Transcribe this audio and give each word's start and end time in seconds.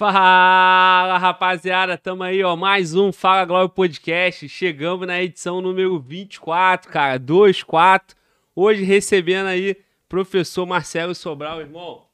Fala, 0.00 1.18
rapaziada, 1.18 1.98
tamo 1.98 2.22
aí, 2.22 2.42
ó, 2.42 2.56
mais 2.56 2.94
um 2.94 3.12
Fala 3.12 3.44
Glória 3.44 3.68
Podcast. 3.68 4.48
Chegamos 4.48 5.06
na 5.06 5.20
edição 5.20 5.60
número 5.60 6.00
24, 6.00 6.90
cara, 6.90 7.18
24. 7.18 8.16
Hoje 8.56 8.82
recebendo 8.82 9.48
aí 9.48 9.76
professor 10.08 10.64
Marcelo 10.64 11.14
Sobral, 11.14 11.60
irmão. 11.60 12.06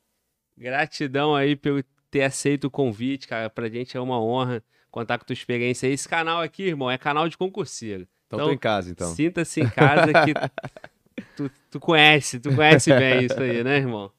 Gratidão 0.58 1.32
aí 1.32 1.54
pelo 1.54 1.80
ter 2.10 2.24
aceito 2.24 2.64
o 2.64 2.70
convite, 2.72 3.28
cara. 3.28 3.48
Pra 3.48 3.68
gente 3.68 3.96
é 3.96 4.00
uma 4.00 4.20
honra 4.20 4.64
contar 4.90 5.16
com 5.18 5.24
tua 5.24 5.34
experiência. 5.34 5.86
Esse 5.86 6.08
canal 6.08 6.42
aqui, 6.42 6.64
irmão, 6.64 6.90
é 6.90 6.98
canal 6.98 7.28
de 7.28 7.38
concurseiro. 7.38 8.08
Então, 8.26 8.40
então 8.40 8.48
tô 8.48 8.52
em 8.52 8.58
casa, 8.58 8.90
então. 8.90 9.14
Sinta-se 9.14 9.60
em 9.60 9.68
casa 9.68 10.12
que 10.24 10.34
tu, 11.36 11.48
tu 11.70 11.78
conhece, 11.78 12.40
tu 12.40 12.52
conhece 12.52 12.92
bem 12.92 13.26
isso 13.26 13.40
aí, 13.40 13.62
né, 13.62 13.76
irmão? 13.76 14.10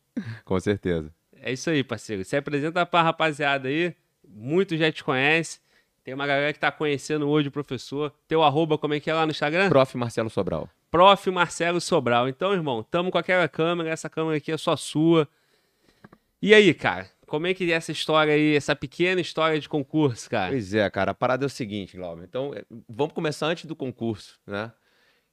Com 0.45 0.57
certeza. 0.57 1.16
É 1.47 1.53
isso 1.53 1.69
aí, 1.69 1.81
parceiro. 1.81 2.25
Se 2.25 2.35
apresenta 2.35 2.85
pra 2.85 3.01
rapaziada 3.01 3.69
aí. 3.69 3.95
Muitos 4.27 4.77
já 4.77 4.91
te 4.91 5.01
conhecem. 5.01 5.61
Tem 6.03 6.13
uma 6.13 6.27
galera 6.27 6.51
que 6.51 6.59
tá 6.59 6.69
conhecendo 6.69 7.25
hoje 7.29 7.47
o 7.47 7.51
professor. 7.51 8.13
Teu 8.27 8.44
arroba, 8.44 8.77
como 8.77 8.94
é 8.94 8.99
que 8.99 9.09
é 9.09 9.13
lá 9.13 9.25
no 9.25 9.31
Instagram? 9.31 9.69
Prof. 9.69 9.95
Marcelo 9.95 10.29
Sobral. 10.29 10.69
Prof. 10.91 11.31
Marcelo 11.31 11.79
Sobral. 11.79 12.27
Então, 12.27 12.51
irmão, 12.51 12.83
tamo 12.83 13.09
com 13.09 13.17
aquela 13.17 13.47
câmera. 13.47 13.89
Essa 13.89 14.09
câmera 14.09 14.35
aqui 14.35 14.51
é 14.51 14.57
só 14.57 14.75
sua. 14.75 15.25
E 16.41 16.53
aí, 16.53 16.73
cara? 16.73 17.09
Como 17.25 17.47
é 17.47 17.53
que 17.53 17.71
é 17.71 17.75
essa 17.75 17.94
história 17.94 18.33
aí, 18.33 18.53
essa 18.53 18.75
pequena 18.75 19.21
história 19.21 19.57
de 19.57 19.69
concurso, 19.69 20.29
cara? 20.29 20.51
Pois 20.51 20.73
é, 20.73 20.89
cara. 20.89 21.11
A 21.11 21.15
parada 21.15 21.45
é 21.45 21.47
o 21.47 21.49
seguinte, 21.49 21.95
Glauber. 21.95 22.25
Então, 22.25 22.53
é, 22.53 22.65
vamos 22.89 23.13
começar 23.13 23.47
antes 23.47 23.63
do 23.63 23.75
concurso, 23.75 24.38
né? 24.45 24.69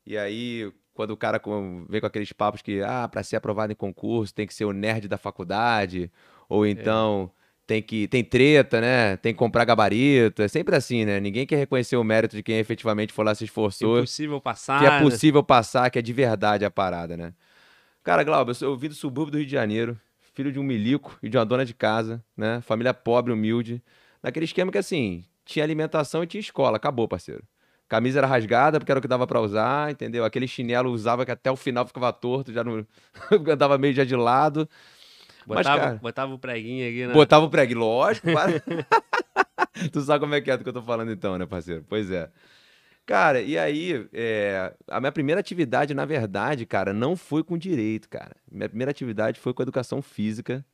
E 0.07 0.17
aí, 0.17 0.73
quando 0.95 1.11
o 1.11 1.17
cara 1.17 1.41
vem 1.89 2.01
com 2.01 2.07
aqueles 2.07 2.33
papos 2.33 2.63
que, 2.63 2.81
ah, 2.81 3.09
para 3.09 3.23
ser 3.23 3.37
aprovado 3.37 3.73
em 3.73 3.77
concurso 3.77 4.33
tem 4.33 4.47
que 4.47 4.55
ser 4.55 4.65
o 4.65 4.73
nerd 4.73 5.09
da 5.09 5.19
faculdade, 5.19 6.11
ou 6.49 6.65
é. 6.65 6.71
então 6.71 7.31
é. 7.35 7.41
tem 7.67 7.83
que 7.83 8.07
tem 8.09 8.23
treta, 8.23 8.81
né? 8.81 9.17
Tem 9.17 9.35
que 9.35 9.39
comprar 9.39 9.65
gabarito, 9.65 10.41
é 10.41 10.49
sempre 10.49 10.77
assim, 10.77 11.05
né? 11.05 11.21
Ninguém 11.21 11.47
quer 11.47 11.57
reconhecer 11.57 11.97
o 11.97 12.05
mérito 12.05 12.37
de 12.37 12.43
quem 12.43 12.59
efetivamente 12.59 13.13
foi 13.13 13.25
lá 13.25 13.35
se 13.35 13.45
esforçou. 13.45 13.99
É 13.99 14.01
possível 14.03 14.41
passar. 14.41 14.81
Que 14.81 14.87
é 14.87 14.91
né? 14.91 15.01
possível 15.01 15.43
passar, 15.43 15.91
que 15.91 15.99
é 15.99 16.03
de 16.03 16.13
verdade 16.13 16.65
a 16.65 16.71
parada, 16.71 17.17
né? 17.17 17.35
Cara, 18.03 18.23
Glauber, 18.23 18.51
eu, 18.51 18.55
sou, 18.55 18.69
eu 18.69 18.77
vim 18.77 18.89
do 18.89 18.95
subúrbio 18.95 19.33
do 19.33 19.39
Rio 19.39 19.47
de 19.47 19.53
Janeiro, 19.53 19.99
filho 20.35 20.53
de 20.53 20.59
um 20.59 20.63
milico 20.63 21.19
e 21.23 21.29
de 21.29 21.37
uma 21.37 21.45
dona 21.45 21.65
de 21.65 21.75
casa, 21.75 22.23
né? 22.37 22.61
Família 22.61 22.95
pobre, 22.95 23.33
humilde. 23.33 23.83
Naquele 24.23 24.45
esquema 24.45 24.71
que 24.71 24.79
assim, 24.79 25.25
tinha 25.45 25.65
alimentação 25.65 26.23
e 26.23 26.27
tinha 26.27 26.41
escola, 26.41 26.77
acabou, 26.77 27.09
parceiro. 27.09 27.43
Camisa 27.89 28.19
era 28.19 28.27
rasgada 28.27 28.79
porque 28.79 28.91
era 28.91 28.99
o 28.99 29.03
que 29.03 29.09
dava 29.09 29.27
para 29.27 29.41
usar, 29.41 29.91
entendeu? 29.91 30.25
Aquele 30.25 30.49
chinelo 30.49 30.91
usava 30.91 31.25
que 31.25 31.31
até 31.31 31.51
o 31.51 31.57
final 31.57 31.87
ficava 31.87 32.13
torto, 32.13 32.53
já 32.53 32.65
não 32.65 32.87
andava 33.53 33.77
meio 33.79 33.95
já 33.95 34.05
de 34.05 34.17
lado. 34.17 34.69
Botava, 35.47 35.69
Mas, 35.69 35.85
cara, 35.85 35.99
botava 36.03 36.35
o 36.35 36.39
preguinho 36.39 36.89
aqui, 36.89 37.07
né? 37.07 37.13
Botava 37.13 37.45
o 37.45 37.51
preguinho, 37.51 37.81
lógico. 37.81 38.29
tu 39.93 40.01
sabe 40.01 40.21
como 40.21 40.35
é 40.35 40.41
que 40.41 40.51
é 40.51 40.57
do 40.57 40.63
que 40.63 40.69
eu 40.69 40.73
tô 40.73 40.83
falando 40.83 41.13
então, 41.13 41.37
né, 41.37 41.45
parceiro? 41.45 41.85
Pois 41.87 42.11
é. 42.11 42.31
Cara, 43.07 43.43
e 43.43 43.59
aí, 43.59 44.09
é, 44.15 44.73
a 44.89 44.99
minha 44.99 45.13
primeira 45.13 45.39
atividade, 45.39 45.93
na 45.93 46.07
verdade, 46.07 46.65
cara, 46.65 46.95
não 46.95 47.15
foi 47.15 47.45
com 47.45 47.59
direito, 47.59 48.09
cara. 48.09 48.35
Minha 48.51 48.69
primeira 48.69 48.91
atividade 48.91 49.39
foi 49.39 49.53
com 49.53 49.63
educação 49.63 50.01
física. 50.01 50.65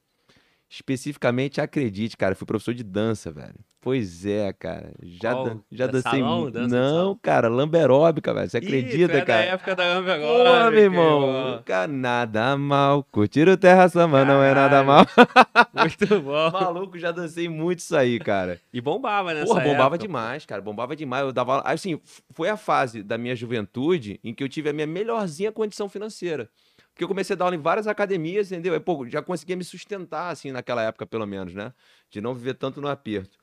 Especificamente, 0.68 1.60
acredite, 1.60 2.16
cara, 2.16 2.36
fui 2.36 2.46
professor 2.46 2.72
de 2.72 2.84
dança, 2.84 3.32
velho. 3.32 3.58
Pois 3.82 4.26
é, 4.26 4.52
cara. 4.52 4.92
Já, 5.02 5.32
Qual? 5.32 5.60
já 5.72 5.86
dancei. 5.86 6.20
Salão, 6.20 6.50
dança 6.50 6.68
não, 6.68 7.16
cara, 7.16 7.48
lamberóbica, 7.48 8.34
velho. 8.34 8.50
Você 8.50 8.58
acredita, 8.58 9.14
Ih, 9.14 9.16
é 9.16 9.24
cara? 9.24 9.42
da 9.42 9.52
época 9.52 9.74
da 9.74 9.84
lambe 9.94 10.10
agora. 10.10 10.64
Pô, 10.66 10.70
meu 10.70 10.80
irmão. 10.80 11.62
Cara, 11.64 11.88
nada 11.90 12.58
mal. 12.58 13.02
Curtir 13.04 13.48
o 13.48 13.56
Terra 13.56 13.88
Samba 13.88 14.22
não 14.22 14.42
é 14.42 14.52
nada 14.52 14.84
mal. 14.84 15.06
Muito 15.72 16.20
bom. 16.20 16.50
Maluco, 16.52 16.98
já 16.98 17.10
dancei 17.10 17.48
muito 17.48 17.78
isso 17.78 17.96
aí, 17.96 18.18
cara. 18.18 18.60
E 18.70 18.82
bombava, 18.82 19.32
né? 19.32 19.46
Porra, 19.46 19.62
bombava 19.62 19.94
época. 19.94 19.98
demais, 19.98 20.44
cara. 20.44 20.60
Bombava 20.60 20.94
demais. 20.94 21.24
Eu 21.24 21.32
dava. 21.32 21.62
Assim, 21.62 21.98
foi 22.32 22.50
a 22.50 22.58
fase 22.58 23.02
da 23.02 23.16
minha 23.16 23.34
juventude 23.34 24.20
em 24.22 24.34
que 24.34 24.44
eu 24.44 24.48
tive 24.48 24.68
a 24.68 24.72
minha 24.74 24.86
melhorzinha 24.86 25.50
condição 25.50 25.88
financeira. 25.88 26.50
Porque 26.92 27.04
eu 27.04 27.08
comecei 27.08 27.32
a 27.32 27.36
dar 27.38 27.46
aula 27.46 27.56
em 27.56 27.60
várias 27.60 27.86
academias, 27.86 28.52
entendeu? 28.52 28.74
E, 28.74 28.80
pô, 28.80 29.06
já 29.08 29.22
conseguia 29.22 29.56
me 29.56 29.64
sustentar, 29.64 30.30
assim, 30.30 30.52
naquela 30.52 30.82
época, 30.82 31.06
pelo 31.06 31.24
menos, 31.24 31.54
né? 31.54 31.72
De 32.10 32.20
não 32.20 32.34
viver 32.34 32.54
tanto 32.54 32.78
no 32.78 32.88
aperto. 32.88 33.38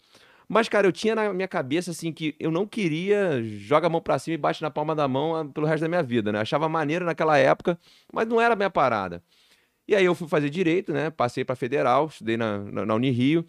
Mas, 0.50 0.70
cara, 0.70 0.88
eu 0.88 0.92
tinha 0.92 1.14
na 1.14 1.34
minha 1.34 1.48
cabeça, 1.48 1.92
assim, 1.92 2.12
que 2.14 2.36
eu 2.40 2.50
não 2.50 2.66
queria 2.66 3.42
joga 3.44 3.88
a 3.88 3.90
mão 3.90 4.02
pra 4.02 4.18
cima 4.18 4.36
e 4.36 4.38
bate 4.38 4.62
na 4.62 4.72
palma 4.72 4.96
da 4.96 5.08
mão 5.08 5.36
ah, 5.36 5.46
pelo 5.46 5.68
resto 5.68 5.82
da 5.82 5.90
minha 5.90 6.04
vida, 6.04 6.32
né? 6.32 6.40
Achava 6.40 6.70
maneiro 6.70 7.06
naquela 7.06 7.38
época, 7.38 7.78
mas 8.14 8.28
não 8.28 8.40
era 8.40 8.54
a 8.54 8.58
minha 8.58 8.70
parada. 8.70 9.22
E 9.88 9.96
aí 9.96 10.06
eu 10.06 10.16
fui 10.16 10.28
fazer 10.28 10.50
direito, 10.50 10.94
né? 10.94 11.10
Passei 11.10 11.46
pra 11.46 11.56
federal, 11.56 12.08
estudei 12.08 12.38
na, 12.38 12.60
na, 12.60 12.86
na 12.86 12.96
Unirio. 12.96 13.46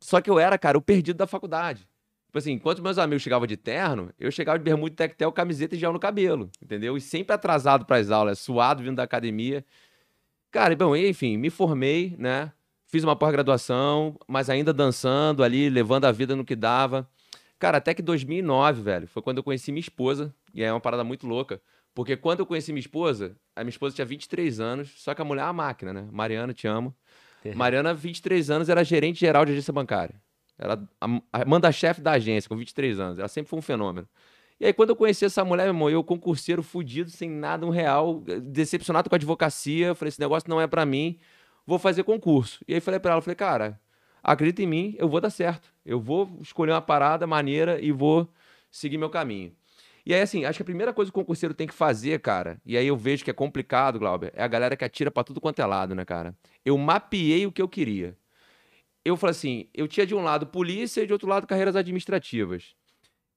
Só 0.00 0.20
que 0.20 0.30
eu 0.30 0.38
era, 0.38 0.58
cara, 0.58 0.78
o 0.78 0.82
perdido 0.82 1.16
da 1.18 1.26
faculdade. 1.26 1.88
Tipo 2.26 2.38
assim, 2.38 2.52
enquanto 2.52 2.82
meus 2.82 2.98
amigos 2.98 3.22
chegavam 3.22 3.46
de 3.46 3.56
terno, 3.56 4.12
eu 4.18 4.30
chegava 4.30 4.58
de 4.58 4.64
bermuda, 4.64 4.94
tectel, 4.94 5.32
camiseta 5.32 5.74
e 5.74 5.78
gel 5.78 5.92
no 5.92 5.98
cabelo, 6.00 6.50
entendeu? 6.62 6.96
E 6.96 7.00
sempre 7.00 7.34
atrasado 7.34 7.86
para 7.86 7.96
as 7.96 8.10
aulas, 8.10 8.38
suado 8.38 8.82
vindo 8.82 8.96
da 8.96 9.04
academia. 9.04 9.64
Cara, 10.50 10.74
bom, 10.76 10.96
enfim, 10.96 11.36
me 11.36 11.50
formei, 11.50 12.14
né? 12.18 12.52
Fiz 12.86 13.02
uma 13.02 13.16
pós-graduação, 13.16 14.16
mas 14.28 14.48
ainda 14.48 14.72
dançando 14.72 15.42
ali, 15.42 15.68
levando 15.68 16.04
a 16.04 16.12
vida 16.12 16.36
no 16.36 16.44
que 16.44 16.54
dava. 16.54 17.08
Cara, 17.58 17.78
até 17.78 17.94
que 17.94 18.02
2009, 18.02 18.82
velho, 18.82 19.08
foi 19.08 19.22
quando 19.22 19.38
eu 19.38 19.42
conheci 19.42 19.72
minha 19.72 19.80
esposa, 19.80 20.34
e 20.54 20.62
é 20.62 20.72
uma 20.72 20.80
parada 20.80 21.02
muito 21.02 21.26
louca. 21.26 21.60
Porque 21.94 22.16
quando 22.16 22.40
eu 22.40 22.46
conheci 22.46 22.72
minha 22.72 22.80
esposa, 22.80 23.34
a 23.56 23.64
minha 23.64 23.70
esposa 23.70 23.94
tinha 23.94 24.04
23 24.04 24.60
anos, 24.60 24.92
só 24.96 25.14
que 25.14 25.22
a 25.22 25.24
mulher 25.24 25.42
é 25.42 25.44
uma 25.46 25.52
máquina, 25.54 25.92
né? 25.92 26.06
Mariana, 26.12 26.52
te 26.52 26.66
amo. 26.66 26.94
Mariana, 27.54 27.94
23 27.94 28.50
anos, 28.50 28.68
era 28.68 28.84
gerente 28.84 29.20
geral 29.20 29.44
de 29.44 29.52
agência 29.52 29.72
bancária. 29.72 30.20
Ela 30.58 30.88
manda-chefe 31.46 32.00
da 32.00 32.12
agência, 32.12 32.48
com 32.48 32.56
23 32.56 33.00
anos. 33.00 33.18
Ela 33.18 33.28
sempre 33.28 33.48
foi 33.48 33.58
um 33.58 33.62
fenômeno. 33.62 34.08
E 34.58 34.66
aí, 34.66 34.72
quando 34.72 34.90
eu 34.90 34.96
conheci 34.96 35.24
essa 35.24 35.44
mulher, 35.44 35.64
meu 35.64 35.74
irmão, 35.74 35.90
eu 35.90 36.02
concurseiro 36.02 36.62
fudido, 36.62 37.10
sem 37.10 37.30
nada, 37.30 37.66
um 37.66 37.70
real, 37.70 38.20
decepcionado 38.42 39.08
com 39.08 39.14
a 39.14 39.18
advocacia, 39.18 39.94
falei, 39.94 40.08
esse 40.08 40.20
negócio 40.20 40.48
não 40.48 40.60
é 40.60 40.66
para 40.66 40.84
mim, 40.86 41.18
vou 41.66 41.78
fazer 41.78 42.04
concurso. 42.04 42.64
E 42.66 42.74
aí 42.74 42.80
falei 42.80 43.00
para 43.00 43.12
ela, 43.12 43.20
falei, 43.20 43.36
cara, 43.36 43.80
acredita 44.22 44.62
em 44.62 44.66
mim, 44.66 44.94
eu 44.98 45.08
vou 45.08 45.20
dar 45.20 45.30
certo. 45.30 45.72
Eu 45.84 46.00
vou 46.00 46.38
escolher 46.40 46.72
uma 46.72 46.82
parada 46.82 47.26
maneira 47.26 47.80
e 47.80 47.92
vou 47.92 48.28
seguir 48.70 48.98
meu 48.98 49.10
caminho. 49.10 49.52
E 50.04 50.14
aí, 50.14 50.20
assim, 50.20 50.44
acho 50.44 50.58
que 50.58 50.62
a 50.62 50.64
primeira 50.64 50.92
coisa 50.92 51.10
que 51.10 51.18
o 51.18 51.20
concurseiro 51.20 51.52
tem 51.52 51.66
que 51.66 51.74
fazer, 51.74 52.20
cara, 52.20 52.60
e 52.64 52.76
aí 52.76 52.86
eu 52.86 52.96
vejo 52.96 53.24
que 53.24 53.30
é 53.30 53.34
complicado, 53.34 53.98
Glauber, 53.98 54.32
é 54.36 54.44
a 54.44 54.46
galera 54.46 54.76
que 54.76 54.84
atira 54.84 55.10
para 55.10 55.24
tudo 55.24 55.40
quanto 55.40 55.60
é 55.60 55.66
lado, 55.66 55.96
né, 55.96 56.04
cara? 56.04 56.32
Eu 56.64 56.78
mapeei 56.78 57.44
o 57.44 57.50
que 57.50 57.60
eu 57.60 57.68
queria 57.68 58.16
eu 59.06 59.16
falei 59.16 59.30
assim, 59.30 59.68
eu 59.72 59.86
tinha 59.86 60.04
de 60.04 60.16
um 60.16 60.20
lado 60.20 60.48
polícia 60.48 61.00
e 61.00 61.06
de 61.06 61.12
outro 61.12 61.28
lado 61.28 61.46
carreiras 61.46 61.76
administrativas. 61.76 62.74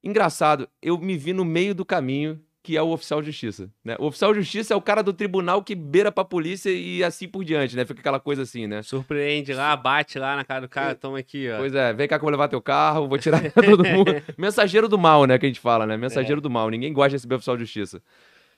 Engraçado, 0.04 0.68
eu 0.82 0.98
me 0.98 1.16
vi 1.16 1.32
no 1.32 1.46
meio 1.46 1.76
do 1.76 1.86
caminho 1.86 2.42
que 2.70 2.78
é 2.78 2.84
o 2.84 2.90
oficial 2.90 3.20
de 3.20 3.32
justiça, 3.32 3.68
né? 3.84 3.96
O 3.98 4.06
oficial 4.06 4.32
de 4.32 4.42
justiça 4.42 4.76
é 4.76 4.78
o 4.78 4.82
cara 4.82 5.02
do 5.02 5.12
tribunal 5.12 5.64
que 5.64 5.74
beira 5.74 6.12
pra 6.12 6.24
polícia 6.24 6.70
e 6.70 7.04
assim 7.04 7.28
por 7.28 7.44
diante, 7.44 7.76
né? 7.76 7.84
Fica 7.84 8.00
aquela 8.00 8.20
coisa 8.20 8.44
assim, 8.44 8.68
né? 8.68 8.84
Surpreende 8.84 9.56
lá, 9.56 9.76
bate 9.76 10.20
lá 10.20 10.36
na 10.36 10.46
cara 10.46 10.62
do 10.62 10.70
cara, 10.70 10.94
toma 10.94 11.18
aqui, 11.18 11.50
ó. 11.50 11.58
Pois 11.58 11.74
é, 11.74 11.92
vem 11.94 12.08
cá 12.08 12.20
que 12.20 12.22
eu 12.22 12.28
vou 12.28 12.30
levar 12.30 12.48
teu 12.48 12.62
carro, 12.62 13.08
vou 13.08 13.18
tirar 13.18 13.42
todo 13.52 13.84
mundo. 13.84 14.12
Mensageiro 14.38 14.88
do 14.88 15.00
mal, 15.00 15.26
né, 15.26 15.40
que 15.40 15.48
a 15.48 15.50
gente 15.50 15.60
fala, 15.60 15.88
né? 15.88 15.98
Mensageiro 15.98 16.38
é. 16.38 16.44
do 16.44 16.48
mal, 16.48 16.70
ninguém 16.70 16.94
gosta 16.94 17.10
de 17.10 17.16
receber 17.16 17.34
oficial 17.34 17.58
de 17.58 17.64
justiça. 17.64 18.04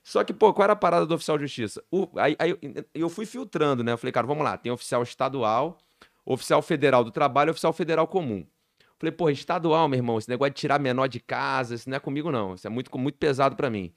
Só 0.04 0.26
que, 0.26 0.34
pô, 0.34 0.54
qual 0.54 0.66
era 0.66 0.74
a 0.74 0.76
parada 0.76 1.06
do 1.06 1.16
oficial 1.16 1.38
de 1.38 1.46
justiça? 1.46 1.82
O, 1.90 2.10
aí, 2.18 2.36
aí 2.38 2.54
eu 2.94 3.08
fui 3.08 3.26
filtrando, 3.26 3.82
né? 3.82 3.94
Eu 3.94 3.98
falei, 3.98 4.12
cara, 4.12 4.28
vamos 4.28 4.44
lá, 4.44 4.58
tem 4.58 4.74
oficial 4.74 5.04
estadual, 5.04 5.78
oficial 6.26 6.62
federal 6.62 7.02
do 7.02 7.12
trabalho 7.12 7.48
e 7.48 7.52
oficial 7.52 7.72
federal 7.72 8.06
comum. 8.06 8.46
Falei, 9.02 9.12
porra, 9.12 9.32
estadual, 9.32 9.88
meu 9.88 9.98
irmão, 9.98 10.20
esse 10.20 10.30
negócio 10.30 10.54
de 10.54 10.60
tirar 10.60 10.80
menor 10.80 11.08
de 11.08 11.20
casa, 11.20 11.74
isso 11.74 11.90
não 11.90 11.98
é 11.98 12.00
comigo, 12.00 12.32
não. 12.32 12.54
Isso 12.54 12.68
é 12.68 12.70
muito, 12.70 12.96
muito 13.00 13.18
pesado 13.18 13.56
para 13.56 13.68
mim. 13.68 13.92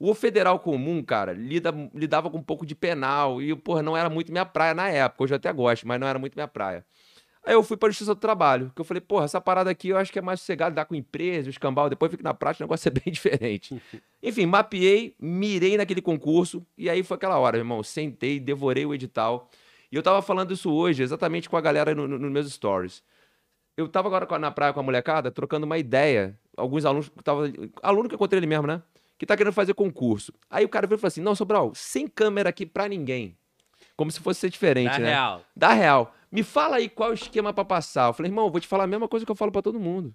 O 0.00 0.12
federal 0.14 0.58
comum, 0.58 1.00
cara, 1.00 1.32
lida, 1.32 1.72
lidava 1.94 2.28
com 2.28 2.38
um 2.38 2.42
pouco 2.42 2.66
de 2.66 2.74
penal 2.74 3.40
e, 3.40 3.54
porra, 3.54 3.84
não 3.84 3.96
era 3.96 4.10
muito 4.10 4.32
minha 4.32 4.44
praia 4.44 4.74
na 4.74 4.88
época. 4.88 5.22
Hoje 5.22 5.32
eu 5.34 5.36
até 5.36 5.52
gosto, 5.52 5.86
mas 5.86 6.00
não 6.00 6.08
era 6.08 6.18
muito 6.18 6.34
minha 6.34 6.48
praia. 6.48 6.84
Aí 7.44 7.54
eu 7.54 7.62
fui 7.62 7.76
para 7.76 7.86
a 7.86 7.90
Justiça 7.92 8.16
do 8.16 8.20
Trabalho, 8.20 8.72
que 8.74 8.80
eu 8.80 8.84
falei, 8.84 9.00
porra, 9.00 9.26
essa 9.26 9.40
parada 9.40 9.70
aqui 9.70 9.90
eu 9.90 9.96
acho 9.96 10.12
que 10.12 10.18
é 10.18 10.22
mais 10.22 10.40
sossegado, 10.40 10.74
dar 10.74 10.86
com 10.86 10.96
empresa, 10.96 11.48
escambau, 11.48 11.88
depois 11.88 12.10
fica 12.10 12.24
na 12.24 12.34
prática, 12.34 12.64
o 12.64 12.66
negócio 12.66 12.88
é 12.88 12.90
bem 12.90 13.04
diferente. 13.14 13.80
Enfim, 14.20 14.44
mapeei, 14.44 15.14
mirei 15.20 15.76
naquele 15.76 16.02
concurso, 16.02 16.66
e 16.76 16.90
aí 16.90 17.04
foi 17.04 17.16
aquela 17.16 17.38
hora, 17.38 17.56
meu 17.58 17.60
irmão, 17.60 17.80
sentei, 17.84 18.40
devorei 18.40 18.84
o 18.84 18.92
edital. 18.92 19.48
E 19.92 19.94
eu 19.94 20.02
tava 20.02 20.20
falando 20.20 20.52
isso 20.52 20.68
hoje, 20.68 21.04
exatamente 21.04 21.48
com 21.48 21.56
a 21.56 21.60
galera 21.60 21.94
nos 21.94 22.10
no, 22.10 22.18
no 22.18 22.28
meus 22.28 22.52
stories. 22.52 23.04
Eu 23.78 23.86
tava 23.86 24.08
agora 24.08 24.38
na 24.40 24.50
praia 24.50 24.72
com 24.72 24.80
a 24.80 24.82
molecada, 24.82 25.30
trocando 25.30 25.64
uma 25.64 25.78
ideia. 25.78 26.36
Alguns 26.56 26.84
alunos, 26.84 27.08
tava, 27.22 27.44
aluno 27.80 28.08
que 28.08 28.14
eu 28.16 28.16
encontrei 28.16 28.40
ele 28.40 28.46
mesmo, 28.48 28.66
né? 28.66 28.82
Que 29.16 29.24
tá 29.24 29.36
querendo 29.36 29.52
fazer 29.52 29.72
concurso. 29.72 30.32
Aí 30.50 30.64
o 30.64 30.68
cara 30.68 30.84
veio 30.84 30.96
e 30.96 31.00
falou 31.00 31.06
assim: 31.06 31.20
Não, 31.20 31.36
Sobral, 31.36 31.70
sem 31.76 32.08
câmera 32.08 32.48
aqui 32.48 32.66
pra 32.66 32.88
ninguém. 32.88 33.38
Como 33.96 34.10
se 34.10 34.18
fosse 34.18 34.40
ser 34.40 34.50
diferente, 34.50 34.90
Dá 34.90 34.98
né? 34.98 35.10
real. 35.10 35.42
Dá 35.54 35.72
real. 35.72 36.12
Me 36.30 36.42
fala 36.42 36.78
aí 36.78 36.88
qual 36.88 37.10
é 37.10 37.12
o 37.12 37.14
esquema 37.14 37.52
para 37.52 37.64
passar. 37.64 38.08
Eu 38.08 38.12
falei, 38.12 38.32
irmão, 38.32 38.46
eu 38.46 38.50
vou 38.50 38.60
te 38.60 38.66
falar 38.66 38.82
a 38.82 38.88
mesma 38.88 39.06
coisa 39.06 39.24
que 39.24 39.30
eu 39.30 39.36
falo 39.36 39.52
para 39.52 39.62
todo 39.62 39.78
mundo. 39.78 40.12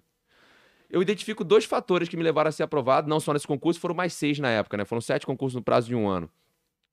Eu 0.90 1.00
identifico 1.00 1.42
dois 1.42 1.64
fatores 1.64 2.06
que 2.06 2.18
me 2.18 2.22
levaram 2.22 2.50
a 2.50 2.52
ser 2.52 2.64
aprovado, 2.64 3.08
não 3.08 3.18
só 3.18 3.32
nesse 3.32 3.46
concurso, 3.46 3.80
foram 3.80 3.94
mais 3.94 4.12
seis 4.12 4.38
na 4.38 4.50
época, 4.50 4.76
né? 4.76 4.84
Foram 4.84 5.00
sete 5.00 5.24
concursos 5.24 5.54
no 5.54 5.62
prazo 5.62 5.88
de 5.88 5.94
um 5.94 6.06
ano. 6.06 6.28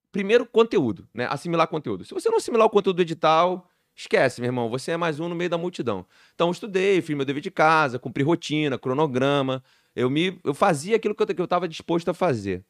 Primeiro, 0.10 0.46
conteúdo, 0.46 1.06
né? 1.14 1.28
Assimilar 1.30 1.68
conteúdo. 1.68 2.06
Se 2.06 2.14
você 2.14 2.30
não 2.30 2.38
assimilar 2.38 2.66
o 2.66 2.70
conteúdo 2.70 2.96
do 2.96 3.02
edital, 3.02 3.70
esquece, 4.02 4.42
meu 4.42 4.50
irmão, 4.50 4.70
você 4.70 4.92
é 4.92 4.98
mais 4.98 5.20
um 5.20 5.30
no 5.30 5.36
meio 5.36 5.50
da 5.50 5.58
multidão. 5.58 6.06
Então, 6.34 6.48
eu 6.48 6.52
estudei, 6.52 7.02
fiz 7.02 7.16
meu 7.16 7.26
dever 7.26 7.42
de 7.42 7.52
casa, 7.52 8.00
cumpri 8.00 8.24
rotina, 8.24 8.78
cronograma, 8.78 9.64
eu 9.96 10.10
me 10.10 10.40
eu 10.44 10.54
fazia 10.54 10.96
aquilo 10.96 11.16
que 11.16 11.24
eu, 11.24 11.28
que 11.28 11.42
eu 11.42 11.48
tava 11.48 11.68
disposto 11.68 12.10
a 12.10 12.14
fazer. 12.14 12.64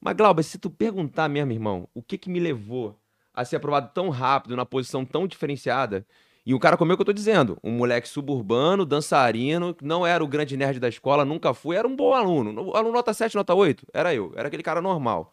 Mas, 0.00 0.16
Glauber, 0.16 0.42
se 0.42 0.58
tu 0.58 0.70
perguntar 0.70 1.28
mesmo, 1.28 1.52
irmão, 1.52 1.88
o 1.94 2.02
que 2.02 2.18
que 2.18 2.30
me 2.30 2.40
levou 2.40 2.98
a 3.34 3.44
ser 3.44 3.56
aprovado 3.56 3.90
tão 3.94 4.10
rápido, 4.10 4.56
na 4.56 4.66
posição 4.66 5.04
tão 5.04 5.26
diferenciada, 5.26 6.06
e 6.44 6.54
o 6.54 6.58
cara 6.58 6.76
comeu 6.76 6.94
o 6.94 6.96
que 6.96 7.02
eu 7.02 7.06
tô 7.06 7.12
dizendo. 7.12 7.56
Um 7.62 7.70
moleque 7.72 8.08
suburbano, 8.08 8.84
dançarino, 8.84 9.76
não 9.80 10.06
era 10.06 10.22
o 10.24 10.26
grande 10.26 10.56
nerd 10.56 10.80
da 10.80 10.88
escola, 10.88 11.24
nunca 11.24 11.54
foi, 11.54 11.76
era 11.76 11.86
um 11.86 11.94
bom 11.94 12.12
aluno. 12.12 12.74
Aluno 12.74 12.92
nota 12.92 13.14
7, 13.14 13.36
nota 13.36 13.54
8, 13.54 13.86
era 13.92 14.12
eu, 14.14 14.32
era 14.36 14.48
aquele 14.48 14.62
cara 14.62 14.82
normal. 14.82 15.32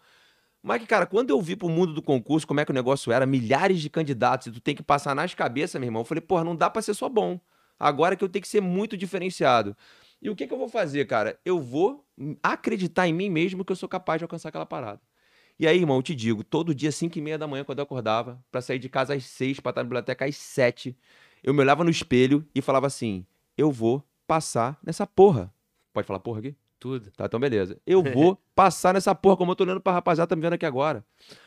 Que, 0.80 0.86
cara, 0.86 1.06
quando 1.06 1.30
eu 1.30 1.42
vi 1.42 1.56
pro 1.56 1.70
mundo 1.70 1.94
do 1.94 2.02
concurso 2.02 2.46
como 2.46 2.60
é 2.60 2.66
que 2.66 2.72
o 2.72 2.74
negócio 2.74 3.12
era, 3.12 3.26
milhares 3.26 3.80
de 3.80 3.90
candidatos, 3.90 4.48
e 4.48 4.52
tu 4.52 4.60
tem 4.60 4.76
que 4.76 4.84
passar 4.84 5.16
nas 5.16 5.34
cabeças, 5.34 5.80
meu 5.80 5.88
irmão, 5.88 6.02
eu 6.02 6.06
falei, 6.06 6.22
porra, 6.22 6.44
não 6.44 6.56
dá 6.56 6.70
pra 6.70 6.82
ser 6.82 6.94
só 6.94 7.08
bom. 7.08 7.40
Agora 7.80 8.16
que 8.16 8.24
eu 8.24 8.30
tenho 8.30 8.42
que 8.42 8.48
ser 8.48 8.62
muito 8.62 8.98
diferenciado. 8.98 9.76
E 10.22 10.30
o 10.30 10.36
que, 10.36 10.46
que 10.46 10.54
eu 10.54 10.58
vou 10.58 10.68
fazer, 10.68 11.06
cara? 11.06 11.40
Eu 11.46 11.62
vou 11.62 12.06
acreditar 12.44 13.08
em 13.08 13.14
mim 13.14 13.30
mesmo 13.30 13.64
que 13.64 13.72
eu 13.72 13.76
sou 13.76 13.88
capaz 13.88 14.20
de 14.20 14.26
alcançar 14.26 14.50
aquela 14.50 14.66
parada. 14.66 15.00
E 15.58 15.68
aí, 15.68 15.78
irmão, 15.78 15.98
eu 15.98 16.04
te 16.04 16.16
digo, 16.16 16.44
todo 16.44 16.76
dia, 16.76 16.92
5 16.92 17.18
e 17.18 17.22
meia 17.22 17.38
da 17.38 17.48
manhã, 17.48 17.64
quando 17.64 17.80
eu 17.80 17.84
acordava, 17.84 18.44
para 18.52 18.62
sair 18.62 18.80
de 18.80 18.90
casa 18.90 19.14
às 19.14 19.26
6, 19.26 19.60
pra 19.60 19.72
estar 19.72 19.82
na 19.82 19.86
biblioteca 19.86 20.26
às 20.26 20.36
7, 20.36 20.96
eu 21.44 21.54
me 21.54 21.62
olhava 21.62 21.84
no 21.84 21.90
espelho 21.90 22.46
e 22.54 22.62
falava 22.62 22.88
assim: 22.88 23.26
eu 23.58 23.72
vou 23.72 24.04
passar 24.28 24.78
nessa 24.84 25.06
porra. 25.06 25.54
Pode 25.94 26.08
falar 26.08 26.20
porra 26.20 26.40
aqui? 26.40 26.56
Tudo. 26.80 27.12
Tá, 27.12 27.26
então 27.26 27.40
beleza. 27.40 27.78
Eu 27.86 28.02
vou 28.02 28.42
passar 28.56 28.94
nessa 28.94 29.14
porra, 29.14 29.36
como 29.36 29.52
eu 29.52 29.56
tô 29.56 29.64
olhando 29.64 29.82
pra 29.82 29.92
rapaziada, 29.92 30.30
tá 30.30 30.36
me 30.36 30.42
vendo 30.42 30.54
aqui 30.54 30.66
agora. 30.66 31.04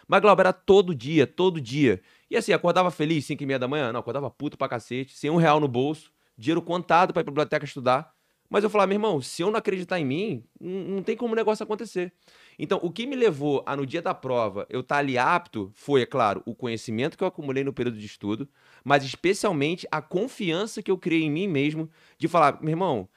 Mas, 0.06 0.20
Glauber, 0.20 0.42
era 0.42 0.52
todo 0.52 0.94
dia, 0.94 1.26
todo 1.26 1.60
dia. 1.60 2.02
E 2.30 2.36
assim, 2.36 2.52
acordava 2.52 2.90
feliz, 2.90 3.24
5 3.24 3.42
e 3.42 3.46
meia 3.46 3.58
da 3.58 3.66
manhã? 3.66 3.92
Não, 3.92 4.00
acordava 4.00 4.30
puto 4.30 4.58
pra 4.58 4.68
cacete, 4.68 5.16
sem 5.16 5.30
um 5.30 5.36
real 5.36 5.58
no 5.58 5.66
bolso, 5.66 6.12
dinheiro 6.36 6.60
contado 6.60 7.12
pra 7.12 7.20
ir 7.20 7.24
pra 7.24 7.32
biblioteca 7.32 7.64
estudar. 7.64 8.12
Mas 8.52 8.62
eu 8.62 8.68
falava, 8.68 8.88
meu 8.88 8.96
irmão, 8.96 9.22
se 9.22 9.40
eu 9.40 9.50
não 9.50 9.58
acreditar 9.58 9.98
em 9.98 10.04
mim, 10.04 10.44
não, 10.60 11.02
tem 11.02 11.16
como 11.16 11.32
o 11.32 11.36
negócio 11.36 11.64
acontecer. 11.64 12.12
Então, 12.58 12.78
o 12.82 12.90
que 12.90 13.06
me 13.06 13.16
levou 13.16 13.62
a, 13.64 13.74
no 13.74 13.86
dia 13.86 14.02
da 14.02 14.12
prova, 14.12 14.66
eu 14.68 14.80
estar 14.80 14.96
tá 14.96 14.98
ali 14.98 15.16
apto, 15.16 15.70
foi, 15.72 16.02
é 16.02 16.06
claro, 16.06 16.42
o 16.44 16.54
conhecimento 16.54 17.16
que 17.16 17.24
eu 17.24 17.28
acumulei 17.28 17.64
no 17.64 17.72
período 17.72 17.96
de 17.96 18.04
estudo, 18.04 18.46
mas 18.84 19.04
especialmente 19.04 19.88
a 19.90 20.02
confiança 20.02 20.82
que 20.82 20.90
eu 20.90 20.98
criei 20.98 21.22
em 21.22 21.30
mim 21.30 21.48
mesmo 21.48 21.88
de 22.18 22.28
falar, 22.28 22.60
meu 22.60 22.72
irmão, 22.72 23.08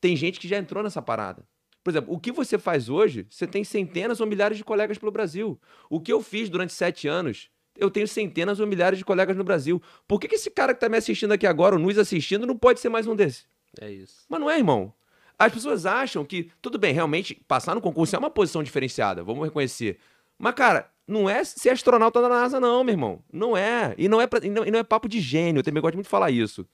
tem 0.00 0.16
gente 0.16 0.40
que 0.40 0.48
já 0.48 0.58
entrou 0.58 0.82
nessa 0.82 1.00
parada. 1.00 1.46
Por 1.82 1.90
exemplo, 1.90 2.12
o 2.14 2.20
que 2.20 2.30
você 2.30 2.58
faz 2.58 2.88
hoje, 2.88 3.26
você 3.30 3.46
tem 3.46 3.64
centenas 3.64 4.20
ou 4.20 4.26
milhares 4.26 4.58
de 4.58 4.64
colegas 4.64 4.98
pelo 4.98 5.10
Brasil. 5.10 5.58
O 5.88 6.00
que 6.00 6.12
eu 6.12 6.22
fiz 6.22 6.48
durante 6.48 6.72
sete 6.72 7.08
anos, 7.08 7.50
eu 7.76 7.90
tenho 7.90 8.06
centenas 8.06 8.60
ou 8.60 8.66
milhares 8.66 8.98
de 8.98 9.04
colegas 9.04 9.36
no 9.36 9.44
Brasil. 9.44 9.82
Por 10.06 10.20
que, 10.20 10.28
que 10.28 10.34
esse 10.34 10.50
cara 10.50 10.74
que 10.74 10.76
está 10.76 10.88
me 10.88 10.98
assistindo 10.98 11.32
aqui 11.32 11.46
agora, 11.46 11.74
ou 11.74 11.80
nos 11.80 11.98
assistindo, 11.98 12.46
não 12.46 12.56
pode 12.56 12.80
ser 12.80 12.90
mais 12.90 13.06
um 13.06 13.16
desses? 13.16 13.46
É 13.80 13.90
isso. 13.90 14.24
Mas 14.28 14.40
não 14.40 14.50
é, 14.50 14.58
irmão. 14.58 14.92
As 15.38 15.52
pessoas 15.52 15.86
acham 15.86 16.22
que, 16.22 16.50
tudo 16.60 16.78
bem, 16.78 16.92
realmente, 16.92 17.34
passar 17.48 17.74
no 17.74 17.80
concurso 17.80 18.14
é 18.14 18.18
uma 18.18 18.28
posição 18.28 18.62
diferenciada, 18.62 19.24
vamos 19.24 19.42
reconhecer. 19.42 19.98
Mas, 20.38 20.54
cara, 20.54 20.90
não 21.08 21.30
é 21.30 21.42
ser 21.44 21.70
astronauta 21.70 22.20
da 22.20 22.28
NASA, 22.28 22.60
não, 22.60 22.84
meu 22.84 22.92
irmão. 22.92 23.24
Não 23.32 23.56
é. 23.56 23.94
E 23.96 24.06
não 24.06 24.20
é, 24.20 24.26
pra, 24.26 24.44
e 24.44 24.50
não, 24.50 24.66
e 24.66 24.70
não 24.70 24.78
é 24.78 24.82
papo 24.82 25.08
de 25.08 25.18
gênio, 25.18 25.60
eu 25.60 25.64
também 25.64 25.80
gosto 25.80 25.94
muito 25.94 26.06
de 26.06 26.10
falar 26.10 26.30
isso. 26.30 26.66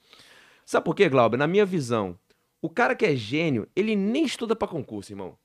Sabe 0.65 0.83
por 0.83 0.93
quê, 0.93 1.07
Glauber? 1.07 1.37
Na 1.37 1.47
minha 1.47 1.65
visão, 1.65 2.19
o 2.61 2.69
cara 2.69 2.95
que 2.95 3.05
é 3.05 3.15
gênio, 3.15 3.67
ele 3.75 3.95
nem 3.95 4.25
estuda 4.25 4.55
para 4.55 4.67
concurso, 4.67 5.11
irmão. 5.11 5.37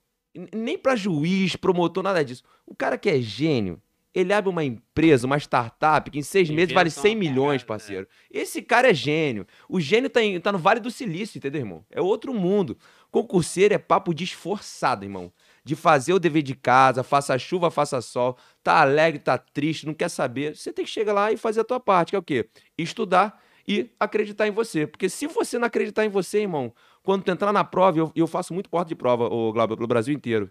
Nem 0.53 0.77
para 0.77 0.95
juiz, 0.95 1.55
promotor, 1.55 2.03
nada 2.03 2.23
disso. 2.23 2.43
O 2.65 2.75
cara 2.75 2.97
que 2.97 3.09
é 3.09 3.21
gênio, 3.21 3.81
ele 4.13 4.31
abre 4.31 4.49
uma 4.49 4.63
empresa, 4.63 5.25
uma 5.25 5.37
startup, 5.37 6.09
que 6.09 6.19
em 6.19 6.23
seis 6.23 6.49
meses 6.49 6.73
vale 6.73 6.89
100 6.91 7.15
milhões, 7.15 7.61
né? 7.61 7.67
parceiro. 7.67 8.07
Esse 8.29 8.61
cara 8.61 8.89
é 8.91 8.93
gênio. 8.93 9.45
O 9.67 9.79
gênio 9.79 10.09
tá, 10.09 10.21
em, 10.21 10.39
tá 10.39 10.51
no 10.51 10.59
Vale 10.59 10.79
do 10.79 10.91
Silício, 10.91 11.37
entendeu, 11.37 11.61
irmão? 11.61 11.85
É 11.89 11.99
outro 11.99 12.33
mundo. 12.33 12.77
Concurseiro 13.09 13.73
é 13.73 13.77
papo 13.79 14.13
de 14.13 14.23
esforçado, 14.23 15.03
irmão. 15.03 15.31
De 15.63 15.75
fazer 15.75 16.13
o 16.13 16.19
dever 16.19 16.43
de 16.43 16.55
casa, 16.55 17.03
faça 17.03 17.37
chuva, 17.39 17.71
faça 17.71 18.01
sol, 18.01 18.37
tá 18.61 18.81
alegre, 18.81 19.19
tá 19.19 19.37
triste, 19.37 19.85
não 19.85 19.93
quer 19.93 20.09
saber. 20.09 20.55
Você 20.55 20.71
tem 20.71 20.85
que 20.85 20.91
chegar 20.91 21.13
lá 21.13 21.31
e 21.31 21.37
fazer 21.37 21.61
a 21.61 21.63
tua 21.63 21.79
parte, 21.79 22.11
que 22.11 22.15
é 22.15 22.19
o 22.19 22.23
quê? 22.23 22.47
Estudar 22.77 23.41
e 23.67 23.89
acreditar 23.99 24.47
em 24.47 24.51
você. 24.51 24.85
Porque 24.85 25.09
se 25.09 25.25
você 25.25 25.57
não 25.57 25.65
acreditar 25.65 26.05
em 26.05 26.09
você, 26.09 26.41
irmão, 26.41 26.73
quando 27.03 27.23
tu 27.23 27.31
entrar 27.31 27.53
na 27.53 27.63
prova, 27.63 27.99
eu, 27.99 28.11
eu 28.15 28.27
faço 28.27 28.53
muito 28.53 28.69
porta 28.69 28.89
de 28.89 28.95
prova, 28.95 29.25
o 29.25 29.53
Glauber, 29.53 29.75
pelo 29.75 29.87
Brasil 29.87 30.13
inteiro. 30.13 30.49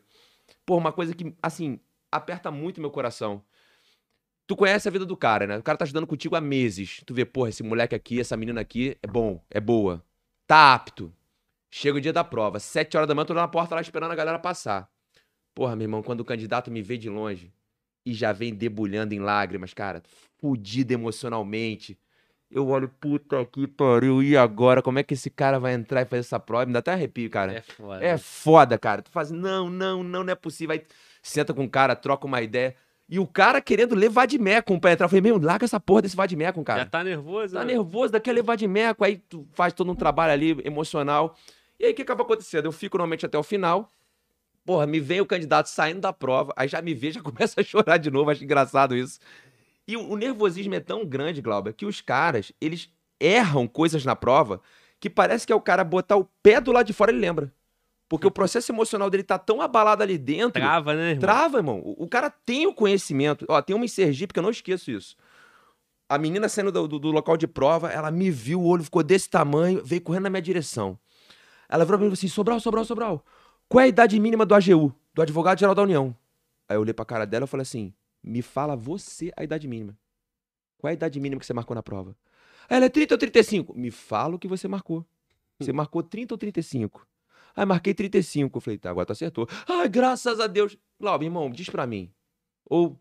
Pô, 0.64 0.76
uma 0.76 0.92
coisa 0.92 1.14
que, 1.14 1.34
assim, 1.42 1.80
aperta 2.10 2.50
muito 2.50 2.80
meu 2.80 2.90
coração 2.90 3.42
Tu 4.46 4.56
conhece 4.56 4.88
a 4.88 4.90
vida 4.90 5.06
do 5.06 5.16
cara, 5.16 5.46
né? 5.46 5.58
O 5.58 5.62
cara 5.62 5.78
tá 5.78 5.84
estudando 5.84 6.06
contigo 6.06 6.36
há 6.36 6.40
meses. 6.40 7.00
Tu 7.06 7.14
vê, 7.14 7.24
porra, 7.24 7.48
esse 7.48 7.62
moleque 7.62 7.94
aqui, 7.94 8.20
essa 8.20 8.36
menina 8.36 8.60
aqui 8.60 8.98
é 9.02 9.06
bom, 9.06 9.42
é 9.50 9.60
boa. 9.60 10.04
Tá 10.46 10.74
apto. 10.74 11.10
Chega 11.70 11.96
o 11.96 12.00
dia 12.00 12.12
da 12.12 12.22
prova, 12.22 12.60
sete 12.60 12.96
horas 12.96 13.08
da 13.08 13.14
manhã, 13.14 13.24
tô 13.24 13.32
na 13.34 13.48
porta 13.48 13.74
lá 13.74 13.80
esperando 13.80 14.12
a 14.12 14.14
galera 14.14 14.38
passar. 14.38 14.90
Porra, 15.54 15.74
meu 15.74 15.86
irmão, 15.86 16.02
quando 16.02 16.20
o 16.20 16.24
candidato 16.24 16.70
me 16.70 16.82
vê 16.82 16.98
de 16.98 17.08
longe 17.08 17.50
e 18.04 18.12
já 18.12 18.30
vem 18.32 18.54
debulhando 18.54 19.14
em 19.14 19.20
lágrimas, 19.20 19.72
cara, 19.72 20.02
fudido 20.38 20.92
emocionalmente. 20.92 21.98
Eu 22.54 22.68
olho, 22.68 22.88
puta 23.00 23.44
que 23.46 23.66
pariu, 23.66 24.22
e 24.22 24.36
agora? 24.36 24.82
Como 24.82 24.98
é 24.98 25.02
que 25.02 25.14
esse 25.14 25.30
cara 25.30 25.58
vai 25.58 25.72
entrar 25.72 26.02
e 26.02 26.04
fazer 26.04 26.20
essa 26.20 26.38
prova? 26.38 26.66
Me 26.66 26.72
dá 26.72 26.80
até 26.80 26.92
arrepio, 26.92 27.30
cara. 27.30 27.52
É 27.54 27.60
foda. 27.62 28.04
É 28.04 28.18
foda, 28.18 28.78
cara. 28.78 29.00
Tu 29.00 29.10
faz, 29.10 29.30
não, 29.30 29.70
não, 29.70 30.02
não, 30.04 30.22
não 30.22 30.32
é 30.32 30.34
possível. 30.34 30.74
Aí 30.74 30.82
senta 31.22 31.54
com 31.54 31.64
o 31.64 31.68
cara, 31.70 31.96
troca 31.96 32.26
uma 32.26 32.42
ideia. 32.42 32.74
E 33.08 33.18
o 33.18 33.26
cara 33.26 33.60
querendo 33.60 33.94
levar 33.94 34.26
de 34.26 34.38
meco 34.38 34.78
pra 34.78 34.92
entrar. 34.92 35.06
Eu 35.06 35.08
falei, 35.08 35.22
meu, 35.22 35.38
larga 35.40 35.64
essa 35.64 35.80
porra 35.80 36.02
desse 36.02 36.14
vadimecum, 36.16 36.62
cara. 36.62 36.80
Já 36.80 36.86
tá 36.86 37.02
nervoso, 37.02 37.54
Tá 37.54 37.64
né? 37.64 37.72
nervoso, 37.72 38.12
daquele 38.12 38.36
levar 38.40 38.56
de 38.56 38.68
meco, 38.68 39.02
aí 39.04 39.16
tu 39.16 39.46
faz 39.52 39.72
todo 39.72 39.90
um 39.90 39.94
trabalho 39.94 40.32
ali 40.32 40.58
emocional. 40.64 41.34
E 41.80 41.86
aí 41.86 41.92
o 41.92 41.94
que 41.94 42.02
acaba 42.02 42.22
acontecendo? 42.22 42.66
Eu 42.66 42.72
fico 42.72 42.96
normalmente 42.98 43.24
até 43.24 43.38
o 43.38 43.42
final. 43.42 43.90
Porra, 44.64 44.86
me 44.86 45.00
vem 45.00 45.20
o 45.20 45.26
candidato 45.26 45.66
saindo 45.66 46.00
da 46.00 46.12
prova, 46.12 46.52
aí 46.56 46.68
já 46.68 46.80
me 46.80 46.94
vê, 46.94 47.10
já 47.10 47.20
começa 47.24 47.60
a 47.60 47.64
chorar 47.64 47.96
de 47.96 48.10
novo, 48.10 48.30
acho 48.30 48.44
engraçado 48.44 48.94
isso. 48.94 49.18
E 49.92 49.96
o, 49.96 50.08
o 50.08 50.16
nervosismo 50.16 50.74
é 50.74 50.80
tão 50.80 51.04
grande, 51.04 51.42
Glauber, 51.42 51.74
que 51.74 51.84
os 51.84 52.00
caras, 52.00 52.50
eles 52.58 52.88
erram 53.20 53.68
coisas 53.68 54.06
na 54.06 54.16
prova 54.16 54.62
que 54.98 55.10
parece 55.10 55.46
que 55.46 55.52
é 55.52 55.56
o 55.56 55.60
cara 55.60 55.84
botar 55.84 56.16
o 56.16 56.24
pé 56.42 56.60
do 56.62 56.72
lado 56.72 56.86
de 56.86 56.94
fora, 56.94 57.10
ele 57.10 57.20
lembra. 57.20 57.52
Porque 58.08 58.26
o 58.26 58.30
processo 58.30 58.72
emocional 58.72 59.10
dele 59.10 59.22
tá 59.22 59.38
tão 59.38 59.60
abalado 59.60 60.02
ali 60.02 60.16
dentro. 60.16 60.62
Trava, 60.62 60.94
né, 60.94 61.10
irmão? 61.10 61.20
Trava, 61.20 61.58
irmão. 61.58 61.82
O, 61.84 62.04
o 62.04 62.08
cara 62.08 62.30
tem 62.30 62.66
o 62.66 62.72
conhecimento. 62.72 63.44
Ó, 63.48 63.60
tem 63.60 63.76
uma 63.76 63.84
em 63.84 63.88
Sergipe, 63.88 64.32
que 64.32 64.38
eu 64.38 64.42
não 64.42 64.50
esqueço 64.50 64.90
isso. 64.90 65.14
A 66.08 66.16
menina 66.16 66.48
saindo 66.48 66.72
do, 66.72 66.88
do, 66.88 66.98
do 66.98 67.10
local 67.10 67.36
de 67.36 67.46
prova, 67.46 67.90
ela 67.90 68.10
me 68.10 68.30
viu, 68.30 68.60
o 68.60 68.66
olho 68.66 68.84
ficou 68.84 69.02
desse 69.02 69.28
tamanho, 69.28 69.82
veio 69.84 70.00
correndo 70.00 70.24
na 70.24 70.30
minha 70.30 70.42
direção. 70.42 70.98
Ela 71.68 71.84
virou 71.84 71.98
pra 71.98 72.06
mim 72.06 72.12
e 72.12 72.16
falou 72.16 72.18
assim: 72.18 72.28
Sobral, 72.28 72.60
Sobral, 72.60 72.84
Sobral, 72.84 73.24
qual 73.68 73.80
é 73.80 73.84
a 73.84 73.88
idade 73.88 74.18
mínima 74.18 74.46
do 74.46 74.54
AGU, 74.54 74.94
do 75.12 75.20
Advogado 75.20 75.58
Geral 75.58 75.74
da 75.74 75.82
União? 75.82 76.16
Aí 76.68 76.76
eu 76.76 76.80
olhei 76.80 76.94
pra 76.94 77.04
cara 77.04 77.26
dela 77.26 77.44
e 77.44 77.48
falei 77.48 77.62
assim: 77.62 77.92
Me 78.22 78.42
fala 78.42 78.76
você 78.76 79.32
a 79.36 79.42
idade 79.42 79.66
mínima. 79.66 79.98
Qual 80.78 80.88
é 80.88 80.92
a 80.92 80.94
idade 80.94 81.18
mínima 81.18 81.40
que 81.40 81.46
você 81.46 81.52
marcou 81.52 81.74
na 81.74 81.82
prova? 81.82 82.16
Aí 82.68 82.76
ela 82.76 82.86
é 82.86 82.88
30 82.88 83.14
ou 83.14 83.18
35? 83.18 83.74
Me 83.74 83.90
fala 83.90 84.36
o 84.36 84.38
que 84.38 84.48
você 84.48 84.68
marcou. 84.68 85.04
Você 85.58 85.72
marcou 85.72 86.02
30 86.02 86.34
ou 86.34 86.38
35? 86.38 87.06
Aí 87.54 87.64
marquei 87.64 87.94
35. 87.94 88.56
Eu 88.56 88.60
falei, 88.60 88.78
tá, 88.78 88.90
agora 88.90 89.06
tu 89.06 89.12
acertou. 89.12 89.48
Ai, 89.68 89.88
graças 89.88 90.40
a 90.40 90.46
Deus. 90.46 90.76
Glauber, 90.98 91.26
irmão, 91.26 91.50
diz 91.50 91.68
pra 91.68 91.86
mim. 91.86 92.10
Ou 92.64 92.98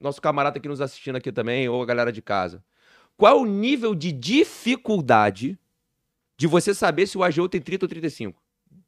nosso 0.00 0.20
camarada 0.20 0.58
aqui 0.58 0.68
nos 0.68 0.80
assistindo 0.80 1.16
aqui 1.16 1.30
também, 1.30 1.68
ou 1.68 1.82
a 1.82 1.86
galera 1.86 2.10
de 2.10 2.22
casa. 2.22 2.64
Qual 3.16 3.36
é 3.36 3.40
o 3.40 3.44
nível 3.44 3.94
de 3.94 4.12
dificuldade 4.12 5.58
de 6.38 6.46
você 6.46 6.72
saber 6.72 7.06
se 7.06 7.18
o 7.18 7.22
AGU 7.22 7.48
tem 7.48 7.60
30 7.60 7.84
ou 7.84 7.88
35? 7.88 8.42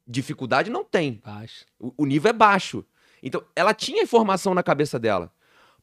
Dificuldade 0.07 0.71
não 0.71 0.83
tem. 0.83 1.21
Baixo. 1.23 1.65
O, 1.79 1.93
o 1.97 2.05
nível 2.05 2.29
é 2.29 2.33
baixo. 2.33 2.83
Então, 3.21 3.43
ela 3.55 3.73
tinha 3.73 4.01
informação 4.01 4.53
na 4.53 4.63
cabeça 4.63 4.99
dela. 4.99 5.31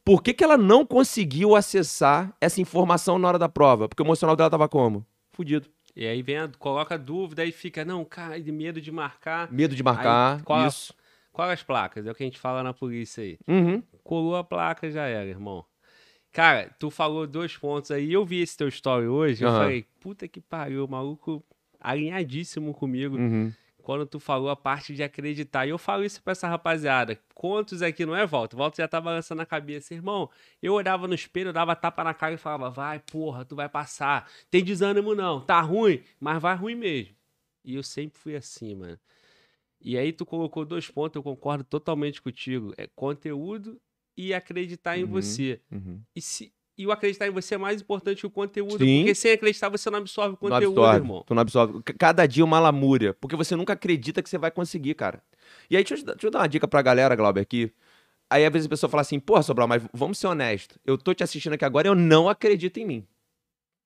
Por 0.03 0.23
que, 0.23 0.33
que 0.33 0.43
ela 0.43 0.57
não 0.57 0.85
conseguiu 0.85 1.55
acessar 1.55 2.35
essa 2.41 2.59
informação 2.59 3.19
na 3.19 3.27
hora 3.27 3.39
da 3.39 3.47
prova? 3.47 3.87
Porque 3.87 4.01
o 4.01 4.05
emocional 4.05 4.35
dela 4.35 4.49
tava 4.49 4.67
como? 4.67 5.05
Fudido. 5.31 5.69
E 5.95 6.07
aí 6.07 6.21
vem, 6.21 6.37
a, 6.37 6.47
coloca 6.47 6.95
a 6.95 6.97
dúvida 6.97 7.45
e 7.45 7.51
fica, 7.51 7.85
não, 7.85 8.03
cara, 8.03 8.39
de 8.39 8.51
medo 8.51 8.81
de 8.81 8.91
marcar. 8.91 9.51
Medo 9.51 9.75
de 9.75 9.83
marcar, 9.83 10.37
Aí, 10.37 10.43
qual, 10.43 10.67
isso. 10.67 10.93
Qual 11.31 11.49
as 11.49 11.61
placas? 11.63 12.05
É 12.05 12.11
o 12.11 12.15
que 12.15 12.23
a 12.23 12.25
gente 12.25 12.39
fala 12.39 12.63
na 12.63 12.73
polícia 12.73 13.23
aí. 13.23 13.37
Uhum. 13.47 13.83
Colou 14.03 14.35
a 14.35 14.43
placa, 14.43 14.89
já 14.89 15.05
era, 15.05 15.29
irmão. 15.29 15.65
Cara, 16.31 16.73
tu 16.79 16.89
falou 16.89 17.27
dois 17.27 17.55
pontos 17.57 17.91
aí. 17.91 18.11
Eu 18.11 18.25
vi 18.25 18.41
esse 18.41 18.57
teu 18.57 18.69
story 18.69 19.07
hoje. 19.07 19.43
Eu 19.43 19.49
Aham. 19.49 19.59
falei, 19.59 19.85
puta 19.99 20.27
que 20.27 20.39
pariu, 20.39 20.85
o 20.85 20.89
maluco 20.89 21.43
alinhadíssimo 21.79 22.73
comigo. 22.73 23.17
Uhum. 23.17 23.51
Quando 23.81 24.05
tu 24.05 24.19
falou 24.19 24.49
a 24.49 24.55
parte 24.55 24.93
de 24.93 25.03
acreditar. 25.03 25.65
E 25.65 25.69
eu 25.71 25.77
falo 25.77 26.03
isso 26.05 26.21
pra 26.23 26.31
essa 26.31 26.47
rapaziada. 26.47 27.19
Quantos 27.33 27.81
aqui 27.81 28.05
não 28.05 28.15
é 28.15 28.25
volta? 28.25 28.55
Volta 28.55 28.81
já 28.81 28.87
tá 28.87 29.01
balançando 29.01 29.41
a 29.41 29.45
cabeça. 29.45 29.93
Irmão, 29.93 30.29
eu 30.61 30.73
olhava 30.73 31.07
no 31.07 31.13
espelho, 31.13 31.51
dava 31.51 31.75
tapa 31.75 32.03
na 32.03 32.13
cara 32.13 32.33
e 32.35 32.37
falava, 32.37 32.69
vai, 32.69 32.99
porra, 32.99 33.43
tu 33.43 33.55
vai 33.55 33.67
passar. 33.67 34.29
Tem 34.49 34.63
desânimo 34.63 35.13
não, 35.15 35.41
tá 35.41 35.59
ruim, 35.61 36.03
mas 36.19 36.41
vai 36.41 36.55
ruim 36.55 36.75
mesmo. 36.75 37.15
E 37.65 37.75
eu 37.75 37.83
sempre 37.83 38.17
fui 38.19 38.35
assim, 38.35 38.75
mano. 38.75 38.99
E 39.79 39.97
aí 39.97 40.13
tu 40.13 40.25
colocou 40.25 40.63
dois 40.63 40.87
pontos, 40.89 41.15
eu 41.15 41.23
concordo 41.23 41.63
totalmente 41.63 42.21
contigo. 42.21 42.73
É 42.77 42.87
conteúdo 42.95 43.81
e 44.15 44.33
acreditar 44.33 44.97
em 44.97 45.03
Uhum. 45.03 45.09
você. 45.09 45.59
Uhum. 45.71 46.01
E, 46.15 46.21
se, 46.21 46.53
E 46.77 46.87
o 46.87 46.91
acreditar 46.91 47.27
em 47.27 47.31
você 47.31 47.55
é 47.55 47.57
mais 47.57 47.81
importante 47.81 48.21
que 48.21 48.25
o 48.25 48.29
conteúdo. 48.29 48.83
Sim. 48.83 48.99
Porque 48.99 49.15
sem 49.15 49.33
acreditar, 49.33 49.69
você 49.69 49.89
não 49.89 49.99
absorve 49.99 50.29
o 50.29 50.31
Não 50.31 50.49
conteúdo, 50.49 50.79
absorve, 50.79 51.05
irmão. 51.05 51.23
Tu 51.27 51.35
não 51.35 51.41
absorve. 51.41 51.83
Cada 51.97 52.25
dia 52.25 52.43
uma 52.43 52.59
lamúria. 52.59 53.13
Porque 53.13 53.35
você 53.35 53.55
nunca 53.55 53.73
acredita 53.73 54.23
que 54.23 54.29
você 54.29 54.37
vai 54.37 54.49
conseguir, 54.49 54.95
cara. 54.95 55.21
E 55.69 55.77
aí, 55.77 55.83
deixa 55.83 56.01
eu, 56.01 56.05
deixa 56.05 56.27
eu 56.27 56.31
dar 56.31 56.39
uma 56.39 56.47
dica 56.47 56.67
pra 56.67 56.81
galera, 56.81 57.15
Glauber, 57.15 57.41
aqui. 57.41 57.71
Aí, 58.29 58.45
às 58.45 58.53
vezes, 58.53 58.65
a 58.65 58.69
pessoa 58.69 58.89
fala 58.89 59.01
assim, 59.01 59.19
porra, 59.19 59.43
Sobral, 59.43 59.67
mas 59.67 59.83
vamos 59.93 60.17
ser 60.17 60.27
honestos. 60.27 60.77
Eu 60.85 60.97
tô 60.97 61.13
te 61.13 61.23
assistindo 61.23 61.53
aqui 61.53 61.65
agora 61.65 61.87
e 61.87 61.89
eu 61.89 61.95
não 61.95 62.29
acredito 62.29 62.77
em 62.77 62.85
mim. 62.85 63.07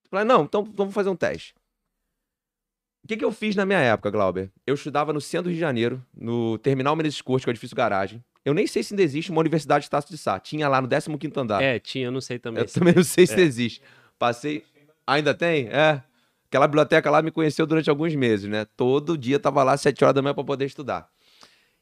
Fala, 0.08 0.24
não, 0.24 0.44
então 0.44 0.62
vamos 0.62 0.94
fazer 0.94 1.08
um 1.08 1.16
teste. 1.16 1.54
O 3.04 3.08
que, 3.08 3.16
que 3.16 3.24
eu 3.24 3.32
fiz 3.32 3.54
na 3.54 3.66
minha 3.66 3.80
época, 3.80 4.10
Glauber? 4.10 4.50
Eu 4.66 4.74
estudava 4.74 5.12
no 5.12 5.20
centro 5.20 5.44
do 5.44 5.48
Rio 5.50 5.56
de 5.56 5.60
Janeiro, 5.60 6.04
no 6.14 6.58
Terminal 6.58 6.96
Menezes 6.96 7.20
Corte, 7.20 7.44
que 7.44 7.50
é 7.50 7.52
o 7.52 7.54
edifício 7.54 7.76
garagem. 7.76 8.24
Eu 8.46 8.54
nem 8.54 8.66
sei 8.66 8.82
se 8.82 8.94
ainda 8.94 9.02
existe 9.02 9.30
uma 9.32 9.40
universidade 9.40 9.84
de 9.84 9.90
Tasso 9.90 10.08
de 10.08 10.16
Sá. 10.16 10.38
Tinha 10.38 10.68
lá 10.68 10.80
no 10.80 10.86
15º 10.86 11.36
andar. 11.40 11.60
É, 11.60 11.78
tinha, 11.80 12.06
eu 12.06 12.12
não 12.12 12.20
sei 12.20 12.38
também. 12.38 12.62
Eu 12.62 12.68
se- 12.68 12.78
também 12.78 12.94
não 12.94 13.02
sei 13.02 13.26
se 13.26 13.34
É. 13.34 13.40
existe. 13.40 13.82
Passei. 14.18 14.62
Ainda 15.06 15.34
tem? 15.34 15.66
É. 15.68 16.00
Aquela 16.48 16.68
biblioteca 16.68 17.10
lá 17.10 17.20
me 17.20 17.32
conheceu 17.32 17.66
durante 17.66 17.90
alguns 17.90 18.14
meses, 18.14 18.48
né? 18.48 18.64
Todo 18.76 19.18
dia 19.18 19.38
tava 19.40 19.64
lá 19.64 19.72
às 19.72 19.80
7 19.80 20.04
horas 20.04 20.14
da 20.14 20.22
manhã 20.22 20.32
para 20.32 20.44
poder 20.44 20.64
estudar. 20.64 21.08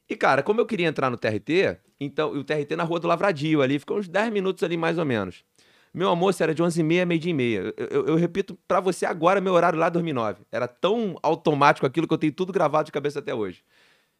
E, 0.08 0.16
cara, 0.16 0.42
como 0.42 0.58
eu 0.60 0.66
queria 0.66 0.86
entrar 0.88 1.10
no 1.10 1.16
TRT, 1.18 1.76
então, 2.00 2.34
e 2.34 2.38
o 2.38 2.44
TRT 2.44 2.76
na 2.76 2.82
rua 2.82 2.98
do 2.98 3.06
Lavradio 3.06 3.60
ali, 3.62 3.78
ficou 3.78 3.98
uns 3.98 4.08
10 4.08 4.32
minutos 4.32 4.62
ali 4.62 4.76
mais 4.76 4.96
ou 4.98 5.04
menos. 5.04 5.44
Meu 5.92 6.08
almoço 6.08 6.42
era 6.42 6.54
de 6.54 6.62
11h30 6.62 7.02
a 7.02 7.06
meio-dia 7.06 7.30
e 7.30 7.34
meia. 7.34 7.74
Eu, 7.76 7.86
eu- 7.88 8.06
eu 8.06 8.16
repito 8.16 8.58
pra 8.66 8.80
você 8.80 9.04
agora, 9.06 9.40
meu 9.40 9.52
horário 9.52 9.78
lá 9.78 9.86
é 9.86 9.90
2009. 9.90 10.42
Era 10.50 10.66
tão 10.66 11.16
automático 11.22 11.86
aquilo 11.86 12.08
que 12.08 12.14
eu 12.14 12.18
tenho 12.18 12.32
tudo 12.32 12.52
gravado 12.52 12.86
de 12.86 12.92
cabeça 12.92 13.18
até 13.20 13.34
hoje. 13.34 13.62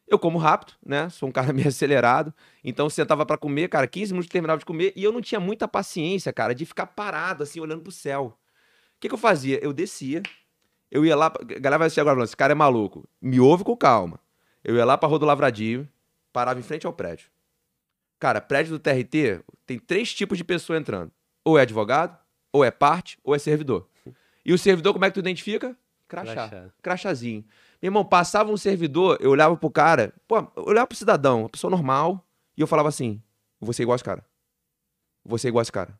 Eu 0.07 0.19
como 0.19 0.37
rápido, 0.37 0.73
né? 0.85 1.09
Sou 1.09 1.29
um 1.29 1.31
cara 1.31 1.51
meio 1.53 1.67
acelerado. 1.67 2.33
Então 2.63 2.89
sentava 2.89 3.25
pra 3.25 3.37
comer, 3.37 3.69
cara, 3.69 3.87
15 3.87 4.13
minutos 4.13 4.29
terminava 4.29 4.59
de 4.59 4.65
comer 4.65 4.93
e 4.95 5.03
eu 5.03 5.11
não 5.11 5.21
tinha 5.21 5.39
muita 5.39 5.67
paciência, 5.67 6.31
cara, 6.31 6.53
de 6.53 6.65
ficar 6.65 6.85
parado 6.85 7.43
assim, 7.43 7.59
olhando 7.59 7.81
pro 7.81 7.91
céu. 7.91 8.37
O 8.95 8.99
que, 8.99 9.07
que 9.07 9.13
eu 9.13 9.17
fazia? 9.17 9.59
Eu 9.63 9.73
descia, 9.73 10.21
eu 10.91 11.05
ia 11.05 11.15
lá, 11.15 11.27
a 11.27 11.59
galera 11.59 11.79
vai 11.79 11.87
assistir 11.87 11.99
agora 11.99 12.15
falando, 12.15 12.27
esse 12.27 12.37
cara 12.37 12.53
é 12.53 12.55
maluco. 12.55 13.07
Me 13.21 13.39
ouve 13.39 13.63
com 13.63 13.75
calma. 13.75 14.19
Eu 14.63 14.75
ia 14.75 14.85
lá 14.85 14.97
pra 14.97 15.09
Rua 15.09 15.19
do 15.19 15.25
Lavradio, 15.25 15.87
parava 16.31 16.59
em 16.59 16.63
frente 16.63 16.87
ao 16.87 16.93
prédio. 16.93 17.29
Cara, 18.19 18.39
prédio 18.39 18.71
do 18.71 18.79
TRT 18.79 19.43
tem 19.65 19.77
três 19.77 20.13
tipos 20.13 20.37
de 20.37 20.43
pessoa 20.43 20.77
entrando. 20.77 21.11
Ou 21.43 21.59
é 21.59 21.63
advogado, 21.63 22.17
ou 22.51 22.63
é 22.63 22.71
parte, 22.71 23.19
ou 23.23 23.35
é 23.35 23.39
servidor. 23.39 23.87
E 24.45 24.53
o 24.53 24.57
servidor, 24.57 24.93
como 24.93 25.05
é 25.05 25.09
que 25.09 25.15
tu 25.15 25.19
identifica? 25.19 25.75
Crachá. 26.07 26.33
Crachá. 26.33 26.69
Crachazinho. 26.81 27.43
Irmão, 27.85 28.03
passava 28.03 28.51
um 28.51 28.57
servidor, 28.57 29.17
eu 29.19 29.31
olhava 29.31 29.55
pro 29.55 29.69
cara, 29.69 30.13
pô, 30.27 30.37
eu 30.37 30.63
olhava 30.65 30.87
pro 30.87 30.97
cidadão, 30.97 31.41
uma 31.41 31.49
pessoa 31.49 31.71
normal, 31.71 32.25
e 32.57 32.61
eu 32.61 32.67
falava 32.67 32.89
assim: 32.89 33.21
você 33.59 33.81
é 33.81 33.83
igual 33.83 33.95
esse 33.95 34.03
cara. 34.03 34.23
Você 35.23 35.47
é 35.47 35.49
igual 35.49 35.61
esse 35.61 35.71
cara. 35.71 35.97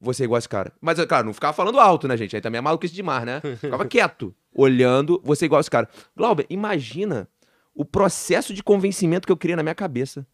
Você 0.00 0.22
é 0.22 0.24
igual 0.24 0.38
esse 0.38 0.48
cara. 0.48 0.72
Mas, 0.80 1.02
claro, 1.04 1.26
não 1.26 1.34
ficava 1.34 1.52
falando 1.52 1.78
alto, 1.78 2.08
né, 2.08 2.16
gente? 2.16 2.34
Aí 2.34 2.40
também 2.40 2.58
é 2.58 2.62
maluquice 2.62 2.94
demais, 2.94 3.24
né? 3.24 3.40
Ficava 3.60 3.84
quieto, 3.84 4.34
olhando, 4.52 5.20
você 5.22 5.44
é 5.44 5.46
igual 5.46 5.60
esse 5.60 5.70
cara. 5.70 5.88
Glauber, 6.16 6.46
imagina 6.48 7.28
o 7.74 7.84
processo 7.84 8.54
de 8.54 8.62
convencimento 8.62 9.26
que 9.26 9.32
eu 9.32 9.36
criei 9.36 9.56
na 9.56 9.62
minha 9.62 9.74
cabeça. 9.74 10.26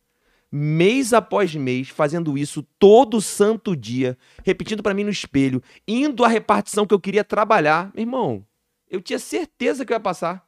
Mês 0.50 1.12
após 1.12 1.54
mês, 1.56 1.88
fazendo 1.88 2.38
isso 2.38 2.62
todo 2.78 3.20
santo 3.20 3.76
dia, 3.76 4.16
repetindo 4.44 4.82
pra 4.82 4.94
mim 4.94 5.02
no 5.02 5.10
espelho, 5.10 5.60
indo 5.86 6.24
à 6.24 6.28
repartição 6.28 6.86
que 6.86 6.94
eu 6.94 7.00
queria 7.00 7.24
trabalhar. 7.24 7.90
Meu 7.92 8.02
irmão, 8.02 8.46
eu 8.88 9.00
tinha 9.00 9.18
certeza 9.18 9.84
que 9.84 9.92
eu 9.92 9.96
ia 9.96 10.00
passar. 10.00 10.45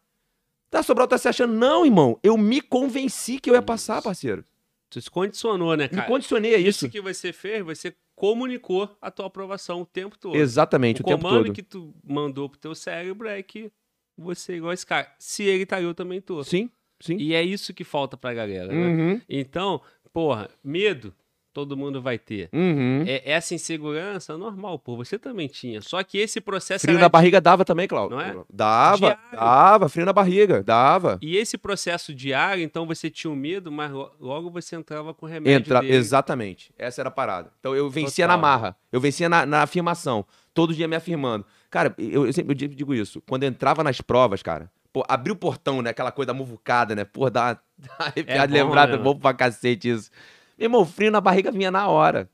Tá, 0.71 0.83
Sobral 0.83 1.09
tá 1.09 1.17
se 1.17 1.29
achando? 1.29 1.55
Não, 1.55 1.85
irmão. 1.85 2.19
Eu 2.23 2.37
me 2.37 2.61
convenci 2.61 3.39
que 3.41 3.49
eu 3.51 3.55
ia 3.55 3.63
passar, 3.63 4.03
parceiro. 4.03 4.45
Tu 4.91 5.01
se 5.01 5.11
condicionou, 5.11 5.77
né, 5.77 5.85
Me 5.85 5.89
cara? 5.91 6.07
condicionei 6.07 6.55
a 6.55 6.59
isso 6.59 6.69
isso. 6.87 6.89
que 6.91 7.01
você 7.01 7.33
fez, 7.33 7.63
você 7.65 7.95
comunicou 8.15 8.97
a 9.01 9.11
tua 9.11 9.27
aprovação 9.27 9.83
o 9.83 9.87
tempo 9.87 10.19
todo. 10.19 10.35
Exatamente, 10.35 11.01
o 11.03 11.05
o, 11.05 11.07
tempo 11.07 11.23
comando 11.23 11.45
todo. 11.47 11.55
que 11.55 11.63
tu 11.63 11.95
mandou 12.03 12.49
pro 12.49 12.59
teu 12.59 12.75
cérebro 12.75 13.29
é 13.29 13.43
que 13.43 13.71
você 14.17 14.55
é 14.55 14.57
igual 14.57 14.73
esse 14.73 14.85
cara. 14.87 15.11
Se 15.19 15.43
ele 15.45 15.65
tá, 15.67 15.81
eu 15.81 15.95
também 15.95 16.21
tô. 16.21 16.43
Sim, 16.43 16.71
sim. 17.01 17.17
E 17.19 17.35
é 17.35 17.43
isso 17.43 17.73
que 17.75 17.85
falta 17.85 18.17
pra 18.17 18.35
galera, 18.35 18.73
né? 18.73 18.87
Uhum, 18.87 19.21
Então, 19.29 19.81
porra, 20.13 20.49
medo 20.65 21.15
todo 21.59 21.77
mundo 21.77 22.01
vai 22.01 22.19
ter. 22.19 22.49
uhum. 22.53 23.03
É, 23.05 23.21
essa 23.33 23.53
insegurança 23.53 24.33
é 24.33 24.37
normal, 24.37 24.79
pô, 24.79 24.97
você 24.97 25.19
também 25.19 25.49
tinha. 25.49 25.81
Só 25.81 26.01
que 26.05 26.17
esse 26.19 26.41
processo 26.41 26.83
Frio 26.83 26.95
era 26.95 27.03
na 27.03 27.09
barriga 27.09 27.41
dava 27.41 27.65
também, 27.65 27.89
Cláudio. 27.89 28.17
Não 28.17 28.23
é? 28.25 28.37
Dava, 28.49 28.97
Diário. 28.99 29.19
dava. 29.33 29.89
Frio 29.89 30.07
na 30.07 30.13
barriga, 30.13 30.63
dava. 30.63 31.19
E 31.21 31.37
esse 31.37 31.59
processo 31.59 32.15
diário, 32.15 32.63
então 32.63 32.87
você 32.87 33.11
tinha 33.11 33.31
o 33.31 33.35
medo, 33.37 33.73
mas 33.73 33.91
lo- 33.91 34.13
logo 34.21 34.51
você 34.51 34.77
entrava 34.77 35.13
com 35.13 35.27
o 35.27 35.29
remédio 35.29 35.59
Entra, 35.59 35.81
dele. 35.81 35.95
exatamente. 35.95 36.73
Essa 36.79 37.03
era 37.03 37.09
a 37.09 37.13
parada. 37.13 37.51
Então 37.59 37.75
eu 37.75 37.91
vencia 37.91 38.25
Total. 38.25 38.37
na 38.37 38.41
marra. 38.41 38.77
Eu 38.93 39.01
vencia 39.01 39.29
na, 39.29 39.45
na 39.45 39.63
afirmação. 39.63 40.25
Todo 40.55 40.73
dia 40.73 40.87
me 40.87 40.95
afirmando. 40.95 41.45
Cara, 41.71 41.93
eu, 41.99 42.25
eu 42.27 42.33
sempre 42.33 42.53
eu 42.53 42.69
digo- 42.69 42.95
isso. 42.95 43.21
Quando 43.29 43.43
eu 43.43 43.49
entrava 43.49 43.83
nas 43.83 44.01
provas, 44.01 44.43
cara, 44.43 44.71
pô, 44.93 45.05
abrir 45.09 45.33
o 45.33 45.37
portão, 45.37 45.83
né? 45.83 45.91
Aquela 45.91 46.11
coisa 46.13 46.29
da 46.29 46.35
muvucada, 46.35 46.95
né? 46.95 47.05
Pô, 47.05 47.29
dá, 47.29 47.55
dá 47.77 47.91
uma 47.99 48.07
arrepiada 48.07 48.53
de 48.53 48.59
bom, 48.59 48.65
lembrar, 48.65 48.89
né, 48.89 48.95
é 48.95 48.99
bom 48.99 49.17
pra 49.17 49.35
cacete 49.35 49.91
isso. 49.91 50.11
Meu 50.59 50.67
irmão, 50.67 50.85
frio 50.85 51.11
na 51.11 51.21
barriga 51.21 51.53
vinha 51.53 51.71
na 51.71 51.87
hora. 51.89 52.29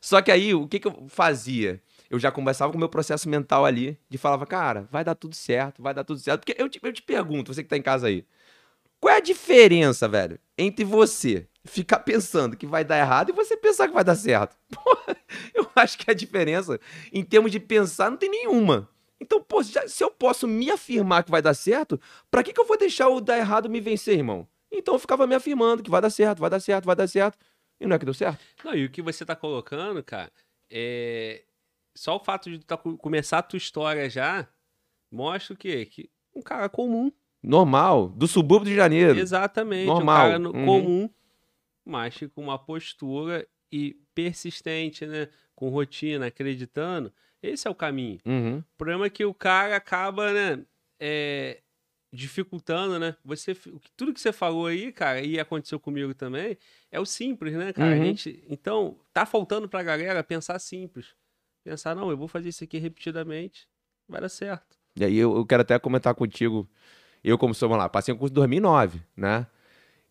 Só 0.00 0.20
que 0.20 0.32
aí, 0.32 0.52
o 0.54 0.66
que, 0.66 0.80
que 0.80 0.88
eu 0.88 1.06
fazia? 1.08 1.80
Eu 2.10 2.18
já 2.18 2.30
conversava 2.32 2.72
com 2.72 2.76
o 2.76 2.80
meu 2.80 2.88
processo 2.88 3.28
mental 3.28 3.64
ali, 3.64 3.98
de 4.08 4.18
falava, 4.18 4.46
cara, 4.46 4.88
vai 4.90 5.04
dar 5.04 5.14
tudo 5.14 5.36
certo, 5.36 5.82
vai 5.82 5.94
dar 5.94 6.04
tudo 6.04 6.18
certo. 6.18 6.40
Porque 6.40 6.60
eu 6.60 6.68
te, 6.68 6.80
eu 6.82 6.92
te 6.92 7.02
pergunto, 7.02 7.54
você 7.54 7.62
que 7.62 7.68
tá 7.68 7.76
em 7.76 7.82
casa 7.82 8.08
aí, 8.08 8.24
qual 9.00 9.14
é 9.14 9.18
a 9.18 9.20
diferença, 9.20 10.08
velho, 10.08 10.40
entre 10.56 10.84
você 10.84 11.46
ficar 11.64 12.00
pensando 12.00 12.56
que 12.56 12.66
vai 12.66 12.84
dar 12.84 12.98
errado 12.98 13.30
e 13.30 13.32
você 13.32 13.56
pensar 13.56 13.86
que 13.86 13.94
vai 13.94 14.02
dar 14.02 14.16
certo? 14.16 14.56
Porra, 14.72 15.16
eu 15.54 15.70
acho 15.76 15.98
que 15.98 16.10
a 16.10 16.14
diferença, 16.14 16.80
em 17.12 17.22
termos 17.22 17.52
de 17.52 17.60
pensar, 17.60 18.10
não 18.10 18.16
tem 18.16 18.30
nenhuma. 18.30 18.88
Então, 19.20 19.42
pô, 19.42 19.62
se 19.62 20.02
eu 20.02 20.10
posso 20.10 20.46
me 20.48 20.70
afirmar 20.70 21.24
que 21.24 21.30
vai 21.30 21.42
dar 21.42 21.54
certo, 21.54 22.00
pra 22.30 22.42
que, 22.42 22.52
que 22.52 22.60
eu 22.60 22.66
vou 22.66 22.78
deixar 22.78 23.08
o 23.08 23.20
dar 23.20 23.38
errado 23.38 23.68
me 23.68 23.80
vencer, 23.80 24.16
irmão? 24.16 24.48
Então 24.70 24.94
eu 24.94 24.98
ficava 24.98 25.26
me 25.26 25.34
afirmando 25.34 25.82
que 25.82 25.90
vai 25.90 26.00
dar 26.00 26.10
certo, 26.10 26.38
vai 26.40 26.50
dar 26.50 26.60
certo, 26.60 26.84
vai 26.84 26.96
dar 26.96 27.08
certo. 27.08 27.38
E 27.80 27.86
não 27.86 27.96
é 27.96 27.98
que 27.98 28.04
deu 28.04 28.14
certo? 28.14 28.40
Não, 28.64 28.74
e 28.74 28.84
o 28.84 28.90
que 28.90 29.00
você 29.02 29.24
tá 29.24 29.36
colocando, 29.36 30.02
cara, 30.02 30.32
é. 30.70 31.44
Só 31.96 32.16
o 32.16 32.20
fato 32.24 32.48
de 32.50 32.58
tu 32.58 32.66
tá, 32.66 32.76
co- 32.76 32.96
começar 32.96 33.38
a 33.38 33.42
tua 33.42 33.56
história 33.56 34.08
já 34.08 34.48
mostra 35.10 35.54
o 35.54 35.56
quê? 35.56 35.84
Que 35.86 36.10
um 36.34 36.40
cara 36.42 36.68
comum. 36.68 37.10
Normal, 37.42 38.08
do 38.08 38.26
subúrbio 38.28 38.70
de 38.70 38.76
Janeiro. 38.76 39.18
Exatamente. 39.18 39.86
Normal, 39.86 40.16
Um 40.16 40.28
cara 40.28 40.38
no- 40.38 40.50
uhum. 40.54 40.64
comum, 40.64 41.10
mas 41.84 42.16
que 42.16 42.28
com 42.28 42.42
uma 42.42 42.58
postura 42.58 43.46
e 43.70 43.96
persistente, 44.14 45.06
né? 45.06 45.28
Com 45.54 45.68
rotina, 45.70 46.26
acreditando. 46.26 47.12
Esse 47.42 47.66
é 47.66 47.70
o 47.70 47.74
caminho. 47.74 48.18
Uhum. 48.26 48.58
O 48.58 48.64
problema 48.76 49.06
é 49.06 49.10
que 49.10 49.24
o 49.24 49.34
cara 49.34 49.76
acaba, 49.76 50.32
né? 50.32 50.64
é, 51.00 51.60
dificultando, 52.12 52.98
né? 52.98 53.16
Você, 53.24 53.54
tudo 53.96 54.12
que 54.14 54.20
você 54.20 54.32
falou 54.32 54.66
aí, 54.66 54.92
cara, 54.92 55.20
e 55.20 55.38
aconteceu 55.38 55.78
comigo 55.78 56.14
também, 56.14 56.56
é 56.90 56.98
o 56.98 57.04
simples, 57.06 57.54
né, 57.54 57.72
cara? 57.72 57.92
A 57.92 57.96
Uhum. 57.96 58.04
gente, 58.04 58.44
então, 58.48 58.98
tá 59.12 59.26
faltando 59.26 59.68
pra 59.68 59.82
galera 59.82 60.22
pensar 60.24 60.58
simples. 60.58 61.14
Pensar, 61.64 61.94
não, 61.94 62.10
eu 62.10 62.16
vou 62.16 62.28
fazer 62.28 62.48
isso 62.48 62.64
aqui 62.64 62.78
repetidamente, 62.78 63.68
vai 64.08 64.20
dar 64.20 64.28
certo. 64.28 64.76
E 64.96 65.04
aí 65.04 65.16
eu, 65.16 65.36
eu 65.36 65.44
quero 65.46 65.62
até 65.62 65.78
comentar 65.78 66.14
contigo. 66.14 66.68
Eu, 67.22 67.36
como 67.36 67.54
sou, 67.54 67.68
vamos 67.68 67.82
lá, 67.82 67.88
passei 67.88 68.14
um 68.14 68.16
curso 68.16 68.32
em 68.32 68.36
2009, 68.36 69.02
né? 69.16 69.46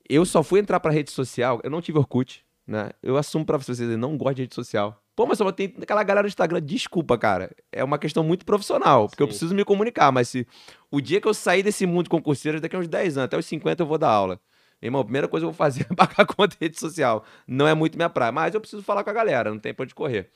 Eu 0.08 0.26
só 0.26 0.44
fui 0.44 0.60
entrar 0.60 0.80
pra 0.80 0.92
rede 0.92 1.12
social, 1.12 1.60
eu 1.64 1.70
não 1.70 1.82
tive 1.82 1.98
Orkut, 1.98 2.46
né? 2.66 2.92
Eu 3.02 3.18
assumo 3.18 3.46
pra 3.46 3.58
vocês, 3.58 3.80
eu 3.80 3.98
não 3.98 4.18
gosto 4.18 4.36
de 4.38 4.42
rede 4.44 4.56
social. 4.56 5.04
Pô, 5.18 5.26
mas 5.26 5.40
só 5.40 5.52
tem 5.52 5.74
aquela 5.82 6.04
galera 6.04 6.28
do 6.28 6.30
Instagram, 6.30 6.62
desculpa, 6.62 7.18
cara. 7.18 7.50
É 7.72 7.84
uma 7.84 7.98
questão 7.98 8.24
muito 8.24 8.46
profissional, 8.46 9.10
porque 9.10 9.24
eu 9.24 9.26
Sim. 9.26 9.30
preciso 9.30 9.56
me 9.56 9.66
comunicar, 9.66 10.12
mas 10.12 10.30
se 10.30 10.46
o 10.92 11.02
dia 11.02 11.20
que 11.20 11.28
eu 11.28 11.34
sair 11.34 11.64
desse 11.64 11.88
mundo 11.88 12.08
concurseiro, 12.08 12.62
daqui 12.62 12.76
a 12.76 12.80
uns 12.80 12.88
10 12.88 13.18
anos, 13.18 13.26
até 13.26 13.36
os 13.36 13.48
50 13.48 13.82
eu 13.82 13.88
vou 13.88 13.98
dar 13.98 14.12
aula. 14.12 14.40
Meu 14.80 14.90
irmão, 14.90 15.02
a 15.02 15.04
primeira 15.04 15.28
coisa 15.28 15.44
que 15.44 15.48
eu 15.48 15.52
vou 15.52 15.58
fazer 15.58 15.88
é 15.90 15.94
pagar 15.96 16.24
conta 16.28 16.50
de 16.50 16.58
rede 16.62 16.80
social. 16.80 17.26
Não 17.48 17.68
é 17.68 17.74
muito 17.74 17.96
minha 17.98 18.12
praia, 18.12 18.32
mas 18.32 18.54
eu 18.54 18.62
preciso 18.62 18.84
falar 18.84 19.04
com 19.04 19.10
a 19.10 19.14
galera, 19.14 19.50
não 19.50 19.58
tem 19.58 19.74
pra 19.74 19.86
onde 19.86 19.96
correr. 19.96 20.30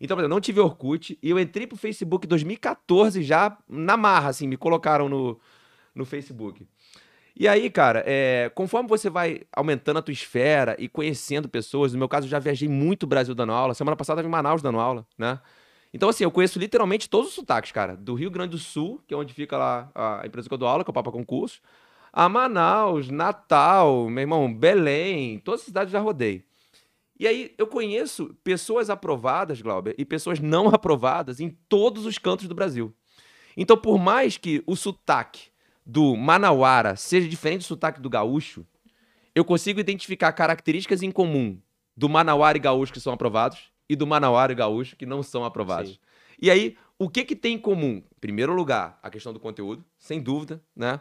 Então, 0.00 0.16
por 0.16 0.22
exemplo, 0.22 0.32
eu 0.32 0.34
não 0.34 0.40
tive 0.40 0.60
Orkut 0.60 1.18
e 1.22 1.28
eu 1.28 1.38
entrei 1.38 1.66
pro 1.66 1.76
Facebook 1.76 2.26
em 2.26 2.28
2014 2.30 3.22
já 3.22 3.58
na 3.68 3.98
marra, 3.98 4.30
assim, 4.30 4.48
me 4.48 4.56
colocaram 4.56 5.10
no, 5.10 5.38
no 5.94 6.06
Facebook. 6.06 6.66
E 7.34 7.48
aí, 7.48 7.70
cara, 7.70 8.02
é, 8.06 8.50
conforme 8.54 8.88
você 8.88 9.08
vai 9.08 9.42
aumentando 9.54 9.98
a 9.98 10.02
tua 10.02 10.12
esfera 10.12 10.76
e 10.78 10.88
conhecendo 10.88 11.48
pessoas, 11.48 11.92
no 11.92 11.98
meu 11.98 12.08
caso, 12.08 12.26
eu 12.26 12.30
já 12.30 12.38
viajei 12.38 12.68
muito 12.68 13.04
o 13.04 13.06
Brasil 13.06 13.34
dando 13.34 13.52
aula. 13.52 13.74
Semana 13.74 13.96
passada 13.96 14.20
eu 14.20 14.26
em 14.26 14.30
Manaus 14.30 14.60
dando 14.60 14.78
aula, 14.78 15.06
né? 15.16 15.40
Então, 15.94 16.08
assim, 16.08 16.24
eu 16.24 16.30
conheço 16.30 16.58
literalmente 16.58 17.08
todos 17.08 17.28
os 17.28 17.34
sotaques, 17.34 17.72
cara. 17.72 17.96
Do 17.96 18.14
Rio 18.14 18.30
Grande 18.30 18.52
do 18.52 18.58
Sul, 18.58 19.02
que 19.06 19.14
é 19.14 19.16
onde 19.16 19.32
fica 19.32 19.56
lá 19.56 19.90
a 19.94 20.26
empresa 20.26 20.48
que 20.48 20.54
eu 20.54 20.58
dou 20.58 20.68
aula, 20.68 20.84
que 20.84 20.90
é 20.90 20.92
o 20.92 20.94
Papa 20.94 21.10
Concurso, 21.10 21.60
a 22.12 22.28
Manaus, 22.28 23.08
Natal, 23.08 24.08
meu 24.08 24.22
irmão, 24.22 24.52
Belém, 24.52 25.38
todas 25.38 25.60
as 25.60 25.66
cidades 25.66 25.92
eu 25.92 25.98
já 25.98 26.04
rodei. 26.04 26.44
E 27.18 27.26
aí 27.26 27.54
eu 27.56 27.66
conheço 27.66 28.34
pessoas 28.42 28.90
aprovadas, 28.90 29.62
Glauber, 29.62 29.94
e 29.96 30.04
pessoas 30.04 30.40
não 30.40 30.68
aprovadas 30.74 31.40
em 31.40 31.50
todos 31.68 32.04
os 32.04 32.18
cantos 32.18 32.48
do 32.48 32.54
Brasil. 32.54 32.94
Então, 33.56 33.76
por 33.76 33.98
mais 33.98 34.36
que 34.36 34.62
o 34.66 34.74
sotaque 34.74 35.51
do 35.84 36.16
manauara 36.16 36.96
seja 36.96 37.28
diferente 37.28 37.60
do 37.60 37.64
sotaque 37.64 38.00
do 38.00 38.10
gaúcho, 38.10 38.66
eu 39.34 39.44
consigo 39.44 39.80
identificar 39.80 40.32
características 40.32 41.02
em 41.02 41.10
comum 41.10 41.58
do 41.96 42.08
manauara 42.08 42.56
e 42.56 42.60
gaúcho 42.60 42.92
que 42.92 43.00
são 43.00 43.12
aprovados 43.12 43.72
e 43.92 43.96
do 43.96 44.06
Manauara 44.06 44.52
e 44.52 44.54
Gaúcho, 44.54 44.96
que 44.96 45.04
não 45.04 45.22
são 45.22 45.44
aprovados. 45.44 45.92
Sim. 45.92 45.98
E 46.40 46.50
aí, 46.50 46.76
o 46.98 47.10
que 47.10 47.24
que 47.24 47.36
tem 47.36 47.56
em 47.56 47.58
comum? 47.58 47.96
Em 47.96 48.20
primeiro 48.20 48.54
lugar, 48.54 48.98
a 49.02 49.10
questão 49.10 49.34
do 49.34 49.38
conteúdo, 49.38 49.84
sem 49.98 50.18
dúvida, 50.18 50.62
né? 50.74 50.98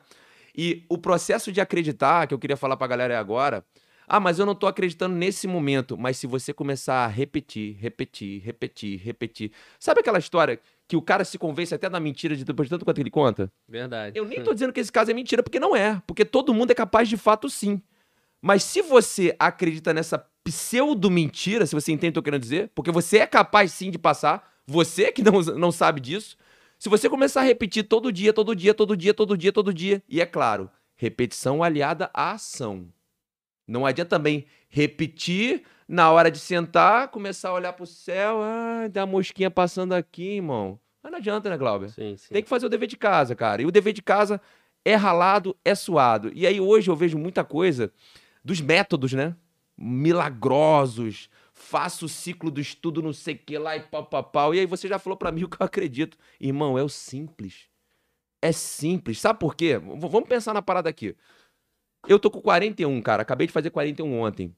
E 0.56 0.86
o 0.90 0.98
processo 0.98 1.52
de 1.54 1.62
acreditar, 1.62 2.28
que 2.28 2.34
eu 2.34 2.40
queria 2.40 2.58
falar 2.58 2.76
pra 2.76 2.88
galera 2.88 3.18
agora, 3.18 3.66
ah, 4.06 4.20
mas 4.20 4.40
eu 4.40 4.46
não 4.46 4.54
tô 4.54 4.68
acreditando 4.68 5.16
nesse 5.16 5.48
momento. 5.48 5.98
Mas 5.98 6.18
se 6.18 6.28
você 6.28 6.54
começar 6.54 7.06
a 7.06 7.08
repetir, 7.08 7.78
repetir, 7.80 8.42
repetir, 8.42 9.00
repetir. 9.00 9.52
Sabe 9.80 10.02
aquela 10.02 10.20
história 10.20 10.60
que 10.92 10.98
o 10.98 11.02
cara 11.02 11.24
se 11.24 11.38
convence 11.38 11.74
até 11.74 11.90
da 11.90 12.02
mentira 12.02 12.36
de 12.36 12.44
depois 12.44 12.68
de 12.68 12.72
tanto 12.72 12.84
quanto 12.84 13.00
ele 13.00 13.10
conta? 13.10 13.50
Verdade. 13.66 14.20
Eu 14.20 14.26
nem 14.26 14.44
tô 14.44 14.54
dizendo 14.54 14.74
que 14.74 14.80
esse 14.82 14.92
caso 14.92 15.10
é 15.10 15.14
mentira, 15.14 15.42
porque 15.42 15.58
não 15.58 15.74
é. 15.74 16.02
Porque 16.06 16.26
todo 16.26 16.54
mundo 16.54 16.72
é 16.72 16.74
capaz 16.74 17.08
de 17.08 17.16
fato 17.16 17.50
sim. 17.50 17.82
Mas 18.42 18.62
se 18.62 18.82
você 18.82 19.34
acredita 19.40 19.94
nessa 19.94 20.18
pseudo-mentira, 20.44 21.66
se 21.66 21.74
você 21.74 21.94
entende 21.94 22.10
o 22.10 22.12
que 22.12 22.18
eu 22.18 22.22
tô 22.22 22.26
querendo 22.26 22.42
dizer, 22.42 22.72
porque 22.76 22.92
você 22.92 23.20
é 23.20 23.26
capaz 23.26 23.72
sim 23.72 23.90
de 23.90 23.98
passar, 23.98 24.52
você 24.68 25.14
que 25.14 25.24
não, 25.24 25.40
não 25.42 25.72
sabe 25.72 26.02
disso, 26.02 26.36
se 26.78 26.90
você 26.90 27.10
começar 27.10 27.40
a 27.40 27.46
repetir 27.46 27.86
todo 27.86 28.12
dia, 28.12 28.34
todo 28.34 28.54
dia, 28.54 28.74
todo 28.74 28.98
dia, 28.98 29.14
todo 29.14 29.38
dia, 29.38 29.54
todo 29.54 29.74
dia, 29.74 30.04
e 30.10 30.20
é 30.20 30.26
claro, 30.26 30.70
repetição 30.98 31.64
aliada 31.64 32.10
à 32.14 32.32
ação. 32.32 32.90
Não 33.66 33.86
adianta 33.86 34.10
também 34.10 34.46
repetir 34.72 35.64
na 35.88 36.10
hora 36.10 36.32
de 36.32 36.40
sentar, 36.40 37.10
começar 37.10 37.50
a 37.50 37.54
olhar 37.54 37.74
pro 37.74 37.86
céu, 37.86 38.40
ah, 38.42 38.90
tem 38.92 39.02
uma 39.04 39.08
mosquinha 39.08 39.52
passando 39.52 39.94
aqui, 39.94 40.38
irmão. 40.38 40.80
Mas 41.04 41.12
não 41.12 41.20
adianta, 41.20 41.50
né, 41.50 41.58
Glauber? 41.58 41.90
Sim, 41.90 42.16
sim. 42.16 42.34
Tem 42.34 42.42
que 42.42 42.48
fazer 42.50 42.66
o 42.66 42.70
dever 42.70 42.88
de 42.88 42.96
casa, 42.96 43.36
cara. 43.36 43.62
E 43.62 43.66
o 43.66 43.72
dever 43.72 43.92
de 43.92 44.02
casa 44.02 44.40
é 44.86 44.96
ralado, 44.96 45.56
é 45.66 45.76
suado. 45.76 46.32
E 46.34 46.48
aí 46.48 46.62
hoje 46.62 46.90
eu 46.90 46.96
vejo 46.96 47.18
muita 47.18 47.44
coisa 47.44 47.92
dos 48.44 48.62
métodos, 48.62 49.12
né? 49.14 49.36
Milagrosos. 49.78 51.30
Faço 51.54 52.06
o 52.06 52.10
ciclo 52.10 52.50
do 52.50 52.62
estudo, 52.62 53.02
não 53.02 53.14
sei 53.14 53.36
o 53.36 53.38
que 53.40 53.58
lá 53.58 53.76
e 53.76 53.82
pau, 53.82 54.06
pau, 54.06 54.24
pau. 54.24 54.56
E 54.56 54.60
aí 54.60 54.66
você 54.66 54.88
já 54.88 54.98
falou 54.98 55.18
pra 55.18 55.32
mim 55.32 55.44
o 55.46 55.50
que 55.50 55.62
eu 55.62 55.66
acredito. 55.66 56.18
Irmão, 56.40 56.78
é 56.78 56.84
o 56.84 56.90
simples. 56.90 57.68
É 58.42 58.52
simples. 58.52 59.20
Sabe 59.20 59.40
por 59.40 59.56
quê? 59.56 59.78
V- 59.78 59.96
vamos 60.08 60.28
pensar 60.30 60.54
na 60.54 60.62
parada 60.62 60.90
aqui. 60.90 61.16
Eu 62.08 62.18
tô 62.20 62.32
com 62.32 62.42
41, 62.42 63.02
cara. 63.02 63.22
Acabei 63.22 63.46
de 63.48 63.54
fazer 63.54 63.70
41 63.70 64.20
ontem. 64.22 64.56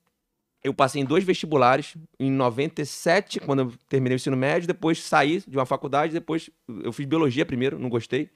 Eu 0.64 0.74
passei 0.74 1.02
em 1.02 1.06
dois 1.06 1.24
vestibulares, 1.26 1.96
em 2.18 2.32
97, 2.32 3.40
quando 3.42 3.60
eu 3.60 3.74
terminei 3.90 4.16
o 4.16 4.18
ensino 4.18 4.38
médio, 4.38 4.66
depois 4.66 5.04
saí 5.04 5.44
de 5.46 5.58
uma 5.58 5.66
faculdade, 5.66 6.14
depois 6.14 6.50
eu 6.84 6.94
fiz 6.94 7.06
biologia 7.06 7.46
primeiro, 7.46 7.78
não 7.78 7.90
gostei. 7.90 8.30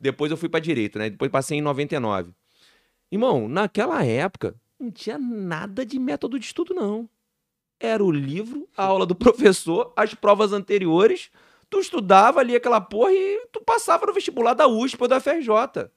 Depois 0.00 0.30
eu 0.30 0.36
fui 0.36 0.48
pra 0.48 0.60
direito, 0.60 0.98
né? 0.98 1.10
Depois 1.10 1.30
passei 1.30 1.58
em 1.58 1.60
99. 1.60 2.32
Irmão, 3.12 3.48
naquela 3.48 4.02
época 4.02 4.54
não 4.78 4.90
tinha 4.90 5.18
nada 5.18 5.84
de 5.84 5.98
método 5.98 6.38
de 6.38 6.46
estudo 6.46 6.72
não. 6.72 7.08
Era 7.80 8.02
o 8.02 8.10
livro, 8.10 8.66
a 8.76 8.84
aula 8.84 9.04
do 9.04 9.14
professor, 9.14 9.92
as 9.94 10.14
provas 10.14 10.52
anteriores, 10.52 11.30
tu 11.68 11.80
estudava 11.80 12.40
ali 12.40 12.56
aquela 12.56 12.80
porra 12.80 13.12
e 13.12 13.46
tu 13.52 13.60
passava 13.60 14.06
no 14.06 14.14
vestibular 14.14 14.54
da 14.54 14.66
USP 14.66 15.02
ou 15.02 15.08
da 15.08 15.20
FRJ. 15.20 15.90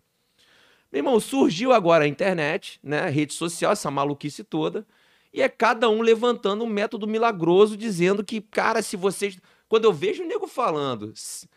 Meu 0.91 0.99
irmão, 0.99 1.19
surgiu 1.19 1.71
agora 1.71 2.03
a 2.03 2.07
internet, 2.07 2.79
né? 2.83 2.99
A 2.99 3.09
rede 3.09 3.33
social, 3.33 3.71
essa 3.71 3.89
maluquice 3.89 4.43
toda. 4.43 4.85
E 5.33 5.41
é 5.41 5.47
cada 5.49 5.89
um 5.89 6.01
levantando 6.01 6.63
um 6.63 6.67
método 6.67 7.07
milagroso, 7.07 7.77
dizendo 7.77 8.23
que, 8.23 8.41
cara, 8.41 8.81
se 8.81 8.97
vocês. 8.97 9.37
Quando 9.69 9.85
eu 9.85 9.93
vejo 9.93 10.23
o 10.23 10.27
nego 10.27 10.47
falando, 10.47 11.11
"S- 11.15 11.47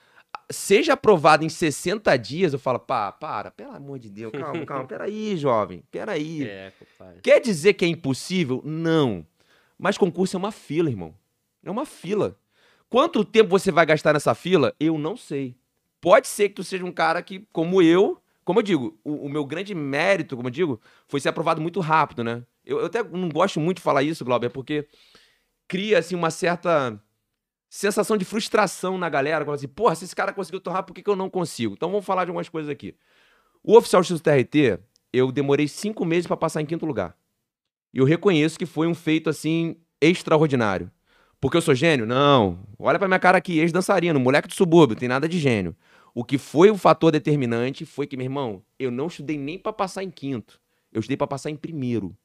seja 0.51 0.93
aprovado 0.93 1.45
em 1.45 1.49
60 1.49 2.17
dias, 2.17 2.53
eu 2.53 2.59
falo, 2.59 2.79
pá, 2.79 3.11
para, 3.11 3.51
pelo 3.51 3.73
amor 3.73 3.99
de 3.99 4.09
Deus, 4.09 4.31
calma, 4.33 4.43
calma, 4.67 4.85
peraí, 4.87 5.37
jovem, 5.37 5.83
peraí. 5.91 6.45
É, 6.45 6.73
compadre. 6.79 7.21
Quer 7.23 7.41
dizer 7.41 7.75
que 7.75 7.85
é 7.85 7.89
impossível? 7.89 8.61
Não. 8.65 9.27
Mas 9.79 9.99
concurso 9.99 10.37
é 10.37 10.39
uma 10.39 10.53
fila, 10.53 10.89
irmão. 10.89 11.15
É 11.65 11.71
uma 11.71 11.85
fila. 11.85 12.37
Quanto 12.89 13.25
tempo 13.25 13.51
você 13.51 13.73
vai 13.73 13.85
gastar 13.85 14.13
nessa 14.13 14.35
fila? 14.35 14.73
Eu 14.79 14.97
não 14.99 15.17
sei. 15.17 15.57
Pode 16.01 16.29
ser 16.29 16.51
que 16.51 16.55
tu 16.57 16.63
seja 16.65 16.85
um 16.85 16.93
cara 16.93 17.21
que, 17.23 17.49
como 17.53 17.83
eu, 17.83 18.19
como 18.45 18.59
eu 18.61 18.63
digo, 18.63 18.97
o, 19.03 19.27
o 19.27 19.29
meu 19.29 19.45
grande 19.45 19.75
mérito, 19.75 20.37
como 20.37 20.47
eu 20.49 20.53
digo, 20.53 20.81
foi 21.09 21.19
ser 21.19 21.31
aprovado 21.31 21.61
muito 21.61 21.81
rápido, 21.81 22.23
né? 22.23 22.45
Eu, 22.65 22.81
eu 22.81 22.87
até 22.87 23.03
não 23.03 23.29
gosto 23.29 23.61
muito 23.61 23.79
de 23.79 23.83
falar 23.83 24.03
isso, 24.03 24.25
Glauber, 24.25 24.51
porque 24.51 24.89
cria, 25.69 25.99
assim, 25.99 26.15
uma 26.15 26.31
certa 26.31 27.01
sensação 27.69 28.17
de 28.17 28.25
frustração 28.25 28.97
na 28.97 29.09
galera. 29.09 29.45
Como 29.45 29.55
assim, 29.55 29.69
porra, 29.69 29.95
se 29.95 30.05
esse 30.05 30.15
cara 30.15 30.33
conseguiu 30.33 30.61
rápido, 30.67 30.87
por 30.87 30.95
que, 30.95 31.03
que 31.03 31.11
eu 31.11 31.17
não 31.17 31.29
consigo? 31.29 31.75
Então 31.75 31.91
vamos 31.91 32.05
falar 32.05 32.25
de 32.25 32.31
algumas 32.31 32.49
coisas 32.49 32.71
aqui. 32.71 32.95
O 33.63 33.77
oficial 33.77 34.03
X 34.03 34.21
do 34.21 34.23
TRT, 34.23 34.79
eu 35.13 35.33
demorei 35.33 35.67
cinco 35.67 36.05
meses 36.05 36.27
para 36.27 36.37
passar 36.37 36.61
em 36.61 36.67
quinto 36.67 36.87
lugar. 36.87 37.17
E 37.93 37.99
eu 37.99 38.05
reconheço 38.05 38.59
que 38.59 38.67
foi 38.67 38.87
um 38.87 38.95
feito, 38.95 39.31
assim, 39.31 39.77
extraordinário. 40.01 40.91
Porque 41.41 41.57
eu 41.57 41.63
sou 41.63 41.75
gênio? 41.75 42.07
Não. 42.07 42.67
Olha 42.79 42.99
pra 42.99 43.09
minha 43.09 43.21
cara 43.21 43.39
aqui, 43.39 43.59
ex-dançarino, 43.59 44.19
moleque 44.19 44.49
do 44.49 44.55
subúrbio, 44.55 44.97
tem 44.97 45.09
nada 45.09 45.29
de 45.29 45.39
gênio. 45.39 45.77
O 46.15 46.25
que 46.25 46.39
foi 46.39 46.71
o 46.71 46.77
fator 46.77 47.11
determinante 47.11 47.85
foi 47.85 48.07
que, 48.07 48.17
meu 48.17 48.25
irmão, 48.25 48.63
eu 48.79 48.91
não 48.91 49.09
estudei 49.09 49.37
nem 49.37 49.59
pra 49.59 49.73
passar 49.73 50.03
em 50.03 50.11
quinto. 50.11 50.61
Eu 50.93 51.01
estudei 51.01 51.17
pra 51.17 51.27
passar 51.27 51.51
em 51.51 51.57
primeiro. 51.57 52.17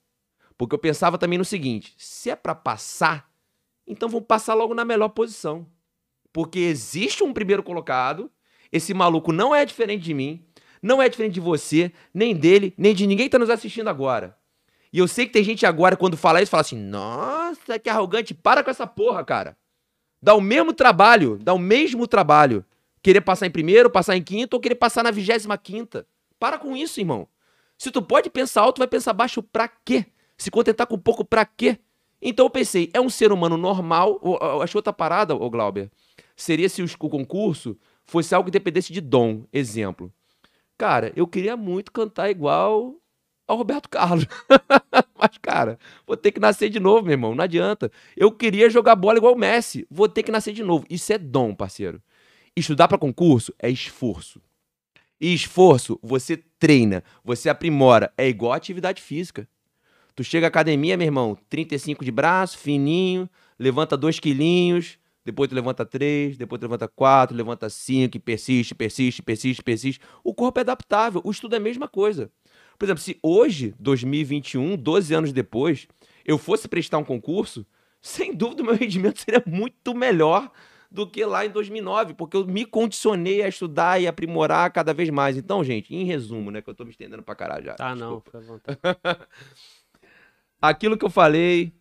Porque 0.59 0.75
eu 0.75 0.79
pensava 0.79 1.17
também 1.17 1.39
no 1.39 1.45
seguinte: 1.45 1.95
se 1.97 2.29
é 2.29 2.35
pra 2.35 2.53
passar, 2.53 3.31
então 3.87 4.09
vamos 4.09 4.27
passar 4.27 4.53
logo 4.53 4.73
na 4.73 4.83
melhor 4.83 5.07
posição. 5.07 5.65
Porque 6.33 6.59
existe 6.59 7.23
um 7.23 7.31
primeiro 7.31 7.63
colocado, 7.63 8.29
esse 8.69 8.93
maluco 8.93 9.31
não 9.31 9.55
é 9.55 9.65
diferente 9.65 10.03
de 10.03 10.13
mim, 10.13 10.45
não 10.83 11.01
é 11.01 11.07
diferente 11.07 11.35
de 11.35 11.39
você, 11.39 11.93
nem 12.13 12.35
dele, 12.35 12.73
nem 12.77 12.93
de 12.93 13.07
ninguém 13.07 13.27
que 13.27 13.31
tá 13.31 13.39
nos 13.39 13.49
assistindo 13.49 13.87
agora. 13.87 14.37
E 14.91 14.99
eu 14.99 15.07
sei 15.07 15.25
que 15.25 15.31
tem 15.31 15.45
gente 15.45 15.65
agora, 15.65 15.95
quando 15.95 16.17
fala 16.17 16.41
isso, 16.41 16.51
fala 16.51 16.61
assim: 16.61 16.77
nossa, 16.77 17.79
que 17.79 17.89
arrogante, 17.89 18.33
para 18.33 18.61
com 18.61 18.69
essa 18.69 18.85
porra, 18.85 19.23
cara. 19.23 19.57
Dá 20.21 20.35
o 20.35 20.41
mesmo 20.41 20.73
trabalho, 20.73 21.39
dá 21.41 21.53
o 21.53 21.59
mesmo 21.59 22.05
trabalho. 22.05 22.65
Querer 23.01 23.21
passar 23.21 23.47
em 23.47 23.51
primeiro, 23.51 23.89
passar 23.89 24.17
em 24.17 24.21
quinto 24.21 24.55
ou 24.55 24.59
querer 24.59 24.75
passar 24.75 25.03
na 25.03 25.11
vigésima 25.11 25.57
quinta. 25.57 26.05
Para 26.37 26.57
com 26.57 26.75
isso, 26.75 26.99
irmão. 26.99 27.29
Se 27.77 27.89
tu 27.91 28.01
pode 28.01 28.29
pensar 28.29 28.63
alto, 28.63 28.79
vai 28.79 28.89
pensar 28.89 29.13
baixo 29.13 29.41
pra 29.41 29.69
quê? 29.69 30.05
Se 30.39 30.49
contentar 30.49 30.87
com 30.87 30.97
pouco 30.97 31.23
pra 31.23 31.45
quê? 31.45 31.77
Então 32.21 32.45
eu 32.47 32.49
pensei, 32.49 32.89
é 32.93 32.99
um 32.99 33.09
ser 33.09 33.31
humano 33.31 33.57
normal. 33.57 34.17
ou- 34.23 34.39
ou- 34.41 34.61
Acho 34.63 34.77
outra 34.77 34.91
parada, 34.93 35.35
ô 35.35 35.49
Glauber. 35.49 35.91
Seria 36.35 36.67
se 36.69 36.81
o 36.81 36.97
concurso 36.97 37.77
fosse 38.05 38.33
algo 38.33 38.45
que 38.47 38.51
dependesse 38.51 38.91
de 38.91 39.01
dom. 39.01 39.43
Exemplo. 39.53 40.11
Cara, 40.77 41.11
eu 41.15 41.27
queria 41.27 41.57
muito 41.57 41.91
cantar 41.91 42.29
igual 42.31 42.95
ao 43.47 43.57
Roberto 43.57 43.89
Carlos. 43.91 44.25
Mas, 45.17 45.37
cara, 45.41 45.77
vou 46.07 46.15
ter 46.15 46.31
que 46.31 46.39
nascer 46.39 46.69
de 46.69 46.79
novo, 46.79 47.03
meu 47.03 47.11
irmão. 47.13 47.35
Não 47.35 47.43
adianta. 47.43 47.91
Eu 48.15 48.31
queria 48.31 48.69
jogar 48.69 48.95
bola 48.95 49.17
igual 49.17 49.33
o 49.33 49.37
Messi. 49.37 49.85
Vou 49.91 50.07
ter 50.07 50.23
que 50.23 50.31
nascer 50.31 50.53
de 50.53 50.63
novo. 50.63 50.85
Isso 50.89 51.11
é 51.11 51.17
dom, 51.17 51.53
parceiro. 51.53 52.01
Estudar 52.55 52.87
para 52.87 52.97
concurso 52.97 53.53
é 53.59 53.69
esforço. 53.69 54.41
E 55.19 55.33
esforço, 55.33 55.99
você 56.01 56.37
treina, 56.57 57.03
você 57.23 57.49
aprimora. 57.49 58.13
É 58.17 58.27
igual 58.29 58.53
atividade 58.53 59.01
física. 59.01 59.47
Tu 60.19 60.23
chega 60.25 60.47
à 60.47 60.49
academia, 60.49 60.97
meu 60.97 61.05
irmão, 61.05 61.37
35 61.47 62.03
de 62.03 62.11
braço, 62.11 62.57
fininho, 62.57 63.29
levanta 63.57 63.95
2 63.95 64.19
quilinhos, 64.19 64.99
depois 65.23 65.47
tu 65.47 65.55
levanta 65.55 65.85
3, 65.85 66.37
depois 66.37 66.59
tu 66.59 66.63
levanta 66.63 66.89
4, 66.89 67.33
levanta 67.33 67.69
5, 67.69 68.17
e 68.17 68.19
persiste, 68.19 68.75
persiste, 68.75 69.21
persiste, 69.21 69.63
persiste. 69.63 70.01
O 70.21 70.33
corpo 70.33 70.59
é 70.59 70.61
adaptável, 70.61 71.21
o 71.23 71.31
estudo 71.31 71.53
é 71.53 71.57
a 71.57 71.61
mesma 71.61 71.87
coisa. 71.87 72.29
Por 72.77 72.83
exemplo, 72.83 73.01
se 73.01 73.17
hoje, 73.23 73.73
2021, 73.79 74.75
12 74.75 75.13
anos 75.13 75.31
depois, 75.31 75.87
eu 76.25 76.37
fosse 76.37 76.67
prestar 76.67 76.97
um 76.97 77.05
concurso, 77.05 77.65
sem 78.01 78.35
dúvida 78.35 78.61
o 78.61 78.65
meu 78.65 78.75
rendimento 78.75 79.19
seria 79.21 79.41
muito 79.47 79.95
melhor 79.95 80.51
do 80.91 81.07
que 81.07 81.23
lá 81.23 81.45
em 81.45 81.49
2009, 81.49 82.13
porque 82.15 82.35
eu 82.35 82.45
me 82.45 82.65
condicionei 82.65 83.41
a 83.41 83.47
estudar 83.47 84.01
e 84.01 84.05
aprimorar 84.05 84.69
cada 84.73 84.93
vez 84.93 85.09
mais. 85.09 85.37
Então, 85.37 85.63
gente, 85.63 85.95
em 85.95 86.03
resumo, 86.03 86.51
né, 86.51 86.61
que 86.61 86.69
eu 86.69 86.75
tô 86.75 86.83
me 86.83 86.91
estendendo 86.91 87.23
pra 87.23 87.35
caralho 87.35 87.63
já. 87.63 87.75
Tá, 87.75 87.95
não, 87.95 88.17
desculpa. 88.17 88.25
fica 88.25 88.37
à 88.37 88.41
vontade. 88.41 88.79
Aquilo 90.61 90.97
que 90.97 91.05
eu 91.05 91.09
falei, 91.09 91.73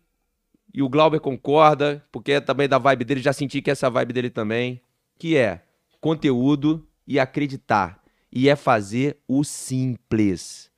e 0.73 0.81
o 0.81 0.89
Glauber 0.89 1.19
concorda, 1.19 2.05
porque 2.11 2.33
é 2.33 2.41
também 2.41 2.67
da 2.67 2.77
vibe 2.77 3.03
dele, 3.03 3.21
já 3.21 3.33
senti 3.33 3.61
que 3.61 3.69
é 3.69 3.73
essa 3.73 3.89
vibe 3.89 4.13
dele 4.13 4.29
também, 4.29 4.81
que 5.17 5.35
é 5.35 5.63
conteúdo 5.99 6.87
e 7.05 7.19
acreditar. 7.19 7.99
E 8.31 8.47
é 8.47 8.55
fazer 8.55 9.17
o 9.27 9.43
simples. 9.43 10.69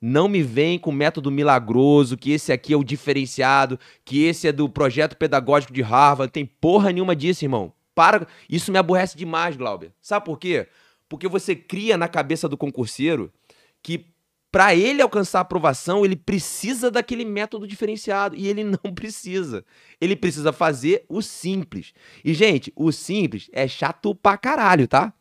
Não 0.00 0.28
me 0.28 0.42
vem 0.42 0.78
com 0.78 0.92
método 0.92 1.30
milagroso, 1.30 2.16
que 2.16 2.30
esse 2.30 2.52
aqui 2.52 2.72
é 2.72 2.76
o 2.76 2.84
diferenciado, 2.84 3.78
que 4.04 4.24
esse 4.24 4.48
é 4.48 4.52
do 4.52 4.68
projeto 4.68 5.16
pedagógico 5.16 5.72
de 5.72 5.82
Harvard. 5.82 6.32
Tem 6.32 6.46
porra 6.46 6.92
nenhuma 6.92 7.14
disso, 7.14 7.44
irmão. 7.44 7.72
Para. 7.94 8.26
Isso 8.48 8.72
me 8.72 8.78
aborrece 8.78 9.18
demais, 9.18 9.56
Glauber. 9.56 9.92
Sabe 10.00 10.24
por 10.24 10.38
quê? 10.38 10.68
Porque 11.08 11.28
você 11.28 11.54
cria 11.54 11.98
na 11.98 12.08
cabeça 12.08 12.48
do 12.48 12.56
concurseiro 12.56 13.30
que 13.82 14.06
para 14.50 14.74
ele 14.74 15.00
alcançar 15.00 15.38
a 15.38 15.42
aprovação, 15.42 16.04
ele 16.04 16.16
precisa 16.16 16.90
daquele 16.90 17.24
método 17.24 17.66
diferenciado. 17.66 18.34
E 18.36 18.48
ele 18.48 18.64
não 18.84 18.92
precisa. 18.94 19.64
Ele 20.00 20.16
precisa 20.16 20.52
fazer 20.52 21.04
o 21.08 21.22
simples. 21.22 21.92
E, 22.24 22.34
gente, 22.34 22.72
o 22.74 22.90
simples 22.90 23.48
é 23.52 23.68
chato 23.68 24.14
pra 24.14 24.36
caralho, 24.36 24.88
tá? 24.88 25.12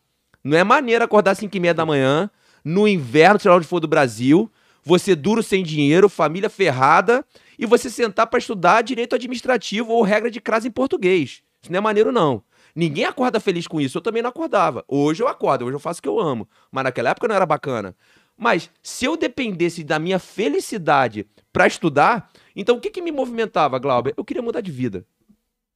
Não 0.44 0.58
é 0.58 0.63
maneiro 0.63 1.04
acordar 1.04 1.32
às 1.32 1.38
5 1.38 1.56
e 1.56 1.60
meia 1.60 1.74
da 1.74 1.86
manhã, 1.86 2.30
no 2.63 2.88
inverno, 2.88 3.39
sei 3.39 3.52
lá 3.52 3.58
onde 3.58 3.68
for 3.68 3.80
do 3.80 3.88
Brasil, 3.88 4.50
você 4.84 5.15
duro 5.15 5.44
sem 5.44 5.63
dinheiro, 5.63 6.10
família 6.10 6.50
ferrada, 6.50 7.26
e 7.58 7.65
você 7.65 7.89
sentar 7.89 8.28
para 8.28 8.39
estudar 8.39 8.82
direito 8.82 9.15
administrativo 9.15 9.92
ou 9.92 10.02
regra 10.02 10.32
de 10.32 10.39
crase 10.39 10.68
em 10.68 10.72
português. 10.72 11.44
Isso 11.62 11.72
não 11.72 11.78
é 11.78 11.82
maneiro, 11.82 12.12
não. 12.12 12.42
Ninguém 12.76 13.04
acorda 13.04 13.39
feliz 13.39 13.68
com 13.68 13.82
isso. 13.82 13.98
Eu 13.98 14.02
também 14.02 14.22
não 14.22 14.30
acordava. 14.30 14.86
Hoje 14.88 15.22
eu 15.22 15.28
acordo, 15.28 15.65
hoje 15.65 15.76
eu 15.76 15.80
faço 15.80 16.00
o 16.00 16.04
que 16.04 16.08
eu 16.08 16.20
amo. 16.20 16.48
Mas 16.72 16.86
naquela 16.86 17.10
época 17.10 17.28
não 17.28 17.36
era 17.36 17.46
bacana. 17.46 17.96
Mas 18.39 18.69
se 18.82 19.04
eu 19.04 19.17
dependesse 19.17 19.84
da 19.84 19.99
minha 19.99 20.17
felicidade 20.17 21.28
para 21.52 21.67
estudar, 21.67 22.32
então 22.56 22.78
o 22.78 22.80
que, 22.80 22.89
que 22.89 23.02
me 23.02 23.12
movimentava, 23.12 23.78
Glauber? 23.78 24.13
Eu 24.15 24.23
queria 24.23 24.41
mudar 24.41 24.62
de 24.62 24.71
vida. 24.71 25.06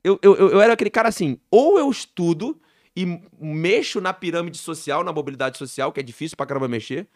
Eu, 0.02 0.18
eu, 0.22 0.36
eu 0.36 0.62
era 0.62 0.72
aquele 0.72 0.90
cara 0.90 1.10
assim, 1.10 1.38
ou 1.52 1.78
eu 1.78 1.92
estudo 1.92 2.58
e 2.96 3.20
mexo 3.38 4.00
na 4.00 4.14
pirâmide 4.14 4.58
social, 4.58 5.04
na 5.04 5.12
mobilidade 5.12 5.58
social, 5.58 5.92
que 5.92 6.00
é 6.00 6.04
difícil 6.04 6.38
pra 6.38 6.46
caramba 6.46 6.70
mexer, 6.70 7.08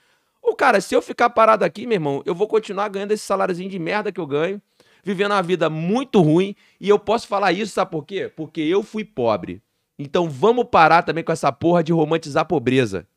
ou, 0.41 0.55
cara, 0.55 0.81
se 0.81 0.95
eu 0.95 1.01
ficar 1.01 1.29
parado 1.29 1.63
aqui, 1.63 1.86
meu 1.86 1.95
irmão, 1.95 2.23
eu 2.25 2.36
vou 2.36 2.47
continuar 2.47 2.89
ganhando 2.89 3.12
esse 3.12 3.23
saláriozinho 3.23 3.69
de 3.69 3.79
merda 3.79 4.12
que 4.12 4.19
eu 4.19 4.27
ganho, 4.27 4.62
vivendo 5.03 5.31
uma 5.31 5.41
vida 5.41 5.69
muito 5.69 6.21
ruim, 6.21 6.55
e 6.79 6.89
eu 6.89 6.99
posso 6.99 7.27
falar 7.27 7.53
isso, 7.53 7.73
sabe 7.73 7.91
por 7.91 8.05
quê? 8.05 8.31
Porque 8.33 8.62
eu 8.62 8.83
fui 8.83 9.03
pobre. 9.03 9.62
Então 9.97 10.29
vamos 10.29 10.65
parar 10.69 11.03
também 11.03 11.23
com 11.23 11.31
essa 11.31 11.51
porra 11.51 11.83
de 11.83 11.91
romantizar 11.91 12.41
a 12.41 12.45
pobreza. 12.45 13.07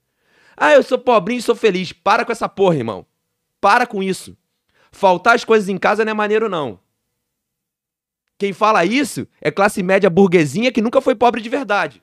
Ah, 0.63 0.75
eu 0.75 0.83
sou 0.83 0.99
pobrinho 0.99 1.39
e 1.39 1.43
sou 1.43 1.57
feliz. 1.57 1.91
Para 1.91 2.23
com 2.23 2.33
essa 2.33 2.47
porra, 2.47 2.77
irmão. 2.77 3.07
Para 3.63 3.87
com 3.87 4.03
isso. 4.03 4.37
Faltar 4.93 5.35
as 5.35 5.43
coisas 5.43 5.71
em 5.71 5.79
casa 5.79 6.05
não 6.05 6.11
é 6.11 6.15
maneiro, 6.15 6.51
não. 6.51 6.79
Quem 8.37 8.53
fala 8.53 8.85
isso 8.85 9.27
é 9.41 9.51
classe 9.51 9.83
média 9.83 10.11
burguesinha 10.11 10.71
que 10.71 10.83
nunca 10.83 11.01
foi 11.01 11.15
pobre 11.15 11.41
de 11.41 11.49
verdade. 11.49 12.03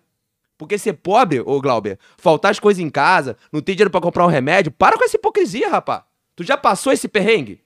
Porque 0.57 0.75
ser 0.79 0.93
pobre, 0.93 1.39
ô 1.39 1.61
Glauber, 1.61 1.99
faltar 2.17 2.49
as 2.49 2.59
coisas 2.59 2.83
em 2.83 2.89
casa, 2.89 3.37
não 3.51 3.61
ter 3.61 3.75
dinheiro 3.75 3.91
para 3.91 4.01
comprar 4.01 4.25
um 4.25 4.29
remédio, 4.29 4.71
para 4.71 4.97
com 4.97 5.03
essa 5.03 5.17
hipocrisia, 5.17 5.69
rapá. 5.69 6.07
Tu 6.35 6.43
já 6.43 6.57
passou 6.57 6.91
esse 6.91 7.07
perrengue? 7.07 7.61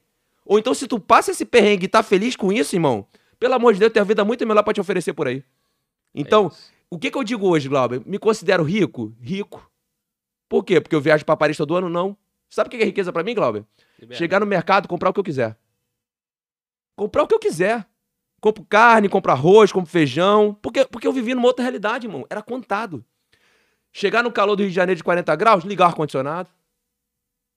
Ou 0.45 0.59
então, 0.59 0.73
se 0.73 0.89
tu 0.89 0.99
passa 0.99 1.31
esse 1.31 1.45
perrengue 1.45 1.85
e 1.85 1.89
tá 1.89 2.03
feliz 2.03 2.35
com 2.35 2.51
isso, 2.51 2.75
irmão, 2.75 3.07
pelo 3.39 3.53
amor 3.53 3.73
de 3.73 3.79
Deus, 3.79 3.93
tem 3.93 4.01
a 4.01 4.05
vida 4.05 4.25
muito 4.25 4.45
melhor 4.45 4.63
pra 4.63 4.73
te 4.73 4.81
oferecer 4.81 5.13
por 5.13 5.25
aí. 5.25 5.41
Então, 6.13 6.47
é 6.47 6.71
o 6.89 6.99
que, 6.99 7.09
que 7.09 7.17
eu 7.17 7.23
digo 7.23 7.47
hoje, 7.47 7.69
Glauber? 7.69 8.01
Me 8.05 8.19
considero 8.19 8.63
rico? 8.63 9.13
Rico. 9.21 9.70
Por 10.51 10.65
quê? 10.65 10.81
Porque 10.81 10.93
eu 10.93 10.99
viajo 10.99 11.23
pra 11.23 11.37
Paris 11.37 11.55
todo 11.55 11.77
ano? 11.77 11.87
Não. 11.87 12.17
Sabe 12.49 12.67
o 12.67 12.69
que 12.69 12.75
é 12.75 12.83
riqueza 12.83 13.13
para 13.13 13.23
mim, 13.23 13.33
Glauber? 13.33 13.63
Chegar 14.11 14.41
no 14.41 14.45
mercado, 14.45 14.85
comprar 14.85 15.09
o 15.09 15.13
que 15.13 15.19
eu 15.21 15.23
quiser. 15.23 15.57
Comprar 16.93 17.23
o 17.23 17.27
que 17.27 17.33
eu 17.33 17.39
quiser. 17.39 17.87
Compro 18.41 18.65
carne, 18.65 19.07
compro 19.07 19.31
arroz, 19.31 19.71
compro 19.71 19.89
feijão. 19.89 20.53
Porque, 20.61 20.83
porque 20.83 21.07
eu 21.07 21.13
vivi 21.13 21.33
numa 21.33 21.47
outra 21.47 21.63
realidade, 21.63 22.05
irmão. 22.05 22.25
Era 22.29 22.41
contado. 22.41 23.01
Chegar 23.93 24.21
no 24.23 24.29
calor 24.29 24.57
do 24.57 24.63
Rio 24.63 24.69
de 24.69 24.75
Janeiro 24.75 24.97
de 24.97 25.03
40 25.05 25.33
graus, 25.37 25.63
ligar 25.63 25.85
o 25.85 25.87
ar-condicionado. 25.87 26.49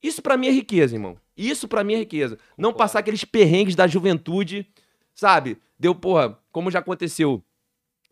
Isso 0.00 0.22
para 0.22 0.36
mim 0.36 0.46
é 0.46 0.52
riqueza, 0.52 0.94
irmão. 0.94 1.18
Isso 1.36 1.66
para 1.66 1.82
mim 1.82 1.94
é 1.94 1.98
riqueza. 1.98 2.38
Não 2.56 2.72
passar 2.72 3.00
aqueles 3.00 3.24
perrengues 3.24 3.74
da 3.74 3.88
juventude, 3.88 4.72
sabe? 5.16 5.58
Deu, 5.76 5.96
porra, 5.96 6.38
como 6.52 6.70
já 6.70 6.78
aconteceu. 6.78 7.42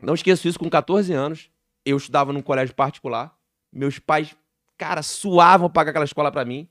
Não 0.00 0.14
esqueço 0.14 0.48
isso, 0.48 0.58
com 0.58 0.68
14 0.68 1.12
anos, 1.12 1.48
eu 1.84 1.96
estudava 1.96 2.32
num 2.32 2.42
colégio 2.42 2.74
particular. 2.74 3.32
Meus 3.72 4.00
pais, 4.00 4.36
cara, 4.82 5.00
suavam 5.00 5.70
pagar 5.70 5.90
aquela 5.90 6.04
escola 6.04 6.32
para 6.32 6.44
mim. 6.44 6.68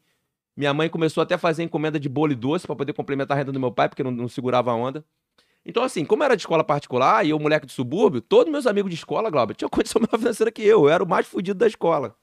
Minha 0.56 0.74
mãe 0.74 0.90
começou 0.90 1.24
até 1.24 1.36
a 1.36 1.38
fazer 1.38 1.64
encomenda 1.64 1.98
de 1.98 2.10
bolo 2.10 2.34
e 2.34 2.36
doce 2.36 2.68
para 2.68 2.76
poder 2.76 2.92
complementar 2.92 3.38
a 3.38 3.40
renda 3.40 3.54
do 3.54 3.60
meu 3.60 3.72
pai, 3.72 3.88
porque 3.88 4.04
não, 4.04 4.12
não 4.12 4.28
segurava 4.28 4.70
a 4.70 4.76
onda. 4.76 5.06
Então, 5.66 5.82
assim, 5.82 6.04
como 6.04 6.22
era 6.22 6.36
de 6.36 6.42
escola 6.42 6.62
particular 6.62 7.26
e 7.26 7.30
eu, 7.30 7.40
moleque 7.40 7.66
de 7.66 7.72
subúrbio, 7.72 8.20
todos 8.20 8.52
meus 8.52 8.68
amigos 8.68 8.90
de 8.90 8.98
escola, 8.98 9.30
Glauber, 9.30 9.56
tinham 9.56 9.70
condição 9.72 10.02
melhor 10.02 10.20
financeira 10.20 10.52
que 10.52 10.62
eu. 10.62 10.82
Eu 10.82 10.90
era 10.90 11.02
o 11.02 11.08
mais 11.08 11.26
fudido 11.26 11.58
da 11.58 11.66
escola. 11.66 12.14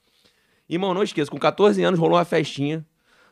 Irmão, 0.69 0.93
não 0.93 1.03
esqueça, 1.03 1.31
com 1.31 1.39
14 1.39 1.83
anos 1.83 1.99
rolou 1.99 2.19
uma 2.19 2.25
festinha 2.27 2.85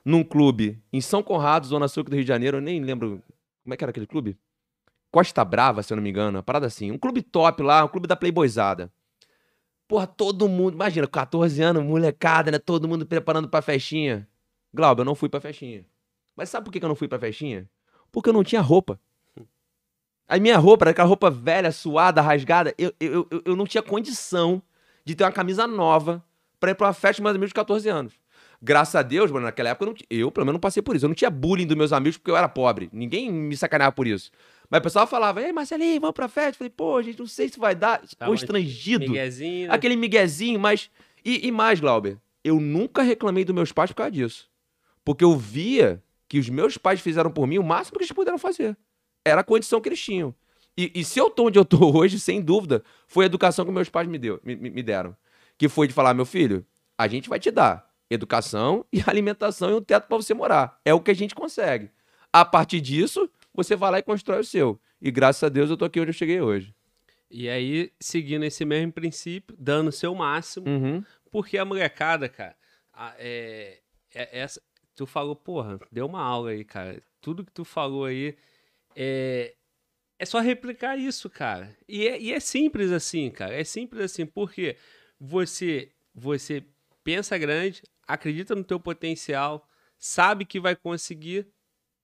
num 0.02 0.24
clube 0.24 0.82
em 0.90 1.02
São 1.02 1.22
Conrado, 1.22 1.66
Zona 1.66 1.88
Sul 1.88 2.04
do 2.04 2.14
Rio 2.14 2.24
de 2.24 2.28
Janeiro. 2.28 2.56
Eu 2.56 2.62
nem 2.62 2.80
lembro. 2.82 3.22
Como 3.64 3.74
é 3.74 3.76
que 3.76 3.84
era 3.84 3.90
aquele 3.90 4.06
clube? 4.06 4.34
Costa 5.10 5.44
Brava, 5.44 5.82
se 5.82 5.92
eu 5.92 5.96
não 5.96 6.02
me 6.02 6.08
engano. 6.08 6.38
Uma 6.38 6.42
parada 6.42 6.66
assim. 6.66 6.90
Um 6.90 6.96
clube 6.96 7.20
top 7.20 7.62
lá, 7.62 7.84
um 7.84 7.88
clube 7.88 8.06
da 8.06 8.16
Playboyzada. 8.16 8.90
Porra, 9.88 10.06
todo 10.06 10.48
mundo. 10.48 10.74
Imagina, 10.74 11.06
14 11.06 11.62
anos, 11.62 11.84
molecada, 11.84 12.50
né? 12.50 12.58
Todo 12.58 12.88
mundo 12.88 13.06
preparando 13.06 13.48
pra 13.48 13.62
festinha. 13.62 14.28
Glauber, 14.74 15.02
eu 15.02 15.04
não 15.04 15.14
fui 15.14 15.28
pra 15.28 15.40
festinha. 15.40 15.86
Mas 16.34 16.50
sabe 16.50 16.64
por 16.64 16.72
que 16.72 16.84
eu 16.84 16.88
não 16.88 16.96
fui 16.96 17.08
pra 17.08 17.18
festinha? 17.18 17.68
Porque 18.10 18.28
eu 18.28 18.32
não 18.32 18.44
tinha 18.44 18.60
roupa. 18.60 19.00
A 20.28 20.38
minha 20.38 20.58
roupa 20.58 20.84
era 20.84 20.90
aquela 20.90 21.08
roupa 21.08 21.30
velha, 21.30 21.70
suada, 21.70 22.20
rasgada. 22.20 22.74
Eu, 22.76 22.92
eu, 22.98 23.28
eu, 23.30 23.42
eu 23.44 23.56
não 23.56 23.64
tinha 23.64 23.82
condição 23.82 24.60
de 25.04 25.14
ter 25.14 25.22
uma 25.22 25.32
camisa 25.32 25.66
nova 25.66 26.22
pra 26.58 26.72
ir 26.72 26.74
pra 26.74 26.88
uma 26.88 26.92
festa 26.92 27.22
mais 27.22 27.34
ou 27.34 27.38
menos 27.38 27.50
de 27.50 27.54
14 27.54 27.88
anos. 27.88 28.14
Graças 28.60 28.94
a 28.96 29.02
Deus, 29.02 29.30
mano, 29.30 29.46
naquela 29.46 29.68
época 29.68 29.84
eu, 29.84 29.94
não, 29.94 29.96
eu, 30.10 30.30
pelo 30.32 30.46
menos, 30.46 30.54
não 30.54 30.60
passei 30.60 30.82
por 30.82 30.96
isso. 30.96 31.04
Eu 31.04 31.08
não 31.08 31.14
tinha 31.14 31.30
bullying 31.30 31.66
dos 31.66 31.76
meus 31.76 31.92
amigos 31.92 32.16
porque 32.16 32.30
eu 32.30 32.36
era 32.36 32.48
pobre. 32.48 32.88
Ninguém 32.92 33.30
me 33.30 33.56
sacaneava 33.56 33.92
por 33.92 34.06
isso. 34.06 34.30
Mas 34.70 34.80
o 34.80 34.82
pessoal 34.82 35.06
falava, 35.06 35.42
ei, 35.42 35.52
Marcelinho, 35.52 36.00
vamos 36.00 36.14
pra 36.14 36.28
festa. 36.28 36.50
Eu 36.50 36.54
falei, 36.54 36.70
pô, 36.70 37.02
gente, 37.02 37.18
não 37.18 37.26
sei 37.26 37.48
se 37.48 37.58
vai 37.58 37.74
dar. 37.74 38.02
Tá, 38.18 38.30
estrangido. 38.30 39.06
Miguezinho. 39.06 39.68
Né? 39.68 39.74
Aquele 39.74 39.96
miguezinho, 39.96 40.58
mas. 40.58 40.90
E, 41.24 41.46
e 41.46 41.52
mais, 41.52 41.80
Glauber, 41.80 42.18
eu 42.42 42.60
nunca 42.60 43.02
reclamei 43.02 43.44
dos 43.44 43.54
meus 43.54 43.72
pais 43.72 43.90
por 43.90 43.96
causa 43.96 44.12
disso. 44.12 44.48
Porque 45.04 45.24
eu 45.24 45.36
via 45.36 46.02
que 46.28 46.38
os 46.38 46.48
meus 46.48 46.76
pais 46.76 47.00
fizeram 47.00 47.30
por 47.30 47.46
mim 47.46 47.58
o 47.58 47.62
máximo 47.62 47.98
que 47.98 48.04
eles 48.04 48.12
puderam 48.12 48.38
fazer 48.38 48.76
era 49.26 49.40
a 49.40 49.44
condição 49.44 49.80
que 49.80 49.88
eles 49.88 50.00
tinham. 50.00 50.34
E, 50.76 50.92
e 50.94 51.04
se 51.04 51.18
eu 51.18 51.28
tô 51.28 51.46
onde 51.46 51.58
eu 51.58 51.64
tô 51.64 51.90
hoje, 51.96 52.18
sem 52.20 52.40
dúvida, 52.40 52.82
foi 53.08 53.24
a 53.24 53.26
educação 53.26 53.64
que 53.64 53.72
meus 53.72 53.88
pais 53.88 54.06
me, 54.06 54.18
deu, 54.18 54.40
me, 54.44 54.54
me 54.54 54.82
deram. 54.82 55.16
Que 55.58 55.68
foi 55.68 55.88
de 55.88 55.94
falar, 55.94 56.14
meu 56.14 56.26
filho, 56.26 56.64
a 56.96 57.08
gente 57.08 57.28
vai 57.28 57.40
te 57.40 57.50
dar 57.50 57.90
educação 58.08 58.84
e 58.92 59.02
alimentação 59.06 59.70
e 59.70 59.74
um 59.74 59.82
teto 59.82 60.06
para 60.06 60.16
você 60.16 60.32
morar. 60.32 60.78
É 60.84 60.94
o 60.94 61.00
que 61.00 61.10
a 61.10 61.14
gente 61.14 61.34
consegue. 61.34 61.90
A 62.32 62.44
partir 62.44 62.80
disso, 62.80 63.28
você 63.56 63.74
vai 63.74 63.90
lá 63.90 63.98
e 63.98 64.02
constrói 64.02 64.40
o 64.40 64.44
seu. 64.44 64.80
E 65.00 65.10
graças 65.10 65.42
a 65.42 65.48
Deus 65.48 65.70
eu 65.70 65.76
tô 65.76 65.84
aqui 65.84 66.00
onde 66.00 66.10
eu 66.10 66.14
cheguei 66.14 66.40
hoje. 66.40 66.74
E 67.30 67.48
aí, 67.48 67.92
seguindo 68.00 68.44
esse 68.44 68.64
mesmo 68.64 68.92
princípio, 68.92 69.56
dando 69.58 69.88
o 69.88 69.92
seu 69.92 70.14
máximo, 70.14 70.68
uhum. 70.68 71.04
porque 71.30 71.58
a 71.58 71.64
molecada, 71.64 72.28
cara, 72.28 72.56
é, 73.18 73.80
é, 74.14 74.38
essa, 74.38 74.62
tu 74.94 75.06
falou, 75.06 75.34
porra, 75.34 75.78
deu 75.90 76.06
uma 76.06 76.22
aula 76.22 76.50
aí, 76.50 76.64
cara. 76.64 77.02
Tudo 77.20 77.44
que 77.44 77.52
tu 77.52 77.64
falou 77.64 78.04
aí 78.04 78.36
é, 78.94 79.54
é 80.18 80.24
só 80.24 80.40
replicar 80.40 80.96
isso, 80.96 81.28
cara. 81.28 81.76
E 81.88 82.06
é, 82.06 82.20
e 82.20 82.32
é 82.32 82.40
simples 82.40 82.92
assim, 82.92 83.30
cara. 83.30 83.54
É 83.54 83.64
simples 83.64 84.02
assim, 84.02 84.24
porque 84.24 84.76
você, 85.18 85.92
você 86.14 86.64
pensa 87.02 87.36
grande, 87.36 87.82
acredita 88.06 88.54
no 88.54 88.64
teu 88.64 88.78
potencial, 88.78 89.68
sabe 89.98 90.44
que 90.44 90.60
vai 90.60 90.76
conseguir 90.76 91.46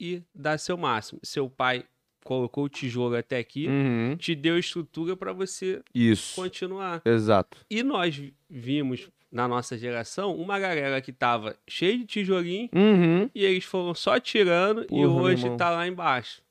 e 0.03 0.21
dá 0.35 0.59
seu 0.59 0.77
máximo. 0.77 1.21
Seu 1.23 1.49
pai 1.49 1.85
colocou 2.25 2.65
o 2.65 2.69
tijolo 2.69 3.17
até 3.17 3.39
aqui, 3.39 3.69
uhum. 3.69 4.17
te 4.17 4.35
deu 4.35 4.59
estrutura 4.59 5.17
para 5.17 5.33
você 5.33 5.81
Isso. 5.95 6.35
continuar. 6.35 7.01
Exato. 7.05 7.59
E 7.71 7.85
nós 7.85 8.21
vimos 8.51 9.09
na 9.31 9.47
nossa 9.47 9.79
geração 9.79 10.35
uma 10.35 10.59
galera 10.59 11.01
que 11.01 11.13
tava 11.13 11.57
cheia 11.69 11.97
de 11.97 12.05
tijolinho 12.05 12.69
uhum. 12.75 13.31
e 13.33 13.45
eles 13.45 13.65
foram 13.65 13.95
só 13.95 14.19
tirando 14.19 14.85
Porra, 14.87 15.01
e 15.01 15.07
hoje 15.07 15.57
tá 15.57 15.71
lá 15.71 15.87
embaixo. 15.87 16.43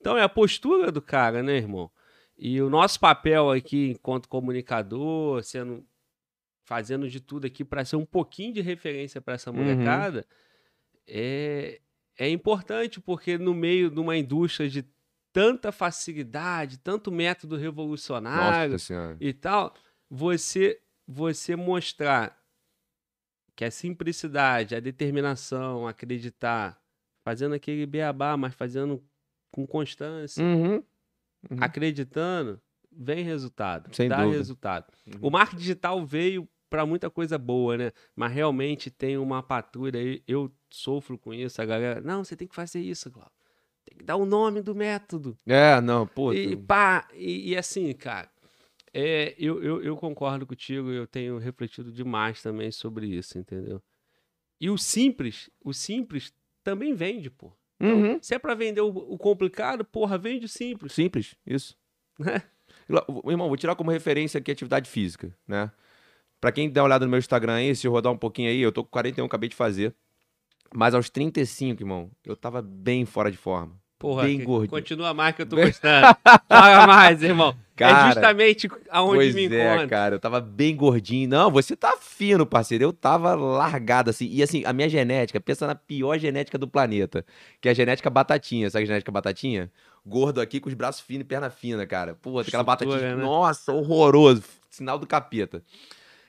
Então 0.00 0.16
é 0.16 0.22
a 0.22 0.28
postura 0.28 0.90
do 0.90 1.02
cara, 1.02 1.42
né, 1.42 1.56
irmão? 1.56 1.90
E 2.36 2.60
o 2.60 2.70
nosso 2.70 2.98
papel 2.98 3.50
aqui, 3.50 3.90
enquanto 3.90 4.28
comunicador, 4.28 5.42
sendo 5.42 5.84
fazendo 6.64 7.08
de 7.08 7.20
tudo 7.20 7.46
aqui 7.46 7.62
para 7.62 7.84
ser 7.84 7.96
um 7.96 8.06
pouquinho 8.06 8.54
de 8.54 8.62
referência 8.62 9.20
para 9.20 9.34
essa 9.34 9.50
uhum. 9.50 9.58
molecada, 9.58 10.18
uhum. 10.18 11.04
é, 11.06 11.80
é 12.18 12.28
importante, 12.28 13.00
porque 13.00 13.36
no 13.38 13.54
meio 13.54 13.90
de 13.90 14.00
uma 14.00 14.16
indústria 14.16 14.68
de 14.68 14.84
tanta 15.32 15.72
facilidade, 15.72 16.78
tanto 16.78 17.10
método 17.10 17.56
revolucionário 17.56 18.76
e 19.18 19.32
tal, 19.32 19.74
você, 20.08 20.80
você 21.06 21.56
mostrar 21.56 22.40
que 23.56 23.64
a 23.64 23.70
simplicidade, 23.70 24.74
a 24.74 24.80
determinação, 24.80 25.88
acreditar, 25.88 26.80
fazendo 27.24 27.54
aquele 27.54 27.86
beabá, 27.86 28.36
mas 28.36 28.54
fazendo 28.54 29.02
com 29.50 29.66
constância, 29.66 30.42
uhum. 30.42 30.74
Uhum. 31.50 31.58
acreditando, 31.60 32.60
vem 32.90 33.24
resultado. 33.24 33.94
Sem 33.94 34.08
dá 34.08 34.18
dúvida. 34.18 34.38
resultado. 34.38 34.86
Uhum. 35.06 35.28
O 35.28 35.30
marketing 35.30 35.60
digital 35.60 36.06
veio 36.06 36.48
para 36.68 36.84
muita 36.84 37.08
coisa 37.08 37.38
boa, 37.38 37.76
né? 37.76 37.92
Mas 38.16 38.32
realmente 38.32 38.90
tem 38.90 39.16
uma 39.16 39.42
patrulha 39.42 40.00
aí. 40.00 40.22
Eu 40.26 40.52
sofro 40.74 41.18
com 41.18 41.32
isso, 41.32 41.60
a 41.62 41.64
galera. 41.64 42.00
Não, 42.00 42.24
você 42.24 42.36
tem 42.36 42.48
que 42.48 42.54
fazer 42.54 42.80
isso, 42.80 43.10
Glauco. 43.10 43.32
Tem 43.84 43.98
que 43.98 44.04
dar 44.04 44.16
o 44.16 44.24
nome 44.24 44.62
do 44.62 44.74
método. 44.74 45.36
É, 45.46 45.80
não, 45.80 46.06
pô. 46.06 46.32
E 46.32 46.56
pá, 46.56 47.08
e, 47.14 47.50
e 47.50 47.56
assim, 47.56 47.92
cara. 47.92 48.30
É, 48.96 49.34
eu, 49.36 49.60
eu, 49.62 49.82
eu 49.82 49.96
concordo 49.96 50.46
contigo, 50.46 50.88
eu 50.90 51.04
tenho 51.04 51.36
refletido 51.38 51.90
demais 51.90 52.40
também 52.40 52.70
sobre 52.70 53.06
isso, 53.08 53.36
entendeu? 53.36 53.82
E 54.60 54.70
o 54.70 54.78
simples, 54.78 55.50
o 55.60 55.72
simples 55.72 56.32
também 56.62 56.94
vende, 56.94 57.28
pô. 57.28 57.52
Então, 57.80 57.96
uhum. 57.96 58.18
Se 58.22 58.34
é 58.34 58.38
para 58.38 58.54
vender 58.54 58.80
o, 58.80 58.88
o, 58.88 59.18
complicado, 59.18 59.84
porra, 59.84 60.16
vende 60.16 60.46
o 60.46 60.48
simples. 60.48 60.92
Simples, 60.92 61.34
isso. 61.44 61.76
Né? 62.18 62.40
Irmão, 63.26 63.48
vou 63.48 63.56
tirar 63.56 63.74
como 63.74 63.90
referência 63.90 64.38
aqui 64.38 64.50
a 64.50 64.54
atividade 64.54 64.88
física, 64.88 65.36
né? 65.46 65.72
Pra 66.40 66.52
quem 66.52 66.70
der 66.70 66.80
uma 66.80 66.86
olhada 66.86 67.04
no 67.04 67.10
meu 67.10 67.18
Instagram 67.18 67.54
aí, 67.54 67.74
se 67.74 67.88
rodar 67.88 68.12
um 68.12 68.18
pouquinho 68.18 68.48
aí, 68.48 68.60
eu 68.60 68.70
tô 68.70 68.84
com 68.84 68.90
41, 68.90 69.24
acabei 69.24 69.48
de 69.48 69.56
fazer. 69.56 69.94
Mas 70.74 70.94
aos 70.94 71.08
35, 71.08 71.82
irmão, 71.82 72.10
eu 72.24 72.34
tava 72.34 72.60
bem 72.60 73.04
fora 73.04 73.30
de 73.30 73.36
forma. 73.36 73.72
Porra, 73.98 74.24
bem 74.24 74.42
gordinho. 74.42 74.70
continua 74.70 75.14
mais 75.14 75.34
que 75.34 75.42
eu 75.42 75.46
tô 75.46 75.56
gostando. 75.56 76.06
Joga 76.50 76.86
mais, 76.86 77.22
irmão. 77.22 77.56
Cara, 77.76 78.08
é 78.08 78.12
justamente 78.12 78.68
aonde 78.90 79.16
pois 79.16 79.34
me 79.34 79.46
é, 79.46 79.72
encontro. 79.72 79.88
cara, 79.88 80.14
eu 80.16 80.20
tava 80.20 80.40
bem 80.40 80.76
gordinho. 80.76 81.28
Não, 81.28 81.50
você 81.50 81.74
tá 81.74 81.96
fino, 81.98 82.44
parceiro. 82.44 82.84
Eu 82.84 82.92
tava 82.92 83.34
largado, 83.34 84.10
assim. 84.10 84.28
E 84.30 84.42
assim, 84.42 84.62
a 84.64 84.72
minha 84.72 84.88
genética, 84.88 85.40
pensa 85.40 85.66
na 85.66 85.74
pior 85.74 86.18
genética 86.18 86.58
do 86.58 86.68
planeta, 86.68 87.24
que 87.60 87.68
é 87.68 87.70
a 87.70 87.74
genética 87.74 88.10
batatinha. 88.10 88.68
Sabe 88.68 88.84
a 88.84 88.86
genética 88.86 89.10
batatinha? 89.10 89.70
Gordo 90.04 90.40
aqui 90.40 90.60
com 90.60 90.68
os 90.68 90.74
braços 90.74 91.00
finos 91.00 91.22
e 91.22 91.24
perna 91.24 91.50
fina, 91.50 91.86
cara. 91.86 92.14
Pô, 92.20 92.38
aquela 92.38 92.62
batatinha. 92.62 93.16
né? 93.16 93.22
Nossa, 93.22 93.72
horroroso. 93.72 94.42
Sinal 94.68 94.98
do 94.98 95.06
capeta. 95.06 95.62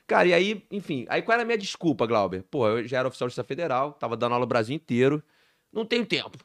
Cara, 0.06 0.28
e 0.28 0.34
aí, 0.34 0.64
enfim, 0.70 1.04
aí 1.08 1.20
qual 1.20 1.34
era 1.34 1.42
a 1.42 1.46
minha 1.46 1.58
desculpa, 1.58 2.06
Glauber? 2.06 2.42
Pô, 2.44 2.68
eu 2.68 2.86
já 2.86 2.98
era 2.98 3.08
oficial 3.08 3.26
de 3.26 3.32
Justiça 3.32 3.46
Federal, 3.46 3.92
tava 3.92 4.16
dando 4.16 4.32
aula 4.32 4.44
no 4.44 4.48
Brasil 4.48 4.74
inteiro. 4.74 5.22
Não 5.72 5.84
tenho 5.84 6.06
tempo. 6.06 6.38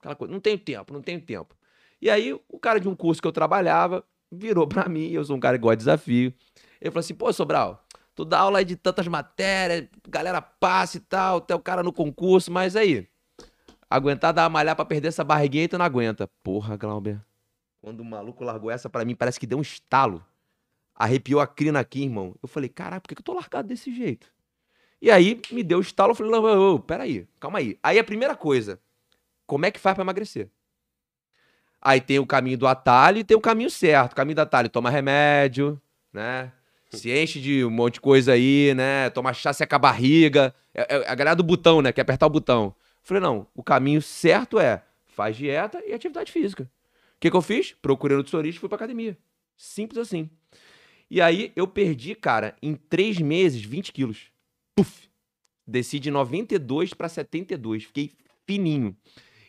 Aquela 0.00 0.16
coisa, 0.16 0.32
não 0.32 0.40
tenho 0.40 0.58
tempo, 0.58 0.92
não 0.92 1.00
tenho 1.00 1.20
tempo. 1.20 1.54
E 2.02 2.10
aí, 2.10 2.32
o 2.48 2.58
cara 2.58 2.80
de 2.80 2.88
um 2.88 2.94
curso 2.94 3.22
que 3.22 3.28
eu 3.28 3.32
trabalhava 3.32 4.04
virou 4.30 4.66
pra 4.68 4.88
mim, 4.88 5.10
eu 5.10 5.24
sou 5.24 5.36
um 5.36 5.40
cara 5.40 5.56
que 5.56 5.62
gosta 5.62 5.76
de 5.76 5.84
desafio. 5.84 6.34
Ele 6.80 6.90
falou 6.90 7.00
assim: 7.00 7.14
pô, 7.14 7.32
Sobral, 7.32 7.84
tu 8.14 8.24
dá 8.24 8.40
aula 8.40 8.58
aí 8.58 8.64
de 8.64 8.74
tantas 8.74 9.06
matérias, 9.06 9.88
galera 10.08 10.42
passa 10.42 10.96
e 10.96 11.00
tal, 11.00 11.38
até 11.38 11.54
o 11.54 11.60
cara 11.60 11.82
no 11.82 11.92
concurso, 11.92 12.50
mas 12.50 12.74
aí, 12.74 13.06
aguentar 13.88 14.32
dar 14.32 14.42
uma 14.42 14.50
malhar 14.50 14.74
pra 14.74 14.84
perder 14.84 15.08
essa 15.08 15.22
barriguinha 15.22 15.68
tu 15.68 15.78
não 15.78 15.84
aguenta. 15.84 16.28
Porra, 16.42 16.76
Glauber. 16.76 17.20
Quando 17.80 18.00
o 18.00 18.04
maluco 18.04 18.42
largou 18.42 18.70
essa 18.70 18.90
pra 18.90 19.04
mim, 19.04 19.14
parece 19.14 19.38
que 19.38 19.46
deu 19.46 19.58
um 19.58 19.62
estalo. 19.62 20.24
Arrepiou 20.94 21.40
a 21.40 21.46
crina 21.46 21.80
aqui, 21.80 22.02
irmão. 22.02 22.34
Eu 22.42 22.48
falei, 22.48 22.68
caraca, 22.68 23.00
por 23.00 23.08
que 23.08 23.14
que 23.14 23.20
eu 23.20 23.24
tô 23.24 23.34
largado 23.34 23.68
desse 23.68 23.94
jeito? 23.94 24.32
E 25.02 25.10
aí, 25.10 25.40
me 25.50 25.62
deu 25.62 25.78
o 25.78 25.82
estalo, 25.82 26.12
eu 26.12 26.14
falei, 26.14 26.32
não, 26.32 26.74
ô, 26.74 26.78
peraí, 26.78 27.26
calma 27.38 27.58
aí. 27.58 27.78
Aí 27.82 27.98
a 27.98 28.04
primeira 28.04 28.36
coisa, 28.36 28.80
como 29.46 29.66
é 29.66 29.70
que 29.70 29.80
faz 29.80 29.94
pra 29.94 30.04
emagrecer? 30.04 30.48
Aí 31.80 32.00
tem 32.00 32.18
o 32.18 32.26
caminho 32.26 32.56
do 32.56 32.66
atalho 32.66 33.18
e 33.18 33.24
tem 33.24 33.36
o 33.36 33.40
caminho 33.40 33.70
certo. 33.70 34.12
O 34.12 34.16
caminho 34.16 34.36
do 34.36 34.40
atalho, 34.40 34.70
toma 34.70 34.88
remédio, 34.88 35.78
né? 36.10 36.50
Se 36.90 37.10
enche 37.10 37.40
de 37.40 37.64
um 37.64 37.70
monte 37.70 37.94
de 37.94 38.00
coisa 38.00 38.32
aí, 38.32 38.72
né? 38.74 39.10
Toma 39.10 39.34
chá, 39.34 39.52
seca 39.52 39.76
a 39.76 39.78
barriga. 39.78 40.54
É, 40.72 40.96
é 40.96 41.10
a 41.10 41.14
galera 41.14 41.36
do 41.36 41.42
botão, 41.42 41.82
né? 41.82 41.92
Quer 41.92 42.00
apertar 42.00 42.26
o 42.26 42.30
botão. 42.30 42.66
Eu 42.66 42.74
falei, 43.02 43.22
não, 43.22 43.46
o 43.54 43.62
caminho 43.62 44.00
certo 44.00 44.58
é 44.58 44.82
faz 45.06 45.36
dieta 45.36 45.82
e 45.86 45.92
atividade 45.92 46.32
física. 46.32 46.62
O 46.62 46.68
que, 47.20 47.30
que 47.30 47.36
eu 47.36 47.42
fiz? 47.42 47.74
Procurei 47.82 48.16
nutricionista 48.16 48.56
e 48.56 48.60
fui 48.60 48.68
pra 48.68 48.76
academia. 48.76 49.18
Simples 49.56 49.98
assim. 49.98 50.30
E 51.10 51.20
aí 51.20 51.52
eu 51.54 51.66
perdi, 51.66 52.14
cara, 52.14 52.56
em 52.62 52.74
três 52.74 53.18
meses, 53.18 53.62
20 53.62 53.92
quilos. 53.92 54.30
Puf! 54.74 55.08
Desci 55.66 55.98
de 55.98 56.10
92 56.10 56.92
para 56.92 57.08
72. 57.08 57.84
Fiquei 57.84 58.12
fininho. 58.46 58.96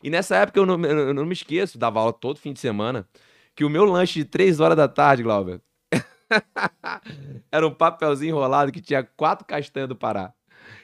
E 0.04 0.10
nessa 0.10 0.36
época 0.38 0.60
eu 0.60 0.66
não, 0.66 0.80
eu 0.86 1.14
não 1.14 1.26
me 1.26 1.34
esqueço, 1.34 1.78
dava 1.78 2.00
aula 2.00 2.14
todo 2.14 2.40
fim 2.40 2.54
de 2.54 2.60
semana, 2.60 3.08
que 3.56 3.66
o 3.66 3.70
meu 3.70 3.86
lanche 3.86 4.20
de 4.20 4.26
3 4.26 4.60
horas 4.60 4.78
da 4.78 4.88
tarde, 4.88 5.24
Glauber, 5.24 5.60
era 7.52 7.66
um 7.68 7.74
papelzinho 7.74 8.30
enrolado 8.30 8.72
que 8.72 8.82
tinha 8.82 9.04
quatro 9.04 9.46
castanhas 9.46 9.90
do 9.90 9.96
Pará. 9.96 10.34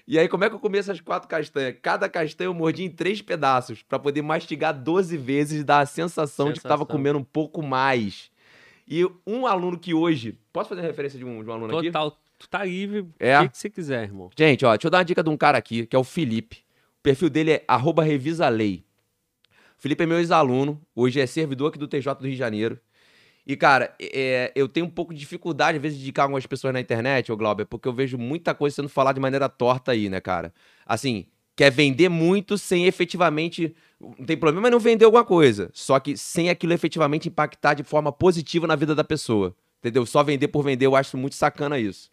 E 0.07 0.17
aí, 0.19 0.27
como 0.27 0.43
é 0.43 0.49
que 0.49 0.55
eu 0.55 0.60
comia 0.60 0.79
essas 0.79 0.99
quatro 0.99 1.27
castanhas? 1.29 1.75
Cada 1.81 2.10
castanha 2.10 2.47
eu 2.47 2.53
mordia 2.53 2.86
em 2.86 2.89
três 2.89 3.21
pedaços, 3.21 3.81
para 3.84 3.99
poder 3.99 4.21
mastigar 4.21 4.73
12 4.73 5.15
vezes 5.17 5.62
e 5.62 5.63
dar 5.63 5.79
a 5.79 5.86
sensação, 5.86 6.47
de 6.47 6.53
que 6.53 6.62
tava 6.62 6.84
Sensação. 6.84 6.97
comendo 6.97 7.19
um 7.19 7.23
pouco 7.23 7.62
mais. 7.62 8.29
E 8.91 9.10
um 9.25 9.47
aluno 9.47 9.80
que 9.80 9.93
hoje. 9.93 10.38
Posso 10.51 10.67
fazer 10.67 10.82
referência 10.82 11.17
de 11.17 11.23
um, 11.23 11.41
de 11.41 11.49
um 11.49 11.54
aluno 11.54 11.77
aqui? 11.77 11.88
Total, 11.88 12.12
tu 12.38 12.49
tá 12.49 12.65
livre, 12.65 13.08
É. 13.17 13.39
o 13.39 13.43
que, 13.43 13.49
que 13.51 13.58
você 13.58 13.69
quiser, 13.69 14.04
irmão. 14.04 14.30
Gente, 14.38 14.65
ó, 14.65 14.71
deixa 14.71 14.88
eu 14.88 14.91
dar 14.91 14.97
uma 14.97 15.06
dica 15.06 15.23
de 15.23 15.30
um 15.30 15.38
cara 15.38 15.58
aqui, 15.58 15.86
que 15.86 15.95
é 15.95 15.99
o 15.99 16.04
Felipe. 16.04 16.58
O 16.99 17.01
perfil 17.01 17.30
dele 17.30 17.51
é 17.51 17.65
revisalei. 18.04 18.84
O 19.80 19.82
Felipe 19.82 20.04
é 20.04 20.06
meu 20.06 20.19
ex-aluno, 20.19 20.80
hoje 20.93 21.21
é 21.21 21.25
servidor 21.25 21.69
aqui 21.69 21.80
do 21.80 21.88
TJ 21.88 22.15
do 22.15 22.23
Rio 22.25 22.34
de 22.34 22.38
Janeiro. 22.38 22.77
E, 23.47 23.56
cara, 23.56 23.95
é, 23.99 24.51
eu 24.54 24.67
tenho 24.67 24.86
um 24.86 24.89
pouco 24.89 25.13
de 25.13 25.19
dificuldade, 25.21 25.77
às 25.77 25.82
vezes, 25.82 25.97
de 25.97 26.04
indicar 26.04 26.23
algumas 26.23 26.45
pessoas 26.45 26.73
na 26.73 26.82
internet, 26.82 27.32
ô 27.32 27.38
Glauber, 27.38 27.65
porque 27.65 27.88
eu 27.88 27.93
vejo 27.93 28.17
muita 28.17 28.54
coisa 28.54 28.75
sendo 28.75 28.89
falada 28.89 29.15
de 29.15 29.21
maneira 29.21 29.47
torta 29.47 29.93
aí, 29.93 30.10
né, 30.10 30.19
cara? 30.19 30.54
Assim, 30.86 31.25
quer 31.56 31.71
vender 31.71 32.10
muito 32.10 32.58
sem 32.58 32.86
efetivamente. 32.86 33.73
Não 34.17 34.25
tem 34.25 34.35
problema 34.37 34.67
em 34.67 34.71
não 34.71 34.79
vender 34.79 35.05
alguma 35.05 35.23
coisa. 35.23 35.69
Só 35.73 35.99
que 35.99 36.17
sem 36.17 36.49
aquilo 36.49 36.73
efetivamente 36.73 37.27
impactar 37.29 37.73
de 37.75 37.83
forma 37.83 38.11
positiva 38.11 38.65
na 38.65 38.75
vida 38.75 38.95
da 38.95 39.03
pessoa. 39.03 39.55
Entendeu? 39.79 40.05
Só 40.05 40.23
vender 40.23 40.47
por 40.47 40.63
vender, 40.63 40.85
eu 40.85 40.95
acho 40.95 41.17
muito 41.17 41.35
sacana 41.35 41.77
isso. 41.79 42.09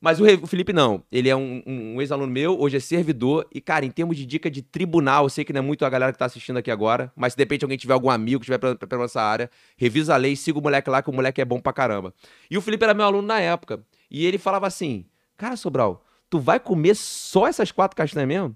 Mas 0.00 0.20
o, 0.20 0.46
Felipe 0.46 0.72
não. 0.72 1.02
Ele 1.10 1.28
é 1.28 1.34
um, 1.36 1.62
um- 1.66 2.00
ex-aluno 2.00 2.30
meu, 2.30 2.58
hoje 2.60 2.76
é 2.76 2.80
servidor. 2.80 3.46
E, 3.52 3.60
cara, 3.60 3.84
em 3.84 3.90
termos 3.90 4.16
de 4.16 4.26
dica 4.26 4.50
de 4.50 4.60
tribunal, 4.62 5.24
eu 5.24 5.28
sei 5.30 5.44
que 5.44 5.52
não 5.52 5.60
é 5.60 5.62
muito 5.62 5.84
a 5.84 5.90
galera 5.90 6.12
que 6.12 6.18
tá 6.18 6.26
assistindo 6.26 6.58
aqui 6.58 6.70
agora, 6.70 7.10
mas 7.16 7.32
se 7.32 7.36
de 7.36 7.42
repente 7.42 7.64
alguém 7.64 7.78
tiver 7.78 7.94
algum 7.94 8.10
amigo 8.10 8.40
que 8.40 8.44
estiver 8.44 8.58
pra- 8.58 8.74
pra- 8.74 8.86
pela 8.86 9.02
nossa 9.02 9.20
área, 9.22 9.50
revisa 9.76 10.14
a 10.14 10.16
lei, 10.18 10.36
siga 10.36 10.58
o 10.58 10.62
moleque 10.62 10.90
lá, 10.90 11.02
que 11.02 11.08
o 11.10 11.12
moleque 11.12 11.40
é 11.40 11.44
bom 11.44 11.60
pra 11.60 11.72
caramba. 11.72 12.12
E 12.50 12.58
o 12.58 12.60
Felipe 12.60 12.84
era 12.84 12.92
meu 12.94 13.06
aluno 13.06 13.26
na 13.26 13.40
época. 13.40 13.80
E 14.10 14.24
ele 14.26 14.38
falava 14.38 14.66
assim: 14.66 15.06
Cara, 15.36 15.56
Sobral, 15.56 16.04
tu 16.28 16.38
vai 16.38 16.60
comer 16.60 16.94
só 16.94 17.46
essas 17.48 17.72
quatro 17.72 17.96
castanhas 17.96 18.28
mesmo? 18.28 18.54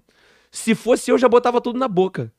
Se 0.51 0.75
fosse 0.75 1.09
eu, 1.09 1.17
já 1.17 1.29
botava 1.29 1.61
tudo 1.61 1.79
na 1.79 1.87
boca. 1.87 2.31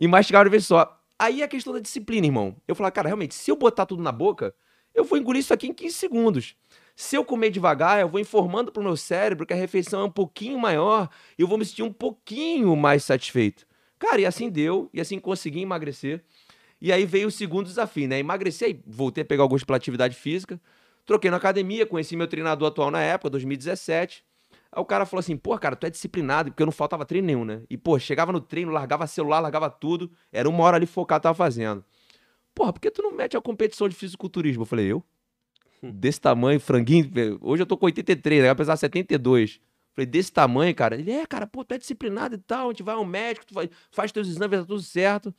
e 0.00 0.08
mastigava 0.08 0.44
de 0.44 0.50
vez 0.50 0.66
só. 0.66 0.98
Aí 1.18 1.42
é 1.42 1.44
a 1.44 1.48
questão 1.48 1.72
da 1.72 1.80
disciplina, 1.80 2.26
irmão. 2.26 2.56
Eu 2.66 2.74
falava, 2.74 2.92
cara, 2.92 3.08
realmente, 3.08 3.34
se 3.34 3.50
eu 3.50 3.56
botar 3.56 3.84
tudo 3.84 4.02
na 4.02 4.10
boca, 4.12 4.54
eu 4.94 5.04
vou 5.04 5.18
engolir 5.18 5.40
isso 5.40 5.52
aqui 5.52 5.66
em 5.66 5.74
15 5.74 5.94
segundos. 5.94 6.56
Se 6.96 7.14
eu 7.14 7.24
comer 7.24 7.50
devagar, 7.50 8.00
eu 8.00 8.08
vou 8.08 8.20
informando 8.20 8.72
pro 8.72 8.82
meu 8.82 8.96
cérebro 8.96 9.46
que 9.46 9.52
a 9.52 9.56
refeição 9.56 10.00
é 10.00 10.04
um 10.04 10.10
pouquinho 10.10 10.58
maior 10.58 11.08
e 11.38 11.42
eu 11.42 11.46
vou 11.46 11.58
me 11.58 11.64
sentir 11.64 11.82
um 11.82 11.92
pouquinho 11.92 12.74
mais 12.74 13.04
satisfeito. 13.04 13.66
Cara, 13.98 14.20
e 14.20 14.26
assim 14.26 14.48
deu, 14.48 14.88
e 14.92 15.00
assim 15.00 15.18
consegui 15.18 15.60
emagrecer. 15.60 16.24
E 16.80 16.92
aí 16.92 17.04
veio 17.04 17.28
o 17.28 17.30
segundo 17.30 17.66
desafio, 17.66 18.08
né? 18.08 18.18
Emagrecer, 18.18 18.80
voltei 18.86 19.22
a 19.22 19.24
pegar 19.24 19.46
gosto 19.46 19.66
pela 19.66 19.76
atividade 19.76 20.16
física, 20.16 20.60
troquei 21.04 21.30
na 21.30 21.36
academia, 21.36 21.84
conheci 21.84 22.16
meu 22.16 22.28
treinador 22.28 22.68
atual 22.68 22.90
na 22.90 23.02
época, 23.02 23.30
2017. 23.30 24.24
Aí 24.70 24.80
o 24.82 24.84
cara 24.84 25.06
falou 25.06 25.20
assim, 25.20 25.36
pô, 25.36 25.58
cara, 25.58 25.74
tu 25.74 25.86
é 25.86 25.90
disciplinado, 25.90 26.50
porque 26.50 26.62
eu 26.62 26.66
não 26.66 26.72
faltava 26.72 27.04
treino 27.04 27.26
nenhum, 27.26 27.44
né? 27.44 27.62
E, 27.70 27.76
pô, 27.76 27.98
chegava 27.98 28.32
no 28.32 28.40
treino, 28.40 28.70
largava 28.70 29.06
celular, 29.06 29.40
largava 29.40 29.70
tudo, 29.70 30.10
era 30.30 30.48
uma 30.48 30.62
hora 30.62 30.76
ali 30.76 30.86
focado, 30.86 31.22
tava 31.22 31.34
fazendo. 31.34 31.84
Porra, 32.54 32.72
por 32.72 32.80
que 32.80 32.90
tu 32.90 33.02
não 33.02 33.12
mete 33.12 33.36
a 33.36 33.40
competição 33.40 33.88
de 33.88 33.94
fisiculturismo? 33.94 34.62
Eu 34.62 34.66
falei, 34.66 34.86
eu? 34.86 35.02
Desse 35.82 36.20
tamanho, 36.20 36.58
franguinho, 36.58 37.08
velho, 37.10 37.38
hoje 37.40 37.62
eu 37.62 37.66
tô 37.66 37.76
com 37.76 37.86
83, 37.86 38.42
né? 38.42 38.50
Apesar 38.50 38.74
de 38.74 38.80
72. 38.80 39.60
Falei, 39.94 40.06
desse 40.06 40.32
tamanho, 40.32 40.74
cara? 40.74 40.96
Ele, 40.96 41.10
é, 41.10 41.26
cara, 41.26 41.46
pô, 41.46 41.64
tu 41.64 41.72
é 41.72 41.78
disciplinado 41.78 42.34
e 42.34 42.38
tal, 42.38 42.68
a 42.68 42.72
gente 42.72 42.82
vai 42.82 42.94
ao 42.94 43.04
médico, 43.04 43.46
tu 43.46 43.54
faz, 43.54 43.70
faz 43.90 44.12
teus 44.12 44.28
exames, 44.28 44.60
tá 44.60 44.66
tudo 44.66 44.82
certo. 44.82 45.34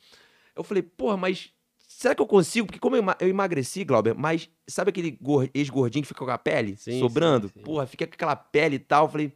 Eu 0.56 0.64
falei, 0.64 0.82
porra, 0.82 1.16
mas 1.16 1.52
será 2.00 2.14
que 2.14 2.22
eu 2.22 2.26
consigo? 2.26 2.66
Porque 2.66 2.78
como 2.78 2.96
eu, 2.96 3.00
ema- 3.00 3.16
eu 3.20 3.28
emagreci, 3.28 3.84
Glauber, 3.84 4.14
mas 4.14 4.48
sabe 4.66 4.88
aquele 4.88 5.10
gor- 5.20 5.50
ex-gordinho 5.52 6.02
que 6.02 6.08
fica 6.08 6.24
com 6.24 6.30
a 6.30 6.38
pele 6.38 6.74
Sim, 6.76 6.98
sobrando? 6.98 7.48
sim, 7.48 7.54
sim. 7.58 7.62
Porra, 7.62 7.86
fica 7.86 8.06
com 8.06 8.14
aquela 8.14 8.34
pele 8.34 8.76
e 8.76 8.78
tal. 8.78 9.04
Eu 9.04 9.10
falei, 9.10 9.32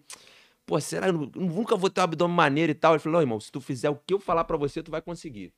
pô, 0.64 0.80
será 0.80 1.06
que 1.06 1.10
eu 1.10 1.18
nu- 1.18 1.32
nunca 1.36 1.76
vou 1.76 1.90
ter 1.90 2.00
um 2.00 2.04
abdômen 2.04 2.34
maneiro 2.34 2.72
e 2.72 2.74
tal? 2.74 2.94
Ele 2.94 3.00
falou, 3.00 3.20
irmão, 3.20 3.38
se 3.38 3.52
tu 3.52 3.60
fizer 3.60 3.90
o 3.90 3.96
que 3.96 4.14
eu 4.14 4.18
falar 4.18 4.44
pra 4.44 4.56
você, 4.56 4.82
tu 4.82 4.90
vai 4.90 5.02
conseguir. 5.02 5.52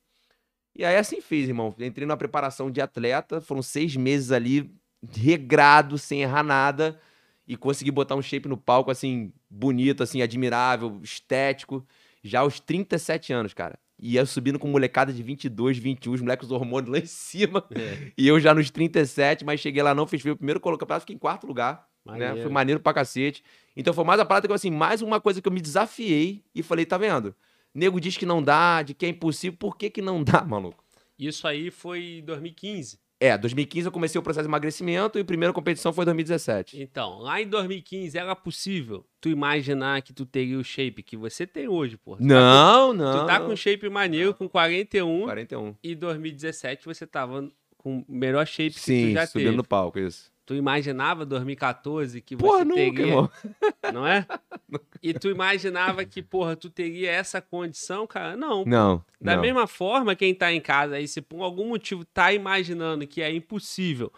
E 0.75 0.83
aí 0.83 0.97
assim 0.97 1.21
fiz, 1.21 1.47
irmão. 1.47 1.73
Entrei 1.79 2.05
numa 2.05 2.17
preparação 2.17 2.69
de 2.69 2.81
atleta, 2.81 3.39
foram 3.39 3.61
seis 3.61 3.95
meses 3.95 4.31
ali, 4.33 4.69
regrado, 5.15 5.97
sem 5.97 6.23
errar 6.23 6.43
nada, 6.43 6.99
e 7.47 7.55
consegui 7.55 7.89
botar 7.89 8.15
um 8.15 8.21
shape 8.21 8.49
no 8.49 8.57
palco, 8.57 8.91
assim, 8.91 9.31
bonito, 9.49 10.03
assim, 10.03 10.21
admirável, 10.21 10.99
estético, 11.01 11.87
já 12.21 12.41
aos 12.41 12.59
37 12.59 13.31
anos, 13.31 13.53
cara. 13.53 13.79
E 13.99 14.15
eu 14.15 14.25
subindo 14.25 14.59
com 14.59 14.67
molecada 14.67 15.11
de 15.11 15.23
22, 15.23 15.77
21, 15.77 16.13
os 16.13 16.21
moleques 16.21 16.51
hormônios 16.51 16.91
lá 16.91 16.99
em 16.99 17.05
cima, 17.05 17.65
É, 17.75 18.11
e 18.17 18.27
eu 18.27 18.39
já 18.39 18.53
nos 18.53 18.69
37, 18.69 19.43
mas 19.43 19.59
cheguei 19.59 19.81
lá, 19.81 19.95
não 19.95 20.05
fiz, 20.05 20.23
o 20.23 20.35
primeiro 20.35 20.59
colocado, 20.59 20.99
fiquei 20.99 21.15
em 21.15 21.19
quarto 21.19 21.47
lugar, 21.47 21.87
né? 22.05 22.13
maneiro. 22.13 22.41
Foi 22.41 22.51
maneiro 22.51 22.79
pra 22.79 22.93
cacete. 22.93 23.43
Então 23.75 23.93
foi 23.93 24.03
mais 24.03 24.19
a 24.19 24.25
parada 24.25 24.47
que 24.47 24.51
eu, 24.51 24.55
assim, 24.55 24.69
mais 24.69 25.01
uma 25.01 25.19
coisa 25.19 25.41
que 25.41 25.47
eu 25.47 25.51
me 25.51 25.61
desafiei 25.61 26.43
e 26.53 26.61
falei, 26.61 26.85
tá 26.85 26.97
vendo? 26.97 27.35
Nego 27.73 27.99
diz 27.99 28.17
que 28.17 28.25
não 28.25 28.41
dá, 28.41 28.81
de 28.81 28.93
que 28.93 29.05
é 29.05 29.09
impossível, 29.09 29.57
por 29.57 29.77
que 29.77 29.89
que 29.89 30.01
não 30.01 30.23
dá, 30.23 30.43
maluco? 30.45 30.83
Isso 31.17 31.47
aí 31.47 31.71
foi 31.71 32.19
em 32.19 32.23
2015. 32.23 32.99
É, 33.19 33.35
2015 33.35 33.87
eu 33.87 33.91
comecei 33.91 34.19
o 34.19 34.21
processo 34.21 34.43
de 34.43 34.49
emagrecimento 34.49 35.17
e 35.17 35.21
a 35.21 35.25
primeira 35.25 35.51
competição 35.51 35.91
foi 35.91 36.03
em 36.03 36.05
2017. 36.05 36.79
Então, 36.81 37.17
lá 37.17 37.41
em 37.41 37.47
2015 37.47 38.15
era 38.17 38.35
possível 38.35 39.03
tu 39.19 39.29
imaginar 39.29 40.01
que 40.03 40.13
tu 40.13 40.25
teria 40.25 40.57
o 40.59 40.63
shape 40.63 41.01
que 41.01 41.17
você 41.17 41.47
tem 41.47 41.67
hoje, 41.67 41.97
pô. 41.97 42.15
Não, 42.19 42.93
não. 42.93 43.19
Tu 43.21 43.25
tá 43.25 43.39
com 43.39 43.55
shape 43.55 43.89
maneiro, 43.89 44.35
com 44.35 44.47
41, 44.47 45.23
41. 45.23 45.75
e 45.83 45.95
2017 45.95 46.85
você 46.85 47.07
tava 47.07 47.49
com 47.77 47.99
o 47.99 48.05
melhor 48.07 48.45
shape 48.45 48.75
que 48.75 48.81
tu 48.81 48.83
Sim, 48.83 49.13
já 49.13 49.25
subindo 49.25 49.45
teve. 49.45 49.57
no 49.57 49.63
palco, 49.63 49.97
isso. 49.97 50.31
Tu 50.47 50.55
imaginava 50.55 51.25
2014 51.25 52.21
que 52.21 52.37
Porra, 52.37 52.59
você 52.59 52.63
nunca, 52.63 52.75
teria, 52.81 53.05
irmão. 53.05 53.29
não 53.93 54.07
é? 54.07 54.25
E 55.03 55.13
tu 55.13 55.29
imaginava 55.29 56.03
que, 56.05 56.21
porra, 56.23 56.55
tu 56.55 56.69
teria 56.69 57.11
essa 57.11 57.41
condição, 57.41 58.07
cara? 58.07 58.35
Não. 58.37 58.63
Não, 58.65 59.03
Da 59.21 59.35
não. 59.35 59.41
mesma 59.41 59.67
forma, 59.67 60.15
quem 60.15 60.33
tá 60.33 60.51
em 60.51 60.61
casa 60.61 60.95
aí, 60.95 61.07
se 61.07 61.21
por 61.21 61.41
algum 61.43 61.67
motivo 61.67 62.03
tá 62.05 62.31
imaginando 62.33 63.05
que 63.05 63.21
é 63.21 63.29
impossível 63.31 64.11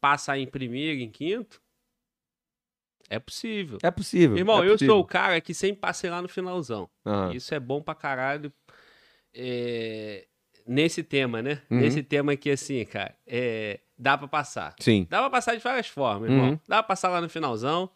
passar 0.00 0.38
em 0.38 0.46
primeiro, 0.46 1.00
em 1.00 1.10
quinto, 1.10 1.60
É 3.10 3.18
possível. 3.18 3.76
É 3.82 3.90
possível. 3.90 4.36
Irmão, 4.38 4.62
é 4.62 4.66
eu 4.66 4.72
possível. 4.72 4.94
sou 4.94 5.02
o 5.02 5.06
cara 5.06 5.38
que 5.40 5.52
sempre 5.52 5.80
passei 5.82 6.08
lá 6.08 6.22
no 6.22 6.28
finalzão. 6.28 6.88
Aham. 7.04 7.34
Isso 7.34 7.54
é 7.54 7.60
bom 7.60 7.82
pra 7.82 7.94
caralho. 7.94 8.50
É, 9.34 10.26
Nesse 10.66 11.02
tema, 11.02 11.42
né? 11.42 11.60
Uhum. 11.70 11.80
Nesse 11.80 12.02
tema 12.02 12.32
aqui, 12.32 12.50
assim, 12.50 12.82
cara, 12.86 13.14
é... 13.26 13.80
dá 13.98 14.16
pra 14.18 14.28
passar. 14.28 14.74
Sim. 14.78 15.06
Dá 15.08 15.20
pra 15.20 15.30
passar 15.30 15.54
de 15.54 15.62
várias 15.62 15.86
formas, 15.88 16.30
irmão. 16.30 16.50
Uhum. 16.50 16.60
Dá 16.66 16.82
pra 16.82 16.88
passar 16.88 17.08
lá 17.08 17.20
no 17.20 17.28
finalzão, 17.28 17.90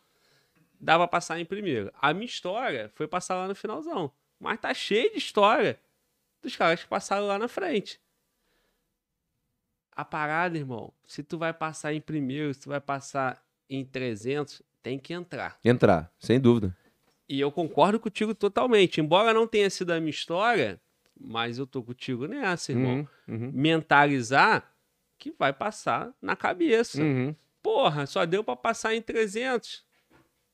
dá 0.81 0.97
pra 0.97 1.09
passar 1.09 1.39
em 1.41 1.45
primeiro. 1.45 1.93
A 2.01 2.13
minha 2.13 2.27
história 2.27 2.91
foi 2.95 3.07
passar 3.07 3.37
lá 3.37 3.49
no 3.49 3.55
finalzão. 3.55 4.13
Mas 4.39 4.61
tá 4.61 4.73
cheio 4.73 5.11
de 5.11 5.19
história 5.19 5.79
dos 6.43 6.55
caras 6.55 6.83
que 6.83 6.89
passaram 6.89 7.27
lá 7.27 7.39
na 7.39 7.49
frente. 7.49 8.01
A 9.93 10.05
parada, 10.05 10.57
irmão, 10.57 10.93
se 11.05 11.25
tu 11.25 11.37
vai 11.37 11.53
passar 11.53 11.93
em 11.93 12.01
primeiro, 12.01 12.55
se 12.55 12.61
tu 12.61 12.69
vai 12.69 12.81
passar 12.81 13.43
em 13.69 13.85
300, 13.85 14.63
tem 14.81 14.97
que 14.99 15.13
entrar. 15.13 15.59
Entrar, 15.65 16.11
sem 16.21 16.39
dúvida. 16.39 16.77
E 17.29 17.41
eu 17.41 17.51
concordo 17.51 17.99
contigo 17.99 18.35
totalmente. 18.35 19.01
Embora 19.01 19.35
não 19.35 19.47
tenha 19.47 19.69
sido 19.69 19.91
a 19.91 19.99
minha 19.99 20.11
história, 20.11 20.81
mas 21.21 21.59
eu 21.59 21.67
tô 21.67 21.83
contigo 21.83 22.27
nessa, 22.27 22.71
irmão. 22.71 23.09
Uhum, 23.27 23.35
uhum, 23.35 23.51
Mentalizar 23.53 24.73
que 25.19 25.35
vai 25.39 25.53
passar 25.53 26.13
na 26.23 26.37
cabeça. 26.37 27.03
uhum. 27.03 27.35
Porra, 27.63 28.07
só 28.07 28.25
deu 28.25 28.43
pra 28.45 28.57
passar 28.57 28.95
em 28.95 29.03
300. 29.03 29.85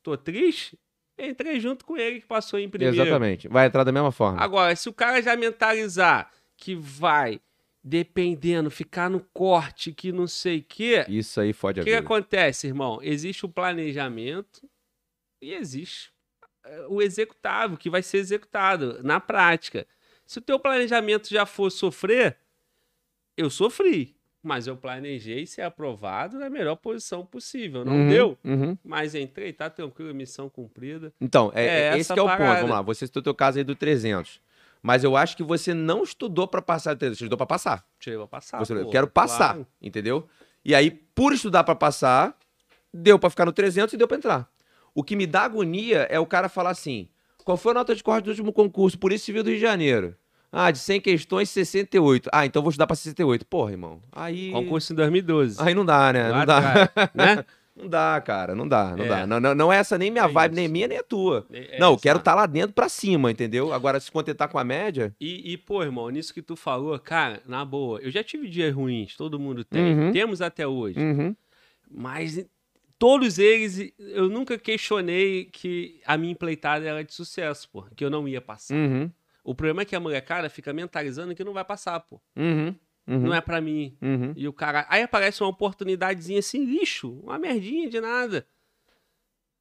Tô 0.01 0.17
triste? 0.17 0.77
Entrei 1.17 1.59
junto 1.59 1.85
com 1.85 1.95
ele 1.95 2.19
que 2.19 2.25
passou 2.25 2.59
em 2.59 2.67
primeiro. 2.69 2.95
Exatamente. 2.95 3.47
Vai 3.47 3.67
entrar 3.67 3.83
da 3.83 3.91
mesma 3.91 4.11
forma. 4.11 4.41
Agora, 4.41 4.75
se 4.75 4.89
o 4.89 4.93
cara 4.93 5.21
já 5.21 5.35
mentalizar 5.35 6.29
que 6.57 6.75
vai, 6.75 7.39
dependendo, 7.81 8.69
ficar 8.69 9.09
no 9.09 9.21
corte, 9.33 9.93
que 9.93 10.11
não 10.11 10.27
sei 10.27 10.59
o 10.59 10.63
quê, 10.63 11.05
Isso 11.07 11.39
aí 11.39 11.53
fode 11.53 11.79
o 11.79 11.83
a 11.83 11.85
que, 11.85 11.89
que 11.91 11.95
vida. 11.95 12.05
acontece, 12.05 12.67
irmão? 12.67 12.99
Existe 13.01 13.45
o 13.45 13.49
planejamento 13.49 14.67
e 15.41 15.53
existe 15.53 16.11
eh, 16.65 16.85
o 16.89 17.01
executável, 17.01 17.77
que 17.77 17.89
vai 17.89 18.01
ser 18.03 18.17
executado 18.17 19.01
na 19.03 19.19
prática. 19.19 19.87
Se 20.25 20.39
o 20.39 20.41
teu 20.41 20.59
planejamento 20.59 21.29
já 21.29 21.45
for 21.45 21.69
sofrer, 21.69 22.37
eu 23.37 23.49
sofri, 23.49 24.14
mas 24.45 24.67
eu 24.67 24.77
planejei 24.77 25.45
ser 25.47 25.63
aprovado 25.63 26.37
na 26.37 26.49
melhor 26.49 26.75
posição 26.75 27.25
possível. 27.25 27.83
Não 27.83 27.93
Uhum, 27.93 28.07
deu, 28.09 28.37
uhum. 28.43 28.77
mas 28.83 29.15
entrei, 29.15 29.51
tá 29.51 29.69
tranquilo, 29.69 30.13
missão 30.13 30.47
cumprida. 30.49 31.11
Então, 31.19 31.51
é, 31.55 31.65
É 31.65 31.79
é 31.95 31.97
esse 31.97 32.11
é 32.11 32.15
o 32.15 32.17
ponto. 32.17 32.27
parada. 32.27 32.55
Vamos 32.61 32.69
lá. 32.75 32.81
Você 32.83 33.07
citou 33.07 33.21
o 33.21 33.23
teu 33.23 33.33
caso 33.33 33.57
aí 33.57 33.63
do 33.63 33.75
300. 33.75 34.39
Mas 34.83 35.03
eu 35.03 35.17
acho 35.17 35.35
que 35.35 35.41
você 35.43 35.73
não 35.73 36.03
estudou 36.03 36.47
pra 36.47 36.61
passar 36.61 36.93
de 36.93 36.99
300. 36.99 37.17
Você 37.17 37.23
estudou 37.25 37.37
pra 37.37 37.47
passar. 37.47 37.83
Tirei 37.99 38.19
pra 38.19 38.27
passar. 38.27 38.59
Você, 38.59 38.73
eu 38.73 38.89
quero 38.89 39.07
passar, 39.07 39.53
claro. 39.55 39.67
entendeu? 39.81 40.27
E 40.63 40.75
aí, 40.75 40.91
por 40.91 41.33
estudar 41.33 41.63
pra 41.63 41.73
passar, 41.75 42.37
deu 42.93 43.17
pra 43.17 43.31
ficar 43.31 43.45
no 43.45 43.51
300 43.51 43.93
e 43.93 43.97
deu 43.97 44.07
pra 44.07 44.17
entrar. 44.17 44.47
O 44.93 45.03
que 45.03 45.15
me 45.15 45.25
dá 45.25 45.41
agonia 45.41 46.07
é 46.09 46.19
o 46.19 46.25
cara 46.25 46.47
falar 46.47 46.69
assim: 46.69 47.09
qual 47.43 47.57
foi 47.57 47.71
a 47.71 47.75
nota 47.75 47.95
de 47.95 48.03
corte 48.03 48.25
do 48.25 48.29
último 48.29 48.53
concurso? 48.53 48.97
Polícia 48.99 49.25
Civil 49.25 49.43
do 49.43 49.49
Rio 49.49 49.57
de 49.57 49.61
Janeiro. 49.63 50.15
Ah, 50.57 50.71
de 50.71 50.79
100 50.79 51.01
questões, 51.01 51.49
68. 51.49 52.29
Ah, 52.31 52.45
então 52.45 52.61
vou 52.61 52.69
estudar 52.69 52.87
pra 52.87 52.95
68. 52.95 53.45
Porra, 53.45 53.71
irmão. 53.71 54.01
Aí. 54.11 54.51
Concurso 54.51 54.93
em 54.93 54.95
2012. 54.95 55.57
Aí 55.61 55.73
não 55.73 55.83
dá, 55.85 56.13
né? 56.13 56.29
Lá 56.29 56.39
Não 56.39 56.45
dá. 56.45 56.57
atrás, 56.83 57.09
né? 57.13 57.45
Não 57.75 57.89
dá, 57.89 58.21
cara. 58.25 58.55
Não 58.55 58.65
dá, 58.65 58.95
não 58.95 59.03
É. 59.03 59.07
dá. 59.09 59.27
Não, 59.27 59.37
não, 59.37 59.53
não 59.53 59.73
é 59.73 59.75
essa 59.77 59.97
nem 59.97 60.09
minha 60.09 60.23
É 60.23 60.27
vibe, 60.29 60.51
isso. 60.53 60.61
nem 60.61 60.69
minha, 60.69 60.87
nem 60.87 60.97
a 60.97 61.03
tua. 61.03 61.45
É, 61.51 61.77
não, 61.77 61.91
eu 61.91 61.97
quero 61.97 62.19
estar 62.19 62.33
lá 62.33 62.45
dentro 62.45 62.71
pra 62.73 62.87
cima, 62.87 63.29
entendeu? 63.29 63.73
Agora, 63.73 63.99
se 63.99 64.09
contentar 64.09 64.47
com 64.47 64.57
a 64.57 64.63
média. 64.63 65.13
E, 65.19 65.51
e, 65.51 65.57
pô, 65.57 65.83
irmão, 65.83 66.07
nisso 66.09 66.33
que 66.33 66.41
tu 66.41 66.55
falou, 66.55 66.97
cara, 66.99 67.41
na 67.45 67.65
boa, 67.65 67.99
eu 67.99 68.09
já 68.09 68.23
tive 68.23 68.47
dias 68.47 68.73
ruins, 68.73 69.17
todo 69.17 69.37
mundo 69.37 69.65
tem. 69.65 69.93
Uhum. 69.93 70.11
Temos 70.13 70.41
até 70.41 70.65
hoje. 70.65 70.97
Uhum. 70.97 71.35
Mas 71.91 72.45
todos 72.97 73.37
eles, 73.39 73.91
eu 73.99 74.29
nunca 74.29 74.57
questionei 74.57 75.45
que 75.51 75.99
a 76.05 76.17
minha 76.17 76.31
empleitada 76.31 76.85
era 76.87 77.03
de 77.03 77.13
sucesso, 77.13 77.67
pô. 77.69 77.83
Que 77.93 78.05
eu 78.05 78.09
não 78.09 78.25
ia 78.25 78.39
passar. 78.39 78.73
Uhum. 78.73 79.11
O 79.45 79.53
problema 79.55 79.83
é 79.83 79.85
que 79.85 79.95
a 79.95 79.99
molecada 79.99 80.49
fica 80.49 80.73
mentalizando 80.73 81.35
que 81.35 81.43
não 81.43 81.53
vai 81.53 81.63
passar, 81.63 81.99
pô. 81.99 82.19
Uhum. 82.35 82.75
Uhum. 83.07 83.19
Não 83.19 83.33
é 83.35 83.39
pra 83.39 83.61
mim. 83.61 83.95
Uhum. 84.01 84.33
E 84.35 84.47
o 84.47 84.51
cara. 84.53 84.85
Aí 84.89 85.03
aparece 85.03 85.43
uma 85.43 85.49
oportunidadezinha 85.51 86.39
assim, 86.39 86.65
lixo, 86.65 87.19
uma 87.23 87.37
merdinha 87.37 87.87
de 87.87 88.01
nada. 88.01 88.47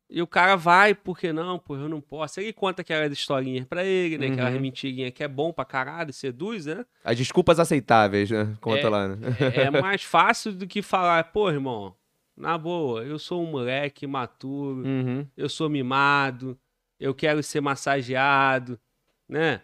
E 0.08 0.20
o 0.22 0.26
cara 0.26 0.54
vai, 0.56 0.94
por 0.94 1.18
que 1.18 1.32
não? 1.32 1.58
Pô, 1.58 1.76
eu 1.76 1.88
não 1.88 2.00
posso. 2.00 2.40
Ele 2.40 2.52
conta 2.52 2.82
aquelas 2.82 3.12
historinhas 3.12 3.66
pra 3.66 3.84
ele, 3.84 4.16
né? 4.16 4.28
Aquela 4.28 4.50
Uhum. 4.50 4.60
mentirinha 4.60 5.10
que 5.10 5.22
é 5.24 5.28
bom 5.28 5.52
pra 5.52 5.64
caralho, 5.64 6.12
seduz, 6.12 6.66
né? 6.66 6.84
As 7.02 7.16
desculpas 7.16 7.58
aceitáveis, 7.60 8.30
né? 8.30 8.56
Conta 8.60 8.86
É. 8.86 8.88
lá, 8.88 9.08
né? 9.08 9.16
É, 9.54 9.62
é 9.62 9.70
mais 9.82 10.02
fácil 10.02 10.52
do 10.52 10.66
que 10.66 10.80
falar, 10.82 11.24
pô, 11.32 11.50
irmão, 11.50 11.94
na 12.36 12.56
boa, 12.56 13.02
eu 13.04 13.18
sou 13.18 13.42
um 13.42 13.50
moleque 13.50 14.06
maturo, 14.06 14.86
Uhum. 14.86 15.26
eu 15.36 15.48
sou 15.48 15.68
mimado, 15.68 16.58
eu 17.00 17.14
quero 17.14 17.42
ser 17.42 17.60
massageado, 17.60 18.78
né? 19.28 19.62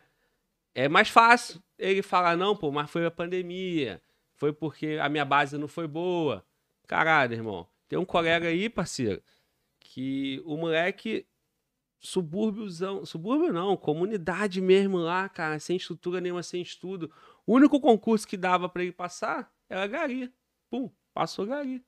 É 0.81 0.89
mais 0.89 1.11
fácil 1.11 1.63
ele 1.79 2.01
falar, 2.01 2.39
não, 2.39 2.57
pô, 2.57 2.73
mas 2.73 2.91
foi 2.91 3.05
a 3.05 3.11
pandemia, 3.11 4.01
foi 4.33 4.51
porque 4.51 4.99
a 4.99 5.11
minha 5.11 5.27
base 5.27 5.59
não 5.59 5.69
foi 5.69 5.87
boa. 5.87 6.43
Caralho, 6.87 7.35
irmão, 7.35 7.69
tem 7.87 7.99
um 7.99 8.05
colega 8.07 8.49
aí, 8.49 8.71
parceiro, 8.71 9.23
que 9.79 10.41
o 10.47 10.57
moleque 10.57 11.27
subúrbiozão, 11.99 13.05
subúrbio 13.05 13.53
não, 13.53 13.77
comunidade 13.77 14.63
mesmo 14.63 14.97
lá, 14.97 15.29
cara, 15.29 15.61
sem 15.61 15.77
estrutura 15.77 16.19
nenhuma, 16.19 16.43
sem 16.43 16.63
estudo. 16.63 17.13
O 17.47 17.57
único 17.57 17.79
concurso 17.79 18.27
que 18.27 18.39
dava 18.39 18.67
pra 18.67 18.83
ele 18.83 18.93
passar 18.93 19.53
era 19.69 19.87
Gari. 19.87 20.33
Pum, 20.71 20.91
passou 21.13 21.45
Gari. 21.45 21.85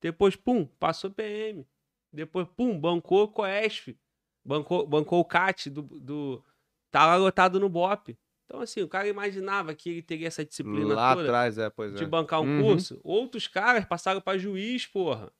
Depois, 0.00 0.34
pum, 0.34 0.64
passou 0.64 1.10
PM. 1.10 1.68
Depois, 2.10 2.48
pum, 2.56 2.80
bancou 2.80 3.28
Coesf. 3.28 3.94
Bancou, 4.42 4.86
bancou 4.86 5.20
o 5.20 5.24
CAT 5.26 5.68
do, 5.68 5.82
do. 5.82 6.42
Tá 6.90 7.04
lá 7.04 7.16
lotado 7.16 7.60
no 7.60 7.68
BOP. 7.68 8.16
Então, 8.50 8.60
assim, 8.62 8.82
o 8.82 8.88
cara 8.88 9.06
imaginava 9.06 9.72
que 9.76 9.88
ele 9.88 10.02
teria 10.02 10.26
essa 10.26 10.44
disciplina 10.44 10.92
Lá 10.92 11.14
toda 11.14 11.28
atrás, 11.28 11.56
é, 11.56 11.70
pois 11.70 11.94
de 11.94 12.02
é. 12.02 12.06
bancar 12.06 12.42
um 12.42 12.46
Uhum. 12.58 12.66
curso. 12.66 13.00
Outros 13.04 13.46
caras 13.46 13.84
passaram 13.84 14.20
pra 14.20 14.36
juiz, 14.36 14.88
porra. 14.88 15.32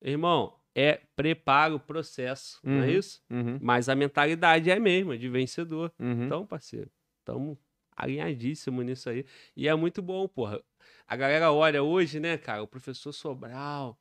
Irmão, 0.00 0.58
é 0.74 1.02
preparo, 1.14 1.78
processo, 1.78 2.58
não 2.64 2.80
é 2.82 2.86
Uhum. 2.86 2.98
isso? 2.98 3.22
Uhum. 3.28 3.58
Mas 3.60 3.90
a 3.90 3.94
mentalidade 3.94 4.70
é 4.70 4.76
a 4.76 4.80
mesma, 4.80 5.18
de 5.18 5.28
vencedor. 5.28 5.92
Uhum. 5.98 6.24
Então, 6.24 6.46
parceiro, 6.46 6.90
estamos 7.18 7.58
alinhadíssimo 7.94 8.80
nisso 8.80 9.10
aí. 9.10 9.26
E 9.54 9.68
é 9.68 9.74
muito 9.74 10.00
bom, 10.00 10.26
porra. 10.26 10.64
A 11.06 11.16
galera 11.16 11.52
olha 11.52 11.82
hoje, 11.82 12.18
né, 12.18 12.38
cara, 12.38 12.62
o 12.62 12.66
professor 12.66 13.12
Sobral, 13.12 14.00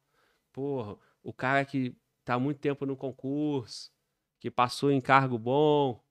porra, 0.53 0.95
o 1.21 1.33
cara 1.33 1.65
que 1.65 1.93
tá 2.23 2.39
muito 2.39 2.61
tempo 2.61 2.85
no 2.85 2.95
concurso, 2.95 3.91
que 4.39 4.49
passou 4.49 4.89
em 4.89 5.01
cargo 5.01 5.37
bom, 5.37 6.01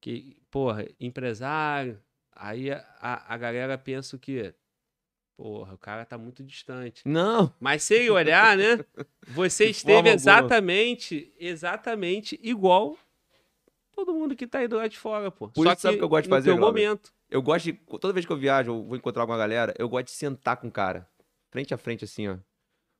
que, 0.00 0.36
porra, 0.56 0.88
empresário. 0.98 2.00
Aí 2.34 2.70
a, 2.70 3.24
a, 3.28 3.36
galera 3.36 3.76
pensa 3.76 4.16
o 4.16 4.18
quê? 4.18 4.54
Porra, 5.36 5.74
o 5.74 5.78
cara 5.78 6.06
tá 6.06 6.16
muito 6.16 6.42
distante. 6.42 7.02
Não. 7.04 7.52
Mas 7.60 7.82
se 7.82 7.94
ele 7.94 8.08
olhar, 8.08 8.56
né? 8.56 8.82
Você 9.28 9.66
esteve 9.68 10.08
exatamente, 10.08 11.30
exatamente 11.38 12.40
igual 12.42 12.96
todo 13.94 14.14
mundo 14.14 14.34
que 14.34 14.46
tá 14.46 14.60
aí 14.60 14.68
do 14.68 14.76
lado 14.76 14.88
de 14.88 14.98
fora, 14.98 15.30
pô. 15.30 15.48
Por 15.48 15.66
Só 15.66 15.72
isso 15.72 15.82
sabe 15.82 15.96
o 15.96 15.98
que 15.98 16.04
eu 16.04 16.08
gosto 16.08 16.24
de 16.24 16.30
no 16.30 16.36
fazer, 16.36 16.56
Glauber? 16.56 16.86
momento. 16.86 17.12
Eu 17.28 17.42
gosto 17.42 17.64
de. 17.66 17.74
Toda 17.74 18.14
vez 18.14 18.24
que 18.24 18.32
eu 18.32 18.38
viajo, 18.38 18.70
eu 18.70 18.82
vou 18.82 18.96
encontrar 18.96 19.24
alguma 19.24 19.38
galera, 19.38 19.74
eu 19.78 19.88
gosto 19.90 20.06
de 20.06 20.12
sentar 20.12 20.56
com 20.56 20.68
o 20.68 20.72
cara. 20.72 21.06
Frente 21.50 21.74
a 21.74 21.76
frente, 21.76 22.04
assim, 22.04 22.28
ó. 22.28 22.36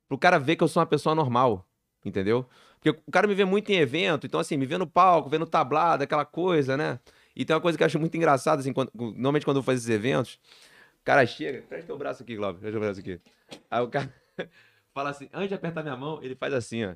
Pro 0.09 0.18
cara 0.18 0.38
ver 0.38 0.57
que 0.57 0.64
eu 0.64 0.68
sou 0.68 0.80
uma 0.80 0.86
pessoa 0.86 1.14
normal. 1.14 1.66
Entendeu? 2.04 2.46
Porque 2.78 2.90
o 3.07 3.11
cara 3.11 3.26
me 3.26 3.34
vê 3.34 3.44
muito 3.44 3.70
em 3.70 3.76
evento, 3.76 4.26
então, 4.26 4.38
assim, 4.38 4.57
me 4.57 4.66
vê 4.66 4.78
no 4.78 4.86
palco, 4.86 5.28
vê 5.28 5.38
no 5.38 5.46
tablado, 5.46 6.04
aquela 6.04 6.24
coisa, 6.24 6.76
né? 6.76 7.00
E 7.37 7.45
tem 7.45 7.55
uma 7.55 7.61
coisa 7.61 7.76
que 7.76 7.84
eu 7.84 7.87
acho 7.87 7.99
muito 8.01 8.16
engraçada, 8.16 8.61
assim, 8.61 8.72
quando- 8.72 8.91
normalmente 8.95 9.45
quando 9.45 9.59
eu 9.59 9.62
faço 9.62 9.76
esses 9.78 9.89
eventos, 9.91 10.41
o 11.01 11.05
cara 11.05 11.24
chega. 11.26 11.62
Presta 11.68 11.87
teu 11.87 11.99
braço 11.99 12.22
aqui, 12.22 12.34
Glauber. 12.34 12.59
Presta 12.59 12.72
teu 12.72 12.80
braço 12.80 13.01
aqui. 13.01 13.20
Aí 13.70 13.82
o 13.82 13.89
cara 13.89 14.12
fala 14.95 15.11
assim, 15.11 15.28
antes 15.32 15.49
de 15.51 15.55
apertar 15.55 15.82
minha 15.82 15.97
mão, 15.97 16.22
ele 16.22 16.34
faz 16.34 16.55
assim, 16.55 16.84
ó. 16.84 16.95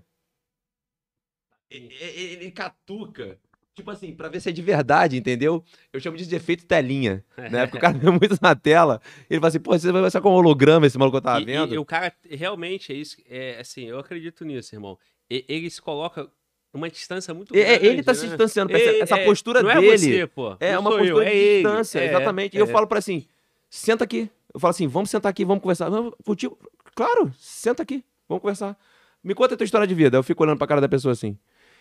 Ele, 1.71 1.95
ele- 2.01 2.33
ele 2.35 2.51
catuca. 2.51 3.39
Tipo 3.75 3.93
assim, 3.93 4.15
pra 4.15 4.29
ver 4.29 4.41
se 4.41 4.49
é 4.49 4.53
de 4.53 4.61
verdade, 4.61 5.17
entendeu? 5.17 5.65
Eu 5.93 6.01
chamo 6.01 6.17
disso 6.17 6.29
de 6.29 6.37
efeito 6.37 6.67
telinha, 6.67 7.25
né? 7.51 7.67
Porque 7.67 7.79
o 7.79 7.81
cara 7.81 7.97
vê 7.97 8.11
muito 8.11 8.37
na 8.43 8.55
tela. 8.55 9.01
Ele 9.29 9.39
fala 9.41 9.49
assim, 9.49 9.61
pô, 9.61 9.79
você 9.79 9.91
vai 9.93 10.11
ser 10.11 10.21
com 10.21 10.31
holograma 10.31 10.87
esse 10.87 10.99
maluco 10.99 11.15
que 11.15 11.19
eu 11.19 11.23
tava 11.23 11.39
E- 11.39 11.43
e- 11.43 11.47
vendo? 11.47 11.75
E, 11.75 11.79
o 11.79 11.85
cara, 11.85 12.13
realmente, 12.29 12.93
é 12.93 12.97
isso. 12.97 13.17
É, 13.29 13.59
assim, 13.61 13.85
eu 13.85 13.99
acredito 13.99 14.45
nisso, 14.45 14.75
irmão. 14.75 14.99
E- 15.31 15.45
ele 15.49 15.71
se 15.71 15.81
coloca 15.81 16.29
numa 16.73 16.89
distância 16.89 17.33
muito 17.35 17.55
É, 17.55 17.61
é, 17.61 17.65
grande. 17.79 17.87
ele 17.87 18.03
tá 18.03 18.15
se 18.15 18.23
né? 18.23 18.29
distanciando, 18.29 18.75
essa, 18.77 19.19
é, 19.19 19.25
postura 19.25 19.63
não 19.63 19.81
dele. 19.81 19.89
é 19.89 19.99
você, 19.99 20.27
pô. 20.27 20.57
É 20.61 20.73
Não 20.75 20.81
uma 20.83 20.91
postura 20.91 21.09
eu, 21.09 21.23
é 21.23 21.31
de 21.31 21.55
distância, 21.63 21.99
É, 21.99 22.09
exatamente. 22.09 22.57
E 22.57 22.61
eu 22.61 22.67
é. 22.67 22.69
falo 22.69 22.87
pra 22.87 22.99
assim, 22.99 23.27
senta 23.69 24.05
aqui. 24.05 24.31
Eu 24.53 24.59
falo 24.61 24.71
assim, 24.71 24.87
vamos 24.87 25.11
sentar 25.11 25.31
aqui, 25.31 25.45
vamos 25.45 25.63
conversar. 25.63 25.91
Não, 25.91 26.11
contigo? 26.25 26.59
Claro, 26.95 27.33
senta 27.39 27.83
aqui, 27.83 28.05
vamos 28.29 28.43
conversar. 28.43 28.77
Me 29.23 29.35
conta 29.35 29.55
a 29.55 29.57
tua 29.57 29.65
história 29.65 29.87
de 29.87 29.95
vida. 29.95 30.17
Eu 30.17 30.23
fico 30.23 30.43
olhando 30.43 30.59
pra 30.59 30.67
cara 30.67 30.81
da 30.81 30.89
pessoa 30.89 31.13
assim. 31.13 31.37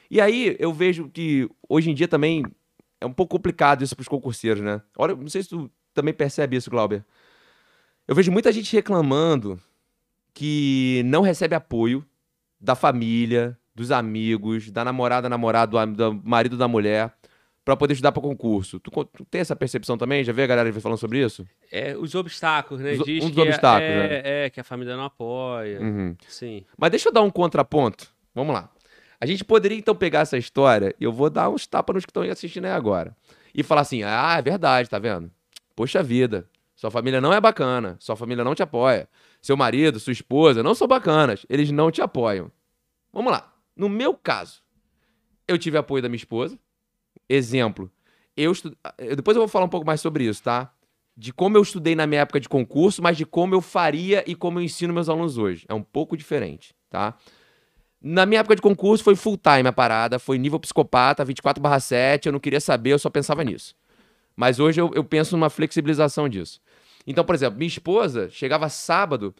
E 0.09 0.19
aí 0.19 0.55
eu 0.59 0.73
vejo 0.73 1.09
que 1.09 1.49
hoje 1.67 1.89
em 1.89 1.93
dia 1.93 2.07
também 2.07 2.43
é 2.99 3.05
um 3.05 3.13
pouco 3.13 3.35
complicado 3.37 3.83
isso 3.83 3.95
pros 3.95 4.07
concurseiros, 4.07 4.61
né? 4.61 4.81
Olha, 4.97 5.15
não 5.15 5.29
sei 5.29 5.43
se 5.43 5.49
tu 5.49 5.69
também 5.93 6.13
percebe 6.13 6.57
isso, 6.57 6.69
Glauber. 6.69 7.03
Eu 8.07 8.15
vejo 8.15 8.31
muita 8.31 8.51
gente 8.51 8.75
reclamando 8.75 9.59
que 10.33 11.01
não 11.05 11.21
recebe 11.21 11.55
apoio 11.55 12.05
da 12.59 12.75
família, 12.75 13.57
dos 13.79 13.91
amigos, 13.91 14.69
da 14.69 14.83
namorada, 14.83 15.29
namorado, 15.29 15.77
do, 15.77 16.11
do 16.11 16.21
marido 16.23 16.57
da 16.57 16.67
mulher, 16.67 17.13
para 17.63 17.77
poder 17.77 17.93
estudar 17.93 18.11
para 18.11 18.21
concurso. 18.21 18.77
Tu, 18.79 18.91
tu, 18.91 19.25
tem 19.25 19.39
essa 19.39 19.55
percepção 19.55 19.97
também? 19.97 20.21
Já 20.21 20.33
vê 20.33 20.43
a 20.43 20.47
galera 20.47 20.73
falando 20.81 20.97
sobre 20.97 21.23
isso? 21.23 21.47
É, 21.71 21.95
os 21.95 22.13
obstáculos, 22.13 22.83
né? 22.83 22.91
Os, 22.91 23.03
Diz 23.05 23.23
um 23.23 23.27
dos 23.27 23.35
que 23.35 23.41
obstáculos, 23.41 23.89
é, 23.89 24.07
né? 24.07 24.21
é, 24.23 24.49
que 24.49 24.59
a 24.59 24.63
família 24.63 24.97
não 24.97 25.05
apoia. 25.05 25.79
Uhum. 25.79 26.15
Sim. 26.27 26.65
Mas 26.77 26.91
deixa 26.91 27.07
eu 27.07 27.13
dar 27.13 27.21
um 27.21 27.29
contraponto. 27.29 28.11
Vamos 28.35 28.53
lá. 28.53 28.69
A 29.21 29.25
gente 29.25 29.45
poderia 29.45 29.77
então 29.77 29.95
pegar 29.95 30.21
essa 30.21 30.37
história, 30.37 30.93
e 30.99 31.03
eu 31.05 31.11
vou 31.11 31.29
dar 31.29 31.49
uns 31.49 31.65
tapas 31.65 31.95
nos 31.95 32.05
que 32.05 32.11
estão 32.11 32.23
assistindo 32.23 32.65
aí 32.65 32.71
agora, 32.71 33.15
e 33.55 33.63
falar 33.63 33.81
assim: 33.81 34.03
ah, 34.03 34.35
é 34.37 34.41
verdade, 34.41 34.89
tá 34.89 34.99
vendo? 34.99 35.31
Poxa 35.75 36.03
vida, 36.03 36.45
sua 36.75 36.91
família 36.91 37.21
não 37.21 37.33
é 37.33 37.39
bacana, 37.39 37.95
sua 37.99 38.15
família 38.15 38.43
não 38.43 38.55
te 38.55 38.63
apoia, 38.63 39.07
seu 39.41 39.55
marido, 39.55 39.99
sua 39.99 40.13
esposa 40.13 40.61
não 40.63 40.75
são 40.75 40.87
bacanas, 40.87 41.45
eles 41.49 41.71
não 41.71 41.91
te 41.91 42.01
apoiam. 42.01 42.51
Vamos 43.11 43.31
lá. 43.31 43.48
No 43.79 43.87
meu 43.87 44.13
caso, 44.13 44.61
eu 45.47 45.57
tive 45.57 45.77
apoio 45.77 46.03
da 46.03 46.09
minha 46.09 46.17
esposa. 46.17 46.59
Exemplo, 47.29 47.89
eu 48.35 48.51
estu... 48.51 48.75
depois 49.15 49.37
eu 49.37 49.41
vou 49.41 49.47
falar 49.47 49.63
um 49.63 49.69
pouco 49.69 49.87
mais 49.87 50.01
sobre 50.01 50.25
isso, 50.25 50.43
tá? 50.43 50.69
De 51.15 51.31
como 51.31 51.55
eu 51.55 51.61
estudei 51.61 51.95
na 51.95 52.05
minha 52.05 52.19
época 52.19 52.41
de 52.41 52.49
concurso, 52.49 53.01
mas 53.01 53.15
de 53.15 53.25
como 53.25 53.55
eu 53.55 53.61
faria 53.61 54.21
e 54.27 54.35
como 54.35 54.59
eu 54.59 54.63
ensino 54.63 54.93
meus 54.93 55.07
alunos 55.07 55.37
hoje. 55.37 55.65
É 55.69 55.73
um 55.73 55.81
pouco 55.81 56.17
diferente, 56.17 56.75
tá? 56.89 57.15
Na 58.01 58.25
minha 58.25 58.41
época 58.41 58.57
de 58.57 58.61
concurso 58.61 59.01
foi 59.01 59.15
full 59.15 59.37
time 59.37 59.69
a 59.69 59.71
parada, 59.71 60.19
foi 60.19 60.37
nível 60.37 60.59
psicopata, 60.59 61.23
24/7, 61.23 62.25
eu 62.25 62.33
não 62.33 62.39
queria 62.39 62.59
saber, 62.59 62.91
eu 62.91 62.99
só 62.99 63.09
pensava 63.09 63.45
nisso. 63.45 63.77
Mas 64.35 64.59
hoje 64.59 64.81
eu, 64.81 64.91
eu 64.93 65.05
penso 65.05 65.37
numa 65.37 65.49
flexibilização 65.49 66.27
disso. 66.27 66.59
Então, 67.07 67.23
por 67.23 67.33
exemplo, 67.33 67.57
minha 67.57 67.67
esposa 67.69 68.29
chegava 68.29 68.67
sábado, 68.67 69.33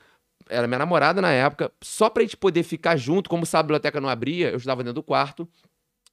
era 0.49 0.67
minha 0.67 0.79
namorada 0.79 1.21
na 1.21 1.31
época, 1.31 1.71
só 1.81 2.09
pra 2.09 2.23
gente 2.23 2.35
poder 2.35 2.63
ficar 2.63 2.97
junto, 2.97 3.29
como 3.29 3.43
a 3.51 3.63
biblioteca 3.63 4.01
não 4.01 4.09
abria, 4.09 4.49
eu 4.49 4.57
estudava 4.57 4.83
dentro 4.83 4.95
do 4.95 5.03
quarto. 5.03 5.47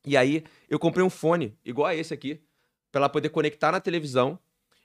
E 0.05 0.16
aí 0.16 0.45
eu 0.68 0.78
comprei 0.78 1.05
um 1.05 1.11
fone, 1.11 1.59
igual 1.64 1.89
a 1.89 1.95
esse 1.95 2.14
aqui, 2.14 2.41
pra 2.93 3.01
ela 3.01 3.09
poder 3.09 3.30
conectar 3.30 3.72
na 3.72 3.80
televisão 3.80 4.39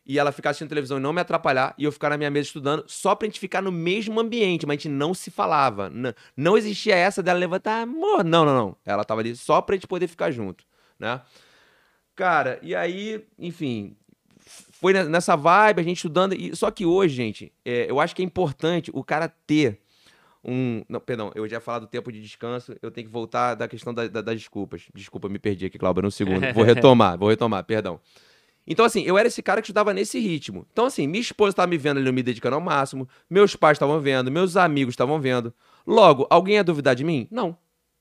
e 0.05 0.17
ela 0.17 0.31
ficar 0.31 0.49
assistindo 0.49 0.69
televisão 0.69 0.97
e 0.97 1.01
não 1.01 1.13
me 1.13 1.21
atrapalhar 1.21 1.75
e 1.77 1.83
eu 1.83 1.91
ficar 1.91 2.09
na 2.09 2.17
minha 2.17 2.31
mesa 2.31 2.47
estudando, 2.47 2.83
só 2.87 3.13
pra 3.13 3.27
gente 3.27 3.39
ficar 3.39 3.61
no 3.61 3.71
mesmo 3.71 4.19
ambiente, 4.19 4.65
mas 4.65 4.73
a 4.73 4.77
gente 4.77 4.89
não 4.89 5.13
se 5.13 5.29
falava. 5.29 5.89
Não, 5.89 6.13
não 6.35 6.57
existia 6.57 6.95
essa 6.95 7.21
dela 7.21 7.39
levantar, 7.39 7.83
amor. 7.83 8.23
Não, 8.23 8.43
não, 8.43 8.55
não. 8.55 8.77
Ela 8.85 9.03
tava 9.03 9.21
ali 9.21 9.35
só 9.35 9.61
pra 9.61 9.75
gente 9.75 9.87
poder 9.87 10.07
ficar 10.07 10.31
junto, 10.31 10.65
né? 10.97 11.21
Cara, 12.15 12.59
e 12.61 12.75
aí, 12.75 13.25
enfim, 13.39 13.95
foi 14.82 14.93
nessa 14.93 15.36
vibe, 15.36 15.79
a 15.79 15.84
gente 15.84 15.97
estudando. 15.97 16.34
E, 16.34 16.55
só 16.55 16.71
que 16.71 16.88
hoje, 16.88 17.13
gente, 17.13 17.53
é, 17.63 17.86
eu 17.88 17.99
acho 17.99 18.15
que 18.15 18.23
é 18.23 18.25
importante 18.25 18.89
o 18.91 19.03
cara 19.03 19.29
ter 19.29 19.79
um. 20.43 20.84
Não, 20.89 20.99
perdão, 20.99 21.32
eu 21.36 21.47
já 21.47 21.57
ia 21.57 21.61
falar 21.61 21.77
do 21.77 21.86
tempo 21.86 22.11
de 22.11 22.19
descanso, 22.19 22.75
eu 22.82 22.89
tenho 22.89 23.05
que 23.05 23.13
voltar 23.13 23.53
da 23.53 23.67
questão 23.67 23.93
da, 23.93 24.07
da, 24.07 24.21
das 24.21 24.39
desculpas. 24.39 24.88
Desculpa, 24.95 25.29
me 25.29 25.38
perdi 25.38 25.67
aqui, 25.67 25.77
Cláudio, 25.77 26.07
um 26.07 26.09
segundo. 26.09 26.51
Vou 26.51 26.63
retomar, 26.65 27.15
vou 27.15 27.29
retomar, 27.29 27.63
perdão. 27.63 27.99
Então, 28.65 28.84
assim, 28.84 29.03
eu 29.03 29.19
era 29.19 29.27
esse 29.27 29.43
cara 29.43 29.61
que 29.61 29.65
estudava 29.65 29.93
nesse 29.93 30.19
ritmo. 30.19 30.65
Então, 30.71 30.86
assim, 30.86 31.05
minha 31.05 31.21
esposa 31.21 31.51
estava 31.51 31.67
me 31.67 31.77
vendo 31.77 31.99
ali, 31.99 32.11
me 32.11 32.23
dedicando 32.23 32.55
ao 32.55 32.61
máximo, 32.61 33.07
meus 33.29 33.55
pais 33.55 33.75
estavam 33.75 33.99
vendo, 33.99 34.32
meus 34.32 34.57
amigos 34.57 34.93
estavam 34.93 35.21
vendo. 35.21 35.53
Logo, 35.86 36.25
alguém 36.27 36.55
ia 36.55 36.63
duvidar 36.63 36.95
de 36.95 37.03
mim? 37.03 37.27
Não. 37.29 37.55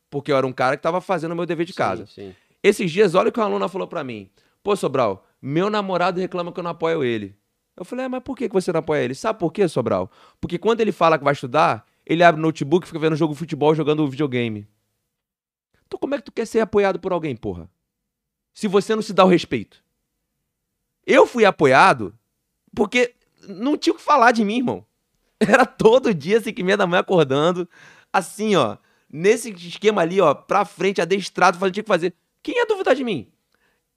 Porque 0.08 0.32
eu 0.32 0.36
era 0.36 0.46
um 0.46 0.52
cara 0.52 0.76
que 0.76 0.80
estava 0.80 1.00
fazendo 1.02 1.32
o 1.32 1.36
meu 1.36 1.44
dever 1.44 1.66
de 1.66 1.74
casa. 1.74 2.06
Sim, 2.06 2.28
sim. 2.28 2.34
Esses 2.62 2.90
dias, 2.90 3.14
olha 3.14 3.28
o 3.28 3.32
que 3.32 3.38
uma 3.38 3.46
aluna 3.46 3.68
falou 3.68 3.86
para 3.86 4.02
mim. 4.02 4.30
Pô, 4.62 4.76
Sobral, 4.76 5.26
meu 5.40 5.70
namorado 5.70 6.20
reclama 6.20 6.52
que 6.52 6.60
eu 6.60 6.64
não 6.64 6.70
apoio 6.70 7.02
ele. 7.04 7.36
Eu 7.76 7.84
falei, 7.84 8.04
é, 8.04 8.08
mas 8.08 8.22
por 8.22 8.36
que 8.36 8.48
você 8.48 8.72
não 8.72 8.80
apoia 8.80 9.02
ele? 9.02 9.14
Sabe 9.14 9.38
por 9.38 9.52
quê, 9.52 9.66
Sobral? 9.66 10.10
Porque 10.40 10.58
quando 10.58 10.80
ele 10.80 10.92
fala 10.92 11.18
que 11.18 11.24
vai 11.24 11.32
estudar, 11.32 11.86
ele 12.04 12.22
abre 12.22 12.40
o 12.40 12.42
notebook 12.42 12.84
e 12.84 12.88
fica 12.88 12.98
vendo 12.98 13.16
jogo 13.16 13.32
de 13.32 13.38
futebol 13.38 13.74
jogando 13.74 14.06
videogame. 14.06 14.68
Então 15.86 15.98
como 15.98 16.14
é 16.14 16.18
que 16.18 16.24
tu 16.24 16.32
quer 16.32 16.46
ser 16.46 16.60
apoiado 16.60 17.00
por 17.00 17.12
alguém, 17.12 17.34
porra? 17.34 17.70
Se 18.52 18.68
você 18.68 18.94
não 18.94 19.02
se 19.02 19.12
dá 19.12 19.24
o 19.24 19.28
respeito. 19.28 19.82
Eu 21.06 21.26
fui 21.26 21.44
apoiado 21.44 22.14
porque 22.74 23.14
não 23.48 23.76
tinha 23.76 23.94
o 23.94 23.96
que 23.96 24.02
falar 24.02 24.32
de 24.32 24.44
mim, 24.44 24.58
irmão. 24.58 24.86
Era 25.40 25.64
todo 25.64 26.12
dia, 26.12 26.40
5 26.40 26.60
e 26.60 26.62
meia 26.62 26.76
da 26.76 26.86
manhã, 26.86 27.00
acordando, 27.00 27.68
assim, 28.12 28.56
ó, 28.56 28.76
nesse 29.10 29.50
esquema 29.50 30.02
ali, 30.02 30.20
ó, 30.20 30.34
pra 30.34 30.64
frente, 30.64 31.00
adestrado, 31.00 31.58
fazendo 31.58 31.70
o 31.70 31.72
que 31.72 31.74
tinha 31.74 31.84
que 31.84 31.88
fazer. 31.88 32.14
Quem 32.42 32.56
ia 32.56 32.66
duvidar 32.66 32.94
de 32.94 33.02
mim? 33.02 33.32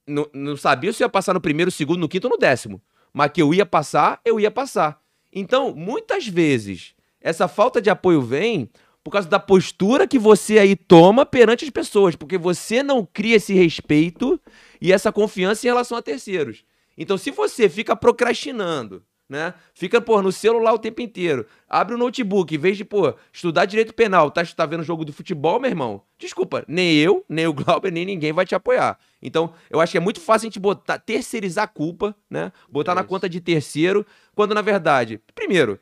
Não, 0.05 0.57
sabia 0.57 0.91
se 0.91 1.01
ia 1.03 1.09
passar 1.09 1.33
no 1.33 1.41
primeiro, 1.41 1.71
segundo, 1.71 1.99
no 1.99 2.09
quinto 2.09 2.27
ou 2.27 2.31
no 2.31 2.37
décimo. 2.37 2.81
Mas 3.13 3.31
que 3.31 3.41
eu 3.41 3.53
ia 3.53 3.65
passar, 3.65 4.19
eu 4.25 4.39
ia 4.39 4.51
passar. 4.51 5.01
Então, 5.31 5.73
muitas 5.73 6.27
vezes, 6.27 6.93
essa 7.21 7.47
falta 7.47 7.81
de 7.81 7.89
apoio 7.89 8.21
vem 8.21 8.69
por 9.03 9.11
causa 9.11 9.27
da 9.27 9.39
postura 9.39 10.07
que 10.07 10.17
você 10.17 10.59
aí 10.59 10.75
toma 10.75 11.25
perante 11.25 11.65
as 11.65 11.69
pessoas, 11.69 12.15
porque 12.15 12.37
você 12.37 12.81
não 12.81 13.05
cria 13.05 13.35
esse 13.35 13.53
respeito 13.53 14.39
e 14.79 14.91
essa 14.93 15.11
confiança 15.11 15.65
em 15.65 15.69
relação 15.69 15.97
a 15.97 16.01
terceiros. 16.01 16.63
Então, 16.97 17.17
se 17.17 17.31
você 17.31 17.67
fica 17.67 17.95
procrastinando, 17.95 19.03
né? 19.29 19.53
Fica, 19.73 19.99
pô, 20.01 20.21
no 20.21 20.31
celular 20.31 20.73
o 20.73 20.79
tempo 20.79 21.01
inteiro. 21.01 21.45
Abre 21.67 21.95
o 21.95 21.97
notebook, 21.97 22.53
em 22.53 22.57
vez 22.57 22.77
de, 22.77 22.85
pô, 22.85 23.13
estudar 23.31 23.65
direito 23.65 23.93
penal, 23.93 24.29
tá, 24.29 24.43
tá 24.45 24.65
vendo 24.65 24.83
jogo 24.83 25.03
do 25.05 25.13
futebol, 25.13 25.59
meu 25.59 25.69
irmão? 25.69 26.01
Desculpa, 26.19 26.63
nem 26.67 26.95
eu, 26.97 27.25
nem 27.27 27.47
o 27.47 27.53
Glauber, 27.55 27.91
nem 27.91 28.05
ninguém 28.05 28.31
vai 28.33 28.45
te 28.45 28.53
apoiar. 28.55 28.97
Então, 29.21 29.53
eu 29.69 29.79
acho 29.79 29.91
que 29.91 29.97
é 29.97 30.01
muito 30.01 30.19
fácil 30.19 30.45
a 30.47 30.49
gente 30.49 30.59
botar, 30.59 30.99
terceirizar 30.99 31.63
a 31.65 31.67
culpa, 31.67 32.15
né? 32.29 32.51
Botar 32.69 32.91
É 32.91 32.95
na 32.95 33.03
conta 33.03 33.27
de 33.29 33.39
terceiro, 33.41 34.05
quando 34.35 34.53
na 34.53 34.61
verdade, 34.61 35.19
primeiro, 35.33 35.79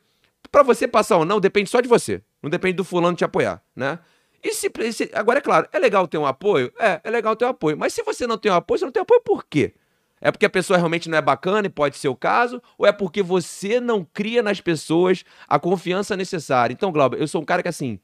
pra 0.51 0.63
você 0.63 0.87
passar 0.87 1.17
ou 1.17 1.25
não, 1.25 1.39
depende 1.39 1.69
só 1.69 1.81
de 1.81 1.87
você. 1.87 2.21
Não 2.41 2.49
depende 2.49 2.73
do 2.75 2.83
fulano 2.83 3.15
te 3.17 3.23
apoiar, 3.25 3.61
né? 3.75 3.99
E 4.43 4.53
se, 4.53 4.71
se- 4.91 5.11
agora 5.13 5.37
é 5.37 5.41
claro, 5.41 5.67
é 5.71 5.77
legal 5.77 6.07
ter 6.07 6.17
um 6.17 6.25
apoio? 6.25 6.71
É, 6.79 6.99
é 7.03 7.11
legal 7.11 7.35
ter 7.35 7.45
um 7.45 7.49
apoio. 7.49 7.77
Mas 7.77 7.93
se 7.93 8.01
você 8.01 8.25
não 8.25 8.37
tem 8.37 8.51
um 8.51 8.55
apoio, 8.55 8.79
você 8.79 8.85
não 8.85 8.91
tem 8.91 9.01
apoio 9.03 9.21
por 9.21 9.45
quê? 9.45 9.73
É 10.21 10.31
porque 10.31 10.45
a 10.45 10.49
pessoa 10.49 10.77
realmente 10.77 11.09
não 11.09 11.17
é 11.17 11.21
bacana 11.21 11.65
e 11.65 11.69
pode 11.69 11.97
ser 11.97 12.07
o 12.07 12.15
caso? 12.15 12.61
Ou 12.77 12.85
é 12.85 12.91
porque 12.91 13.23
você 13.23 13.79
não 13.79 14.05
cria 14.05 14.43
nas 14.43 14.61
pessoas 14.61 15.25
a 15.47 15.59
confiança 15.59 16.15
necessária? 16.15 16.73
Então, 16.73 16.91
Glauber, 16.91 17.19
eu 17.19 17.27
sou 17.27 17.41
um 17.41 17.45
cara 17.45 17.63
que 17.63 17.69
assim. 17.69 17.99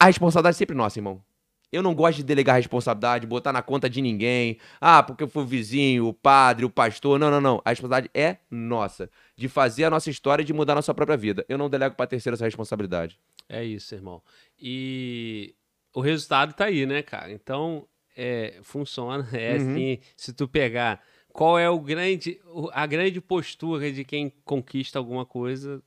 A 0.00 0.06
responsabilidade 0.06 0.56
é 0.56 0.58
sempre 0.58 0.74
nossa, 0.74 0.98
irmão. 0.98 1.22
Eu 1.70 1.82
não 1.82 1.94
gosto 1.94 2.18
de 2.18 2.22
delegar 2.22 2.56
responsabilidade, 2.56 3.26
botar 3.26 3.52
na 3.52 3.60
conta 3.60 3.90
de 3.90 4.00
ninguém. 4.00 4.58
Ah, 4.80 5.02
porque 5.02 5.26
foi 5.26 5.42
o 5.42 5.46
vizinho, 5.46 6.06
o 6.06 6.14
padre, 6.14 6.64
o 6.64 6.70
pastor. 6.70 7.18
Não, 7.18 7.30
não, 7.30 7.40
não. 7.40 7.60
A 7.64 7.70
responsabilidade 7.70 8.10
é 8.14 8.38
nossa. 8.50 9.10
De 9.36 9.48
fazer 9.48 9.84
a 9.84 9.90
nossa 9.90 10.08
história 10.08 10.42
e 10.42 10.44
de 10.44 10.52
mudar 10.52 10.74
a 10.74 10.76
nossa 10.76 10.94
própria 10.94 11.16
vida. 11.16 11.44
Eu 11.48 11.58
não 11.58 11.68
delego 11.68 11.96
pra 11.96 12.06
terceiro 12.06 12.34
essa 12.34 12.44
responsabilidade. 12.44 13.18
É 13.48 13.64
isso, 13.64 13.94
irmão. 13.94 14.22
E 14.58 15.54
o 15.92 16.00
resultado 16.00 16.54
tá 16.54 16.66
aí, 16.66 16.86
né, 16.86 17.02
cara? 17.02 17.32
Então, 17.32 17.86
é, 18.14 18.58
funciona. 18.62 19.26
É 19.32 19.56
Uhum. 19.56 19.56
assim, 19.56 19.98
se 20.16 20.32
tu 20.32 20.46
pegar 20.48 21.02
qual 21.32 21.58
é 21.58 21.68
o 21.68 21.78
grande, 21.80 22.40
a 22.72 22.86
grande 22.86 23.20
postura 23.20 23.90
de 23.92 24.04
quem 24.04 24.30
conquista 24.44 24.98
alguma 24.98 25.26
coisa, 25.26 25.82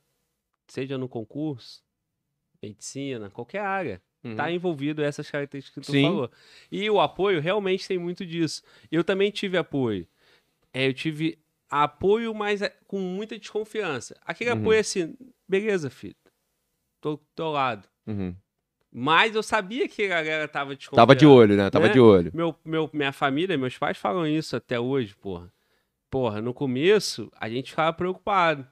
seja 0.66 0.98
no 0.98 1.08
concurso, 1.08 1.82
medicina, 2.62 3.30
qualquer 3.30 3.60
área. 3.60 4.02
Tá 4.36 4.50
envolvido 4.50 5.02
essas 5.02 5.30
características 5.30 5.86
que 5.86 5.90
tu 5.90 5.92
Sim. 5.92 6.02
falou. 6.02 6.30
E 6.70 6.90
o 6.90 7.00
apoio 7.00 7.40
realmente 7.40 7.86
tem 7.88 7.96
muito 7.96 8.26
disso. 8.26 8.62
Eu 8.90 9.02
também 9.02 9.30
tive 9.30 9.56
apoio. 9.56 10.06
É, 10.72 10.86
eu 10.86 10.92
tive 10.92 11.38
apoio, 11.70 12.34
mas 12.34 12.60
é, 12.60 12.68
com 12.86 12.98
muita 12.98 13.38
desconfiança. 13.38 14.18
Aquele 14.22 14.50
Uhum. 14.50 14.58
apoio 14.60 14.76
é 14.76 14.80
assim, 14.80 15.16
beleza, 15.48 15.88
filho. 15.88 16.16
Tô 17.00 17.12
do 17.16 17.22
teu 17.34 17.50
lado. 17.50 17.88
Uhum. 18.06 18.34
Mas 19.00 19.36
eu 19.36 19.44
sabia 19.44 19.88
que 19.88 20.06
a 20.06 20.08
galera 20.22 20.48
tava 20.48 20.74
desconfiando. 20.74 20.96
Tava 21.06 21.14
de 21.14 21.24
olho, 21.24 21.56
né? 21.56 21.70
Tava 21.70 21.86
Né? 21.86 21.92
de 21.92 22.00
olho. 22.00 22.32
Meu, 22.34 22.52
meu, 22.64 22.90
minha 22.92 23.12
família, 23.12 23.56
meus 23.56 23.78
pais 23.78 23.96
falam 23.96 24.26
isso 24.26 24.56
até 24.56 24.80
hoje, 24.80 25.14
porra. 25.14 25.52
Porra, 26.10 26.40
no 26.42 26.52
começo, 26.52 27.30
a 27.38 27.48
gente 27.48 27.70
ficava 27.70 27.92
preocupado. 27.92 28.66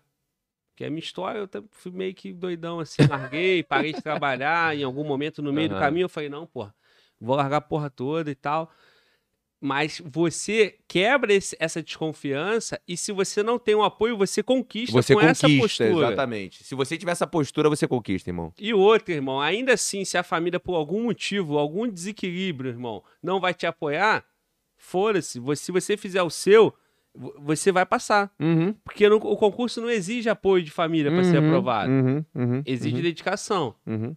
Porque 0.72 0.85
a 0.85 0.91
minha 0.91 0.99
história, 0.99 1.39
eu 1.53 1.64
fui 1.70 1.93
meio 1.93 2.12
que 2.12 2.33
doidão 2.33 2.81
assim, 2.81 3.03
larguei, 3.09 3.62
parei 3.62 3.93
de 3.93 4.03
trabalhar. 4.03 4.77
Em 4.77 4.83
algum 4.83 5.05
momento, 5.05 5.41
no 5.41 5.53
meio 5.53 5.68
do 5.68 5.77
Aham. 5.77 5.81
caminho, 5.81 6.05
eu 6.07 6.09
falei, 6.09 6.29
não, 6.29 6.45
porra, 6.45 6.74
vou 7.20 7.37
largar 7.37 7.59
a 7.59 7.61
porra 7.61 7.89
toda 7.89 8.29
e 8.29 8.35
tal. 8.35 8.68
Mas 9.61 10.03
você 10.05 10.79
quebra 10.87 11.33
esse- 11.33 11.57
essa 11.59 11.83
desconfiança 11.83 12.79
e 12.87 12.95
se 12.97 13.11
você 13.11 13.43
não 13.43 13.59
tem 13.59 13.75
um 13.75 13.83
apoio, 13.83 14.17
você 14.17 14.43
conquista 14.43 14.93
Você 14.93 15.15
com 15.15 15.21
essa 15.21 15.47
conquista, 15.49 15.85
postura. 15.85 16.07
exatamente. 16.09 16.63
Se 16.63 16.75
você 16.75 16.99
tiver 16.99 17.13
essa 17.13 17.27
postura, 17.27 17.69
você 17.71 17.89
conquista, 17.89 18.29
irmão. 18.29 18.53
E 18.59 18.75
outra, 18.75 19.15
irmão, 19.15 19.41
ainda 19.41 19.73
assim, 19.73 20.05
se 20.05 20.19
a 20.19 20.23
família, 20.23 20.61
por 20.61 20.75
algum 20.75 21.05
motivo, 21.05 21.57
algum 21.59 21.89
desequilíbrio, 21.89 22.71
irmão, 22.71 23.03
não 23.23 23.41
vai 23.41 23.55
te 23.55 23.67
apoiar, 23.67 24.25
foda-se. 24.77 25.39
Você- 25.41 25.65
Se 25.65 25.73
você 25.73 25.97
fizer 25.97 26.23
o 26.23 26.29
seu, 26.31 26.75
vo- 27.15 27.35
você 27.39 27.73
vai 27.73 27.87
passar. 27.87 28.31
Uhum. 28.39 28.75
Porque 28.85 29.09
no- 29.09 29.17
o 29.17 29.37
concurso 29.37 29.81
não 29.81 29.89
exige 29.91 30.29
apoio 30.29 30.63
de 30.63 30.71
família 30.71 31.11
para 31.11 31.25
ser 31.25 31.39
Uhum, 31.39 31.47
aprovado. 31.49 31.91
Uhum, 31.91 32.25
uhum, 32.35 32.63
Exige 32.67 33.01
dedicação. 33.03 33.75
uhum, 33.87 33.95
uhum. 34.09 34.17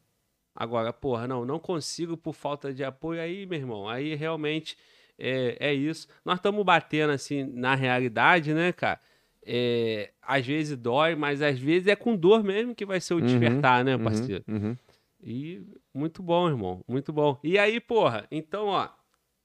Agora, 0.53 0.91
porra, 0.91 1.25
não, 1.25 1.45
não 1.45 1.57
consigo 1.59 2.17
por 2.17 2.33
falta 2.33 2.73
de 2.73 2.83
apoio. 2.83 3.21
Aí, 3.21 3.45
meu 3.45 3.57
irmão, 3.57 3.87
aí 3.87 4.13
realmente 4.15 4.75
é, 5.19 5.57
é 5.59 5.73
isso. 5.73 6.07
Nós 6.23 6.37
estamos 6.37 6.63
batendo, 6.63 7.11
assim, 7.11 7.43
na 7.43 7.75
realidade, 7.75 8.53
né, 8.53 8.71
cara? 8.71 8.99
É, 9.45 10.11
às 10.21 10.45
vezes 10.45 10.77
dói, 10.77 11.15
mas 11.15 11.41
às 11.41 11.57
vezes 11.57 11.87
é 11.87 11.95
com 11.95 12.15
dor 12.15 12.43
mesmo 12.43 12.75
que 12.75 12.85
vai 12.85 12.99
ser 12.99 13.13
o 13.13 13.17
Uhum, 13.17 13.23
despertar, 13.25 13.83
né, 13.83 13.95
Uhum, 13.95 14.03
parceiro? 14.03 14.43
uhum. 14.47 14.75
E 15.21 15.61
muito 15.93 16.21
bom, 16.23 16.47
irmão. 16.47 16.81
Muito 16.87 17.11
bom. 17.11 17.37
E 17.43 17.57
aí, 17.57 17.79
porra, 17.79 18.25
então, 18.31 18.67
ó, 18.67 18.87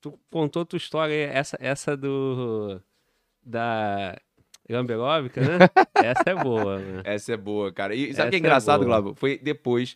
tu 0.01 0.19
contou 0.31 0.65
tua 0.65 0.77
história 0.77 1.15
aí, 1.15 1.23
essa, 1.23 1.57
essa 1.61 1.97
do. 1.97 2.81
Da. 3.43 4.17
Gamberóbica, 4.69 5.43
né? 5.45 5.69
essa 5.95 6.31
é 6.31 6.35
boa, 6.35 6.79
né? 6.79 7.03
Essa 7.05 7.33
é 7.35 7.37
boa, 7.37 7.71
cara. 7.73 7.95
E 7.95 8.15
sabe 8.15 8.29
o 8.29 8.31
que 8.31 8.37
é 8.37 8.39
é 8.39 8.41
engraçado, 8.41 8.85
boa. 8.85 9.01
Glauber? 9.01 9.19
Foi 9.19 9.37
depois, 9.37 9.95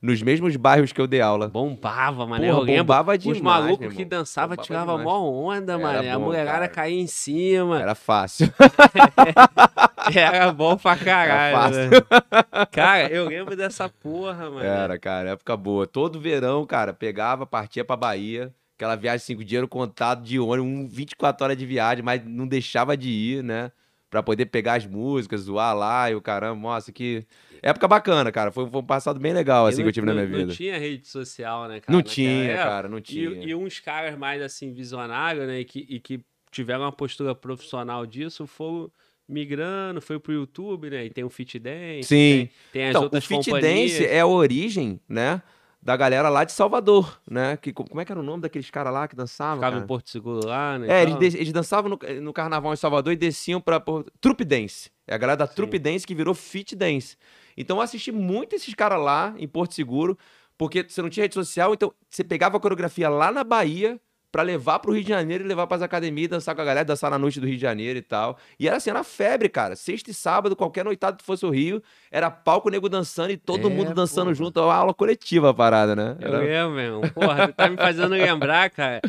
nos 0.00 0.22
mesmos 0.22 0.54
bairros 0.56 0.92
que 0.92 1.00
eu 1.00 1.06
dei 1.06 1.20
aula. 1.20 1.48
Bombava, 1.48 2.26
mano. 2.26 2.44
Porra, 2.44 2.58
eu 2.58 2.60
lembro. 2.62 2.84
bombava 2.84 3.12
Os 3.14 3.22
demais, 3.22 3.42
malucos 3.42 3.80
meu 3.80 3.90
que 3.90 4.04
Bombava 4.04 4.56
tiravam 4.56 4.98
demais. 4.98 5.16
mó 5.16 5.30
onda, 5.30 5.78
mano. 5.78 6.10
a 6.10 6.18
mulherada 6.18 6.58
cara. 6.60 6.68
caía 6.68 7.00
em 7.00 7.06
cima. 7.06 7.80
Era 7.80 7.94
fácil. 7.94 8.52
Era 10.14 10.52
bom 10.52 10.76
pra 10.76 10.96
caralho. 10.96 11.56
fácil. 11.56 11.90
né? 11.90 12.66
Cara, 12.72 13.08
eu 13.08 13.28
lembro 13.28 13.56
dessa 13.56 13.88
porra, 13.88 14.48
mano. 14.50 14.62
Era, 14.64 14.98
cara, 14.98 15.30
época 15.30 15.56
boa. 15.56 15.86
Todo 15.86 16.20
verão, 16.20 16.64
cara, 16.64 16.92
pegava, 16.92 17.44
partia 17.46 17.84
pra 17.84 17.96
Bahia. 17.96 18.52
Aquela 18.76 18.94
viagem, 18.94 19.18
cinco 19.18 19.44
dinheiro 19.44 19.66
contado 19.66 20.22
de 20.22 20.38
ônibus, 20.38 20.70
um 20.70 20.86
24 20.88 21.44
horas 21.44 21.56
de 21.56 21.66
viagem, 21.66 22.04
mas 22.04 22.22
não 22.24 22.46
deixava 22.46 22.96
de 22.96 23.10
ir, 23.10 23.42
né? 23.42 23.72
Pra 24.10 24.22
poder 24.22 24.46
pegar 24.46 24.74
as 24.74 24.86
músicas, 24.86 25.42
zoar 25.42 25.76
lá 25.76 26.10
e 26.10 26.14
o 26.14 26.20
caramba. 26.22 26.58
Nossa, 26.60 26.90
que 26.90 27.26
época 27.62 27.86
bacana, 27.86 28.32
cara. 28.32 28.50
Foi, 28.50 28.66
foi 28.68 28.80
um 28.80 28.84
passado 28.84 29.20
bem 29.20 29.34
legal, 29.34 29.66
assim, 29.66 29.78
não- 29.78 29.84
que 29.84 29.88
eu 29.88 29.92
tive 29.92 30.06
na 30.06 30.14
não- 30.14 30.20
minha 30.22 30.26
vida. 30.30 30.46
Não 30.46 30.54
tinha 30.54 30.78
rede 30.78 31.06
social, 31.06 31.68
né, 31.68 31.80
cara? 31.80 31.94
Não 31.94 32.02
tinha, 32.02 32.52
época. 32.52 32.64
cara, 32.64 32.88
não 32.88 33.00
tinha. 33.02 33.28
E, 33.30 33.48
e 33.48 33.54
uns 33.54 33.80
caras 33.80 34.16
mais 34.18 34.40
assim, 34.40 34.72
visionários, 34.72 35.46
né? 35.46 35.60
E 35.60 35.64
que, 35.66 35.86
e 35.88 36.00
que 36.00 36.20
tiveram 36.50 36.80
uma 36.84 36.92
postura 36.92 37.34
profissional 37.34 38.06
disso 38.06 38.46
foram 38.46 38.90
migrando, 39.28 40.00
foi 40.00 40.18
pro 40.18 40.32
YouTube, 40.32 40.88
né? 40.88 41.04
E 41.04 41.10
tem 41.10 41.22
o 41.22 41.28
Fit 41.28 41.58
Dance, 41.58 42.04
Sim. 42.04 42.16
tem, 42.16 42.50
tem 42.72 42.82
as 42.84 42.90
Então, 42.90 43.02
o 43.02 43.04
outras 43.04 43.26
Fit 43.26 43.44
companhias. 43.50 43.92
Dance 43.92 44.06
é 44.06 44.20
a 44.20 44.26
origem, 44.26 44.98
né? 45.06 45.42
Da 45.80 45.96
galera 45.96 46.28
lá 46.28 46.42
de 46.44 46.52
Salvador, 46.52 47.20
né? 47.30 47.56
Que, 47.56 47.72
como 47.72 48.00
é 48.00 48.04
que 48.04 48.10
era 48.10 48.20
o 48.20 48.22
nome 48.24 48.42
daqueles 48.42 48.68
caras 48.68 48.92
lá 48.92 49.06
que 49.06 49.14
dançavam? 49.14 49.56
Ficava 49.58 49.72
cara? 49.74 49.84
em 49.84 49.86
Porto 49.86 50.10
Seguro 50.10 50.46
lá, 50.46 50.78
né? 50.78 50.88
É, 50.88 51.02
eles, 51.02 51.34
eles 51.34 51.52
dançavam 51.52 51.88
no, 51.90 52.20
no 52.20 52.32
carnaval 52.32 52.72
em 52.72 52.76
Salvador 52.76 53.12
e 53.12 53.16
desciam 53.16 53.60
pra 53.60 53.78
por- 53.78 54.04
Trupe 54.20 54.44
Dance. 54.44 54.90
É 55.06 55.14
a 55.14 55.18
galera 55.18 55.36
da 55.36 55.46
Sim. 55.46 55.54
Trupe 55.54 55.78
Dance 55.78 56.04
que 56.06 56.14
virou 56.14 56.34
Fit 56.34 56.74
Dance. 56.74 57.16
Então 57.56 57.76
eu 57.76 57.80
assisti 57.82 58.10
muito 58.10 58.56
esses 58.56 58.74
caras 58.74 59.00
lá 59.00 59.34
em 59.38 59.46
Porto 59.46 59.72
Seguro, 59.74 60.18
porque 60.58 60.82
você 60.82 61.00
não 61.00 61.08
tinha 61.08 61.24
rede 61.24 61.34
social, 61.34 61.72
então 61.72 61.92
você 62.10 62.24
pegava 62.24 62.56
a 62.56 62.60
coreografia 62.60 63.08
lá 63.08 63.30
na 63.30 63.44
Bahia 63.44 64.00
pra 64.30 64.42
levar 64.42 64.78
pro 64.78 64.92
Rio 64.92 65.02
de 65.02 65.08
Janeiro 65.08 65.42
e 65.44 65.46
levar 65.46 65.66
pras 65.66 65.80
academias, 65.82 66.26
e 66.26 66.28
dançar 66.28 66.54
com 66.54 66.60
a 66.60 66.64
galera, 66.64 66.84
dançar 66.84 67.10
na 67.10 67.18
noite 67.18 67.40
do 67.40 67.46
Rio 67.46 67.56
de 67.56 67.62
Janeiro 67.62 67.98
e 67.98 68.02
tal. 68.02 68.38
E 68.58 68.66
era 68.68 68.76
assim, 68.76 68.90
era 68.90 69.02
febre, 69.02 69.48
cara. 69.48 69.74
Sexta 69.74 70.10
e 70.10 70.14
sábado, 70.14 70.54
qualquer 70.54 70.84
noitada 70.84 71.16
que 71.16 71.24
fosse 71.24 71.46
o 71.46 71.50
Rio, 71.50 71.82
era 72.10 72.30
palco 72.30 72.68
nego 72.70 72.88
dançando 72.88 73.30
e 73.30 73.36
todo 73.36 73.68
É, 73.68 73.70
mundo 73.70 73.94
dançando 73.94 74.24
porra. 74.26 74.34
junto. 74.34 74.60
Uma 74.60 74.74
aula 74.74 74.92
coletiva 74.94 75.50
a 75.50 75.54
parada, 75.54 75.96
né? 75.96 76.16
Eu 76.20 76.28
Era- 76.28 76.38
lembro, 76.38 76.70
meu 76.76 76.84
irmão. 76.84 77.00
Porra, 77.14 77.48
tu 77.48 77.54
tá 77.54 77.68
me 77.68 77.76
fazendo 77.76 78.10
lembrar, 78.10 78.68
cara. 78.70 79.00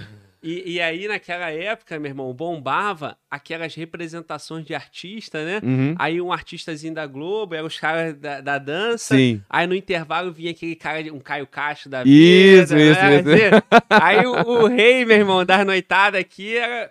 E, 0.41 0.73
e 0.75 0.81
aí, 0.81 1.07
naquela 1.07 1.51
época, 1.51 1.99
meu 1.99 2.09
irmão, 2.09 2.33
bombava 2.33 3.17
aquelas 3.29 3.75
representações 3.75 4.65
de 4.65 4.73
artista, 4.73 5.43
né? 5.43 5.59
Uhum. 5.61 5.95
Aí 5.99 6.21
um 6.21 6.31
artistazinho 6.31 6.93
da 6.93 7.05
Globo, 7.05 7.55
eram 7.55 7.67
os 7.67 7.77
caras 7.77 8.15
da, 8.15 8.39
da 8.39 8.57
dança. 8.57 9.15
Sim. 9.15 9.41
Aí 9.49 9.67
no 9.67 9.75
intervalo 9.75 10.31
vinha 10.31 10.51
aquele 10.51 10.75
cara, 10.75 11.01
um 11.13 11.19
Caio 11.19 11.45
Castro 11.45 11.89
da 11.89 12.03
Isso, 12.05 12.73
vida. 12.73 12.91
isso, 12.91 13.01
né? 13.01 13.19
isso. 13.19 13.29
Assim, 13.29 13.83
Aí 13.89 14.25
o, 14.25 14.31
o 14.31 14.67
rei, 14.67 15.03
meu 15.03 15.17
irmão, 15.17 15.43
das 15.43 15.65
noitadas 15.65 16.21
aqui 16.21 16.55
era 16.55 16.89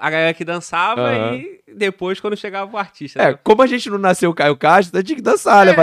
a 0.00 0.10
galera 0.10 0.32
que 0.32 0.44
dançava 0.44 1.02
Aham. 1.02 1.34
e 1.36 1.60
depois 1.74 2.18
quando 2.18 2.36
chegava 2.36 2.72
o 2.72 2.78
artista. 2.78 3.20
É, 3.20 3.32
né? 3.32 3.38
como 3.44 3.60
a 3.60 3.66
gente 3.66 3.90
não 3.90 3.98
nasceu 3.98 4.32
Caio 4.32 4.56
Castro, 4.56 4.96
a 4.96 5.00
gente 5.00 5.08
tinha 5.08 5.16
que 5.16 5.22
dançar, 5.22 5.66
né? 5.66 5.72
É. 5.72 5.74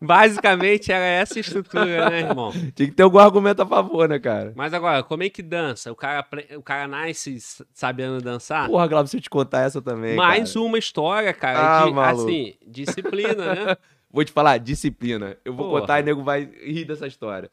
Basicamente 0.00 0.92
era 0.92 1.04
essa 1.04 1.38
estrutura, 1.40 2.10
né, 2.10 2.20
irmão? 2.20 2.50
Tinha 2.52 2.88
que 2.88 2.92
ter 2.94 3.02
algum 3.02 3.18
argumento 3.18 3.62
a 3.62 3.66
favor, 3.66 4.08
né, 4.08 4.18
cara? 4.18 4.52
Mas 4.56 4.74
agora, 4.74 5.02
como 5.02 5.22
é 5.22 5.30
que 5.30 5.42
dança? 5.42 5.90
O 5.90 5.96
cara, 5.96 6.26
o 6.56 6.62
cara 6.62 6.86
nasce 6.86 7.38
sabendo 7.72 8.20
dançar? 8.20 8.66
Porra, 8.68 8.86
Glauber, 8.86 9.08
se 9.08 9.16
eu 9.16 9.20
te 9.20 9.30
contar 9.30 9.62
essa 9.62 9.80
também. 9.80 10.16
Mais 10.16 10.52
cara. 10.52 10.64
uma 10.66 10.78
história, 10.78 11.32
cara, 11.32 11.82
Ah, 11.82 11.86
de, 11.86 11.92
maluco. 11.92 12.24
assim, 12.28 12.54
disciplina, 12.66 13.54
né? 13.54 13.76
Vou 14.12 14.24
te 14.24 14.32
falar, 14.32 14.58
disciplina. 14.58 15.36
Eu 15.44 15.54
vou 15.54 15.68
Porra. 15.68 15.80
contar 15.82 16.00
e 16.00 16.02
o 16.02 16.04
nego 16.04 16.24
vai 16.24 16.50
rir 16.64 16.84
dessa 16.84 17.06
história. 17.06 17.48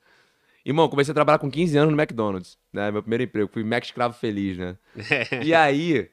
Irmão, 0.66 0.90
comecei 0.90 1.12
a 1.12 1.14
trabalhar 1.14 1.38
com 1.38 1.52
15 1.52 1.78
anos 1.78 1.94
no 1.94 2.02
McDonald's, 2.02 2.58
né? 2.74 2.90
Meu 2.90 3.04
primeiro 3.04 3.24
emprego. 3.26 3.48
Fui 3.54 3.64
Mac 3.64 3.84
Escravo 3.84 4.16
Feliz, 4.16 4.58
né? 4.58 4.76
E 5.46 5.54
aí, 5.54 6.10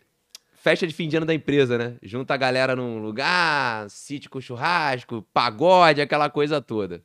festa 0.64 0.86
de 0.86 0.94
fim 0.94 1.06
de 1.06 1.16
ano 1.18 1.26
da 1.26 1.34
empresa, 1.34 1.76
né? 1.76 1.96
Junta 2.02 2.32
a 2.32 2.36
galera 2.38 2.74
num 2.74 2.98
lugar, 3.02 3.88
sítio 3.90 4.30
com 4.30 4.40
churrasco, 4.40 5.20
pagode, 5.30 6.00
aquela 6.00 6.30
coisa 6.30 6.58
toda. 6.58 7.02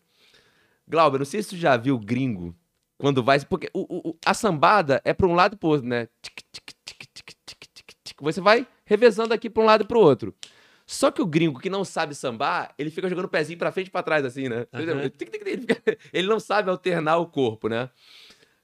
Glauber, 0.87 1.17
não 1.19 1.25
sei 1.25 1.43
se 1.43 1.49
tu 1.49 1.57
já 1.57 1.75
viu 1.75 1.99
gringo 1.99 2.55
quando 2.97 3.21
vai. 3.21 3.37
Porque 3.43 3.69
o- 3.73 4.11
o- 4.11 4.17
a 4.25 4.33
sambada 4.33 5.01
é 5.03 5.13
pra 5.13 5.27
um 5.27 5.35
lado 5.35 5.55
e 5.55 5.57
pro 5.57 5.67
outro, 5.69 5.85
né? 5.85 6.07
Tic, 6.21 6.39
tic, 6.53 6.63
tic, 6.85 6.97
tic, 7.13 7.35
tic, 7.45 7.67
tic, 7.75 7.93
tic. 8.01 8.17
Você 8.21 8.39
vai 8.39 8.65
revezando 8.85 9.33
aqui 9.33 9.49
pra 9.49 9.61
um 9.61 9.65
lado 9.65 9.83
e 9.83 9.87
pro 9.87 9.99
outro. 9.99 10.33
Só 10.87 11.11
que 11.11 11.21
o 11.21 11.25
gringo 11.25 11.59
que 11.59 11.69
não 11.69 11.83
sabe 11.85 12.15
sambar, 12.15 12.73
ele 12.77 12.89
fica 12.89 13.07
jogando 13.09 13.25
o 13.25 13.29
pezinho 13.29 13.59
pra 13.59 13.71
frente 13.73 13.87
e 13.87 13.91
pra 13.91 14.01
trás, 14.01 14.23
assim, 14.25 14.47
né? 14.49 14.65
Fica- 14.79 14.95
ele 16.13 16.27
não 16.29 16.39
sabe 16.39 16.69
alternar 16.71 17.17
o 17.17 17.27
corpo, 17.27 17.67
né? 17.67 17.89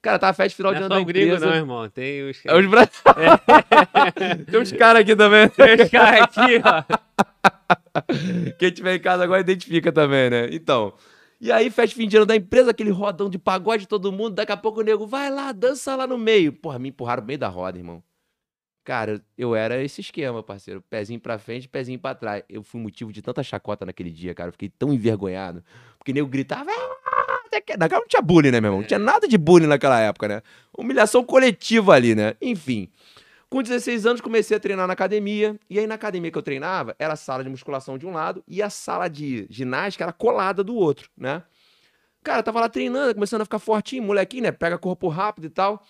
Cara, 0.05 0.19
tá 0.19 0.29
a 0.29 0.33
festa 0.33 0.55
final 0.55 0.71
Não 0.71 0.77
de 0.77 0.83
é 0.83 0.85
ano 0.85 0.93
só 0.93 0.99
da 0.99 1.01
o 1.01 1.05
gringo, 1.05 1.25
empresa. 1.33 1.45
não, 1.47 1.55
irmão. 1.55 1.89
Tem 1.89 2.29
os, 2.29 2.45
É 2.45 2.55
os 2.55 2.65
bra... 2.67 2.85
Tem 4.51 4.59
uns 4.61 4.71
caras 4.71 5.01
aqui 5.01 5.15
também. 5.15 5.49
tem 5.49 5.81
os 5.81 5.89
caras 5.89 6.21
aqui, 6.21 6.61
ó. 6.63 6.83
Quem 8.59 8.71
tiver 8.71 8.95
em 8.95 8.99
casa 8.99 9.23
agora 9.23 9.41
identifica 9.41 9.91
também, 9.91 10.29
né? 10.29 10.47
Então. 10.51 10.93
E 11.41 11.51
aí, 11.51 11.71
festa 11.71 11.95
fim 11.95 12.07
de 12.07 12.17
ano 12.17 12.25
da 12.27 12.35
empresa, 12.35 12.69
aquele 12.69 12.91
rodão 12.91 13.29
de 13.29 13.39
pagode, 13.39 13.87
todo 13.87 14.11
mundo. 14.11 14.35
Daqui 14.35 14.51
a 14.51 14.57
pouco 14.57 14.81
o 14.81 14.83
nego, 14.83 15.07
vai 15.07 15.31
lá, 15.31 15.51
dança 15.51 15.95
lá 15.95 16.05
no 16.05 16.17
meio. 16.19 16.53
Porra, 16.53 16.77
me 16.77 16.89
empurraram 16.89 17.21
no 17.21 17.27
meio 17.27 17.39
da 17.39 17.47
roda, 17.47 17.77
irmão. 17.79 18.03
Cara, 18.83 19.19
eu 19.35 19.55
era 19.55 19.81
esse 19.83 20.01
esquema, 20.01 20.43
parceiro. 20.43 20.83
Pezinho 20.87 21.19
pra 21.19 21.39
frente, 21.39 21.67
pezinho 21.67 21.97
pra 21.97 22.13
trás. 22.13 22.43
Eu 22.47 22.61
fui 22.61 22.79
motivo 22.79 23.11
de 23.11 23.23
tanta 23.23 23.41
chacota 23.41 23.83
naquele 23.87 24.11
dia, 24.11 24.35
cara. 24.35 24.49
Eu 24.49 24.51
fiquei 24.53 24.69
tão 24.69 24.93
envergonhado. 24.93 25.63
Porque 25.97 26.11
o 26.11 26.13
nego 26.13 26.27
gritava. 26.27 26.69
"Ah, 26.69 26.75
que-" 26.75 27.34
Naquela 27.77 28.01
não 28.01 28.07
tinha 28.07 28.21
bullying, 28.21 28.51
né, 28.51 28.61
meu 28.61 28.69
irmão? 28.69 28.81
Não 28.81 28.87
tinha 28.87 28.99
nada 28.99 29.27
de 29.27 29.37
bullying 29.37 29.67
naquela 29.67 29.99
época, 29.99 30.27
né? 30.27 30.41
Humilhação 30.77 31.23
coletiva 31.23 31.93
ali, 31.93 32.15
né? 32.15 32.35
Enfim. 32.41 32.89
Com 33.49 33.61
16 33.61 34.05
anos, 34.05 34.21
comecei 34.21 34.57
a 34.57 34.59
treinar 34.59 34.87
na 34.87 34.93
academia. 34.93 35.57
E 35.69 35.79
aí, 35.79 35.87
na 35.87 35.95
academia 35.95 36.31
que 36.31 36.37
eu 36.37 36.41
treinava, 36.41 36.95
era 36.99 37.13
a 37.13 37.15
sala 37.15 37.43
de 37.43 37.49
musculação 37.49 37.97
de 37.97 38.05
um 38.05 38.11
lado 38.11 38.43
e 38.47 38.61
a 38.61 38.69
sala 38.69 39.07
de 39.07 39.47
ginástica 39.49 40.03
era 40.03 40.11
colada 40.11 40.63
do 40.63 40.75
outro, 40.75 41.09
né? 41.17 41.43
Cara, 42.23 42.39
eu 42.39 42.43
tava 42.43 42.59
lá 42.59 42.67
treinando, 42.67 43.13
começando 43.13 43.41
a 43.41 43.45
ficar 43.45 43.59
fortinho, 43.59 44.03
molequinho, 44.03 44.43
né? 44.43 44.51
Pega 44.51 44.77
corpo 44.77 45.07
rápido 45.07 45.45
e 45.45 45.49
tal. 45.49 45.81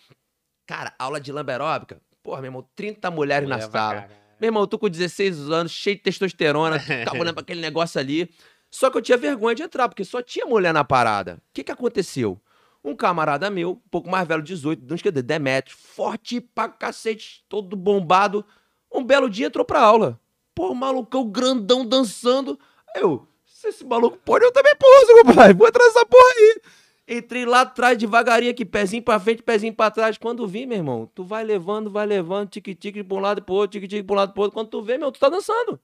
Cara, 0.67 0.93
aula 0.99 1.19
de 1.19 1.31
lamberóbica. 1.31 1.97
Porra, 2.21 2.41
meu 2.41 2.49
irmão, 2.49 2.67
30 2.75 3.09
mulheres 3.09 3.47
na 3.47 3.55
Mulher 3.55 3.69
pra 3.69 3.79
sala. 3.79 3.93
caralho. 4.01 4.15
Meu 4.39 4.47
irmão, 4.49 4.63
eu 4.63 4.67
tô 4.67 4.77
com 4.77 4.89
16 4.89 5.49
anos, 5.49 5.71
cheio 5.71 5.95
de 5.95 6.01
testosterona, 6.03 6.77
tava 7.05 7.17
olhando 7.17 7.35
pra 7.35 7.41
aquele 7.41 7.61
negócio 7.61 7.99
ali. 7.99 8.29
Só 8.75 8.89
que 8.89 8.97
eu 8.97 9.01
tinha 9.01 9.17
vergonha 9.17 9.55
de 9.55 9.63
entrar, 9.63 9.87
porque 9.87 10.03
só 10.03 10.21
tinha 10.21 10.45
mulher 10.45 10.73
na 10.73 10.83
parada. 10.83 11.35
O 11.35 11.53
que 11.53 11.63
que 11.63 11.71
aconteceu? 11.71 12.37
Um 12.83 12.93
camarada 12.93 13.49
meu, 13.49 13.71
um 13.71 13.89
pouco 13.89 14.09
mais 14.09 14.27
velho, 14.27 14.41
18, 14.41 14.83
não 14.85 14.95
esquece, 14.97 15.21
Demetrio, 15.21 15.77
forte 15.77 16.41
pra 16.41 16.67
cacete, 16.67 17.45
todo 17.47 17.73
bombado. 17.73 18.45
Um 18.93 19.01
belo 19.01 19.29
dia 19.29 19.47
entrou 19.47 19.63
pra 19.63 19.79
aula. 19.79 20.19
Pô, 20.53 20.75
malucão 20.75 21.25
grandão 21.25 21.85
dançando. 21.85 22.59
Aí 22.93 23.01
Eu, 23.01 23.25
se 23.45 23.69
esse 23.69 23.85
maluco 23.85 24.17
pode, 24.17 24.43
eu 24.43 24.51
também 24.51 24.75
posso, 24.75 25.23
meu 25.23 25.33
pai. 25.33 25.53
Vou 25.53 25.69
entrar 25.69 25.85
nessa 25.85 26.05
porra 26.05 26.33
aí. 26.37 26.61
Entrei 27.07 27.45
lá 27.45 27.61
atrás 27.61 27.97
devagarinho 27.97 28.51
aqui, 28.51 28.65
pezinho 28.65 29.01
pra 29.01 29.17
frente, 29.21 29.41
pezinho 29.41 29.73
pra 29.73 29.89
trás. 29.89 30.17
Quando 30.17 30.45
vi, 30.45 30.65
meu 30.65 30.79
irmão, 30.79 31.09
tu 31.15 31.23
vai 31.23 31.45
levando, 31.45 31.89
vai 31.89 32.05
levando, 32.05 32.49
tique-tique 32.49 33.05
pra 33.05 33.15
um 33.15 33.21
lado 33.21 33.39
e 33.39 33.41
pro 33.41 33.55
outro, 33.55 33.79
tique-tique 33.79 34.03
pra 34.03 34.13
um 34.15 34.17
lado 34.17 34.31
e 34.31 34.33
pro 34.33 34.41
outro. 34.43 34.53
Quando 34.53 34.67
tu 34.67 34.81
vê, 34.81 34.97
meu, 34.97 35.13
tu 35.13 35.19
tá 35.21 35.29
dançando. 35.29 35.79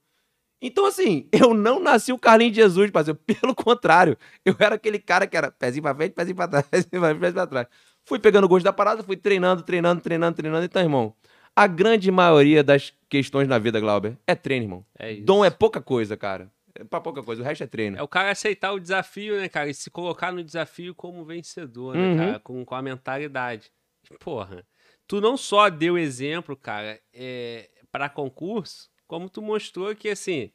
Então, 0.62 0.86
assim, 0.86 1.28
eu 1.32 1.52
não 1.52 1.80
nasci 1.80 2.12
o 2.12 2.18
Carlinhos 2.18 2.54
de 2.54 2.60
Jesus, 2.62 2.90
parceiro. 2.90 3.18
Pelo 3.40 3.54
contrário, 3.54 4.16
eu 4.44 4.54
era 4.58 4.76
aquele 4.76 4.98
cara 4.98 5.26
que 5.26 5.36
era 5.36 5.50
pezinho 5.50 5.82
pra 5.82 5.94
frente, 5.94 6.12
pezinho 6.12 6.36
pra 6.36 6.46
trás, 6.48 6.64
pezinho 6.70 6.88
pra 7.00 7.08
frente, 7.10 7.20
pezinho 7.20 7.34
pra 7.34 7.46
trás. 7.46 7.66
Fui 8.04 8.18
pegando 8.18 8.44
o 8.44 8.48
gosto 8.48 8.64
da 8.64 8.72
parada, 8.72 9.02
fui 9.02 9.16
treinando, 9.16 9.62
treinando, 9.62 10.00
treinando, 10.00 10.36
treinando. 10.36 10.64
Então, 10.64 10.80
irmão, 10.82 11.14
a 11.54 11.66
grande 11.66 12.10
maioria 12.10 12.62
das 12.64 12.92
questões 13.08 13.46
na 13.48 13.58
vida, 13.58 13.78
Glauber, 13.80 14.16
é 14.26 14.34
treino, 14.34 14.64
irmão. 14.64 14.86
É 14.98 15.12
isso. 15.12 15.24
Dom 15.24 15.44
é 15.44 15.50
pouca 15.50 15.80
coisa, 15.80 16.16
cara. 16.16 16.50
É 16.74 16.84
pra 16.84 17.00
pouca 17.00 17.22
coisa, 17.22 17.42
o 17.42 17.44
resto 17.44 17.62
é 17.64 17.66
treino. 17.66 17.98
É 17.98 18.02
o 18.02 18.08
cara 18.08 18.30
aceitar 18.30 18.72
o 18.72 18.80
desafio, 18.80 19.36
né, 19.36 19.48
cara? 19.48 19.68
E 19.68 19.74
se 19.74 19.90
colocar 19.90 20.32
no 20.32 20.42
desafio 20.42 20.94
como 20.94 21.24
vencedor, 21.24 21.94
né, 21.94 22.06
Uhum. 22.08 22.16
cara? 22.16 22.40
Com, 22.40 22.64
com 22.64 22.74
a 22.74 22.80
mentalidade. 22.82 23.70
Porra, 24.18 24.64
tu 25.06 25.20
não 25.20 25.36
só 25.36 25.68
deu 25.68 25.98
exemplo, 25.98 26.56
cara, 26.56 26.98
é, 27.12 27.68
para 27.90 28.08
concurso, 28.08 28.88
como 29.12 29.28
tu 29.28 29.42
mostrou 29.42 29.94
que, 29.94 30.08
assim, 30.08 30.50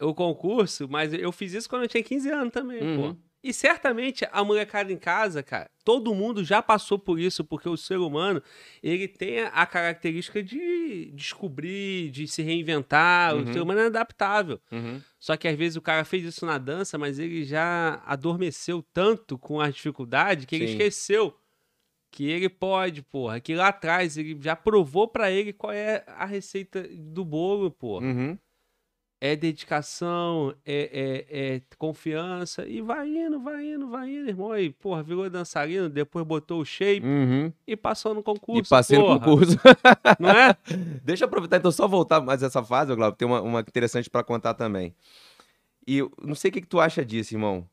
o 0.00 0.12
concurso, 0.12 0.88
mas 0.88 1.12
eu 1.14 1.30
fiz 1.30 1.52
isso 1.54 1.68
quando 1.70 1.82
eu 1.82 1.88
tinha 1.88 2.02
15 2.02 2.28
anos 2.28 2.52
também, 2.52 2.82
Uhum. 2.82 3.12
pô. 3.14 3.20
E 3.44 3.52
certamente 3.52 4.26
a 4.32 4.42
molecada 4.42 4.92
em 4.92 4.96
casa, 4.96 5.40
cara, 5.40 5.70
todo 5.84 6.12
mundo 6.12 6.42
já 6.44 6.60
passou 6.60 6.98
por 6.98 7.20
isso, 7.20 7.44
porque 7.44 7.68
o 7.68 7.76
ser 7.76 7.98
humano, 7.98 8.42
ele 8.82 9.06
tem 9.06 9.38
a 9.42 9.64
característica 9.64 10.42
de 10.42 11.12
descobrir, 11.14 12.10
de 12.10 12.26
se 12.26 12.42
reinventar, 12.42 13.36
Uhum. 13.36 13.42
o 13.48 13.52
ser 13.52 13.60
humano 13.60 13.78
é 13.82 13.86
adaptável. 13.86 14.60
Uhum. 14.72 15.00
Só 15.20 15.36
que 15.36 15.46
às 15.46 15.56
vezes 15.56 15.76
o 15.76 15.80
cara 15.80 16.04
fez 16.04 16.24
isso 16.24 16.44
na 16.44 16.58
dança, 16.58 16.98
mas 16.98 17.20
ele 17.20 17.44
já 17.44 18.02
adormeceu 18.04 18.84
tanto 18.92 19.38
com 19.38 19.60
a 19.60 19.70
dificuldade 19.70 20.44
que 20.44 20.56
ele 20.56 20.66
Sim. 20.66 20.72
esqueceu 20.72 21.32
que 22.10 22.28
ele 22.28 22.48
pode, 22.48 23.02
porra, 23.02 23.38
que 23.40 23.54
lá 23.54 23.68
atrás 23.68 24.16
ele 24.16 24.36
já 24.40 24.56
provou 24.56 25.06
pra 25.08 25.30
ele 25.30 25.52
qual 25.52 25.72
é 25.72 26.04
a 26.06 26.24
receita 26.24 26.82
do 26.88 27.24
bolo, 27.24 27.70
porra. 27.70 28.06
Uhum. 28.06 28.38
É 29.20 29.34
dedicação, 29.34 30.54
é, 30.64 31.26
é- 31.28 31.54
é 31.56 31.62
confiança 31.76 32.64
e 32.68 32.80
vai 32.80 33.08
indo, 33.08 33.40
vai 33.40 33.66
indo, 33.66 33.88
vai 33.88 34.08
indo, 34.10 34.28
irmão. 34.28 34.52
Aí, 34.52 34.70
porra, 34.70 35.02
virou 35.02 35.28
dançarino, 35.28 35.88
depois 35.90 36.24
botou 36.24 36.60
o 36.60 36.64
shape 36.64 37.04
Uhum. 37.04 37.52
e 37.66 37.76
passou 37.76 38.14
no 38.14 38.22
concurso. 38.22 38.62
E 38.62 38.68
passei 38.68 38.96
porra. 38.96 39.14
no 39.14 39.20
concurso. 39.20 39.58
Não 40.20 40.30
é? 40.30 40.56
Deixa 41.04 41.24
eu 41.24 41.26
aproveitar 41.26 41.56
então 41.56 41.72
só 41.72 41.88
voltar 41.88 42.20
mais 42.20 42.44
essa 42.44 42.62
fase, 42.62 42.94
Glauco, 42.94 43.18
tem 43.18 43.26
uma, 43.26 43.40
uma 43.42 43.60
interessante 43.60 44.08
pra 44.08 44.22
contar 44.22 44.54
também. 44.54 44.94
E 45.86 45.98
eu 45.98 46.12
não 46.22 46.34
sei 46.36 46.50
o 46.50 46.52
que, 46.52 46.60
que 46.60 46.66
tu 46.68 46.78
acha 46.78 47.04
disso, 47.04 47.34
irmão. 47.34 47.68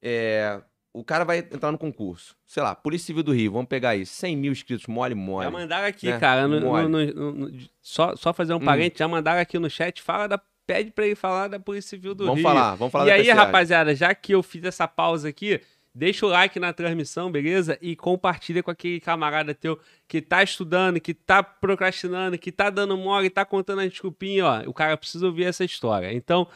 É, 0.00 0.62
o 0.94 1.04
cara 1.04 1.24
vai 1.24 1.38
entrar 1.40 1.70
no 1.72 1.76
concurso. 1.78 2.34
Sei 2.46 2.62
lá, 2.62 2.74
Polícia 2.74 3.06
Civil 3.06 3.22
do 3.22 3.32
Rio, 3.32 3.52
vamos 3.52 3.68
pegar 3.68 3.90
aí, 3.90 4.06
100 4.06 4.36
mil 4.36 4.52
inscritos, 4.52 4.86
mole, 4.86 5.14
mole. 5.14 5.44
Já 5.44 5.50
mandaram 5.50 5.86
aqui, 5.88 6.06
né? 6.08 6.18
cara. 6.18 6.46
no- 6.48 6.60
no- 6.88 7.32
no- 7.32 7.58
só, 7.82 8.14
só 8.16 8.32
fazer 8.32 8.54
um 8.54 8.58
Hum. 8.58 8.60
parente, 8.64 9.00
já 9.00 9.08
mandaram 9.08 9.40
aqui 9.40 9.58
no 9.58 9.68
chat, 9.68 10.00
fala 10.00 10.26
da. 10.28 10.40
Pede 10.66 10.90
pra 10.92 11.04
ele 11.04 11.14
falar 11.14 11.48
da 11.48 11.60
Polícia 11.60 11.90
Civil 11.90 12.14
do 12.14 12.24
vamos 12.24 12.40
Rio. 12.40 12.48
falar, 12.48 12.74
vamos 12.76 12.90
falar 12.90 13.06
e 13.08 13.10
aí, 13.10 13.24
PCA. 13.24 13.34
rapaziada, 13.34 13.94
já 13.94 14.14
que 14.14 14.32
eu 14.34 14.42
fiz 14.42 14.64
essa 14.64 14.88
pausa 14.88 15.28
aqui, 15.28 15.60
deixa 15.94 16.24
o 16.24 16.28
like 16.30 16.58
na 16.58 16.72
transmissão, 16.72 17.30
beleza? 17.30 17.76
E 17.82 17.94
compartilha 17.94 18.62
com 18.62 18.70
aquele 18.70 18.98
camarada 18.98 19.54
teu 19.54 19.78
que 20.08 20.22
tá 20.22 20.42
estudando, 20.42 20.98
que 21.00 21.12
tá 21.12 21.42
procrastinando, 21.42 22.38
que 22.38 22.50
tá 22.50 22.70
dando 22.70 22.96
mole, 22.96 23.28
tá 23.28 23.44
contando 23.44 23.80
a 23.80 23.86
desculpinha, 23.86 24.46
ó. 24.46 24.62
O 24.66 24.72
cara 24.72 24.96
precisa 24.96 25.26
ouvir 25.26 25.44
essa 25.44 25.64
história. 25.64 26.10
Então, 26.14 26.48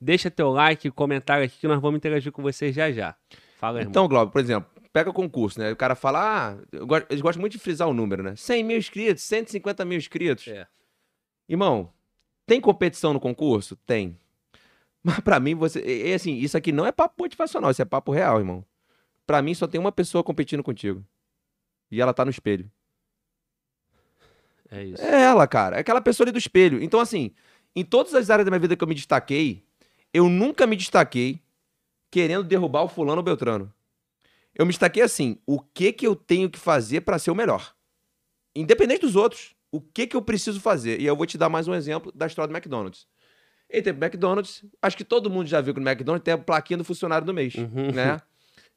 deixa 0.00 0.30
teu 0.30 0.48
like, 0.50 0.90
comentário 0.92 1.44
aqui 1.44 1.58
que 1.60 1.68
nós 1.68 1.82
vamos 1.82 1.98
interagir 1.98 2.32
com 2.32 2.40
vocês 2.40 2.74
já 2.74 2.90
já. 2.90 3.14
Fala, 3.60 3.78
irmão. 3.80 3.90
Então, 3.90 4.08
Glauco, 4.08 4.32
por 4.32 4.40
exemplo, 4.40 4.70
pega 4.90 5.12
concurso, 5.12 5.60
né? 5.60 5.70
O 5.70 5.76
cara 5.76 5.94
fala, 5.94 6.54
ah, 6.54 6.58
eu 6.72 6.86
gosto- 6.86 7.06
eles 7.10 7.20
gostam 7.20 7.40
muito 7.42 7.52
de 7.52 7.58
frisar 7.58 7.86
o 7.86 7.92
número, 7.92 8.22
né? 8.22 8.34
100 8.34 8.64
mil 8.64 8.78
inscritos, 8.78 9.22
150 9.22 9.84
mil 9.84 9.98
inscritos. 9.98 10.48
É. 10.48 10.66
Irmão, 11.46 11.92
tem 12.46 12.58
competição 12.58 13.12
no 13.12 13.20
concurso? 13.20 13.76
Tem. 13.84 14.16
Mas 15.04 15.20
pra 15.20 15.38
mim, 15.38 15.54
você. 15.54 15.80
E, 15.84 16.14
assim, 16.14 16.36
isso 16.36 16.56
aqui 16.56 16.72
não 16.72 16.86
é 16.86 16.90
papo 16.90 17.22
motivacional, 17.22 17.70
isso 17.70 17.82
é 17.82 17.84
papo 17.84 18.10
real, 18.12 18.38
irmão. 18.38 18.64
Pra 19.26 19.42
mim, 19.42 19.52
só 19.54 19.66
tem 19.66 19.78
uma 19.78 19.92
pessoa 19.92 20.24
competindo 20.24 20.62
contigo. 20.62 21.04
E 21.90 22.00
ela 22.00 22.14
tá 22.14 22.24
no 22.24 22.30
espelho. 22.30 22.70
É 24.70 24.84
isso. 24.84 25.02
É 25.02 25.22
ela, 25.22 25.46
cara. 25.46 25.76
É 25.76 25.80
aquela 25.80 26.00
pessoa 26.00 26.24
ali 26.24 26.32
do 26.32 26.38
espelho. 26.38 26.82
Então, 26.82 26.98
assim, 27.00 27.32
em 27.76 27.84
todas 27.84 28.14
as 28.14 28.30
áreas 28.30 28.44
da 28.46 28.50
minha 28.50 28.60
vida 28.60 28.74
que 28.76 28.82
eu 28.82 28.88
me 28.88 28.94
destaquei, 28.94 29.64
eu 30.14 30.28
nunca 30.28 30.66
me 30.66 30.76
destaquei 30.76 31.40
querendo 32.10 32.44
derrubar 32.44 32.82
o 32.82 32.88
fulano 32.88 33.18
ou 33.18 33.22
Beltrano. 33.22 33.72
Eu 34.54 34.66
me 34.66 34.70
destaquei 34.72 35.02
assim, 35.02 35.38
o 35.46 35.60
que 35.60 35.92
que 35.92 36.06
eu 36.06 36.14
tenho 36.16 36.50
que 36.50 36.58
fazer 36.58 37.02
pra 37.02 37.18
ser 37.18 37.30
o 37.30 37.34
melhor? 37.34 37.74
Independente 38.54 39.02
dos 39.02 39.14
outros, 39.16 39.54
o 39.70 39.80
que 39.80 40.06
que 40.06 40.16
eu 40.16 40.22
preciso 40.22 40.60
fazer? 40.60 41.00
E 41.00 41.06
eu 41.06 41.14
vou 41.16 41.24
te 41.26 41.38
dar 41.38 41.48
mais 41.48 41.68
um 41.68 41.74
exemplo 41.74 42.10
da 42.12 42.26
história 42.26 42.48
do 42.52 42.56
McDonald's. 42.56 43.06
Entrei 43.72 43.92
pro 43.94 44.04
McDonald's, 44.04 44.64
acho 44.82 44.96
que 44.96 45.04
todo 45.04 45.30
mundo 45.30 45.46
já 45.46 45.60
viu 45.60 45.72
que 45.72 45.78
no 45.80 45.88
McDonald's 45.88 46.24
tem 46.24 46.34
a 46.34 46.38
plaquinha 46.38 46.76
do 46.78 46.84
funcionário 46.84 47.24
do 47.24 47.32
mês, 47.32 47.54
Uhum. 47.54 47.92
né? 47.92 48.20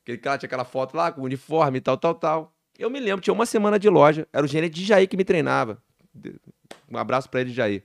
Aquele 0.04 0.20
cara 0.20 0.38
tinha 0.38 0.48
aquela 0.48 0.66
foto 0.66 0.96
lá 0.96 1.12
com 1.12 1.22
o 1.22 1.24
uniforme 1.24 1.80
e 1.80 1.82
tal, 1.82 1.98
tal, 1.98 2.14
tal. 2.14 2.54
Eu 2.78 2.90
me 2.90 3.00
lembro, 3.00 3.22
tinha 3.22 3.34
uma 3.34 3.46
semana 3.46 3.80
de 3.80 3.90
loja, 3.90 4.28
era 4.32 4.46
o 4.46 4.48
gerente 4.48 4.74
de 4.76 4.86
Jair 4.86 5.08
que 5.10 5.18
me 5.18 5.24
treinava. 5.24 5.82
Um 6.92 6.98
abraço 6.98 7.28
pra 7.30 7.42
ele, 7.42 7.52
Jair. 7.52 7.84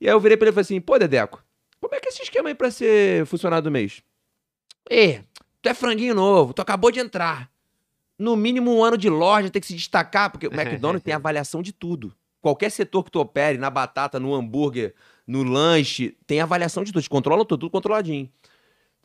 E 0.00 0.06
aí 0.08 0.14
eu 0.14 0.20
virei 0.20 0.36
pra 0.36 0.46
ele 0.46 0.52
e 0.52 0.54
falei 0.54 0.62
assim, 0.62 0.80
pô, 0.80 0.98
Dedeco, 0.98 1.44
como 1.80 1.94
é 1.94 2.00
que 2.00 2.08
é 2.08 2.10
esse 2.10 2.22
esquema 2.22 2.48
aí 2.48 2.54
pra 2.54 2.70
ser 2.70 3.26
funcionário 3.26 3.64
do 3.64 3.70
mês? 3.70 4.02
Ê, 4.90 5.20
tu 5.60 5.68
é 5.68 5.74
franguinho 5.74 6.14
novo, 6.14 6.52
tu 6.52 6.62
acabou 6.62 6.90
de 6.90 7.00
entrar. 7.00 7.50
No 8.18 8.36
mínimo 8.36 8.74
um 8.74 8.82
ano 8.82 8.96
de 8.96 9.10
loja, 9.10 9.50
tem 9.50 9.60
que 9.60 9.66
se 9.66 9.74
destacar, 9.74 10.30
porque 10.30 10.46
o 10.46 10.52
McDonald's 10.54 11.02
tem 11.02 11.14
avaliação 11.14 11.62
de 11.62 11.72
tudo. 11.72 12.14
Qualquer 12.40 12.70
setor 12.70 13.04
que 13.04 13.10
tu 13.10 13.18
opere, 13.18 13.58
na 13.58 13.68
batata, 13.68 14.20
no 14.20 14.34
hambúrguer, 14.34 14.94
no 15.26 15.42
lanche, 15.42 16.16
tem 16.26 16.40
avaliação 16.40 16.84
de 16.84 16.92
tudo. 16.92 17.00
Eles 17.00 17.08
controlam 17.08 17.44
tudo, 17.44 17.60
tudo 17.60 17.72
controladinho. 17.72 18.30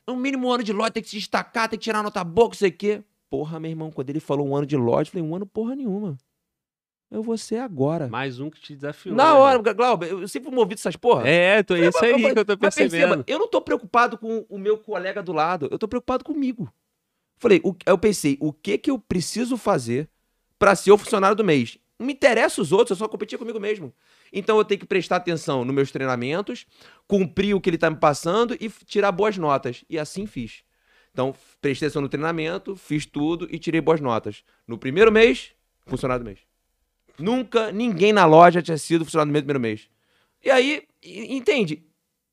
No 0.06 0.16
mínimo 0.16 0.48
um 0.48 0.52
ano 0.52 0.64
de 0.64 0.72
loja, 0.74 0.92
tem 0.92 1.04
que 1.04 1.10
se 1.10 1.18
destacar, 1.18 1.68
tem 1.68 1.78
que 1.78 1.84
tirar 1.84 2.04
nota 2.04 2.24
boa, 2.24 2.48
não 2.48 2.54
sei 2.54 2.70
o 2.70 2.74
quê. 2.74 3.04
Porra, 3.30 3.60
meu 3.60 3.72
irmão, 3.72 3.92
quando 3.92 4.10
ele 4.10 4.20
falou 4.20 4.48
um 4.48 4.56
ano 4.56 4.66
de 4.66 4.76
loja, 4.78 5.10
eu 5.10 5.14
falei, 5.14 5.28
um 5.28 5.36
ano 5.36 5.46
porra 5.46 5.76
nenhuma. 5.76 6.18
Eu 7.12 7.22
vou 7.22 7.38
ser 7.38 7.58
agora. 7.58 8.08
Mais 8.08 8.40
um 8.40 8.50
que 8.50 8.60
te 8.62 8.74
desafiou. 8.74 9.14
Na 9.14 9.26
né, 9.26 9.32
hora? 9.34 9.74
Glauber, 9.74 10.10
eu 10.12 10.28
sempre 10.30 10.50
movido 10.50 10.80
essas 10.80 10.96
porra. 10.96 11.28
É, 11.28 11.62
tô, 11.62 11.76
isso 11.76 12.04
aí 12.04 12.14
Mas- 12.14 12.34
que 12.34 12.40
eu 12.40 12.46
tô 12.46 12.54
mas 12.54 12.74
perceba, 12.74 12.90
percebendo. 12.90 13.24
eu 13.28 13.38
não 13.38 13.50
tô 13.50 13.62
preocupado 13.62 14.18
com 14.18 14.46
o 14.50 14.58
meu 14.58 14.78
colega 14.78 15.22
do 15.22 15.34
lado, 15.34 15.68
eu 15.70 15.78
tô 15.78 15.90
preocupado 15.90 16.24
comigo. 16.24 16.72
Falei, 17.38 17.60
o- 17.66 17.76
eu 17.86 17.98
pensei, 17.98 18.38
o 18.40 18.54
que 18.54 18.78
que 18.78 18.90
eu 18.90 18.98
preciso 18.98 19.58
fazer 19.58 20.08
pra 20.58 20.74
ser 20.74 20.92
o 20.92 20.98
funcionário 20.98 21.36
do 21.36 21.44
mês? 21.44 21.78
Não 22.00 22.08
me 22.08 22.14
interessa 22.14 22.62
os 22.62 22.72
outros, 22.72 22.92
eu 22.92 22.96
só 22.96 23.10
competir 23.10 23.38
comigo 23.38 23.60
mesmo. 23.60 23.94
Então 24.32 24.58
eu 24.58 24.64
tenho 24.64 24.80
que 24.80 24.86
prestar 24.86 25.18
atenção 25.18 25.66
nos 25.66 25.76
meus 25.76 25.92
treinamentos, 25.92 26.66
cumprir 27.08 27.54
o 27.54 27.60
que 27.60 27.70
ele 27.70 27.78
tá 27.78 27.90
me 27.90 27.98
passando 27.98 28.56
e 28.60 28.70
tirar 28.86 29.12
boas 29.12 29.38
notas. 29.38 29.84
E 29.90 30.00
assim 30.00 30.26
fiz. 30.26 30.64
Então, 31.12 31.36
prestei 31.60 31.88
atenção 31.88 32.02
no 32.02 32.08
treinamento, 32.08 32.76
fiz 32.76 33.06
tudo 33.06 33.48
e 33.52 33.60
tirei 33.60 33.82
boas 33.82 34.00
notas. 34.00 34.44
No 34.66 34.78
primeiro 34.78 35.12
mês, 35.12 35.52
funcionário 35.86 36.24
do 36.24 36.28
mês. 36.28 36.40
Nunca 37.22 37.72
ninguém 37.72 38.12
na 38.12 38.26
loja 38.26 38.62
tinha 38.62 38.78
sido 38.78 39.06
funcionário 39.06 39.32
no 39.32 39.38
primeiro 39.38 39.60
mês. 39.60 39.90
E 40.44 40.50
aí, 40.50 40.84
entende? 41.04 41.84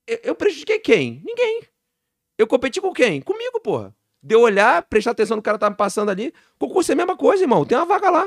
Eu, 0.07 0.35
prejudiquei 0.35 0.79
quem? 0.79 1.23
Ninguém. 1.25 1.63
Eu 2.39 2.47
competi 2.47 2.81
com 2.81 2.93
quem? 2.93 3.21
Comigo, 3.21 3.61
porra. 3.61 3.95
De 4.23 4.35
eu 4.35 4.41
olhar, 4.41 4.83
prestar 4.83 5.11
atenção 5.11 5.37
no 5.37 5.43
cara 5.43 5.59
que 5.59 5.61
tá 5.61 5.71
me 5.71 5.77
passando 5.77 6.11
ali. 6.11 6.33
Concurso 6.59 6.91
é 6.91 6.95
a 6.95 6.97
mesma 6.97 7.17
coisa, 7.17 7.45
irmão. 7.45 7.65
Tem 7.65 7.77
uma 7.77 7.85
vaga 7.85 8.11
lá. 8.11 8.25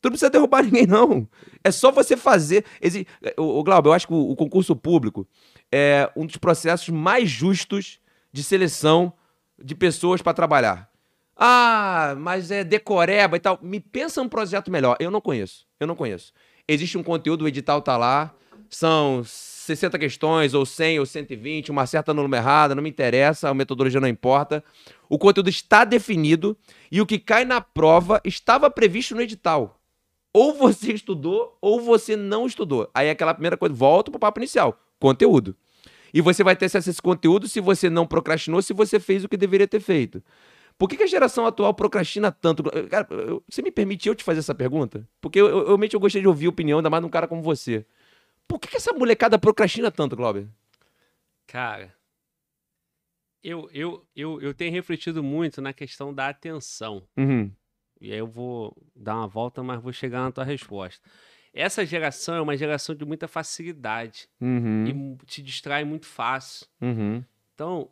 Tu 0.00 0.06
não 0.06 0.10
precisa 0.10 0.30
derrubar 0.30 0.62
ninguém, 0.64 0.86
não. 0.86 1.28
É 1.62 1.70
só 1.70 1.90
você 1.90 2.16
fazer. 2.16 2.64
Exi... 2.80 3.06
O, 3.36 3.60
o 3.60 3.62
Glauber, 3.62 3.90
eu 3.90 3.92
acho 3.92 4.06
que 4.06 4.14
o, 4.14 4.30
o 4.30 4.36
concurso 4.36 4.74
público 4.74 5.28
é 5.70 6.10
um 6.16 6.26
dos 6.26 6.36
processos 6.36 6.88
mais 6.88 7.28
justos 7.28 8.00
de 8.32 8.42
seleção 8.42 9.12
de 9.62 9.74
pessoas 9.74 10.22
para 10.22 10.34
trabalhar. 10.34 10.90
Ah, 11.36 12.14
mas 12.18 12.50
é 12.50 12.62
decoreba 12.62 13.36
e 13.36 13.40
tal. 13.40 13.58
Me 13.62 13.80
pensa 13.80 14.20
um 14.20 14.28
projeto 14.28 14.70
melhor. 14.70 14.96
Eu 15.00 15.10
não 15.10 15.20
conheço. 15.20 15.66
Eu 15.80 15.86
não 15.86 15.96
conheço. 15.96 16.32
Existe 16.68 16.96
um 16.96 17.02
conteúdo, 17.02 17.44
o 17.44 17.48
edital 17.48 17.82
tá 17.82 17.96
lá. 17.96 18.32
São 18.68 19.22
60 19.62 19.98
questões, 19.98 20.54
ou 20.54 20.64
100, 20.64 20.98
ou 21.00 21.06
120, 21.06 21.70
uma 21.70 21.86
certa 21.86 22.14
número 22.14 22.42
errada, 22.42 22.74
não 22.74 22.82
me 22.82 22.88
interessa, 22.88 23.48
a 23.48 23.54
metodologia 23.54 24.00
não 24.00 24.08
importa. 24.08 24.64
O 25.08 25.18
conteúdo 25.18 25.50
está 25.50 25.84
definido 25.84 26.56
e 26.90 27.00
o 27.00 27.06
que 27.06 27.18
cai 27.18 27.44
na 27.44 27.60
prova 27.60 28.20
estava 28.24 28.70
previsto 28.70 29.14
no 29.14 29.20
edital. 29.20 29.78
Ou 30.32 30.54
você 30.54 30.92
estudou, 30.94 31.56
ou 31.60 31.80
você 31.80 32.16
não 32.16 32.46
estudou. 32.46 32.90
Aí 32.94 33.08
é 33.08 33.10
aquela 33.10 33.34
primeira 33.34 33.56
coisa, 33.56 33.74
volta 33.74 34.10
pro 34.10 34.18
papo 34.18 34.40
inicial, 34.40 34.80
conteúdo. 34.98 35.54
E 36.14 36.20
você 36.20 36.44
vai 36.44 36.54
ter 36.54 36.66
acesso 36.66 36.88
a 36.88 36.92
esse 36.92 37.02
conteúdo 37.02 37.48
se 37.48 37.60
você 37.60 37.88
não 37.88 38.06
procrastinou, 38.06 38.60
se 38.60 38.72
você 38.72 39.00
fez 39.00 39.24
o 39.24 39.28
que 39.28 39.36
deveria 39.36 39.66
ter 39.66 39.80
feito. 39.80 40.22
Por 40.78 40.88
que, 40.88 40.96
que 40.96 41.02
a 41.04 41.06
geração 41.06 41.46
atual 41.46 41.72
procrastina 41.74 42.32
tanto? 42.32 42.62
Cara, 42.88 43.06
eu- 43.10 43.42
você 43.48 43.62
me 43.62 43.70
permite 43.70 44.08
eu 44.08 44.14
te 44.14 44.24
fazer 44.24 44.40
essa 44.40 44.54
pergunta? 44.54 45.08
Porque 45.20 45.40
eu, 45.40 45.46
eu, 45.46 45.66
realmente 45.66 45.94
eu 45.94 46.00
gostaria 46.00 46.22
de 46.22 46.28
ouvir 46.28 46.46
a 46.46 46.50
opinião, 46.50 46.78
ainda 46.78 46.90
mais 46.90 47.02
de 47.02 47.06
um 47.06 47.10
cara 47.10 47.28
como 47.28 47.42
você. 47.42 47.86
Por 48.48 48.58
que, 48.58 48.68
que 48.68 48.76
essa 48.76 48.92
molecada 48.92 49.38
procrastina 49.38 49.90
tanto, 49.90 50.16
Glauber? 50.16 50.46
Cara, 51.46 51.94
eu, 53.42 53.68
eu, 53.72 54.06
eu, 54.14 54.40
eu 54.40 54.54
tenho 54.54 54.72
refletido 54.72 55.22
muito 55.22 55.60
na 55.60 55.72
questão 55.72 56.14
da 56.14 56.28
atenção. 56.28 57.02
Uhum. 57.16 57.50
E 58.00 58.12
aí 58.12 58.18
eu 58.18 58.26
vou 58.26 58.76
dar 58.94 59.16
uma 59.16 59.26
volta, 59.28 59.62
mas 59.62 59.80
vou 59.82 59.92
chegar 59.92 60.20
na 60.22 60.32
tua 60.32 60.44
resposta. 60.44 61.00
Essa 61.52 61.84
geração 61.84 62.34
é 62.34 62.40
uma 62.40 62.56
geração 62.56 62.94
de 62.94 63.04
muita 63.04 63.28
facilidade 63.28 64.28
Uhum. 64.40 65.18
e 65.20 65.26
te 65.26 65.42
distrai 65.42 65.84
muito 65.84 66.06
fácil. 66.06 66.66
Uhum. 66.80 67.22
Então, 67.54 67.90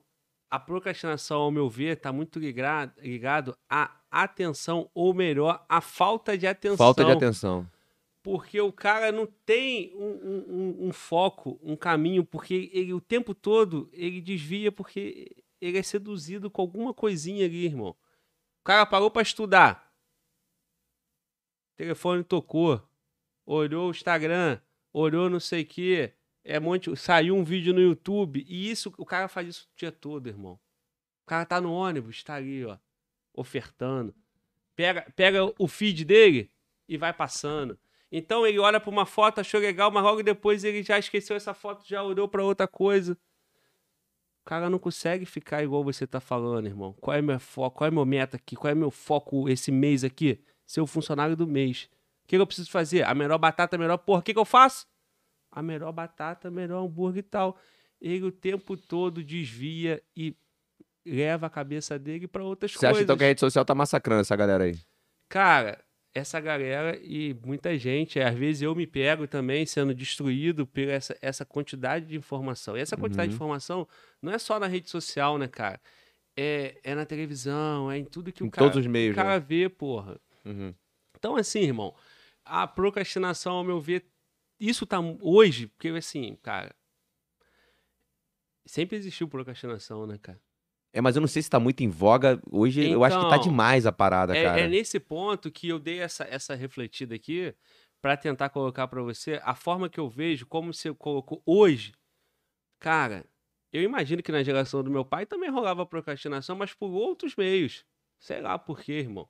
a 0.50 0.58
procrastinação, 0.58 1.40
ao 1.42 1.50
meu 1.50 1.68
ver, 1.70 1.96
está 1.96 2.12
muito 2.12 2.38
ligado, 2.38 3.56
à 3.68 3.96
atenção, 4.10 4.90
ou 4.92 5.14
melhor, 5.14 5.64
à 5.68 5.80
falta 5.80 6.36
de 6.36 6.46
atenção. 6.46 6.76
Falta 6.76 7.04
de 7.04 7.12
atenção. 7.12 7.70
Porque 8.22 8.60
o 8.60 8.72
cara 8.72 9.10
não 9.12 9.26
tem 9.46 9.94
um, 9.94 10.00
um- 10.10 10.44
um- 10.48 10.88
um 10.88 10.92
foco, 10.92 11.58
um 11.62 11.74
caminho, 11.76 12.24
porque 12.24 12.68
ele 12.72 12.92
o 12.92 13.00
tempo 13.00 13.34
todo 13.34 13.88
ele 13.92 14.20
desvia 14.20 14.70
porque 14.70 15.34
ele 15.60 15.78
é 15.78 15.82
seduzido 15.82 16.50
com 16.50 16.60
alguma 16.60 16.92
coisinha 16.92 17.46
ali, 17.46 17.64
irmão. 17.64 17.90
O 18.60 18.64
cara 18.64 18.84
parou 18.84 19.10
para 19.10 19.22
estudar. 19.22 19.90
O 21.72 21.76
telefone 21.76 22.22
tocou. 22.24 22.82
Olhou 23.46 23.88
o 23.88 23.90
Instagram. 23.90 24.60
Olhou 24.92 25.30
não 25.30 25.40
sei 25.40 25.62
o 25.62 25.66
quê. 25.66 26.12
É 26.44 26.58
monte, 26.58 26.94
saiu 26.96 27.36
um 27.36 27.44
vídeo 27.44 27.72
no 27.72 27.80
YouTube. 27.80 28.44
E 28.48 28.70
isso, 28.70 28.92
o 28.96 29.04
cara 29.04 29.28
faz 29.28 29.48
isso 29.48 29.64
o 29.64 29.76
dia 29.76 29.92
todo, 29.92 30.28
irmão. 30.28 30.58
O 31.22 31.26
cara 31.26 31.44
tá 31.44 31.60
no 31.60 31.72
ônibus, 31.72 32.22
tá 32.24 32.34
ali, 32.34 32.64
ó, 32.64 32.76
ofertando. 33.34 34.14
Pega, 34.74 35.06
pega 35.14 35.52
o 35.58 35.68
feed 35.68 36.04
dele 36.04 36.50
e 36.88 36.96
vai 36.96 37.12
passando. 37.12 37.78
Então 38.10 38.46
ele 38.46 38.58
olha 38.58 38.80
para 38.80 38.90
uma 38.90 39.06
foto, 39.06 39.40
achou 39.40 39.60
legal, 39.60 39.90
mas 39.90 40.02
logo 40.02 40.22
depois 40.22 40.64
ele 40.64 40.82
já 40.82 40.98
esqueceu 40.98 41.36
essa 41.36 41.54
foto, 41.54 41.86
já 41.86 42.02
olhou 42.02 42.28
para 42.28 42.42
outra 42.42 42.66
coisa. 42.66 43.16
O 44.42 44.44
cara 44.44 44.68
não 44.68 44.78
consegue 44.78 45.24
ficar 45.24 45.62
igual 45.62 45.84
você 45.84 46.06
tá 46.06 46.18
falando, 46.18 46.66
irmão. 46.66 46.92
Qual 46.94 47.16
é 47.16 47.22
meu 47.22 47.38
foco? 47.38 47.78
Qual 47.78 47.88
é 47.88 47.90
meu 47.90 48.04
meta 48.04 48.36
aqui? 48.36 48.56
Qual 48.56 48.70
é 48.70 48.74
meu 48.74 48.90
foco 48.90 49.48
esse 49.48 49.70
mês 49.70 50.02
aqui? 50.02 50.42
Ser 50.66 50.80
o 50.80 50.86
funcionário 50.86 51.36
do 51.36 51.46
mês. 51.46 51.88
O 52.24 52.26
que, 52.26 52.36
que 52.36 52.42
eu 52.42 52.46
preciso 52.46 52.70
fazer? 52.70 53.04
A 53.04 53.14
melhor 53.14 53.38
batata, 53.38 53.76
a 53.76 53.78
melhor 53.78 53.98
porra. 53.98 54.20
O 54.20 54.22
que, 54.22 54.32
que 54.32 54.38
eu 54.38 54.44
faço? 54.44 54.86
A 55.50 55.62
melhor 55.62 55.92
batata, 55.92 56.48
a 56.48 56.50
melhor 56.50 56.84
hambúrguer 56.84 57.20
e 57.20 57.22
tal. 57.22 57.58
Ele 58.00 58.24
o 58.24 58.32
tempo 58.32 58.76
todo 58.76 59.22
desvia 59.22 60.02
e 60.16 60.34
leva 61.04 61.46
a 61.46 61.50
cabeça 61.50 61.98
dele 61.98 62.28
para 62.28 62.44
outras 62.44 62.72
Você 62.72 62.78
coisas. 62.78 62.96
acha 62.96 63.02
então 63.04 63.16
que 63.16 63.24
a 63.24 63.26
rede 63.26 63.40
social 63.40 63.64
tá 63.64 63.74
massacrando 63.74 64.20
essa 64.20 64.36
galera 64.36 64.64
aí? 64.64 64.78
Cara, 65.28 65.82
essa 66.14 66.40
galera 66.40 66.98
e 67.02 67.34
muita 67.44 67.76
gente, 67.78 68.18
às 68.20 68.34
vezes 68.34 68.62
eu 68.62 68.74
me 68.74 68.86
pego 68.86 69.26
também 69.28 69.64
sendo 69.64 69.94
destruído 69.94 70.66
por 70.66 70.80
essa, 70.88 71.16
essa 71.22 71.44
quantidade 71.44 72.06
de 72.06 72.16
informação. 72.16 72.76
E 72.76 72.80
essa 72.80 72.96
quantidade 72.96 73.28
de 73.28 73.34
Uhum. 73.34 73.36
informação 73.36 73.88
não 74.20 74.32
é 74.32 74.38
só 74.38 74.58
na 74.58 74.66
rede 74.66 74.90
social, 74.90 75.38
né, 75.38 75.46
cara? 75.46 75.80
É, 76.36 76.78
é 76.82 76.94
na 76.94 77.04
televisão, 77.04 77.90
é 77.90 77.98
em 77.98 78.04
tudo 78.04 78.32
que 78.32 78.42
Em 78.42 78.46
o 78.46 78.50
cara, 78.50 78.66
todos 78.70 78.84
os 78.84 78.90
meios, 78.90 79.12
o 79.12 79.16
cara 79.16 79.34
né? 79.38 79.44
vê, 79.46 79.68
porra. 79.68 80.18
Uhum. 80.44 80.74
Então, 81.16 81.36
assim, 81.36 81.60
irmão, 81.60 81.94
a 82.44 82.66
procrastinação, 82.66 83.54
ao 83.56 83.64
meu 83.64 83.80
ver, 83.80 84.04
isso 84.60 84.86
tá 84.86 84.98
hoje, 85.20 85.66
porque 85.68 85.88
assim, 85.88 86.36
cara. 86.42 86.74
Sempre 88.66 88.96
existiu 88.96 89.26
procrastinação, 89.28 90.06
né, 90.06 90.18
cara? 90.18 90.40
É, 90.92 91.00
mas 91.00 91.16
eu 91.16 91.20
não 91.20 91.28
sei 91.28 91.40
se 91.42 91.48
tá 91.50 91.58
muito 91.58 91.82
em 91.82 91.88
voga. 91.88 92.40
Hoje 92.50 92.88
eu 92.90 93.02
acho 93.04 93.16
que 93.18 93.24
tá 93.24 93.36
Então, 93.36 93.50
demais 93.50 93.86
a 93.86 93.92
parada, 93.92 94.36
É, 94.36 94.42
cara. 94.44 94.60
é 94.60 94.68
nesse 94.68 94.98
ponto 94.98 95.50
que 95.50 95.68
eu 95.68 95.78
dei 95.78 96.00
essa, 96.00 96.24
essa 96.24 96.54
refletida 96.54 97.14
aqui 97.14 97.54
para 98.02 98.16
tentar 98.16 98.48
colocar 98.50 98.88
para 98.88 99.02
você 99.02 99.40
a 99.44 99.54
forma 99.54 99.88
que 99.88 100.00
eu 100.00 100.08
vejo, 100.08 100.46
como 100.46 100.74
você 100.74 100.92
colocou 100.92 101.42
hoje. 101.46 101.92
Cara, 102.80 103.24
eu 103.72 103.82
imagino 103.82 104.22
que 104.22 104.32
na 104.32 104.42
geração 104.42 104.82
do 104.82 104.90
meu 104.90 105.04
pai 105.04 105.26
também 105.26 105.50
rolava 105.50 105.86
procrastinação, 105.86 106.56
mas 106.56 106.72
por 106.74 106.90
outros 106.90 107.36
meios. 107.36 107.84
Sei 108.18 108.40
lá 108.40 108.58
por 108.58 108.80
quê, 108.80 108.94
irmão. 108.94 109.28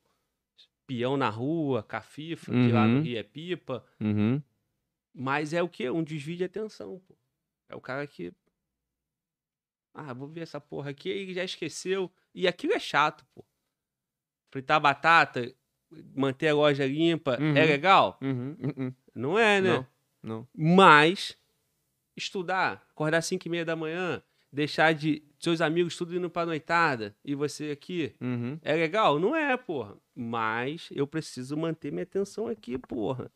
Peão 0.87 1.16
na 1.16 1.28
rua, 1.28 1.83
cafifa, 1.83 2.51
que 2.51 2.72
lá 2.72 2.87
no 2.87 2.97
Uhum. 2.97 3.03
Rio 3.03 3.18
é 3.18 3.22
pipa. 3.22 3.85
Uhum. 4.01 4.43
Mas 5.15 5.53
é 5.53 5.63
o 5.63 5.69
quê? 5.69 5.91
Um 5.91 6.03
desvio 6.05 6.37
de 6.37 6.45
atenção, 6.45 6.99
pô. 7.01 7.17
É 7.69 7.75
o 7.77 7.81
cara 7.81 8.07
que. 8.07 8.33
Ah, 9.95 10.13
vou 10.15 10.29
ver 10.29 10.43
essa 10.43 10.61
porra 10.61 10.91
aqui, 10.91 11.11
aí 11.13 11.35
já 11.35 11.45
esqueceu. 11.45 12.11
E 12.35 12.47
aquilo 12.47 12.73
é 12.73 12.79
chato, 12.79 13.25
pô. 13.35 13.45
Fritar 14.53 14.81
batata, 14.81 15.53
manter 16.15 16.49
a 16.49 16.55
loja 16.55 16.87
limpa, 16.87 17.39
Uhum. 17.41 17.57
é 17.57 17.65
legal? 17.65 18.19
Uhum. 18.23 18.57
Uhum. 18.61 18.95
Não 19.15 19.39
é, 19.39 19.61
né? 19.61 19.69
Não, 19.71 19.87
não. 20.23 20.49
Mas 20.55 21.37
estudar, 22.17 22.87
acordar 22.91 23.19
às 23.19 23.27
5 23.27 23.47
e 23.47 23.51
meia 23.51 23.65
da 23.65 23.75
manhã, 23.77 24.23
deixar 24.53 24.93
de 24.93 25.23
seus 25.39 25.61
amigos 25.61 25.97
tudo 25.97 26.15
indo 26.15 26.29
pra 26.31 26.45
noitada 26.47 27.17
e 27.25 27.35
você 27.35 27.71
aqui, 27.71 28.15
Uhum. 28.21 28.59
é 28.63 28.75
legal? 28.75 29.19
Não 29.19 29.35
é, 29.35 29.57
porra. 29.57 29.97
Mas 30.15 30.89
eu 30.93 31.07
preciso 31.07 31.57
manter 31.57 31.91
minha 31.91 32.03
atenção 32.05 32.47
aqui, 32.47 32.77
porra. 32.79 33.31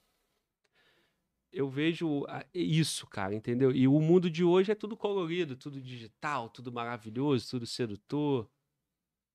Eu 1.57 1.69
vejo 1.71 2.27
isso, 2.53 3.07
cara, 3.07 3.33
entendeu? 3.35 3.71
E 3.71 3.87
o 3.87 4.01
mundo 4.01 4.29
de 4.29 4.43
hoje 4.43 4.73
é 4.73 4.75
tudo 4.75 4.97
colorido, 4.97 5.55
tudo 5.57 5.81
digital, 5.81 6.49
tudo 6.49 6.73
maravilhoso, 6.73 7.49
tudo 7.49 7.65
sedutor. 7.67 8.51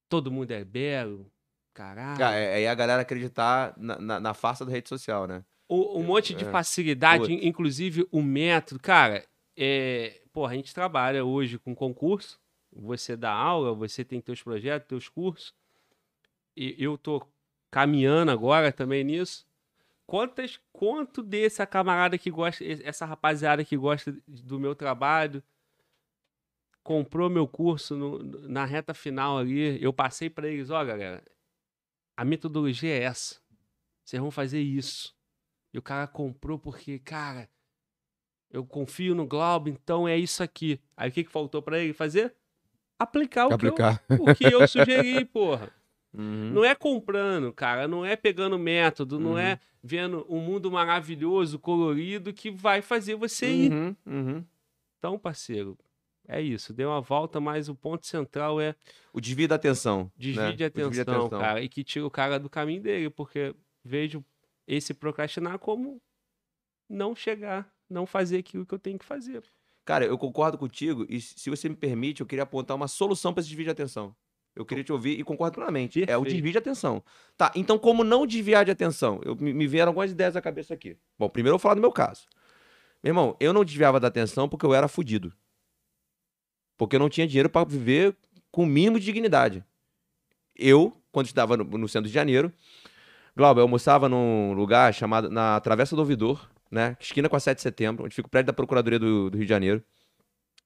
Todo 0.09 0.29
mundo 0.31 0.51
é 0.51 0.65
belo. 0.65 1.31
Caralho. 1.73 2.21
É, 2.23 2.63
é 2.63 2.69
a 2.69 2.75
galera 2.75 3.03
acreditar 3.03 3.73
na, 3.77 3.97
na, 3.99 4.19
na 4.19 4.33
farsa 4.33 4.65
da 4.65 4.71
rede 4.71 4.89
social, 4.89 5.25
né? 5.27 5.45
O- 5.67 5.99
um 5.99 6.03
monte 6.03 6.33
de 6.33 6.43
É. 6.43 6.51
facilidade, 6.51 7.31
in- 7.31 7.47
inclusive 7.47 8.05
o 8.11 8.21
método. 8.21 8.81
Cara, 8.81 9.25
é, 9.55 10.21
porra, 10.33 10.51
a 10.51 10.55
gente 10.55 10.73
trabalha 10.73 11.23
hoje 11.23 11.57
com 11.57 11.73
concurso. 11.73 12.37
Você 12.73 13.15
dá 13.15 13.31
aula, 13.31 13.73
você 13.73 14.03
tem 14.03 14.19
teus 14.19 14.41
projetos, 14.43 14.87
teus 14.89 15.07
cursos. 15.07 15.53
E 16.55 16.75
eu 16.77 16.97
tô 16.97 17.25
caminhando 17.71 18.31
agora 18.31 18.71
também 18.73 19.03
nisso. 19.03 19.47
Quantas, 20.09 20.59
quanto 20.73 21.21
desse 21.21 21.63
camarada 21.67 22.17
que 22.17 22.31
gosta, 22.31 22.63
essa 22.65 23.05
rapaziada 23.05 23.63
que 23.63 23.77
gosta 23.77 24.11
do 24.27 24.59
meu 24.59 24.73
trabalho, 24.73 25.43
comprou 26.83 27.29
meu 27.29 27.47
curso 27.47 27.95
no- 27.95 28.17
na 28.49 28.65
reta 28.65 28.93
final 28.93 29.37
ali. 29.37 29.81
Eu 29.83 29.93
passei 29.93 30.27
para 30.27 30.47
eles, 30.47 30.71
ó, 30.71 30.83
galera, 30.83 31.23
a 32.17 32.25
metodologia 32.25 32.89
é 32.89 33.03
essa. 33.03 33.39
Vocês 34.03 34.19
vão 34.19 34.31
fazer 34.31 34.59
isso. 34.59 35.15
E 35.71 35.77
o 35.77 35.81
cara 35.81 36.07
comprou 36.07 36.57
porque, 36.57 36.97
cara, 36.97 37.47
eu 38.49 38.65
confio 38.65 39.13
no 39.13 39.27
Globo, 39.27 39.69
então 39.69 40.07
é 40.07 40.17
isso 40.17 40.41
aqui. 40.41 40.81
Aí 40.97 41.09
o 41.09 41.13
que, 41.13 41.23
que 41.23 41.31
faltou 41.31 41.61
pra 41.61 41.77
ele 41.77 41.93
fazer? 41.93 42.33
Aplicar 42.97 43.47
o, 43.47 43.53
Aplicar. 43.53 43.99
Que, 44.07 44.13
eu, 44.13 44.23
o 44.23 44.35
que 44.35 44.43
eu 44.45 44.67
sugeri, 44.67 45.23
porra. 45.31 45.71
Uhum. 46.13 46.51
Não 46.51 46.65
é 46.65 46.73
comprando, 46.73 47.53
cara, 47.53 47.87
não 47.87 48.03
é 48.05 48.15
pegando 48.15 48.57
método, 48.57 49.19
não 49.19 49.31
Uhum. 49.31 49.37
é 49.37 49.59
vendo 49.83 50.25
um 50.29 50.39
mundo 50.39 50.71
maravilhoso, 50.71 51.59
colorido, 51.59 52.33
que 52.33 52.49
vai 52.49 52.81
fazer 52.81 53.15
você 53.15 53.47
ir. 53.51 53.71
Uhum. 53.71 53.95
Uhum. 54.05 54.45
Então, 54.97 55.17
parceiro, 55.19 55.77
é 56.27 56.41
isso. 56.41 56.73
Deu 56.73 56.89
uma 56.89 56.99
volta, 56.99 57.39
mas 57.39 57.69
o 57.69 57.75
ponto 57.75 58.05
central 58.05 58.59
é 58.59 58.75
O 59.13 59.21
desvio 59.21 59.47
da 59.47 59.55
atenção. 59.55 60.11
desvio 60.17 60.41
né? 60.43 60.51
de 60.53 60.63
O 60.63 60.67
atenção, 60.67 61.29
cara, 61.29 61.61
e 61.61 61.69
que 61.69 61.83
tira 61.83 62.05
o 62.05 62.11
cara 62.11 62.39
do 62.39 62.49
caminho 62.49 62.81
dele, 62.81 63.09
porque 63.09 63.55
vejo 63.83 64.23
esse 64.67 64.93
procrastinar 64.93 65.57
como 65.59 66.01
não 66.89 67.15
chegar, 67.15 67.71
não 67.89 68.05
fazer 68.05 68.39
aquilo 68.39 68.65
que 68.65 68.73
eu 68.73 68.79
tenho 68.79 68.99
que 68.99 69.05
fazer. 69.05 69.43
Cara, 69.85 70.05
eu 70.05 70.17
concordo 70.17 70.57
contigo 70.57 71.05
e 71.09 71.19
se 71.21 71.39
se 71.39 71.49
você 71.49 71.67
me 71.69 71.75
permite, 71.75 72.21
eu 72.21 72.27
queria 72.27 72.43
apontar 72.43 72.75
uma 72.75 72.87
solução 72.87 73.33
para 73.33 73.41
esse 73.41 73.49
desvio 73.49 73.65
de 73.65 73.71
atenção. 73.71 74.15
Eu 74.55 74.65
queria 74.65 74.83
te 74.83 74.91
ouvir 74.91 75.19
e 75.19 75.23
concordo 75.23 75.55
plenamente. 75.55 76.01
É 76.01 76.17
o 76.17 76.21
Perfeito. 76.21 76.33
desvio 76.33 76.51
de 76.51 76.57
atenção. 76.57 77.03
Tá, 77.37 77.51
então 77.55 77.77
como 77.77 78.03
não 78.03 78.27
desviar 78.27 78.65
de 78.65 78.71
atenção? 78.71 79.21
Eu, 79.23 79.35
me, 79.35 79.53
me 79.53 79.67
vieram 79.67 79.89
algumas 79.89 80.11
ideias 80.11 80.35
à 80.35 80.41
cabeça 80.41 80.73
aqui. 80.73 80.97
Bom, 81.17 81.29
primeiro 81.29 81.53
eu 81.53 81.57
vou 81.57 81.61
falar 81.61 81.75
do 81.75 81.81
meu 81.81 81.91
caso. 81.91 82.27
Meu 83.03 83.11
irmão, 83.11 83.37
eu 83.39 83.53
não 83.53 83.63
desviava 83.63 83.99
da 83.99 84.07
atenção 84.07 84.49
porque 84.49 84.65
eu 84.65 84.73
era 84.73 84.87
fudido. 84.87 85.33
Porque 86.77 86.95
eu 86.95 86.99
não 86.99 87.09
tinha 87.09 87.27
dinheiro 87.27 87.49
para 87.49 87.65
viver 87.65 88.15
com 88.51 88.63
o 88.63 88.65
mínimo 88.65 88.99
de 88.99 89.05
dignidade. 89.05 89.63
Eu, 90.55 91.01
quando 91.11 91.27
estudava 91.27 91.55
no, 91.55 91.63
no 91.63 91.87
centro 91.87 92.07
de 92.07 92.13
Janeiro, 92.13 92.51
Glauber, 93.39 93.61
eu 93.61 93.63
almoçava 93.63 94.09
num 94.09 94.51
lugar 94.51 94.93
chamado 94.93 95.29
na 95.29 95.57
Travessa 95.61 95.95
do 95.95 95.99
Ouvidor, 95.99 96.49
né? 96.69 96.97
Esquina 96.99 97.29
com 97.29 97.37
a 97.37 97.39
7 97.39 97.55
de 97.55 97.61
setembro, 97.61 98.03
onde 98.03 98.13
fica 98.13 98.27
o 98.27 98.29
prédio 98.29 98.47
da 98.47 98.53
Procuradoria 98.53 98.99
do, 98.99 99.29
do 99.29 99.37
Rio 99.37 99.45
de 99.45 99.49
Janeiro. 99.49 99.81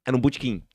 Era 0.04 0.18
um 0.18 0.20
botequim. 0.20 0.66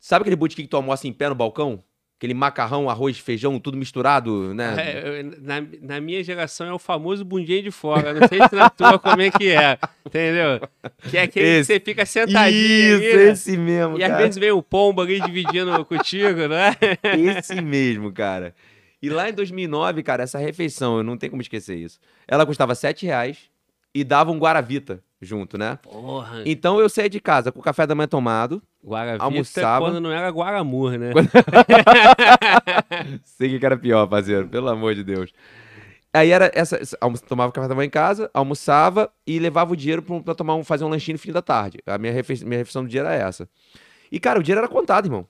Sabe 0.00 0.22
aquele 0.22 0.34
botequim 0.34 0.62
que 0.62 0.68
tu 0.68 0.76
almoça 0.76 1.06
em 1.06 1.12
pé 1.12 1.28
no 1.28 1.34
balcão? 1.36 1.84
Aquele 2.24 2.32
macarrão, 2.32 2.88
arroz, 2.88 3.18
feijão, 3.18 3.60
tudo 3.60 3.76
misturado, 3.76 4.54
né? 4.54 4.74
É, 4.78 5.22
na, 5.42 5.62
na 5.82 6.00
minha 6.00 6.24
geração 6.24 6.66
é 6.66 6.72
o 6.72 6.78
famoso 6.78 7.22
bundinho 7.22 7.62
de 7.62 7.70
fora. 7.70 8.14
Não 8.14 8.26
sei 8.26 8.38
se 8.48 8.54
na 8.54 8.70
tua 8.70 8.96
como 8.98 9.20
é 9.20 9.30
que 9.30 9.50
é. 9.50 9.78
Entendeu? 10.06 10.66
Que 11.10 11.18
é 11.18 11.22
aquele 11.24 11.46
Esse. 11.46 11.60
que 11.60 11.74
você 11.74 11.80
fica 11.84 12.06
sentadinho 12.06 12.96
Isso, 12.96 13.04
ali, 13.04 13.16
né? 13.16 13.30
esse 13.30 13.56
mesmo, 13.58 13.98
E 13.98 14.02
às 14.02 14.08
cara. 14.08 14.22
vezes 14.22 14.38
vem 14.38 14.50
o 14.52 14.62
pombo 14.62 15.02
ali 15.02 15.20
dividindo 15.20 15.70
contigo, 15.84 16.48
não 16.48 16.56
é? 16.56 16.74
Esse 17.38 17.60
mesmo, 17.60 18.10
cara. 18.10 18.54
E 19.02 19.10
lá 19.10 19.28
em 19.28 19.34
2009, 19.34 20.02
cara, 20.02 20.22
essa 20.22 20.38
refeição, 20.38 20.96
eu 20.96 21.04
não 21.04 21.18
tenho 21.18 21.30
como 21.30 21.42
esquecer 21.42 21.76
isso. 21.76 21.98
Ela 22.26 22.46
custava 22.46 22.74
7 22.74 23.04
reais 23.04 23.36
e 23.94 24.02
dava 24.02 24.32
um 24.32 24.38
Guaravita 24.38 25.02
junto, 25.20 25.58
né? 25.58 25.78
Porra. 25.82 26.42
Então 26.46 26.80
eu 26.80 26.88
saía 26.88 27.10
de 27.10 27.20
casa 27.20 27.52
com 27.52 27.60
o 27.60 27.62
café 27.62 27.86
da 27.86 27.94
manhã 27.94 28.08
tomado, 28.08 28.62
Guaravita 28.84 29.24
almoçava. 29.24 29.86
quando 29.86 30.00
não 30.00 30.12
era 30.12 30.28
Guaramur, 30.28 30.98
né? 30.98 31.10
Sei 33.24 33.58
que 33.58 33.64
era 33.64 33.76
pior, 33.76 34.06
parceiro, 34.06 34.48
pelo 34.48 34.68
amor 34.68 34.94
de 34.94 35.02
Deus. 35.02 35.32
Aí 36.12 36.30
era 36.30 36.50
essa, 36.54 36.78
tomava 37.26 37.50
café 37.50 37.66
da 37.66 37.74
manhã 37.74 37.86
em 37.86 37.90
casa, 37.90 38.30
almoçava 38.32 39.10
e 39.26 39.38
levava 39.38 39.72
o 39.72 39.76
dinheiro 39.76 40.02
pra, 40.02 40.20
pra 40.20 40.34
tomar 40.34 40.54
um, 40.54 40.62
fazer 40.62 40.84
um 40.84 40.88
lanchinho 40.88 41.14
no 41.14 41.18
fim 41.18 41.32
da 41.32 41.42
tarde. 41.42 41.78
A 41.86 41.98
minha, 41.98 42.12
refe, 42.12 42.44
minha 42.44 42.58
refeição 42.58 42.84
do 42.84 42.88
dia 42.88 43.00
era 43.00 43.14
essa. 43.14 43.48
E, 44.12 44.20
cara, 44.20 44.38
o 44.38 44.42
dinheiro 44.42 44.60
era 44.60 44.68
contado, 44.68 45.06
irmão. 45.06 45.26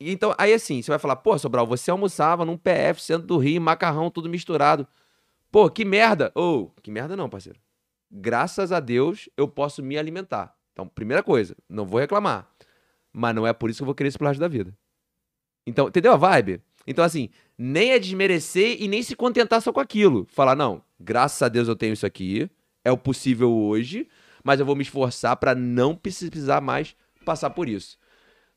E 0.00 0.10
Então, 0.10 0.34
aí 0.36 0.52
assim, 0.52 0.82
você 0.82 0.90
vai 0.90 0.98
falar, 0.98 1.16
pô, 1.16 1.38
Sobral, 1.38 1.66
você 1.66 1.90
almoçava 1.90 2.44
num 2.44 2.56
PF, 2.56 3.00
centro 3.00 3.26
do 3.26 3.38
Rio, 3.38 3.60
macarrão, 3.60 4.10
tudo 4.10 4.28
misturado. 4.28 4.86
Pô, 5.52 5.70
que 5.70 5.84
merda. 5.84 6.32
Ou, 6.34 6.74
que 6.82 6.90
merda 6.90 7.16
não, 7.16 7.28
parceiro. 7.28 7.58
Graças 8.10 8.72
a 8.72 8.80
Deus, 8.80 9.28
eu 9.36 9.46
posso 9.46 9.82
me 9.82 9.96
alimentar. 9.96 10.54
Então, 10.72 10.88
primeira 10.88 11.22
coisa, 11.22 11.54
não 11.68 11.86
vou 11.86 12.00
reclamar. 12.00 12.48
Mas 13.18 13.34
não 13.34 13.46
é 13.46 13.52
por 13.54 13.70
isso 13.70 13.78
que 13.78 13.82
eu 13.82 13.86
vou 13.86 13.94
querer 13.94 14.08
isso 14.08 14.18
pro 14.18 14.26
resto 14.26 14.40
da 14.40 14.46
vida. 14.46 14.76
Então, 15.66 15.88
entendeu 15.88 16.12
a 16.12 16.18
vibe? 16.18 16.60
Então, 16.86 17.02
assim, 17.02 17.30
nem 17.56 17.92
é 17.92 17.98
desmerecer 17.98 18.76
e 18.78 18.86
nem 18.86 19.02
se 19.02 19.16
contentar 19.16 19.62
só 19.62 19.72
com 19.72 19.80
aquilo. 19.80 20.26
Falar, 20.28 20.54
não, 20.54 20.82
graças 21.00 21.40
a 21.40 21.48
Deus 21.48 21.66
eu 21.66 21.74
tenho 21.74 21.94
isso 21.94 22.04
aqui, 22.04 22.50
é 22.84 22.92
o 22.92 22.98
possível 22.98 23.50
hoje, 23.50 24.06
mas 24.44 24.60
eu 24.60 24.66
vou 24.66 24.76
me 24.76 24.82
esforçar 24.82 25.34
pra 25.38 25.54
não 25.54 25.96
precisar 25.96 26.60
mais 26.60 26.94
passar 27.24 27.48
por 27.48 27.70
isso. 27.70 27.98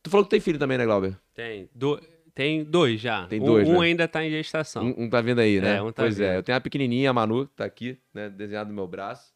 Tu 0.03 0.09
falou 0.09 0.25
que 0.25 0.29
tem 0.29 0.41
filho 0.41 0.59
também, 0.59 0.77
né, 0.77 0.85
Glauber? 0.85 1.17
Tem. 1.33 1.69
Do... 1.73 1.97
Tem 2.35 2.61
dois 2.61 2.99
já. 2.99 3.27
Tem 3.27 3.41
dois, 3.41 3.67
um, 3.67 3.79
né? 3.79 3.87
ainda 3.87 4.09
tá 4.09 4.25
em 4.25 4.29
gestação. 4.29 4.83
Um, 4.83 5.05
um 5.05 5.09
tá 5.09 5.21
vendo 5.21 5.39
aí, 5.39 5.61
né? 5.61 5.77
É, 5.77 5.81
um 5.81 5.91
tá 5.91 6.03
pois 6.03 6.19
é, 6.19 6.27
vendo. 6.27 6.35
eu 6.35 6.43
tenho 6.43 6.57
a 6.57 6.61
pequenininha, 6.61 7.09
a 7.09 7.13
Manu, 7.13 7.47
tá 7.47 7.63
aqui, 7.63 7.97
né, 8.13 8.29
desenhado 8.29 8.69
no 8.69 8.75
meu 8.75 8.87
braço. 8.87 9.33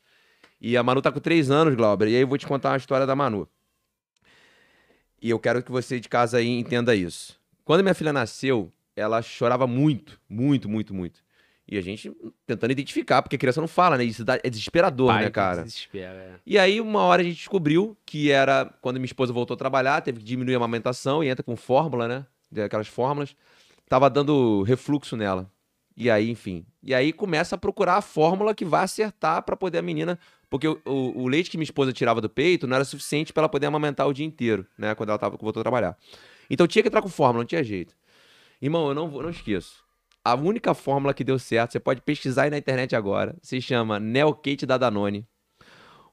E 0.59 0.75
a 0.75 0.83
Manu 0.83 1.01
tá 1.01 1.13
com 1.13 1.19
três 1.21 1.49
anos, 1.49 1.75
Glauber, 1.75 2.09
e 2.09 2.15
aí 2.15 2.21
eu 2.21 2.27
vou 2.27 2.37
te 2.37 2.45
contar 2.45 2.71
uma 2.71 2.77
história 2.77 3.07
da 3.07 3.15
Manu. 3.15 3.47
E 5.23 5.29
eu 5.29 5.39
quero 5.39 5.63
que 5.63 5.71
você 5.71 6.01
de 6.01 6.09
casa 6.09 6.37
aí 6.37 6.49
entenda 6.49 6.93
isso. 6.93 7.39
Quando 7.63 7.81
minha 7.81 7.93
filha 7.93 8.11
nasceu, 8.11 8.69
ela 8.93 9.21
chorava 9.21 9.65
muito, 9.65 10.19
muito, 10.29 10.67
muito, 10.67 10.93
muito. 10.93 11.23
E 11.65 11.77
a 11.77 11.81
gente 11.81 12.11
tentando 12.45 12.71
identificar, 12.71 13.21
porque 13.21 13.37
a 13.37 13.39
criança 13.39 13.61
não 13.61 13.67
fala, 13.69 13.97
né? 13.97 14.03
Isso 14.03 14.25
é 14.43 14.49
desesperador, 14.49 15.07
Pai 15.07 15.23
né, 15.23 15.29
cara? 15.29 15.63
Desespera, 15.63 16.13
é. 16.13 16.33
E 16.45 16.59
aí, 16.59 16.81
uma 16.81 17.03
hora 17.03 17.21
a 17.21 17.23
gente 17.25 17.37
descobriu 17.37 17.97
que 18.05 18.31
era 18.31 18.65
quando 18.81 18.97
minha 18.97 19.05
esposa 19.05 19.31
voltou 19.31 19.55
a 19.55 19.57
trabalhar, 19.57 20.01
teve 20.01 20.19
que 20.19 20.25
diminuir 20.25 20.55
a 20.55 20.57
amamentação 20.57 21.23
e 21.23 21.29
entra 21.29 21.41
com 21.41 21.55
fórmula, 21.55 22.05
né? 22.05 22.25
Aquelas 22.65 22.89
fórmulas. 22.89 23.33
Tava 23.87 24.09
dando 24.09 24.61
refluxo 24.63 25.15
nela. 25.15 25.49
E 25.95 26.09
aí, 26.09 26.29
enfim. 26.29 26.65
E 26.81 26.93
aí 26.93 27.13
começa 27.13 27.55
a 27.55 27.57
procurar 27.57 27.95
a 27.95 28.01
fórmula 28.01 28.53
que 28.53 28.65
vai 28.65 28.83
acertar 28.83 29.41
pra 29.43 29.55
poder 29.55 29.77
a 29.77 29.81
menina. 29.81 30.19
Porque 30.53 30.67
o, 30.67 30.79
o- 30.85 31.23
o 31.23 31.27
leite 31.27 31.49
que 31.49 31.57
minha 31.57 31.63
esposa 31.63 31.91
tirava 31.91 32.21
do 32.21 32.29
peito 32.29 32.67
não 32.67 32.75
era 32.75 32.85
suficiente 32.85 33.33
pra 33.33 33.41
ela 33.41 33.49
poder 33.49 33.65
amamentar 33.65 34.07
o 34.07 34.13
dia 34.13 34.23
inteiro, 34.23 34.67
né? 34.77 34.93
Quando 34.93 35.09
ela 35.09 35.17
tava, 35.17 35.35
voltou 35.35 35.61
a 35.61 35.63
trabalhar. 35.63 35.97
Então 36.47 36.67
tinha 36.67 36.83
que 36.83 36.89
entrar 36.89 37.01
com 37.01 37.09
fórmula, 37.09 37.39
não 37.41 37.47
tinha 37.47 37.63
jeito. 37.63 37.95
Irmão, 38.61 38.87
eu 38.87 38.93
não, 38.93 39.09
vou- 39.09 39.23
não 39.23 39.31
esqueço. 39.31 39.83
A 40.23 40.35
única 40.35 40.75
fórmula 40.75 41.11
que 41.11 41.23
deu 41.23 41.39
certo, 41.39 41.71
você 41.71 41.79
pode 41.79 42.01
pesquisar 42.03 42.43
aí 42.43 42.51
na 42.51 42.57
internet 42.59 42.95
agora, 42.95 43.35
se 43.41 43.59
chama 43.59 43.99
Neocate 43.99 44.63
da 44.67 44.77
Danone. 44.77 45.25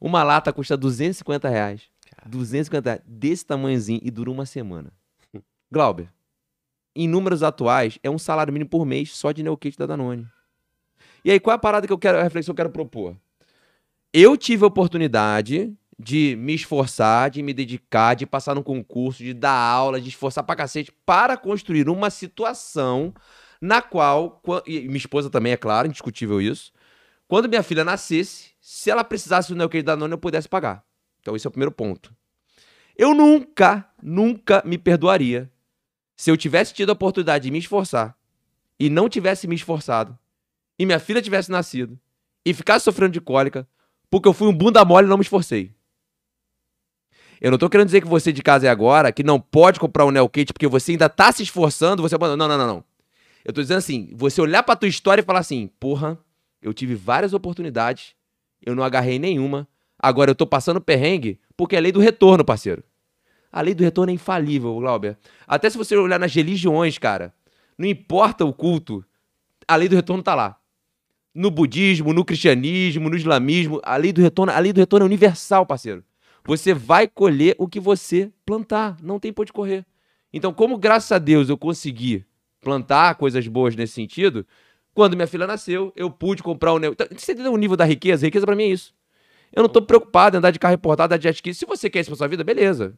Uma 0.00 0.22
lata 0.22 0.54
custa 0.54 0.74
250 0.74 1.46
reais. 1.46 1.82
250 2.24 2.88
reais. 2.92 3.02
Desse 3.06 3.44
tamanhozinho 3.44 4.00
e 4.02 4.10
dura 4.10 4.30
uma 4.30 4.46
semana. 4.46 4.90
Glauber, 5.70 6.08
em 6.96 7.06
números 7.06 7.42
atuais, 7.42 7.98
é 8.02 8.08
um 8.08 8.18
salário 8.18 8.54
mínimo 8.54 8.70
por 8.70 8.86
mês 8.86 9.14
só 9.14 9.32
de 9.32 9.42
Neocate 9.42 9.76
da 9.76 9.84
Danone. 9.84 10.26
E 11.22 11.30
aí, 11.30 11.38
qual 11.38 11.52
é 11.52 11.56
a 11.56 11.58
parada 11.58 11.86
que 11.86 11.92
eu 11.92 11.98
quero, 11.98 12.16
a 12.16 12.22
reflexão 12.22 12.54
que 12.54 12.58
eu 12.62 12.64
quero 12.64 12.72
propor? 12.72 13.14
Eu 14.12 14.36
tive 14.36 14.64
a 14.64 14.66
oportunidade 14.68 15.72
de 15.98 16.34
me 16.36 16.54
esforçar, 16.54 17.30
de 17.30 17.42
me 17.42 17.52
dedicar, 17.52 18.14
de 18.14 18.26
passar 18.26 18.54
num 18.54 18.62
concurso, 18.62 19.22
de 19.22 19.34
dar 19.34 19.52
aula, 19.52 20.00
de 20.00 20.08
esforçar 20.08 20.42
pra 20.42 20.56
cacete, 20.56 20.90
para 21.04 21.36
construir 21.36 21.88
uma 21.88 22.10
situação 22.10 23.14
na 23.60 23.82
qual, 23.82 24.40
qua- 24.42 24.62
e 24.66 24.80
minha 24.80 24.96
esposa 24.96 25.28
também, 25.28 25.52
é 25.52 25.56
claro, 25.56 25.86
indiscutível 25.86 26.40
isso, 26.40 26.72
quando 27.28 27.48
minha 27.48 27.62
filha 27.62 27.84
nascesse, 27.84 28.50
se 28.60 28.90
ela 28.90 29.04
precisasse 29.04 29.50
do 29.50 29.56
Neocate 29.56 29.82
da 29.84 29.94
Danone, 29.94 30.12
eu 30.14 30.18
pudesse 30.18 30.48
pagar. 30.48 30.82
Então 31.20 31.36
esse 31.36 31.46
é 31.46 31.48
o 31.48 31.52
primeiro 31.52 31.70
ponto. 31.70 32.12
Eu 32.96 33.14
nunca, 33.14 33.88
nunca 34.02 34.62
me 34.64 34.78
perdoaria 34.78 35.50
se 36.16 36.30
eu 36.30 36.36
tivesse 36.36 36.74
tido 36.74 36.90
a 36.90 36.94
oportunidade 36.94 37.44
de 37.44 37.50
me 37.50 37.58
esforçar 37.58 38.16
e 38.78 38.90
não 38.90 39.08
tivesse 39.08 39.46
me 39.46 39.54
esforçado 39.54 40.18
e 40.78 40.84
minha 40.86 40.98
filha 40.98 41.22
tivesse 41.22 41.50
nascido 41.50 41.98
e 42.44 42.52
ficasse 42.52 42.84
sofrendo 42.84 43.12
de 43.12 43.20
cólica 43.20 43.68
porque 44.10 44.28
eu 44.28 44.32
fui 44.32 44.48
um 44.48 44.52
bunda 44.52 44.84
mole 44.84 45.06
e 45.06 45.10
não 45.10 45.16
me 45.16 45.22
esforcei. 45.22 45.72
Eu 47.40 47.50
não 47.50 47.56
tô 47.56 47.70
querendo 47.70 47.86
dizer 47.86 48.02
que 48.02 48.08
você 48.08 48.32
de 48.32 48.42
casa 48.42 48.66
é 48.66 48.70
agora 48.70 49.10
que 49.10 49.22
não 49.22 49.40
pode 49.40 49.80
comprar 49.80 50.04
um 50.04 50.10
Neocate 50.10 50.52
porque 50.52 50.66
você 50.66 50.92
ainda 50.92 51.08
tá 51.08 51.32
se 51.32 51.42
esforçando, 51.42 52.02
você 52.02 52.14
abandona. 52.14 52.46
Não, 52.46 52.58
não, 52.58 52.66
não, 52.66 52.74
não. 52.74 52.84
Eu 53.42 53.52
tô 53.52 53.62
dizendo 53.62 53.78
assim, 53.78 54.10
você 54.12 54.40
olhar 54.42 54.62
pra 54.62 54.76
tua 54.76 54.88
história 54.88 55.22
e 55.22 55.24
falar 55.24 55.38
assim, 55.38 55.70
porra, 55.80 56.18
eu 56.60 56.74
tive 56.74 56.94
várias 56.94 57.32
oportunidades, 57.32 58.14
eu 58.60 58.74
não 58.74 58.84
agarrei 58.84 59.18
nenhuma, 59.18 59.66
agora 59.98 60.30
eu 60.30 60.34
tô 60.34 60.46
passando 60.46 60.80
perrengue 60.80 61.40
porque 61.56 61.74
é 61.74 61.80
lei 61.80 61.92
do 61.92 62.00
retorno, 62.00 62.44
parceiro. 62.44 62.84
A 63.50 63.62
lei 63.62 63.74
do 63.74 63.82
retorno 63.82 64.10
é 64.10 64.14
infalível, 64.14 64.78
Glauber. 64.78 65.16
Até 65.46 65.70
se 65.70 65.78
você 65.78 65.96
olhar 65.96 66.20
nas 66.20 66.34
religiões, 66.34 66.98
cara, 66.98 67.34
não 67.78 67.86
importa 67.86 68.44
o 68.44 68.52
culto, 68.52 69.02
a 69.66 69.76
lei 69.76 69.88
do 69.88 69.96
retorno 69.96 70.22
tá 70.22 70.34
lá. 70.34 70.59
No 71.34 71.50
budismo, 71.50 72.12
no 72.12 72.24
cristianismo, 72.24 73.08
no 73.08 73.16
islamismo, 73.16 73.80
a 73.84 73.96
lei 73.96 74.12
do 74.12 74.20
retorno, 74.20 74.52
a 74.52 74.58
lei 74.58 74.72
do 74.72 74.78
retorno 74.80 75.04
é 75.04 75.06
universal, 75.06 75.64
parceiro. 75.64 76.02
Você 76.44 76.74
vai 76.74 77.06
colher 77.06 77.54
o 77.58 77.68
que 77.68 77.78
você 77.78 78.32
plantar, 78.44 78.96
não 79.02 79.20
tem 79.20 79.32
por 79.32 79.42
onde 79.42 79.52
correr. 79.52 79.84
Então, 80.32 80.52
como 80.52 80.76
graças 80.78 81.12
a 81.12 81.18
Deus 81.18 81.48
eu 81.48 81.56
consegui 81.56 82.24
plantar 82.60 83.14
coisas 83.14 83.46
boas 83.46 83.76
nesse 83.76 83.92
sentido, 83.92 84.46
quando 84.92 85.14
minha 85.14 85.26
filha 85.26 85.46
nasceu, 85.46 85.92
eu 85.94 86.10
pude 86.10 86.42
comprar 86.42 86.74
um... 86.74 86.78
neo- 86.78 86.92
Então, 86.92 87.06
Você 87.16 87.32
entendeu 87.32 87.52
o 87.52 87.56
nível 87.56 87.76
da 87.76 87.84
riqueza? 87.84 88.26
riqueza 88.26 88.44
pra 88.44 88.56
mim 88.56 88.64
é 88.64 88.68
isso. 88.68 88.92
Eu 89.52 89.62
não 89.62 89.68
tô 89.68 89.82
preocupado 89.82 90.36
em 90.36 90.38
andar 90.38 90.50
de 90.50 90.58
carro 90.58 90.74
importado, 90.74 91.12
andar 91.12 91.16
de 91.18 91.24
jet 91.24 91.36
ski. 91.36 91.54
Se 91.54 91.66
você 91.66 91.90
quer 91.90 92.00
isso 92.00 92.10
pra 92.10 92.16
sua 92.16 92.28
vida, 92.28 92.42
beleza. 92.44 92.94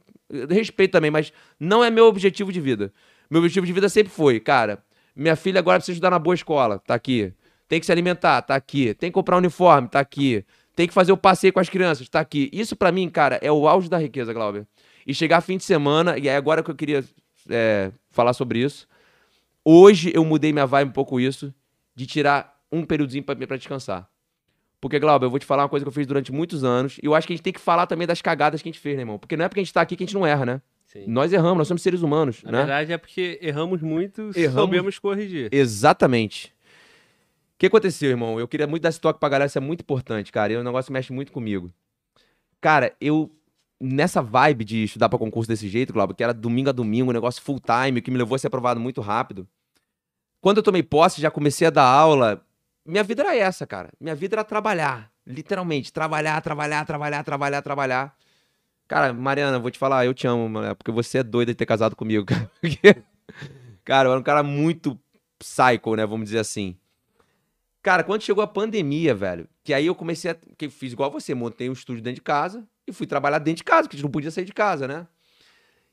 Respeito 0.50 0.92
também, 0.92 1.10
mas 1.10 1.32
não 1.58 1.82
é 1.82 1.90
meu 1.90 2.06
objetivo 2.06 2.52
de 2.52 2.60
vida. 2.60 2.92
Meu 3.30 3.40
objetivo 3.40 3.66
de 3.66 3.72
vida 3.72 3.88
sempre 3.88 4.12
foi, 4.12 4.38
cara, 4.38 4.82
minha 5.16 5.34
filha 5.36 5.58
agora 5.58 5.78
precisa 5.78 5.94
estudar 5.96 6.10
na 6.10 6.18
boa 6.18 6.34
escola, 6.34 6.78
tá 6.78 6.94
aqui. 6.94 7.32
Tem 7.72 7.80
que 7.80 7.86
se 7.86 7.92
alimentar, 7.92 8.42
tá 8.42 8.54
aqui. 8.54 8.92
Tem 8.92 9.08
que 9.08 9.14
comprar 9.14 9.36
um 9.36 9.38
uniforme, 9.38 9.88
tá 9.88 9.98
aqui. 9.98 10.44
Tem 10.76 10.86
que 10.86 10.92
fazer 10.92 11.10
o 11.10 11.16
passeio 11.16 11.54
com 11.54 11.58
as 11.58 11.70
crianças, 11.70 12.06
tá 12.06 12.20
aqui. 12.20 12.50
Isso 12.52 12.76
pra 12.76 12.92
mim, 12.92 13.08
cara, 13.08 13.38
é 13.40 13.50
o 13.50 13.66
auge 13.66 13.88
da 13.88 13.96
riqueza, 13.96 14.30
Glauber. 14.30 14.66
E 15.06 15.14
chegar 15.14 15.40
fim 15.40 15.56
de 15.56 15.64
semana, 15.64 16.18
e 16.18 16.28
é 16.28 16.36
agora 16.36 16.62
que 16.62 16.70
eu 16.70 16.74
queria 16.74 17.02
é, 17.48 17.90
falar 18.10 18.34
sobre 18.34 18.58
isso. 18.58 18.86
Hoje 19.64 20.12
eu 20.14 20.22
mudei 20.22 20.52
minha 20.52 20.66
vibe 20.66 20.90
um 20.90 20.92
pouco 20.92 21.18
isso, 21.18 21.50
de 21.94 22.04
tirar 22.04 22.60
um 22.70 22.84
períodozinho 22.84 23.24
pra, 23.24 23.34
pra 23.34 23.56
descansar. 23.56 24.06
Porque, 24.78 24.98
Glauber, 24.98 25.24
eu 25.24 25.30
vou 25.30 25.38
te 25.38 25.46
falar 25.46 25.62
uma 25.62 25.68
coisa 25.70 25.82
que 25.82 25.88
eu 25.88 25.94
fiz 25.94 26.06
durante 26.06 26.30
muitos 26.30 26.64
anos, 26.64 26.98
e 27.02 27.06
eu 27.06 27.14
acho 27.14 27.26
que 27.26 27.32
a 27.32 27.36
gente 27.36 27.42
tem 27.42 27.54
que 27.54 27.60
falar 27.60 27.86
também 27.86 28.06
das 28.06 28.20
cagadas 28.20 28.60
que 28.60 28.68
a 28.68 28.70
gente 28.70 28.80
fez, 28.80 28.96
né, 28.96 29.00
irmão? 29.00 29.18
Porque 29.18 29.34
não 29.34 29.46
é 29.46 29.48
porque 29.48 29.60
a 29.60 29.64
gente 29.64 29.72
tá 29.72 29.80
aqui 29.80 29.96
que 29.96 30.04
a 30.04 30.06
gente 30.06 30.14
não 30.14 30.26
erra, 30.26 30.44
né? 30.44 30.60
Sim. 30.84 31.04
Nós 31.06 31.32
erramos, 31.32 31.56
nós 31.56 31.68
somos 31.68 31.80
seres 31.80 32.02
humanos, 32.02 32.42
Na 32.42 32.52
né? 32.52 32.58
verdade 32.58 32.92
é 32.92 32.98
porque 32.98 33.38
erramos 33.40 33.80
muito, 33.80 34.30
Erramos. 34.36 34.52
soubemos 34.52 34.98
corrigir. 34.98 35.48
Exatamente. 35.50 36.52
O 37.62 37.64
que 37.64 37.68
aconteceu, 37.68 38.10
irmão? 38.10 38.40
Eu 38.40 38.48
queria 38.48 38.66
muito 38.66 38.82
dar 38.82 38.88
esse 38.88 39.00
toque 39.00 39.20
pra 39.20 39.28
galera, 39.28 39.46
isso 39.46 39.56
é 39.56 39.60
muito 39.60 39.82
importante, 39.82 40.32
cara. 40.32 40.52
E 40.52 40.56
um 40.56 40.64
negócio 40.64 40.92
mexe 40.92 41.12
muito 41.12 41.30
comigo. 41.30 41.72
Cara, 42.60 42.92
eu. 43.00 43.30
Nessa 43.80 44.20
vibe 44.20 44.64
de 44.64 44.82
estudar 44.82 45.08
pra 45.08 45.16
concurso 45.16 45.48
desse 45.48 45.68
jeito, 45.68 45.92
Glauber, 45.92 46.12
que 46.12 46.24
era 46.24 46.34
domingo 46.34 46.70
a 46.70 46.72
domingo, 46.72 47.10
um 47.10 47.12
negócio 47.12 47.40
full 47.40 47.60
time, 47.60 48.02
que 48.02 48.10
me 48.10 48.18
levou 48.18 48.34
a 48.34 48.38
ser 48.40 48.48
aprovado 48.48 48.80
muito 48.80 49.00
rápido. 49.00 49.46
Quando 50.40 50.56
eu 50.56 50.62
tomei 50.64 50.82
posse, 50.82 51.20
já 51.20 51.30
comecei 51.30 51.68
a 51.68 51.70
dar 51.70 51.84
aula. 51.84 52.44
Minha 52.84 53.04
vida 53.04 53.22
era 53.22 53.36
essa, 53.36 53.64
cara. 53.64 53.90
Minha 54.00 54.16
vida 54.16 54.34
era 54.34 54.42
trabalhar. 54.42 55.12
Literalmente, 55.24 55.92
trabalhar, 55.92 56.40
trabalhar, 56.40 56.84
trabalhar, 56.84 57.22
trabalhar, 57.22 57.62
trabalhar. 57.62 58.16
Cara, 58.88 59.12
Mariana, 59.12 59.60
vou 59.60 59.70
te 59.70 59.78
falar, 59.78 60.04
eu 60.04 60.12
te 60.12 60.26
amo, 60.26 60.48
mulher, 60.48 60.74
porque 60.74 60.90
você 60.90 61.18
é 61.18 61.22
doida 61.22 61.52
de 61.52 61.56
ter 61.56 61.66
casado 61.66 61.94
comigo, 61.94 62.26
cara. 62.26 62.50
Cara, 63.84 64.08
eu 64.08 64.12
era 64.12 64.20
um 64.20 64.24
cara 64.24 64.42
muito 64.42 64.98
psycho, 65.38 65.94
né? 65.94 66.04
Vamos 66.04 66.24
dizer 66.24 66.40
assim. 66.40 66.76
Cara, 67.82 68.04
quando 68.04 68.22
chegou 68.22 68.42
a 68.44 68.46
pandemia, 68.46 69.14
velho, 69.14 69.48
que 69.64 69.74
aí 69.74 69.86
eu 69.86 69.94
comecei 69.94 70.30
a. 70.30 70.34
Que 70.56 70.66
eu 70.66 70.70
fiz 70.70 70.92
igual 70.92 71.10
você, 71.10 71.34
montei 71.34 71.68
um 71.68 71.72
estúdio 71.72 72.02
dentro 72.02 72.16
de 72.16 72.22
casa 72.22 72.66
e 72.86 72.92
fui 72.92 73.06
trabalhar 73.06 73.38
dentro 73.40 73.58
de 73.58 73.64
casa, 73.64 73.82
porque 73.82 73.96
a 73.96 73.98
gente 73.98 74.04
não 74.04 74.10
podia 74.10 74.30
sair 74.30 74.44
de 74.44 74.52
casa, 74.52 74.86
né? 74.86 75.06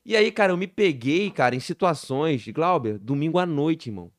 E 0.04 0.16
aí, 0.16 0.30
cara, 0.30 0.52
eu 0.52 0.56
me 0.56 0.66
peguei, 0.66 1.30
cara, 1.30 1.54
em 1.54 1.60
situações, 1.60 2.46
Glauber, 2.48 2.98
domingo 2.98 3.38
à 3.38 3.44
noite, 3.44 3.88
irmão. 3.90 4.10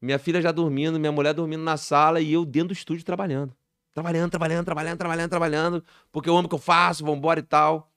Minha 0.00 0.18
filha 0.18 0.40
já 0.40 0.50
dormindo, 0.50 0.98
minha 0.98 1.12
mulher 1.12 1.34
dormindo 1.34 1.62
na 1.62 1.76
sala 1.76 2.20
e 2.20 2.32
eu 2.32 2.44
dentro 2.44 2.68
do 2.68 2.74
estúdio 2.74 3.04
trabalhando. 3.04 3.54
Trabalhando, 3.94 4.30
trabalhando, 4.30 4.64
trabalhando, 4.64 4.98
trabalhando, 4.98 5.30
trabalhando, 5.30 5.84
porque 6.10 6.28
eu 6.30 6.36
amo 6.36 6.46
o 6.46 6.48
que 6.48 6.54
eu 6.54 6.58
faço, 6.58 7.04
vambora 7.04 7.40
e 7.40 7.42
tal. 7.42 7.92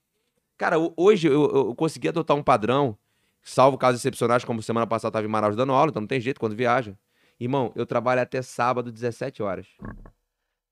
Cara, 0.57 0.77
ho- 0.79 0.93
hoje 0.97 1.27
eu, 1.27 1.33
eu- 1.33 1.55
eu 1.67 1.75
consegui 1.75 2.09
adotar 2.09 2.35
um 2.35 2.43
padrão, 2.43 2.97
salvo 3.41 3.77
casos 3.77 4.01
excepcionais, 4.01 4.43
como 4.43 4.61
semana 4.61 4.85
passada 4.85 5.09
eu 5.09 5.13
tava 5.13 5.25
em 5.25 5.29
Manaus 5.29 5.55
dando 5.55 5.73
aula, 5.73 5.89
então 5.89 6.01
não 6.01 6.07
tem 6.07 6.19
jeito 6.19 6.39
quando 6.39 6.55
viaja. 6.55 6.97
Irmão, 7.39 7.71
eu 7.75 7.85
trabalho 7.85 8.21
até 8.21 8.41
sábado, 8.41 8.91
17 8.91 9.43
horas. 9.43 9.67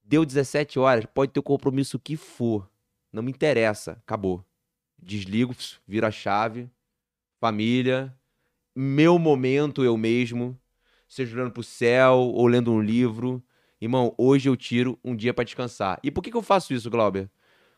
Deu 0.02 0.24
17 0.24 0.78
horas, 0.78 1.06
pode 1.06 1.32
ter 1.32 1.40
o 1.40 1.42
compromisso 1.42 1.98
que 1.98 2.16
for. 2.16 2.68
Não 3.12 3.22
me 3.22 3.30
interessa. 3.30 3.92
Acabou. 3.92 4.44
Desligo, 4.98 5.54
vira 5.86 6.08
a 6.08 6.10
chave. 6.10 6.70
Família. 7.38 8.14
Meu 8.74 9.18
momento, 9.18 9.84
eu 9.84 9.96
mesmo. 9.96 10.58
Seja 11.06 11.36
olhando 11.36 11.52
pro 11.52 11.62
céu 11.62 12.16
ou 12.16 12.46
lendo 12.46 12.72
um 12.72 12.80
livro. 12.80 13.42
Irmão, 13.80 14.14
hoje 14.16 14.48
eu 14.48 14.56
tiro 14.56 14.98
um 15.04 15.14
dia 15.14 15.34
pra 15.34 15.44
descansar. 15.44 16.00
E 16.02 16.10
por 16.10 16.22
que, 16.22 16.30
que 16.30 16.36
eu 16.36 16.42
faço 16.42 16.72
isso, 16.72 16.90
Glauber? 16.90 17.30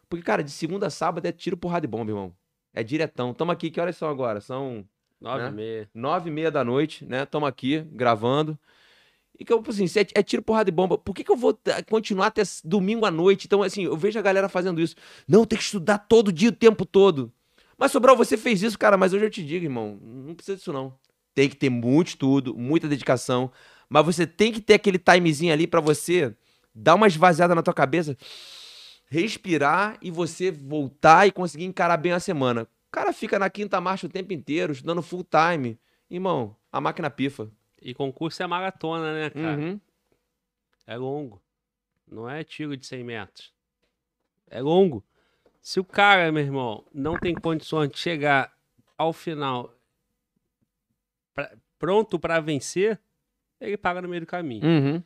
Porque, 0.08 0.24
cara, 0.24 0.42
de 0.42 0.50
segunda 0.50 0.86
a 0.86 0.90
sábado 0.90 1.26
é 1.26 1.32
tiro, 1.32 1.56
porrada 1.56 1.84
e 1.84 1.88
bomba, 1.88 2.10
irmão. 2.12 2.34
É 2.72 2.82
diretão. 2.82 3.34
Tamo 3.34 3.50
aqui, 3.50 3.70
que 3.70 3.80
horas 3.80 3.96
são 3.96 4.08
agora? 4.08 4.40
São 4.40 4.88
Nove 5.20 5.42
né? 5.44 5.48
e 5.48 5.52
meia. 5.52 5.90
nove 5.94 6.28
e 6.28 6.32
meia 6.32 6.50
da 6.50 6.64
noite, 6.64 7.04
né? 7.04 7.24
Tamo 7.26 7.46
aqui 7.46 7.80
gravando. 7.92 8.58
E 9.38 9.44
que 9.44 9.52
eu, 9.52 9.62
assim, 9.68 9.86
se 9.86 10.00
é, 10.00 10.06
é 10.14 10.22
tiro, 10.22 10.42
porrada 10.42 10.70
e 10.70 10.72
bomba. 10.72 10.96
Por 10.96 11.14
que, 11.14 11.22
que 11.22 11.30
eu 11.30 11.36
vou 11.36 11.52
t- 11.52 11.70
continuar 11.90 12.28
até 12.28 12.42
domingo 12.64 13.04
à 13.04 13.10
noite? 13.10 13.46
Então, 13.46 13.62
assim, 13.62 13.84
eu 13.84 13.96
vejo 13.96 14.18
a 14.18 14.22
galera 14.22 14.48
fazendo 14.48 14.80
isso. 14.80 14.94
Não, 15.28 15.44
tem 15.44 15.58
que 15.58 15.64
estudar 15.64 15.98
todo 15.98 16.32
dia, 16.32 16.48
o 16.48 16.52
tempo 16.52 16.86
todo. 16.86 17.30
Mas, 17.76 17.92
Sobral, 17.92 18.16
você 18.16 18.36
fez 18.38 18.62
isso, 18.62 18.78
cara, 18.78 18.96
mas 18.96 19.12
hoje 19.12 19.26
eu 19.26 19.30
te 19.30 19.44
digo, 19.44 19.66
irmão, 19.66 19.98
não 20.02 20.34
precisa 20.34 20.56
disso, 20.56 20.72
não. 20.72 20.94
Tem 21.34 21.50
que 21.50 21.56
ter 21.56 21.68
muito 21.68 22.08
estudo, 22.08 22.54
muita 22.56 22.88
dedicação. 22.88 23.52
Mas 23.90 24.06
você 24.06 24.26
tem 24.26 24.50
que 24.50 24.60
ter 24.60 24.74
aquele 24.74 24.98
timezinho 24.98 25.52
ali 25.52 25.66
pra 25.66 25.80
você 25.80 26.34
dar 26.74 26.94
uma 26.94 27.06
esvaziada 27.06 27.54
na 27.54 27.62
tua 27.62 27.74
cabeça, 27.74 28.16
respirar 29.08 29.98
e 30.00 30.10
você 30.10 30.50
voltar 30.50 31.26
e 31.26 31.32
conseguir 31.32 31.64
encarar 31.64 31.96
bem 31.98 32.12
a 32.12 32.20
semana. 32.20 32.66
O 32.96 32.98
cara 32.98 33.12
fica 33.12 33.38
na 33.38 33.50
quinta 33.50 33.78
marcha 33.78 34.06
o 34.06 34.10
tempo 34.10 34.32
inteiro, 34.32 34.72
estudando 34.72 35.02
full 35.02 35.22
time. 35.22 35.78
Irmão, 36.08 36.56
a 36.72 36.80
máquina 36.80 37.10
pifa. 37.10 37.50
E 37.82 37.92
concurso 37.92 38.42
é 38.42 38.46
maratona, 38.46 39.12
né, 39.12 39.28
cara? 39.28 39.60
Uhum. 39.60 39.78
É 40.86 40.96
longo. 40.96 41.42
Não 42.10 42.26
é 42.26 42.42
tiro 42.42 42.74
de 42.74 42.86
100 42.86 43.04
metros. 43.04 43.52
É 44.48 44.62
longo. 44.62 45.04
Se 45.60 45.78
o 45.78 45.84
cara, 45.84 46.32
meu 46.32 46.42
irmão, 46.42 46.86
não 46.90 47.18
tem 47.18 47.34
condições 47.34 47.90
de 47.90 47.98
chegar 47.98 48.56
ao 48.96 49.12
final 49.12 49.74
pra- 51.34 51.54
pronto 51.78 52.18
pra 52.18 52.40
vencer, 52.40 52.98
ele 53.60 53.76
paga 53.76 54.00
no 54.00 54.08
meio 54.08 54.22
do 54.22 54.26
caminho. 54.26 54.64
Uhum. 54.66 55.02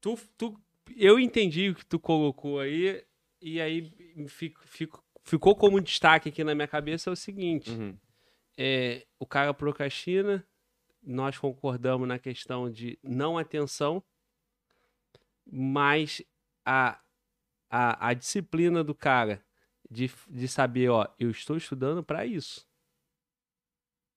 Tu, 0.00 0.16
tu, 0.38 0.60
eu 0.96 1.18
entendi 1.18 1.70
o 1.70 1.74
que 1.74 1.84
tu 1.84 1.98
colocou 1.98 2.60
aí, 2.60 3.04
e 3.40 3.60
aí 3.60 3.92
fico, 4.28 4.60
fico- 4.68 5.03
ficou 5.24 5.56
como 5.56 5.80
destaque 5.80 6.28
aqui 6.28 6.44
na 6.44 6.54
minha 6.54 6.68
cabeça 6.68 7.10
é 7.10 7.12
o 7.12 7.16
seguinte: 7.16 7.70
Uhum. 7.70 7.96
é, 8.56 9.06
o 9.18 9.26
cara 9.26 9.52
procrastina, 9.52 10.46
nós 11.02 11.36
concordamos 11.38 12.06
na 12.06 12.18
questão 12.18 12.70
de 12.70 12.98
não 13.02 13.36
atenção, 13.36 14.02
mas 15.46 16.22
a, 16.64 17.00
a, 17.70 18.08
a 18.08 18.14
disciplina 18.14 18.82
do 18.82 18.94
cara 18.94 19.44
de, 19.90 20.10
de 20.28 20.48
saber, 20.48 20.88
ó, 20.90 21.06
eu 21.18 21.30
estou 21.30 21.56
estudando 21.56 22.02
para 22.02 22.24
isso. 22.24 22.66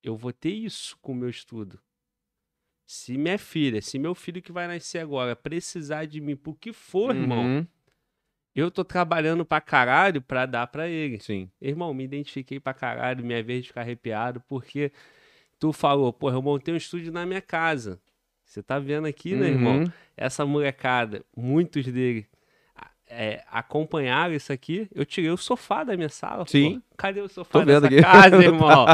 Eu 0.03 0.15
vou 0.15 0.31
ter 0.31 0.51
isso 0.53 0.97
com 1.01 1.11
o 1.11 1.15
meu 1.15 1.29
estudo. 1.29 1.79
Se 2.85 3.17
minha 3.17 3.37
filha, 3.37 3.81
se 3.81 3.99
meu 3.99 4.15
filho 4.15 4.41
que 4.41 4.51
vai 4.51 4.65
nascer 4.67 4.99
agora 4.99 5.35
precisar 5.35 6.05
de 6.05 6.21
mim 6.21 6.37
por 6.37 6.57
que 6.57 6.71
for, 6.71 7.13
irmão, 7.13 7.43
Uhum. 7.43 7.67
Eu 8.59 8.71
tô 8.71 8.83
trabalhando 8.83 9.45
pra 9.45 9.61
caralho 9.61 10.21
pra 10.21 10.45
dar 10.45 10.67
pra 10.67 10.87
ele. 10.87 11.19
Sim. 11.19 11.49
Irmão, 11.61 11.93
me 11.93 12.03
identifiquei 12.03 12.59
pra 12.59 12.73
caralho, 12.73 13.23
minha 13.23 13.41
vez 13.43 13.61
de 13.63 13.67
ficar 13.69 13.81
arrepiado, 13.81 14.41
porque 14.47 14.91
tu 15.59 15.71
falou, 15.71 16.11
pô, 16.11 16.29
eu 16.31 16.41
montei 16.41 16.73
um 16.73 16.77
estúdio 16.77 17.11
na 17.11 17.25
minha 17.25 17.41
casa. 17.41 17.99
Você 18.43 18.63
tá 18.63 18.79
vendo 18.79 19.05
aqui, 19.07 19.35
né, 19.35 19.47
irmão? 19.47 19.79
Uhum. 19.79 19.91
Essa 20.15 20.45
molecada, 20.45 21.23
muitos 21.35 21.85
dele 21.85 22.25
a- 22.75 22.89
é, 23.09 23.43
acompanharam 23.51 24.33
isso 24.33 24.51
aqui. 24.53 24.87
Eu 24.95 25.05
tirei 25.05 25.29
o 25.29 25.37
sofá 25.37 25.83
da 25.83 25.95
minha 25.97 26.09
sala, 26.09 26.45
pô. 26.45 26.51
Sim. 26.51 26.81
Cadê 26.97 27.19
o 27.21 27.27
sofá 27.27 27.59
Tô 27.59 27.65
dessa 27.65 27.85
aqui. 27.87 28.01
casa, 28.01 28.37
irmão? 28.41 28.85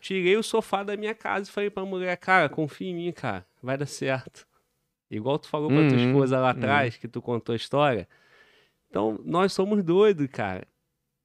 tirei 0.00 0.36
o 0.36 0.42
sofá 0.42 0.82
da 0.82 0.96
minha 0.96 1.14
casa 1.14 1.48
e 1.48 1.52
falei 1.52 1.70
pra 1.70 1.84
mulher, 1.84 2.16
cara, 2.16 2.48
confia 2.48 2.88
em 2.90 2.94
mim, 2.94 3.12
cara, 3.12 3.44
vai 3.62 3.76
dar 3.76 3.86
certo. 3.86 4.46
Igual 5.10 5.38
tu 5.38 5.48
falou 5.48 5.68
pra 5.70 5.82
tua 5.88 5.96
Uhum, 5.96 6.06
esposa 6.08 6.38
lá 6.38 6.44
uhum. 6.46 6.50
atrás, 6.50 6.96
que 6.96 7.08
tu 7.08 7.20
contou 7.20 7.52
a 7.52 7.56
história. 7.56 8.08
Então, 8.88 9.18
nós 9.24 9.52
somos 9.52 9.82
doidos, 9.82 10.26
cara. 10.28 10.66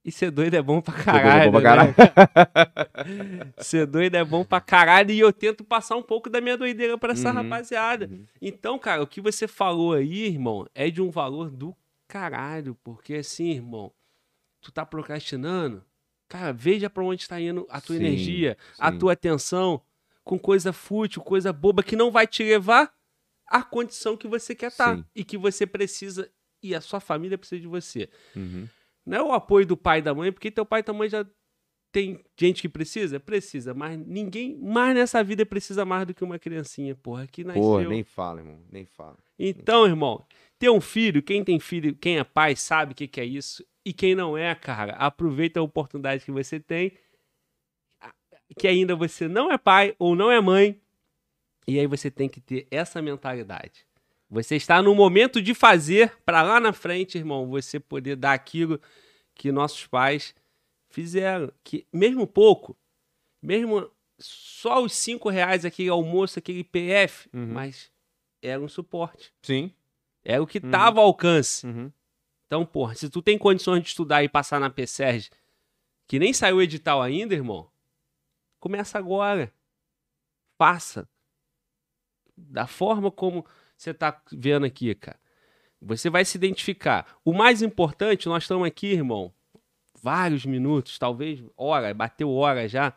E 0.03 0.11
ser 0.11 0.29
doido 0.31 0.53
é 0.55 0.61
bom 0.61 0.81
pra 0.81 0.93
doido 0.93 1.05
é 1.05 1.05
caralho. 1.05 1.51
bom 1.51 1.61
pra 1.61 1.83
né? 1.85 3.53
ser 3.57 3.85
doido 3.87 4.15
é 4.15 4.23
bom 4.23 4.43
pra 4.45 4.61
caralho. 4.61 5.11
E 5.11 5.19
eu 5.19 5.33
tento 5.33 5.63
passar 5.63 5.95
um 5.95 6.01
pouco 6.03 6.29
da 6.29 6.39
minha 6.39 6.57
doideira 6.57 6.97
pra 6.97 7.13
essa 7.13 7.29
Uhum, 7.29 7.35
rapaziada. 7.35 8.05
uhum. 8.05 8.25
Então, 8.41 8.77
cara, 8.77 9.01
o 9.01 9.07
que 9.07 9.19
você 9.21 9.47
falou 9.47 9.93
aí, 9.93 10.25
irmão, 10.27 10.67
é 10.75 10.89
de 10.91 11.01
um 11.01 11.09
valor 11.09 11.49
do 11.49 11.75
caralho. 12.07 12.75
Porque 12.83 13.15
assim, 13.15 13.49
irmão, 13.51 13.91
tu 14.61 14.71
tá 14.71 14.85
procrastinando, 14.85 15.83
cara, 16.27 16.53
veja 16.53 16.87
pra 16.89 17.03
onde 17.03 17.27
tá 17.27 17.39
indo 17.41 17.65
a 17.69 17.81
tua 17.81 17.95
Sim, 17.95 18.03
energia, 18.03 18.57
a 18.77 18.91
sim. 18.91 18.97
tua 18.99 19.13
atenção, 19.13 19.81
com 20.23 20.37
coisa 20.37 20.71
fútil, 20.71 21.21
coisa 21.23 21.51
boba, 21.51 21.81
que 21.81 21.95
não 21.95 22.11
vai 22.11 22.27
te 22.27 22.43
levar 22.43 22.93
à 23.47 23.63
condição 23.63 24.17
que 24.17 24.27
você 24.27 24.55
quer 24.55 24.67
estar. 24.67 24.97
Sim. 24.97 25.05
E 25.15 25.23
que 25.23 25.37
você 25.37 25.65
precisa, 25.65 26.29
e 26.61 26.73
a 26.75 26.81
sua 26.81 26.99
família 26.99 27.37
precisa 27.37 27.61
de 27.61 27.67
você. 27.67 28.09
Uhum. 28.35 28.67
Não 29.05 29.17
é 29.17 29.23
o 29.23 29.31
apoio 29.33 29.65
do 29.65 29.77
pai 29.77 29.99
e 29.99 30.01
da 30.01 30.13
mãe, 30.13 30.31
porque 30.31 30.49
teu 30.49 30.65
pai 30.65 30.79
e 30.79 30.83
tua 30.83 30.93
mãe 30.93 31.07
já 31.07 31.25
tem 31.91 32.19
gente 32.37 32.61
que 32.61 32.67
precisa? 32.67 33.21
Precisa, 33.21 33.73
mas 33.73 33.97
ninguém 33.97 34.57
mais 34.57 34.93
nessa 34.93 35.23
vida 35.23 35.45
precisa 35.45 35.85
mais 35.85 36.05
do 36.05 36.13
que 36.13 36.25
uma 36.25 36.37
criancinha, 36.37 36.93
porra, 36.93 37.25
que 37.25 37.41
nasceu. 37.41 37.61
Porra, 37.61 37.87
nem 37.87 38.03
fala, 38.03 38.41
irmão. 38.41 38.59
Nem 38.69 38.85
fala. 38.85 39.17
Então, 39.39 39.85
irmão, 39.85 40.25
ter 40.59 40.69
um 40.69 40.81
filho, 40.81 41.23
quem 41.23 41.41
tem 41.41 41.57
filho, 41.57 41.95
quem 41.95 42.17
é 42.17 42.23
pai, 42.25 42.55
sabe 42.55 42.91
o 42.91 42.95
que, 42.95 43.07
que 43.07 43.21
é 43.21 43.25
isso. 43.25 43.65
E 43.85 43.93
quem 43.93 44.13
não 44.13 44.37
é, 44.37 44.53
cara, 44.55 44.93
aproveita 44.93 45.61
a 45.61 45.63
oportunidade 45.63 46.25
que 46.25 46.31
você 46.31 46.59
tem, 46.59 46.91
que 48.57 48.67
ainda 48.67 48.93
você 48.93 49.27
não 49.27 49.51
é 49.51 49.57
pai 49.57 49.95
ou 49.97 50.15
não 50.15 50.31
é 50.31 50.41
mãe, 50.41 50.81
e 51.67 51.79
aí 51.79 51.87
você 51.87 52.09
tem 52.11 52.27
que 52.29 52.39
ter 52.41 52.67
essa 52.69 53.01
mentalidade. 53.01 53.85
Você 54.29 54.55
está 54.55 54.81
no 54.81 54.93
momento 54.95 55.41
de 55.41 55.53
fazer 55.53 56.15
para 56.25 56.41
lá 56.41 56.59
na 56.59 56.73
frente, 56.73 57.17
irmão, 57.17 57.47
você 57.47 57.79
poder 57.79 58.15
dar 58.15 58.33
aquilo 58.33 58.79
que 59.33 59.51
nossos 59.51 59.85
pais 59.87 60.33
fizeram, 60.89 61.51
que 61.63 61.85
mesmo 61.93 62.25
pouco, 62.25 62.75
mesmo 63.41 63.89
só 64.17 64.81
os 64.81 64.93
cinco 64.93 65.29
reais 65.29 65.65
aquele 65.65 65.89
almoço, 65.89 66.39
aquele 66.39 66.63
PF, 66.63 67.29
Uhum. 67.33 67.47
mas 67.53 67.91
era 68.41 68.61
um 68.61 68.67
suporte. 68.67 69.33
Sim. 69.43 69.71
Era 70.23 70.41
o 70.41 70.47
que 70.47 70.59
Uhum. 70.63 70.71
tava 70.71 70.99
ao 71.01 71.07
alcance. 71.07 71.65
Uhum. 71.67 71.91
Então, 72.47 72.65
porra, 72.65 72.95
se 72.95 73.09
tu 73.09 73.21
tem 73.21 73.37
condições 73.37 73.81
de 73.81 73.89
estudar 73.89 74.23
e 74.23 74.29
passar 74.29 74.59
na 74.59 74.69
PSERG, 74.69 75.29
que 76.07 76.17
nem 76.19 76.31
saiu 76.33 76.57
o 76.57 76.61
edital 76.61 77.01
ainda, 77.01 77.33
irmão, 77.35 77.69
começa 78.59 78.97
agora. 78.97 79.51
Faça. 80.57 81.07
Da 82.37 82.67
forma 82.67 83.09
como 83.11 83.45
você 83.77 83.93
tá 83.93 84.19
vendo 84.31 84.65
aqui, 84.65 84.93
cara. 84.95 85.17
Você 85.81 86.09
vai 86.09 86.25
se 86.25 86.37
identificar. 86.37 87.05
O 87.23 87.33
mais 87.33 87.61
importante, 87.61 88.27
nós 88.27 88.43
estamos 88.43 88.67
aqui, 88.67 88.87
irmão, 88.87 89.31
vários 90.01 90.45
minutos, 90.45 90.97
talvez 90.97 91.43
hora, 91.57 91.93
bateu 91.93 92.31
hora 92.33 92.67
já, 92.67 92.93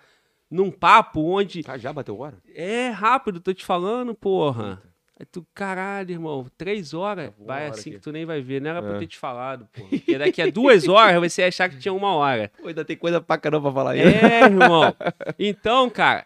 num 0.51 0.71
papo 0.71 1.21
onde 1.21 1.63
Ah, 1.67 1.77
já 1.77 1.93
bateu 1.93 2.19
hora? 2.19 2.39
é 2.55 2.89
rápido, 2.89 3.41
tô 3.41 3.53
te 3.53 3.65
falando, 3.65 4.15
porra. 4.15 4.83
Aí 5.21 5.27
tu, 5.27 5.45
caralho, 5.53 6.13
irmão, 6.13 6.47
três 6.57 6.95
horas, 6.95 7.31
Tá 7.31 7.35
vai 7.45 7.65
hora 7.65 7.71
assim 7.75 7.91
aqui. 7.91 7.99
que 7.99 8.05
tu 8.05 8.13
nem 8.13 8.25
vai 8.25 8.41
ver. 8.41 8.61
Não 8.63 8.71
era 8.71 8.81
pra 8.81 8.93
eu 8.93 8.97
É. 8.97 8.99
ter 9.01 9.09
te 9.09 9.19
falado, 9.19 9.67
porra. 9.73 9.89
Porque 9.91 10.17
daqui 10.17 10.41
a 10.41 10.49
duas 10.51 10.87
horas 10.89 11.21
você 11.21 11.43
ia 11.43 11.49
achar 11.49 11.69
que 11.69 11.77
tinha 11.77 11.93
uma 11.93 12.15
hora. 12.15 12.53
Pô, 12.63 12.69
ainda 12.69 12.85
tem 12.85 12.97
coisa 12.97 13.21
pra 13.21 13.37
caramba 13.37 13.65
pra 13.65 13.73
falar 13.75 13.91
aí. 13.93 14.01
É, 14.01 14.45
irmão. 14.45 14.95
Então, 15.39 15.91
cara, 15.91 16.25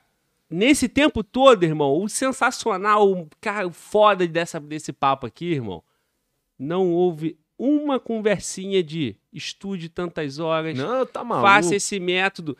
nesse 0.53 0.89
tempo 0.89 1.25
todo, 1.25 1.65
irmão, 1.65 2.03
o 2.03 2.09
sensacional, 2.09 3.11
o 3.11 3.29
cara, 3.41 3.71
foda 3.71 4.27
dessa, 4.27 4.61
desse 4.61 4.93
papo 4.93 5.27
aqui, 5.27 5.47
irmão, 5.47 5.83
não 6.59 6.91
houve 6.93 7.39
uma 7.59 7.99
conversinha 8.01 8.83
de 8.83 9.17
estude 9.33 9.89
tantas 9.89 10.39
horas, 10.39 10.77
Não, 10.77 11.07
tá 11.07 11.23
maluco. 11.25 11.47
faça 11.49 11.75
esse 11.77 11.99
método. 12.01 12.57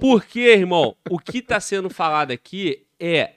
Porque, 0.00 0.40
irmão, 0.40 0.96
o 1.10 1.18
que 1.18 1.38
está 1.38 1.58
sendo 1.60 1.90
falado 1.90 2.30
aqui 2.30 2.86
é 3.00 3.32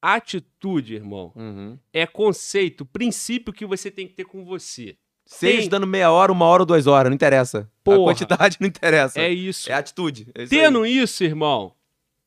atitude, 0.00 0.94
irmão. 0.94 1.32
Uhum. 1.36 1.78
É 1.92 2.06
conceito, 2.06 2.84
princípio 2.84 3.52
que 3.52 3.64
você 3.64 3.90
tem 3.90 4.06
que 4.06 4.14
ter 4.14 4.24
com 4.24 4.44
você. 4.44 4.96
Seja 5.24 5.60
Tem- 5.60 5.68
dando 5.68 5.86
meia 5.86 6.10
hora, 6.10 6.32
uma 6.32 6.44
hora 6.46 6.62
ou 6.62 6.66
duas 6.66 6.86
horas, 6.86 7.08
não 7.08 7.14
interessa. 7.14 7.70
Porra. 7.84 7.98
A 7.98 8.04
quantidade 8.04 8.56
não 8.60 8.66
interessa. 8.66 9.20
É 9.20 9.30
isso. 9.30 9.70
É 9.70 9.74
atitude. 9.74 10.26
É 10.34 10.42
isso 10.42 10.54
aí. 10.54 10.60
Tendo 10.60 10.84
isso, 10.84 11.22
irmão, 11.22 11.72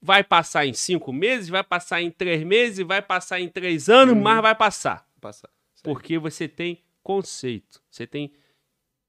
vai 0.06 0.24
passar 0.24 0.68
em 0.68 0.74
cinco 0.74 1.12
meses, 1.12 1.50
vai 1.50 1.64
passar 1.64 2.00
em 2.00 2.12
três 2.12 2.44
meses, 2.44 2.86
vai 2.86 3.02
passar 3.02 3.40
em 3.40 3.50
três 3.50 3.90
anos, 3.90 4.14
Uhum. 4.16 4.22
mas 4.22 4.40
vai 4.42 4.54
passar. 4.54 5.04
Passa. 5.20 5.50
Isso 5.74 5.82
aí. 5.88 5.94
Porque 5.94 6.20
você 6.20 6.48
tem 6.48 6.84
conceito, 7.02 7.82
você 7.90 8.06
tem 8.06 8.32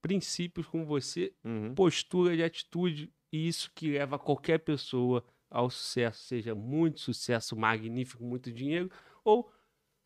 princípios 0.00 0.66
com 0.66 0.84
você, 0.86 1.32
Uhum. 1.44 1.74
postura 1.74 2.34
de 2.34 2.42
atitude, 2.42 3.12
e 3.30 3.46
isso 3.46 3.70
que 3.74 3.90
leva 3.92 4.18
qualquer 4.18 4.58
pessoa 4.58 5.22
ao 5.50 5.68
sucesso, 5.68 6.22
seja 6.24 6.54
muito 6.54 6.98
sucesso, 7.00 7.54
magnífico, 7.56 8.24
muito 8.24 8.50
dinheiro, 8.50 8.90
ou, 9.24 9.50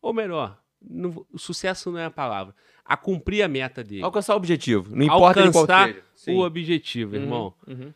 ou 0.01 0.13
melhor, 0.13 0.61
não- 0.81 1.25
o 1.31 1.37
sucesso 1.39 1.89
não 1.91 1.99
é 1.99 2.05
a 2.05 2.11
palavra, 2.11 2.53
a 2.83 2.97
cumprir 2.97 3.43
a 3.43 3.47
meta 3.47 3.81
dele, 3.83 4.03
Alcançar 4.03 4.33
o 4.33 4.37
objetivo. 4.37 4.93
Não 4.95 5.05
importa 5.05 5.43
de 5.43 5.51
qual 5.51 5.61
Alcançar 5.63 6.03
seja. 6.13 6.37
O 6.37 6.41
objetivo, 6.43 7.15
Uhum, 7.15 7.21
irmão. 7.21 7.53
uhum. 7.67 7.93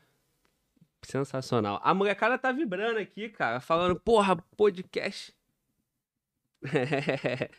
Sensacional. 1.06 1.80
A 1.84 1.94
molecada 1.94 2.38
tá 2.38 2.52
vibrando 2.52 3.00
aqui, 3.00 3.30
cara, 3.30 3.60
falando, 3.60 4.00
porra, 4.00 4.36
podcast. 4.58 5.34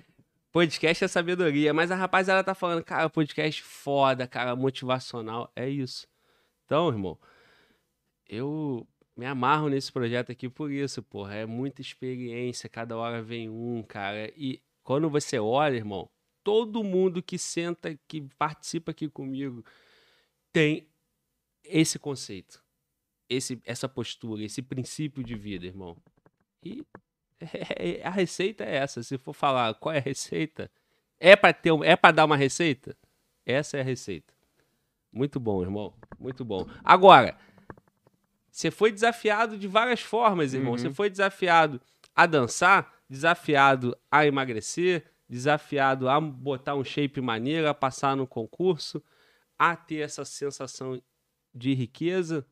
podcast 0.52 1.04
é 1.04 1.08
sabedoria, 1.08 1.72
mas 1.72 1.90
a 1.90 1.96
rapaziada 1.96 2.42
tá 2.42 2.54
falando, 2.54 2.84
cara, 2.84 3.08
podcast 3.08 3.62
foda, 3.62 4.26
cara, 4.26 4.56
motivacional. 4.56 5.50
É 5.54 5.68
isso. 5.68 6.06
Então, 6.64 6.88
irmão, 6.88 7.18
eu 8.28 8.86
me 9.16 9.26
amarro 9.26 9.68
nesse 9.68 9.92
projeto 9.92 10.32
aqui 10.32 10.48
por 10.48 10.70
isso, 10.70 11.02
porra. 11.02 11.36
É 11.36 11.46
muita 11.46 11.80
experiência, 11.80 12.68
cada 12.68 12.96
hora 12.96 13.22
vem 13.22 13.48
um, 13.48 13.82
cara. 13.82 14.32
E 14.36 14.60
quando 14.82 15.08
você 15.08 15.38
olha, 15.38 15.76
irmão, 15.76 16.10
todo 16.42 16.82
mundo 16.82 17.22
que 17.22 17.38
senta, 17.38 17.98
que 18.08 18.22
participa 18.36 18.90
aqui 18.90 19.08
comigo, 19.08 19.64
tem 20.52 20.88
esse 21.64 21.98
conceito 21.98 22.65
esse, 23.28 23.60
essa 23.64 23.88
postura, 23.88 24.42
esse 24.42 24.62
princípio 24.62 25.22
de 25.22 25.34
vida, 25.34 25.66
irmão. 25.66 25.96
E 26.62 26.84
a 28.04 28.10
receita 28.10 28.64
é 28.64 28.76
essa. 28.76 29.02
Se 29.02 29.18
for 29.18 29.32
falar 29.32 29.74
qual 29.74 29.94
é 29.94 29.98
a 29.98 30.02
receita, 30.02 30.70
é 31.18 31.36
para 31.36 31.52
ter, 31.52 31.72
é 31.84 31.96
para 31.96 32.14
dar 32.14 32.24
uma 32.24 32.36
receita. 32.36 32.96
Essa 33.44 33.78
é 33.78 33.80
a 33.80 33.84
receita. 33.84 34.34
Muito 35.12 35.40
bom, 35.40 35.62
irmão. 35.62 35.94
Muito 36.18 36.44
bom. 36.44 36.66
Agora, 36.84 37.38
Você 38.50 38.70
foi 38.70 38.90
desafiado 38.90 39.58
de 39.58 39.68
várias 39.68 40.00
formas, 40.00 40.54
irmão. 40.54 40.72
Uhum. 40.72 40.78
Você 40.78 40.90
foi 40.94 41.10
desafiado 41.10 41.78
a 42.14 42.24
dançar, 42.24 42.90
desafiado 43.06 43.94
a 44.10 44.26
emagrecer, 44.26 45.04
desafiado 45.28 46.08
a 46.08 46.18
botar 46.18 46.74
um 46.74 46.82
shape 46.82 47.20
maneiro, 47.20 47.68
a 47.68 47.74
passar 47.74 48.16
no 48.16 48.26
concurso, 48.26 49.02
a 49.58 49.76
ter 49.76 49.98
essa 49.98 50.24
sensação 50.24 51.00
de 51.54 51.74
riqueza, 51.74 52.46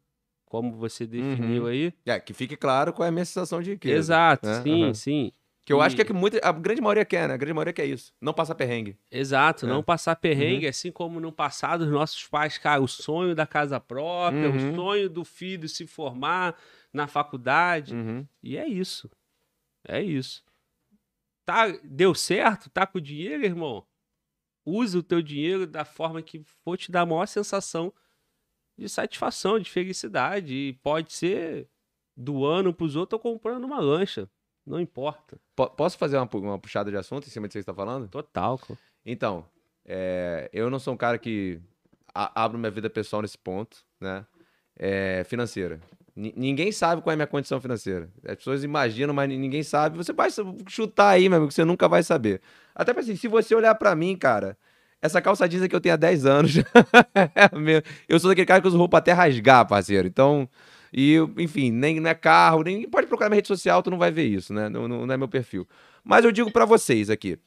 como 0.55 0.76
você 0.76 1.05
definiu 1.05 1.62
Uhum. 1.64 1.68
aí. 1.68 1.93
É, 2.06 2.20
que 2.20 2.32
fique 2.32 2.56
claro 2.56 2.93
qual 2.93 3.05
é 3.05 3.09
a 3.09 3.12
minha 3.12 3.24
sensação 3.24 3.60
de 3.60 3.70
riqueza. 3.72 3.98
Exato, 3.98 4.47
né? 4.47 4.62
sim, 4.62 4.85
Aham. 4.85 4.94
sim. 4.94 5.32
Que 5.66 5.72
eu 5.72 5.81
acho 5.81 5.97
que 5.97 6.02
é 6.02 6.05
E- 6.05 6.06
que 6.06 6.12
muita, 6.12 6.39
a 6.47 6.52
grande 6.52 6.81
maioria 6.81 7.05
quer, 7.05 7.26
né? 7.26 7.35
A 7.35 7.36
grande 7.36 7.55
maioria 7.55 7.72
quer 7.72 7.86
isso. 7.86 8.12
Não 8.20 8.32
passar 8.32 8.55
perrengue. 8.55 8.97
Exato, 9.10 9.66
É. 9.66 9.68
não 9.68 9.82
passar 9.82 10.14
perrengue, 10.14 10.68
assim 10.68 10.93
como 10.93 11.18
no 11.18 11.32
passado 11.32 11.81
os 11.82 11.90
nossos 11.90 12.24
pais, 12.28 12.56
cara, 12.56 12.81
o 12.81 12.86
sonho 12.86 13.35
da 13.35 13.47
casa 13.48 13.81
própria, 13.81 14.48
Uhum. 14.48 14.72
o 14.72 14.74
sonho 14.76 15.10
do 15.10 15.24
filho 15.24 15.68
se 15.68 15.86
formar 15.89 16.55
na 16.93 17.09
faculdade. 17.09 17.93
Uhum. 17.97 18.24
E 18.40 18.56
é 18.56 18.68
isso. 18.68 19.10
É 19.89 20.01
isso. 20.01 20.44
Tá, 21.44 21.66
deu 21.82 22.14
certo? 22.14 22.70
Tá 22.70 22.86
com 22.86 23.01
dinheiro, 23.01 23.44
irmão? 23.44 23.85
Use 24.64 24.97
o 24.97 25.02
teu 25.02 25.20
dinheiro 25.20 25.66
da 25.66 25.85
forma 25.85 26.22
que 26.22 26.43
for 26.62 26.76
te 26.76 26.93
dar 26.93 27.01
a 27.01 27.06
maior 27.06 27.26
sensação 27.26 27.93
de 28.77 28.89
satisfação, 28.89 29.59
de 29.59 29.71
felicidade. 29.71 30.55
E 30.55 30.73
pode 30.75 31.13
ser 31.13 31.69
doando 32.17 32.73
pros 32.73 32.97
outros 32.97 33.15
ou 33.19 33.21
comprando 33.33 33.65
uma 33.65 33.81
lancha. 33.81 34.29
Não 34.67 34.81
importa. 34.81 35.39
Po- 35.55 35.69
posso 35.71 35.99
fazer 35.99 36.17
uma, 36.17 36.29
uma 36.33 36.59
puxada 36.59 36.91
de 36.91 36.97
assunto 36.97 37.27
em 37.27 37.31
cima 37.31 37.47
que 37.47 37.53
você 37.53 37.59
está 37.59 37.75
falando? 37.75 38.09
Total. 38.09 38.59
Então, 39.05 39.45
é, 39.85 40.49
eu 40.53 40.71
não 40.71 40.79
sou 40.79 40.95
um 40.95 40.97
cara 40.97 41.19
que 41.19 41.61
a- 42.15 42.45
abro 42.45 42.59
minha 42.59 42.71
vida 42.71 42.89
pessoal 42.89 43.21
nesse 43.23 43.37
ponto, 43.37 43.79
né? 44.01 44.25
É, 44.77 45.23
financeira. 45.25 45.81
Ni- 46.17 46.33
ninguém 46.37 46.73
sabe 46.73 47.03
qual 47.03 47.11
é 47.11 47.15
a 47.15 47.17
minha 47.17 47.27
condição 47.27 47.61
financeira. 47.61 48.09
As 48.27 48.37
pessoas 48.37 48.65
imaginam, 48.65 49.13
mas 49.13 49.29
ni- 49.29 49.37
ninguém 49.37 49.63
sabe. 49.63 49.97
Você 49.99 50.13
vai 50.13 50.29
chutar 50.69 51.11
aí, 51.11 51.29
meu 51.29 51.37
amigo, 51.37 51.49
que 51.49 51.55
você 51.55 51.65
nunca 51.65 51.87
vai 51.89 52.03
saber. 52.03 52.41
Até 52.75 52.99
assim, 52.99 53.17
se 53.17 53.29
você 53.29 53.55
olhar 53.55 53.75
pra 53.75 53.95
mim, 53.95 54.17
cara, 54.17 54.57
essa 55.05 55.20
calça 55.20 55.47
jeans 55.47 55.62
aqui 55.62 55.76
eu 55.76 55.81
tenho 55.82 55.93
há 55.93 55.97
10 55.98 56.24
anos. 56.24 56.55
É 57.36 57.82
eu 58.09 58.18
sou 58.18 58.31
daquele 58.31 58.47
cara 58.47 58.60
que 58.60 58.66
usa 58.66 58.76
roupa 58.78 58.98
até 58.98 59.12
rasgar, 59.12 59.66
parceiro. 59.66 60.09
Então, 60.09 60.48
e, 60.93 61.16
enfim, 61.39 61.70
nem 61.70 62.01
não 62.01 62.09
é 62.09 62.14
carro, 62.14 62.62
nem 62.62 62.89
pode 62.89 63.06
procurar 63.06 63.28
minha 63.28 63.36
rede 63.36 63.48
social, 63.48 63.82
tu 63.82 63.90
não 63.90 63.98
vai 63.98 64.10
ver 64.10 64.24
isso, 64.24 64.55
né? 64.55 64.68
Não, 64.68 64.89
não- 64.89 65.06
não 65.06 65.14
é 65.14 65.16
meu 65.16 65.28
perfil. 65.28 65.68
Mas 66.02 66.24
eu 66.24 66.32
digo 66.32 66.51
pra 66.51 66.64
vocês 66.64 67.10
aqui, 67.10 67.39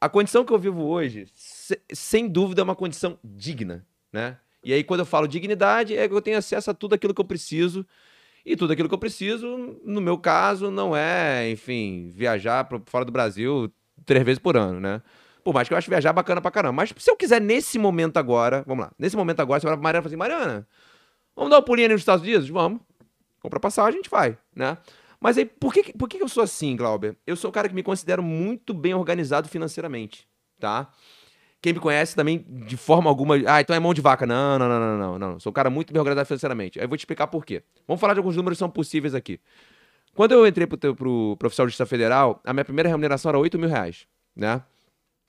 a 0.00 0.08
condição 0.08 0.44
que 0.44 0.52
eu 0.52 0.58
vivo 0.58 0.82
hoje, 0.84 1.26
se- 1.34 1.80
sem 1.92 2.28
dúvida, 2.28 2.62
é 2.62 2.64
uma 2.64 2.76
condição 2.76 3.18
digna, 3.22 3.86
né? 4.12 4.38
E 4.64 4.72
aí, 4.72 4.82
quando 4.84 5.00
eu 5.00 5.06
falo 5.06 5.28
dignidade, 5.28 5.96
é 5.96 6.08
que 6.08 6.14
eu 6.14 6.22
tenho 6.22 6.38
acesso 6.38 6.70
a 6.70 6.74
tudo 6.74 6.94
aquilo 6.94 7.14
que 7.14 7.20
eu 7.20 7.24
preciso. 7.26 7.86
E 8.46 8.56
tudo 8.56 8.72
aquilo 8.72 8.88
que 8.88 8.94
eu 8.94 8.98
preciso, 8.98 9.78
no 9.84 10.00
meu 10.00 10.18
caso, 10.18 10.70
não 10.70 10.96
é, 10.96 11.50
enfim, 11.50 12.10
viajar 12.14 12.64
para 12.64 12.80
fora 12.86 13.04
do 13.04 13.12
Brasil 13.12 13.72
três 14.06 14.24
vezes 14.24 14.38
por 14.38 14.56
ano, 14.56 14.80
né? 14.80 15.02
Por 15.44 15.52
mais 15.52 15.68
que 15.68 15.74
eu 15.74 15.78
acho 15.78 15.90
viajar 15.90 16.12
bacana 16.12 16.40
pra 16.40 16.50
caramba. 16.50 16.72
Mas 16.72 16.94
se 16.96 17.10
eu 17.10 17.16
quiser 17.16 17.40
nesse 17.40 17.78
momento 17.78 18.16
agora, 18.16 18.64
vamos 18.66 18.86
lá, 18.86 18.92
nesse 18.98 19.14
momento 19.14 19.40
agora, 19.40 19.60
você 19.60 19.66
vai 19.66 19.76
pra 19.76 19.82
Mariana 19.82 20.00
e 20.00 20.02
fala 20.02 20.10
assim, 20.10 20.16
Mariana, 20.16 20.68
vamos 21.36 21.50
dar 21.50 21.56
uma 21.56 21.62
pulinha 21.62 21.86
ali 21.86 21.94
nos 21.94 22.00
Estados 22.00 22.24
Unidos? 22.24 22.48
Vamos. 22.48 22.80
Compra 23.40 23.60
passagem, 23.60 24.00
a 24.00 24.02
gente 24.02 24.10
vai, 24.10 24.38
né? 24.56 24.78
Mas 25.20 25.36
aí, 25.36 25.44
por 25.44 25.72
que, 25.72 25.92
por 25.92 26.08
que 26.08 26.22
eu 26.22 26.28
sou 26.28 26.42
assim, 26.42 26.74
Glauber? 26.74 27.16
Eu 27.26 27.36
sou 27.36 27.50
um 27.50 27.52
cara 27.52 27.68
que 27.68 27.74
me 27.74 27.82
considero 27.82 28.22
muito 28.22 28.72
bem 28.72 28.94
organizado 28.94 29.48
financeiramente, 29.48 30.26
tá? 30.58 30.90
Quem 31.60 31.72
me 31.72 31.80
conhece 31.80 32.14
também, 32.14 32.44
de 32.66 32.76
forma 32.76 33.08
alguma, 33.08 33.36
ah, 33.46 33.60
então 33.60 33.74
é 33.74 33.80
mão 33.80 33.94
de 33.94 34.02
vaca. 34.02 34.26
Não, 34.26 34.58
não, 34.58 34.68
não, 34.68 34.80
não, 34.80 34.98
não, 34.98 35.18
não. 35.18 35.40
Sou 35.40 35.50
um 35.50 35.54
cara 35.54 35.70
muito 35.70 35.92
bem 35.94 36.00
organizado 36.00 36.26
financeiramente. 36.26 36.78
Aí 36.78 36.84
eu 36.84 36.88
vou 36.90 36.96
te 36.98 37.00
explicar 37.00 37.26
por 37.26 37.44
quê. 37.44 37.62
Vamos 37.88 38.00
falar 38.00 38.12
de 38.12 38.18
alguns 38.18 38.36
números 38.36 38.56
que 38.56 38.60
são 38.60 38.68
possíveis 38.68 39.14
aqui. 39.14 39.40
Quando 40.14 40.32
eu 40.32 40.46
entrei 40.46 40.66
pro, 40.66 40.76
pro, 40.76 41.36
pro 41.38 41.46
oficial 41.46 41.66
de 41.66 41.70
Justiça 41.70 41.86
Federal, 41.86 42.40
a 42.44 42.52
minha 42.52 42.66
primeira 42.66 42.88
remuneração 42.88 43.30
era 43.30 43.38
8 43.38 43.58
mil 43.58 43.68
reais, 43.68 44.06
né? 44.36 44.62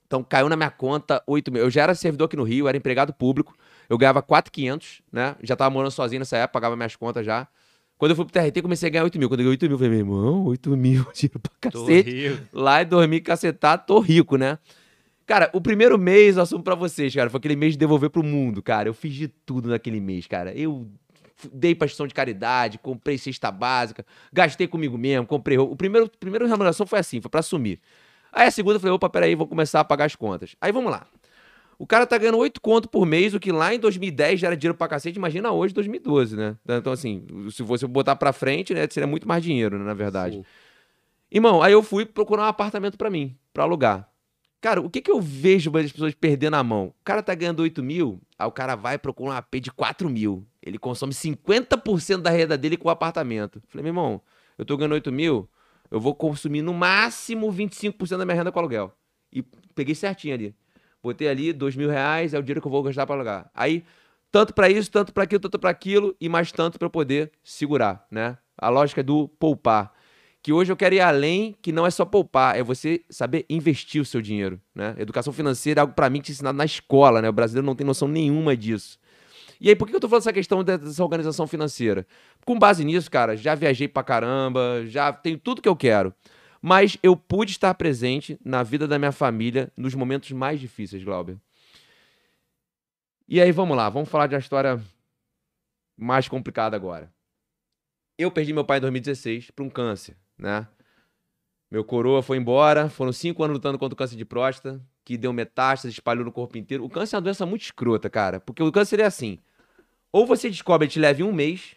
Então 0.05 0.23
caiu 0.23 0.47
na 0.47 0.55
minha 0.55 0.69
conta 0.69 1.21
8 1.25 1.51
mil. 1.51 1.63
Eu 1.63 1.69
já 1.69 1.83
era 1.83 1.95
servidor 1.95 2.25
aqui 2.25 2.37
no 2.37 2.43
Rio, 2.43 2.67
era 2.67 2.77
empregado 2.77 3.13
público. 3.13 3.55
Eu 3.89 3.97
ganhava 3.97 4.21
4,500, 4.21 5.01
né? 5.11 5.35
Já 5.43 5.55
tava 5.55 5.69
morando 5.69 5.91
sozinho 5.91 6.19
nessa 6.19 6.37
época, 6.37 6.53
pagava 6.53 6.75
minhas 6.75 6.95
contas 6.95 7.25
já. 7.25 7.47
Quando 7.97 8.11
eu 8.11 8.15
fui 8.15 8.25
pro 8.25 8.33
TRT, 8.33 8.61
comecei 8.61 8.87
a 8.87 8.91
ganhar 8.91 9.03
8 9.03 9.17
mil. 9.17 9.29
Quando 9.29 9.39
eu 9.39 9.45
ganhei 9.45 9.53
8 9.53 9.63
mil, 9.63 9.71
eu 9.71 9.77
falei, 9.77 9.89
meu 9.89 9.99
irmão, 9.99 10.45
8 10.45 10.69
mil, 10.75 11.05
tiro 11.13 11.39
pra 11.39 11.71
Tô 11.71 11.85
cacete. 11.85 12.39
Lá 12.51 12.81
em 12.81 12.85
dormir 12.85 13.21
cacetado, 13.21 13.83
tô 13.85 13.99
rico, 13.99 14.37
né? 14.37 14.59
Cara, 15.25 15.49
o 15.53 15.61
primeiro 15.61 15.97
mês, 15.97 16.37
eu 16.37 16.43
assumo 16.43 16.63
pra 16.63 16.75
vocês, 16.75 17.13
cara, 17.15 17.29
foi 17.29 17.39
aquele 17.39 17.55
mês 17.55 17.73
de 17.73 17.79
devolver 17.79 18.09
pro 18.09 18.21
mundo, 18.21 18.61
cara. 18.61 18.89
Eu 18.89 18.93
fiz 18.93 19.13
de 19.13 19.27
tudo 19.27 19.69
naquele 19.69 19.99
mês, 19.99 20.27
cara. 20.27 20.53
Eu 20.53 20.87
dei 21.51 21.73
pra 21.73 21.87
de 21.87 22.13
caridade, 22.13 22.77
comprei 22.77 23.17
cesta 23.17 23.51
básica, 23.51 24.05
gastei 24.31 24.67
comigo 24.67 24.97
mesmo, 24.97 25.25
comprei 25.25 25.57
roupa. 25.57 25.73
O 25.73 25.75
primeiro, 25.75 26.11
primeiro 26.19 26.45
remuneração 26.45 26.85
foi 26.85 26.99
assim, 26.99 27.21
foi 27.21 27.29
pra 27.29 27.39
assumir. 27.39 27.79
Aí 28.35 28.47
a 28.47 28.51
segunda 28.51 28.75
eu 28.75 28.79
falei, 28.81 28.93
opa, 28.93 29.09
peraí, 29.09 29.33
vou 29.33 29.47
começar 29.47 29.79
a 29.79 29.85
pagar 29.85 30.05
as 30.05 30.15
contas. 30.15 30.57
Aí 30.59 30.69
vamos 30.69 30.91
lá. 30.91 31.07
O 31.79 31.87
cara 31.87 32.05
tá 32.05 32.17
ganhando 32.17 32.37
8 32.37 32.59
conto 32.59 32.89
por 32.89 33.05
mês, 33.05 33.33
o 33.33 33.39
que 33.39 33.51
lá 33.51 33.73
em 33.73 33.79
2010 33.79 34.41
já 34.41 34.47
era 34.47 34.57
dinheiro 34.57 34.77
pra 34.77 34.89
cacete, 34.89 35.17
imagina 35.17 35.51
hoje, 35.51 35.73
2012, 35.73 36.35
né? 36.35 36.57
Então, 36.67 36.91
assim, 36.91 37.25
se 37.49 37.63
você 37.63 37.87
botar 37.87 38.15
pra 38.15 38.33
frente, 38.33 38.73
né, 38.73 38.85
seria 38.89 39.07
muito 39.07 39.27
mais 39.27 39.41
dinheiro, 39.41 39.77
né, 39.79 39.85
na 39.85 39.93
verdade. 39.93 40.37
Sim. 40.37 40.45
Irmão, 41.31 41.61
aí 41.61 41.73
eu 41.73 41.81
fui 41.81 42.05
procurar 42.05 42.43
um 42.43 42.47
apartamento 42.47 42.97
pra 42.97 43.09
mim, 43.09 43.35
pra 43.53 43.63
alugar. 43.63 44.09
Cara, 44.61 44.81
o 44.81 44.89
que 44.89 45.01
que 45.01 45.11
eu 45.11 45.21
vejo 45.21 45.71
as 45.77 45.91
pessoas 45.91 46.13
perdendo 46.13 46.55
a 46.55 46.63
mão? 46.63 46.87
O 46.87 47.03
cara 47.03 47.21
tá 47.21 47.35
ganhando 47.35 47.61
8 47.61 47.83
mil, 47.83 48.21
aí 48.37 48.47
o 48.47 48.51
cara 48.51 48.75
vai 48.75 48.97
procurar 48.97 49.29
um 49.29 49.37
AP 49.37 49.55
de 49.61 49.71
4 49.71 50.09
mil. 50.09 50.45
Ele 50.61 50.77
consome 50.77 51.13
50% 51.13 52.21
da 52.21 52.29
renda 52.29 52.57
dele 52.57 52.77
com 52.77 52.87
o 52.87 52.91
apartamento. 52.91 53.61
Falei, 53.67 53.83
meu 53.83 53.91
irmão, 53.91 54.21
eu 54.57 54.65
tô 54.65 54.75
ganhando 54.77 54.93
8 54.93 55.11
mil, 55.11 55.47
eu 55.89 55.99
vou 55.99 56.13
consumir 56.15 56.61
no 56.61 56.73
máximo 56.73 57.51
25% 57.51 58.17
da 58.17 58.25
minha 58.25 58.35
renda 58.35 58.51
com 58.51 58.59
aluguel. 58.59 58.93
E 59.31 59.43
peguei 59.73 59.95
certinho 59.95 60.33
ali. 60.33 60.55
Botei 61.01 61.27
ali 61.27 61.53
2 61.53 61.75
mil 61.75 61.89
reais, 61.89 62.33
é 62.33 62.39
o 62.39 62.41
dinheiro 62.41 62.61
que 62.61 62.67
eu 62.67 62.71
vou 62.71 62.81
gastar 62.83 63.05
pra 63.05 63.15
alugar. 63.15 63.49
Aí, 63.53 63.83
tanto 64.31 64.53
pra 64.53 64.69
isso, 64.69 64.89
tanto 64.89 65.13
pra 65.13 65.23
aquilo, 65.23 65.39
tanto 65.39 65.59
pra 65.59 65.69
aquilo, 65.69 66.15
e 66.19 66.27
mais 66.27 66.51
tanto 66.51 66.77
eu 66.81 66.89
poder 66.89 67.31
segurar, 67.43 68.05
né? 68.09 68.37
A 68.57 68.69
lógica 68.69 69.03
do 69.03 69.27
poupar 69.27 69.93
que 70.45 70.53
hoje 70.53 70.71
eu 70.71 70.77
quero 70.77 70.93
ir 70.93 70.99
além, 70.99 71.55
que 71.59 71.71
não 71.71 71.87
é 71.87 71.89
só 71.89 72.05
poupar, 72.05 72.55
é 72.55 72.61
você 72.61 73.03
saber 73.09 73.47
investir 73.49 73.99
o 73.99 74.05
seu 74.05 74.21
dinheiro, 74.21 74.61
né? 74.75 74.93
Educação 74.99 75.33
financeira 75.33 75.79
é 75.79 75.81
algo 75.81 75.95
pra 75.95 76.07
mim 76.07 76.21
que 76.21 76.31
ensinado 76.31 76.55
na 76.55 76.65
escola, 76.65 77.19
né? 77.19 77.27
O 77.27 77.33
brasileiro 77.33 77.65
não 77.65 77.73
tem 77.73 77.83
noção 77.83 78.07
nenhuma 78.07 78.55
disso. 78.55 78.99
E 79.59 79.69
aí, 79.69 79.75
por 79.75 79.87
que 79.87 79.95
eu 79.95 79.99
tô 79.99 80.07
falando 80.09 80.21
essa 80.21 80.33
questão 80.33 80.63
de- 80.63 80.77
dessa 80.77 81.03
organização 81.03 81.47
financeira? 81.47 82.05
Com 82.45 82.57
base 82.59 82.83
nisso, 82.83 83.09
cara, 83.09 83.35
já 83.37 83.55
viajei 83.55 83.87
pra 83.87 84.03
caramba, 84.03 84.83
já 84.87 85.11
tenho 85.13 85.37
tudo 85.37 85.61
que 85.61 85.69
eu 85.69 85.75
quero. 85.75 86.13
Mas 86.61 86.97
eu 87.03 87.15
pude 87.15 87.51
estar 87.51 87.73
presente 87.75 88.39
na 88.43 88.63
vida 88.63 88.87
da 88.87 88.97
minha 88.97 89.11
família 89.11 89.71
nos 89.77 89.93
momentos 89.93 90.31
mais 90.31 90.59
difíceis, 90.59 91.03
Glauber. 91.03 91.37
E 93.27 93.41
aí, 93.41 93.51
vamos 93.51 93.75
lá, 93.75 93.89
vamos 93.89 94.09
falar 94.09 94.27
de 94.27 94.35
uma 94.35 94.39
história 94.39 94.79
mais 95.97 96.27
complicada 96.27 96.75
agora. 96.75 97.11
Eu 98.17 98.31
perdi 98.31 98.53
meu 98.53 98.63
pai 98.63 98.77
em 98.77 98.81
2016 98.81 99.51
para 99.51 99.65
um 99.65 99.69
câncer, 99.69 100.15
né? 100.37 100.67
Meu 101.69 101.83
coroa 101.83 102.21
foi 102.21 102.37
embora, 102.37 102.89
foram 102.89 103.11
cinco 103.11 103.43
anos 103.43 103.55
lutando 103.55 103.77
contra 103.77 103.93
o 103.93 103.97
câncer 103.97 104.15
de 104.15 104.23
próstata, 104.25 104.81
que 105.05 105.17
deu 105.17 105.31
metástase, 105.31 105.93
espalhou 105.93 106.25
no 106.25 106.31
corpo 106.31 106.57
inteiro. 106.57 106.83
O 106.83 106.89
câncer 106.89 107.15
é 107.15 107.17
uma 107.17 107.21
doença 107.23 107.45
muito 107.45 107.61
escrota, 107.61 108.09
cara, 108.09 108.39
porque 108.41 108.61
o 108.61 108.71
câncer 108.71 108.99
é 108.99 109.05
assim: 109.05 109.37
ou 110.11 110.25
você 110.25 110.49
descobre, 110.49 110.85
ele 110.85 110.91
te 110.91 110.99
leva 110.99 111.21
em 111.21 111.23
um 111.23 111.31
mês, 111.31 111.75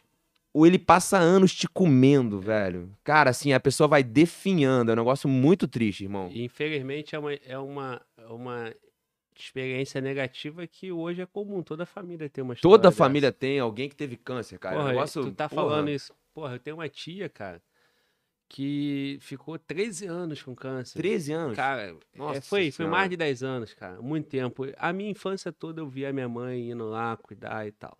ou 0.52 0.66
ele 0.66 0.78
passa 0.78 1.18
anos 1.18 1.55
te 1.55 1.68
comendo, 1.68 2.40
velho. 2.40 2.90
Cara, 3.05 3.30
assim, 3.30 3.52
a 3.52 3.60
pessoa 3.60 3.86
vai 3.86 4.02
definhando, 4.02 4.90
é 4.90 4.94
um 4.94 4.96
negócio 4.96 5.28
muito 5.28 5.68
triste, 5.68 6.05
irmão. 6.05 6.28
E, 6.32 6.42
Infelizmente 6.42 7.14
é 7.14 7.18
uma, 7.18 7.32
é 7.34 7.59
uma, 7.59 8.00
é 8.16 8.26
uma 8.26 8.74
experiência 9.38 10.00
negativa 10.00 10.66
que 10.66 10.90
hoje 10.90 11.20
é 11.22 11.26
comum. 11.26 11.62
Toda 11.62 11.84
família 11.86 12.28
tem 12.28 12.42
uma 12.42 12.55
história 12.55 12.72
Toda 12.76 12.88
dessa. 12.88 12.96
família 12.96 13.30
tem 13.30 13.59
alguém 13.60 13.88
que 13.88 13.94
teve 13.94 14.16
câncer, 14.16 14.59
cara. 14.59 14.74
é 14.74 14.78
um 14.78 14.80
Porra, 14.82 14.92
negócio, 14.94 15.22
tu 15.22 15.32
tá 15.32 15.48
porra. 15.48 15.62
falando 15.62 15.90
isso. 15.90 16.12
Porra, 16.34 16.55
eu 16.55 16.59
tenho 16.59 16.76
uma 16.76 16.88
tia, 16.88 17.28
cara, 17.28 17.60
que 18.48 19.18
ficou 19.20 19.58
13 19.58 20.06
anos 20.06 20.42
com 20.42 20.54
câncer. 20.54 20.98
13 20.98 21.32
anos. 21.32 21.56
Cara, 21.56 21.90
é, 21.90 21.94
Nossa 22.16 22.40
foi, 22.42 22.62
foi 22.62 22.72
Senhora. 22.72 22.90
mais 22.96 23.10
de 23.10 23.16
10 23.16 23.42
anos, 23.42 23.74
cara. 23.74 24.00
Muito 24.00 24.28
tempo. 24.28 24.64
A 24.78 24.92
minha 24.92 25.10
infância 25.10 25.52
toda 25.52 25.80
eu 25.82 25.86
via 25.88 26.12
minha 26.12 26.28
mãe 26.28 26.70
indo 26.70 26.88
lá 26.88 27.16
cuidar 27.16 27.66
e 27.66 27.72
tal. 27.72 27.96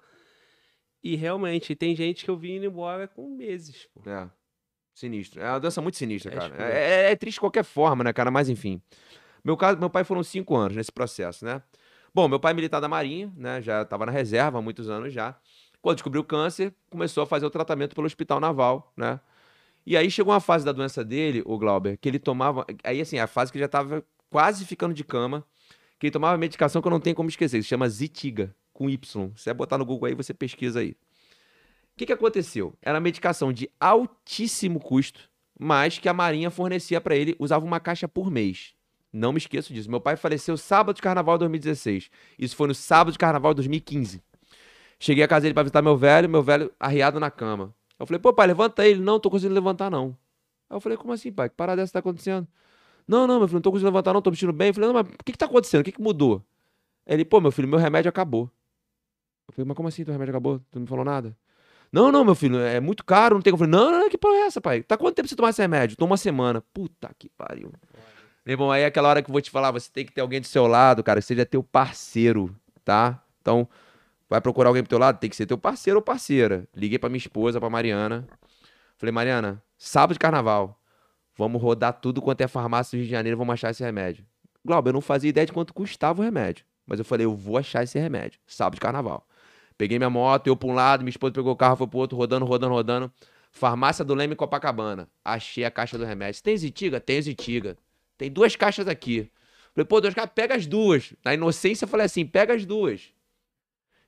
E 1.03 1.15
realmente, 1.17 1.75
tem 1.77 1.95
gente 1.95 2.25
que 2.25 2.31
eu 2.31 2.37
vi 2.37 2.53
indo 2.57 2.67
embora 2.67 3.07
com 3.07 3.29
meses, 3.37 3.89
pô. 3.95 4.09
É. 4.09 4.29
Sinistro. 4.95 5.41
É 5.41 5.51
uma 5.51 5.61
doença 5.61 5.81
muito 5.81 5.97
sinistra, 5.97 6.33
É 6.33 6.37
cara. 6.37 6.55
É, 6.65 6.91
é- 7.09 7.13
é 7.13 7.17
triste 7.17 7.37
de 7.37 7.41
qualquer 7.41 7.63
forma, 7.65 8.03
né, 8.03 8.13
cara? 8.13 8.31
Mas 8.31 8.49
enfim. 8.49 8.83
Meu, 9.45 9.57
caso, 9.57 9.79
meu 9.79 9.89
pai 9.89 10.03
foram 10.03 10.23
cinco 10.25 10.57
anos 10.57 10.77
nesse 10.77 10.91
processo, 10.91 11.45
né? 11.45 11.63
Bom, 12.13 12.27
meu 12.27 12.41
pai 12.41 12.51
é 12.53 12.55
militar 12.55 12.81
da 12.81 12.89
Marinha, 12.89 13.33
né? 13.37 13.63
Já 13.63 13.83
estava 13.83 14.05
na 14.07 14.11
reserva 14.13 14.59
há 14.59 14.63
muitos 14.63 14.89
anos 14.89 15.13
já. 15.13 15.39
Quando 15.81 15.97
descobriu 15.97 16.23
o 16.23 16.25
câncer, 16.25 16.75
começou 16.91 17.23
a 17.23 17.27
fazer 17.27 17.47
o 17.47 17.51
tratamento 17.51 17.95
pelo 17.95 18.07
Hospital 18.07 18.41
Naval, 18.41 18.93
né? 18.97 19.21
E 19.89 19.97
aí 19.97 20.11
chegou 20.11 20.35
uma 20.35 20.41
fase 20.41 20.67
da 20.67 20.73
doença 20.73 21.03
dele, 21.03 21.43
o 21.47 21.57
Glauber, 21.57 21.97
que 21.97 22.07
ele 22.07 22.19
tomava. 22.19 22.67
Aí, 22.85 23.01
assim, 23.01 23.19
a 23.19 23.27
fase 23.27 23.51
que 23.51 23.57
ele 23.57 23.63
já 23.63 23.67
estava 23.67 24.05
quase 24.29 24.67
ficando 24.67 24.93
de 24.93 25.03
cama, 25.03 25.43
que 25.99 26.05
ele 26.05 26.11
tomava 26.11 26.37
medicação 26.37 26.83
que 26.83 26.87
eu 26.87 26.91
não 26.91 27.01
tenho 27.01 27.17
como 27.17 27.31
esquecer, 27.31 27.57
que 27.57 27.63
se 27.63 27.71
chama 27.71 27.89
Zitiga, 27.89 28.55
com 28.71 28.91
Y. 28.91 29.33
Se 29.35 29.45
você 29.45 29.55
botar 29.55 29.79
no 29.79 29.87
Google 29.87 30.09
aí, 30.09 30.15
você 30.15 30.35
pesquisa 30.35 30.81
aí. 30.81 30.95
que, 31.97 32.05
que 32.05 32.13
aconteceu? 32.13 32.75
Era 32.83 33.01
medicação 33.01 33.51
de 33.51 33.71
altíssimo 33.81 34.79
custo, 34.79 35.31
mas 35.59 35.97
que 35.97 36.07
a 36.07 36.13
Marinha 36.13 36.51
fornecia 36.51 37.01
para 37.01 37.17
ele, 37.17 37.35
usava 37.39 37.65
uma 37.65 37.81
caixa 37.81 38.07
por 38.07 38.31
mês. 38.31 38.75
Não 39.11 39.33
me 39.33 39.39
esqueço 39.39 39.73
disso. 39.73 39.91
Meu 39.91 40.03
pai 40.03 40.17
faleceu 40.17 40.59
sábado 40.59 40.97
de 40.97 41.01
carnaval 41.01 41.39
de 41.39 41.45
2016. 41.45 42.11
Isso 42.39 42.55
foi 42.55 42.69
no 42.69 42.75
sábado 42.75 43.13
de 43.13 43.19
carnaval 43.19 43.55
de 43.55 43.57
2015. 43.57 44.23
Cheguei 45.01 45.25
a 45.25 45.29
casa 45.29 45.45
dele 45.45 45.55
pra 45.55 45.63
visitar 45.63 45.81
meu 45.81 45.97
velho, 45.97 46.29
meu 46.29 46.43
velho 46.43 46.71
arriado 46.79 47.19
na 47.19 47.31
cama. 47.31 47.75
Eu 47.99 48.07
falei, 48.07 48.21
pô, 48.21 48.33
pai, 48.33 48.47
levanta 48.47 48.87
ele. 48.87 49.01
Não, 49.01 49.19
tô 49.19 49.31
conseguindo 49.31 49.55
levantar, 49.55 49.91
não. 49.91 50.17
Aí 50.71 50.77
eu 50.77 50.81
falei, 50.81 50.97
como 50.97 51.13
assim, 51.13 51.33
pai? 51.33 51.49
Que 51.49 51.57
parada 51.57 51.83
dessa 51.83 51.93
tá 51.93 51.99
acontecendo? 51.99 52.47
Não, 53.07 53.27
não, 53.27 53.39
meu 53.39 53.49
filho, 53.49 53.57
não 53.57 53.63
tô 53.63 53.71
conseguindo 53.71 53.91
levantar, 53.91 54.13
não, 54.13 54.21
tô 54.21 54.31
me 54.31 54.37
sentindo 54.37 54.53
bem. 54.53 54.69
Eu 54.69 54.75
falei, 54.75 54.89
não, 54.89 54.95
mas 54.95 55.07
o 55.07 55.25
que 55.25 55.33
que 55.33 55.39
tá 55.39 55.47
acontecendo? 55.47 55.81
O 55.81 55.85
que 55.85 55.93
que 55.93 56.01
mudou? 56.01 56.45
Ele, 57.07 57.25
pô, 57.25 57.41
meu 57.41 57.51
filho, 57.51 57.67
meu 57.67 57.79
remédio 57.79 58.09
acabou. 58.09 58.51
Eu 59.49 59.55
falei, 59.55 59.67
mas 59.67 59.77
como 59.77 59.89
assim 59.89 60.05
teu 60.05 60.13
remédio 60.13 60.33
acabou? 60.33 60.59
Tu 60.71 60.75
não 60.75 60.83
me 60.83 60.87
falou 60.87 61.05
nada? 61.05 61.35
Não, 61.91 62.13
não, 62.13 62.23
meu 62.23 62.35
filho, 62.35 62.59
é 62.59 62.81
muito 62.81 63.03
caro, 63.03 63.37
não 63.37 63.43
tem. 63.43 63.51
Eu 63.51 63.57
falei, 63.57 63.71
não, 63.71 63.91
não, 63.91 63.99
não, 64.01 64.11
que 64.11 64.19
porra 64.19 64.35
é 64.35 64.41
essa, 64.41 64.61
pai? 64.61 64.83
Tá 64.83 64.97
quanto 64.97 65.15
tempo 65.15 65.27
você 65.27 65.35
tomar 65.35 65.51
esse 65.51 65.63
remédio? 65.63 65.97
Tô 65.97 66.05
uma 66.05 66.19
semana. 66.19 66.63
Puta 66.73 67.11
que 67.19 67.31
pariu. 67.31 67.73
Meu 68.45 68.55
irmão, 68.55 68.71
aí 68.71 68.83
é 68.83 68.87
aquela 68.87 69.09
hora 69.09 69.23
que 69.23 69.31
eu 69.31 69.33
vou 69.33 69.41
te 69.41 69.51
falar, 69.51 69.71
você 69.71 69.91
tem 69.91 70.05
que 70.05 70.13
ter 70.13 70.21
alguém 70.21 70.41
do 70.41 70.47
seu 70.47 70.67
lado, 70.67 71.03
cara, 71.03 71.21
que 71.21 71.27
seja 71.27 71.47
teu 71.47 71.63
parceiro, 71.63 72.55
tá? 72.85 73.23
Então, 73.41 73.67
vai 74.29 74.41
procurar 74.41 74.69
alguém 74.69 74.83
pro 74.83 74.91
teu 74.91 74.99
lado, 74.99 75.19
tem 75.19 75.31
que 75.31 75.37
ser 75.37 75.47
teu 75.47 75.59
parceiro 75.59 75.99
ou 75.99 76.03
parceira. 76.03 76.69
Liguei 76.75 76.99
pra 76.99 77.09
minha 77.09 77.19
esposa, 77.19 77.59
pra 77.59 77.71
Mariana. 77.71 78.27
Falei, 78.97 79.13
Mariana, 79.13 79.63
sábado 79.77 80.15
de 80.15 80.19
carnaval, 80.19 80.81
vamos 81.37 81.63
rodar 81.63 81.93
tudo 82.01 82.21
quanto 82.21 82.41
é 82.41 82.49
farmácia 82.49 82.97
do 82.97 83.01
Rio 83.01 83.07
de 83.07 83.11
Janeiro, 83.11 83.39
vamos 83.39 83.53
achar 83.53 83.71
esse 83.71 83.83
remédio. 83.83 84.25
Glauber, 84.65 84.91
eu 84.91 84.95
não 84.95 85.01
fazia 85.01 85.31
ideia 85.31 85.47
de 85.47 85.53
quanto 85.53 85.73
custava 85.73 86.21
o 86.21 86.25
remédio. 86.25 86.65
Mas 86.87 86.99
eu 86.99 87.05
falei, 87.05 87.27
eu 87.27 87.35
vou 87.35 87.57
achar 87.59 87.85
esse 87.85 87.99
remédio, 87.99 88.41
sábado 88.47 88.75
de 88.75 88.81
carnaval. 88.81 89.27
Peguei 89.77 89.99
minha 89.99 90.11
moto, 90.11 90.49
eu 90.49 90.57
pra 90.57 90.69
um 90.69 90.75
lado, 90.75 91.03
minha 91.03 91.11
esposa 91.11 91.33
pegou 91.33 91.53
o 91.53 91.57
carro, 91.57 91.77
foi 91.77 91.87
pro 91.87 91.99
outro, 91.99 92.17
rodando, 92.17 92.45
rodando, 92.45 92.75
rodando. 92.75 93.13
Farmácia 93.53 94.05
do 94.05 94.15
Leme 94.15 94.35
Copacabana. 94.35 95.09
Achei 95.25 95.65
a 95.65 95.71
caixa 95.71 95.97
do 95.97 96.05
remédio. 96.05 96.43
Tem 96.43 96.57
Zitiga? 96.57 97.01
Tem 97.01 97.23
Zitiga. 97.23 97.77
Tem 98.17 98.31
duas 98.31 98.57
caixas 98.57 98.89
aqui. 98.89 99.31
Falei, 99.73 99.87
pô, 99.87 100.01
duas 100.01 100.15
caixas, 100.15 100.33
pega 100.35 100.57
as 100.57 100.67
duas. 100.67 101.15
Na 101.25 101.33
inocência, 101.33 101.85
eu 101.85 101.89
falei 101.89 102.07
assim, 102.07 102.27
pega 102.27 102.55
as 102.55 102.67
duas. 102.67 103.13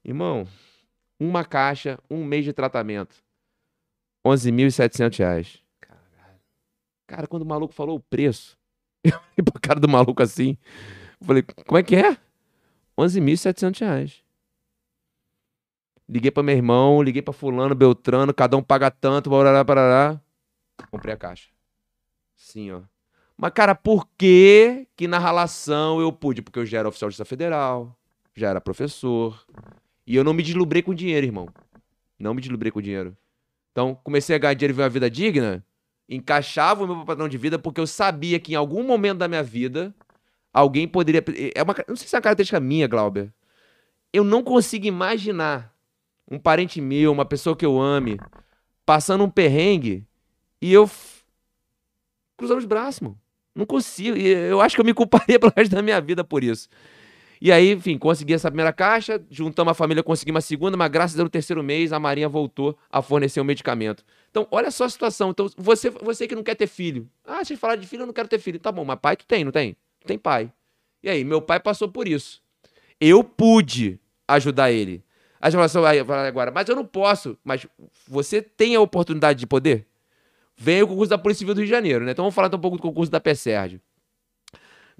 Irmão, 0.04 0.46
uma 1.18 1.44
caixa, 1.44 1.98
um 2.10 2.24
mês 2.24 2.44
de 2.44 2.52
tratamento. 2.52 3.14
11.700 4.26 5.18
reais. 5.18 5.58
Cara, 7.06 7.26
quando 7.26 7.42
o 7.42 7.46
maluco 7.46 7.74
falou 7.74 7.96
o 7.96 8.00
preço, 8.00 8.56
eu 9.04 9.12
olhei 9.12 9.44
pra 9.44 9.60
cara 9.60 9.80
do 9.80 9.88
maluco 9.88 10.22
assim. 10.22 10.56
Falei, 11.20 11.42
como 11.42 11.78
é 11.78 11.82
que 11.82 11.96
é? 11.96 12.16
11.700 12.96 13.80
reais. 13.80 14.24
Liguei 16.08 16.30
pra 16.30 16.42
meu 16.42 16.56
irmão, 16.56 17.02
liguei 17.02 17.22
pra 17.22 17.32
fulano, 17.32 17.74
Beltrano, 17.74 18.34
cada 18.34 18.56
um 18.56 18.62
paga 18.62 18.90
tanto, 18.90 19.30
barará, 19.30 19.62
barará. 19.62 20.20
Comprei 20.90 21.14
a 21.14 21.16
caixa. 21.16 21.50
Sim, 22.34 22.72
ó. 22.72 22.82
Mas, 23.36 23.52
cara, 23.52 23.74
por 23.74 24.08
que 24.18 24.86
que 24.96 25.06
na 25.06 25.18
relação 25.18 26.00
eu 26.00 26.12
pude? 26.12 26.42
Porque 26.42 26.58
eu 26.58 26.66
já 26.66 26.78
era 26.78 26.88
oficial 26.88 27.08
de 27.08 27.12
justiça 27.12 27.24
federal, 27.24 27.96
já 28.34 28.50
era 28.50 28.60
professor. 28.60 29.46
E 30.10 30.16
eu 30.16 30.24
não 30.24 30.34
me 30.34 30.42
deslubrei 30.42 30.82
com 30.82 30.92
dinheiro, 30.92 31.24
irmão. 31.24 31.48
Não 32.18 32.34
me 32.34 32.40
deslubrei 32.40 32.72
com 32.72 32.82
dinheiro. 32.82 33.16
Então, 33.70 33.94
comecei 34.02 34.34
a 34.34 34.40
ganhar 34.40 34.54
dinheiro 34.54 34.72
e 34.72 34.74
viver 34.74 34.82
uma 34.82 34.88
vida 34.90 35.08
digna, 35.08 35.64
encaixava 36.08 36.82
o 36.82 36.86
meu 36.88 37.04
padrão 37.04 37.28
de 37.28 37.38
vida 37.38 37.60
porque 37.60 37.80
eu 37.80 37.86
sabia 37.86 38.40
que 38.40 38.50
em 38.52 38.56
algum 38.56 38.82
momento 38.82 39.18
da 39.18 39.28
minha 39.28 39.44
vida 39.44 39.94
alguém 40.52 40.88
poderia. 40.88 41.22
É 41.54 41.62
uma, 41.62 41.76
não 41.86 41.94
sei 41.94 42.08
se 42.08 42.16
é 42.16 42.18
uma 42.18 42.22
característica 42.22 42.58
minha, 42.58 42.88
Glauber. 42.88 43.32
Eu 44.12 44.24
não 44.24 44.42
consigo 44.42 44.84
imaginar 44.84 45.72
um 46.28 46.40
parente 46.40 46.80
meu, 46.80 47.12
uma 47.12 47.24
pessoa 47.24 47.54
que 47.54 47.64
eu 47.64 47.80
ame, 47.80 48.18
passando 48.84 49.22
um 49.22 49.30
perrengue 49.30 50.04
e 50.60 50.72
eu 50.72 50.88
f- 50.88 51.22
cruzando 52.36 52.58
os 52.58 52.64
braços, 52.64 53.00
mano. 53.00 53.20
Não 53.54 53.64
consigo. 53.64 54.16
E 54.16 54.26
eu 54.26 54.60
acho 54.60 54.74
que 54.74 54.80
eu 54.80 54.84
me 54.84 54.92
culparia 54.92 55.38
pelo 55.38 55.52
resto 55.56 55.70
da 55.70 55.82
minha 55.82 56.00
vida 56.00 56.24
por 56.24 56.42
isso. 56.42 56.68
E 57.40 57.50
aí, 57.50 57.72
enfim, 57.72 57.96
consegui 57.96 58.34
essa 58.34 58.50
primeira 58.50 58.70
caixa, 58.70 59.18
juntamos 59.30 59.70
a 59.70 59.74
família, 59.74 60.02
consegui 60.02 60.30
uma 60.30 60.42
segunda, 60.42 60.76
mas 60.76 60.90
graças 60.90 61.18
a 61.18 61.22
no 61.22 61.30
terceiro 61.30 61.62
mês, 61.62 61.90
a 61.90 61.98
Marinha 61.98 62.28
voltou 62.28 62.76
a 62.90 63.00
fornecer 63.00 63.40
o 63.40 63.44
medicamento. 63.44 64.04
Então, 64.30 64.46
olha 64.50 64.70
só 64.70 64.84
a 64.84 64.90
situação. 64.90 65.30
Então, 65.30 65.48
você, 65.56 65.88
você 65.88 66.28
que 66.28 66.34
não 66.34 66.42
quer 66.42 66.54
ter 66.54 66.66
filho. 66.66 67.08
Ah, 67.24 67.42
vocês 67.42 67.58
falaram 67.58 67.80
de 67.80 67.86
filho, 67.86 68.02
eu 68.02 68.06
não 68.06 68.12
quero 68.12 68.28
ter 68.28 68.38
filho. 68.38 68.58
Tá 68.58 68.70
bom, 68.70 68.84
mas 68.84 68.98
pai 69.00 69.16
tu 69.16 69.24
tem, 69.24 69.42
não 69.42 69.52
tem? 69.52 69.74
Tu 70.00 70.06
tem 70.06 70.18
pai. 70.18 70.52
E 71.02 71.08
aí, 71.08 71.24
meu 71.24 71.40
pai 71.40 71.58
passou 71.58 71.88
por 71.88 72.06
isso. 72.06 72.42
Eu 73.00 73.24
pude 73.24 73.98
ajudar 74.28 74.70
ele. 74.70 75.02
Aí 75.40 75.50
você 75.50 75.56
fala 75.56 75.64
assim, 75.64 75.98
aí, 75.98 76.04
fala 76.04 76.28
agora, 76.28 76.50
mas 76.50 76.68
eu 76.68 76.76
não 76.76 76.84
posso. 76.84 77.38
Mas 77.42 77.66
você 78.06 78.42
tem 78.42 78.74
a 78.76 78.80
oportunidade 78.80 79.38
de 79.38 79.46
poder? 79.46 79.86
Vem 80.54 80.82
o 80.82 80.86
concurso 80.86 81.08
da 81.08 81.16
Polícia 81.16 81.38
Civil 81.38 81.54
do 81.54 81.58
Rio 81.58 81.66
de 81.66 81.70
Janeiro, 81.70 82.04
né? 82.04 82.12
Então 82.12 82.22
vamos 82.22 82.34
falar 82.34 82.54
um 82.54 82.58
pouco 82.58 82.76
do 82.76 82.82
concurso 82.82 83.10
da 83.10 83.18
PSERG. 83.18 83.80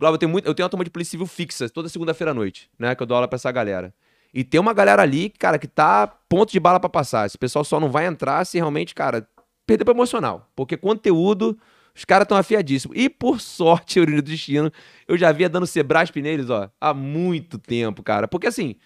Glauber, 0.00 0.14
eu 0.14 0.18
tenho, 0.18 0.32
muito, 0.32 0.46
eu 0.46 0.54
tenho 0.54 0.64
uma 0.64 0.70
turma 0.70 0.84
de 0.84 0.90
Polícia 0.90 1.10
Civil 1.10 1.26
fixa 1.26 1.68
toda 1.68 1.86
segunda-feira 1.90 2.30
à 2.30 2.34
noite, 2.34 2.70
né? 2.78 2.94
Que 2.94 3.02
eu 3.02 3.06
dou 3.06 3.16
aula 3.16 3.28
pra 3.28 3.36
essa 3.36 3.52
galera. 3.52 3.92
E 4.32 4.42
tem 4.42 4.58
uma 4.58 4.72
galera 4.72 5.02
ali, 5.02 5.28
cara, 5.28 5.58
que 5.58 5.68
tá 5.68 6.06
ponto 6.06 6.50
de 6.50 6.58
bala 6.58 6.80
pra 6.80 6.88
passar. 6.88 7.26
Esse 7.26 7.36
pessoal 7.36 7.62
só 7.64 7.78
não 7.78 7.90
vai 7.90 8.06
entrar 8.06 8.46
se 8.46 8.56
realmente, 8.56 8.94
cara, 8.94 9.28
perder 9.66 9.84
pro 9.84 9.92
emocional. 9.92 10.50
Porque 10.56 10.74
conteúdo, 10.74 11.58
os 11.94 12.06
caras 12.06 12.24
estão 12.24 12.38
afiadíssimos. 12.38 12.96
E 12.96 13.10
por 13.10 13.42
sorte, 13.42 13.98
Eurino 14.00 14.22
do 14.22 14.30
Destino, 14.30 14.72
eu 15.06 15.18
já 15.18 15.30
via 15.32 15.50
dando 15.50 15.66
Sebrasp 15.66 16.16
neles, 16.16 16.48
ó, 16.48 16.70
há 16.80 16.94
muito 16.94 17.58
tempo, 17.58 18.02
cara. 18.02 18.26
Porque 18.26 18.46
assim, 18.46 18.76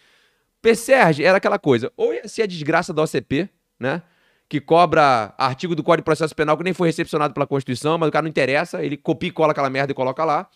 PSERG 0.61 1.23
era 1.23 1.37
aquela 1.37 1.61
coisa, 1.61 1.93
ou 1.97 2.13
ia 2.13 2.27
ser 2.27 2.43
a 2.43 2.47
desgraça 2.47 2.93
da 2.93 3.03
OCP, 3.03 3.49
né? 3.79 4.03
Que 4.49 4.61
cobra 4.61 5.33
artigo 5.39 5.77
do 5.77 5.83
Código 5.85 6.03
de 6.03 6.07
Processo 6.07 6.35
Penal 6.35 6.57
que 6.57 6.65
nem 6.65 6.73
foi 6.75 6.89
recepcionado 6.89 7.33
pela 7.33 7.47
Constituição, 7.47 7.99
mas 7.99 8.09
o 8.09 8.13
cara 8.13 8.25
não 8.25 8.31
interessa, 8.31 8.85
ele 8.85 8.97
copia 8.97 9.29
e 9.29 9.33
cola 9.33 9.53
aquela 9.53 9.71
merda 9.71 9.93
e 9.93 9.95
coloca 9.95 10.25
lá. 10.25 10.49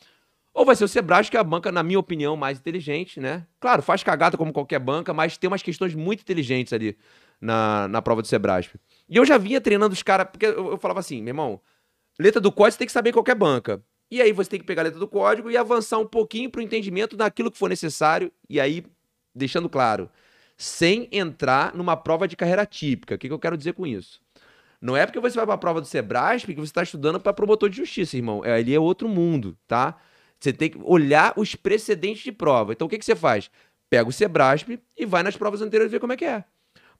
Ou 0.59 0.64
vai 0.64 0.74
ser 0.74 0.82
o 0.82 0.89
Sebrasp, 0.89 1.30
que 1.30 1.36
é 1.36 1.40
a 1.40 1.44
banca, 1.44 1.70
na 1.70 1.85
minha 1.85 2.01
opinião, 2.01 2.36
mais 2.36 2.59
inteligente, 2.59 3.20
né? 3.20 3.47
Claro, 3.60 3.80
faz 3.80 4.02
cagada 4.02 4.36
como 4.36 4.52
qualquer 4.52 4.80
banca, 4.80 5.14
mas 5.14 5.39
tem 5.39 5.47
umas 5.47 5.62
questões 5.62 5.94
muito 5.94 6.22
inteligentes 6.22 6.72
ali 6.72 6.98
na, 7.40 7.86
na 7.86 8.02
prova 8.02 8.22
do 8.22 8.26
Sebrasp. 8.26 8.74
E 9.09 9.16
eu 9.16 9.24
já 9.24 9.39
vinha 9.39 9.60
treinando 9.60 9.93
os 9.93 10.02
caras, 10.02 10.26
porque 10.28 10.47
eu, 10.47 10.72
eu 10.72 10.76
falava 10.76 10.98
assim, 10.98 11.22
meu 11.22 11.30
irmão, 11.30 11.60
letra 12.18 12.40
do 12.40 12.51
código 12.51 12.72
você 12.72 12.78
tem 12.78 12.86
que 12.89 12.93
saber 12.93 13.12
qualquer 13.12 13.36
banca. 13.36 13.80
E 14.10 14.20
aí 14.20 14.32
você 14.32 14.51
tem 14.51 14.59
que 14.59 14.66
pegar 14.66 14.82
a 14.82 14.86
letra 14.86 14.98
do 14.98 15.06
código 15.06 15.48
e 15.48 15.56
avançar 15.56 15.98
um 15.98 16.06
pouquinho 16.06 16.51
para 16.51 16.59
o 16.59 16.62
entendimento 16.62 17.16
daquilo 17.16 17.52
que 17.52 17.59
for 17.59 17.68
necessário. 17.68 18.32
E 18.51 18.59
aí, 18.59 18.85
deixando 19.32 19.68
claro, 19.68 20.10
sem 20.56 21.09
entrar 21.12 21.72
numa 21.72 21.97
prova 21.97 22.26
de 22.26 22.35
carreira 22.35 22.66
típica. 22.66 23.14
O 23.14 23.18
que, 23.18 23.28
que 23.28 23.32
eu 23.32 23.39
quero 23.39 23.56
dizer 23.56 23.74
com 23.74 23.86
isso? 23.86 24.20
Não 24.80 24.97
é 24.97 25.06
porque 25.06 25.20
você 25.20 25.36
vai 25.36 25.47
para 25.47 25.55
a 25.55 25.59
prova 25.59 25.80
do 25.80 25.86
Sebrasp 25.86 26.52
que 26.52 26.60
você 26.60 26.70
está 26.70 26.82
estudando 26.82 27.20
para 27.20 27.32
promotor 27.32 27.70
de 27.70 27.76
justiça, 27.76 28.16
irmão. 28.16 28.44
É, 28.44 28.55
ali 28.55 28.74
é 28.74 28.80
outro 28.80 29.09
mundo, 29.09 29.56
tá? 29.64 29.97
Você 30.40 30.52
tem 30.52 30.70
que 30.70 30.78
olhar 30.82 31.32
os 31.36 31.55
precedentes 31.55 32.23
de 32.23 32.32
prova. 32.32 32.73
Então 32.73 32.86
o 32.86 32.90
que, 32.90 32.98
que 32.98 33.05
você 33.05 33.16
faz? 33.16 33.51
Pega 33.90 34.09
o 34.09 34.12
Sebrasp 34.12 34.78
e 34.97 35.06
vai 35.06 35.23
nas 35.23 35.36
provas 35.36 35.60
anteriores 35.62 35.90
ver 35.90 35.98
como 36.01 36.12
é 36.12 36.16
que 36.16 36.24
é. 36.24 36.44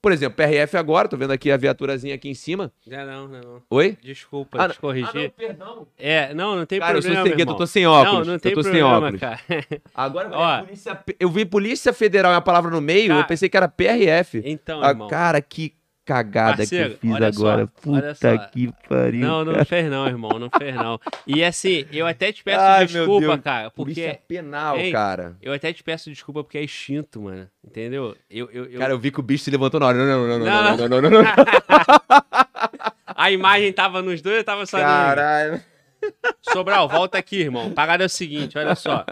Por 0.01 0.13
exemplo, 0.13 0.37
PRF 0.37 0.77
agora, 0.77 1.09
tô 1.09 1.17
vendo 1.17 1.33
aqui 1.33 1.51
a 1.51 1.57
viaturazinha 1.57 2.15
aqui 2.15 2.29
em 2.29 2.35
cima. 2.35 2.73
Não, 2.87 3.05
não, 3.05 3.29
não. 3.29 3.41
não. 3.41 3.63
Oi? 3.69 3.99
Desculpa, 4.01 4.63
Ah, 4.63 4.69
te 4.69 4.79
corrigir. 4.79 5.33
perdão. 5.33 5.89
É, 5.99 6.33
não, 6.33 6.55
não 6.55 6.65
tem 6.65 6.79
Cara, 6.79 6.93
eu 6.99 7.03
sou 7.03 7.11
problema, 7.11 7.25
cegueiro, 7.25 7.41
irmão. 7.43 7.55
eu 7.55 7.59
tô 7.59 7.67
sem 7.67 7.85
óculos. 7.85 8.27
Não, 8.27 8.33
não 8.35 8.39
tem 8.39 8.53
eu 8.53 8.57
tô 8.57 8.63
sem 8.63 8.73
problema, 8.75 8.97
óculos. 8.99 9.21
cara. 9.21 9.41
Agora 9.93 10.31
Ó. 10.33 10.55
é 10.55 10.63
polícia, 10.63 11.05
eu 11.19 11.29
vi 11.29 11.45
Polícia 11.45 11.93
Federal 11.93 12.33
é 12.33 12.37
a 12.37 12.41
palavra 12.41 12.71
no 12.71 12.81
meio, 12.81 13.11
eu 13.11 13.17
Cara, 13.17 13.27
pensei 13.27 13.49
que 13.49 13.57
era 13.57 13.67
PRF. 13.69 14.41
Então, 14.45 14.81
Ah, 14.85 14.91
irmão. 14.91 15.09
cara, 15.09 15.43
que 15.43 15.75
cagada 16.09 16.57
Parceiro, 16.57 16.89
que 16.97 17.07
eu 17.07 17.15
fiz 17.17 17.19
só, 17.37 17.43
agora. 17.43 17.57
olha 17.59 17.67
Puta 18.13 18.15
só. 18.15 18.39
que 18.49 18.73
pariu. 18.89 19.21
Não, 19.21 19.45
não 19.45 19.53
cara. 19.53 19.65
fez 19.67 19.91
não, 19.91 20.07
irmão, 20.07 20.39
não 20.39 20.49
fez 20.57 20.75
não. 20.75 20.99
E 21.27 21.45
assim, 21.45 21.85
eu 21.93 22.07
até 22.07 22.33
te 22.33 22.43
peço 22.43 22.61
Ai, 22.61 22.87
desculpa, 22.87 23.37
cara, 23.39 23.71
porque 23.71 24.19
penal, 24.27 24.79
Ei, 24.79 24.91
cara. 24.91 25.37
eu 25.43 25.53
até 25.53 25.71
te 25.73 25.83
peço 25.85 26.09
desculpa 26.11 26.43
porque 26.43 26.57
é 26.59 26.65
instinto, 26.65 27.21
mano. 27.21 27.47
Entendeu? 27.63 28.17
Eu, 28.31 28.51
eu, 28.51 28.65
eu- 28.67 28.79
Cara, 28.79 28.93
eu 28.95 28.99
vi 28.99 29.11
que 29.11 29.21
o 29.21 29.23
bicho 29.23 29.45
se 29.45 29.51
levantou 29.51 29.79
na 29.79 29.87
hora. 29.87 29.99
Não, 29.99 30.07
não, 30.07 30.27
não, 30.27 30.39
não, 30.39 30.47
Não, 30.47 30.63
não, 30.63 30.77
não, 30.77 30.89
não, 30.89 31.01
não, 31.03 31.11
não, 31.11 31.23
não. 31.23 31.33
A 33.15 33.31
imagem 33.33 33.73
tava 33.73 34.01
nos 34.01 34.23
dois, 34.23 34.39
eu 34.39 34.45
tava 34.45 34.65
só. 34.65 34.79
Caralho. 34.79 35.61
Sobral, 36.41 36.89
volta 36.89 37.19
aqui, 37.19 37.41
irmão. 37.41 37.71
Parada 37.73 38.05
é 38.05 38.07
o 38.07 38.09
seguinte, 38.09 38.57
olha 38.57 38.75
só. 38.77 39.05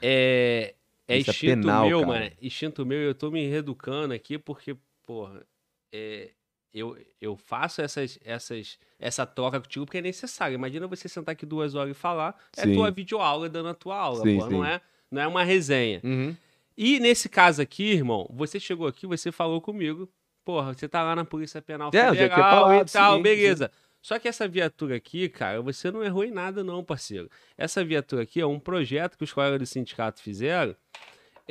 É, 0.00 0.74
é 1.08 1.18
Isso 1.18 1.30
é 1.30 1.32
instinto 1.32 1.60
penal, 1.62 1.86
meu, 1.86 2.00
cara. 2.00 2.12
mano. 2.12 2.30
Instinto 2.40 2.86
meu, 2.86 2.98
eu 2.98 3.14
tô 3.14 3.30
me 3.30 3.46
reeducando 3.48 4.14
aqui 4.14 4.38
porque, 4.38 4.76
porra, 5.06 5.42
é, 5.92 6.30
eu, 6.72 6.96
eu 7.20 7.36
faço 7.36 7.82
essas, 7.82 8.18
essas, 8.24 8.78
essa 8.98 9.26
troca 9.26 9.60
contigo 9.60 9.84
porque 9.84 9.98
é 9.98 10.02
necessário. 10.02 10.54
Imagina 10.54 10.86
você 10.86 11.08
sentar 11.08 11.32
aqui 11.32 11.44
duas 11.44 11.74
horas 11.74 11.90
e 11.90 11.98
falar. 11.98 12.36
É 12.56 12.62
Sim. 12.62 12.74
tua 12.74 12.90
videoaula 12.90 13.48
dando 13.48 13.68
a 13.68 13.74
tua 13.74 13.96
aula, 13.96 14.22
Sim. 14.22 14.38
Não 14.38 14.48
sim. 14.48 14.64
é, 14.64 14.80
não 15.10 15.22
é 15.22 15.26
uma 15.26 15.42
resenha. 15.42 16.00
Uhum. 16.04 16.36
E 16.76 17.00
nesse 17.00 17.28
caso 17.28 17.60
aqui, 17.60 17.92
irmão, 17.92 18.28
você 18.32 18.60
chegou 18.60 18.86
aqui, 18.86 19.06
você 19.06 19.32
falou 19.32 19.60
comigo. 19.60 20.08
Porra, 20.44 20.72
você 20.72 20.88
tá 20.88 21.02
lá 21.02 21.14
na 21.14 21.24
Polícia 21.24 21.60
Penal 21.60 21.90
É, 21.92 22.10
Federal 22.10 22.38
falado, 22.38 22.88
e 22.88 22.92
tal, 22.92 23.16
sim, 23.16 23.22
beleza. 23.22 23.70
Só 24.00 24.18
que 24.18 24.26
essa 24.26 24.48
viatura 24.48 24.96
aqui, 24.96 25.28
cara, 25.28 25.60
você 25.60 25.90
não 25.90 26.02
errou 26.02 26.24
em 26.24 26.30
nada 26.30 26.64
não, 26.64 26.82
parceiro. 26.82 27.28
Essa 27.58 27.84
viatura 27.84 28.22
aqui 28.22 28.40
é 28.40 28.46
um 28.46 28.58
projeto 28.58 29.18
que 29.18 29.24
os 29.24 29.32
colegas 29.32 29.58
do 29.58 29.66
sindicato 29.66 30.22
fizeram 30.22 30.74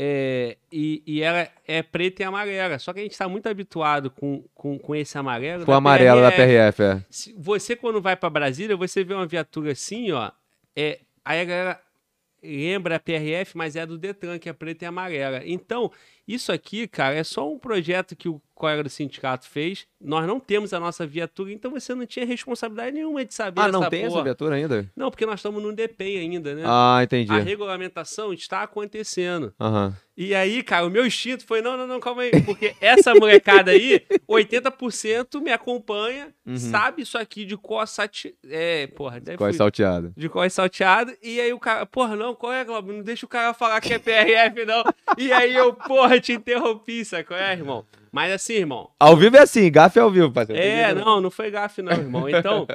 É, 0.01 0.55
e, 0.71 1.03
e 1.05 1.21
ela 1.21 1.49
é 1.67 1.83
preta 1.83 2.23
e 2.23 2.25
amarela. 2.25 2.79
Só 2.79 2.93
que 2.93 3.01
a 3.01 3.03
gente 3.03 3.11
está 3.11 3.27
muito 3.27 3.49
habituado 3.49 4.09
com, 4.09 4.45
com, 4.55 4.79
com 4.79 4.95
esse 4.95 5.17
amarelo. 5.17 5.65
Com 5.65 5.73
o 5.73 5.75
amarelo 5.75 6.21
da 6.21 6.31
PRF, 6.31 6.81
é. 6.81 7.03
Você, 7.37 7.75
quando 7.75 8.01
vai 8.01 8.15
para 8.15 8.29
Brasília, 8.29 8.77
você 8.77 9.03
vê 9.03 9.13
uma 9.13 9.27
viatura 9.27 9.73
assim, 9.73 10.09
ó. 10.13 10.31
É, 10.73 11.01
aí 11.25 11.41
a 11.41 11.43
galera 11.43 11.81
lembra 12.41 12.95
a 12.95 12.99
PRF, 12.99 13.57
mas 13.57 13.75
é 13.75 13.85
do 13.85 13.97
Detran, 13.97 14.39
que 14.39 14.47
é 14.47 14.53
preta 14.53 14.85
e 14.85 14.87
amarela. 14.87 15.41
Então, 15.45 15.91
isso 16.33 16.51
aqui, 16.51 16.87
cara, 16.87 17.15
é 17.15 17.23
só 17.23 17.51
um 17.51 17.57
projeto 17.59 18.15
que 18.15 18.29
o 18.29 18.41
colega 18.53 18.83
do 18.83 18.89
sindicato 18.89 19.47
fez. 19.47 19.87
Nós 20.01 20.27
não 20.27 20.37
temos 20.37 20.73
a 20.73 20.79
nossa 20.81 21.07
viatura, 21.07 21.51
então 21.53 21.71
você 21.71 21.95
não 21.95 22.05
tinha 22.05 22.25
responsabilidade 22.25 22.91
nenhuma 22.91 23.23
de 23.23 23.33
saber 23.33 23.61
Ah, 23.61 23.67
não 23.69 23.81
essa 23.81 23.89
tem 23.89 24.01
porra. 24.01 24.13
essa 24.15 24.23
viatura 24.23 24.55
ainda? 24.55 24.91
Não, 24.95 25.09
porque 25.09 25.25
nós 25.25 25.39
estamos 25.39 25.63
no 25.63 25.71
DPEM 25.73 26.19
ainda, 26.19 26.53
né? 26.53 26.63
Ah, 26.65 26.99
entendi. 27.01 27.31
A 27.31 27.39
regulamentação 27.39 28.33
está 28.33 28.63
acontecendo. 28.63 29.53
Aham. 29.59 29.95
E 30.17 30.35
aí, 30.35 30.61
cara, 30.61 30.85
o 30.85 30.89
meu 30.89 31.05
instinto 31.05 31.45
foi: 31.45 31.61
não, 31.61 31.77
não, 31.77 31.87
não, 31.87 31.99
calma 32.01 32.23
aí. 32.23 32.31
Porque 32.43 32.75
essa 32.81 33.15
molecada 33.15 33.71
aí, 33.71 34.01
80% 34.29 35.41
me 35.41 35.51
acompanha, 35.51 36.33
Uhum. 36.45 36.57
sabe 36.57 37.03
isso 37.03 37.15
aqui 37.17 37.45
de 37.45 37.55
cor 37.55 37.87
sati... 37.87 38.35
É, 38.49 38.87
porra, 38.87 39.19
deve 39.19 39.37
Com 39.37 39.45
a 39.45 39.53
salteada. 39.53 40.11
de 40.17 40.27
cor 40.27 40.49
salteado. 40.49 41.13
E 41.21 41.39
aí 41.39 41.53
o 41.53 41.59
cara, 41.59 41.85
porra, 41.85 42.15
não, 42.15 42.33
qual 42.33 42.51
é, 42.51 42.65
Globo? 42.65 42.91
Não 42.91 43.03
deixa 43.03 43.23
o 43.25 43.29
cara 43.29 43.53
falar 43.53 43.79
que 43.79 43.93
é 43.93 43.99
PRF, 43.99 44.65
não. 44.65 44.83
E 45.17 45.31
aí 45.31 45.55
eu, 45.55 45.73
porra, 45.73 46.18
te 46.21 46.33
interrompi, 46.33 47.03
sacou? 47.05 47.35
É, 47.37 47.53
irmão. 47.53 47.85
Mas 48.11 48.31
assim, 48.31 48.53
irmão. 48.53 48.89
Ao 48.99 49.15
vivo 49.15 49.37
é 49.37 49.41
assim, 49.41 49.71
gafe 49.71 49.99
é 49.99 50.01
ao 50.01 50.11
vivo, 50.11 50.31
parceiro. 50.31 50.61
É, 50.61 50.93
que- 50.93 50.99
não, 51.01 51.21
não 51.21 51.31
foi 51.31 51.49
gafe, 51.51 51.81
não, 51.81 51.91
irmão. 51.93 52.27
Então. 52.29 52.67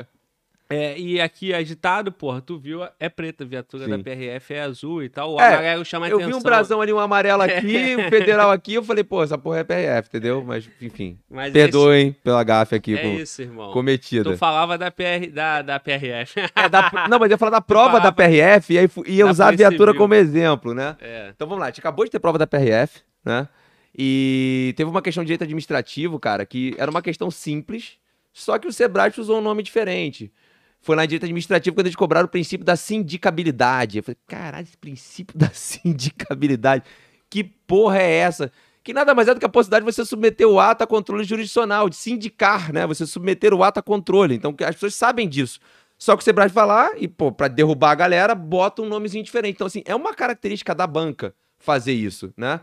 É, 0.71 0.99
e 0.99 1.21
aqui 1.21 1.53
agitado, 1.53 2.11
porra, 2.11 2.41
tu 2.41 2.59
viu, 2.59 2.81
é 2.99 3.09
preta, 3.11 3.45
a 3.45 3.47
viatura 3.47 3.87
da 3.87 3.97
Sim. 3.97 4.03
PRF 4.03 4.55
é 4.55 4.63
azul 4.63 5.03
e 5.03 5.11
tal. 5.11 5.35
O 5.35 5.41
É, 5.41 5.47
amarelo 5.47 5.85
chama 5.85 6.09
Eu 6.09 6.17
atenção. 6.17 6.33
vi 6.33 6.39
um 6.39 6.43
brasão 6.43 6.81
ali, 6.81 6.91
um 6.91 6.99
amarelo 6.99 7.43
aqui, 7.45 7.95
um 7.97 8.09
federal 8.09 8.51
aqui, 8.51 8.73
eu 8.75 8.83
falei, 8.83 9.05
pô, 9.05 9.23
essa 9.23 9.37
porra 9.37 9.59
é 9.59 9.65
PRF, 9.65 10.09
entendeu? 10.09 10.43
Mas, 10.43 10.69
enfim. 10.81 11.19
Mas 11.31 11.53
Perdoem 11.53 12.13
pela 12.25 12.43
gafe 12.43 12.75
aqui 12.75 12.93
esse- 12.93 13.03
com- 13.03 13.09
É 13.09 13.15
isso, 13.17 13.43
irmão. 13.43 13.73
cometida. 13.73 14.25
Tu 14.33 14.39
falava 14.39 14.79
da, 14.79 14.91
PR, 14.91 15.31
da, 15.31 15.61
da 15.61 15.79
PRF. 15.79 16.35
É, 16.57 16.67
da- 16.69 17.09
não, 17.11 17.19
mas 17.19 17.31
eu 17.31 17.35
ia 17.35 17.39
falar 17.39 17.51
da 17.51 17.61
prova 17.61 18.01
da 18.01 18.11
PRF 18.11 18.73
e 18.73 18.79
aí 18.79 18.89
ia 19.07 19.25
da 19.27 19.31
usar 19.31 19.49
a 19.49 19.53
viatura 19.53 19.93
Civil. 19.93 20.01
como 20.01 20.15
exemplo, 20.15 20.73
né? 20.73 20.97
é. 21.01 21.29
Então 21.35 21.47
vamos 21.47 21.61
lá, 21.61 21.67
a 21.67 21.69
gente 21.69 21.81
acabou 21.81 22.07
de 22.07 22.11
ter 22.11 22.19
prova 22.19 22.39
da 22.39 22.47
PRF, 22.47 23.03
né? 23.25 23.49
E 23.97 24.75
teve 24.77 24.91
uma 24.91 25.01
questão 25.01 25.23
de 25.23 25.29
direito 25.29 25.45
administrativo, 25.45 26.19
cara, 26.19 26.45
que 26.45 26.75
era 26.77 26.91
uma 26.91 27.01
questão 27.01 27.31
simples, 27.31 27.97
só 28.33 28.59
que 28.59 28.67
o 28.67 28.73
Sebrae 28.73 29.13
usou 29.17 29.39
um 29.39 29.43
nome 29.43 29.63
diferente. 29.63 30.33
Foi 30.81 30.97
em 30.97 31.07
direito 31.07 31.25
administrativo 31.25 31.75
quando 31.75 31.87
eles 31.87 31.97
cobraram 31.97 32.27
o 32.27 32.31
princípio 32.31 32.65
da 32.65 32.77
sindicabilidade. 32.77 33.99
Eu 33.99 34.05
falei, 34.05 34.19
caralho, 34.27 34.65
esse 34.65 34.77
princípio 34.77 35.35
da 35.39 35.49
sindicabilidade, 35.49 36.85
que 37.31 37.43
porra 37.43 37.99
é 37.99 38.11
essa? 38.17 38.53
Que 38.83 38.93
nada 38.93 39.15
mais 39.15 39.29
é 39.29 39.33
do 39.33 39.41
que 39.41 39.47
a 39.47 39.49
possibilidade 39.49 39.87
de 39.87 39.93
você 39.93 40.05
submeter 40.05 40.47
o 40.47 40.61
ato 40.61 40.85
a 40.85 40.87
controle 40.87 41.25
jurisdicional, 41.25 41.89
de 41.89 41.97
sindicar, 41.97 42.71
né? 42.71 42.87
Você 42.87 43.07
submeter 43.07 43.55
o 43.55 43.65
ato 43.65 43.81
a 43.81 43.83
controle. 43.83 44.35
Então 44.35 44.55
as 44.61 44.75
pessoas 44.75 44.95
sabem 44.95 45.27
disso. 45.27 45.59
Só 45.97 46.17
que 46.17 46.23
o 46.23 46.25
Sebrae 46.25 46.51
vai 46.51 46.67
lá 46.67 46.91
e, 46.99 47.09
pô, 47.09 47.33
pra 47.33 47.49
derrubar 47.49 47.93
a 47.93 47.95
galera, 47.95 48.35
bota 48.35 48.83
um 48.83 48.87
nomezinho 48.87 49.25
diferente. 49.25 49.55
Então, 49.55 49.67
assim, 49.67 49.83
é 49.87 49.95
uma 49.95 50.13
característica 50.13 50.75
da 50.75 50.87
banca 50.87 51.35
fazer 51.59 51.95
isso, 51.95 52.31
né? 52.37 52.61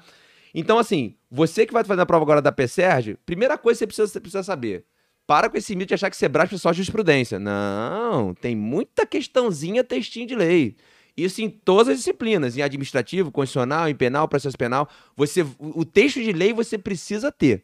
Então, 0.53 0.77
assim, 0.77 1.15
você 1.29 1.65
que 1.65 1.73
vai 1.73 1.83
fazer 1.83 2.01
a 2.01 2.05
prova 2.05 2.23
agora 2.23 2.41
da 2.41 2.51
PSERG, 2.51 3.17
primeira 3.25 3.57
coisa 3.57 3.77
que 3.77 3.79
você 3.79 3.87
precisa, 3.87 4.07
você 4.07 4.19
precisa 4.19 4.43
saber. 4.43 4.85
Para 5.25 5.49
com 5.49 5.57
esse 5.57 5.75
mito 5.75 5.89
de 5.89 5.93
achar 5.93 6.09
que 6.09 6.17
Sebrae 6.17 6.47
é 6.51 6.57
só 6.57 6.73
jurisprudência. 6.73 7.39
Não, 7.39 8.33
tem 8.33 8.55
muita 8.55 9.05
questãozinha 9.05 9.83
textinho 9.83 10.27
de 10.27 10.35
lei. 10.35 10.75
Isso 11.15 11.41
em 11.41 11.49
todas 11.49 11.89
as 11.89 11.97
disciplinas, 11.97 12.57
em 12.57 12.61
administrativo, 12.61 13.31
constitucional, 13.31 13.87
em 13.87 13.95
penal, 13.95 14.27
processo 14.27 14.57
penal. 14.57 14.89
Você, 15.15 15.45
o 15.59 15.85
texto 15.85 16.21
de 16.21 16.31
lei 16.31 16.53
você 16.53 16.77
precisa 16.77 17.31
ter. 17.31 17.63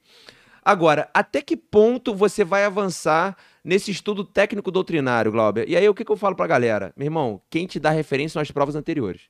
Agora, 0.63 1.09
até 1.13 1.41
que 1.41 1.55
ponto 1.55 2.13
você 2.13 2.43
vai 2.43 2.65
avançar 2.65 3.37
nesse 3.63 3.89
estudo 3.89 4.23
técnico 4.23 4.69
doutrinário, 4.69 5.31
Glauber? 5.31 5.67
E 5.67 5.77
aí, 5.77 5.87
o 5.87 5.93
que, 5.93 6.03
que 6.03 6.11
eu 6.11 6.17
falo 6.17 6.35
pra 6.35 6.45
galera? 6.45 6.93
Meu 6.95 7.05
irmão, 7.05 7.41
quem 7.49 7.65
te 7.65 7.79
dá 7.79 7.89
referência 7.89 8.33
são 8.33 8.41
as 8.41 8.51
provas 8.51 8.75
anteriores. 8.75 9.23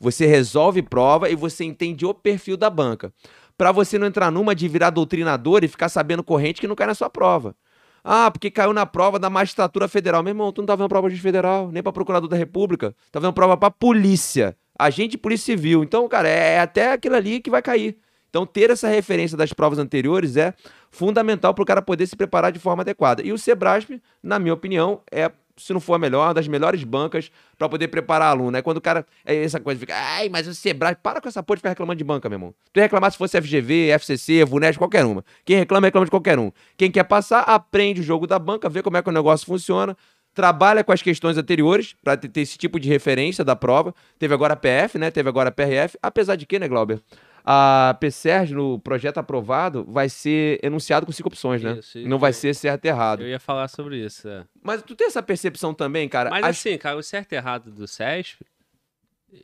Você 0.00 0.26
resolve 0.26 0.80
prova 0.82 1.28
e 1.28 1.36
você 1.36 1.62
entende 1.62 2.06
o 2.06 2.14
perfil 2.14 2.56
da 2.56 2.70
banca. 2.70 3.12
Pra 3.56 3.70
você 3.70 3.98
não 3.98 4.06
entrar 4.06 4.30
numa 4.30 4.54
de 4.54 4.66
virar 4.66 4.88
doutrinador 4.88 5.62
e 5.62 5.68
ficar 5.68 5.90
sabendo 5.90 6.24
corrente 6.24 6.60
que 6.60 6.66
não 6.66 6.74
cai 6.74 6.86
na 6.86 6.94
sua 6.94 7.10
prova. 7.10 7.54
Ah, 8.02 8.30
porque 8.30 8.50
caiu 8.50 8.72
na 8.72 8.86
prova 8.86 9.18
da 9.18 9.28
magistratura 9.28 9.86
federal. 9.86 10.22
Meu 10.22 10.30
irmão, 10.30 10.50
tu 10.52 10.62
não 10.62 10.66
tá 10.66 10.74
vendo 10.74 10.88
prova 10.88 11.10
de 11.10 11.20
federal, 11.20 11.70
nem 11.70 11.82
pra 11.82 11.92
procurador 11.92 12.30
da 12.30 12.36
república. 12.36 12.94
Tá 13.12 13.20
vendo 13.20 13.34
prova 13.34 13.58
pra 13.58 13.70
polícia. 13.70 14.56
Agente 14.78 15.10
de 15.10 15.18
polícia 15.18 15.54
civil. 15.54 15.84
Então, 15.84 16.08
cara, 16.08 16.26
é 16.26 16.60
até 16.60 16.92
aquilo 16.92 17.16
ali 17.16 17.40
que 17.40 17.50
vai 17.50 17.60
cair. 17.60 17.98
Então, 18.30 18.46
ter 18.46 18.70
essa 18.70 18.88
referência 18.88 19.36
das 19.36 19.52
provas 19.52 19.78
anteriores 19.78 20.36
é 20.36 20.54
fundamental 20.90 21.52
para 21.52 21.62
o 21.62 21.66
cara 21.66 21.82
poder 21.82 22.06
se 22.06 22.16
preparar 22.16 22.50
de 22.50 22.58
forma 22.58 22.82
adequada. 22.82 23.22
E 23.22 23.32
o 23.32 23.38
Sebrasp, 23.38 24.00
na 24.22 24.38
minha 24.38 24.54
opinião, 24.54 25.02
é, 25.10 25.30
se 25.56 25.72
não 25.72 25.80
for 25.80 25.94
a 25.94 25.98
melhor, 25.98 26.32
das 26.34 26.48
melhores 26.48 26.82
bancas 26.84 27.30
para 27.58 27.68
poder 27.68 27.88
preparar 27.88 28.30
aluno. 28.30 28.56
É 28.56 28.62
quando 28.62 28.78
o 28.78 28.80
cara. 28.80 29.06
É 29.24 29.44
essa 29.44 29.60
coisa, 29.60 29.78
fica, 29.80 29.94
ai, 29.94 30.28
mas 30.28 30.46
o 30.46 30.54
Sebrasp. 30.54 31.00
Para 31.02 31.20
com 31.20 31.28
essa 31.28 31.42
porra 31.42 31.56
de 31.56 31.60
ficar 31.60 31.68
reclamando 31.70 31.98
de 31.98 32.04
banca, 32.04 32.28
meu 32.28 32.36
irmão. 32.36 32.54
Tu 32.72 32.78
ia 32.78 32.84
reclamar 32.84 33.10
se 33.12 33.18
fosse 33.18 33.40
FGV, 33.40 33.90
FCC, 33.90 34.44
VUNESP, 34.44 34.78
qualquer 34.78 35.04
uma. 35.04 35.24
Quem 35.44 35.56
reclama, 35.56 35.86
reclama 35.86 36.04
de 36.04 36.10
qualquer 36.10 36.38
um. 36.38 36.50
Quem 36.76 36.90
quer 36.90 37.04
passar, 37.04 37.40
aprende 37.40 38.00
o 38.00 38.04
jogo 38.04 38.26
da 38.26 38.38
banca, 38.38 38.68
vê 38.68 38.82
como 38.82 38.96
é 38.96 39.02
que 39.02 39.08
o 39.08 39.12
negócio 39.12 39.46
funciona. 39.46 39.96
Trabalha 40.32 40.84
com 40.84 40.92
as 40.92 41.02
questões 41.02 41.36
anteriores 41.36 41.96
para 42.04 42.16
ter 42.16 42.40
esse 42.40 42.56
tipo 42.56 42.78
de 42.78 42.88
referência 42.88 43.44
da 43.44 43.56
prova. 43.56 43.92
Teve 44.18 44.32
agora 44.32 44.54
a 44.54 44.56
PF, 44.56 44.96
né? 44.96 45.10
Teve 45.10 45.28
agora 45.28 45.48
a 45.48 45.52
PRF. 45.52 45.98
Apesar 46.00 46.36
de 46.36 46.46
que, 46.46 46.58
né, 46.58 46.68
Glauber? 46.68 47.00
A 47.44 47.96
PSERG, 48.00 48.52
no 48.54 48.78
projeto 48.78 49.18
aprovado, 49.18 49.84
vai 49.88 50.08
ser 50.08 50.58
enunciado 50.62 51.06
com 51.06 51.12
cinco 51.12 51.28
opções, 51.28 51.62
né? 51.62 51.78
Isso, 51.78 51.98
Não 52.00 52.18
vai 52.18 52.32
ser 52.32 52.54
certo 52.54 52.84
e 52.84 52.88
errado. 52.88 53.22
Eu 53.22 53.28
ia 53.28 53.40
falar 53.40 53.68
sobre 53.68 53.96
isso. 54.04 54.28
é. 54.28 54.44
Mas 54.62 54.82
tu 54.82 54.94
tem 54.94 55.06
essa 55.06 55.22
percepção 55.22 55.72
também, 55.74 56.08
cara? 56.08 56.30
Mas 56.30 56.44
As- 56.44 56.50
assim, 56.58 56.76
cara, 56.78 56.96
o 56.96 57.02
certo 57.02 57.32
e 57.32 57.36
errado 57.36 57.70
do 57.70 57.86
SESP 57.86 58.44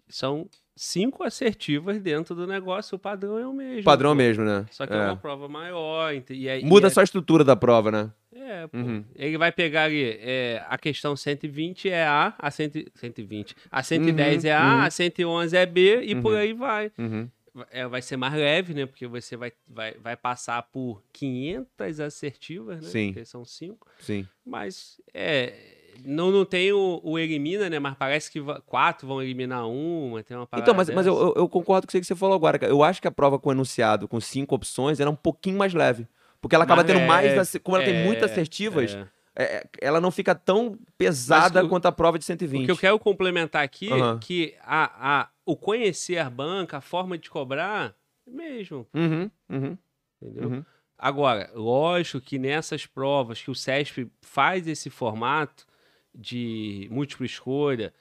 são 0.08 0.48
cinco 0.74 1.22
assertivas 1.24 1.98
dentro 2.00 2.34
do 2.34 2.46
negócio. 2.46 2.96
O 2.96 2.98
padrão 2.98 3.38
é 3.38 3.46
o 3.46 3.52
mesmo. 3.52 3.84
Padrão 3.84 4.10
pô. 4.10 4.16
mesmo, 4.16 4.44
né? 4.44 4.66
Só 4.70 4.86
que 4.86 4.92
é, 4.92 4.96
uma 4.96 5.16
prova 5.16 5.48
maior. 5.48 6.12
E 6.30 6.48
é, 6.48 6.60
Muda 6.62 6.86
e 6.86 6.88
é- 6.88 6.90
só 6.90 7.00
a 7.00 7.04
estrutura 7.04 7.44
da 7.44 7.56
prova, 7.56 7.90
né? 7.90 8.10
É, 8.34 8.66
pô. 8.66 8.76
Uhum. 8.76 9.04
Ele 9.14 9.38
vai 9.38 9.50
pegar 9.50 9.84
ali, 9.84 10.18
é, 10.20 10.62
a 10.68 10.76
questão 10.76 11.16
120 11.16 11.88
é 11.88 12.04
A, 12.04 12.34
a 12.38 12.50
100, 12.50 12.70
120. 12.94 13.54
A 13.70 13.82
110 13.82 14.44
Uhum, 14.44 14.50
é 14.50 14.54
A, 14.54 14.62
uhum. 14.74 14.80
a 14.82 14.90
111 14.90 15.56
é 15.56 15.66
B 15.66 16.02
e 16.02 16.14
por 16.20 16.32
Uhum. 16.32 16.38
aí 16.38 16.52
vai. 16.52 16.92
Uhum. 16.98 17.28
É, 17.70 17.86
vai 17.86 18.02
ser 18.02 18.16
mais 18.16 18.34
leve, 18.34 18.74
né? 18.74 18.86
Porque 18.86 19.06
você 19.06 19.36
vai, 19.36 19.52
vai, 19.66 19.94
vai 19.94 20.16
passar 20.16 20.62
por 20.64 21.02
500 21.12 22.00
assertivas, 22.00 22.80
né? 22.82 22.88
Sim. 22.88 23.12
Porque 23.12 23.24
são 23.24 23.44
cinco. 23.44 23.86
Sim. 23.98 24.26
Mas, 24.44 25.00
é... 25.14 25.74
Não, 26.04 26.30
não 26.30 26.44
tem 26.44 26.70
o, 26.72 27.00
o 27.02 27.18
elimina, 27.18 27.70
né? 27.70 27.78
Mas 27.78 27.94
parece 27.96 28.30
que 28.30 28.38
quatro 28.66 29.08
vão 29.08 29.22
eliminar 29.22 29.66
uma, 29.66 30.22
tem 30.22 30.36
uma 30.36 30.46
Então, 30.58 30.74
mas, 30.74 30.90
mas 30.90 31.06
eu, 31.06 31.32
eu- 31.34 31.48
concordo 31.48 31.86
com 31.86 31.90
isso 31.96 32.00
que 32.02 32.06
você 32.06 32.14
falou 32.14 32.34
agora. 32.34 32.58
Eu 32.66 32.82
acho 32.82 33.00
que 33.00 33.08
a 33.08 33.10
prova 33.10 33.38
com 33.38 33.50
enunciado, 33.50 34.06
com 34.06 34.20
cinco 34.20 34.54
opções, 34.54 35.00
era 35.00 35.08
um 35.08 35.16
pouquinho 35.16 35.56
mais 35.56 35.72
leve. 35.72 36.06
Porque 36.38 36.54
ela 36.54 36.64
acaba 36.64 36.82
Mais 36.82 36.92
tendo 36.92 37.06
mais. 37.06 37.26
leve, 37.28 37.40
ace- 37.40 37.58
Como 37.58 37.76
ela 37.78 37.84
tem 37.86 37.94
é, 37.94 38.04
muitas 38.04 38.30
assertivas, 38.30 38.94
é. 38.94 39.08
É, 39.36 39.68
ela 39.80 40.00
não 40.00 40.10
fica 40.10 40.34
tão 40.34 40.78
pesada 40.96 41.60
Mas 41.60 41.66
o- 41.66 41.68
quanto 41.70 41.86
a 41.86 41.92
prova 41.92 42.18
de 42.18 42.24
O 42.24 42.26
120. 42.26 42.64
que 42.66 42.70
eu 42.72 42.76
quero 42.76 42.98
complementar 42.98 43.62
aqui 43.62 43.90
Aham. 43.90 44.18
que 44.18 44.56
a, 44.62 45.20
a, 45.22 45.28
o 45.44 45.56
conhecer 45.56 46.18
a 46.18 46.30
banca, 46.30 46.78
a 46.78 46.80
forma 46.80 47.18
de 47.18 47.28
cobrar, 47.30 47.94
é 48.26 48.30
mesmo, 48.30 48.86
Uhum, 48.94 49.30
uhum, 49.50 49.78
entendeu? 50.20 50.50
uhum. 50.50 50.64
Agora, 50.98 51.50
lógico 51.54 52.20
que 52.20 52.38
nessas 52.38 52.86
provas 52.86 53.42
que 53.42 53.50
o 53.50 53.54
CESP 53.54 54.10
faz 54.22 54.66
esse 54.66 54.88
formato 54.88 55.66
de 56.14 56.88
múltipla 56.90 57.26
escolha 57.26 57.92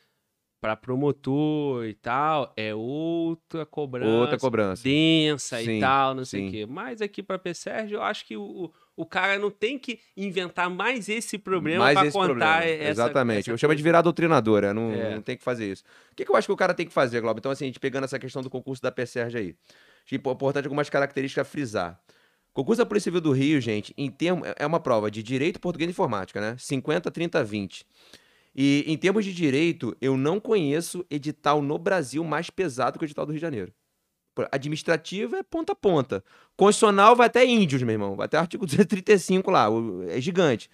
para 0.62 0.78
promotor 0.78 1.86
e 1.86 1.94
tal, 1.94 2.54
é 2.56 2.74
outra 2.74 3.66
cobrança, 3.66 4.08
Outra 4.22 4.38
cobrança. 4.38 4.82
densa 4.84 5.62
Sim, 5.62 5.78
e 5.78 5.80
tal, 5.82 6.16
não 6.16 6.24
sei 6.26 6.40
sim. 6.42 6.48
o 6.48 6.52
quê. 6.52 6.66
Mas 6.66 7.02
aqui 7.02 7.22
para 7.22 7.38
PSERG, 7.38 7.92
eu 7.94 8.02
acho 8.02 8.26
que 8.26 8.38
o, 8.38 8.72
o, 8.96 9.06
cara 9.06 9.38
não 9.38 9.52
tem 9.52 9.78
que 9.78 10.00
inventar 10.16 10.70
mais 10.70 11.10
esse 11.10 11.38
problema 11.38 11.92
para 11.94 12.12
contar 12.12 12.26
problema. 12.26 12.64
essa 12.64 12.92
Exatamente. 12.92 13.40
essa 13.40 13.52
eu 13.52 13.58
chamo 13.58 13.76
de 13.76 13.84
virar 13.84 14.02
doutrinadora, 14.02 14.74
não, 14.74 14.92
É. 14.92 15.16
não 15.16 15.22
tem 15.22 15.38
que 15.38 15.44
fazer 15.44 15.72
isso. 15.72 15.84
O 16.12 16.16
que, 16.16 16.26
que 16.26 16.32
eu 16.32 16.36
acho 16.36 16.48
que 16.48 16.52
o 16.52 16.58
cara 16.58 16.74
tem 16.74 16.86
que 16.86 16.94
fazer, 16.94 17.22
Globo? 17.22 17.40
Então, 17.40 17.52
assim, 17.52 17.66
a 17.66 17.68
gente 17.68 17.80
pegando 17.80 18.04
essa 18.06 18.20
questão 18.20 18.42
do 18.42 18.50
concurso 18.50 18.82
da 18.82 18.92
PSERG 18.92 19.38
aí. 19.38 19.56
É 20.12 20.16
importante 20.16 20.66
algumas 20.66 20.90
características 20.90 21.42
a 21.42 21.50
frisar. 21.50 22.00
Concurso 22.54 22.78
da 22.78 22.86
Polícia 22.86 23.10
Civil 23.10 23.20
do 23.20 23.32
Rio, 23.34 23.60
gente, 23.60 23.94
em 23.98 24.10
termo, 24.10 24.44
é 24.56 24.66
uma 24.66 24.80
prova 24.80 25.12
de 25.12 25.22
direito 25.22 25.60
português 25.60 25.90
e 25.90 25.92
informática, 25.92 26.40
né? 26.40 26.56
50, 26.58 27.12
30, 27.12 27.44
20. 27.44 27.86
E 28.56 28.86
em 28.88 28.96
termos 28.98 29.26
de 29.26 29.34
direito, 29.34 29.96
eu 30.00 30.16
não 30.16 30.40
conheço 30.40 31.06
edital 31.12 31.62
no 31.62 31.78
Brasil 31.78 32.24
mais 32.24 32.50
pesado 32.50 32.98
que 32.98 33.04
o 33.04 33.08
edital 33.08 33.26
do 33.26 33.34
Rio 33.34 33.40
de 33.40 33.42
Janeiro. 33.42 33.74
Pô, 34.36 34.46
Administrativo 34.52 35.36
é 35.38 35.42
ponta 35.44 35.72
a 35.72 35.76
ponta. 35.76 36.24
Constitucional 36.58 37.16
vai 37.16 37.28
até 37.28 37.46
índios, 37.46 37.82
meu 37.82 37.94
irmão. 37.94 38.16
Vai 38.16 38.26
até 38.26 38.38
artigo 38.38 38.66
235 38.68 39.50
lá. 39.50 39.70
o- 39.70 40.04
É 40.10 40.20
gigante. 40.22 40.70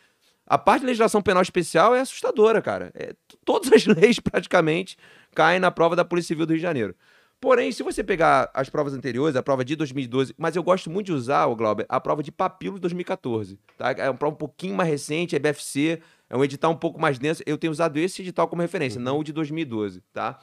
A 0.48 0.58
parte 0.58 0.82
de 0.82 0.88
legislação 0.88 1.22
penal 1.22 1.42
especial 1.44 1.96
é 1.96 2.02
assustadora, 2.02 2.62
cara. 2.62 2.92
É, 2.96 3.14
todas 3.46 3.72
as 3.72 3.86
leis, 3.88 4.20
praticamente, 4.20 4.98
caem 5.34 5.60
na 5.60 5.72
prova 5.72 5.96
da 5.96 6.04
Polícia 6.04 6.30
Civil 6.30 6.46
do 6.46 6.50
Rio 6.50 6.58
de 6.58 6.64
Janeiro. 6.64 6.96
Porém, 7.40 7.72
se 7.72 7.82
você 7.82 8.04
pegar 8.04 8.52
as 8.54 8.70
provas 8.70 8.94
anteriores, 8.94 9.36
a 9.36 9.42
prova 9.42 9.64
de 9.66 9.76
2012, 9.76 10.34
mas 10.38 10.56
eu 10.56 10.62
gosto 10.62 10.92
muito 10.92 11.08
de 11.08 11.14
usar, 11.14 11.46
o 11.48 11.56
Glauber, 11.56 11.86
a 11.90 12.00
prova 12.00 12.22
de 12.22 12.32
papilo 12.32 12.76
de 12.76 12.82
2014. 12.82 13.58
Tá? 13.78 13.92
É 13.92 14.10
uma 14.10 14.18
prova 14.18 14.36
um 14.36 14.38
pouquinho 14.38 14.76
mais 14.76 14.88
recente, 14.90 15.36
é 15.36 15.40
BFC, 15.40 16.00
é 16.30 16.38
um 16.38 16.44
edital 16.44 16.72
um 16.72 16.76
pouco 16.76 17.00
mais 17.02 17.18
denso. 17.18 17.42
Eu 17.48 17.58
tenho 17.58 17.72
usado 17.72 17.98
esse 17.98 18.22
edital 18.22 18.48
como 18.48 18.62
referência, 18.62 19.00
Uhum. 19.00 19.06
não 19.06 19.20
o 19.20 19.24
de 19.24 19.32
2012, 19.34 20.04
tá? 20.14 20.38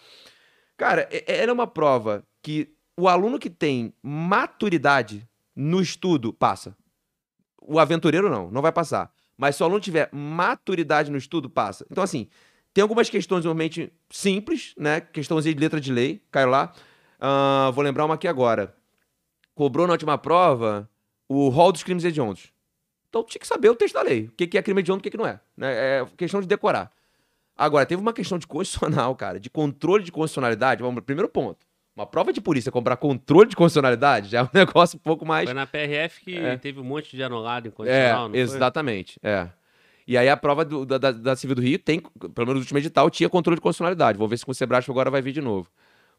Cara, 0.77 1.09
é- 1.11 1.24
é- 1.27 1.36
era 1.43 1.53
uma 1.53 1.66
prova 1.66 2.24
que 2.43 2.69
o 2.99 3.07
aluno 3.07 3.39
que 3.39 3.49
tem 3.49 3.95
maturidade 4.03 5.25
no 5.55 5.81
estudo 5.81 6.33
passa. 6.33 6.77
O 7.62 7.79
aventureiro 7.79 8.29
não, 8.29 8.51
não 8.51 8.61
vai 8.61 8.73
passar. 8.73 9.12
Mas 9.37 9.55
se 9.55 9.62
o 9.62 9.66
aluno 9.66 9.81
tiver 9.81 10.09
maturidade 10.12 11.09
no 11.09 11.16
estudo, 11.16 11.49
passa. 11.49 11.87
Então, 11.89 12.03
assim, 12.03 12.27
tem 12.75 12.83
algumas 12.83 13.09
questões 13.09 13.45
normalmente 13.45 13.93
simples, 14.11 14.75
né? 14.77 15.01
Questãozinha 15.01 15.55
de 15.55 15.61
letra 15.61 15.81
de 15.81 15.93
lei, 15.93 16.20
caiu 16.29 16.51
lá. 16.51 16.73
Ah, 17.20 17.70
vou 17.73 17.85
lembrar 17.85 18.05
uma 18.05 18.15
aqui 18.15 18.27
agora. 18.27 18.75
Cobrou 19.55 19.87
na 19.87 19.93
última 19.93 20.19
prova 20.19 20.91
o 21.29 21.49
rol 21.51 21.70
dos 21.70 21.85
crimes 21.85 22.05
hediondos. 22.05 22.53
Então 23.09 23.23
tinha 23.23 23.39
que 23.41 23.47
saber 23.47 23.70
o 23.70 23.77
texto 23.77 23.95
da 23.95 24.03
lei. 24.03 24.25
O 24.27 24.33
que 24.33 24.59
é 24.59 24.62
crime 24.62 24.81
hediondo 24.81 24.99
e 24.99 25.03
o 25.03 25.05
que 25.05 25.11
que 25.11 25.16
não 25.16 25.27
é. 25.27 25.41
né? 25.57 26.01
É 26.01 26.07
questão 26.16 26.41
de 26.41 26.49
decorar. 26.49 26.91
Agora, 27.57 27.87
teve 27.87 28.03
uma 28.03 28.12
questão 28.12 28.39
de 28.39 28.47
constitucional, 28.47 29.15
cara, 29.16 29.39
de 29.39 29.49
controle 29.49 30.03
de 30.03 30.11
constitucionalidade. 30.11 30.83
Vamos, 30.83 31.05
primeiro 31.05 31.29
ponto. 31.29 31.68
Uma 31.99 32.07
prova 32.07 32.33
de 32.33 32.41
polícia 32.41 32.70
cobrar 32.70 32.97
controle 32.97 33.49
de 33.49 33.57
constitucionalidade 33.57 34.29
já 34.29 34.39
é 34.39 34.43
um 34.45 34.49
negócio 34.55 34.97
um 34.97 35.01
pouco 35.01 35.27
mais. 35.27 35.47
Foi 35.47 35.55
na 35.55 35.66
PRF 35.66 36.20
que 36.20 36.37
É. 36.37 36.57
teve 36.57 36.79
um 36.79 36.85
monte 36.85 37.16
de 37.16 37.23
anulado 37.25 37.66
em 37.66 37.70
É, 37.70 37.73
condicional, 37.73 38.23
não 38.29 38.31
foi? 38.31 38.39
exatamente. 38.41 39.19
É. 39.23 39.49
E 40.07 40.16
aí 40.16 40.29
a 40.29 40.37
prova 40.37 40.65
do- 40.65 40.87
da, 40.87 40.97
da, 40.97 41.11
da 41.11 41.35
Civil 41.37 41.57
do 41.57 41.61
Rio 41.62 41.79
tem, 41.79 42.01
pelo 42.01 42.47
menos 42.47 42.55
no 42.55 42.61
último 42.61 42.79
edital, 42.79 43.11
tinha 43.11 43.29
controle 43.29 43.57
de 43.57 43.61
constitucionalidade. 43.61 44.16
Vou 44.16 44.29
ver 44.29 44.39
se 44.39 44.45
com 44.47 44.53
o 44.53 44.55
Sebrasco 44.55 44.91
agora 44.93 45.11
vai 45.11 45.20
vir 45.20 45.33
de 45.33 45.41
novo. 45.41 45.69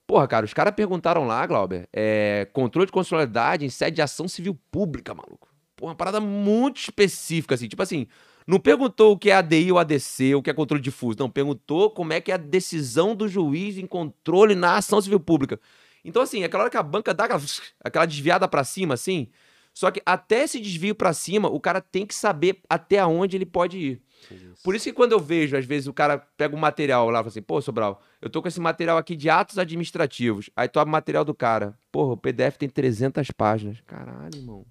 Porra, 0.05 0.27
cara, 0.27 0.45
os 0.45 0.53
caras 0.53 0.73
perguntaram 0.75 1.25
lá, 1.25 1.45
Glauber, 1.45 1.87
é, 1.93 2.45
controle 2.51 2.85
de 2.87 2.91
constitucionalidade 2.91 3.63
em 3.65 3.69
sede 3.69 3.95
de 3.95 4.01
ação 4.01 4.27
civil 4.27 4.59
pública, 4.69 5.13
maluco. 5.13 5.47
Porra, 5.77 5.91
uma 5.91 5.95
parada 5.95 6.19
muito 6.19 6.77
específica, 6.77 7.55
assim. 7.55 7.67
Tipo 7.69 7.81
assim, 7.83 8.05
não 8.49 8.59
perguntou 8.59 9.11
o 9.11 9.17
que 9.17 9.29
é 9.29 9.35
ADI 9.35 9.71
ou 9.71 9.77
ADC, 9.77 10.33
o 10.33 10.41
que 10.41 10.49
é 10.49 10.53
controle 10.55 10.81
difuso. 10.81 11.19
Não, 11.19 11.29
perguntou 11.29 11.91
como 11.91 12.13
é 12.13 12.19
que 12.19 12.31
é 12.31 12.33
a 12.33 12.37
decisão 12.37 13.15
do 13.15 13.27
juiz 13.27 13.77
em 13.77 13.85
controle 13.85 14.55
na 14.55 14.75
ação 14.75 14.99
civil 14.99 15.19
pública. 15.19 15.59
Então, 16.03 16.19
assim, 16.19 16.43
aquela 16.43 16.63
hora 16.63 16.71
que 16.71 16.77
a 16.77 16.81
banca 16.81 17.13
dá 17.13 17.25
aquela, 17.25 17.41
aquela 17.83 18.05
desviada 18.07 18.47
pra 18.47 18.63
cima, 18.63 18.95
assim, 18.95 19.27
só 19.71 19.91
que 19.91 20.01
até 20.03 20.45
esse 20.45 20.59
desvio 20.59 20.95
pra 20.95 21.13
cima, 21.13 21.47
o 21.47 21.59
cara 21.59 21.79
tem 21.79 22.07
que 22.07 22.15
saber 22.15 22.59
até 22.67 23.05
onde 23.05 23.37
ele 23.37 23.45
pode 23.45 23.77
ir. 23.77 24.01
Isso. 24.31 24.63
Por 24.63 24.73
isso 24.73 24.85
que 24.85 24.93
quando 24.93 25.11
eu 25.11 25.19
vejo, 25.19 25.55
às 25.55 25.65
vezes, 25.65 25.87
o 25.87 25.93
cara 25.93 26.17
pega 26.17 26.55
um 26.55 26.59
material 26.59 27.05
lá 27.05 27.19
e 27.19 27.21
fala 27.21 27.27
assim, 27.27 27.43
pô, 27.43 27.61
Sobral, 27.61 28.01
eu 28.19 28.31
tô 28.31 28.41
com 28.41 28.47
esse 28.47 28.59
material 28.59 28.97
aqui 28.97 29.15
de 29.15 29.29
atos 29.29 29.59
administrativos. 29.59 30.49
Aí 30.55 30.67
tu 30.67 30.79
abre 30.79 30.89
o 30.89 30.91
material 30.91 31.23
do 31.23 31.35
cara. 31.35 31.77
Porra, 31.91 32.13
o 32.13 32.17
PDF 32.17 32.57
tem 32.57 32.67
300 32.67 33.29
páginas. 33.29 33.77
Caralho, 33.85 34.35
irmão. 34.35 34.65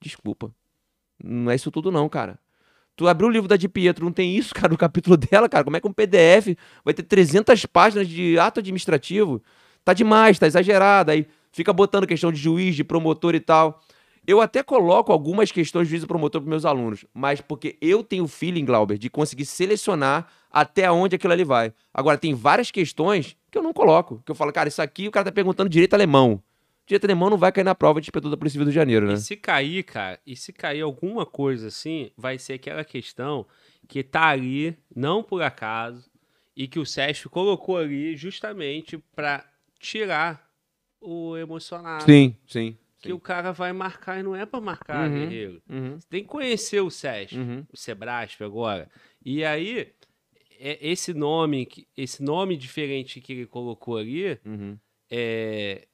Desculpa. 0.00 0.54
Não 1.20 1.50
é 1.50 1.56
isso 1.56 1.72
tudo 1.72 1.90
não, 1.90 2.08
cara. 2.08 2.38
Tu 2.98 3.06
abriu 3.06 3.28
o 3.28 3.30
livro 3.30 3.46
da 3.46 3.56
Di 3.56 3.68
Pietro, 3.68 4.04
não 4.04 4.10
tem 4.10 4.36
isso, 4.36 4.52
cara, 4.52 4.70
no 4.70 4.76
capítulo 4.76 5.16
dela, 5.16 5.48
cara. 5.48 5.62
Como 5.62 5.76
é 5.76 5.80
que 5.80 5.86
um 5.86 5.92
PDF 5.92 6.58
vai 6.84 6.92
ter 6.92 7.04
300 7.04 7.64
páginas 7.66 8.08
de 8.08 8.36
ato 8.40 8.58
administrativo? 8.58 9.40
Tá 9.84 9.94
demais, 9.94 10.36
tá 10.36 10.48
exagerado. 10.48 11.12
Aí 11.12 11.24
fica 11.52 11.72
botando 11.72 12.08
questão 12.08 12.32
de 12.32 12.40
juiz, 12.40 12.74
de 12.74 12.82
promotor 12.82 13.36
e 13.36 13.40
tal. 13.40 13.80
Eu 14.26 14.40
até 14.40 14.64
coloco 14.64 15.12
algumas 15.12 15.52
questões 15.52 15.86
de 15.86 15.90
juiz 15.90 16.02
e 16.02 16.06
promotor 16.08 16.40
para 16.40 16.50
meus 16.50 16.64
alunos, 16.64 17.04
mas 17.14 17.40
porque 17.40 17.78
eu 17.80 18.02
tenho 18.02 18.24
o 18.24 18.28
feeling, 18.28 18.64
Glauber, 18.64 18.98
de 18.98 19.08
conseguir 19.08 19.46
selecionar 19.46 20.26
até 20.50 20.90
onde 20.90 21.14
aquilo 21.14 21.32
ali 21.32 21.44
vai. 21.44 21.72
Agora, 21.94 22.18
tem 22.18 22.34
várias 22.34 22.72
questões 22.72 23.36
que 23.48 23.56
eu 23.56 23.62
não 23.62 23.72
coloco. 23.72 24.20
Que 24.26 24.32
eu 24.32 24.34
falo, 24.34 24.52
cara, 24.52 24.68
isso 24.68 24.82
aqui 24.82 25.06
o 25.06 25.12
cara 25.12 25.26
tá 25.26 25.32
perguntando 25.32 25.70
direito 25.70 25.94
alemão. 25.94 26.42
Alemão 26.94 27.30
não 27.30 27.36
vai 27.38 27.50
cair 27.52 27.64
na 27.64 27.74
prova 27.74 28.00
de 28.00 28.06
inspetor 28.06 28.30
da 28.30 28.36
Polícia 28.36 28.54
Civil 28.54 28.64
do 28.64 28.68
Rio 28.68 28.72
de 28.72 28.76
Janeiro, 28.80 29.06
né? 29.06 29.14
E 29.14 29.18
se 29.18 29.36
cair, 29.36 29.82
cara, 29.84 30.18
e 30.26 30.34
se 30.36 30.52
cair 30.52 30.80
alguma 30.82 31.24
coisa 31.26 31.68
assim, 31.68 32.10
vai 32.16 32.38
ser 32.38 32.54
aquela 32.54 32.84
questão 32.84 33.46
que 33.86 34.02
tá 34.02 34.28
ali, 34.28 34.76
não 34.94 35.22
por 35.22 35.42
acaso, 35.42 36.10
e 36.56 36.66
que 36.68 36.78
o 36.78 36.84
Sérgio 36.86 37.30
colocou 37.30 37.76
ali 37.78 38.16
justamente 38.16 38.98
pra 39.14 39.44
tirar 39.78 40.48
o 41.00 41.36
emocionado. 41.36 42.04
Sim, 42.04 42.36
sim. 42.46 42.76
Que 43.00 43.12
o 43.12 43.20
cara 43.20 43.52
vai 43.52 43.72
marcar 43.72 44.18
e 44.18 44.22
não 44.22 44.34
é 44.34 44.44
pra 44.44 44.60
marcar, 44.60 45.08
Uhum. 45.08 45.14
guerreiro. 45.14 45.62
Uhum, 45.70 45.98
Você 46.00 46.08
tem 46.10 46.22
que 46.22 46.28
conhecer 46.28 46.80
o 46.80 46.90
Sérgio, 46.90 47.40
uhum. 47.40 47.64
o 47.72 47.76
Sebrasp 47.76 48.42
agora. 48.42 48.90
E 49.24 49.44
aí, 49.44 49.92
é- 50.58 50.78
esse 50.80 51.14
nome, 51.14 51.68
esse 51.96 52.22
nome 52.22 52.56
diferente 52.56 53.20
que 53.20 53.32
ele 53.32 53.46
colocou 53.46 53.96
ali, 53.96 54.38
Uhum. 54.44 54.76
é. 55.10 55.86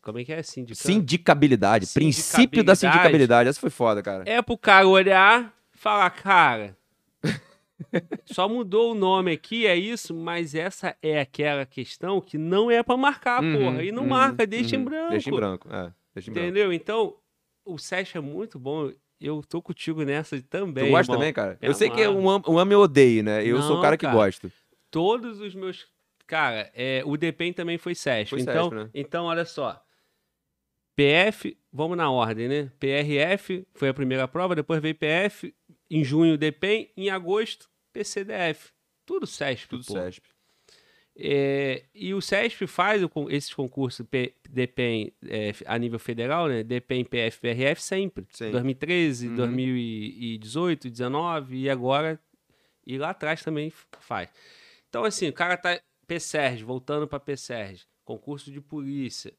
Como 0.00 0.18
é 0.18 0.24
que 0.24 0.32
é? 0.32 0.42
Sindicando? 0.42 0.78
Sindicabilidade. 0.78 1.86
Princípio 1.92 2.62
da 2.64 2.74
Sindicabilidade. 2.74 3.48
Essa 3.48 3.60
foi 3.60 3.70
foda, 3.70 4.02
cara. 4.02 4.24
É 4.26 4.40
pro 4.42 4.56
cara 4.56 4.86
olhar 4.86 5.52
e 5.74 5.78
falar, 5.78 6.10
cara. 6.10 6.76
só 8.24 8.48
mudou 8.48 8.92
o 8.92 8.94
nome 8.94 9.32
aqui, 9.32 9.66
é 9.66 9.76
isso, 9.76 10.14
mas 10.14 10.54
essa 10.54 10.96
é 11.02 11.20
aquela 11.20 11.66
questão 11.66 12.20
que 12.20 12.38
não 12.38 12.70
é 12.70 12.82
pra 12.82 12.96
marcar, 12.96 13.42
Uhum, 13.42 13.58
porra. 13.58 13.82
E 13.82 13.92
não 13.92 14.02
uhum, 14.02 14.08
marca, 14.08 14.46
deixa 14.46 14.76
em 14.76 14.78
uhum. 14.78 14.84
branco. 14.84 15.10
Deixa 15.10 15.30
em 15.30 15.34
branco, 15.34 15.68
é. 15.70 15.92
Deixa 16.14 16.30
em 16.30 16.32
branco. 16.32 16.48
Entendeu? 16.48 16.72
Então, 16.72 17.14
o 17.64 17.78
Sérgio 17.78 18.18
é 18.18 18.20
muito 18.20 18.58
bom. 18.58 18.90
Eu 19.20 19.42
tô 19.48 19.62
contigo 19.62 20.02
nessa 20.02 20.40
também. 20.42 20.86
Tu 20.86 20.90
gosta 20.90 21.12
irmão. 21.12 21.16
também, 21.18 21.32
cara? 21.32 21.58
Me 21.60 21.68
Eu 21.68 21.74
sei 21.74 21.88
que 21.88 22.00
é 22.00 22.08
um 22.08 22.26
um 22.48 22.58
ame 22.58 22.74
ou 22.74 22.84
odeio, 22.84 23.22
né? 23.22 23.46
Eu 23.46 23.62
sou 23.62 23.72
o 23.72 23.74
Não, 23.76 23.82
cara 23.82 23.96
que 23.96 24.04
cara. 24.04 24.16
gosto. 24.16 24.50
Todos 24.90 25.40
os 25.40 25.54
meus. 25.54 25.86
Cara, 26.32 26.70
é, 26.74 27.02
o 27.04 27.14
DPEM 27.14 27.52
também 27.52 27.76
foi 27.76 27.94
Sérgio. 27.94 28.30
Foi 28.30 28.40
então, 28.40 28.70
Sérgio, 28.70 28.84
né? 28.84 28.90
então, 28.94 29.26
olha 29.26 29.44
só. 29.44 29.84
PF, 30.96 31.58
vamos 31.70 31.94
na 31.94 32.10
ordem, 32.10 32.48
né? 32.48 32.70
PRF 32.80 33.66
foi 33.74 33.90
a 33.90 33.94
primeira 33.94 34.26
prova, 34.26 34.54
depois 34.54 34.80
veio 34.80 34.94
PF, 34.94 35.54
em 35.90 36.02
junho 36.02 36.38
DPEM, 36.38 36.90
em 36.96 37.10
agosto 37.10 37.68
PCDF. 37.92 38.70
Tudo 39.04 39.26
SESP, 39.26 39.68
Tudo 39.68 39.84
pô. 39.84 39.92
CESP. 39.92 40.22
É, 41.14 41.84
e 41.94 42.14
o 42.14 42.22
SESP 42.22 42.66
faz 42.66 43.02
o 43.02 43.10
esses 43.28 43.52
concursos 43.52 44.06
P- 44.06 44.34
DPEM 44.48 45.12
é, 45.28 45.52
a 45.66 45.76
nível 45.78 45.98
federal, 45.98 46.48
né? 46.48 46.62
DPEM, 46.62 47.04
PF, 47.04 47.40
PRF 47.40 47.82
sempre. 47.82 48.26
Sim. 48.30 48.50
2013, 48.52 49.28
Uhum. 49.28 49.34
2018, 49.36 50.88
19 50.88 51.56
e 51.58 51.68
agora 51.68 52.18
e 52.86 52.96
lá 52.96 53.10
atrás 53.10 53.42
também 53.44 53.70
faz. 54.00 54.30
Então 54.88 55.04
assim, 55.04 55.28
o 55.28 55.32
cara 55.34 55.58
tá 55.58 55.78
PSERG, 56.06 56.62
voltando 56.64 57.06
para 57.06 57.20
PSERG, 57.20 57.82
concurso 58.04 58.50
de 58.50 58.60
polícia. 58.60 59.32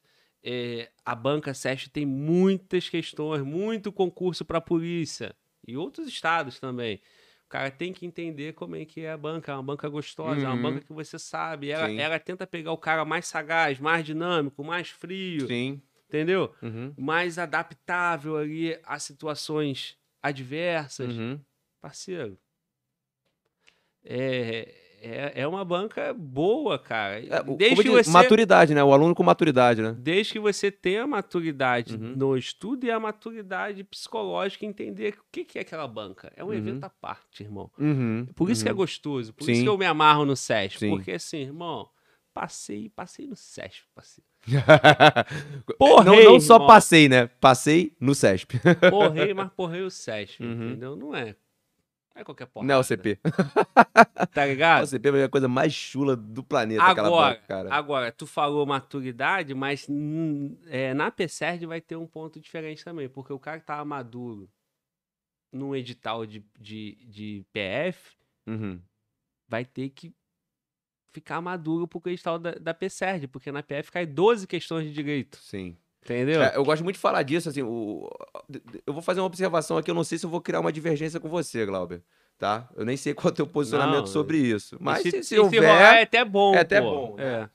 É, 0.45 0.91
a 1.06 1.15
banca 1.15 1.53
SESP 1.53 1.90
tem 1.90 2.06
muitas 2.06 2.90
questões, 2.90 3.41
muito 3.41 3.94
concurso 3.94 4.44
para 4.44 4.60
polícia 4.60 5.34
e 5.65 5.77
outros 5.77 6.07
estados 6.07 6.60
também. 6.60 7.02
O 7.45 7.49
cara 7.53 7.72
tem 7.72 7.94
que 7.94 8.06
entender 8.06 8.53
como 8.53 8.76
é 8.76 8.84
que 8.84 9.02
é 9.02 9.11
a 9.11 9.18
banca, 9.18 9.52
é 9.52 9.56
uma 9.56 9.64
banca 9.64 9.88
gostosa, 9.88 10.41
é 10.41 10.49
uma 10.49 10.56
Uhum. 10.56 10.61
banca 10.61 10.81
que 10.81 10.91
você 10.91 11.18
sabe. 11.18 11.69
Ela, 11.69 11.90
ela 11.91 12.19
tenta 12.19 12.45
pegar 12.45 12.72
o 12.73 12.77
cara 12.77 13.06
mais 13.06 13.26
sagaz, 13.27 13.80
mais 13.80 14.03
dinâmico, 14.06 14.64
mais 14.65 14.90
frio, 14.90 15.48
Sim. 15.48 15.81
entendeu? 16.10 16.53
Uhum. 16.61 16.94
mais 16.98 17.38
adaptável 17.40 18.35
ali 18.35 18.77
a 18.84 18.99
situações 18.99 19.98
adversas. 20.22 21.14
Uhum. 21.15 21.40
Parceiro, 21.80 22.38
é, 24.03 24.82
é, 25.03 25.41
é 25.41 25.47
uma 25.47 25.63
banca 25.65 26.13
boa, 26.13 26.80
cara. 26.80 27.19
É, 27.19 27.43
desde, 27.57 27.84
diz, 27.84 27.91
você, 27.91 28.09
Maturidade, 28.09 28.73
né? 28.73 28.84
O 28.84 28.93
aluno 28.93 29.13
com 29.13 29.21
maturidade, 29.23 29.81
né? 29.81 29.95
desde 29.99 30.34
que 30.34 30.39
você 30.39 30.71
tenha 30.71 31.03
a 31.03 31.07
maturidade 31.07 31.95
Uhum. 31.95 32.13
no 32.15 32.38
estudo 32.38 32.85
e 32.85 32.91
a 32.91 32.99
maturidade 32.99 33.84
psicológica, 33.84 34.65
entender 34.65 35.15
o 35.19 35.23
que, 35.31 35.43
que 35.43 35.57
é 35.59 35.61
aquela 35.61 35.88
banca. 35.88 36.31
É 36.35 36.43
um 36.43 36.47
Uhum. 36.47 36.53
evento 36.53 36.84
à 36.85 36.89
parte, 36.89 37.43
irmão. 37.43 37.69
Uhum. 37.77 38.27
Por 38.35 38.49
isso 38.49 38.63
que 38.63 38.69
é 38.69 38.71
Uhum. 38.71 38.77
gostoso, 38.77 39.34
por 39.34 39.43
Sim. 39.43 39.51
isso 39.51 39.63
que 39.63 39.69
eu 39.69 39.77
me 39.77 39.85
amarro 39.85 40.25
no 40.25 40.35
SESC. 40.35 40.80
Sim. 40.80 40.89
Porque 40.89 41.11
assim, 41.11 41.39
irmão, 41.39 41.88
passei, 42.34 42.89
passei 42.89 43.27
no 43.27 43.35
parceiro. 43.93 44.27
não, 45.69 45.75
Porrei, 45.77 46.25
não 46.25 46.39
só 46.39 46.55
irmão. 46.55 46.67
passei, 46.67 47.07
né? 47.09 47.27
Passei 47.39 47.95
no 47.99 48.13
CESP. 48.13 48.59
Porrei, 48.89 49.34
mas 49.34 49.49
porrei 49.55 49.81
o 49.84 49.89
SESC, 49.89 50.41
Uhum. 50.43 50.67
entendeu? 50.69 50.95
Não 50.95 51.15
é. 51.15 51.35
Não 52.15 52.22
é 52.22 52.23
qualquer 52.23 52.45
porra. 52.45 52.65
Não 52.68 52.76
é 52.76 52.77
o 52.77 52.84
CP. 52.84 53.19
Tá 54.34 54.45
ligado? 54.45 54.84
O 54.84 54.88
CP 54.88 55.10
é 55.10 55.23
a 55.23 55.30
coisa 55.30 55.48
mais 55.48 55.73
chula 55.73 56.15
do 56.15 56.44
planeta, 56.44 56.84
Agora, 56.84 57.35
cara. 57.38 57.73
agora, 57.73 58.11
tu 58.11 58.27
falou 58.27 58.65
maturidade, 58.65 59.53
mas 59.53 59.88
hum, 59.90 60.56
é, 60.68 60.94
na 60.94 61.10
PSERD 61.11 61.65
vai 61.65 61.81
ter 61.81 61.95
um 61.95 62.06
ponto 62.07 62.40
diferente 62.40 62.84
também, 62.84 63.10
porque 63.10 63.34
o 63.34 63.40
cara 63.40 63.60
que 63.60 63.65
tava 63.65 63.84
maduro 63.84 64.49
num 65.52 65.76
edital 65.76 66.26
de, 66.26 66.44
de, 66.60 66.95
de 67.06 67.45
PF 67.52 68.15
Uhum. 68.45 68.80
vai 69.48 69.64
ter 69.64 69.90
que 69.90 70.14
ficar 71.14 71.40
maduro 71.41 71.88
pro 71.88 72.02
edital 72.10 72.38
da, 72.38 72.52
da 72.53 72.73
PSERD, 72.73 73.27
porque 73.27 73.52
na 73.52 73.64
PF 73.64 73.91
cai 73.91 74.06
12 74.06 74.45
questões 74.48 74.85
de 74.88 74.94
direito, 74.94 75.38
Sim. 75.38 75.77
Entendeu? 76.03 76.41
É, 76.43 76.55
eu 76.55 76.63
gosto 76.63 76.84
muito 76.84 76.95
de 76.95 77.01
falar 77.01 77.23
disso, 77.23 77.49
assim, 77.49 77.61
o- 77.61 78.09
eu 78.85 78.93
vou 78.93 79.01
fazer 79.01 79.19
uma 79.21 79.25
observação 79.27 79.77
aqui, 79.77 79.89
eu 79.89 79.95
não 79.95 80.03
sei 80.03 80.17
se 80.17 80.25
eu 80.25 80.30
vou 80.30 80.41
criar 80.41 80.59
uma 80.59 80.71
divergência 80.71 81.19
com 81.19 81.30
você, 81.30 81.65
Glauber, 81.65 82.01
tá? 82.38 82.69
Eu 82.75 82.85
nem 82.85 82.97
sei 82.97 83.13
qual 83.15 83.30
é 83.30 83.31
o 83.31 83.35
teu 83.35 83.47
posicionamento 83.47 83.99
Não, 84.01 84.07
sobre 84.07 84.38
isso, 84.38 84.77
mas 84.80 85.01
se, 85.01 85.11
se, 85.11 85.23
se 85.23 85.39
houver... 85.39 85.61
rolar 85.63 85.95
é 85.97 86.03
até 86.03 86.23
bom, 86.25 86.55
é 86.55 86.59
até 86.59 86.81
pô. 86.81 86.89
bom, 86.89 87.15
né? 87.15 87.23
É. 87.43 87.49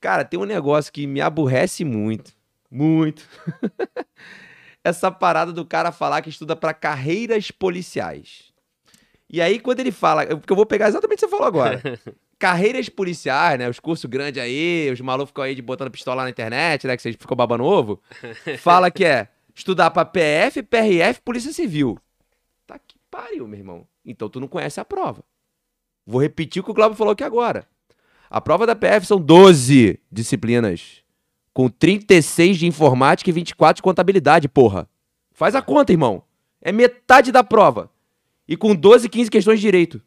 Cara, 0.00 0.24
tem 0.24 0.38
um 0.38 0.44
negócio 0.44 0.92
que 0.92 1.06
me 1.06 1.20
aborrece 1.20 1.84
muito. 1.84 2.32
Muito. 2.70 3.26
Essa 4.84 5.10
parada 5.10 5.52
do 5.52 5.64
cara 5.64 5.90
falar 5.90 6.22
que 6.22 6.28
estuda 6.28 6.54
para 6.54 6.72
carreiras 6.72 7.50
policiais. 7.50 8.52
E 9.28 9.40
aí, 9.40 9.58
quando 9.58 9.80
ele 9.80 9.90
fala. 9.90 10.24
Porque 10.26 10.52
eu 10.52 10.56
vou 10.56 10.64
pegar 10.64 10.88
exatamente 10.88 11.18
o 11.18 11.20
que 11.20 11.26
você 11.26 11.30
falou 11.30 11.46
agora. 11.46 11.82
carreiras 12.38 12.88
policiais, 12.88 13.58
né? 13.58 13.68
Os 13.68 13.80
cursos 13.80 14.04
grandes 14.08 14.42
aí, 14.42 14.90
os 14.92 15.00
malucos 15.00 15.30
ficam 15.30 15.44
aí 15.44 15.54
de 15.54 15.62
botando 15.62 15.90
pistola 15.90 16.22
na 16.22 16.30
internet, 16.30 16.86
né? 16.86 16.96
Que 16.96 17.02
vocês 17.02 17.16
ficam 17.16 17.36
babando 17.36 17.64
ovo. 17.64 18.00
Fala 18.58 18.90
que 18.90 19.04
é 19.04 19.28
estudar 19.54 19.90
pra 19.90 20.04
PF, 20.04 20.62
PRF, 20.62 21.20
Polícia 21.22 21.52
Civil. 21.52 21.98
Tá 22.66 22.78
que 22.78 22.96
pariu, 23.10 23.48
meu 23.48 23.58
irmão. 23.58 23.86
Então 24.04 24.28
tu 24.28 24.38
não 24.38 24.48
conhece 24.48 24.78
a 24.78 24.84
prova. 24.84 25.24
Vou 26.06 26.22
repetir 26.22 26.60
o 26.60 26.64
que 26.64 26.70
o 26.70 26.74
Glauber 26.74 26.96
falou 26.96 27.12
aqui 27.12 27.24
agora. 27.24 27.66
A 28.30 28.40
prova 28.40 28.66
da 28.66 28.76
PF 28.76 29.06
são 29.06 29.20
12 29.20 29.98
disciplinas. 30.10 31.02
Com 31.52 31.68
36 31.68 32.58
de 32.58 32.66
informática 32.66 33.28
e 33.28 33.32
24 33.32 33.76
de 33.76 33.82
contabilidade, 33.82 34.48
porra. 34.48 34.88
Faz 35.32 35.54
a 35.54 35.62
conta, 35.62 35.92
irmão. 35.92 36.22
É 36.60 36.70
metade 36.70 37.32
da 37.32 37.42
prova. 37.42 37.90
E 38.46 38.56
com 38.56 38.74
12, 38.74 39.08
15 39.08 39.30
questões 39.30 39.58
de 39.58 39.66
direito. 39.66 40.00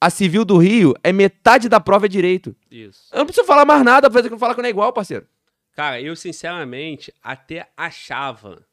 A 0.00 0.08
Civil 0.08 0.44
do 0.44 0.56
Rio 0.56 0.94
é 1.04 1.12
metade 1.12 1.68
da 1.68 1.78
prova 1.78 2.06
é 2.06 2.08
direito. 2.08 2.56
Isso. 2.70 3.08
Eu 3.12 3.18
não 3.18 3.26
preciso 3.26 3.46
falar 3.46 3.64
mais 3.66 3.84
nada 3.84 4.10
pra 4.10 4.22
falar 4.38 4.54
que 4.54 4.62
não 4.62 4.66
é 4.68 4.70
igual, 4.70 4.92
parceiro. 4.92 5.26
Cara, 5.72 6.00
eu 6.00 6.16
sinceramente 6.16 7.12
até 7.22 7.70
achava. 7.76 8.66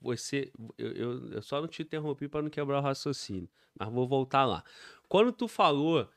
Você. 0.00 0.52
Eu, 0.76 0.92
eu, 0.92 1.28
eu 1.32 1.42
só 1.42 1.60
não 1.60 1.68
te 1.68 1.82
interrompi 1.82 2.28
para 2.28 2.42
não 2.42 2.50
quebrar 2.50 2.78
o 2.78 2.82
raciocínio. 2.82 3.48
Mas 3.78 3.88
vou 3.88 4.06
voltar 4.06 4.44
lá. 4.44 4.62
Quando 5.08 5.32
tu 5.32 5.48
falou 5.48 6.08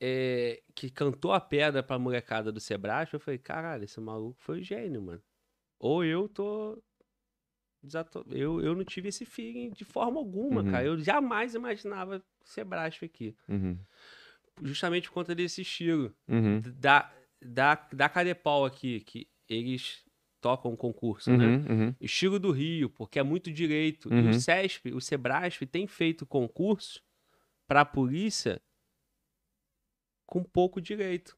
é, 0.00 0.60
que 0.74 0.90
cantou 0.90 1.32
a 1.32 1.40
pedra 1.40 1.82
pra 1.82 1.98
molecada 1.98 2.50
do 2.52 2.60
Sebrae, 2.60 3.06
eu 3.12 3.20
falei, 3.20 3.38
caralho, 3.38 3.84
esse 3.84 4.00
maluco 4.00 4.36
foi 4.40 4.62
gênio, 4.62 5.02
mano. 5.02 5.22
Ou 5.78 6.04
eu 6.04 6.28
tô. 6.28 6.82
Eu, 8.30 8.60
eu 8.60 8.74
não 8.74 8.84
tive 8.84 9.08
esse 9.10 9.24
feeling 9.24 9.70
de 9.70 9.84
forma 9.84 10.18
alguma, 10.18 10.62
Uhum. 10.62 10.70
cara. 10.72 10.84
Eu 10.84 10.98
jamais 10.98 11.54
imaginava 11.54 12.22
Sebrae 12.44 12.90
aqui. 13.02 13.36
Uhum. 13.48 13.78
Justamente 14.62 15.08
por 15.08 15.14
conta 15.14 15.34
desse 15.34 15.62
estilo. 15.62 16.14
Uhum. 16.28 16.60
Da, 16.76 17.12
da, 17.42 17.74
da 17.92 18.08
Cadepau 18.08 18.64
aqui, 18.64 19.00
que 19.00 19.28
eles 19.48 20.04
tocam 20.40 20.72
um 20.72 20.76
concurso, 20.76 21.30
né? 21.36 21.44
Uhum. 21.44 21.66
Uhum. 21.86 21.94
Estilo 22.00 22.38
do 22.38 22.50
Rio, 22.52 22.88
porque 22.90 23.18
é 23.18 23.22
muito 23.22 23.52
direito. 23.52 24.08
E 24.12 24.16
Uhum. 24.16 24.30
o 24.30 24.34
CESP, 24.34 24.92
o 24.92 25.00
Sebrasp 25.00 25.62
tem 25.66 25.86
feito 25.86 26.24
concurso 26.24 27.02
para 27.68 27.80
a 27.82 27.84
polícia 27.84 28.60
com 30.26 30.42
pouco 30.42 30.80
direito. 30.80 31.36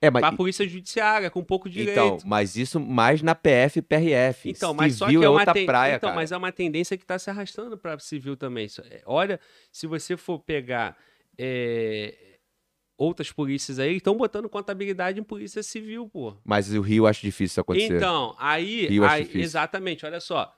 É, 0.00 0.10
mas. 0.10 0.20
Para 0.20 0.32
a 0.34 0.36
polícia 0.36 0.68
judiciária 0.68 1.30
com 1.30 1.42
pouco 1.42 1.68
direito. 1.68 1.98
Então, 1.98 2.18
mas 2.24 2.56
isso 2.56 2.78
mais 2.78 3.20
na 3.22 3.34
PF 3.34 3.78
e 3.80 3.82
PRF. 3.82 4.50
Então, 4.50 4.72
mas 4.72 4.94
só 4.94 5.06
que 5.06 5.12
Civil 5.12 5.24
é 5.24 5.28
uma 5.28 5.38
outra 5.40 5.52
ten- 5.54 5.66
praia, 5.66 5.96
então, 5.96 6.08
cara. 6.10 6.20
mas 6.20 6.30
é 6.30 6.36
uma 6.36 6.52
tendência 6.52 6.96
que 6.96 7.02
está 7.04 7.18
se 7.18 7.28
arrastando 7.30 7.76
para 7.76 7.98
civil 7.98 8.36
também. 8.36 8.68
É, 8.90 9.02
Olha, 9.06 9.40
se 9.72 9.86
você 9.88 10.16
for 10.16 10.38
pegar 10.38 10.96
é, 11.38 12.14
outras 12.96 13.30
polícias 13.30 13.78
aí, 13.78 13.96
estão 13.96 14.16
botando 14.16 14.48
contabilidade 14.48 15.20
em 15.20 15.22
polícia 15.22 15.62
civil, 15.62 16.08
pô. 16.08 16.34
Mas 16.44 16.72
o 16.74 16.80
Rio 16.80 17.06
acho 17.06 17.20
difícil 17.22 17.52
isso 17.52 17.60
acontecer. 17.60 17.96
Então, 17.96 18.34
aí, 18.38 18.88
aí- 19.08 19.30
exatamente, 19.34 20.04
olha 20.04 20.20
só. 20.20 20.54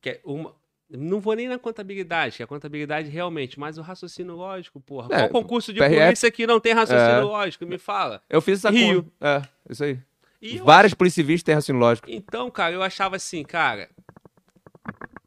Que 0.00 0.10
é 0.10 0.20
uma- 0.24 0.54
não 0.88 1.20
vou 1.20 1.34
nem 1.34 1.46
na 1.46 1.58
contabilidade, 1.58 2.36
que 2.38 2.42
a 2.42 2.46
contabilidade 2.46 3.08
realmente, 3.08 3.60
mas 3.60 3.78
o 3.78 3.82
raciocínio 3.82 4.34
lógico, 4.34 4.80
porra. 4.80 5.06
É, 5.14 5.28
Qual 5.28 5.30
concurso 5.42 5.72
de 5.72 5.78
PRF 5.78 6.02
polícia 6.04 6.30
que 6.32 6.46
não 6.46 6.58
tem 6.58 6.72
raciocínio 6.72 7.20
É. 7.20 7.20
lógico? 7.20 7.64
Me 7.64 7.78
fala. 7.78 8.20
Eu 8.28 8.40
fiz 8.40 8.58
essa 8.58 8.70
Rio. 8.70 9.06
É, 9.20 9.42
isso 9.68 9.84
aí. 9.84 9.98
E 10.42 10.58
Várias 10.58 10.94
polícias 10.94 11.24
civis 11.26 11.42
têm 11.42 11.54
raciocínio 11.54 11.80
lógico. 11.80 12.10
Então, 12.10 12.50
cara, 12.50 12.74
eu 12.74 12.82
achava 12.82 13.14
assim, 13.14 13.44
cara, 13.44 13.88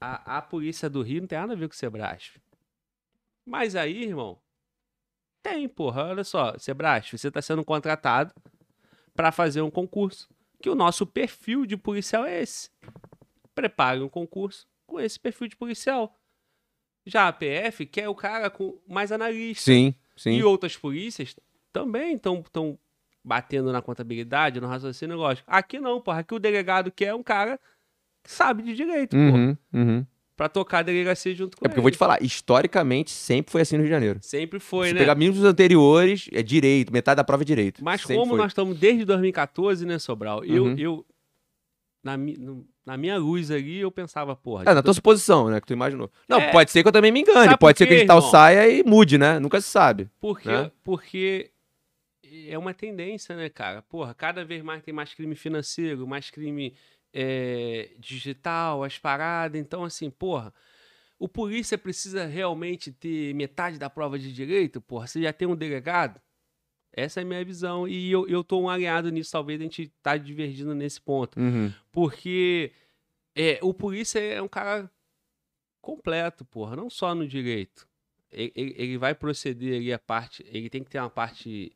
a, 0.02 0.38
a 0.38 0.42
polícia 0.42 0.90
do 0.90 1.02
Rio 1.02 1.22
não 1.22 1.28
tem 1.28 1.38
nada 1.40 1.54
a 1.54 1.56
ver 1.56 1.68
com 1.70 1.74
o 1.74 1.78
Sebrasf. 1.78 2.38
Mas 3.46 3.76
aí, 3.76 4.04
irmão, 4.04 4.38
tem, 5.44 5.68
porra. 5.68 6.06
Olha 6.06 6.24
só, 6.24 6.58
Sebrasf, 6.58 7.18
você 7.18 7.28
está 7.28 7.42
sendo 7.42 7.64
contratado 7.64 8.34
para 9.14 9.32
fazer 9.32 9.62
um 9.62 9.70
concurso. 9.70 10.30
Que 10.62 10.70
o 10.70 10.76
nosso 10.76 11.06
perfil 11.06 11.66
de 11.66 11.76
policial 11.76 12.26
é 12.26 12.42
esse. 12.42 12.72
Prepare 13.54 14.02
um 14.02 14.08
concurso 14.08 14.66
com 14.88 15.00
esse 15.00 15.20
perfil 15.20 15.50
de 15.50 15.58
policial. 15.58 16.18
Já 17.06 17.28
a 17.28 17.34
PF 17.34 17.86
quer 17.86 18.08
o 18.08 18.16
cara 18.16 18.50
com 18.50 18.80
mais 18.88 19.12
analista. 19.12 19.66
Sim, 19.66 19.94
sim. 20.16 20.32
E 20.32 20.44
outras 20.44 20.78
polícias 20.78 21.36
também 21.74 22.16
estão 22.16 22.80
batendo 23.22 23.74
na 23.74 23.82
contabilidade, 23.82 24.62
no 24.62 24.68
raciocínio 24.68 25.18
lógico. 25.18 25.46
Aqui 25.52 25.80
não, 25.80 26.00
porra. 26.00 26.20
Aqui 26.20 26.34
o 26.34 26.40
delegado 26.40 26.90
quer 26.92 27.14
um 27.14 27.22
cara 27.22 27.60
que 28.24 28.32
sabe 28.32 28.64
de 28.64 28.74
direito, 28.74 29.18
porra. 29.18 29.58
Uhum, 29.74 30.06
Pra 30.36 30.50
tocar 30.50 30.80
a 30.80 30.82
delegacia 30.82 31.34
junto 31.36 31.56
com 31.56 31.64
É 31.66 31.70
porque 31.70 31.78
eu 31.80 31.82
ele. 31.82 31.84
vou 31.84 31.92
te 31.92 31.98
falar, 31.98 32.22
historicamente 32.24 33.12
sempre 33.12 33.52
foi 33.52 33.62
assim 33.62 33.76
no 33.76 33.82
Rio 33.84 33.90
de 33.90 33.94
Janeiro. 33.94 34.20
Sempre 34.22 34.60
foi, 34.60 34.88
Se 34.88 34.94
né? 34.96 35.00
pegar 35.00 35.14
mínimos 35.14 35.44
anteriores, 35.44 36.28
é 36.32 36.42
direito, 36.42 36.92
metade 36.92 37.18
da 37.18 37.24
prova 37.24 37.44
é 37.44 37.46
direito. 37.46 37.84
Mas 37.84 38.02
Sempre 38.02 38.16
como 38.16 38.30
foi. 38.32 38.38
nós 38.40 38.48
estamos 38.52 38.78
desde 38.80 39.06
2014, 39.06 39.86
né, 39.86 40.00
Sobral? 40.00 40.44
Eu, 40.44 40.64
Uhum. 40.64 40.76
eu 40.78 41.06
na, 42.04 42.18
mi- 42.18 42.36
no- 42.38 42.68
na 42.86 42.98
minha 42.98 43.18
luz 43.18 43.52
ali, 43.52 43.78
eu 43.80 43.92
pensava, 43.92 44.36
porra. 44.36 44.64
É, 44.68 44.74
na 44.74 44.82
tua 44.84 44.94
suposição, 44.94 45.50
né? 45.50 45.62
Que 45.62 45.68
tu 45.68 45.74
imaginou. 45.74 46.12
Não, 46.28 46.40
É. 46.40 46.52
pode 46.52 46.72
ser 46.72 46.82
que 46.82 46.88
eu 46.88 46.92
também 46.92 47.12
me 47.12 47.22
engane. 47.22 47.46
Sabe 47.46 47.58
Pode 47.60 47.78
ser 47.78 47.86
que 47.88 47.94
o 47.94 47.96
edital 47.98 48.18
irmão? 48.18 48.32
saia 48.32 48.68
e 48.70 48.84
mude, 48.84 49.18
né? 49.20 49.40
Nunca 49.40 49.62
se 49.62 49.68
sabe. 49.68 50.10
Porque, 50.20 50.50
né? 50.50 50.70
porque 50.84 51.52
é 52.50 52.58
uma 52.58 52.74
tendência, 52.74 53.36
né, 53.38 53.48
cara? 53.50 53.82
Porra, 53.84 54.14
cada 54.14 54.44
vez 54.44 54.62
mais 54.64 54.82
tem 54.84 54.94
mais 54.94 55.14
crime 55.14 55.36
financeiro, 55.36 56.06
mais 56.08 56.30
crime 56.30 56.74
é, 57.14 57.92
digital, 58.00 58.84
as 58.84 58.98
paradas. 58.98 59.60
Então, 59.62 59.84
assim, 59.84 60.10
porra, 60.10 60.54
o 61.20 61.28
polícia 61.30 61.78
precisa 61.78 62.26
realmente 62.26 62.92
ter 62.92 63.34
metade 63.36 63.78
da 63.78 63.90
prova 63.90 64.18
de 64.18 64.34
direito? 64.34 64.82
Porra, 64.82 65.08
você 65.08 65.22
já 65.22 65.32
tem 65.32 65.48
um 65.48 65.56
delegado? 65.56 66.20
Essa 66.92 67.22
é 67.22 67.24
a 67.24 67.26
minha 67.26 67.44
visão. 67.46 67.88
E 67.88 68.12
eu, 68.12 68.28
eu 68.28 68.44
tô 68.44 68.60
um 68.62 68.70
aliado 68.70 69.10
nisso, 69.10 69.32
talvez 69.32 69.60
a 69.60 69.64
gente 69.64 69.92
tá 70.02 70.18
divergindo 70.18 70.76
nesse 70.76 71.00
ponto. 71.02 71.40
Uhum. 71.40 71.72
Porque 71.92 72.72
é, 73.36 73.60
o 73.62 73.74
polícia 73.74 74.20
é 74.20 74.42
um 74.42 74.48
cara 74.48 74.90
completo, 75.82 76.46
porra, 76.46 76.76
não 76.76 76.90
só 76.90 77.14
no 77.16 77.28
direito. 77.28 77.88
Ele, 78.32 78.52
ele- 78.56 78.76
ele 78.78 78.98
vai 78.98 79.14
proceder 79.14 79.76
ali 79.78 79.94
a 79.94 80.00
parte. 80.00 80.44
Ele 80.48 80.70
tem 80.70 80.84
que 80.84 80.90
ter 80.90 81.00
uma 81.00 81.10
parte 81.10 81.72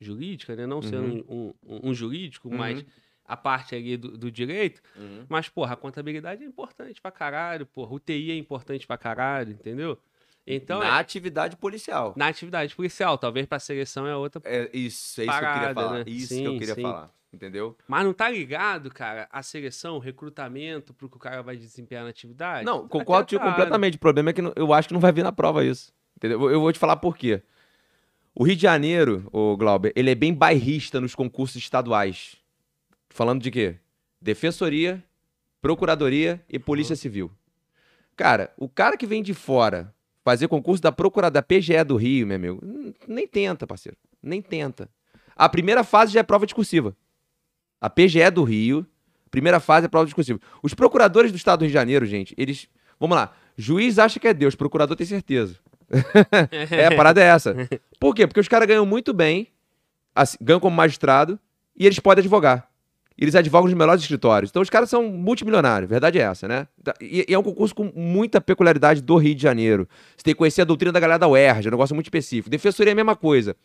jurídica, 0.00 0.54
né? 0.56 0.66
Não 0.66 0.82
sendo 0.82 1.24
um, 1.28 1.54
um- 1.62 1.90
um 1.90 1.94
jurídico, 1.94 2.48
Uhum. 2.48 2.56
mas 2.56 2.84
a 3.28 3.36
parte 3.36 3.74
ali 3.74 3.96
do, 3.96 4.16
do 4.16 4.30
direito. 4.30 4.80
Uhum. 4.96 5.24
Mas, 5.28 5.48
porra, 5.48 5.74
a 5.74 5.76
contabilidade 5.76 6.42
é 6.42 6.46
importante 6.46 7.00
pra 7.00 7.10
caralho, 7.10 7.66
porra. 7.66 7.94
O 7.94 7.98
TI 8.00 8.30
é 8.30 8.36
importante 8.36 8.86
pra 8.86 8.96
caralho, 8.98 9.52
entendeu? 9.52 9.98
Então, 10.46 10.78
na 10.78 10.96
é- 10.96 11.00
atividade 11.00 11.56
policial. 11.56 12.12
na 12.16 12.28
atividade 12.28 12.74
policial, 12.76 13.18
talvez 13.18 13.46
pra 13.46 13.58
seleção 13.58 14.06
é 14.06 14.14
outra. 14.16 14.40
É 14.44 14.70
isso, 14.72 15.20
é 15.20 15.24
isso 15.24 15.32
que 15.32 15.38
eu 15.38 15.40
Parada, 15.40 15.58
queria 15.60 15.74
falar. 15.74 15.98
né? 15.98 16.04
Isso 16.06 16.28
Sim, 16.34 16.42
que 16.42 16.46
eu 16.48 16.58
queria 16.58 16.74
sim. 16.74 16.82
falar. 16.82 17.10
Entendeu? 17.32 17.76
Mas 17.86 18.04
não 18.04 18.14
tá 18.14 18.30
ligado, 18.30 18.88
cara, 18.88 19.28
a 19.30 19.42
seleção, 19.42 19.96
o 19.96 19.98
recrutamento 19.98 20.94
pro 20.94 21.08
que 21.10 21.16
o 21.16 21.20
cara 21.20 21.42
vai 21.42 21.56
desempenhar 21.56 22.04
na 22.04 22.10
atividade? 22.10 22.64
Não, 22.64 22.82
Tá 22.84 22.88
concordo 22.88 23.36
claro. 23.36 23.50
completamente. 23.50 23.96
O 23.96 24.00
problema 24.00 24.30
é 24.30 24.32
que 24.32 24.40
eu 24.54 24.72
acho 24.72 24.88
que 24.88 24.94
não 24.94 25.00
vai 25.00 25.12
vir 25.12 25.24
na 25.24 25.32
prova 25.32 25.62
isso. 25.64 25.92
Entendeu? 26.16 26.40
Eu- 26.42 26.50
Eu 26.52 26.60
vou 26.60 26.72
te 26.72 26.78
falar 26.78 26.96
por 26.96 27.14
quê. 27.16 27.42
O 28.34 28.44
Rio 28.44 28.54
de 28.56 28.62
Janeiro, 28.62 29.28
o 29.32 29.56
Glauber, 29.56 29.92
ele 29.96 30.10
é 30.10 30.14
bem 30.14 30.32
bairrista 30.32 31.00
nos 31.00 31.14
concursos 31.14 31.56
estaduais. 31.56 32.36
Falando 33.16 33.40
de 33.40 33.50
quê? 33.50 33.76
Defensoria, 34.20 35.02
Procuradoria 35.62 36.44
e 36.50 36.58
Polícia 36.58 36.94
Civil. 36.94 37.32
Cara, 38.14 38.52
o 38.58 38.68
cara 38.68 38.94
que 38.94 39.06
vem 39.06 39.22
de 39.22 39.32
fora 39.32 39.90
fazer 40.22 40.48
concurso 40.48 40.82
da 40.82 40.92
Procuradoria, 40.92 41.40
da 41.40 41.42
PGE 41.42 41.82
do 41.82 41.96
Rio, 41.96 42.26
meu 42.26 42.36
amigo, 42.36 42.60
nem 43.08 43.26
tenta, 43.26 43.66
parceiro. 43.66 43.96
Nem 44.22 44.42
tenta. 44.42 44.90
A 45.34 45.48
primeira 45.48 45.82
fase 45.82 46.12
já 46.12 46.20
é 46.20 46.22
prova 46.22 46.44
discursiva. 46.44 46.94
A 47.80 47.88
PGE 47.88 48.30
do 48.30 48.44
Rio, 48.44 48.86
primeira 49.30 49.60
fase 49.60 49.86
é 49.86 49.88
prova 49.88 50.04
discursiva. 50.04 50.38
Os 50.62 50.74
procuradores 50.74 51.32
do 51.32 51.38
estado 51.38 51.60
do 51.60 51.62
Rio 51.62 51.70
de 51.70 51.74
Janeiro, 51.74 52.04
gente, 52.04 52.34
eles. 52.36 52.68
Vamos 53.00 53.16
lá. 53.16 53.34
Juiz 53.56 53.98
acha 53.98 54.20
que 54.20 54.28
é 54.28 54.34
Deus, 54.34 54.54
procurador 54.54 54.94
tem 54.94 55.06
certeza. 55.06 55.56
é, 56.70 56.84
a 56.84 56.94
parada 56.94 57.22
é 57.22 57.24
essa. 57.24 57.56
Por 57.98 58.14
quê? 58.14 58.26
Porque 58.26 58.40
os 58.40 58.48
caras 58.48 58.68
ganham 58.68 58.84
muito 58.84 59.14
bem, 59.14 59.48
assim, 60.14 60.36
ganham 60.38 60.60
como 60.60 60.76
magistrado, 60.76 61.40
e 61.74 61.86
eles 61.86 61.98
podem 61.98 62.20
advogar. 62.20 62.75
Eles 63.18 63.34
advogam 63.34 63.68
nos 63.68 63.78
melhores 63.78 64.02
escritórios. 64.02 64.50
Então 64.50 64.60
os 64.60 64.68
caras 64.68 64.90
são 64.90 65.04
multimilionários, 65.04 65.88
verdade 65.88 66.18
é 66.18 66.22
essa, 66.22 66.46
né? 66.46 66.68
Tá, 66.84 66.94
E, 67.00 67.24
e 67.28 67.34
é 67.34 67.38
um 67.38 67.42
concurso 67.42 67.74
com 67.74 67.90
muita 67.94 68.40
peculiaridade 68.40 69.00
do 69.00 69.16
Rio 69.16 69.34
de 69.34 69.42
Janeiro. 69.42 69.88
Você 70.16 70.24
tem 70.24 70.34
que 70.34 70.38
conhecer 70.38 70.62
a 70.62 70.64
doutrina 70.64 70.92
da 70.92 71.00
galera 71.00 71.18
da 71.18 71.28
UERJ, 71.28 71.66
é 71.66 71.68
um 71.68 71.72
negócio 71.72 71.94
muito 71.94 72.06
específico. 72.06 72.50
Defensoria 72.50 72.90
é 72.90 72.92
a 72.92 72.96
mesma 72.96 73.16
coisa. 73.16 73.56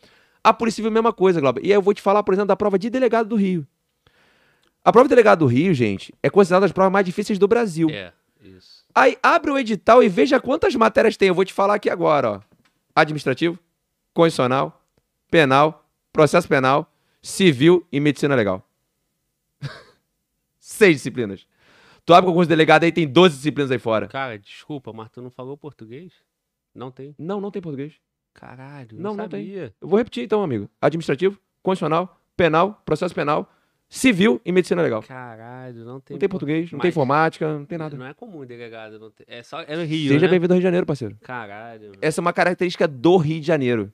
A 0.42 0.52
Polícia 0.52 0.76
Civil 0.76 0.88
é 0.88 0.92
a 0.92 0.94
mesma 0.94 1.12
coisa, 1.12 1.40
Glauber. 1.40 1.60
E 1.62 1.66
aí 1.66 1.72
eu 1.72 1.82
vou 1.82 1.92
te 1.92 2.00
falar, 2.00 2.22
por 2.22 2.32
exemplo, 2.32 2.48
da 2.48 2.56
prova 2.56 2.78
de 2.78 2.88
delegado 2.88 3.28
do 3.28 3.36
Rio. 3.36 3.66
A 4.84 4.90
prova 4.90 5.06
de 5.06 5.10
delegado 5.10 5.40
do 5.40 5.46
Rio, 5.46 5.72
gente, 5.72 6.12
é 6.22 6.28
considerada 6.28 6.64
das 6.64 6.72
provas 6.72 6.92
mais 6.92 7.06
difíceis 7.06 7.38
do 7.38 7.46
Brasil. 7.46 7.88
É, 7.90 8.12
isso. 8.42 8.84
Aí 8.94 9.16
abre 9.22 9.50
o 9.50 9.58
edital 9.58 10.02
e 10.02 10.08
veja 10.08 10.40
quantas 10.40 10.74
matérias 10.74 11.16
tem. 11.16 11.28
Eu 11.28 11.34
vou 11.34 11.44
te 11.44 11.52
falar 11.52 11.74
aqui 11.74 11.88
agora, 11.88 12.30
ó. 12.30 12.40
Administrativo, 12.94 13.58
constitucional, 14.12 14.82
penal, 15.30 15.86
processo 16.12 16.48
penal, 16.48 16.92
civil 17.22 17.86
e 17.92 18.00
medicina 18.00 18.34
legal. 18.34 18.66
Seis 20.82 20.96
disciplinas. 20.96 21.46
Tu 22.04 22.12
abre 22.12 22.26
concurso 22.28 22.46
de 22.48 22.52
delegado 22.52 22.82
aí, 22.84 22.90
tem 22.90 23.06
12 23.06 23.36
disciplinas 23.36 23.70
aí 23.70 23.78
fora. 23.78 24.08
Cara, 24.08 24.36
desculpa, 24.38 24.92
mas 24.92 25.08
tu 25.10 25.22
não 25.22 25.30
falou 25.30 25.56
português? 25.56 26.12
Não 26.74 26.90
tem. 26.90 27.14
Não, 27.18 27.40
não 27.40 27.50
tem 27.50 27.62
português. 27.62 27.92
Caralho, 28.34 28.88
Não, 28.98 29.10
não, 29.10 29.24
não 29.24 29.28
tem. 29.28 29.48
Eu 29.52 29.72
vou 29.80 29.98
repetir 29.98 30.24
então, 30.24 30.42
amigo. 30.42 30.68
Administrativo, 30.80 31.38
constitucional, 31.62 32.18
penal, 32.36 32.82
processo 32.84 33.14
penal, 33.14 33.48
civil 33.88 34.40
e 34.44 34.50
medicina 34.50 34.80
legal. 34.82 35.02
Caralho, 35.02 35.84
não 35.84 36.00
tem. 36.00 36.14
Não 36.14 36.18
tem 36.18 36.28
por- 36.28 36.38
português, 36.38 36.72
não 36.72 36.78
tem 36.80 36.88
Mas- 36.88 36.94
informática, 36.94 37.52
não 37.58 37.64
tem 37.66 37.78
nada. 37.78 37.96
Não 37.96 38.06
é 38.06 38.14
comum 38.14 38.44
delegado, 38.44 38.98
não 38.98 39.10
tem. 39.10 39.24
É 39.28 39.42
só 39.42 39.60
é 39.60 39.76
no 39.76 39.84
Rio, 39.84 40.08
Seja 40.14 40.26
né? 40.26 40.30
bem-vindo 40.30 40.52
ao 40.54 40.56
Rio 40.56 40.60
de 40.62 40.64
Janeiro, 40.64 40.86
parceiro. 40.86 41.16
Caralho. 41.22 41.92
Essa 42.00 42.20
é 42.20 42.22
uma 42.22 42.32
característica 42.32 42.88
do 42.88 43.16
Rio 43.18 43.38
de 43.40 43.46
Janeiro. 43.46 43.92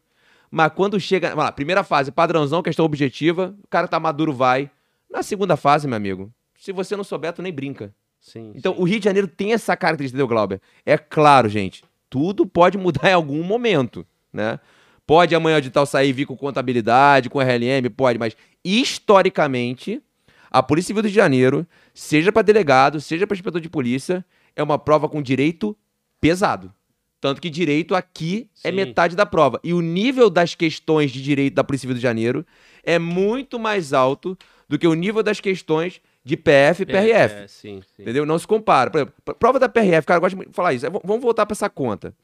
Mas 0.51 0.73
quando 0.73 0.99
chega. 0.99 1.31
Vamos 1.31 1.45
lá, 1.45 1.53
primeira 1.53 1.83
fase, 1.85 2.11
padrãozão, 2.13 2.63
questão 2.63 2.87
objetiva. 2.87 3.55
O 3.63 3.69
cara 3.69 3.87
tá 3.89 4.01
maduro, 4.01 4.33
vai. 4.33 4.71
Na 5.11 5.23
segunda 5.23 5.57
fase, 5.57 5.87
meu 5.89 5.97
amigo, 5.97 6.33
se 6.59 6.73
você 6.73 6.97
não 6.97 7.05
souber, 7.05 7.33
tu 7.33 7.41
nem 7.41 7.53
brinca. 7.53 7.95
Sim. 8.21 8.53
Então, 8.55 8.75
sim. 8.75 8.81
o 8.81 8.85
Rio 8.85 8.99
de 8.99 9.05
Janeiro 9.05 9.29
tem 9.29 9.53
essa 9.53 9.77
característica, 9.77 10.17
entendeu, 10.17 10.27
Glauber? 10.27 10.61
É 10.85 10.99
claro, 10.99 11.49
gente, 11.49 11.85
tudo 12.11 12.45
pode 12.45 12.77
mudar 12.77 13.09
em 13.11 13.15
algum 13.15 13.43
momento, 13.43 14.05
né? 14.33 14.59
Pode 15.07 15.35
amanhã 15.35 15.61
de 15.61 15.71
tal 15.71 15.87
sair 15.87 16.11
e 16.11 16.13
vir 16.13 16.27
com 16.27 16.37
contabilidade, 16.37 17.31
com 17.31 17.41
RLM, 17.41 17.89
pode, 17.97 18.19
mas 18.19 18.37
historicamente, 18.63 20.03
a 20.51 20.63
Polícia 20.63 20.89
Civil 20.89 21.03
do 21.03 21.07
Rio 21.07 21.13
de 21.13 21.17
Janeiro, 21.17 21.67
seja 21.95 22.31
para 22.31 22.43
delegado, 22.43 23.01
seja 23.01 23.27
para 23.27 23.35
inspetor 23.35 23.61
de 23.61 23.71
polícia, 23.71 24.23
é 24.55 24.63
uma 24.63 24.79
prova 24.79 25.09
com 25.09 25.23
direito 25.23 25.75
pesado. 26.21 26.75
Tanto 27.21 27.41
que 27.41 27.49
direito 27.49 27.95
aqui 27.95 28.51
é 28.63 28.71
Sim. 28.71 28.77
metade 28.77 29.17
da 29.17 29.25
prova. 29.25 29.59
E 29.65 29.73
o 29.73 29.81
nível 29.81 30.29
das 30.29 30.55
questões 30.55 31.11
de 31.11 31.23
direito 31.23 31.55
da 31.55 31.65
Polícia 31.65 31.83
Civil 31.83 31.97
do 31.97 32.01
Janeiro 32.01 32.45
é 32.85 32.99
muito 32.99 33.59
mais 33.59 33.93
alto 33.93 34.37
do 34.69 34.79
que 34.79 34.87
o 34.87 34.95
nível 34.95 35.23
das 35.23 35.41
questões 35.41 36.01
de 36.25 36.37
PF 36.37 36.83
e 36.83 36.87
PRF. 36.87 37.35
É, 37.35 37.49
sim, 37.49 37.81
sim. 37.97 38.03
Entendeu? 38.03 38.27
Não 38.27 38.39
se 38.39 38.47
compara. 38.47 38.91
Por 38.91 38.99
exemplo, 38.99 39.15
pr- 39.25 39.33
prova 39.35 39.59
da 39.59 39.69
PRF, 39.69 40.07
cara, 40.07 40.19
eu 40.19 40.21
gosto 40.21 40.37
de 40.37 40.53
falar 40.53 40.73
isso. 40.75 40.87
É, 40.87 40.91
Vamos 40.91 41.23
voltar 41.23 41.47
para 41.47 41.55
essa 41.55 41.71
conta. 41.71 42.15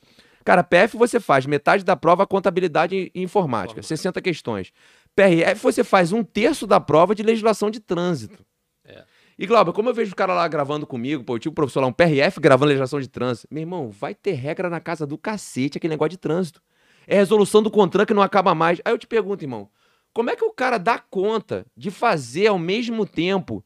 Cara, 0.44 0.62
PF 0.62 0.96
você 0.98 1.18
faz 1.18 1.46
metade 1.46 1.82
da 1.84 1.96
prova 1.96 2.26
contabilidade 2.26 2.94
e 3.14 3.22
informática, 3.22 3.80
Informática. 3.80 3.82
60 3.82 4.20
questões. 4.20 4.72
PRF 5.16 5.62
você 5.62 5.82
faz 5.82 6.12
um 6.12 6.22
terço 6.22 6.66
da 6.66 6.78
prova 6.78 7.14
de 7.14 7.22
legislação 7.22 7.70
de 7.70 7.80
trânsito. 7.80 8.44
É. 8.84 9.04
E, 9.38 9.46
Glauber, 9.46 9.72
como 9.72 9.88
eu 9.88 9.94
vejo 9.94 10.12
o 10.12 10.16
cara 10.16 10.34
lá 10.34 10.46
gravando 10.46 10.86
comigo, 10.86 11.24
pô, 11.24 11.34
eu 11.36 11.38
tive 11.38 11.50
um 11.50 11.54
professor 11.54 11.80
lá, 11.80 11.86
um 11.86 11.92
PRF 11.92 12.38
gravando 12.40 12.66
legislação 12.68 13.00
de 13.00 13.08
trânsito. 13.08 13.48
Meu 13.50 13.62
irmão, 13.62 13.88
vai 13.90 14.14
ter 14.14 14.32
regra 14.32 14.68
na 14.68 14.80
casa 14.80 15.06
do 15.06 15.16
cacete 15.16 15.78
aquele 15.78 15.92
negócio 15.94 16.10
de 16.10 16.18
trânsito. 16.18 16.60
É 17.06 17.14
resolução 17.16 17.62
do 17.62 17.70
CONTRAN 17.70 18.04
que 18.06 18.14
não 18.14 18.22
acaba 18.22 18.54
mais. 18.54 18.80
Aí 18.84 18.92
eu 18.92 18.98
te 18.98 19.06
pergunto, 19.06 19.42
irmão, 19.42 19.68
como 20.12 20.30
é 20.30 20.36
que 20.36 20.44
o 20.44 20.52
cara 20.52 20.78
dá 20.78 20.98
conta 20.98 21.66
de 21.76 21.90
fazer 21.90 22.46
ao 22.48 22.58
mesmo 22.58 23.04
tempo 23.06 23.64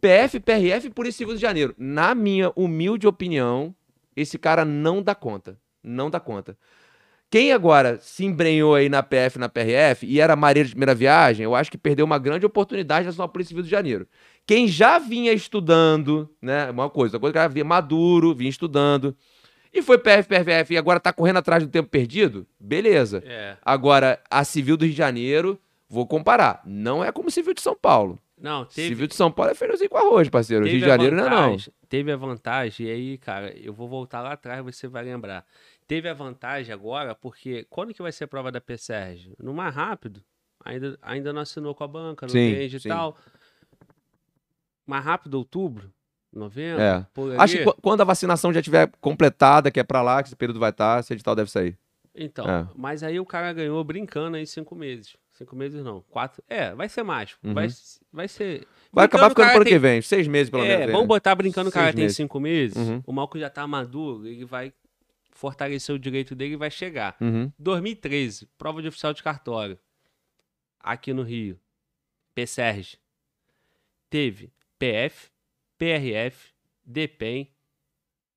PF, 0.00 0.40
PRF 0.40 0.90
Polícia 0.90 1.18
Civil 1.18 1.34
de 1.34 1.40
Janeiro? 1.40 1.74
Na 1.76 2.14
minha 2.14 2.52
humilde 2.56 3.06
opinião, 3.06 3.74
esse 4.16 4.38
cara 4.38 4.64
não 4.64 5.02
dá 5.02 5.14
conta. 5.14 5.58
Não 5.82 6.10
dá 6.10 6.18
conta. 6.18 6.56
Quem 7.30 7.52
agora 7.52 7.98
se 8.00 8.24
embrenhou 8.24 8.74
aí 8.74 8.88
na 8.88 9.04
PF 9.04 9.38
na 9.38 9.48
PRF 9.48 10.04
e 10.04 10.20
era 10.20 10.34
marinheiro 10.34 10.68
de 10.68 10.74
primeira 10.74 10.94
viagem, 10.94 11.44
eu 11.44 11.54
acho 11.54 11.70
que 11.70 11.78
perdeu 11.78 12.04
uma 12.04 12.18
grande 12.18 12.44
oportunidade 12.44 13.06
na 13.06 13.12
sua 13.12 13.28
Polícia 13.28 13.50
Civil 13.50 13.62
de 13.62 13.70
Janeiro. 13.70 14.08
Quem 14.44 14.66
já 14.66 14.98
vinha 14.98 15.32
estudando, 15.32 16.28
né? 16.42 16.68
Uma 16.70 16.90
coisa, 16.90 17.16
uma 17.16 17.20
coisa 17.20 17.32
que 17.32 17.38
cara 17.38 17.48
vinha 17.48 17.64
maduro, 17.64 18.34
vinha 18.34 18.50
estudando, 18.50 19.16
e 19.72 19.80
foi 19.80 19.96
PF, 19.96 20.28
PRF 20.28 20.74
e 20.74 20.76
agora 20.76 20.98
tá 20.98 21.12
correndo 21.12 21.36
atrás 21.36 21.62
do 21.62 21.70
tempo 21.70 21.88
perdido, 21.88 22.44
beleza. 22.58 23.22
É. 23.24 23.56
Agora, 23.62 24.20
a 24.28 24.42
Civil 24.42 24.76
do 24.76 24.84
Rio 24.84 24.92
de 24.92 24.98
Janeiro, 24.98 25.56
vou 25.88 26.06
comparar, 26.06 26.60
não 26.66 27.04
é 27.04 27.12
como 27.12 27.30
Civil 27.30 27.54
de 27.54 27.60
São 27.60 27.76
Paulo. 27.76 28.18
Não, 28.40 28.64
teve. 28.64 28.88
Civil 28.88 29.06
de 29.06 29.14
São 29.14 29.30
Paulo 29.30 29.52
é 29.52 29.54
feijãozinho 29.54 29.90
com 29.90 29.98
arroz, 29.98 30.28
parceiro. 30.30 30.64
Rio 30.64 30.80
de 30.80 30.86
Janeiro 30.86 31.14
não 31.14 31.26
é 31.26 31.30
não. 31.30 31.36
vantagem- 31.50 31.74
Teve 31.88 32.10
a 32.12 32.16
vantagem, 32.16 32.86
e 32.86 32.90
aí, 32.90 33.18
cara, 33.18 33.52
eu 33.58 33.72
vou 33.72 33.88
voltar 33.88 34.22
lá 34.22 34.32
atrás, 34.32 34.64
você 34.64 34.88
vai 34.88 35.04
lembrar. 35.04 35.44
Teve 35.86 36.08
a 36.08 36.14
vantagem 36.14 36.72
agora, 36.72 37.14
porque 37.14 37.66
quando 37.68 37.92
que 37.92 38.00
vai 38.00 38.12
ser 38.12 38.24
a 38.24 38.28
prova 38.28 38.50
da 38.50 38.60
PSERG? 38.60 39.34
No 39.38 39.52
mais 39.52 39.74
rápido. 39.74 40.22
Ainda, 40.64 40.98
ainda 41.02 41.32
não 41.32 41.40
assinou 41.42 41.74
com 41.74 41.82
a 41.84 41.88
banca, 41.88 42.26
não 42.26 42.30
Sim, 42.32 42.52
tem 42.54 42.62
edital. 42.62 43.16
Mais 44.86 45.04
rápido, 45.04 45.34
outubro, 45.34 45.92
novembro, 46.32 46.82
É. 46.82 47.06
Acho 47.38 47.58
que 47.58 47.64
quando 47.80 48.00
a 48.00 48.04
vacinação 48.04 48.52
já 48.52 48.60
tiver 48.62 48.90
completada, 49.00 49.70
que 49.70 49.78
é 49.80 49.84
pra 49.84 50.02
lá, 50.02 50.22
que 50.22 50.28
esse 50.28 50.36
período 50.36 50.58
vai 50.60 50.70
estar, 50.70 51.00
esse 51.00 51.12
edital 51.12 51.34
deve 51.36 51.50
sair. 51.50 51.76
Então, 52.14 52.48
É. 52.48 52.66
mas 52.74 53.02
aí 53.02 53.20
o 53.20 53.24
cara 53.26 53.52
ganhou 53.52 53.82
brincando 53.84 54.36
aí 54.36 54.46
cinco 54.46 54.74
meses. 54.74 55.16
Cinco 55.40 55.56
meses 55.56 55.82
não, 55.82 56.02
quatro. 56.02 56.44
É, 56.46 56.74
vai 56.74 56.86
ser 56.86 57.02
mais. 57.02 57.34
Vai, 57.42 57.66
vai 58.12 58.28
ser. 58.28 58.60
Uhum. 58.60 58.66
Vai 58.92 59.04
acabar 59.06 59.24
Brincando, 59.24 59.26
o 59.26 59.30
ficando 59.30 59.46
pro 59.48 59.56
ano 59.56 59.64
tem- 59.64 59.72
que 59.72 59.78
vem, 59.78 60.02
seis 60.02 60.28
meses 60.28 60.50
pelo 60.50 60.62
É, 60.64 60.68
menos. 60.68 60.86
aí, 60.88 60.92
vamos 60.92 61.06
botar 61.08 61.34
brincando, 61.34 61.70
o 61.70 61.72
cara 61.72 61.86
Seis 61.86 61.94
tem 61.94 62.04
meses. 62.04 62.16
cinco 62.18 62.38
meses. 62.38 62.76
Uhum. 62.76 63.02
O 63.06 63.12
Malco 63.12 63.38
já 63.38 63.48
tá 63.48 63.66
maduro, 63.66 64.26
ele 64.26 64.44
vai 64.44 64.70
fortalecer 65.30 65.94
o 65.94 65.98
direito 65.98 66.34
dele 66.34 66.52
e 66.52 66.56
vai 66.56 66.70
chegar. 66.70 67.16
Uhum. 67.22 67.50
2013, 67.58 68.46
prova 68.58 68.82
de 68.82 68.88
oficial 68.88 69.14
de 69.14 69.22
cartório. 69.22 69.78
Aqui 70.78 71.14
no 71.14 71.22
Rio. 71.22 71.58
PSERG. 72.34 72.98
Teve 74.10 74.52
PF, 74.78 75.30
PRF, 75.78 76.52
DPEM, 76.84 77.50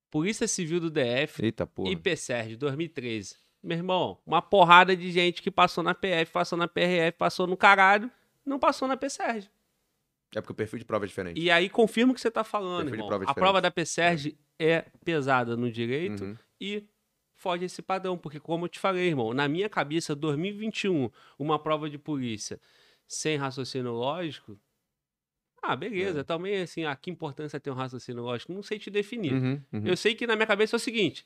Polícia 0.10 0.48
Civil 0.48 0.80
do 0.80 0.90
DF 0.92 1.44
Eita 1.44 1.66
porra. 1.66 1.90
e 1.92 1.96
PSERG 1.98 2.56
2013. 2.56 3.36
Meu 3.64 3.78
irmão, 3.78 4.18
uma 4.26 4.42
porrada 4.42 4.96
de 4.96 5.10
gente 5.12 5.42
que 5.42 5.50
passou 5.50 5.84
na 5.84 5.94
PF, 5.96 6.32
passou 6.32 6.58
na 6.58 6.68
PRF, 6.68 7.18
passou 7.18 7.48
no 7.48 7.56
caralho, 7.56 8.12
não 8.46 8.60
passou 8.60 8.88
na 8.88 8.98
PSERG. 8.98 9.50
É 10.36 10.42
porque 10.42 10.52
o 10.52 10.56
perfil 10.56 10.80
de 10.80 10.86
prova 10.86 11.06
é 11.06 11.08
diferente. 11.08 11.40
E 11.40 11.50
aí 11.50 11.70
confirma 11.70 12.12
o 12.12 12.16
que 12.16 12.20
você 12.22 12.30
tá 12.32 12.44
falando, 12.44 12.90
irmão. 12.90 13.08
prova 13.08 13.24
é 13.24 13.30
a 13.30 13.34
prova 13.34 13.62
da 13.62 13.72
PSERG 13.72 14.38
é 14.60 14.86
pesada 15.06 15.56
no 15.56 15.72
direito 15.72 16.24
Uhum. 16.26 16.38
e 16.60 16.84
foge 17.36 17.66
esse 17.66 17.82
padrão, 17.82 18.18
porque 18.18 18.40
como 18.40 18.66
eu 18.66 18.70
te 18.70 18.80
falei, 18.80 19.08
irmão, 19.08 19.34
na 19.34 19.48
minha 19.48 19.70
cabeça, 19.70 20.16
2021, 20.16 21.10
uma 21.40 21.58
prova 21.60 21.90
de 21.90 21.98
polícia 21.98 22.60
sem 23.08 23.38
raciocínio 23.38 23.92
lógico, 23.92 24.58
ah, 25.62 25.76
beleza, 25.76 26.22
É. 26.22 26.24
também 26.24 26.62
assim, 26.62 26.84
ah, 26.84 26.96
que 26.96 27.10
importância 27.12 27.60
tem 27.60 27.72
um 27.72 27.76
raciocínio 27.76 28.24
lógico? 28.24 28.52
Não 28.52 28.64
sei 28.64 28.78
te 28.80 28.90
definir. 28.90 29.34
Uhum, 29.34 29.62
uhum. 29.72 29.82
Eu 29.86 29.96
sei 29.96 30.16
que 30.16 30.28
na 30.28 30.36
minha 30.36 30.48
cabeça 30.48 30.76
é 30.76 30.78
o 30.78 30.80
seguinte, 30.80 31.26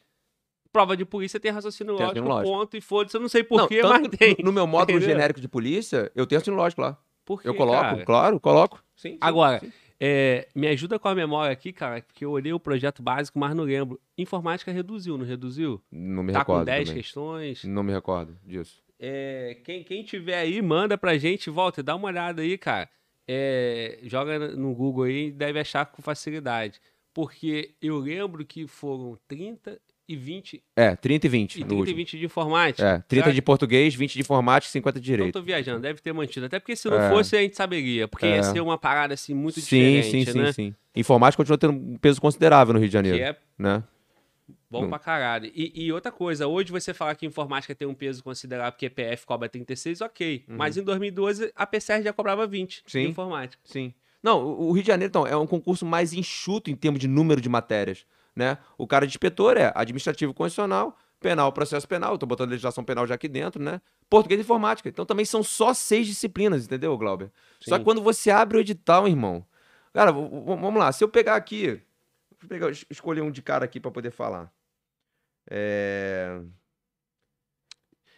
prova 0.71 0.95
de 0.97 1.05
polícia 1.05 1.39
tem 1.39 1.51
raciocínio 1.51 1.95
Tem 1.95 2.05
lógico, 2.07 2.27
lógico. 2.27 2.53
ponto, 2.57 2.77
e 2.77 2.81
foda-se, 2.81 3.15
eu 3.15 3.21
não 3.21 3.29
sei 3.29 3.43
porquê, 3.43 3.81
mas 3.83 4.07
tem. 4.09 4.35
No, 4.39 4.45
no 4.45 4.53
meu 4.53 4.67
módulo 4.67 4.97
Entendeu? 4.97 5.15
genérico 5.15 5.41
de 5.41 5.47
polícia, 5.47 6.11
eu 6.15 6.25
tenho 6.25 6.39
raciocínio 6.39 6.59
lógico 6.59 6.81
lá. 6.81 6.97
Por 7.25 7.41
quê, 7.41 7.47
Eu 7.49 7.55
coloco, 7.55 7.81
cara? 7.81 8.05
claro, 8.05 8.39
coloco. 8.39 8.83
Sim, 8.95 9.11
sim, 9.11 9.17
Agora, 9.19 9.59
sim. 9.59 9.71
É, 9.99 10.47
me 10.53 10.67
ajuda 10.67 10.99
com 10.99 11.07
a 11.07 11.15
memória 11.15 11.51
aqui, 11.51 11.73
cara, 11.73 12.01
porque 12.01 12.23
eu 12.23 12.31
olhei 12.31 12.53
o 12.53 12.59
projeto 12.59 13.01
básico, 13.01 13.37
mas 13.39 13.55
não 13.55 13.63
lembro. 13.63 13.99
Informática 14.17 14.71
reduziu, 14.71 15.17
não 15.17 15.25
reduziu? 15.25 15.81
Não 15.91 16.21
me 16.23 16.31
tá 16.31 16.39
recordo. 16.39 16.59
com 16.59 16.65
10 16.65 16.87
também. 16.87 17.01
questões. 17.01 17.63
Não 17.63 17.83
me 17.83 17.91
recordo 17.91 18.37
disso. 18.45 18.81
É, 18.99 19.57
quem, 19.63 19.83
quem 19.83 20.03
tiver 20.03 20.37
aí, 20.37 20.61
manda 20.61 20.97
pra 20.97 21.17
gente, 21.17 21.49
volta, 21.49 21.81
dá 21.83 21.95
uma 21.95 22.07
olhada 22.07 22.41
aí, 22.43 22.57
cara. 22.57 22.87
É, 23.27 23.99
joga 24.03 24.39
no 24.55 24.73
Google 24.73 25.03
aí, 25.05 25.31
deve 25.31 25.59
achar 25.59 25.85
com 25.87 26.01
facilidade. 26.01 26.79
Porque 27.13 27.73
eu 27.81 27.97
lembro 27.97 28.45
que 28.45 28.67
foram 28.67 29.17
30 29.27 29.79
e 30.07 30.15
20, 30.15 30.63
É, 30.75 30.95
30 30.95 31.27
e 31.27 31.29
20. 31.29 31.55
e 31.55 31.59
no 31.59 31.65
30 31.67 31.73
e 31.75 31.79
último. 31.79 31.97
20 31.97 32.17
de 32.19 32.25
informática. 32.25 32.87
É, 32.87 32.99
30 33.07 33.25
Será 33.25 33.33
de 33.35 33.41
português, 33.41 33.93
20 33.95 34.13
de 34.13 34.21
informática 34.21 34.69
e 34.69 34.71
50 34.71 34.99
de 34.99 35.05
Então 35.11 35.17
direito. 35.17 35.33
tô 35.33 35.41
viajando, 35.41 35.79
deve 35.81 36.01
ter 36.01 36.13
mantido. 36.13 36.45
Até 36.45 36.59
porque 36.59 36.75
se 36.75 36.89
não 36.89 36.97
É. 36.99 37.09
fosse, 37.09 37.35
a 37.35 37.41
gente 37.41 37.55
saberia. 37.55 38.07
Porque 38.07 38.25
ia 38.25 38.35
É. 38.37 38.43
ser 38.43 38.61
uma 38.61 38.77
parada 38.77 39.13
assim 39.13 39.33
muito 39.33 39.59
sim, 39.59 40.01
diferente, 40.01 40.31
sim, 40.31 40.37
né? 40.39 40.45
sim, 40.47 40.53
sim. 40.71 40.75
Informática 40.95 41.37
continua 41.43 41.57
tendo 41.57 41.73
um 41.73 41.97
peso 41.97 42.21
considerável 42.21 42.73
no 42.73 42.79
Rio 42.79 42.87
de 42.89 42.93
Janeiro, 42.93 43.17
Que 43.17 43.23
é 43.23 43.35
né? 43.57 43.83
Bom 44.69 44.81
Não. 44.81 44.89
pra 44.89 44.99
caralho. 44.99 45.49
E, 45.55 45.71
e 45.85 45.91
outra 45.93 46.11
coisa, 46.11 46.45
hoje 46.47 46.71
você 46.71 46.93
falar 46.93 47.15
que 47.15 47.25
informática 47.25 47.73
tem 47.73 47.87
um 47.87 47.93
peso 47.93 48.21
considerável 48.23 48.71
porque 48.73 48.89
PF 48.89 49.25
cobra 49.25 49.47
36, 49.47 50.01
ok. 50.01 50.43
Mas 50.47 50.75
em 50.77 50.83
2012 50.83 51.51
a 51.55 51.65
PCR 51.65 52.01
já 52.03 52.11
cobrava 52.11 52.45
20 52.45 52.77
Uhum. 52.79 52.83
Sim. 52.87 53.01
de 53.03 53.09
informática. 53.09 53.61
Sim. 53.65 53.93
Não, 54.21 54.43
o 54.43 54.69
o 54.69 54.71
Rio 54.73 54.83
de 54.83 54.87
Janeiro, 54.87 55.09
então, 55.09 55.25
é 55.27 55.37
um 55.37 55.47
concurso 55.47 55.85
mais 55.85 56.11
enxuto 56.11 56.69
em 56.69 56.75
termos 56.75 56.99
de 56.99 57.07
número 57.07 57.39
de 57.39 57.47
matérias, 57.47 58.05
né? 58.37 58.57
O 58.77 58.85
cara 58.87 59.05
de 59.07 59.11
inspetor 59.11 59.57
é 59.57 59.71
administrativo 59.75 60.33
constitucional, 60.33 60.97
penal, 61.19 61.51
processo 61.51 61.87
penal, 61.87 62.11
eu 62.13 62.17
tô 62.17 62.25
botando 62.27 62.51
legislação 62.51 62.83
penal 62.83 63.07
já 63.07 63.15
aqui 63.15 63.27
dentro, 63.27 63.61
né? 63.61 63.81
Português 64.09 64.39
e 64.39 64.43
informática. 64.43 64.87
Então 64.87 65.05
também 65.05 65.25
são 65.25 65.41
só 65.43 65.73
seis 65.73 66.05
disciplinas, 66.05 66.65
entendeu, 66.65 66.95
Glauber? 66.97 67.31
Só 67.59 67.75
Sim. 67.75 67.79
que 67.79 67.83
quando 67.83 68.01
você 68.01 68.29
abre 68.29 68.57
o 68.57 68.59
edital, 68.61 69.07
irmão. 69.07 69.43
Cara, 69.93 70.11
vamos 70.11 70.75
lá, 70.75 70.91
se 70.91 71.03
eu 71.03 71.09
pegar 71.09 71.35
aqui, 71.35 71.81
vou 72.39 72.47
pegar, 72.47 72.69
es- 72.69 72.85
escolher 72.89 73.21
um 73.21 73.31
de 73.31 73.41
cara 73.41 73.65
aqui 73.65 73.79
pra 73.79 73.89
poder 73.89 74.11
falar. 74.11 74.51
É... 75.49 76.39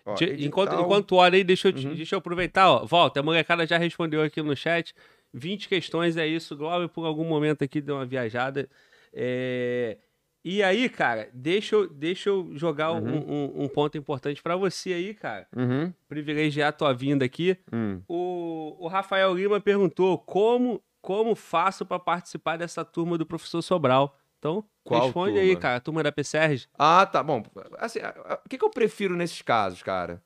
Ó, 0.05 0.13
De- 0.15 0.45
enquanto, 0.45 0.69
edital- 0.69 0.85
enquanto 0.85 1.05
tu 1.07 1.15
olha 1.15 1.35
aí, 1.37 1.43
deixa 1.43 1.69
eu, 1.69 1.73
Uhum. 1.75 1.95
deixa 1.95 2.15
eu 2.15 2.19
aproveitar. 2.19 2.69
Ó. 2.69 2.85
Volta, 2.85 3.19
a 3.19 3.23
molecada 3.23 3.65
já 3.65 3.77
respondeu 3.77 4.21
aqui 4.21 4.41
no 4.41 4.55
chat. 4.55 4.93
20 5.33 5.69
questões, 5.69 6.17
é 6.17 6.25
isso. 6.27 6.55
Glauber, 6.57 6.87
por 6.89 7.05
algum 7.05 7.23
momento 7.23 7.63
aqui, 7.63 7.79
deu 7.79 7.95
uma 7.95 8.05
viajada. 8.05 8.67
É, 9.13 9.97
E 10.43 10.63
aí, 10.63 10.87
cara, 10.87 11.29
deixa 11.33 11.75
eu, 11.75 11.89
deixa 11.89 12.29
eu 12.29 12.49
jogar 12.55 12.93
um- 12.93 13.03
Uhum. 13.03 13.51
um, 13.57 13.63
um 13.63 13.67
ponto 13.67 13.97
importante 13.97 14.41
pra 14.41 14.55
você 14.55 14.93
aí, 14.93 15.13
cara. 15.13 15.47
Uhum. 15.55 15.93
Privilegiar 16.07 16.69
a 16.69 16.71
tua 16.71 16.93
vinda 16.93 17.25
aqui. 17.25 17.57
Hum. 17.73 18.01
O 18.07 18.77
o, 18.79 18.87
Rafael 18.87 19.33
Lima 19.35 19.59
perguntou 19.59 20.17
como, 20.17 20.81
como 21.01 21.35
faço 21.35 21.85
para 21.85 21.99
participar 21.99 22.57
dessa 22.57 22.85
turma 22.85 23.17
do 23.17 23.25
professor 23.25 23.61
Sobral. 23.61 24.17
Então, 24.37 24.63
Qual 24.85 25.03
responde 25.03 25.37
aí, 25.37 25.47
turma? 25.47 25.59
cara. 25.61 25.75
A 25.75 25.79
turma 25.81 26.01
da 26.03 26.11
PCRG. 26.13 26.67
Ah, 26.77 27.05
tá. 27.05 27.21
Bom, 27.21 27.43
assim, 27.77 27.99
o 28.45 28.47
que, 28.49 28.57
que 28.57 28.63
eu 28.63 28.69
prefiro 28.69 29.17
nesses 29.17 29.41
casos, 29.41 29.83
cara? 29.83 30.23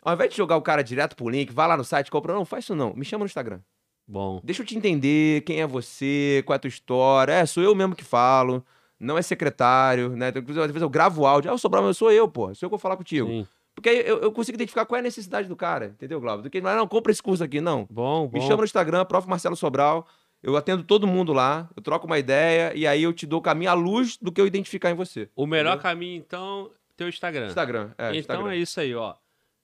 Ao 0.00 0.14
invés 0.14 0.30
de 0.30 0.36
jogar 0.38 0.56
o 0.56 0.62
cara 0.62 0.82
direto 0.82 1.14
pro 1.14 1.28
link, 1.28 1.52
vai 1.52 1.68
lá 1.68 1.76
no 1.76 1.84
site, 1.84 2.10
compra. 2.10 2.32
Não, 2.32 2.46
faz 2.46 2.64
isso 2.64 2.74
não. 2.74 2.94
Me 2.94 3.04
chama 3.04 3.24
no 3.24 3.26
Instagram. 3.26 3.60
Bom. 4.08 4.40
Deixa 4.42 4.62
eu 4.62 4.66
te 4.66 4.74
entender 4.74 5.42
quem 5.42 5.60
é 5.60 5.66
você, 5.66 6.42
qual 6.46 6.54
é 6.54 6.56
a 6.56 6.60
tua 6.60 6.68
história. 6.68 7.32
É, 7.34 7.44
sou 7.44 7.62
eu 7.62 7.74
mesmo 7.74 7.94
que 7.94 8.02
falo. 8.04 8.64
Não 9.00 9.16
é 9.16 9.22
secretário, 9.22 10.10
né? 10.10 10.28
Inclusive, 10.28 10.60
às 10.60 10.66
vezes 10.66 10.82
eu 10.82 10.90
gravo 10.90 11.24
áudio. 11.24 11.50
Ah, 11.50 11.54
eu 11.54 11.58
Sobral, 11.58 11.82
mas 11.82 11.96
sou 11.96 12.12
eu, 12.12 12.28
pô. 12.28 12.54
Sou 12.54 12.66
eu 12.66 12.68
que 12.68 12.74
vou 12.74 12.78
falar 12.78 12.96
contigo. 12.96 13.26
Sim. 13.26 13.46
Porque 13.74 13.88
aí 13.88 14.06
eu, 14.06 14.18
eu 14.18 14.30
consigo 14.30 14.56
identificar 14.56 14.84
qual 14.84 14.96
é 14.96 15.00
a 15.00 15.02
necessidade 15.02 15.48
do 15.48 15.56
cara, 15.56 15.86
entendeu, 15.86 16.20
Glauber? 16.20 16.42
Do 16.42 16.50
que, 16.50 16.60
não, 16.60 16.86
compra 16.86 17.10
esse 17.10 17.22
curso 17.22 17.42
aqui, 17.42 17.60
não. 17.60 17.86
Bom, 17.90 18.26
bom. 18.26 18.38
Me 18.38 18.42
chama 18.42 18.58
no 18.58 18.64
Instagram, 18.64 19.04
Prof. 19.06 19.26
Marcelo 19.26 19.56
Sobral. 19.56 20.06
Eu 20.42 20.56
atendo 20.56 20.82
todo 20.82 21.06
mundo 21.06 21.32
lá, 21.34 21.68
eu 21.76 21.82
troco 21.82 22.06
uma 22.06 22.18
ideia 22.18 22.74
e 22.74 22.86
aí 22.86 23.02
eu 23.02 23.12
te 23.12 23.26
dou 23.26 23.40
o 23.40 23.42
caminho 23.42 23.70
à 23.70 23.74
luz 23.74 24.16
do 24.16 24.32
que 24.32 24.40
eu 24.40 24.46
identificar 24.46 24.90
em 24.90 24.94
você. 24.94 25.28
O 25.36 25.46
melhor 25.46 25.74
Entendeu? 25.74 25.82
caminho, 25.82 26.16
então, 26.16 26.70
teu 26.96 27.08
Instagram. 27.08 27.48
Instagram, 27.48 27.90
é, 27.98 28.08
então 28.08 28.18
Instagram. 28.18 28.50
é 28.52 28.56
isso 28.56 28.80
aí, 28.80 28.94
ó. 28.94 29.14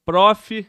Prof. 0.04 0.66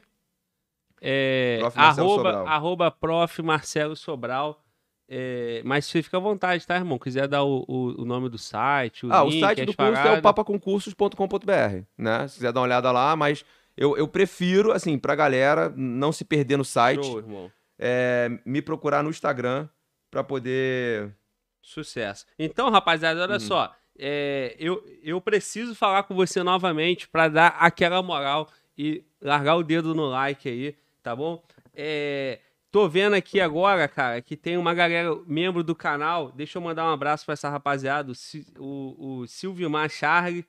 É, 1.02 1.58
Prof. 1.60 1.78
Marcelo 1.78 2.08
arroba, 2.10 2.30
Sobral. 2.30 2.48
arroba 2.48 2.92
prof. 2.92 3.42
Marcelo 3.42 3.96
Sobral. 3.96 4.64
É, 5.10 5.62
mas 5.64 5.86
você 5.86 6.04
fica 6.04 6.18
à 6.18 6.20
vontade, 6.20 6.68
tá, 6.68 6.76
irmão? 6.76 7.00
Quiser 7.00 7.28
dar 7.28 7.44
o, 7.44 7.64
o, 7.68 8.02
o 8.02 8.06
nome 8.06 8.28
do 8.30 8.38
site, 8.38 9.06
o 9.06 9.12
Ah, 9.12 9.24
link, 9.24 9.38
o 9.38 9.40
site 9.40 9.66
do 9.66 9.74
curso 9.74 10.02
é 10.08 10.18
o 10.18 10.22
papaconcursos.com.br, 10.22 11.84
né? 11.98 12.28
Se 12.28 12.36
quiser 12.36 12.52
dar 12.52 12.60
uma 12.60 12.66
olhada 12.66 12.92
lá, 12.92 13.16
mas 13.16 13.46
eu, 13.76 13.96
eu 13.98 14.08
prefiro, 14.08 14.72
assim, 14.72 14.98
pra 14.98 15.16
galera 15.16 15.72
não 15.76 16.12
se 16.12 16.26
perder 16.26 16.58
no 16.58 16.66
site, 16.66 17.06
Show, 17.06 17.20
irmão. 17.20 17.52
é, 17.80 18.30
me 18.46 18.62
procurar 18.62 19.04
no 19.04 19.10
Instagram 19.10 19.68
pra 20.12 20.24
poder... 20.24 21.14
Sucesso. 21.62 22.26
Então, 22.40 22.70
rapaziada, 22.70 23.22
olha 23.24 23.34
Uhum. 23.34 23.40
só. 23.40 23.74
é, 24.00 24.56
eu, 24.60 24.84
eu 25.02 25.20
preciso 25.20 25.74
falar 25.76 26.04
com 26.04 26.16
você 26.16 26.44
novamente 26.44 27.08
para 27.08 27.28
dar 27.28 27.48
aquela 27.60 28.02
moral 28.04 28.48
e 28.78 29.04
largar 29.22 29.56
o 29.56 29.64
dedo 29.64 29.96
no 29.96 30.06
like 30.08 30.48
aí, 30.48 30.76
tá 31.02 31.16
bom? 31.16 31.44
É, 31.74 32.40
tô 32.78 32.88
vendo 32.88 33.16
aqui 33.16 33.42
agora, 33.42 33.88
cara, 33.88 34.22
que 34.22 34.38
tem 34.38 34.56
uma 34.56 34.72
galera, 34.72 35.10
membro 35.26 35.64
do 35.64 35.74
canal. 35.74 36.32
Deixa 36.32 36.60
eu 36.60 36.62
mandar 36.62 36.86
um 36.86 36.94
abraço 36.94 37.26
para 37.26 37.34
essa 37.34 37.50
rapaziada. 37.50 38.12
O, 38.12 38.64
o, 38.64 39.22
o 39.22 39.28
Silvimar 39.28 39.90
Charlie 39.90 40.46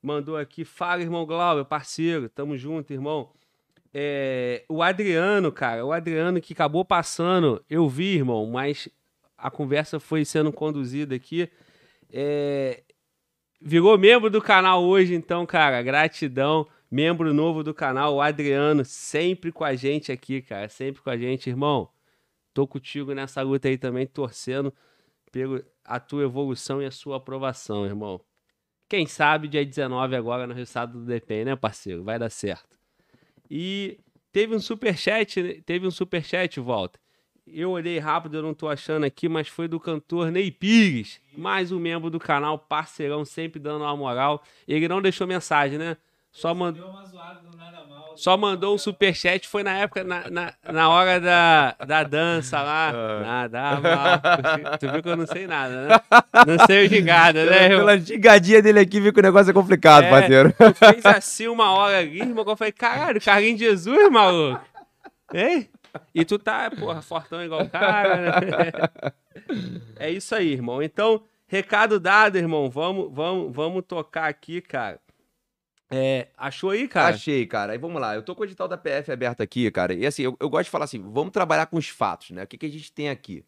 mandou 0.00 0.36
aqui. 0.36 0.64
Fala, 0.64 1.02
irmão 1.02 1.26
Glauber, 1.26 1.64
parceiro. 1.64 2.28
Tamo 2.28 2.56
junto, 2.56 2.92
irmão. 2.92 3.32
É, 3.92 4.64
o 4.68 4.80
Adriano, 4.80 5.50
cara, 5.50 5.84
o 5.84 5.90
Adriano 5.90 6.40
que 6.40 6.52
acabou 6.52 6.84
passando, 6.84 7.60
eu 7.68 7.88
vi, 7.88 8.14
irmão, 8.14 8.46
mas 8.46 8.88
a 9.36 9.50
conversa 9.50 9.98
foi 9.98 10.24
sendo 10.24 10.52
conduzida 10.52 11.16
aqui. 11.16 11.50
É, 12.12 12.84
virou 13.60 13.98
membro 13.98 14.30
do 14.30 14.40
canal 14.40 14.84
hoje, 14.84 15.16
então, 15.16 15.44
cara, 15.44 15.82
gratidão. 15.82 16.64
Membro 16.92 17.32
novo 17.32 17.64
do 17.64 17.72
canal, 17.72 18.16
o 18.16 18.20
Adriano, 18.20 18.84
sempre 18.84 19.50
com 19.50 19.64
a 19.64 19.74
gente 19.74 20.12
aqui, 20.12 20.42
cara, 20.42 20.68
sempre 20.68 21.00
com 21.00 21.08
a 21.08 21.16
gente, 21.16 21.48
irmão. 21.48 21.88
Tô 22.52 22.66
contigo 22.66 23.14
nessa 23.14 23.40
luta 23.40 23.66
aí 23.66 23.78
também, 23.78 24.06
torcendo 24.06 24.70
pela 25.32 25.64
a 25.82 25.98
tua 25.98 26.24
evolução 26.24 26.82
e 26.82 26.84
a 26.84 26.90
sua 26.90 27.16
aprovação, 27.16 27.86
irmão. 27.86 28.20
Quem 28.90 29.06
sabe 29.06 29.48
dia 29.48 29.64
19 29.64 30.14
agora 30.14 30.46
no 30.46 30.52
resultado 30.52 30.98
do 30.98 31.06
DPM, 31.06 31.46
né, 31.46 31.56
parceiro? 31.56 32.04
Vai 32.04 32.18
dar 32.18 32.28
certo. 32.28 32.78
E 33.50 33.98
teve 34.30 34.54
um 34.54 34.60
superchat, 34.60 35.42
né? 35.42 35.62
teve 35.64 35.86
um 35.86 35.90
superchat, 35.90 36.60
Walter. 36.60 37.00
Eu 37.46 37.70
olhei 37.70 37.98
rápido, 37.98 38.36
eu 38.36 38.42
não 38.42 38.52
tô 38.52 38.68
achando 38.68 39.04
aqui, 39.04 39.30
mas 39.30 39.48
foi 39.48 39.66
do 39.66 39.80
cantor 39.80 40.30
Ney 40.30 40.50
Pires, 40.50 41.22
mais 41.38 41.72
um 41.72 41.80
membro 41.80 42.10
do 42.10 42.20
canal, 42.20 42.58
parceirão, 42.58 43.24
sempre 43.24 43.58
dando 43.58 43.82
uma 43.82 43.96
moral. 43.96 44.44
Ele 44.68 44.86
não 44.86 45.00
deixou 45.00 45.26
mensagem, 45.26 45.78
né? 45.78 45.96
Só, 46.32 46.54
mand... 46.54 46.76
Mal. 46.78 48.16
Só 48.16 48.36
mandou 48.36 48.74
um 48.74 48.78
superchat, 48.78 49.46
foi 49.48 49.62
na 49.62 49.74
época, 49.78 50.02
na, 50.04 50.28
na, 50.30 50.52
na 50.70 50.88
hora 50.88 51.20
da, 51.20 51.74
da 51.86 52.02
dança 52.02 52.60
lá. 52.62 52.92
Ah. 53.02 53.20
Nada 53.20 53.80
mal. 53.80 54.78
Tu 54.78 54.90
viu 54.90 55.02
que 55.02 55.08
eu 55.08 55.16
não 55.16 55.26
sei 55.26 55.46
nada, 55.46 55.86
né? 55.86 56.00
Não 56.46 56.66
sei 56.66 56.88
de 56.88 57.00
nada, 57.02 57.44
né? 57.44 57.64
irmão? 57.64 57.80
Pela 57.80 57.98
gigadinha 57.98 58.60
dele 58.62 58.80
aqui, 58.80 59.00
viu 59.00 59.12
que 59.12 59.20
o 59.20 59.22
negócio 59.22 59.50
é 59.50 59.54
complicado, 59.54 60.04
É. 60.04 60.10
parceiro. 60.10 60.52
Tu 60.52 60.74
fez 60.74 61.06
assim 61.06 61.48
uma 61.48 61.70
hora 61.72 61.98
ali, 61.98 62.20
irmão, 62.20 62.44
que 62.44 62.50
eu 62.50 62.56
falei, 62.56 62.72
caralho, 62.72 63.20
Carlinhos 63.20 63.58
de 63.58 63.64
Jesus, 63.64 64.10
maluco. 64.10 64.60
Hein? 65.32 65.68
E 66.14 66.24
tu 66.24 66.38
tá, 66.38 66.70
porra, 66.70 67.00
fortão 67.02 67.42
igual 67.42 67.62
o 67.62 67.70
cara, 67.70 68.16
né? 68.16 68.72
É 69.98 70.10
isso 70.10 70.34
aí, 70.34 70.52
irmão. 70.52 70.82
Então, 70.82 71.22
recado 71.46 71.98
dado, 72.00 72.36
irmão. 72.36 72.68
Vamos, 72.70 73.10
vamos, 73.12 73.54
vamos 73.54 73.84
tocar 73.86 74.28
aqui, 74.28 74.60
cara. 74.60 74.98
É, 75.92 76.28
achou 76.36 76.70
aí, 76.70 76.88
cara? 76.88 77.14
Achei, 77.14 77.46
cara. 77.46 77.72
Aí 77.72 77.78
vamos 77.78 78.00
lá. 78.00 78.14
Eu 78.14 78.22
tô 78.22 78.34
com 78.34 78.42
o 78.42 78.44
edital 78.44 78.66
da 78.66 78.78
PF 78.78 79.12
aberto 79.12 79.42
aqui, 79.42 79.70
cara. 79.70 79.92
E 79.92 80.06
assim, 80.06 80.22
eu, 80.22 80.36
eu 80.40 80.48
gosto 80.48 80.64
de 80.64 80.70
falar 80.70 80.86
assim: 80.86 81.02
vamos 81.02 81.32
trabalhar 81.32 81.66
com 81.66 81.76
os 81.76 81.88
fatos, 81.88 82.30
né? 82.30 82.44
O 82.44 82.46
que, 82.46 82.56
que 82.56 82.66
a 82.66 82.70
gente 82.70 82.90
tem 82.90 83.10
aqui? 83.10 83.44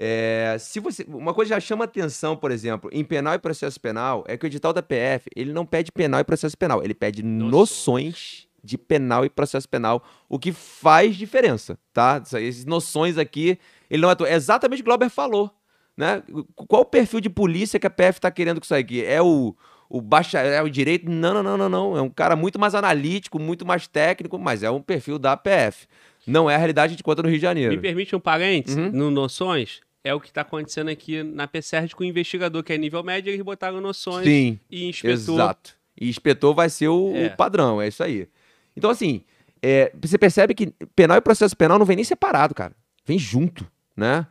É, 0.00 0.56
se 0.60 0.78
você, 0.78 1.04
uma 1.08 1.34
coisa 1.34 1.48
já 1.56 1.60
chama 1.60 1.84
atenção, 1.84 2.36
por 2.36 2.52
exemplo, 2.52 2.88
em 2.92 3.04
penal 3.04 3.34
e 3.34 3.38
processo 3.38 3.80
penal, 3.80 4.22
é 4.28 4.36
que 4.36 4.46
o 4.46 4.46
edital 4.46 4.72
da 4.72 4.80
PF, 4.80 5.28
ele 5.34 5.52
não 5.52 5.66
pede 5.66 5.90
penal 5.90 6.20
e 6.20 6.24
processo 6.24 6.56
penal, 6.56 6.84
ele 6.84 6.94
pede 6.94 7.20
Noções. 7.20 7.50
noções 7.50 8.48
de 8.62 8.78
penal 8.78 9.24
e 9.24 9.30
processo 9.30 9.68
penal, 9.68 10.04
o 10.28 10.38
que 10.38 10.52
faz 10.52 11.16
diferença, 11.16 11.76
tá? 11.92 12.22
Essas 12.22 12.64
noções 12.64 13.18
aqui, 13.18 13.58
ele 13.90 14.02
não 14.02 14.10
é, 14.10 14.16
é 14.28 14.34
exatamente 14.34 14.80
o 14.80 14.84
que 14.84 14.88
o 14.88 14.92
Glauber 14.92 15.10
falou, 15.10 15.50
né? 15.96 16.22
Qual 16.54 16.82
o 16.82 16.84
perfil 16.84 17.20
de 17.20 17.28
polícia 17.28 17.80
que 17.80 17.86
a 17.86 17.90
PF 17.90 18.20
tá 18.20 18.30
querendo 18.30 18.60
com 18.60 18.64
isso 18.64 18.74
aqui? 18.76 19.04
É 19.04 19.20
o 19.20 19.56
o 19.88 20.00
bacharel 20.00 20.66
em 20.68 20.70
direito? 20.70 21.10
Não, 21.10 21.34
não, 21.34 21.42
não, 21.42 21.56
não, 21.56 21.68
não. 21.68 21.96
É 21.96 22.02
um 22.02 22.10
cara 22.10 22.36
muito 22.36 22.58
mais 22.58 22.74
analítico, 22.74 23.38
muito 23.38 23.64
mais 23.66 23.86
técnico, 23.86 24.38
mas 24.38 24.62
é 24.62 24.70
um 24.70 24.82
perfil 24.82 25.18
da 25.18 25.36
PF. 25.36 25.86
Não 26.26 26.50
é 26.50 26.54
a 26.54 26.58
realidade 26.58 26.94
de 26.96 27.02
conta 27.02 27.22
no 27.22 27.28
Rio 27.28 27.38
de 27.38 27.42
Janeiro. 27.42 27.74
Me 27.74 27.80
permite 27.80 28.14
um 28.14 28.20
parênteses? 28.20 28.76
Uhum. 28.76 28.90
No 28.92 29.10
Noções, 29.10 29.80
é 30.04 30.12
o 30.14 30.20
que 30.20 30.30
tá 30.32 30.42
acontecendo 30.42 30.88
aqui 30.90 31.22
na 31.22 31.46
PCR 31.48 31.88
com 31.94 32.02
o 32.02 32.06
investigador, 32.06 32.62
que 32.62 32.72
é 32.72 32.76
nível 32.78 33.02
médio, 33.02 33.30
eles 33.30 33.40
botaram 33.42 33.80
Noções 33.80 34.24
Sim, 34.26 34.58
e 34.70 34.88
inspetor. 34.88 35.12
exato. 35.14 35.74
E 35.98 36.08
inspetor 36.08 36.54
vai 36.54 36.68
ser 36.68 36.88
o, 36.88 37.12
o 37.12 37.16
É. 37.16 37.28
padrão, 37.30 37.80
é 37.80 37.88
isso 37.88 38.02
aí. 38.02 38.28
Então, 38.76 38.90
assim, 38.90 39.22
é, 39.62 39.90
você 40.00 40.16
percebe 40.18 40.54
que 40.54 40.66
penal 40.94 41.16
e 41.16 41.20
processo 41.20 41.56
penal 41.56 41.78
não 41.78 41.86
vem 41.86 41.96
nem 41.96 42.04
separado, 42.04 42.54
cara. 42.54 42.72
Vem 43.06 43.18
junto, 43.18 43.66
né? 43.96 44.26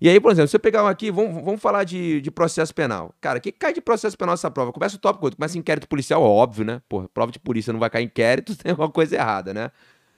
E 0.00 0.08
aí, 0.08 0.18
por 0.18 0.32
exemplo, 0.32 0.48
se 0.48 0.56
eu 0.56 0.60
pegar 0.60 0.82
um 0.82 0.86
aqui, 0.86 1.10
vamos, 1.10 1.44
vamos 1.44 1.60
falar 1.60 1.84
de, 1.84 2.22
de 2.22 2.30
processo 2.30 2.74
penal. 2.74 3.14
Cara, 3.20 3.38
o 3.38 3.40
que 3.40 3.52
cai 3.52 3.72
de 3.72 3.82
processo 3.82 4.16
penal 4.16 4.32
nessa 4.32 4.50
prova? 4.50 4.72
Começa 4.72 4.96
o 4.96 4.98
tópico, 4.98 5.36
começa 5.36 5.58
inquérito 5.58 5.86
policial, 5.86 6.22
óbvio, 6.22 6.64
né? 6.64 6.80
Porra, 6.88 7.06
prova 7.08 7.30
de 7.30 7.38
polícia 7.38 7.72
não 7.72 7.80
vai 7.80 7.90
cair 7.90 8.04
inquérito, 8.04 8.56
tem 8.58 8.70
alguma 8.70 8.90
coisa 8.90 9.16
errada, 9.16 9.52
né? 9.52 9.70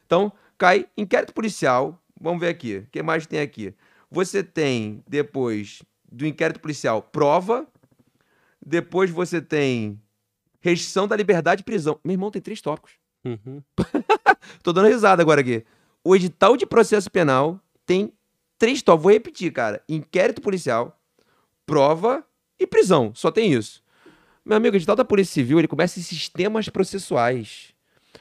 Então, 0.06 0.32
cai 0.56 0.86
inquérito 0.96 1.34
policial, 1.34 2.00
vamos 2.20 2.40
ver 2.40 2.48
aqui, 2.48 2.78
o 2.78 2.90
que 2.92 3.02
mais 3.02 3.26
tem 3.26 3.40
aqui? 3.40 3.74
Você 4.09 4.44
tem, 4.44 5.02
depois 5.09 5.82
do 6.10 6.26
inquérito 6.26 6.60
policial, 6.60 7.02
prova, 7.02 7.66
depois 8.64 9.10
você 9.10 9.42
tem 9.42 10.00
restrição 10.60 11.09
da 11.09 11.16
liberdade 11.16 11.62
e 11.62 11.64
prisão. 11.64 11.98
Meu 12.04 12.14
irmão, 12.14 12.30
tem 12.30 12.40
três 12.40 12.60
tópicos. 12.60 12.92
Uhum. 13.24 13.60
Tô 14.62 14.72
dando 14.72 14.88
risada 14.88 15.22
agora 15.22 15.40
aqui. 15.40 15.64
O 16.04 16.14
edital 16.14 16.56
de 16.56 16.66
processo 16.66 17.10
penal 17.10 17.60
tem 17.84 18.12
três 18.62 18.80
tópicos. 18.80 19.02
Vou 19.02 19.12
repetir, 19.12 19.52
cara. 19.52 19.82
Inquérito 19.89 20.40
policial, 20.40 20.97
prova 21.66 22.24
e 22.60 22.64
prisão. 22.64 23.10
Só 23.12 23.28
tem 23.32 23.52
isso. 23.52 23.82
Meu 24.44 24.56
amigo, 24.56 24.74
o 24.74 24.78
edital 24.78 24.94
da 24.94 25.05
Polícia 25.05 25.34
Civil, 25.34 25.59
ele 25.59 25.66
começa 25.66 25.98
em 25.98 26.02
sistemas 26.02 26.68
processuais. 26.68 27.72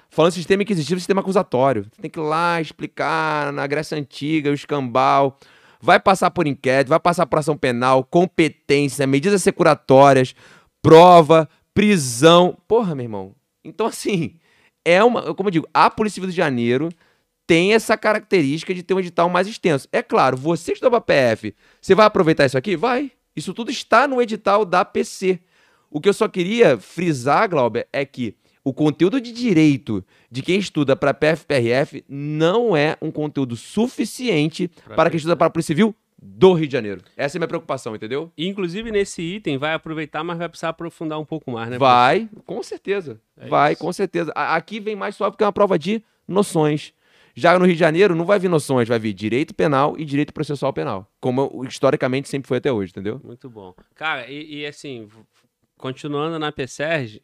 Falando 0.09 0.31
sistema 0.31 0.63
inquisitivo 0.63 0.99
sistema 0.99 1.21
acusatório. 1.21 1.85
Tem 2.01 2.09
que 2.09 2.19
ir 2.19 2.23
lá 2.23 2.59
explicar 2.59 3.53
na 3.53 3.67
Grécia 3.67 3.95
Antiga, 3.95 4.49
o 4.49 4.55
escambau. 4.55 5.37
Vai 5.79 5.99
passar 5.99 6.31
por 6.31 6.47
inquérito, 6.47 6.89
vai 6.89 6.99
passar 6.99 7.27
por 7.27 7.37
ação 7.37 7.55
penal, 7.55 8.03
competência, 8.03 9.05
medidas 9.05 9.43
securatórias, 9.43 10.33
prova, 10.81 11.47
prisão. 11.71 12.57
Porra, 12.67 12.95
meu 12.95 13.05
irmão. 13.05 13.35
Então, 13.63 13.85
assim, 13.85 14.39
é 14.83 15.03
uma. 15.03 15.35
Como 15.35 15.49
eu 15.49 15.51
digo, 15.51 15.67
a 15.71 15.87
Polícia 15.91 16.15
Civil 16.15 16.29
do 16.29 16.35
Janeiro 16.35 16.89
tem 17.51 17.73
essa 17.73 17.97
característica 17.97 18.73
de 18.73 18.81
ter 18.81 18.93
um 18.93 18.99
edital 19.01 19.27
mais 19.27 19.45
extenso. 19.45 19.85
É 19.91 20.01
claro, 20.01 20.37
você 20.37 20.71
estudou 20.71 21.01
para 21.01 21.35
PF, 21.35 21.53
você 21.81 21.93
vai 21.93 22.05
aproveitar 22.05 22.45
isso 22.45 22.57
aqui? 22.57 22.77
Vai. 22.77 23.11
Isso 23.35 23.53
tudo 23.53 23.69
está 23.69 24.07
no 24.07 24.21
edital 24.21 24.63
da 24.63 24.85
PC. 24.85 25.37
O 25.89 25.99
que 25.99 26.07
eu 26.07 26.13
só 26.13 26.29
queria 26.29 26.77
frisar, 26.77 27.49
Glauber, 27.49 27.89
é 27.91 28.05
que 28.05 28.37
o 28.63 28.73
conteúdo 28.73 29.19
de 29.19 29.33
direito 29.33 30.01
de 30.31 30.41
quem 30.41 30.59
estuda 30.59 30.95
para 30.95 31.13
PF-PRF 31.13 32.05
não 32.07 32.73
é 32.73 32.95
um 33.01 33.11
conteúdo 33.11 33.57
suficiente 33.57 34.69
Pra 34.85 34.95
para 34.95 35.09
quem 35.09 35.17
estuda 35.17 35.35
para 35.35 35.47
a 35.47 35.49
Polícia 35.49 35.73
Civil 35.73 35.93
do 36.21 36.53
Rio 36.53 36.67
de 36.67 36.71
Janeiro. 36.71 37.01
Essa 37.17 37.35
é 37.35 37.37
a 37.37 37.41
minha 37.41 37.49
preocupação, 37.49 37.93
entendeu? 37.93 38.31
Inclusive, 38.37 38.91
nesse 38.91 39.21
item, 39.21 39.57
vai 39.57 39.73
aproveitar, 39.73 40.23
mas 40.23 40.37
vai 40.37 40.47
precisar 40.47 40.69
aprofundar 40.69 41.19
um 41.19 41.25
pouco 41.25 41.51
mais, 41.51 41.69
né? 41.69 41.77
Vai, 41.77 42.29
com 42.45 42.63
certeza. 42.63 43.19
É 43.35 43.49
vai, 43.49 43.73
isso. 43.73 43.81
com 43.81 43.91
certeza. 43.91 44.31
Aqui 44.33 44.79
vem 44.79 44.95
mais 44.95 45.17
só 45.17 45.29
porque 45.29 45.43
é 45.43 45.47
uma 45.47 45.51
prova 45.51 45.77
de 45.77 46.01
noções. 46.25 46.93
Já 47.35 47.57
no 47.57 47.65
Rio 47.65 47.73
de 47.73 47.79
Janeiro, 47.79 48.15
não 48.15 48.25
vai 48.25 48.39
vir 48.39 48.49
noções, 48.49 48.87
vai 48.87 48.99
vir 48.99 49.13
direito 49.13 49.53
penal 49.53 49.95
e 49.97 50.05
direito 50.05 50.33
processual 50.33 50.73
penal. 50.73 51.09
Como 51.19 51.63
historicamente 51.67 52.27
sempre 52.27 52.47
foi 52.47 52.57
até 52.57 52.71
hoje, 52.71 52.91
entendeu? 52.91 53.21
Muito 53.23 53.49
bom. 53.49 53.73
Cara, 53.95 54.29
e, 54.29 54.61
e 54.61 54.65
assim, 54.65 55.07
continuando 55.77 56.37
na 56.37 56.51
PSERG, 56.51 57.21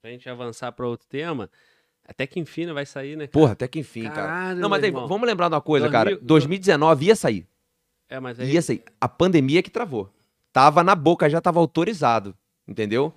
pra 0.00 0.10
gente 0.10 0.28
avançar 0.28 0.72
para 0.72 0.86
outro 0.86 1.06
tema, 1.06 1.50
até 2.06 2.26
que 2.26 2.40
enfim 2.40 2.72
vai 2.72 2.86
sair, 2.86 3.16
né? 3.16 3.26
cara? 3.26 3.32
Porra, 3.32 3.52
até 3.52 3.68
que 3.68 3.78
enfim, 3.78 4.04
cara. 4.04 4.14
Caralho, 4.14 4.60
Não, 4.60 4.68
mas 4.68 4.82
aí, 4.82 4.90
vamos 4.90 5.22
lembrar 5.22 5.48
de 5.48 5.54
uma 5.54 5.60
coisa, 5.60 5.88
2000 5.88 6.10
cara. 6.10 6.24
2019 6.24 7.06
ia 7.06 7.16
sair. 7.16 7.46
É, 8.08 8.18
mas 8.18 8.40
aí. 8.40 8.50
Ia 8.52 8.62
sair. 8.62 8.82
A 9.00 9.08
pandemia 9.08 9.62
que 9.62 9.70
travou. 9.70 10.10
Tava 10.52 10.82
na 10.82 10.96
boca, 10.96 11.30
já 11.30 11.40
tava 11.40 11.60
autorizado. 11.60 12.34
Entendeu? 12.66 13.14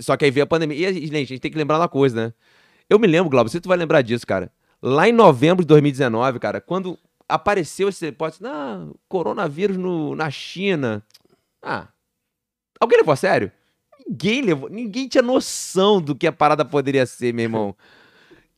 Só 0.00 0.16
que 0.16 0.24
aí 0.24 0.30
veio 0.30 0.44
a 0.44 0.46
pandemia. 0.46 0.90
E, 0.90 1.06
gente, 1.06 1.14
a 1.14 1.18
gente 1.18 1.40
tem 1.40 1.50
que 1.50 1.58
lembrar 1.58 1.78
uma 1.78 1.88
coisa, 1.88 2.26
né? 2.26 2.34
Eu 2.88 2.98
me 2.98 3.06
lembro, 3.06 3.30
Glauber, 3.30 3.50
se 3.50 3.60
tu 3.60 3.68
vai 3.68 3.78
lembrar 3.78 4.02
disso, 4.02 4.26
cara. 4.26 4.50
Lá 4.82 5.08
em 5.08 5.12
novembro 5.12 5.62
de 5.62 5.68
2019, 5.68 6.38
cara, 6.38 6.60
quando 6.60 6.98
apareceu 7.28 7.88
esse 7.88 8.06
hipótese, 8.06 8.42
não, 8.42 8.94
coronavírus 9.08 9.76
no, 9.76 10.14
na 10.14 10.30
China. 10.30 11.04
Ah, 11.62 11.88
alguém 12.78 12.98
levou 12.98 13.12
a 13.12 13.16
sério? 13.16 13.52
Ninguém 14.08 14.42
levou, 14.42 14.68
ninguém 14.68 15.06
tinha 15.06 15.22
noção 15.22 16.00
do 16.00 16.14
que 16.14 16.26
a 16.26 16.32
parada 16.32 16.64
poderia 16.64 17.06
ser, 17.06 17.32
meu 17.32 17.44
irmão. 17.44 17.76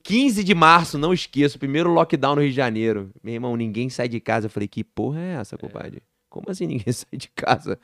15 0.03 0.43
de 0.43 0.55
março, 0.55 0.99
não 0.99 1.13
esqueço, 1.13 1.59
primeiro 1.59 1.91
lockdown 1.91 2.35
no 2.35 2.41
Rio 2.41 2.51
de 2.51 2.57
Janeiro. 2.57 3.11
Meu 3.23 3.35
irmão, 3.35 3.57
ninguém 3.57 3.89
sai 3.89 4.09
de 4.09 4.19
casa. 4.19 4.47
Eu 4.47 4.51
falei, 4.51 4.67
que 4.67 4.83
porra 4.83 5.21
é 5.21 5.35
essa, 5.35 5.57
compadre? 5.57 6.03
Como 6.29 6.51
assim 6.51 6.67
ninguém 6.67 6.91
sai 6.93 7.17
de 7.17 7.29
casa? 7.29 7.79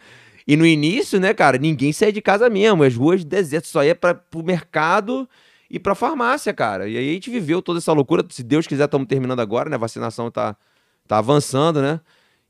E 0.46 0.56
no 0.56 0.66
início, 0.66 1.20
né, 1.20 1.32
cara, 1.32 1.58
ninguém 1.58 1.92
saía 1.92 2.12
de 2.12 2.22
casa 2.22 2.50
mesmo. 2.50 2.82
As 2.82 2.96
ruas 2.96 3.24
desertas, 3.24 3.70
só 3.70 3.84
ia 3.84 3.94
pra, 3.94 4.14
pro 4.14 4.42
mercado 4.42 5.28
e 5.70 5.78
pra 5.78 5.94
farmácia, 5.94 6.52
cara. 6.54 6.88
E 6.88 6.96
aí 6.96 7.10
a 7.10 7.12
gente 7.12 7.30
viveu 7.30 7.60
toda 7.62 7.78
essa 7.78 7.92
loucura. 7.92 8.24
Se 8.30 8.42
Deus 8.42 8.66
quiser, 8.66 8.84
estamos 8.84 9.06
terminando 9.06 9.40
agora, 9.40 9.68
né? 9.68 9.76
A 9.76 9.78
vacinação 9.78 10.30
tá, 10.30 10.56
tá 11.06 11.18
avançando, 11.18 11.80
né? 11.82 12.00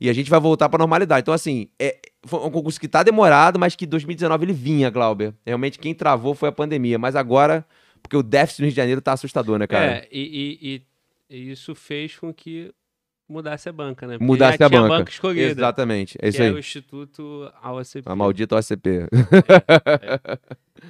E 0.01 0.09
a 0.09 0.12
gente 0.12 0.31
vai 0.31 0.39
voltar 0.39 0.69
pra 0.69 0.78
normalidade. 0.78 1.23
Então, 1.23 1.35
assim, 1.35 1.69
é, 1.78 1.99
foi 2.24 2.39
um 2.40 2.51
concurso 2.51 2.78
que 2.78 2.86
tá 2.86 3.03
demorado, 3.03 3.59
mas 3.59 3.74
que 3.74 3.85
2019 3.86 4.45
ele 4.45 4.53
vinha, 4.53 4.90
Glauber. 4.90 5.35
Realmente 5.45 5.78
quem 5.78 5.93
travou 5.95 6.35
foi 6.35 6.49
a 6.49 6.53
pandemia. 6.53 6.99
Mas 6.99 7.16
agora, 7.16 7.66
porque 8.03 8.16
o 8.16 8.23
déficit 8.23 8.61
no 8.61 8.66
Rio 8.66 8.73
de 8.73 8.77
Janeiro 8.77 9.01
tá 9.01 9.12
assustador, 9.12 9.59
né, 9.59 9.66
cara? 9.66 9.85
É, 9.97 10.09
e- 10.12 10.59
e- 10.62 10.82
e 11.36 11.51
isso 11.51 11.74
fez 11.74 12.16
com 12.16 12.32
que 12.32 12.73
mudasse 13.28 13.68
a 13.68 13.72
banca, 13.72 14.06
né? 14.06 14.14
Porque 14.14 14.24
Mudasse 14.24 14.62
a 14.62 14.68
tinha 14.68 14.82
banca. 14.88 15.10
escolhida. 15.10 15.50
Exatamente. 15.50 16.16
É 16.20 16.28
isso 16.28 16.38
que 16.38 16.42
aí. 16.42 16.48
é 16.50 16.52
o 16.52 16.59
Instituto 16.59 17.52
AOCP. 17.60 18.02
A 18.06 18.16
maldita 18.16 18.56
OCP. 18.56 19.06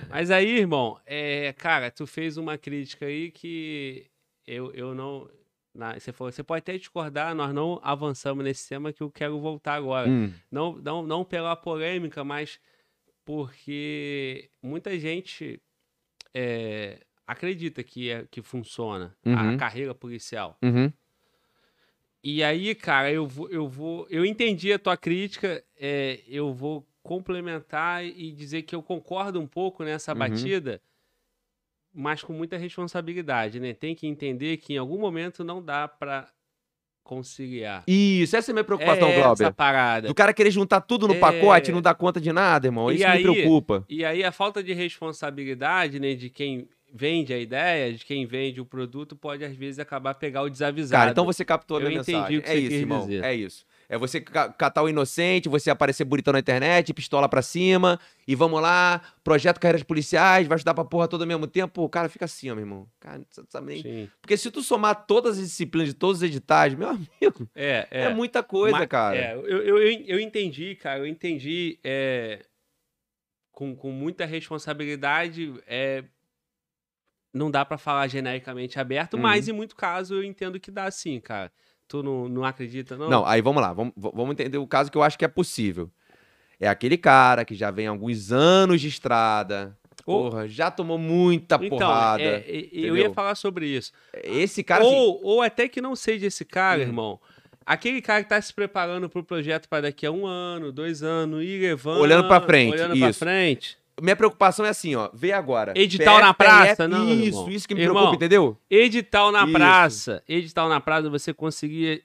Mas 0.08 0.30
aí, 0.30 0.58
irmão, 0.58 0.98
é, 1.06 1.52
cara, 1.54 1.90
tu 1.90 2.06
fez 2.06 2.36
uma 2.36 2.56
crítica 2.58 3.06
aí 3.06 3.30
que 3.30 4.06
eu, 4.46 4.70
eu 4.72 4.94
não. 4.94 5.28
na- 5.74 5.98
você 5.98 6.12
falou, 6.12 6.30
você 6.32 6.42
pode 6.42 6.58
até 6.60 6.76
discordar, 6.76 7.34
nós 7.34 7.52
não 7.54 7.80
avançamos 7.82 8.44
nesse 8.44 8.68
tema 8.68 8.92
que 8.92 9.02
eu 9.02 9.10
quero 9.10 9.38
voltar 9.40 9.74
agora. 9.74 10.08
Hum, 10.08 10.32
Não, 10.50 10.74
não, 10.76 11.02
não 11.06 11.24
pela 11.24 11.54
polêmica, 11.56 12.22
mas 12.24 12.58
porque 13.24 14.50
muita 14.62 14.98
gente 14.98 15.60
é, 16.34 17.00
acredita 17.26 17.82
que, 17.82 18.10
é, 18.10 18.26
que 18.30 18.42
funciona 18.42 19.14
a 19.24 19.42
Uhum. 19.44 19.56
carreira 19.56 19.94
policial. 19.94 20.56
uhum. 20.62 20.92
E 22.22 22.42
aí, 22.42 22.74
cara, 22.74 23.12
eu 23.12 23.26
vou, 23.26 23.48
eu 23.48 23.68
vou, 23.68 24.06
eu 24.10 24.24
entendi 24.24 24.72
a 24.72 24.78
tua 24.78 24.96
crítica, 24.96 25.62
é, 25.78 26.20
eu 26.26 26.52
vou 26.52 26.86
complementar 27.02 28.04
e 28.04 28.32
dizer 28.32 28.62
que 28.62 28.74
eu 28.74 28.82
concordo 28.82 29.40
um 29.40 29.46
pouco 29.46 29.84
nessa 29.84 30.12
Uhum. 30.12 30.18
batida, 30.18 30.80
mas 31.94 32.22
com 32.22 32.32
muita 32.32 32.56
responsabilidade, 32.56 33.58
né? 33.60 33.72
Tem 33.72 33.94
que 33.94 34.06
entender 34.06 34.56
que 34.58 34.74
em 34.74 34.78
algum 34.78 34.98
momento 34.98 35.42
não 35.44 35.62
dá 35.62 35.86
pra 35.88 36.28
conciliar. 37.02 37.84
Isso, 37.86 38.36
essa 38.36 38.50
é 38.50 38.52
a 38.52 38.54
minha 38.54 38.64
preocupação, 38.64 39.08
é 39.08 39.20
essa 39.20 39.50
parada. 39.52 40.08
Do 40.08 40.14
cara 40.14 40.34
querer 40.34 40.50
juntar 40.50 40.82
tudo 40.82 41.08
no 41.08 41.14
É. 41.14 41.18
pacote 41.18 41.70
e 41.70 41.74
não 41.74 41.80
dar 41.80 41.94
conta 41.94 42.20
de 42.20 42.30
nada, 42.32 42.66
irmão. 42.66 42.90
Isso 42.92 43.06
aí- 43.06 43.24
me 43.24 43.32
preocupa. 43.32 43.84
E 43.88 44.04
aí 44.04 44.22
a 44.22 44.30
falta 44.30 44.62
de 44.62 44.74
responsabilidade, 44.74 45.98
né, 45.98 46.14
de 46.14 46.28
quem 46.28 46.68
vende 46.92 47.32
a 47.34 47.38
ideia, 47.38 47.92
de 47.92 48.04
quem 48.04 48.24
vende 48.26 48.60
o 48.60 48.64
produto, 48.64 49.14
pode 49.14 49.44
às 49.44 49.54
vezes 49.54 49.78
acabar 49.78 50.14
pegar 50.14 50.42
o 50.42 50.48
desavisado. 50.48 50.98
Cara, 51.00 51.10
então 51.10 51.24
você 51.24 51.44
captou 51.44 51.76
a 51.76 51.80
minha 51.80 52.00
entendi 52.00 52.12
mensagem. 52.12 52.42
é 52.44 52.56
isso, 52.56 52.74
irmão. 52.74 53.00
dizer. 53.00 53.24
É 53.24 53.34
isso. 53.34 53.66
É 53.90 53.96
você 53.96 54.20
ca- 54.20 54.50
catar 54.52 54.82
o 54.82 54.88
inocente, 54.88 55.48
você 55.48 55.70
aparecer 55.70 56.04
bonitão 56.04 56.32
na 56.32 56.38
internet, 56.40 56.92
pistola 56.92 57.26
pra 57.28 57.40
cima, 57.40 57.98
e 58.26 58.34
vamos 58.34 58.60
lá, 58.60 59.00
projeto 59.24 59.58
carreiras 59.58 59.82
policiais, 59.82 60.46
vai 60.46 60.56
estudar 60.56 60.74
pra 60.74 60.84
porra 60.84 61.08
toda 61.08 61.24
ao 61.24 61.28
mesmo 61.28 61.46
tempo. 61.46 61.82
O 61.82 61.88
cara 61.88 62.08
fica 62.08 62.26
assim, 62.26 62.50
ó, 62.50 62.54
meu 62.54 62.62
irmão. 62.64 62.86
Cara, 63.00 63.18
não 63.18 63.44
sabe 63.48 63.66
nem. 63.72 63.82
Sim. 63.82 64.10
Porque 64.20 64.36
se 64.36 64.50
tu 64.50 64.62
somar 64.62 65.06
todas 65.06 65.38
as 65.38 65.44
disciplinas 65.44 65.88
de 65.88 65.94
todos 65.94 66.18
os 66.18 66.22
editais, 66.22 66.74
meu 66.74 66.88
amigo, 66.88 67.48
É, 67.56 67.86
é, 67.90 68.02
é. 68.04 68.14
muita 68.14 68.42
coisa, 68.42 68.76
Ma- 68.78 68.86
cara. 68.86 69.16
É, 69.16 69.34
eu, 69.34 69.46
eu, 69.46 69.78
eu, 69.78 70.04
eu 70.06 70.20
entendi, 70.20 70.74
cara, 70.74 70.98
eu 71.00 71.06
entendi 71.06 71.78
é, 71.82 72.44
com, 73.52 73.74
com 73.74 73.90
muita 73.90 74.24
responsabilidade. 74.26 75.54
É, 75.66 76.04
não 77.32 77.50
dá 77.50 77.64
pra 77.64 77.78
falar 77.78 78.06
genericamente 78.08 78.78
aberto, 78.78 79.14
Uhum. 79.14 79.20
mas 79.22 79.48
em 79.48 79.52
muito 79.52 79.76
caso 79.76 80.14
eu 80.14 80.24
entendo 80.24 80.58
que 80.58 80.70
dá 80.70 80.90
sim, 80.90 81.20
cara. 81.20 81.52
Tu 81.86 82.02
não, 82.02 82.28
não 82.28 82.44
acredita, 82.44 82.96
não? 82.96 83.08
Não, 83.08 83.26
aí 83.26 83.40
vamos 83.40 83.62
lá, 83.62 83.72
vamos, 83.72 83.92
vamos 83.96 84.30
entender 84.32 84.58
o 84.58 84.66
caso 84.66 84.90
que 84.90 84.98
eu 84.98 85.02
acho 85.02 85.18
que 85.18 85.24
é 85.24 85.28
possível. 85.28 85.90
É 86.60 86.68
aquele 86.68 86.96
cara 86.98 87.44
que 87.44 87.54
já 87.54 87.70
vem 87.70 87.86
há 87.86 87.90
alguns 87.90 88.32
anos 88.32 88.80
de 88.80 88.88
estrada, 88.88 89.78
porra, 90.04 90.48
já 90.48 90.70
tomou 90.70 90.98
muita 90.98 91.54
Então, 91.62 91.78
porrada. 91.78 92.22
é, 92.22 92.44
é, 92.46 92.68
eu 92.72 92.96
ia 92.96 93.10
falar 93.14 93.34
sobre 93.36 93.66
isso. 93.66 93.92
Esse 94.24 94.62
cara, 94.64 94.82
assim, 94.84 94.94
ou, 94.94 95.20
ou 95.24 95.42
até 95.42 95.68
que 95.68 95.80
não 95.80 95.94
seja 95.94 96.26
esse 96.26 96.44
cara, 96.44 96.80
Hum. 96.80 96.82
irmão. 96.82 97.20
Aquele 97.64 98.00
cara 98.02 98.22
que 98.22 98.30
tá 98.30 98.40
se 98.40 98.52
preparando 98.52 99.08
pro 99.10 99.22
projeto 99.22 99.68
para 99.68 99.82
daqui 99.82 100.04
a 100.06 100.10
um 100.10 100.26
ano, 100.26 100.72
dois 100.72 101.02
anos, 101.02 101.42
ir 101.44 101.60
levando. 101.60 102.00
Olhando 102.00 102.26
pra 102.26 102.40
frente, 102.40 102.72
Olhando 102.72 102.98
pra 102.98 103.08
isso. 103.10 103.18
frente. 103.18 103.78
Minha 104.00 104.16
preocupação 104.16 104.64
é 104.64 104.68
assim, 104.68 104.94
ó, 104.94 105.10
vê 105.12 105.32
agora. 105.32 105.72
Edital 105.76 106.20
na 106.20 106.34
praça? 106.34 106.86
Não, 106.88 107.08
Isso, 107.08 107.48
isso 107.50 107.68
que 107.68 107.74
me 107.74 107.80
Irmão, 107.80 107.96
preocupa, 107.96 108.16
entendeu? 108.16 108.56
Edital 108.70 109.32
na 109.32 109.44
Isso. 109.44 109.52
praça. 109.52 110.22
Edital 110.28 110.68
na 110.68 110.80
praça 110.80 111.10
você 111.10 111.32
conseguia 111.34 112.02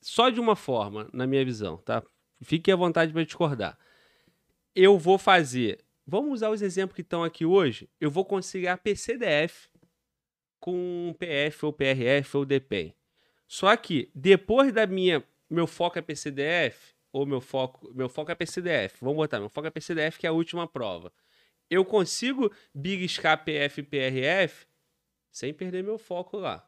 só 0.00 0.30
de 0.30 0.40
uma 0.40 0.56
forma, 0.56 1.08
na 1.12 1.26
minha 1.26 1.44
visão, 1.44 1.76
tá? 1.78 2.02
Fique 2.42 2.72
à 2.72 2.76
vontade 2.76 3.12
para 3.12 3.24
discordar. 3.24 3.78
Eu 4.74 4.98
vou 4.98 5.18
fazer. 5.18 5.78
Vamos 6.06 6.32
usar 6.32 6.50
os 6.50 6.62
exemplos 6.62 6.94
que 6.94 7.02
estão 7.02 7.22
aqui 7.22 7.44
hoje. 7.44 7.88
Eu 8.00 8.10
vou 8.10 8.24
conciliar 8.24 8.78
PCDF 8.78 9.68
com 10.58 11.14
PF 11.18 11.66
ou 11.66 11.72
PRF 11.72 12.36
ou 12.36 12.44
DPEM. 12.44 12.94
Só 13.46 13.74
que 13.76 14.10
depois 14.14 14.72
da 14.72 14.86
minha 14.86 15.22
meu 15.48 15.66
foco 15.66 15.98
é 15.98 16.02
PCDF 16.02 16.94
ou 17.12 17.26
meu 17.26 17.40
foco, 17.40 17.92
meu 17.94 18.08
foco 18.08 18.30
é 18.30 18.34
PCDF. 18.34 18.98
Vamos 19.00 19.16
botar, 19.16 19.40
meu 19.40 19.48
foco 19.48 19.66
é 19.66 19.70
PCDF 19.70 20.18
que 20.18 20.26
é 20.26 20.30
a 20.30 20.32
última 20.32 20.66
prova. 20.66 21.12
Eu 21.68 21.84
consigo 21.84 22.52
beliscar 22.74 23.44
PF 23.44 23.80
e 23.80 23.84
PRF 23.84 24.66
sem 25.30 25.54
perder 25.54 25.82
meu 25.84 25.98
foco 25.98 26.36
lá. 26.36 26.66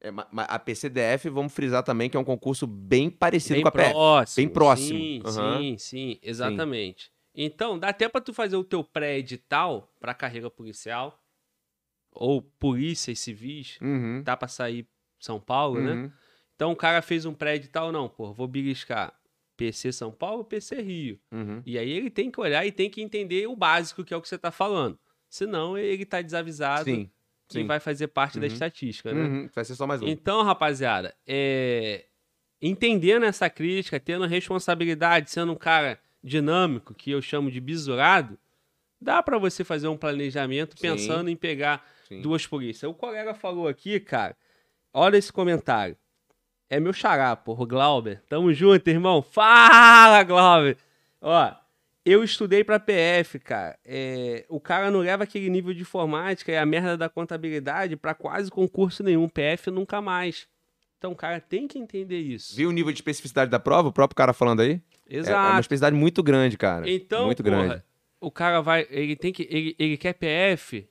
É, 0.00 0.10
ma- 0.10 0.28
ma- 0.30 0.44
a 0.44 0.58
PCDF, 0.58 1.28
vamos 1.30 1.52
frisar 1.52 1.82
também 1.82 2.08
que 2.10 2.16
é 2.16 2.20
um 2.20 2.24
concurso 2.24 2.66
bem 2.66 3.08
parecido 3.10 3.54
Bem 3.54 3.62
com 3.62 3.68
a 3.68 3.72
PF. 3.72 3.92
próximo. 3.92 4.44
bem 4.46 4.52
próximo. 4.52 4.98
Sim, 4.98 5.22
Aham. 5.24 5.58
sim, 5.60 5.78
sim, 5.78 6.18
exatamente. 6.22 7.10
Então, 7.34 7.78
dá 7.78 7.88
até 7.88 8.08
pra 8.08 8.20
tu 8.20 8.32
fazer 8.32 8.56
o 8.56 8.64
teu 8.64 8.84
pré-edital 8.84 9.92
pra 10.00 10.14
carreira 10.14 10.50
policial 10.50 11.22
ou 12.12 12.40
polícias 12.42 13.18
civis, 13.18 13.78
Uhum, 13.80 14.22
tá 14.24 14.36
pra 14.36 14.48
sair 14.48 14.86
São 15.18 15.40
Paulo, 15.40 15.80
né? 15.80 15.92
uhum. 15.94 16.12
Então 16.54 16.72
o 16.72 16.76
cara 16.76 17.02
fez 17.02 17.26
um 17.26 17.34
pré-edital, 17.34 17.92
não, 17.92 18.08
pô, 18.08 18.32
vou 18.32 18.46
beliscar 18.48 19.12
PC 19.56 19.92
São 19.92 20.12
Paulo, 20.12 20.44
PC 20.44 20.80
Rio. 20.82 21.18
Uhum. 21.32 21.62
E 21.64 21.78
aí 21.78 21.90
ele 21.90 22.10
tem 22.10 22.30
que 22.30 22.40
olhar 22.40 22.66
e 22.66 22.72
tem 22.72 22.90
que 22.90 23.00
entender 23.02 23.46
o 23.46 23.56
básico 23.56 24.04
que 24.04 24.12
é 24.12 24.16
o 24.16 24.20
que 24.20 24.28
você 24.28 24.38
tá 24.38 24.50
falando. 24.50 24.98
Senão 25.28 25.76
ele 25.76 26.04
tá 26.04 26.20
desavisado 26.22 26.84
Sim, 26.84 27.10
e 27.50 27.52
sim. 27.52 27.66
vai 27.66 27.80
fazer 27.80 28.08
parte 28.08 28.38
da 28.38 28.46
Uhum. 28.46 28.52
estatística, 28.52 29.12
né? 29.12 29.22
Uhum, 29.22 29.50
Vai 29.54 29.64
ser 29.64 29.74
só 29.74 29.86
mais 29.86 30.00
um. 30.02 30.06
Então, 30.06 30.42
rapaziada, 30.42 31.14
é... 31.26 32.04
entendendo 32.60 33.24
essa 33.24 33.48
crítica, 33.50 33.98
tendo 34.00 34.24
responsabilidade, 34.26 35.30
sendo 35.30 35.52
um 35.52 35.56
cara 35.56 35.98
dinâmico, 36.22 36.94
que 36.94 37.10
eu 37.10 37.20
chamo 37.22 37.50
de 37.50 37.60
bisurado, 37.60 38.38
dá 39.00 39.22
pra 39.22 39.38
você 39.38 39.62
fazer 39.64 39.88
um 39.88 39.96
planejamento 39.96 40.74
Sim. 40.76 40.82
pensando 40.82 41.28
em 41.30 41.36
pegar 41.36 41.86
Sim. 42.08 42.20
duas 42.20 42.46
polícias. 42.46 42.90
O 42.90 42.94
colega 42.94 43.34
falou 43.34 43.68
aqui, 43.68 43.98
cara, 44.00 44.36
olha 44.92 45.16
esse 45.16 45.32
comentário. 45.32 45.96
É 46.68 46.80
meu 46.80 46.92
xará, 46.92 47.34
porra, 47.36 47.62
o 47.62 47.66
Glauber. 47.66 48.22
Tamo 48.28 48.52
junto, 48.52 48.88
irmão. 48.88 49.22
Fala, 49.22 50.22
Glauber. 50.24 50.76
Ó, 51.20 51.52
eu 52.04 52.24
estudei 52.24 52.64
pra 52.64 52.80
PF, 52.80 53.38
cara. 53.38 53.78
É, 53.84 54.44
o 54.48 54.58
cara 54.60 54.90
não 54.90 55.00
leva 55.00 55.24
aquele 55.24 55.48
nível 55.48 55.72
de 55.72 55.82
informática 55.82 56.50
e 56.50 56.56
a 56.56 56.66
merda 56.66 56.96
da 56.96 57.08
contabilidade 57.08 57.96
pra 57.96 58.14
quase 58.14 58.50
concurso 58.50 59.02
nenhum. 59.02 59.28
PF 59.28 59.70
nunca 59.70 60.00
mais. 60.00 60.48
Então 60.98 61.12
o 61.12 61.16
cara 61.16 61.40
tem 61.40 61.68
que 61.68 61.78
entender 61.78 62.18
isso. 62.18 62.56
Viu 62.56 62.68
o 62.68 62.72
nível 62.72 62.90
de 62.92 62.98
especificidade 62.98 63.50
da 63.50 63.60
prova? 63.60 63.88
O 63.88 63.92
próprio 63.92 64.16
cara 64.16 64.32
falando 64.32 64.60
aí? 64.60 64.80
É- 65.08 65.16
É, 65.16 65.18
uma 65.18 65.20
Exato. 65.20 65.60
especificidade 65.60 65.94
muito 65.94 66.20
grande, 66.22 66.56
cara. 66.58 66.88
Então, 66.90 67.26
muito 67.26 67.44
porra, 67.44 67.56
grande. 67.66 67.82
o 68.20 68.28
cara 68.30 68.60
vai, 68.60 68.86
ele 68.90 69.14
tem 69.14 69.32
que, 69.32 69.46
ele, 69.48 69.76
ele 69.78 69.96
quer 69.96 70.14
PF, 70.14 70.88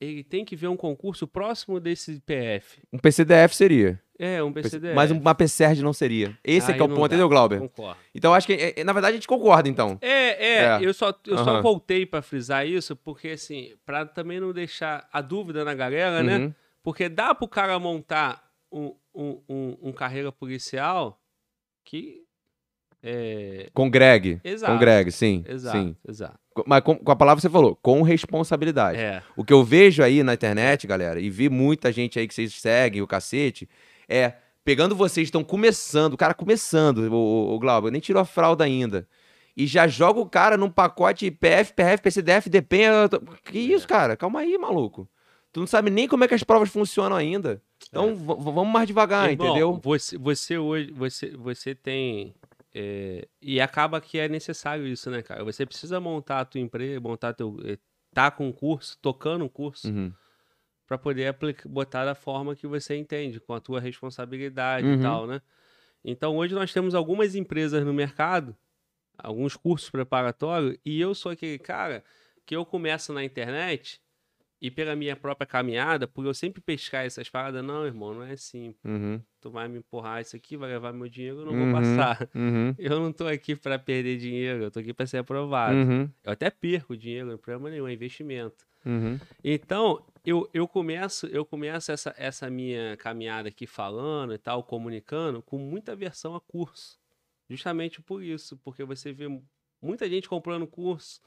ele 0.00 0.24
tem 0.24 0.46
que 0.46 0.56
ver 0.56 0.68
um 0.68 0.76
concurso 0.78 1.26
próximo 1.26 1.78
desse 1.78 2.20
PF. 2.20 2.80
Um 2.90 2.98
PCDF 2.98 3.54
seria. 3.54 4.00
É, 4.22 4.42
um 4.42 4.52
PCDF. 4.52 4.94
Mas 4.94 5.10
uma 5.10 5.34
PSERD 5.34 5.82
não 5.82 5.94
seria. 5.94 6.36
Esse 6.44 6.70
é 6.70 6.74
que 6.74 6.80
é 6.80 6.84
o 6.84 6.88
ponto, 6.88 7.00
dá. 7.00 7.06
entendeu, 7.06 7.26
Glauber? 7.28 7.58
Concordo. 7.58 7.98
Então 8.14 8.34
acho 8.34 8.46
que, 8.46 8.52
é, 8.52 8.74
é, 8.80 8.84
na 8.84 8.92
verdade, 8.92 9.12
a 9.12 9.16
gente 9.16 9.26
concorda, 9.26 9.66
então. 9.66 9.96
É, 10.02 10.46
é, 10.46 10.54
É. 10.64 10.78
eu 10.82 10.92
só, 10.92 11.14
eu 11.26 11.38
só 11.38 11.50
Aham. 11.52 11.62
voltei 11.62 12.04
pra 12.04 12.20
frisar 12.20 12.66
isso, 12.66 12.94
porque 12.94 13.28
assim, 13.28 13.72
pra 13.86 14.04
também 14.04 14.38
não 14.38 14.52
deixar 14.52 15.08
a 15.10 15.22
dúvida 15.22 15.64
na 15.64 15.72
galera, 15.72 16.22
né? 16.22 16.36
Uhum. 16.36 16.54
Porque 16.82 17.08
dá 17.08 17.34
pro 17.34 17.48
cara 17.48 17.78
montar 17.78 18.44
um, 18.70 18.94
um, 19.14 19.40
um, 19.48 19.76
um 19.84 19.92
carreira 19.92 20.30
policial 20.30 21.18
que. 21.84 22.22
É. 23.02 23.70
Com 23.72 23.88
Greg. 23.90 24.38
Exato. 24.44 24.70
Com 24.72 24.78
Greg, 24.78 25.10
sim. 25.10 25.42
Exato, 25.48 25.78
sim. 25.78 25.96
exato. 26.06 26.38
Mas 26.66 26.82
com, 26.82 26.96
com 26.96 27.10
a 27.10 27.16
palavra 27.16 27.38
que 27.38 27.42
você 27.42 27.48
falou, 27.50 27.74
com 27.76 28.02
responsabilidade. 28.02 28.98
É. 28.98 29.22
O 29.34 29.42
que 29.42 29.52
eu 29.52 29.64
vejo 29.64 30.02
aí 30.02 30.22
na 30.22 30.34
internet, 30.34 30.86
galera, 30.86 31.18
e 31.18 31.30
vi 31.30 31.48
muita 31.48 31.90
gente 31.90 32.18
aí 32.18 32.28
que 32.28 32.34
vocês 32.34 32.52
seguem, 32.52 33.00
o 33.00 33.06
cacete, 33.06 33.66
é 34.10 34.34
pegando 34.64 34.94
vocês 34.94 35.28
estão 35.28 35.42
começando, 35.42 36.14
o 36.14 36.16
cara 36.18 36.34
começando, 36.34 36.98
o, 37.10 37.54
o, 37.54 37.58
Glauber, 37.58 37.90
nem 37.90 38.00
tirou 38.00 38.20
a 38.20 38.24
fralda 38.26 38.64
ainda. 38.64 39.08
E 39.56 39.66
já 39.66 39.86
joga 39.88 40.20
o 40.20 40.28
cara 40.28 40.56
num 40.56 40.70
pacote 40.70 41.30
PF, 41.30 41.72
PRF, 41.74 42.02
PCDF, 42.02 42.50
tô- 43.10 43.20
Que 43.44 43.58
isso, 43.58 43.86
cara? 43.88 44.16
Calma 44.16 44.40
aí, 44.40 44.56
maluco. 44.58 45.08
Tu 45.52 45.60
não 45.60 45.66
sabe 45.66 45.90
nem 45.90 46.06
como 46.06 46.22
é 46.24 46.28
que 46.28 46.34
as 46.34 46.44
provas 46.44 46.68
funcionam 46.70 47.16
ainda. 47.16 47.60
Então 47.88 48.14
v- 48.14 48.24
vamos 48.52 48.68
mais 48.72 48.86
devagar, 48.86 49.30
Irmão, 49.30 49.46
entendeu? 49.48 49.80
Você, 49.82 50.16
você 50.16 50.56
hoje, 50.58 50.90
você, 50.92 51.30
você 51.36 51.74
tem. 51.74 52.34
é, 52.72 53.26
e 53.42 53.60
acaba 53.60 54.00
que 54.00 54.18
é 54.18 54.28
necessário 54.28 54.86
isso, 54.86 55.10
né, 55.10 55.22
cara? 55.22 55.42
Você 55.44 55.66
precisa 55.66 55.98
montar 55.98 56.40
a 56.40 56.44
tua 56.44 56.60
empresa, 56.60 57.00
montar 57.00 57.32
teu. 57.32 57.56
eh, 57.64 57.78
Tá 58.14 58.28
com 58.30 58.48
um 58.48 58.52
curso, 58.52 58.96
tocando 59.00 59.44
um 59.44 59.48
curso, 59.48 59.88
Uhum. 59.88 60.12
Pra 60.90 60.98
poder 60.98 61.28
aplicar, 61.28 61.68
botar 61.68 62.04
da 62.04 62.16
forma 62.16 62.56
que 62.56 62.66
você 62.66 62.96
entende, 62.96 63.38
com 63.38 63.54
a 63.54 63.60
tua 63.60 63.78
responsabilidade 63.80 64.88
Uhum. 64.88 64.94
e 64.94 64.98
tal, 64.98 65.24
né? 65.24 65.40
Então 66.04 66.36
hoje 66.36 66.54
nós 66.54 66.72
temos 66.72 66.94
algumas 66.94 67.36
empresas 67.36 67.84
no 67.84 67.94
mercado, 67.94 68.56
alguns 69.18 69.56
cursos 69.56 69.90
preparatórios, 69.90 70.78
e 70.84 71.00
eu 71.00 71.14
sou 71.14 71.32
aquele 71.32 71.58
cara 71.58 72.04
que 72.46 72.56
eu 72.56 72.66
começo 72.66 73.12
na 73.12 73.24
internet 73.24 74.00
e 74.60 74.70
pela 74.70 74.94
minha 74.94 75.16
própria 75.16 75.46
caminhada, 75.46 76.06
por 76.06 76.24
eu 76.26 76.34
sempre 76.34 76.60
pescar 76.60 77.06
essas 77.06 77.28
paradas, 77.30 77.64
não, 77.64 77.86
irmão, 77.86 78.12
não 78.14 78.22
é 78.22 78.32
assim. 78.32 78.74
Uhum. 78.84 79.20
Tu 79.40 79.50
vai 79.50 79.66
me 79.68 79.78
empurrar 79.78 80.20
isso 80.20 80.36
aqui, 80.36 80.56
vai 80.56 80.68
levar 80.70 80.92
meu 80.92 81.08
dinheiro, 81.08 81.40
eu 81.40 81.46
não 81.46 81.52
Uhum. 81.54 81.72
vou 81.72 81.80
passar. 81.80 82.28
Uhum. 82.34 82.74
Eu 82.78 83.00
não 83.00 83.10
tô 83.12 83.26
aqui 83.26 83.56
pra 83.56 83.78
perder 83.78 84.18
dinheiro, 84.18 84.64
eu 84.64 84.70
tô 84.70 84.80
aqui 84.80 84.92
pra 84.92 85.06
ser 85.06 85.18
aprovado. 85.18 85.74
Uhum. 85.76 86.10
Eu 86.22 86.32
até 86.32 86.50
perco 86.50 86.94
dinheiro, 86.96 87.26
não 87.26 87.36
tem 87.36 87.42
problema 87.42 87.70
nenhum, 87.70 87.88
é 87.88 87.92
investimento. 87.92 88.66
Uhum. 88.84 89.18
Então, 89.42 90.04
eu, 90.26 90.48
eu 90.52 90.68
começo, 90.68 91.26
eu 91.28 91.44
começo 91.44 91.90
essa, 91.90 92.14
essa 92.18 92.50
minha 92.50 92.96
caminhada 92.98 93.48
aqui 93.48 93.66
falando 93.66 94.34
e 94.34 94.38
tal, 94.38 94.62
comunicando, 94.62 95.40
com 95.42 95.56
muita 95.58 95.92
aversão 95.92 96.34
a 96.34 96.40
curso. 96.40 96.98
Justamente 97.48 98.00
por 98.02 98.22
isso, 98.22 98.58
porque 98.58 98.84
você 98.84 99.12
vê 99.12 99.26
muita 99.82 100.08
gente 100.08 100.28
comprando 100.28 100.66
curso 100.66 101.20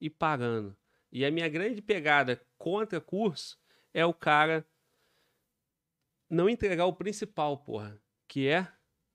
e 0.00 0.08
pagando. 0.08 0.76
E 1.12 1.24
a 1.24 1.30
minha 1.30 1.48
grande 1.48 1.82
pegada 1.82 2.40
contra 2.56 3.00
curso 3.00 3.58
é 3.92 4.04
o 4.06 4.14
cara 4.14 4.64
não 6.30 6.48
entregar 6.48 6.86
o 6.86 6.92
principal, 6.92 7.58
porra, 7.58 7.98
que 8.26 8.48
é 8.48 8.66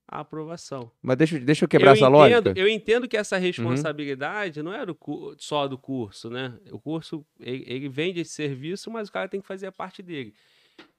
a 0.08 0.20
aprovação. 0.20 0.92
Mas 1.02 1.18
deixa, 1.18 1.36
eu- 1.38 1.42
deixa 1.44 1.66
eu 1.66 1.70
quebrar 1.70 1.92
eu 1.92 1.94
essa 1.96 2.06
entendo, 2.06 2.12
lógica. 2.16 2.50
Uhum. 2.50 2.56
Eu 2.56 2.68
entendo 2.70 3.08
que 3.08 3.18
essa 3.18 3.38
responsabilidade 3.38 4.62
não 4.62 4.72
é 4.72 4.86
do 4.86 4.96
cu- 4.96 5.36
só 5.40 5.68
do 5.68 5.78
curso, 5.78 6.30
né? 6.30 6.58
O 6.72 6.80
curso, 6.80 7.26
ele, 7.40 7.64
ele 7.68 7.90
vende 7.90 8.20
esse 8.22 8.32
serviço, 8.32 8.90
mas 8.92 9.10
o 9.10 9.12
cara 9.12 9.28
tem 9.28 9.42
que 9.42 9.48
fazer 9.48 9.68
a 9.68 9.72
parte 9.72 10.02
dele. 10.04 10.34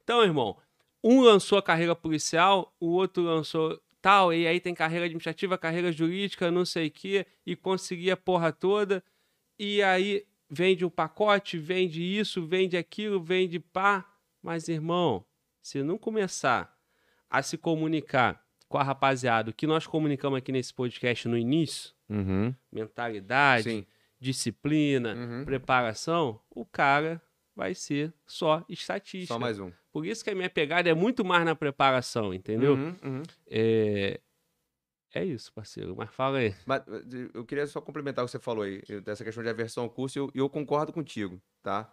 Então, 0.03 0.23
irmão, 0.23 0.59
um 1.03 1.20
lançou 1.20 1.57
a 1.59 1.62
carreira 1.62 1.95
policial, 1.95 2.75
o 2.81 2.89
outro 2.89 3.23
lançou 3.23 3.81
tal, 4.03 4.33
e 4.35 4.47
aí 4.47 4.61
tem 4.61 4.75
carreira 4.75 5.05
administrativa, 5.07 5.57
carreira 5.57 5.91
jurídica, 5.93 6.51
não 6.51 6.65
sei 6.65 6.89
o 6.89 6.91
quê, 6.91 7.27
e 7.47 7.55
conseguir 7.57 8.11
a 8.11 8.16
porra 8.16 8.53
toda, 8.53 9.03
e 9.59 9.83
aí 9.83 10.27
vende 10.51 10.85
um 10.85 10.91
pacote, 10.91 11.59
vende 11.59 12.03
isso, 12.03 12.47
vende 12.47 12.77
aquilo, 12.77 13.20
vende 13.23 13.59
pá. 13.61 14.05
Mas, 14.43 14.69
irmão, 14.69 15.25
se 15.61 15.83
não 15.83 15.99
começar 15.99 16.75
a 17.29 17.43
se 17.43 17.59
comunicar 17.59 18.43
com 18.69 18.79
a 18.79 18.83
rapaziada, 18.83 19.51
o 19.51 19.55
que 19.55 19.66
nós 19.66 19.87
comunicamos 19.87 20.39
aqui 20.39 20.53
nesse 20.53 20.73
podcast 20.75 21.27
no 21.29 21.37
início, 21.37 21.93
Uhum. 22.09 22.55
mentalidade, 22.73 23.65
Sim. 23.65 23.87
disciplina, 24.20 25.15
Uhum. 25.15 25.45
preparação, 25.45 26.41
o 26.51 26.65
cara 26.65 27.20
vai 27.55 27.75
ser 27.75 28.12
só 28.27 28.65
estatística. 28.69 29.35
Só 29.35 29.39
mais 29.39 29.59
um. 29.59 29.70
Por 29.93 30.07
isso 30.07 30.23
que 30.23 30.31
a 30.31 30.35
minha 30.35 30.49
pegada 30.51 30.89
é 30.89 30.95
muito 30.95 31.25
mais 31.25 31.45
na 31.45 31.55
preparação, 31.57 32.33
entendeu? 32.33 32.75
Uhum, 32.75 32.97
uhum. 33.03 33.23
É... 33.51 34.20
é 35.14 35.24
isso, 35.24 35.52
parceiro. 35.52 35.94
Mas 35.97 36.10
fala 36.10 36.39
aí. 36.39 36.55
Mas 36.66 36.82
eh, 36.89 37.30
eu 37.35 37.44
queria 37.44 37.66
só 37.66 37.80
complementar 37.80 38.24
o 38.24 38.26
que 38.26 38.32
você 38.32 38.39
falou 38.39 38.64
aí, 38.64 38.82
eu- 38.89 39.01
dessa 39.01 39.24
questão 39.24 39.43
de 39.43 39.48
aversão 39.48 39.85
ao 39.85 39.90
curso, 39.90 40.18
e 40.18 40.20
eu, 40.20 40.30
eu 40.35 40.48
concordo 40.48 40.93
contigo, 40.93 41.40
tá? 41.62 41.90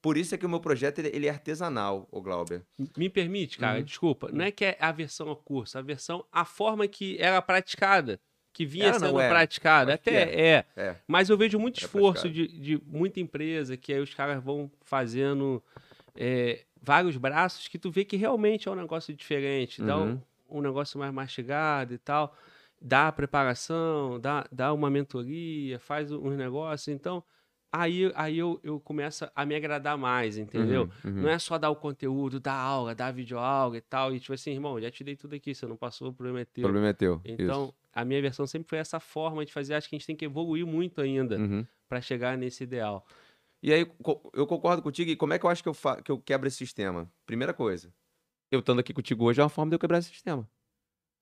Por 0.00 0.16
isso 0.16 0.34
é 0.34 0.38
que 0.38 0.44
o 0.44 0.48
meu 0.48 0.60
projeto 0.60 0.98
ele, 0.98 1.10
ele 1.14 1.26
é 1.26 1.30
artesanal, 1.30 2.08
o 2.10 2.20
Glauber. 2.20 2.64
Me 2.96 3.08
permite, 3.08 3.56
cara, 3.58 3.78
Uhum. 3.78 3.84
desculpa. 3.84 4.30
Não 4.32 4.44
é 4.44 4.50
que 4.50 4.64
é 4.64 4.76
a 4.80 4.90
versão 4.90 5.28
ao 5.28 5.36
curso, 5.36 5.78
a 5.78 5.82
versão, 5.82 6.24
a 6.32 6.44
forma 6.44 6.88
que 6.88 7.16
era 7.20 7.40
praticada, 7.40 8.20
que 8.52 8.66
vinha 8.66 8.88
Era, 8.88 8.98
sendo 8.98 9.20
é? 9.20 9.28
praticada. 9.28 9.94
Até 9.94 10.22
é. 10.56 10.64
É. 10.76 10.96
Mas 11.06 11.30
eu 11.30 11.38
vejo 11.38 11.58
muito 11.58 11.78
É 11.80 11.84
esforço 11.84 12.28
de, 12.28 12.48
de 12.48 12.82
muita 12.84 13.20
empresa, 13.20 13.76
que 13.76 13.92
aí 13.92 14.00
os 14.00 14.12
caras 14.12 14.42
vão 14.42 14.70
fazendo 14.82 15.62
é, 16.16 16.64
vários 16.80 17.16
braços 17.16 17.68
que 17.68 17.78
tu 17.78 17.90
vê 17.90 18.04
que 18.04 18.16
realmente 18.16 18.68
é 18.68 18.72
um 18.72 18.74
negócio 18.74 19.14
diferente. 19.14 19.80
Dá 19.80 19.96
um, 19.98 20.10
Uhum. 20.10 20.20
um 20.50 20.60
negócio 20.60 20.98
mais 20.98 21.12
mastigado 21.12 21.94
e 21.94 21.98
tal. 21.98 22.36
Dá 22.82 23.08
a 23.08 23.12
preparação, 23.12 24.18
dá, 24.18 24.44
dá 24.50 24.72
uma 24.72 24.90
mentoria, 24.90 25.78
faz 25.78 26.10
uns 26.10 26.36
negócios. 26.36 26.88
Então, 26.88 27.22
aí, 27.70 28.10
aí 28.14 28.38
eu, 28.38 28.60
eu 28.64 28.80
começo 28.80 29.24
a 29.34 29.46
me 29.46 29.54
agradar 29.54 29.96
mais, 29.96 30.36
entendeu? 30.36 30.90
Uhum, 31.04 31.10
uhum. 31.10 31.22
Não 31.22 31.28
é 31.28 31.38
só 31.38 31.56
dar 31.58 31.70
o 31.70 31.76
conteúdo, 31.76 32.40
dar 32.40 32.54
aula, 32.54 32.94
dar 32.94 33.12
videoaula 33.12 33.76
e 33.76 33.80
tal. 33.80 34.14
E 34.14 34.18
tipo 34.18 34.32
assim, 34.32 34.50
irmão, 34.50 34.80
já 34.80 34.90
te 34.90 35.04
dei 35.04 35.14
tudo 35.14 35.34
aqui, 35.36 35.54
você 35.54 35.64
não 35.66 35.76
passou, 35.76 36.08
o 36.08 36.12
problema 36.12 36.40
é 36.40 36.42
O 36.42 36.46
teu. 36.46 36.62
problema 36.62 36.88
é 36.88 36.92
teu. 36.92 37.20
Então, 37.24 37.72
a 37.92 38.04
minha 38.04 38.20
versão 38.20 38.46
sempre 38.46 38.68
foi 38.68 38.78
essa 38.78 38.98
forma 38.98 39.44
de 39.44 39.52
fazer. 39.52 39.74
Acho 39.74 39.88
que 39.88 39.94
a 39.94 39.98
gente 39.98 40.06
tem 40.06 40.16
que 40.16 40.24
evoluir 40.24 40.66
muito 40.66 41.00
ainda 41.00 41.36
Isso. 41.36 41.44
Uhum. 41.44 41.66
pra 41.88 42.00
chegar 42.00 42.36
nesse 42.36 42.64
ideal. 42.64 43.06
E 43.62 43.72
aí, 43.72 43.86
eu 44.32 44.46
concordo 44.46 44.82
contigo. 44.82 45.08
E 45.08 45.16
como 45.16 45.32
é 45.32 45.38
que 45.38 45.46
eu 45.46 45.50
acho 45.50 45.62
que 45.62 45.68
eu, 45.68 45.74
que 46.02 46.10
eu 46.10 46.18
quebro 46.18 46.48
esse 46.48 46.56
sistema? 46.56 47.08
Primeira 47.24 47.54
coisa, 47.54 47.94
eu 48.50 48.58
estando 48.58 48.80
aqui 48.80 48.92
contigo 48.92 49.24
hoje 49.24 49.40
é 49.40 49.44
uma 49.44 49.48
forma 49.48 49.70
de 49.70 49.76
eu 49.76 49.78
quebrar 49.78 49.98
esse 49.98 50.08
sistema. 50.08 50.48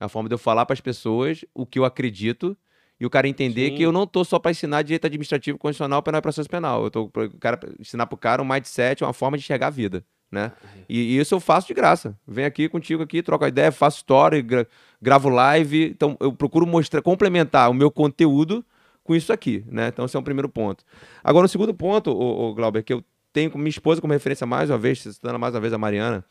É 0.01 0.05
uma 0.05 0.09
forma 0.09 0.29
de 0.29 0.35
eu 0.35 0.39
falar 0.39 0.65
para 0.65 0.75
as 0.75 0.81
pessoas 0.81 1.45
o 1.55 1.67
que 1.67 1.79
eu 1.79 1.85
acredito 1.85 2.57
e 2.99 3.07
o 3.07 3.11
cara 3.11 3.29
entender 3.29 3.71
Sim. 3.71 3.77
que 3.77 3.83
eu 3.83 3.93
não 3.93 4.07
tô 4.07 4.25
só 4.25 4.39
para 4.39 4.51
ensinar 4.51 4.83
direito 4.83 5.07
administrativo 5.07 5.59
constitucional 5.59 6.03
para 6.03 6.21
processo 6.21 6.49
penal. 6.49 6.85
Eu 6.85 6.91
tô 6.91 7.09
para 7.09 7.29
cara 7.39 7.61
ensinar 7.79 8.07
pro 8.07 8.17
cara 8.17 8.43
um 8.43 8.45
mindset, 8.45 9.05
uma 9.05 9.13
forma 9.13 9.37
de 9.37 9.45
enxergar 9.45 9.69
a 9.69 9.71
vida, 9.71 10.05
né? 10.31 10.53
E, 10.89 10.99
e 10.99 11.19
isso 11.19 11.35
eu 11.35 11.41
faço 11.41 11.67
de 11.67 11.75
graça. 11.75 12.19
Venho 12.27 12.49
aqui 12.49 12.69
contigo 12.69 13.03
aqui, 13.03 13.23
troco 13.23 13.45
a 13.45 13.49
ideia, 13.49 13.71
faço 13.71 13.99
story, 13.99 14.43
gra- 14.43 14.67
gravo 15.01 15.29
live. 15.29 15.85
Então 15.91 16.17
eu 16.21 16.33
procuro 16.33 16.67
mostrar, 16.67 17.03
complementar 17.03 17.71
o 17.71 17.75
meu 17.75 17.91
conteúdo 17.91 18.65
com 19.03 19.15
isso 19.15 19.33
aqui, 19.33 19.65
né? 19.67 19.89
Então 19.89 20.05
esse 20.05 20.17
é 20.17 20.21
um 20.21 20.23
primeiro 20.23 20.49
ponto. 20.49 20.85
Agora, 21.25 21.47
o 21.47 21.49
segundo 21.49 21.73
ponto, 21.73 22.11
o, 22.11 22.55
Glauber, 22.55 22.83
que 22.83 22.93
eu 22.93 23.03
tenho 23.33 23.51
com 23.51 23.59
minha 23.59 23.71
esposa 23.71 24.01
como 24.01 24.13
referência 24.13 24.47
mais 24.47 24.71
uma 24.71 24.79
vez, 24.79 25.01
citando 25.01 25.39
mais 25.39 25.55
uma 25.55 25.61
vez 25.61 25.73
a 25.73 25.79
Mariana. 25.79 26.25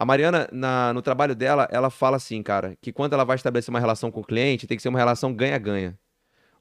A 0.00 0.06
Mariana, 0.06 0.48
na- 0.50 0.94
no 0.94 1.02
trabalho 1.02 1.34
dela, 1.34 1.68
ela 1.70 1.90
fala 1.90 2.16
assim, 2.16 2.42
cara, 2.42 2.74
que 2.80 2.90
quando 2.90 3.12
ela 3.12 3.22
vai 3.22 3.36
estabelecer 3.36 3.68
uma 3.68 3.78
relação 3.78 4.10
com 4.10 4.20
o 4.20 4.24
cliente, 4.24 4.66
tem 4.66 4.74
que 4.74 4.82
ser 4.82 4.88
uma 4.88 4.98
relação 4.98 5.30
ganha-ganha. 5.34 5.98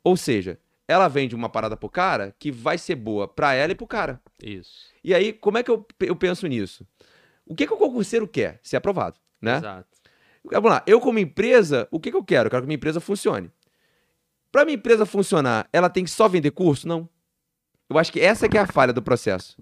Ou 0.03 0.17
seja, 0.17 0.59
ela 0.85 1.07
vende 1.07 1.35
uma 1.35 1.47
parada 1.47 1.77
pro 1.77 1.87
cara 1.89 2.35
que 2.37 2.51
vai 2.51 2.77
ser 2.77 2.95
boa 2.95 3.29
pra 3.29 3.53
ela 3.53 3.71
e 3.71 3.75
pro 3.75 3.87
cara. 3.87 4.19
Isso. 4.43 4.89
E 5.01 5.13
aí, 5.15 5.31
como 5.31 5.57
é 5.57 5.63
que 5.63 5.71
eu, 5.71 5.87
eu 6.01 6.17
penso 6.17 6.45
nisso? 6.47 6.85
O 7.45 7.55
que, 7.55 7.65
que 7.65 7.73
o 7.73 7.77
concurseiro 7.77 8.27
quer? 8.27 8.59
Ser 8.61 8.75
aprovado, 8.75 9.17
né? 9.41 9.55
Exato. 9.55 9.87
Vamos 10.43 10.69
lá, 10.71 10.83
eu 10.85 10.99
como 10.99 11.17
empresa, 11.17 11.87
o 11.91 11.99
que, 11.99 12.11
que 12.11 12.17
eu 12.17 12.23
quero? 12.23 12.47
Eu 12.47 12.51
quero 12.51 12.63
que 12.63 12.67
minha 12.67 12.75
empresa 12.75 12.99
funcione. 12.99 13.49
Para 14.51 14.65
minha 14.65 14.75
empresa 14.75 15.05
funcionar, 15.05 15.65
ela 15.71 15.89
tem 15.89 16.03
que 16.03 16.09
só 16.09 16.27
vender 16.27 16.51
curso? 16.51 16.85
Não. 16.87 17.07
Eu 17.89 17.97
acho 17.97 18.11
que 18.11 18.19
essa 18.19 18.49
que 18.49 18.57
é 18.57 18.61
a 18.61 18.67
falha 18.67 18.91
do 18.91 19.01
processo. 19.01 19.57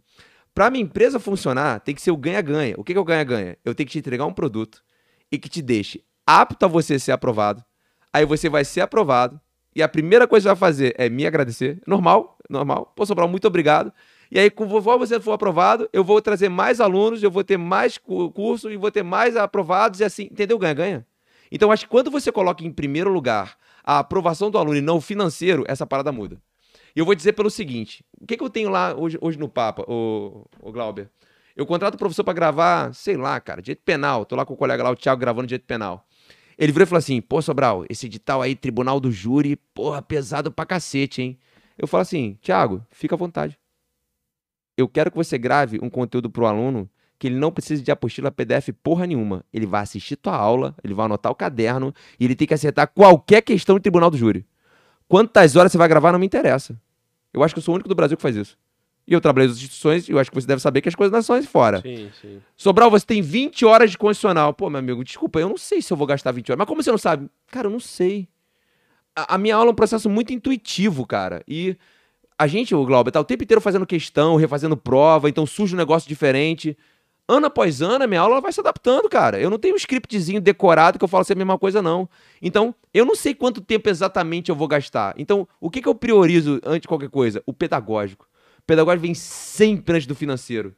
Para 0.57 0.71
minha 0.71 0.83
empresa 0.83 1.19
funcionar, 1.19 1.79
tem 1.81 1.93
que 1.93 2.01
ser 2.01 2.09
o 2.09 2.17
ganha-ganha. 2.17 2.73
O 2.79 2.83
que, 2.83 2.91
é 2.91 2.99
o 2.99 3.03
ganha-ganha? 3.03 3.55
Eu 3.63 3.75
tenho 3.75 3.85
que 3.85 3.91
te 3.93 3.99
entregar 3.99 4.25
um 4.25 4.33
produto 4.33 4.83
e 5.31 5.37
que 5.37 5.47
te 5.47 5.61
deixe 5.61 6.03
apto 6.25 6.65
a 6.65 6.67
você 6.67 6.97
ser 6.97 7.11
aprovado. 7.11 7.63
Aí 8.11 8.25
você 8.25 8.49
vai 8.49 8.65
ser 8.65 8.81
aprovado 8.81 9.39
e 9.75 9.83
a 9.83 9.87
primeira 9.87 10.27
coisa 10.27 10.45
que 10.45 10.49
você 10.49 10.59
vai 10.59 10.69
fazer 10.69 10.95
é 10.97 11.09
me 11.09 11.27
agradecer. 11.27 11.79
Normal, 11.85 12.39
normal. 12.49 12.91
Pô, 12.95 13.05
Sobral, 13.05 13.27
muito 13.27 13.45
obrigado. 13.45 13.93
E 14.31 14.39
aí, 14.39 14.49
conforme 14.49 15.05
você 15.05 15.19
for 15.19 15.33
aprovado, 15.33 15.87
eu 15.93 16.03
vou 16.03 16.19
trazer 16.23 16.49
mais 16.49 16.81
alunos, 16.81 17.21
eu 17.21 17.29
vou 17.29 17.43
ter 17.43 17.57
mais 17.57 17.99
cu- 17.99 18.31
curso 18.31 18.71
e 18.71 18.77
vou 18.77 18.89
ter 18.89 19.03
mais 19.03 19.37
aprovados 19.37 19.99
e 19.99 20.03
assim, 20.03 20.23
entendeu? 20.23 20.57
Ganha-ganha. 20.57 21.05
Então, 21.51 21.71
acho 21.71 21.83
que 21.83 21.91
quando 21.91 22.09
você 22.09 22.31
coloca 22.31 22.65
em 22.65 22.71
primeiro 22.71 23.11
lugar 23.11 23.55
a 23.83 23.99
aprovação 23.99 24.49
do 24.49 24.57
aluno 24.57 24.77
e 24.77 24.81
não 24.81 24.97
o 24.97 25.01
financeiro, 25.01 25.63
essa 25.67 25.85
parada 25.85 26.11
muda. 26.11 26.41
E 26.95 26.99
eu 26.99 27.05
vou 27.05 27.15
dizer 27.15 27.33
pelo 27.33 27.49
seguinte: 27.49 28.03
o 28.19 28.25
que, 28.25 28.37
que 28.37 28.43
eu 28.43 28.49
tenho 28.49 28.69
lá 28.69 28.95
hoje, 28.95 29.17
hoje 29.21 29.37
no 29.37 29.49
Papa, 29.49 29.83
o, 29.87 30.45
Glauber? 30.71 31.09
Eu 31.55 31.65
contrato 31.65 31.95
o 31.95 31.97
professor 31.97 32.23
pra 32.23 32.33
gravar, 32.33 32.93
sei 32.93 33.17
lá, 33.17 33.39
cara, 33.39 33.61
direito 33.61 33.81
penal. 33.83 34.25
Tô 34.25 34.35
lá 34.35 34.45
com 34.45 34.53
o 34.53 34.57
colega 34.57 34.83
lá, 34.83 34.91
o 34.91 34.95
Thiago, 34.95 35.19
gravando 35.19 35.47
direito 35.47 35.65
penal. 35.65 36.05
Ele 36.57 36.71
virou 36.71 36.83
e 36.83 36.87
falou 36.87 36.99
assim: 36.99 37.21
pô, 37.21 37.41
Sobral, 37.41 37.85
esse 37.89 38.05
edital 38.05 38.41
aí, 38.41 38.55
tribunal 38.55 38.99
do 38.99 39.11
júri, 39.11 39.55
porra, 39.73 40.01
pesado 40.01 40.51
pra 40.51 40.65
cacete, 40.65 41.21
hein? 41.21 41.39
Eu 41.77 41.87
falo 41.87 42.01
assim: 42.01 42.37
Thiago, 42.41 42.85
fica 42.91 43.15
à 43.15 43.17
vontade. 43.17 43.57
Eu 44.77 44.87
quero 44.87 45.09
que 45.09 45.17
você 45.17 45.37
grave 45.37 45.79
um 45.81 45.89
conteúdo 45.89 46.29
pro 46.29 46.45
aluno 46.45 46.89
que 47.19 47.27
ele 47.27 47.35
não 47.35 47.51
precisa 47.51 47.81
de 47.81 47.91
apostila 47.91 48.31
PDF 48.31 48.69
porra 48.83 49.07
nenhuma. 49.07 49.43
Ele 49.51 49.65
vai 49.65 49.81
assistir 49.81 50.15
tua 50.15 50.35
aula, 50.35 50.75
ele 50.83 50.93
vai 50.93 51.05
anotar 51.05 51.31
o 51.31 51.35
caderno 51.35 51.93
e 52.19 52.25
ele 52.25 52.35
tem 52.35 52.47
que 52.47 52.53
acertar 52.53 52.87
qualquer 52.87 53.41
questão 53.41 53.75
do 53.75 53.81
tribunal 53.81 54.11
do 54.11 54.17
júri. 54.17 54.45
Quantas 55.07 55.55
horas 55.55 55.71
você 55.71 55.77
vai 55.77 55.87
gravar 55.87 56.11
não 56.11 56.19
me 56.19 56.25
interessa. 56.25 56.79
Eu 57.33 57.43
acho 57.43 57.53
que 57.53 57.59
eu 57.59 57.63
sou 57.63 57.73
o 57.73 57.75
único 57.75 57.89
do 57.89 57.95
Brasil 57.95 58.17
que 58.17 58.21
faz 58.23 58.35
isso. 58.35 58.57
E 59.07 59.13
eu 59.13 59.21
trabalhei 59.21 59.47
nas 59.47 59.57
instituições 59.57 60.09
e 60.09 60.11
eu 60.11 60.19
acho 60.19 60.29
que 60.29 60.35
você 60.35 60.45
deve 60.45 60.61
saber 60.61 60.81
que 60.81 60.89
as 60.89 60.95
coisas 60.95 61.13
não 61.13 61.21
são 61.21 61.41
fora. 61.43 61.81
Sim, 61.81 62.11
sim. 62.19 62.41
Sobral, 62.57 62.91
você 62.91 63.05
tem 63.05 63.21
20 63.21 63.63
horas 63.65 63.91
de 63.91 63.97
condicional. 63.97 64.53
Pô, 64.53 64.69
meu 64.69 64.79
amigo, 64.79 65.03
desculpa, 65.03 65.39
eu 65.39 65.47
não 65.47 65.57
sei 65.57 65.81
se 65.81 65.93
eu 65.93 65.97
vou 65.97 66.05
gastar 66.05 66.31
20 66.31 66.51
horas. 66.51 66.59
Mas 66.59 66.67
como 66.67 66.83
você 66.83 66.91
não 66.91 66.97
sabe? 66.97 67.29
Cara, 67.47 67.67
eu 67.67 67.71
não 67.71 67.79
sei. 67.79 68.27
A, 69.15 69.35
a 69.35 69.37
minha 69.37 69.55
aula 69.55 69.69
é 69.69 69.71
um 69.71 69.75
processo 69.75 70.09
muito 70.09 70.33
intuitivo, 70.33 71.05
cara. 71.05 71.41
E 71.47 71.77
a 72.37 72.47
gente, 72.47 72.75
o 72.75 72.85
Glauber, 72.85 73.11
tá 73.11 73.21
o 73.21 73.23
tempo 73.23 73.43
inteiro 73.43 73.61
fazendo 73.61 73.85
questão, 73.85 74.35
refazendo 74.35 74.75
prova, 74.75 75.29
então 75.29 75.45
surge 75.45 75.73
um 75.73 75.77
negócio 75.77 76.09
diferente. 76.09 76.77
Ano 77.29 77.47
após 77.47 77.81
ano, 77.81 78.05
a 78.05 78.07
minha 78.07 78.21
aula 78.21 78.39
vai 78.39 78.53
se 78.53 78.59
adaptando, 78.61 79.09
cara. 79.09 79.37
Eu 79.37 79.49
não 79.49 79.59
tenho 79.59 79.73
um 79.73 79.77
scriptzinho 79.77 80.39
decorado 80.39 80.97
que 80.97 81.03
eu 81.03 81.09
falo 81.09 81.23
assim 81.23 81.33
a 81.33 81.35
mesma 81.35 81.59
coisa, 81.59 81.81
não. 81.81 82.07
Então, 82.41 82.73
eu 82.93 83.05
não 83.05 83.15
sei 83.15 83.35
quanto 83.35 83.59
tempo 83.59 83.89
exatamente 83.89 84.49
eu 84.49 84.55
vou 84.55 84.67
gastar. 84.67 85.13
Então, 85.17 85.45
o 85.59 85.69
que, 85.69 85.81
que 85.81 85.89
eu 85.89 85.95
priorizo 85.95 86.61
antes 86.63 86.81
de 86.81 86.87
qualquer 86.87 87.09
coisa? 87.09 87.43
O 87.45 87.51
pedagógico. 87.51 88.25
O 88.59 88.63
pedagógico 88.65 89.01
vem 89.01 89.13
sempre 89.13 89.95
antes 89.95 90.07
do 90.07 90.15
financeiro. 90.15 90.73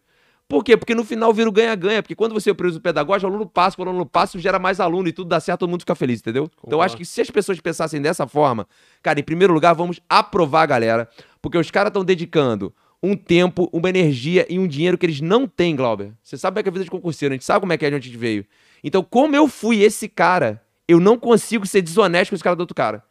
Por 0.48 0.64
quê? 0.64 0.76
Porque 0.76 0.96
no 0.96 1.06
final 1.06 1.32
vira 1.32 1.48
o 1.48 1.52
ganha-ganha. 1.52 2.02
Porque 2.02 2.16
quando 2.16 2.34
você 2.34 2.52
prioriza 2.52 2.80
o 2.80 2.82
pedagógico, 2.82 3.30
o 3.30 3.30
aluno 3.30 3.48
passa, 3.48 3.78
quando 3.78 3.90
o 3.90 3.92
aluno 3.92 4.08
passa, 4.08 4.40
gera 4.40 4.58
mais 4.58 4.80
aluno 4.80 5.08
e 5.08 5.14
tudo 5.14 5.28
dá 5.28 5.40
certo, 5.40 5.60
todo 5.60 5.70
mundo 5.70 5.82
fica 5.82 5.94
feliz, 5.94 6.20
entendeu? 6.20 6.46
Concordo. 6.46 6.66
Então, 6.66 6.80
eu 6.80 6.82
acho 6.82 6.98
que 6.98 7.06
se 7.06 7.22
as 7.22 7.30
pessoas 7.30 7.60
pensassem 7.60 8.02
dessa 8.02 8.26
forma, 8.26 8.68
cara, 9.04 9.20
em 9.20 9.24
primeiro 9.24 9.54
lugar, 9.54 9.76
vamos 9.76 10.02
aprovar 10.10 10.64
a 10.64 10.66
galera. 10.66 11.10
Porque 11.40 11.60
os 11.60 11.70
caras 11.70 11.92
estão 11.92 12.04
dedicando 12.04 12.74
um 13.02 13.16
tempo, 13.16 13.70
uma 13.72 13.90
energia 13.90 14.46
e 14.50 14.60
um 14.60 14.68
dinheiro 14.68 14.98
que 14.98 15.06
eles 15.06 15.22
não 15.22 15.48
têm, 15.48 15.76
Glauber. 15.76 16.12
Você 16.22 16.38
sabe 16.38 16.54
como 16.54 16.60
é 16.60 16.64
que 16.64 16.70
é 16.70 16.72
a 16.72 16.74
vida 16.74 16.86
de 16.86 16.92
concurseiro, 16.92 17.34
a 17.34 17.36
gente 17.36 17.46
sabe 17.46 17.62
como 17.62 17.74
é 17.74 17.78
que 17.78 17.86
é 17.86 17.90
de 17.90 17.96
onde 17.96 18.08
a 18.08 18.12
gente 18.12 18.20
veio. 18.20 18.46
Então, 18.84 19.04
como 19.04 19.36
eu 19.36 19.48
fui 19.48 19.82
esse 19.82 20.08
cara, 20.08 20.62
eu 20.88 21.00
não 21.00 21.18
consigo 21.18 21.66
ser 21.66 21.82
desonesto 21.82 22.32
com 22.32 22.36
esse 22.36 22.44
cara 22.44 22.56
do 22.56 22.62
outro 22.62 22.76
cara. 22.76 23.04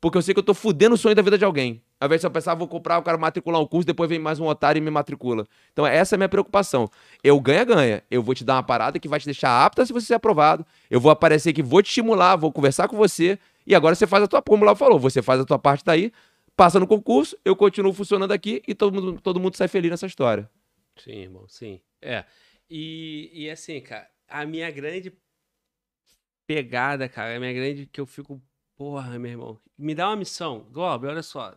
Porque 0.00 0.18
eu 0.18 0.22
sei 0.22 0.34
que 0.34 0.40
eu 0.40 0.44
tô 0.44 0.52
fudendo 0.52 0.96
o 0.96 0.98
sonho 0.98 1.14
da 1.14 1.22
vida 1.22 1.38
de 1.38 1.44
alguém. 1.44 1.80
Ao 2.00 2.06
invés 2.06 2.20
de 2.20 2.26
eu 2.26 2.30
pensar, 2.32 2.52
ah, 2.52 2.54
vou 2.56 2.66
comprar, 2.66 2.96
eu 2.96 3.02
quero 3.02 3.18
matricular 3.20 3.60
um 3.60 3.66
curso, 3.66 3.86
depois 3.86 4.10
vem 4.10 4.18
mais 4.18 4.40
um 4.40 4.46
otário 4.46 4.78
e 4.78 4.82
me 4.82 4.90
matricula. 4.90 5.46
Então, 5.72 5.86
essa 5.86 6.14
é 6.14 6.16
a 6.16 6.18
minha 6.18 6.28
preocupação. 6.28 6.90
Eu 7.22 7.38
ganha-ganha. 7.38 8.02
Eu 8.10 8.20
vou 8.20 8.34
te 8.34 8.42
dar 8.42 8.54
uma 8.54 8.64
parada 8.64 8.98
que 8.98 9.06
vai 9.06 9.20
te 9.20 9.26
deixar 9.26 9.64
apta 9.64 9.86
se 9.86 9.92
você 9.92 10.06
ser 10.08 10.14
aprovado. 10.14 10.66
Eu 10.90 11.00
vou 11.00 11.12
aparecer 11.12 11.52
que 11.52 11.62
vou 11.62 11.80
te 11.80 11.86
estimular, 11.86 12.34
vou 12.34 12.50
conversar 12.50 12.88
com 12.88 12.96
você. 12.96 13.38
E 13.64 13.74
agora 13.76 13.94
você 13.94 14.04
faz 14.04 14.24
a 14.24 14.26
tua, 14.26 14.42
como 14.42 14.64
lá 14.64 14.74
falou, 14.74 14.98
você 14.98 15.22
faz 15.22 15.40
a 15.40 15.44
tua 15.44 15.58
parte 15.58 15.84
daí, 15.84 16.12
passa 16.56 16.78
no 16.78 16.86
concurso, 16.86 17.36
eu 17.44 17.56
continuo 17.56 17.92
funcionando 17.92 18.32
aqui 18.32 18.62
e 18.66 18.74
todo 18.74 18.94
mundo, 18.94 19.20
todo 19.20 19.40
mundo 19.40 19.56
sai 19.56 19.68
feliz 19.68 19.90
nessa 19.90 20.06
história. 20.06 20.50
Sim, 20.96 21.22
irmão, 21.22 21.48
sim. 21.48 21.80
É. 22.00 22.24
E, 22.68 23.30
e 23.32 23.50
assim, 23.50 23.80
cara, 23.80 24.08
a 24.28 24.44
minha 24.46 24.70
grande 24.70 25.12
pegada, 26.46 27.08
cara, 27.08 27.36
a 27.36 27.40
minha 27.40 27.52
grande 27.52 27.86
que 27.86 28.00
eu 28.00 28.06
fico, 28.06 28.42
porra, 28.76 29.18
meu 29.18 29.30
irmão, 29.30 29.58
me 29.76 29.94
dá 29.94 30.08
uma 30.08 30.16
missão. 30.16 30.66
Globo, 30.70 31.06
olha 31.06 31.22
só. 31.22 31.54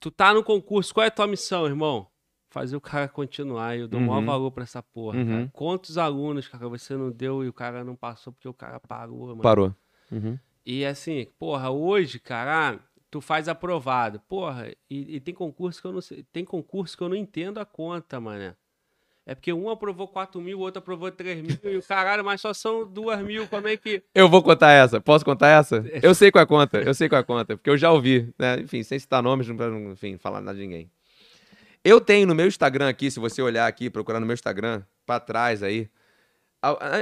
Tu 0.00 0.10
tá 0.10 0.34
no 0.34 0.42
concurso, 0.42 0.92
qual 0.92 1.04
é 1.04 1.08
a 1.08 1.10
tua 1.10 1.26
missão, 1.26 1.66
irmão? 1.66 2.08
Fazer 2.50 2.76
o 2.76 2.80
cara 2.80 3.08
continuar. 3.08 3.78
Eu 3.78 3.88
dou 3.88 4.00
uhum. 4.00 4.06
maior 4.06 4.24
valor 4.24 4.50
pra 4.50 4.64
essa 4.64 4.82
porra, 4.82 5.18
uhum. 5.18 5.26
cara. 5.26 5.50
Quantos 5.52 5.96
alunos, 5.96 6.48
cara, 6.48 6.68
você 6.68 6.96
não 6.96 7.10
deu 7.10 7.44
e 7.44 7.48
o 7.48 7.52
cara 7.52 7.84
não 7.84 7.94
passou 7.94 8.32
porque 8.32 8.48
o 8.48 8.54
cara 8.54 8.80
parou, 8.80 9.28
mano? 9.28 9.42
Parou. 9.42 9.74
Uhum. 10.10 10.38
E 10.64 10.84
assim, 10.84 11.26
porra, 11.38 11.70
hoje, 11.70 12.18
cara, 12.18 12.78
tu 13.12 13.20
faz 13.20 13.46
aprovado. 13.46 14.18
Porra, 14.20 14.72
e, 14.90 15.16
e, 15.16 15.20
tem 15.20 15.34
concurso 15.34 15.80
que 15.82 15.86
eu 15.86 15.92
não 15.92 16.00
sei, 16.00 16.24
tem 16.32 16.46
concurso 16.46 16.96
que 16.96 17.02
eu 17.04 17.10
não 17.10 17.14
entendo 17.14 17.60
a 17.60 17.64
conta, 17.64 18.18
mané. 18.18 18.56
É 19.26 19.36
porque 19.36 19.52
um 19.52 19.68
aprovou 19.70 20.08
4 20.08 20.40
mil, 20.40 20.58
o 20.58 20.62
outro 20.62 20.80
aprovou 20.80 21.12
3 21.12 21.42
mil, 21.42 21.58
e 21.62 21.76
o 21.76 21.82
caralho, 21.82 22.24
mas 22.24 22.40
só 22.40 22.52
são 22.54 22.84
2 22.90 23.20
mil, 23.22 23.46
como 23.46 23.68
é 23.68 23.76
que... 23.76 24.02
Eu 24.12 24.28
vou 24.28 24.42
contar 24.42 24.72
essa, 24.72 25.00
posso 25.00 25.24
contar 25.24 25.48
essa? 25.48 25.84
Eu 26.02 26.14
sei 26.14 26.32
qual 26.32 26.40
é 26.40 26.44
a 26.44 26.46
conta, 26.46 26.78
eu 26.78 26.94
sei 26.94 27.08
qual 27.08 27.18
é 27.18 27.20
a 27.20 27.24
conta, 27.24 27.56
porque 27.56 27.70
eu 27.70 27.76
já 27.76 27.92
ouvi, 27.92 28.34
né? 28.36 28.58
Enfim, 28.60 28.82
sem 28.82 28.98
citar 28.98 29.22
nomes, 29.22 29.46
não 29.46 29.92
enfim, 29.92 30.16
falar 30.16 30.40
nada 30.40 30.56
de 30.56 30.64
ninguém. 30.64 30.90
Eu 31.84 32.00
tenho 32.00 32.26
no 32.26 32.34
meu 32.34 32.46
Instagram 32.46 32.88
aqui, 32.88 33.10
se 33.10 33.20
você 33.20 33.40
olhar 33.42 33.66
aqui, 33.66 33.90
procurar 33.90 34.18
no 34.18 34.26
meu 34.26 34.34
Instagram, 34.34 34.82
pra 35.06 35.20
trás 35.20 35.62
aí, 35.62 35.88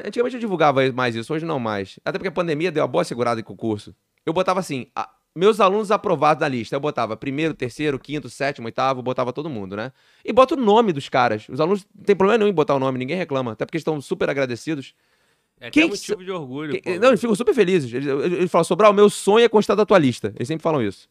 Antigamente 0.06 0.36
eu 0.36 0.40
divulgava 0.40 0.90
mais 0.90 1.14
isso, 1.14 1.34
hoje 1.34 1.44
não 1.44 1.58
mais. 1.58 2.00
Até 2.02 2.18
porque 2.18 2.28
a 2.28 2.32
pandemia 2.32 2.72
deu 2.72 2.82
uma 2.82 2.88
boa 2.88 3.04
segurada 3.04 3.40
em 3.40 3.44
concurso. 3.44 3.94
Eu 4.24 4.32
botava 4.32 4.58
assim, 4.58 4.86
meus 5.34 5.60
alunos 5.60 5.90
aprovados 5.90 6.40
na 6.40 6.48
lista. 6.48 6.76
Eu 6.76 6.80
botava 6.80 7.16
primeiro, 7.16 7.54
terceiro, 7.54 7.98
quinto, 7.98 8.28
sétimo, 8.28 8.66
oitavo, 8.66 9.02
botava 9.02 9.32
todo 9.32 9.48
mundo, 9.48 9.76
né? 9.76 9.92
E 10.24 10.32
bota 10.32 10.54
o 10.54 10.56
nome 10.56 10.92
dos 10.92 11.08
caras. 11.08 11.48
Os 11.48 11.60
alunos 11.60 11.86
não 11.94 12.04
tem 12.04 12.16
problema 12.16 12.38
nenhum 12.38 12.50
em 12.50 12.54
botar 12.54 12.74
o 12.74 12.78
nome, 12.78 12.98
ninguém 12.98 13.16
reclama. 13.16 13.52
Até 13.52 13.64
porque 13.64 13.78
estão 13.78 14.00
super 14.00 14.28
agradecidos. 14.28 14.94
É 15.60 15.70
Quem... 15.70 15.88
motivo 15.88 16.24
de 16.24 16.30
orgulho. 16.30 16.80
Quem... 16.80 16.98
Não, 16.98 17.08
eles 17.08 17.20
ficam 17.20 17.34
super 17.34 17.54
felizes. 17.54 17.92
Eles, 17.92 18.06
eles 18.06 18.50
falam, 18.50 18.64
Sobral, 18.64 18.92
meu 18.92 19.10
sonho 19.10 19.44
é 19.44 19.48
constar 19.48 19.76
da 19.76 19.86
tua 19.86 19.98
lista. 19.98 20.32
Eles 20.36 20.48
sempre 20.48 20.62
falam 20.62 20.82
isso. 20.82 21.08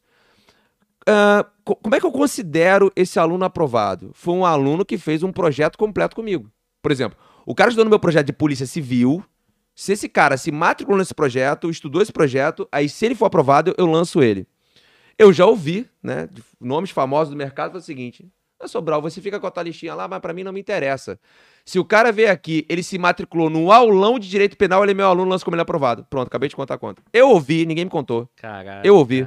Uh, 1.01 1.75
como 1.81 1.95
é 1.95 1.99
que 1.99 2.05
eu 2.05 2.11
considero 2.11 2.91
esse 2.95 3.19
aluno 3.19 3.45
aprovado? 3.45 4.11
Foi 4.13 4.33
um 4.33 4.45
aluno 4.45 4.85
que 4.85 4.97
fez 4.97 5.23
um 5.23 5.31
projeto 5.31 5.77
completo 5.77 6.15
comigo. 6.15 6.51
Por 6.81 6.91
exemplo, 6.91 7.17
o 7.45 7.55
cara 7.55 7.69
estudou 7.69 7.85
no 7.85 7.89
meu 7.89 7.99
projeto 7.99 8.27
de 8.27 8.33
polícia 8.33 8.65
civil, 8.65 9.23
se 9.79 9.93
esse 9.93 10.09
cara 10.09 10.35
se 10.35 10.51
matriculou 10.51 10.99
nesse 10.99 11.15
projeto, 11.15 11.69
estudou 11.69 12.01
esse 12.01 12.11
projeto, 12.11 12.67
aí 12.69 12.89
se 12.89 13.05
ele 13.05 13.15
for 13.15 13.27
aprovado, 13.27 13.73
eu 13.77 13.85
lanço 13.85 14.21
ele. 14.21 14.45
Eu 15.17 15.31
já 15.31 15.45
ouvi, 15.45 15.87
né, 16.03 16.27
nomes 16.59 16.89
famosos 16.89 17.29
do 17.29 17.37
mercado, 17.37 17.71
foi 17.71 17.79
o 17.79 17.83
seguinte: 17.83 18.27
ah, 18.59 18.67
Sobral, 18.67 19.01
você 19.01 19.21
fica 19.21 19.39
com 19.39 19.47
a 19.47 19.51
tua 19.51 19.63
listinha 19.63 19.95
lá, 19.95 20.05
mas 20.05 20.19
para 20.19 20.33
mim 20.33 20.43
não 20.43 20.51
me 20.51 20.59
interessa. 20.59 21.17
Se 21.63 21.79
o 21.79 21.85
cara 21.85 22.11
veio 22.11 22.29
aqui, 22.29 22.65
ele 22.67 22.83
se 22.83 22.97
matriculou 22.97 23.49
no 23.49 23.71
aulão 23.71 24.19
de 24.19 24.27
direito 24.29 24.57
penal, 24.57 24.83
ele 24.83 24.91
é 24.91 24.95
meu 24.95 25.07
aluno, 25.07 25.31
lança 25.31 25.45
como 25.45 25.55
ele 25.55 25.61
é 25.61 25.63
aprovado. 25.63 26.05
Pronto, 26.09 26.27
acabei 26.27 26.49
de 26.49 26.57
contar 26.57 26.73
a 26.73 26.77
conta. 26.77 27.01
Eu 27.13 27.29
ouvi, 27.29 27.65
ninguém 27.65 27.85
me 27.85 27.91
contou. 27.91 28.27
Caralho. 28.35 28.85
Eu 28.85 28.97
ouvi. 28.97 29.25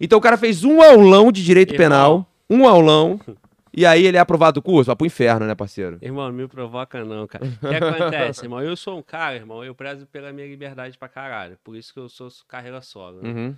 Então 0.00 0.18
o 0.18 0.22
cara 0.22 0.38
fez 0.38 0.64
um 0.64 0.80
aulão 0.80 1.30
de 1.30 1.44
direito 1.44 1.74
Irmão. 1.74 1.84
penal, 1.84 2.26
um 2.48 2.66
aulão, 2.66 3.20
E 3.72 3.86
aí 3.86 4.04
ele 4.04 4.16
é 4.16 4.20
aprovado 4.20 4.58
o 4.58 4.62
curso? 4.62 4.88
Vai 4.88 4.96
pro 4.96 5.06
inferno, 5.06 5.46
né, 5.46 5.54
parceiro? 5.54 5.98
Irmão, 6.02 6.26
não 6.26 6.32
me 6.32 6.48
provoca 6.48 7.04
não, 7.04 7.26
cara. 7.26 7.44
O 7.62 7.68
que 7.68 7.74
acontece, 7.74 8.44
irmão? 8.44 8.60
Eu 8.60 8.76
sou 8.76 8.98
um 8.98 9.02
cara, 9.02 9.36
irmão, 9.36 9.64
eu 9.64 9.74
prezo 9.74 10.06
pela 10.06 10.32
minha 10.32 10.46
liberdade 10.46 10.98
pra 10.98 11.08
caralho. 11.08 11.58
Por 11.62 11.76
isso 11.76 11.92
que 11.92 12.00
eu 12.00 12.08
sou 12.08 12.28
carreira 12.48 12.82
solo. 12.82 13.22
Né? 13.22 13.28
Uhum. 13.28 13.56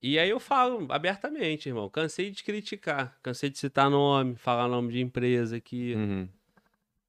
E 0.00 0.18
aí 0.18 0.30
eu 0.30 0.40
falo 0.40 0.86
abertamente, 0.90 1.68
irmão. 1.68 1.90
Cansei 1.90 2.30
de 2.30 2.42
criticar. 2.42 3.18
Cansei 3.22 3.50
de 3.50 3.58
citar 3.58 3.90
nome, 3.90 4.36
falar 4.36 4.68
nome 4.68 4.92
de 4.92 5.00
empresa 5.00 5.56
aqui. 5.56 5.94
Uhum. 5.94 6.28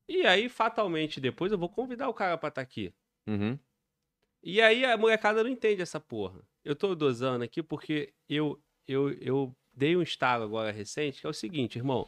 E 0.07 0.25
aí, 0.25 0.49
fatalmente, 0.49 1.21
depois 1.21 1.51
eu 1.51 1.57
vou 1.57 1.69
convidar 1.69 2.09
o 2.09 2.13
cara 2.13 2.37
pra 2.37 2.49
estar 2.49 2.61
tá 2.61 2.63
aqui. 2.63 2.91
Uhum. 3.27 3.57
E 4.41 4.61
aí 4.61 4.83
a 4.83 4.97
molecada 4.97 5.43
não 5.43 5.49
entende 5.49 5.81
essa 5.81 5.99
porra. 5.99 6.41
Eu 6.65 6.75
tô 6.75 6.95
dosando 6.95 7.43
aqui 7.43 7.61
porque 7.61 8.13
eu, 8.27 8.59
eu, 8.87 9.11
eu 9.21 9.55
dei 9.79 9.95
um 9.95 10.01
estalo 10.01 10.43
agora 10.43 10.71
recente, 10.71 11.21
que 11.21 11.25
é 11.25 11.29
o 11.29 11.33
seguinte, 11.33 11.77
irmão. 11.77 12.07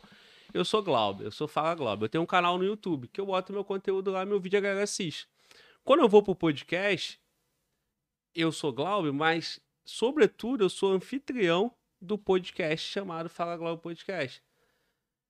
Eu 0.54 0.66
sou 0.66 0.84
Glauber, 0.84 1.24
eu 1.24 1.32
sou 1.32 1.48
Fala 1.48 1.74
Glauber. 1.74 2.06
Eu 2.06 2.10
tenho 2.10 2.24
um 2.24 2.28
canal 2.28 2.58
no 2.58 2.66
YouTube 2.66 3.08
que 3.08 3.22
eu 3.22 3.26
boto 3.26 3.54
meu 3.54 3.64
conteúdo 3.64 4.12
lá, 4.12 4.26
meu 4.26 4.40
vídeo 4.40 4.60
a 4.60 4.62
galera 4.62 4.84
assiste. 4.84 5.28
Quando 5.84 6.02
eu 6.02 6.10
vou 6.10 6.22
pro 6.22 6.36
podcast, 6.36 7.18
eu 8.36 8.52
sou 8.52 8.74
Glauber, 8.74 9.14
mas, 9.14 9.62
sobretudo, 9.86 10.66
eu 10.66 10.70
sou 10.70 10.92
anfitrião 10.92 11.74
do 12.02 12.18
podcast 12.18 12.86
chamado 12.90 13.30
Fala 13.30 13.56
Glauber 13.56 13.82
Podcast. 13.82 14.44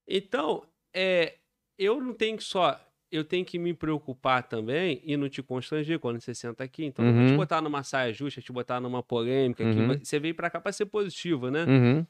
Então, 0.07 0.65
é, 0.91 1.37
eu 1.77 2.01
não 2.01 2.13
tenho 2.15 2.37
que 2.37 2.43
só 2.43 2.79
eu 3.11 3.25
tenho 3.25 3.43
que 3.43 3.59
me 3.59 3.73
preocupar 3.73 4.43
também 4.43 5.01
e 5.03 5.17
não 5.17 5.27
te 5.27 5.43
constranger 5.43 5.99
quando 5.99 6.21
você 6.21 6.33
senta 6.33 6.63
aqui. 6.63 6.85
Então, 6.85 7.03
uhum. 7.03 7.27
te 7.27 7.33
botar 7.33 7.61
numa 7.61 7.83
saia 7.83 8.13
justa, 8.13 8.41
te 8.41 8.51
botar 8.51 8.79
numa 8.79 9.03
polêmica. 9.03 9.63
Uhum. 9.63 9.99
Você 9.99 10.17
veio 10.17 10.33
pra 10.33 10.49
cá 10.49 10.61
pra 10.61 10.71
ser 10.71 10.85
positivo, 10.85 11.51
né? 11.51 11.65
Uhum. 11.65 12.05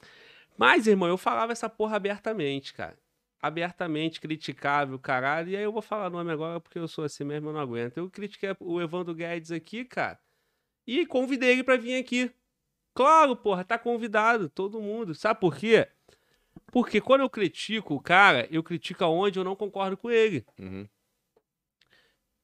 Mas, 0.58 0.86
irmão, 0.86 1.10
eu 1.10 1.18
falava 1.18 1.52
essa 1.52 1.68
porra 1.68 1.96
abertamente, 1.96 2.74
cara. 2.74 2.98
Abertamente 3.42 4.22
criticável, 4.22 5.00
caralho. 5.00 5.50
E 5.50 5.58
aí 5.58 5.64
eu 5.64 5.72
vou 5.72 5.82
falar 5.82 6.10
nome 6.12 6.32
agora 6.32 6.60
porque 6.60 6.78
eu 6.78 6.88
sou 6.88 7.04
assim 7.04 7.24
mesmo, 7.24 7.50
eu 7.50 7.54
não 7.54 7.60
aguento. 7.60 7.98
Eu 7.98 8.08
critiquei 8.08 8.56
o 8.60 8.80
Evandro 8.80 9.16
Guedes 9.16 9.52
aqui, 9.52 9.84
cara. 9.84 10.20
E 10.86 11.06
convidei 11.08 11.54
ele 11.54 11.64
pra 11.64 11.78
vir 11.78 11.96
aqui. 11.96 12.32
Claro, 12.94 13.36
porra, 13.36 13.64
tá 13.64 13.80
convidado, 13.80 14.50
todo 14.50 14.80
mundo. 14.80 15.16
Sabe 15.16 15.40
por 15.40 15.56
quê? 15.56 15.88
Porque 16.72 17.02
quando 17.02 17.22
eu 17.22 17.30
critico 17.30 17.96
o 17.96 18.00
cara, 18.02 18.48
eu 18.52 18.64
critico 18.64 19.04
aonde 19.04 19.38
eu 19.40 19.44
não 19.44 19.56
concordo 19.56 19.98
com 19.98 20.10
ele. 20.10 20.46
Uhum. 20.60 20.88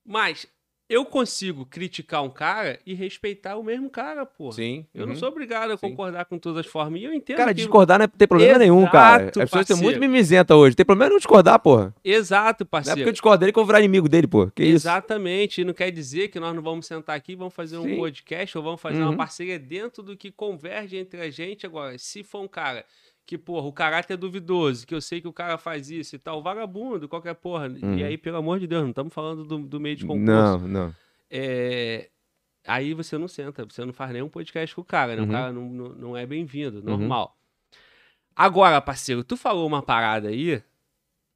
Mas 0.06 0.48
eu 0.90 1.04
consigo 1.04 1.66
criticar 1.66 2.24
um 2.24 2.30
cara 2.30 2.80
e 2.86 2.94
respeitar 2.94 3.58
o 3.58 3.64
mesmo 3.64 3.90
cara, 3.90 4.26
porra. 4.26 4.54
Sim. 4.54 4.86
Eu 4.94 5.06
não 5.06 5.14
uhum. 5.14 5.20
sou 5.20 5.28
obrigado 5.28 5.72
a 5.72 5.78
Sim. 5.78 5.90
concordar 5.90 6.24
com 6.26 6.40
todas 6.40 6.66
as 6.66 6.72
formas. 6.72 7.02
E 7.02 7.04
eu 7.04 7.14
entendo 7.14 7.36
Cara, 7.36 7.50
que... 7.54 7.56
discordar 7.56 8.00
não 8.00 8.06
é 8.06 8.08
ter 8.08 8.26
problema 8.26 8.58
nenhum, 8.58 8.86
cara. 8.90 9.24
Exato, 9.24 9.42
As 9.42 9.50
pessoas 9.50 9.62
estão 9.64 9.78
muito 9.78 9.96
parceiro. 9.96 10.12
mimizenta 10.14 10.56
hoje. 10.56 10.78
Tem 10.78 10.86
problema 10.86 11.10
nenhum 11.10 11.18
discordar, 11.20 11.60
porra. 11.60 11.94
Exato, 12.02 12.64
Não 12.64 12.68
é 12.68 12.72
parceiro. 12.72 13.00
porque 13.00 13.10
eu 13.10 13.14
discordo 13.14 13.40
dele 13.42 13.52
que 13.52 13.60
eu 13.60 13.64
vou 13.64 13.68
virar 13.68 13.80
inimigo 13.80 14.08
dele, 14.08 14.28
pô. 14.28 14.48
Que 14.48 14.64
isso? 14.64 14.88
Exatamente. 14.88 15.60
E 15.60 15.66
não 15.66 15.74
quer 15.74 15.92
dizer 15.92 16.30
que 16.30 16.40
nós 16.40 16.56
não 16.56 16.62
vamos 16.62 16.86
sentar 16.86 17.18
aqui 17.18 17.34
e 17.34 17.36
vamos 17.36 17.54
fazer 17.54 17.78
um 17.78 17.84
Sim. 17.84 17.98
podcast 17.98 18.58
ou 18.58 18.64
vamos 18.64 18.80
fazer 18.80 19.02
uma 19.02 19.12
Uhum. 19.12 19.18
parceria 19.18 19.60
dentro 19.60 20.02
do 20.02 20.16
que 20.16 20.32
converge 20.32 20.96
entre 20.96 21.20
a 21.20 21.30
gente. 21.30 21.66
Agora, 21.66 21.98
se 21.98 22.24
for 22.24 22.40
um 22.42 22.48
cara 22.48 22.86
que, 23.28 23.38
porra, 23.38 23.68
o 23.68 23.74
caráter 23.74 24.14
é 24.14 24.18
duvidoso, 24.18 24.88
que 24.88 24.96
eu 24.96 25.02
sei 25.02 25.22
que 25.22 25.28
o 25.28 25.34
cara 25.34 25.58
faz 25.58 25.92
isso 25.92 26.16
e 26.16 26.20
tal, 26.20 26.42
vagabundo, 26.42 27.08
qualquer 27.08 27.36
porra. 27.36 27.68
Uhum. 27.68 27.96
E 27.96 28.04
aí, 28.04 28.18
pelo 28.18 28.38
amor 28.38 28.60
de 28.60 28.66
Deus, 28.66 28.82
não 28.82 28.90
estamos 28.90 29.14
falando 29.14 29.44
do, 29.44 29.60
do 29.60 29.80
meio 29.80 29.98
de 29.98 30.06
concurso. 30.06 30.58
Não, 30.60 30.68
não. 30.68 30.96
É, 31.30 32.10
Aí 32.66 32.94
você 32.94 33.18
não 33.18 33.30
senta, 33.30 33.64
você 33.64 33.86
não 33.86 33.94
faz 33.94 34.12
nenhum 34.12 34.28
podcast 34.28 34.76
com 34.76 34.82
o 34.82 34.86
cara, 34.86 35.16
né? 35.16 35.22
Uhum. 35.22 35.28
O 35.28 35.32
cara 35.32 35.54
não, 35.54 35.70
não, 35.70 35.90
não 35.90 36.18
é 36.18 36.26
bem-vindo, 36.26 36.84
normal. 36.84 37.38
Agora, 38.36 38.82
parceiro, 38.82 39.24
tu 39.24 39.38
falou 39.38 39.66
uma 39.66 39.82
parada 39.82 40.28
aí 40.28 40.62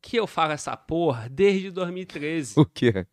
que 0.02 0.18
eu 0.18 0.28
falo 0.28 0.52
essa 0.52 0.76
porra 0.76 1.30
desde 1.30 1.72
2013. 1.72 2.60
O 2.60 2.66
quê? 2.66 3.06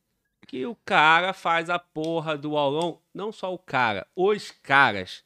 que 0.48 0.64
o 0.64 0.74
cara 0.74 1.34
faz 1.34 1.68
a 1.68 1.78
porra 1.78 2.36
do 2.36 2.56
aulão, 2.56 3.02
não 3.12 3.30
só 3.30 3.52
o 3.52 3.58
cara, 3.58 4.06
os 4.16 4.50
caras 4.50 5.22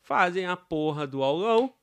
fazem 0.00 0.46
a 0.46 0.56
porra 0.56 1.08
do 1.08 1.24
aulão 1.24 1.74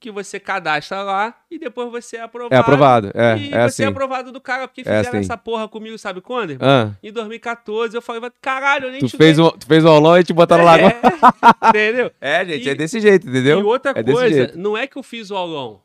que 0.00 0.10
você 0.10 0.38
cadastra 0.38 1.02
lá 1.02 1.34
e 1.50 1.58
depois 1.58 1.90
você 1.90 2.16
é 2.18 2.20
aprovado. 2.22 2.54
É 2.54 2.58
aprovado. 2.58 3.10
É, 3.14 3.36
e 3.36 3.46
é 3.46 3.50
você 3.50 3.56
assim. 3.56 3.82
é 3.82 3.86
aprovado 3.86 4.30
do 4.30 4.40
cara, 4.40 4.68
porque 4.68 4.82
É 4.82 4.84
fizeram 4.84 5.08
assim. 5.08 5.18
essa 5.18 5.36
porra 5.36 5.66
comigo, 5.68 5.98
sabe 5.98 6.20
quando? 6.20 6.50
irmão? 6.50 6.68
Ah, 6.68 6.96
Em 7.02 7.12
2014, 7.12 7.96
eu 7.96 8.02
falei, 8.02 8.22
caralho, 8.40 8.86
eu 8.86 8.90
nem 8.92 9.00
tu, 9.00 9.08
fez 9.08 9.38
um, 9.38 9.50
tu 9.50 9.66
fez 9.66 9.84
um 9.84 9.88
aulão 9.88 10.16
e 10.18 10.22
te 10.24 10.32
botaram 10.32 10.64
lá 10.64 10.74
agora. 10.74 10.94
É, 10.94 11.68
entendeu? 11.68 12.12
É, 12.20 12.44
gente, 12.44 12.66
E- 12.66 12.70
é 12.70 12.74
desse 12.74 13.00
jeito, 13.00 13.28
entendeu? 13.28 13.58
E 13.58 13.62
outra 13.62 13.92
É 13.96 14.02
coisa, 14.04 14.52
não 14.56 14.76
é 14.76 14.86
que 14.86 14.96
eu 14.96 15.02
fiz 15.02 15.30
o 15.30 15.36
aulão. 15.36 15.82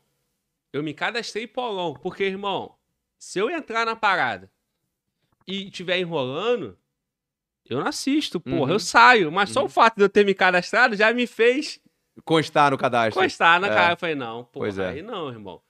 Eu 0.71 0.83
me 0.83 0.93
cadastrei 0.93 1.47
pro 1.47 1.63
aulão. 1.63 1.93
Porque, 1.93 2.23
irmão, 2.23 2.75
se 3.17 3.39
eu 3.39 3.49
entrar 3.49 3.85
na 3.85 3.95
parada 3.95 4.49
e 5.47 5.65
estiver 5.65 5.97
enrolando, 5.99 6.77
eu 7.69 7.79
não 7.79 7.87
assisto, 7.87 8.39
porra. 8.39 8.57
Uhum. 8.61 8.69
Eu 8.69 8.79
saio. 8.79 9.31
Mas 9.31 9.49
só 9.49 9.61
Uhum. 9.61 9.65
o 9.65 9.69
fato 9.69 9.95
de 9.97 10.03
eu 10.03 10.09
ter 10.09 10.25
me 10.25 10.33
cadastrado 10.33 10.95
já 10.95 11.11
me 11.13 11.25
fez 11.27 11.79
Constar 12.23 12.71
no 12.71 12.77
cadastro. 12.77 13.19
encostar 13.21 13.59
na 13.59 13.67
É. 13.67 13.69
cara. 13.69 13.93
Eu 13.93 13.97
falei, 13.97 14.15
não, 14.15 14.43
porra, 14.43 14.65
Pois 14.65 14.77
é. 14.77 14.89
aí 14.89 15.01
não, 15.01 15.29
irmão. 15.29 15.61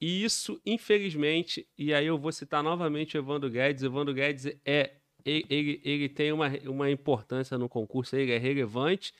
E 0.00 0.24
isso, 0.24 0.60
infelizmente, 0.66 1.66
e 1.78 1.94
aí 1.94 2.06
eu 2.06 2.18
vou 2.18 2.32
citar 2.32 2.62
novamente 2.62 3.16
o 3.16 3.20
Evandro 3.20 3.48
Guedes. 3.50 3.82
O 3.82 3.86
Evandro 3.86 4.12
Guedes 4.14 4.46
é. 4.64 4.94
Ele, 5.24 5.46
ele, 5.48 5.80
ele 5.84 6.08
tem 6.08 6.32
uma, 6.32 6.48
uma 6.64 6.90
importância 6.90 7.56
no 7.56 7.68
concurso, 7.68 8.16
ele 8.16 8.32
é 8.32 8.38
relevante. 8.38 9.14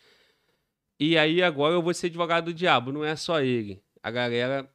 E 0.98 1.16
aí 1.16 1.40
agora 1.42 1.74
eu 1.74 1.82
vou 1.82 1.94
ser 1.94 2.08
advogado 2.08 2.46
do 2.46 2.54
diabo, 2.54 2.90
não 2.90 3.04
é 3.04 3.14
só 3.14 3.40
ele. 3.40 3.80
A 4.02 4.10
galera 4.10 4.68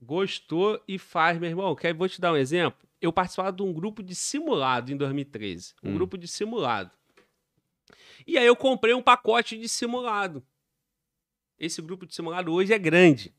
gostou 0.00 0.82
e 0.88 0.98
faz, 0.98 1.38
meu 1.38 1.48
irmão. 1.48 1.76
Quer, 1.76 1.94
vou 1.94 2.08
te 2.08 2.20
dar 2.20 2.32
um 2.32 2.36
exemplo. 2.36 2.80
Eu 3.00 3.12
participava 3.12 3.52
de 3.52 3.62
um 3.62 3.72
grupo 3.72 4.02
de 4.02 4.14
simulado 4.16 4.92
em 4.92 4.96
2013. 4.96 5.74
Um 5.84 5.90
Hum. 5.90 5.94
grupo 5.94 6.18
de 6.18 6.26
simulado. 6.26 6.90
E 8.26 8.36
aí 8.36 8.46
eu 8.46 8.56
comprei 8.56 8.94
um 8.94 9.02
pacote 9.02 9.56
de 9.56 9.68
simulado. 9.68 10.42
Esse 11.62 11.80
grupo 11.80 12.04
de 12.04 12.12
simulado 12.12 12.52
hoje 12.52 12.74
é 12.74 12.78
grande. 12.78 13.32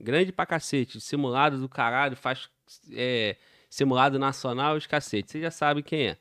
Grande 0.00 0.32
pra 0.32 0.46
cacete. 0.46 0.98
Simulado 0.98 1.58
do 1.58 1.68
caralho, 1.68 2.16
faz 2.16 2.48
é, 2.90 3.36
simulado 3.68 4.18
nacional 4.18 4.76
os 4.76 4.86
cacete. 4.86 5.32
Você 5.32 5.40
já 5.42 5.50
sabe 5.50 5.82
quem 5.82 6.08
é. 6.08 6.16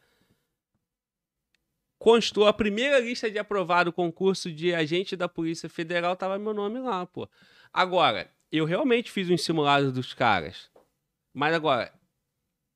Constou 1.98 2.45
a 2.45 2.52
primeira 2.52 2.99
lista 2.99 3.32
de 3.32 3.40
aprovado 3.40 3.94
concurso 3.94 4.52
de 4.52 4.76
agente 4.76 5.15
da 5.15 5.30
Polícia 5.30 5.69
Federal, 5.69 6.14
tava 6.18 6.38
meu 6.38 6.53
nome 6.53 6.77
lá, 6.80 7.06
pô. 7.06 7.27
Agora, 7.72 8.30
eu 8.52 8.65
realmente 8.65 9.10
fiz 9.10 9.30
um 9.30 9.38
simulado 9.38 9.94
dos 9.94 10.14
caras. 10.14 10.69
Mas 11.34 11.56
agora, 11.56 11.94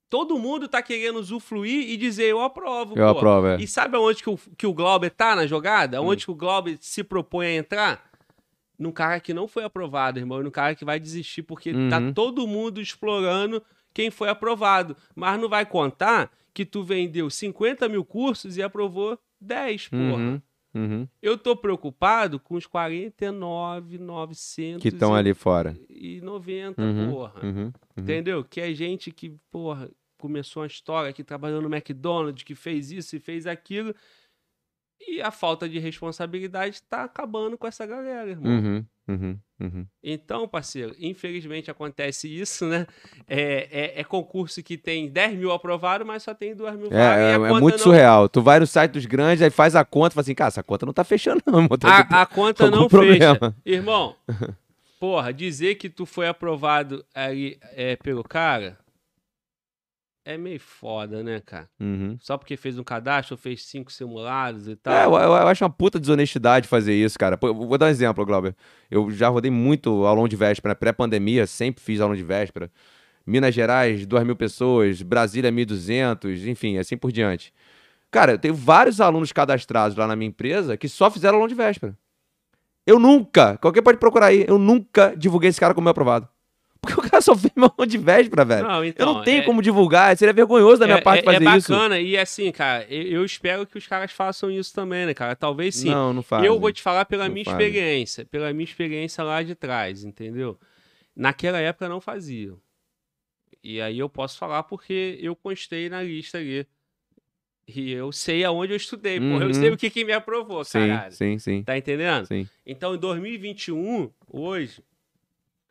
todo 0.09 0.39
mundo 0.39 0.69
tá 0.69 0.81
querendo 0.81 1.19
usufruir 1.19 1.89
e 1.89 1.97
dizer 1.97 2.27
eu 2.27 2.39
aprovo, 2.41 2.97
Eu 2.97 3.11
pô. 3.11 3.17
aprovo, 3.19 3.47
é. 3.47 3.57
E 3.57 3.67
sabe 3.67 3.97
aonde 3.97 4.23
que 4.23 4.29
o, 4.29 4.37
que 4.57 4.65
o 4.65 4.73
Glauber 4.73 5.09
tá 5.09 5.35
na 5.35 5.45
jogada? 5.45 5.97
Aonde 5.97 6.23
que 6.23 6.31
o 6.31 6.35
Glauber 6.35 6.77
se 6.79 7.03
propõe 7.03 7.47
a 7.47 7.55
entrar? 7.55 8.08
Num 8.79 8.91
cara 8.93 9.19
que 9.19 9.33
não 9.33 9.45
foi 9.47 9.63
aprovado, 9.65 10.17
irmão. 10.19 10.39
e 10.39 10.43
Num 10.43 10.49
cara 10.51 10.73
que 10.73 10.85
vai 10.85 10.97
desistir, 10.99 11.43
porque 11.43 11.71
tá 11.89 11.99
Uhum. 11.99 12.13
todo 12.13 12.47
mundo 12.47 12.79
explorando 12.81 13.61
quem 13.93 14.09
foi 14.09 14.29
aprovado. 14.29 14.95
Mas 15.13 15.37
não 15.39 15.49
vai 15.49 15.65
contar 15.65 16.31
que 16.53 16.65
tu 16.65 16.81
vendeu 16.83 17.29
50 17.29 17.87
mil 17.89 18.03
cursos 18.05 18.55
e 18.57 18.63
aprovou 18.63 19.19
10, 19.41 19.89
porra. 19.89 20.01
Uhum, 20.15 20.41
uhum. 20.73 21.07
Eu 21.21 21.37
tô 21.37 21.55
preocupado 21.57 22.39
com 22.39 22.55
os 22.55 22.65
49,900 22.65 24.81
Que 24.81 24.87
estão 24.89 25.13
ali 25.15 25.33
fora. 25.33 25.77
e 25.89 26.19
90, 26.21 26.81
Uhum, 26.81 27.11
porra. 27.11 27.45
uhum, 27.45 27.63
uhum. 27.65 27.71
Entendeu? 27.97 28.43
Que 28.43 28.61
é 28.61 28.73
gente 28.73 29.11
que, 29.11 29.33
porra, 29.51 29.89
começou 30.17 30.61
uma 30.63 30.67
história 30.67 31.09
aqui 31.09 31.23
trabalhando 31.23 31.67
no 31.67 31.73
McDonald's, 31.75 32.43
que 32.43 32.55
fez 32.55 32.91
isso 32.91 33.15
e 33.15 33.19
fez 33.19 33.45
aquilo. 33.47 33.93
E 35.01 35.21
a 35.21 35.31
falta 35.31 35.67
de 35.67 35.79
responsabilidade 35.79 36.81
tá 36.83 37.03
acabando 37.03 37.57
com 37.57 37.65
essa 37.65 37.85
galera, 37.85 38.29
irmão. 38.29 38.51
Uhum, 38.51 38.85
uhum, 39.07 39.39
uhum. 39.61 39.85
Então, 40.03 40.47
parceiro, 40.47 40.93
infelizmente 40.99 41.71
acontece 41.71 42.27
isso, 42.27 42.65
né? 42.65 42.85
É, 43.27 43.67
é, 43.71 44.01
é 44.01 44.03
concurso 44.03 44.61
que 44.61 44.77
tem 44.77 45.09
10 45.09 45.37
mil 45.37 45.51
aprovados, 45.51 46.05
mas 46.05 46.23
só 46.23 46.33
tem 46.33 46.53
2 46.53 46.75
mil 46.75 46.91
É, 46.91 47.31
é, 47.31 47.33
é 47.33 47.37
muito 47.37 47.71
não- 47.77 47.77
surreal. 47.77 48.27
Tu 48.27 48.41
vai 48.41 48.59
no 48.59 48.67
site 48.67 48.91
dos 48.91 49.05
grandes, 49.05 49.41
aí 49.41 49.49
faz 49.49 49.75
a 49.75 49.85
conta, 49.85 50.13
fala 50.15 50.21
assim, 50.21 50.35
cara, 50.35 50.49
essa 50.49 50.63
conta 50.63 50.85
não 50.85 50.93
tá 50.93 51.03
fechando 51.03 51.41
não, 51.45 51.61
irmão. 51.63 51.77
Que- 51.77 51.87
A, 51.87 52.21
a 52.21 52.25
conta 52.25 52.69
não 52.69 52.87
problema. 52.87 53.35
fecha. 53.39 53.55
Irmão, 53.65 54.15
porra, 54.99 55.33
dizer 55.33 55.75
que 55.75 55.89
tu 55.89 56.05
foi 56.05 56.27
aprovado 56.27 57.05
ali 57.15 57.57
é, 57.73 57.95
pelo 57.95 58.23
cara 58.23 58.77
é 60.25 60.37
meio 60.37 60.59
foda, 60.59 61.23
né, 61.23 61.41
cara? 61.45 61.69
Uhum. 61.79 62.17
Só 62.19 62.37
porque 62.37 62.55
fez 62.57 62.77
um 62.77 62.83
cadastro, 62.83 63.35
fez 63.37 63.65
cinco 63.65 63.91
simulados 63.91 64.67
e 64.67 64.75
tal. 64.75 64.93
É, 64.93 65.05
eu, 65.05 65.13
eu- 65.13 65.35
eu 65.41 65.47
acho 65.47 65.63
uma 65.63 65.69
puta 65.69 65.99
desonestidade 65.99 66.67
fazer 66.67 66.93
isso, 66.93 67.17
cara. 67.17 67.37
Pô, 67.37 67.53
Vou 67.53 67.77
dar 67.77 67.87
um 67.87 67.89
exemplo, 67.89 68.25
Glauber. 68.25 68.55
Eu 68.91 69.09
já 69.11 69.27
rodei 69.29 69.49
muito 69.51 70.05
aulão 70.05 70.27
de 70.27 70.35
véspera, 70.35 70.75
pré-pandemia, 70.75 71.47
sempre 71.47 71.83
fiz 71.83 71.99
aulão 71.99 72.15
de 72.15 72.23
véspera. 72.23 72.71
Minas 73.25 73.53
Gerais, 73.53 74.05
2 74.05 74.23
mil 74.25 74.35
pessoas, 74.35 75.01
Brasília, 75.01 75.51
1.200, 75.51 76.45
enfim, 76.47 76.77
assim 76.77 76.97
por 76.97 77.11
diante. 77.11 77.53
Cara, 78.11 78.31
eu 78.33 78.39
tenho 78.39 78.55
vários 78.55 78.99
alunos 78.99 79.31
cadastrados 79.31 79.95
lá 79.95 80.07
na 80.07 80.15
minha 80.15 80.29
empresa 80.29 80.75
que 80.77 80.89
só 80.89 81.11
fizeram 81.11 81.35
aulão 81.35 81.47
de 81.47 81.53
véspera. 81.55 81.95
Eu 82.87 82.97
nunca, 82.97 83.55
qualquer 83.57 83.83
pode 83.83 83.99
procurar 83.99 84.27
aí, 84.27 84.45
eu 84.47 84.57
nunca 84.57 85.13
divulguei 85.15 85.49
esse 85.49 85.59
cara 85.59 85.75
como 85.75 85.85
meu 85.85 85.91
aprovado. 85.91 86.27
Porque 86.81 86.99
o 86.99 87.09
cara 87.09 87.21
só 87.21 87.35
fez 87.35 87.51
meu 87.55 87.65
aulão 87.65 87.85
de 87.85 87.97
véspera, 87.97 88.45
velho. 88.45 88.67
Não, 88.67 88.77
eu 88.77 88.85
então, 88.85 89.13
não 89.15 89.23
tenho 89.23 89.39
é- 89.39 89.45
como 89.45 89.61
divulgar, 89.61 90.15
seria 90.17 90.33
vergonhoso 90.33 90.79
da 90.79 90.85
minha 90.85 90.97
é, 90.97 91.01
parte 91.01 91.21
é, 91.21 91.25
fazer 91.25 91.45
é 91.47 91.57
isso. 91.57 91.71
bacana, 91.73 91.99
e 91.99 92.17
assim, 92.17 92.51
cara, 92.51 92.85
eu, 92.89 93.03
eu 93.03 93.25
espero 93.25 93.67
que 93.67 93.77
os 93.77 93.85
caras 93.85 94.11
façam 94.11 94.49
isso 94.49 94.73
também, 94.73 95.05
né, 95.05 95.13
cara? 95.13 95.35
Talvez 95.35 95.75
sim. 95.75 95.89
Não, 95.89 96.13
não 96.13 96.23
faz. 96.23 96.45
eu 96.45 96.59
vou 96.59 96.71
te 96.71 96.81
falar 96.81 97.05
pela 97.05 97.25
Não 97.27 97.33
minha 97.33 97.43
fazem. 97.45 97.67
experiência, 97.67 98.25
pela 98.25 98.51
minha 98.53 98.63
experiência 98.63 99.23
lá 99.23 99.43
de 99.43 99.55
trás, 99.55 100.03
entendeu? 100.03 100.57
Naquela 101.15 101.59
época 101.59 101.89
não 101.89 101.99
faziam. 101.99 102.57
E 103.61 103.81
aí 103.81 103.99
eu 103.99 104.07
posso 104.07 104.37
falar 104.37 104.63
porque 104.63 105.17
eu 105.21 105.35
constei 105.35 105.89
na 105.89 106.01
lista 106.01 106.37
ali. 106.37 106.65
E 107.67 107.91
eu 107.91 108.11
sei 108.13 108.43
aonde 108.45 108.71
eu 108.71 108.77
estudei, 108.77 109.19
porra. 109.19 109.43
Eu 109.43 109.47
Uhum. 109.47 109.53
sei 109.53 109.69
o 109.69 109.77
que, 109.77 109.89
que 109.89 110.05
me 110.05 110.13
aprovou, 110.13 110.63
Sim, 110.63 110.79
caralho. 110.87 111.11
sim, 111.11 111.37
sim, 111.37 111.61
Tá 111.63 111.77
entendendo? 111.77 112.25
sim. 112.25 112.47
Então, 112.65 112.95
em 112.95 112.97
2021, 112.97 114.09
hoje, 114.27 114.81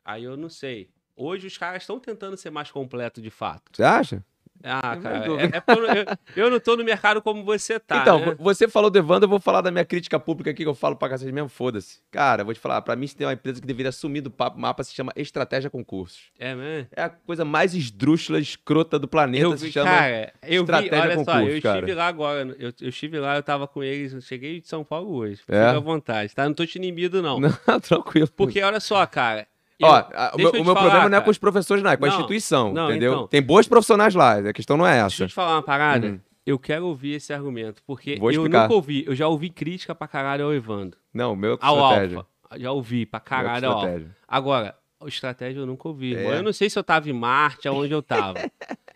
aí 0.05 0.23
eu 0.23 0.37
não 0.37 0.49
sei. 0.51 0.91
Hoje 1.21 1.47
os 1.49 1.59
caras 1.59 1.83
estão 1.83 1.99
tentando 1.99 2.37
ser 2.37 2.51
mais 2.51 2.71
completo 2.71 3.21
de 3.21 3.31
fato. 3.31 3.63
Você 3.73 3.83
acha? 3.83 4.25
Ah, 4.65 4.95
Eu 4.97 5.03
cara, 5.03 5.27
não- 5.29 5.39
é, 5.39 5.45
é 5.45 5.63
eu, 5.69 5.77
não- 5.81 6.17
eu- 6.35 6.51
não 6.51 6.59
tô 6.59 6.77
no 6.77 6.83
mercado 6.83 7.23
como 7.23 7.45
você 7.45 7.79
tá. 7.79 7.99
então, 8.03 8.19
né? 8.19 8.37
você 8.41 8.67
falou 8.67 8.91
do 8.91 8.99
Evandro, 8.99 9.27
eu 9.27 9.29
vou 9.29 9.39
falar 9.39 9.61
da 9.61 9.71
minha 9.71 9.85
crítica 9.85 10.19
pública 10.19 10.51
aqui, 10.51 10.65
que 10.65 10.69
eu 10.69 10.75
falo 10.75 10.97
pra 10.97 11.09
cacete 11.09 11.31
mesmo, 11.31 11.49
foda-se. 11.49 12.01
Cara, 12.11 12.41
eu 12.43 12.45
vou 12.45 12.53
te 12.53 12.59
falar, 12.59 12.83
pra 12.83 12.97
mim, 12.97 13.07
se 13.07 13.15
tem 13.15 13.25
uma 13.25 13.33
empresa 13.35 13.61
que 13.61 13.67
deveria 13.69 13.91
assumir 13.91 14.21
do 14.21 14.33
papo 14.33 14.59
mapa, 14.59 14.83
se 14.83 14.93
chama 14.93 15.13
Estratégia 15.15 15.71
Concursos. 15.71 16.33
É 16.41 16.57
mesmo? 16.57 16.89
É 16.91 17.03
a 17.05 17.09
coisa 17.09 17.45
mais 17.45 17.73
esdrúxula, 17.73 18.41
escrota 18.41 18.99
do 18.99 19.07
planeta, 19.07 19.45
Eu 19.45 19.57
se 19.57 19.67
vi, 19.67 19.73
chama... 19.73 19.91
cara, 19.91 20.33
eu 20.43 20.65
vi, 20.65 20.73
Estratégia 20.73 21.01
olha 21.03 21.25
só, 21.25 21.41
eu 21.41 21.63
cara. 21.63 21.79
estive 21.79 21.95
lá 21.95 22.07
agora, 22.09 22.57
eu, 22.59 22.73
eu 22.81 22.89
estive 22.89 23.19
lá, 23.21 23.37
eu 23.37 23.43
tava 23.45 23.69
com 23.69 23.81
eles, 23.85 24.13
eu 24.13 24.21
cheguei 24.21 24.61
de 24.61 24.67
São 24.67 24.83
Paulo 24.83 25.15
hoje, 25.15 25.35
É? 25.35 25.37
fica 25.67 25.71
à 25.77 25.79
vontade, 25.79 26.35
tá? 26.35 26.45
Não 26.45 26.55
tô 26.55 26.67
te 26.67 26.75
inimindo, 26.79 27.23
não. 27.23 27.39
Não, 27.65 27.79
tranquilo. 27.81 28.29
Porque, 28.37 28.61
olha 28.61 28.81
só, 28.81 29.07
cara, 29.07 29.47
eu- 29.79 29.89
Ó, 29.89 29.95
a- 29.95 30.33
o 30.35 30.37
meu, 30.39 30.47
eu 30.55 30.65
falar, 30.65 30.81
problema 30.81 31.09
não 31.09 31.19
é 31.19 31.21
com 31.21 31.31
os 31.31 31.39
professores, 31.39 31.83
não, 31.83 31.91
é 31.91 31.97
com 31.97 32.05
a 32.05 32.09
Não, 32.09 32.15
instituição, 32.17 32.73
não, 32.73 32.91
entendeu? 32.91 33.13
então. 33.13 33.27
Tem 33.29 33.43
bons 33.43 33.69
profissionais 33.69 34.15
lá, 34.15 34.35
a 34.39 34.53
questão 34.53 34.77
não 34.77 34.87
é 34.87 35.01
deixa 35.03 35.23
eu 35.23 35.25
essa. 35.25 35.27
te 35.29 35.35
falar 35.35 35.55
uma 35.57 35.63
parada, 35.63 36.07
Hum. 36.09 36.21
eu 36.47 36.59
quero 36.59 36.87
ouvir 36.87 37.13
esse 37.15 37.33
argumento, 37.33 37.83
porque 37.87 38.17
Vou 38.17 38.31
eu 38.31 38.37
explicar. 38.43 38.63
nunca 38.63 38.75
ouvi, 38.75 39.05
eu 39.07 39.15
já 39.15 39.29
ouvi 39.29 39.51
crítica 39.51 39.95
pra 39.95 40.09
caralho 40.09 40.45
ao 40.47 40.53
Evandro, 40.55 40.99
Não, 41.15 41.37
meu 41.37 41.55
é 41.55 41.59
ao 41.61 41.77
estratégia. 41.77 42.17
Alfa, 42.19 42.59
já 42.61 42.73
ouvi 42.73 43.07
pra 43.07 43.19
é 43.19 43.21
caralho 43.21 43.71
ao 43.71 43.79
Alfa. 43.81 44.03
Agora, 44.27 44.75
estratégia 45.07 45.61
eu 45.61 45.67
nunca 45.67 45.87
ouvi. 45.87 46.17
É. 46.17 46.39
Eu 46.39 46.43
não 46.43 46.53
sei 46.53 46.69
se 46.69 46.77
eu 46.79 46.83
tava 46.83 47.09
em 47.09 47.13
Marte, 47.13 47.69
aonde 47.69 47.93
eu 47.93 48.03
tava. 48.03 48.51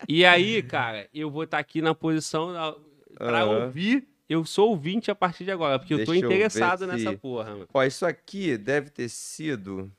e 0.07 0.25
aí, 0.25 0.61
cara, 0.63 1.07
eu 1.13 1.31
vou 1.31 1.43
estar 1.43 1.59
aqui 1.59 1.81
na 1.81 1.95
posição 1.95 2.53
pra 3.17 3.41
Aham. 3.43 3.65
ouvir 3.65 4.05
eu 4.29 4.43
sou 4.45 4.69
ouvinte 4.69 5.11
a 5.11 5.15
partir 5.15 5.43
de 5.43 5.51
agora, 5.51 5.77
porque 5.77 5.93
eu 5.93 6.03
tô 6.03 6.11
Deixa 6.11 6.25
eu 6.25 6.29
ver 6.29 6.35
interessado 6.37 6.87
nessa 6.87 7.11
se- 7.11 7.17
porra, 7.17 7.51
mano. 7.51 7.67
Ó, 7.71 7.83
isso 7.83 8.03
aqui 8.05 8.57
deve 8.57 8.89
ter 8.89 9.07
sido. 9.07 9.91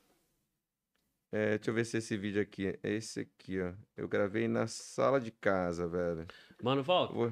É, 1.35 1.57
deixa 1.57 1.69
eu 1.69 1.73
ver 1.73 1.85
se 1.85 1.97
esse 1.97 2.15
vídeo 2.15 2.41
aqui. 2.41 2.79
É 2.81 2.91
esse 2.93 3.19
aqui, 3.19 3.59
ó. 3.59 3.73
Eu 3.97 4.07
gravei 4.07 4.47
na 4.47 4.67
sala 4.67 5.19
de 5.19 5.31
casa, 5.31 5.85
velho. 5.85 6.25
Mano, 6.63 6.81
volta. 6.81 7.13
Vou- 7.13 7.29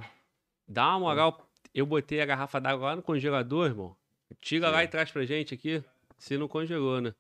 Dá 0.68 0.90
uma 0.90 1.00
moral. 1.00 1.50
Eu 1.74 1.86
botei 1.86 2.20
a 2.20 2.26
garrafa 2.26 2.60
d'água 2.60 2.88
lá 2.88 2.96
no 2.98 3.02
congelador, 3.02 3.68
irmão. 3.68 3.96
Tira 4.42 4.70
lá 4.70 4.84
e 4.84 4.90
traz 4.90 5.10
pra 5.10 5.24
gente 5.24 5.54
aqui. 5.54 5.82
Se 6.18 6.38
não 6.38 6.50
congelou, 6.50 7.00
né? 7.00 7.14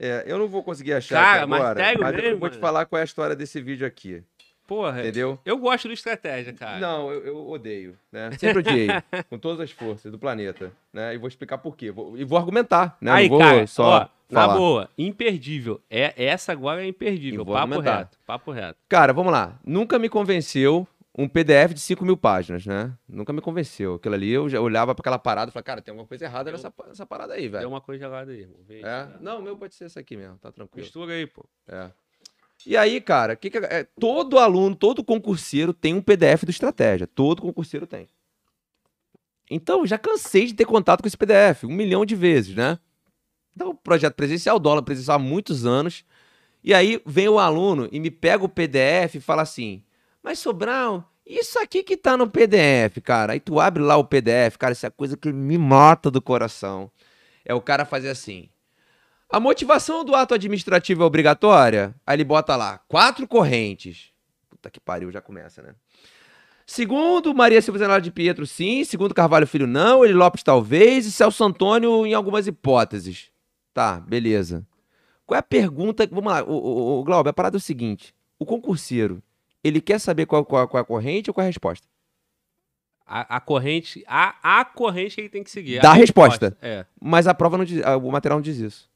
É, 0.00 0.24
eu 0.26 0.38
não 0.38 0.48
vou 0.48 0.64
conseguir 0.64 0.94
achar 0.94 1.14
Cara, 1.22 1.40
aqui 1.42 1.50
mas 1.50 1.60
agora, 1.60 1.84
sério 1.84 2.00
mas 2.00 2.14
eu 2.16 2.22
mesmo, 2.22 2.40
vou 2.40 2.48
te 2.48 2.58
falar 2.58 2.86
qual 2.86 2.98
é 2.98 3.02
a 3.02 3.04
história 3.04 3.36
desse 3.36 3.60
vídeo 3.60 3.86
aqui, 3.86 4.24
Porra, 4.66 5.00
entendeu? 5.00 5.38
eu 5.44 5.58
gosto 5.58 5.88
do 5.88 5.94
estratégia, 5.94 6.52
cara. 6.52 6.78
Não, 6.80 7.12
eu, 7.12 7.24
eu 7.26 7.48
odeio, 7.50 7.96
né? 8.10 8.30
Sempre 8.38 8.60
odiei, 8.60 8.88
com 9.28 9.38
todas 9.38 9.60
as 9.60 9.70
forças 9.70 10.10
do 10.10 10.18
planeta, 10.18 10.72
né? 10.92 11.14
E 11.14 11.18
vou 11.18 11.28
explicar 11.28 11.58
por 11.58 11.76
quê. 11.76 11.90
Vou- 11.90 12.16
e 12.16 12.24
vou 12.24 12.38
argumentar, 12.38 12.96
né? 13.00 13.10
Aí, 13.12 13.28
não 13.28 13.36
vou 13.36 13.38
cara, 13.38 13.66
só 13.66 13.84
ó, 13.84 14.08
na 14.30 14.40
falar. 14.40 14.56
boa, 14.56 14.90
imperdível. 14.96 15.80
É, 15.90 16.14
essa 16.24 16.52
agora 16.52 16.82
é 16.82 16.88
imperdível. 16.88 17.44
Papo 17.44 17.56
argumentar. 17.58 17.98
reto, 17.98 18.18
papo 18.26 18.50
reto. 18.50 18.78
Cara, 18.88 19.12
vamos 19.12 19.32
lá. 19.32 19.58
Nunca 19.64 19.98
me 19.98 20.08
convenceu 20.08 20.88
um 21.16 21.28
PDF 21.28 21.72
de 21.74 21.80
5 21.80 22.04
mil 22.04 22.16
páginas, 22.16 22.66
né? 22.66 22.92
Nunca 23.08 23.32
me 23.32 23.40
convenceu. 23.40 23.94
Aquilo 23.94 24.14
ali, 24.16 24.30
eu 24.30 24.48
já 24.48 24.60
olhava 24.60 24.94
pra 24.94 25.02
aquela 25.02 25.18
parada 25.18 25.50
e 25.50 25.52
falava, 25.52 25.64
cara, 25.64 25.80
tem 25.82 25.92
alguma 25.92 26.08
coisa 26.08 26.24
errada 26.24 26.50
nessa, 26.50 26.72
nessa 26.88 27.06
parada 27.06 27.34
aí, 27.34 27.42
Deu 27.42 27.50
velho. 27.52 27.68
uma 27.68 27.80
congelada 27.80 28.32
aí, 28.32 28.40
irmão. 28.40 28.56
É? 28.68 29.08
Não, 29.20 29.38
o 29.38 29.42
meu 29.42 29.56
pode 29.56 29.74
ser 29.74 29.84
esse 29.84 29.98
aqui 29.98 30.16
mesmo, 30.16 30.36
tá 30.38 30.50
tranquilo. 30.50 30.84
Mistura 30.84 31.12
aí, 31.12 31.26
pô. 31.26 31.44
É. 31.68 31.90
E 32.66 32.76
aí, 32.76 33.00
cara, 33.00 33.36
que 33.36 33.50
que 33.50 33.58
é, 33.58 33.84
todo 33.98 34.38
aluno, 34.38 34.74
todo 34.74 35.04
concurseiro 35.04 35.72
tem 35.72 35.94
um 35.94 36.02
PDF 36.02 36.44
do 36.44 36.50
Estratégia. 36.50 37.06
Todo 37.06 37.42
concurseiro 37.42 37.86
tem. 37.86 38.08
Então, 39.50 39.86
já 39.86 39.98
cansei 39.98 40.46
de 40.46 40.54
ter 40.54 40.64
contato 40.64 41.02
com 41.02 41.06
esse 41.06 41.16
PDF, 41.16 41.64
um 41.64 41.74
milhão 41.74 42.04
de 42.04 42.14
vezes, 42.14 42.54
né? 42.54 42.78
Então, 43.54 43.74
projeto 43.74 44.14
presencial, 44.14 44.58
dólar 44.58 44.82
presencial 44.82 45.16
há 45.16 45.18
muitos 45.18 45.66
anos. 45.66 46.04
E 46.62 46.72
aí 46.72 47.00
vem 47.04 47.28
o 47.28 47.38
aluno 47.38 47.88
e 47.92 48.00
me 48.00 48.10
pega 48.10 48.44
o 48.44 48.48
PDF 48.48 49.16
e 49.16 49.20
fala 49.20 49.42
assim: 49.42 49.84
Mas 50.22 50.38
Sobral, 50.38 51.12
isso 51.26 51.58
aqui 51.58 51.82
que 51.82 51.96
tá 51.96 52.16
no 52.16 52.28
PDF, 52.28 53.00
cara. 53.02 53.34
Aí 53.34 53.40
tu 53.40 53.60
abre 53.60 53.82
lá 53.82 53.96
o 53.96 54.04
PDF, 54.04 54.56
cara, 54.58 54.72
isso 54.72 54.86
é 54.86 54.90
coisa 54.90 55.16
que 55.16 55.30
me 55.32 55.58
mata 55.58 56.10
do 56.10 56.22
coração. 56.22 56.90
É 57.44 57.54
o 57.54 57.60
cara 57.60 57.84
fazer 57.84 58.08
assim. 58.08 58.48
A 59.30 59.40
motivação 59.40 60.04
do 60.04 60.14
ato 60.14 60.34
administrativo 60.34 61.02
é 61.02 61.06
obrigatória? 61.06 61.94
Aí 62.06 62.16
ele 62.16 62.24
bota 62.24 62.54
lá, 62.56 62.78
quatro 62.88 63.26
correntes. 63.26 64.10
Puta 64.48 64.70
que 64.70 64.80
pariu, 64.80 65.10
já 65.10 65.20
começa, 65.20 65.62
né? 65.62 65.74
Segundo 66.66 67.34
Maria 67.34 67.60
Silva 67.60 67.78
Zanella 67.78 68.00
de 68.00 68.10
Pietro, 68.10 68.46
sim. 68.46 68.84
Segundo 68.84 69.14
Carvalho 69.14 69.46
Filho, 69.46 69.66
não. 69.66 70.04
Ele 70.04 70.14
Lopes, 70.14 70.42
talvez. 70.42 71.06
E 71.06 71.12
Celso 71.12 71.44
Antônio, 71.44 72.06
em 72.06 72.14
algumas 72.14 72.46
hipóteses. 72.46 73.30
Tá, 73.72 74.00
beleza. 74.00 74.66
Qual 75.26 75.36
é 75.36 75.40
a 75.40 75.42
pergunta? 75.42 76.06
Vamos 76.10 76.32
lá, 76.32 76.42
o, 76.42 76.52
o, 76.52 77.00
o 77.00 77.04
Glauber, 77.04 77.30
a 77.30 77.32
parada 77.32 77.56
é 77.56 77.58
o 77.58 77.60
seguinte: 77.60 78.14
o 78.38 78.46
concurseiro, 78.46 79.22
ele 79.62 79.80
quer 79.80 79.98
saber 79.98 80.26
qual, 80.26 80.44
qual, 80.44 80.68
qual 80.68 80.78
é 80.78 80.82
a 80.82 80.86
corrente 80.86 81.30
ou 81.30 81.34
qual 81.34 81.42
é 81.42 81.46
a 81.46 81.48
resposta? 81.48 81.86
A, 83.06 83.36
a 83.36 83.40
corrente, 83.40 84.02
a, 84.06 84.60
a 84.60 84.64
corrente 84.64 85.14
que 85.16 85.20
ele 85.20 85.28
tem 85.28 85.42
que 85.42 85.50
seguir. 85.50 85.80
Dá 85.80 85.90
a 85.90 85.94
resposta. 85.94 86.56
É. 86.62 86.86
Mas 87.00 87.26
a 87.26 87.34
prova 87.34 87.58
não 87.58 87.64
diz, 87.64 87.82
o 87.84 88.10
material 88.10 88.38
não 88.38 88.42
diz 88.42 88.58
isso. 88.58 88.88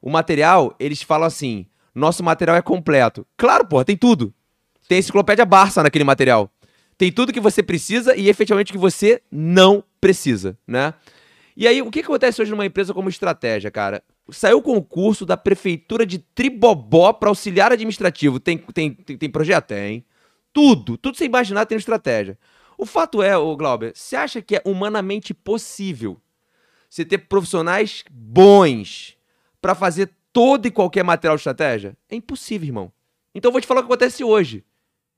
O 0.00 0.10
material, 0.10 0.74
eles 0.78 1.02
falam 1.02 1.26
assim: 1.26 1.66
nosso 1.94 2.22
material 2.22 2.56
é 2.56 2.62
completo. 2.62 3.26
Claro, 3.36 3.66
pô, 3.66 3.84
tem 3.84 3.96
tudo. 3.96 4.32
Tem 4.88 4.98
enciclopédia 4.98 5.44
Barça 5.44 5.82
naquele 5.82 6.04
material. 6.04 6.50
Tem 6.96 7.10
tudo 7.10 7.32
que 7.32 7.40
você 7.40 7.62
precisa 7.62 8.16
e 8.16 8.28
efetivamente 8.28 8.72
que 8.72 8.78
você 8.78 9.22
não 9.30 9.82
precisa, 10.00 10.58
né? 10.66 10.94
E 11.56 11.66
aí, 11.66 11.82
o 11.82 11.90
que 11.90 12.00
que 12.00 12.06
acontece 12.06 12.40
hoje 12.40 12.50
numa 12.50 12.66
empresa 12.66 12.94
como 12.94 13.08
estratégia, 13.08 13.70
cara? 13.70 14.02
Saiu 14.30 14.58
o 14.58 14.62
concurso 14.62 15.26
da 15.26 15.36
prefeitura 15.36 16.06
de 16.06 16.18
Tribobó 16.18 17.12
para 17.12 17.28
auxiliar 17.28 17.72
administrativo. 17.72 18.38
Tem, 18.38 18.56
tem, 18.58 18.92
tem, 18.92 19.16
tem 19.16 19.30
projeto? 19.30 19.66
Tem. 19.68 20.04
Tudo. 20.52 20.96
Tudo 20.96 21.16
sem 21.16 21.26
imaginar 21.26 21.66
tem 21.66 21.76
estratégia. 21.76 22.38
O 22.78 22.86
fato 22.86 23.22
é, 23.22 23.36
ô 23.36 23.56
Glauber, 23.56 23.92
você 23.94 24.16
acha 24.16 24.40
que 24.40 24.56
é 24.56 24.62
humanamente 24.64 25.34
possível 25.34 26.20
você 26.88 27.04
ter 27.04 27.18
profissionais 27.18 28.04
bons 28.10 29.16
para 29.60 29.74
fazer 29.74 30.10
todo 30.32 30.66
e 30.66 30.70
qualquer 30.70 31.04
material 31.04 31.36
de 31.36 31.40
estratégia? 31.40 31.96
É 32.08 32.14
impossível, 32.14 32.66
irmão. 32.66 32.92
Então 33.34 33.48
eu 33.48 33.52
vou 33.52 33.60
te 33.60 33.66
falar 33.66 33.80
o 33.80 33.82
que 33.84 33.88
acontece 33.88 34.24
hoje. 34.24 34.64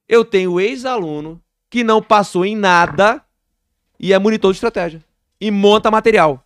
Eu 0.08 0.24
tenho 0.24 0.60
ex-aluno 0.60 1.42
que 1.70 1.82
não 1.82 2.02
passou 2.02 2.44
em 2.44 2.56
nada 2.56 3.24
e 3.98 4.12
é 4.12 4.18
monitor 4.18 4.52
de 4.52 4.56
estratégia. 4.56 5.02
E 5.40 5.50
monta 5.50 5.90
material. 5.90 6.44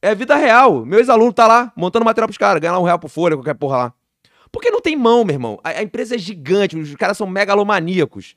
É 0.00 0.14
vida 0.14 0.36
real. 0.36 0.84
Meu 0.86 0.98
ex-aluno 0.98 1.32
tá 1.32 1.46
lá 1.46 1.72
montando 1.76 2.04
material 2.04 2.28
pros 2.28 2.38
caras, 2.38 2.60
ganha 2.60 2.72
lá 2.72 2.78
um 2.78 2.84
real 2.84 2.98
por 2.98 3.08
folha, 3.08 3.36
qualquer 3.36 3.54
porra 3.54 3.76
lá. 3.76 3.94
Porque 4.50 4.70
não 4.70 4.80
tem 4.80 4.96
mão, 4.96 5.24
meu 5.24 5.34
irmão. 5.34 5.60
A, 5.62 5.70
a 5.70 5.82
empresa 5.82 6.14
é 6.14 6.18
gigante, 6.18 6.76
os 6.76 6.94
caras 6.94 7.16
são 7.16 7.26
megalomaníacos. 7.26 8.36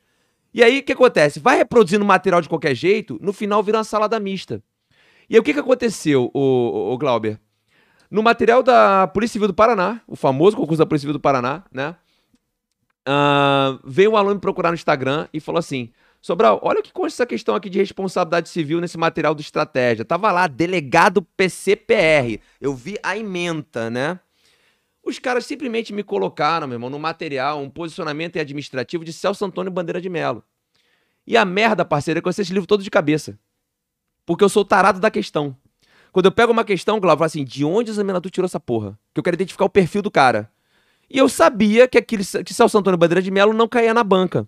E 0.54 0.62
aí, 0.62 0.80
o 0.80 0.84
que 0.84 0.92
acontece? 0.92 1.40
Vai 1.40 1.58
reproduzindo 1.58 2.04
material 2.04 2.42
de 2.42 2.50
qualquer 2.50 2.76
jeito, 2.76 3.18
no 3.22 3.32
final 3.32 3.64
vira 3.64 3.78
uma 3.78 3.84
salada 3.84 4.20
mista. 4.20 4.62
E 5.30 5.36
aí, 5.36 5.40
o 5.40 5.44
que, 5.44 5.54
que 5.54 5.60
aconteceu, 5.60 6.30
o, 6.34 6.40
o, 6.40 6.94
o 6.94 6.98
Glauber? 6.98 7.40
No 8.12 8.22
material 8.22 8.62
da 8.62 9.08
Polícia 9.08 9.34
Civil 9.34 9.48
do 9.48 9.54
Paraná, 9.54 10.02
o 10.06 10.18
famoso 10.18 10.58
concurso 10.58 10.80
da 10.80 10.86
Polícia 10.86 11.04
Civil 11.04 11.14
do 11.14 11.20
Paraná, 11.20 11.64
né? 11.72 11.96
Ah, 13.06 13.80
veio 13.86 14.12
um 14.12 14.18
aluno 14.18 14.38
procurar 14.38 14.70
no 14.70 14.76
Instagram 14.76 15.30
e 15.34 15.40
falou 15.40 15.60
assim: 15.60 15.90
Sobral, 16.22 16.60
olha 16.62 16.82
o 16.82 16.84
que 16.84 16.92
consta 16.92 17.24
essa 17.24 17.26
questão 17.26 17.56
aqui 17.56 17.70
de 17.70 17.80
responsabilidade 17.80 18.50
civil 18.50 18.82
nesse 18.82 18.98
material 18.98 19.34
do 19.34 19.42
Estratégia. 19.42 20.04
Tava 20.04 20.30
lá, 20.32 20.46
delegado 20.46 21.22
PCPR. 21.22 22.40
Eu 22.60 22.76
vi 22.76 23.00
a 23.02 23.18
ementa, 23.18 23.90
né? 23.90 24.20
Os 25.04 25.18
caras 25.18 25.46
simplesmente 25.46 25.92
me 25.94 26.04
colocaram, 26.04 26.68
meu 26.68 26.76
irmão, 26.76 26.90
no 26.90 27.00
material, 27.00 27.60
um 27.60 27.70
posicionamento 27.70 28.38
administrativo 28.38 29.04
de 29.04 29.14
Celso 29.14 29.44
Antônio 29.46 29.72
Bandeira 29.72 30.00
de 30.00 30.10
Melo. 30.10 30.44
E 31.26 31.36
a 31.36 31.46
merda, 31.46 31.84
parceiro, 31.84 32.20
é 32.20 32.22
que 32.22 32.28
eu 32.28 32.30
esse 32.30 32.54
livro 32.54 32.68
todo 32.68 32.84
de 32.84 32.92
cabeça. 32.92 33.40
Porque 34.26 34.44
eu 34.44 34.50
sou 34.50 34.64
tarado 34.64 35.00
da 35.00 35.10
questão. 35.10 35.58
Quando 36.12 36.26
eu 36.26 36.32
pego 36.32 36.52
uma 36.52 36.64
questão, 36.66 37.00
Glauber, 37.00 37.14
eu 37.14 37.18
falo 37.20 37.26
assim, 37.28 37.44
de 37.46 37.64
onde 37.64 37.90
o 37.90 37.94
examinador 37.94 38.30
tirou 38.32 38.46
essa 38.46 38.60
porra? 38.60 38.98
Que 39.14 39.20
eu 39.20 39.24
quero 39.24 39.36
identificar 39.36 39.66
o 39.66 39.70
perfil 39.70 40.02
do 40.02 40.12
cara. 40.12 40.50
E 41.10 41.18
eu 41.18 41.28
sabia 41.30 41.88
que, 41.88 41.98
aquele, 41.98 42.24
que 42.46 42.54
Celso 42.54 42.78
Antônio 42.78 42.98
Bandeira 42.98 43.22
de 43.22 43.32
Melo 43.32 43.54
não 43.54 43.68
caía 43.68 43.94
na 43.94 44.04
banca. 44.04 44.48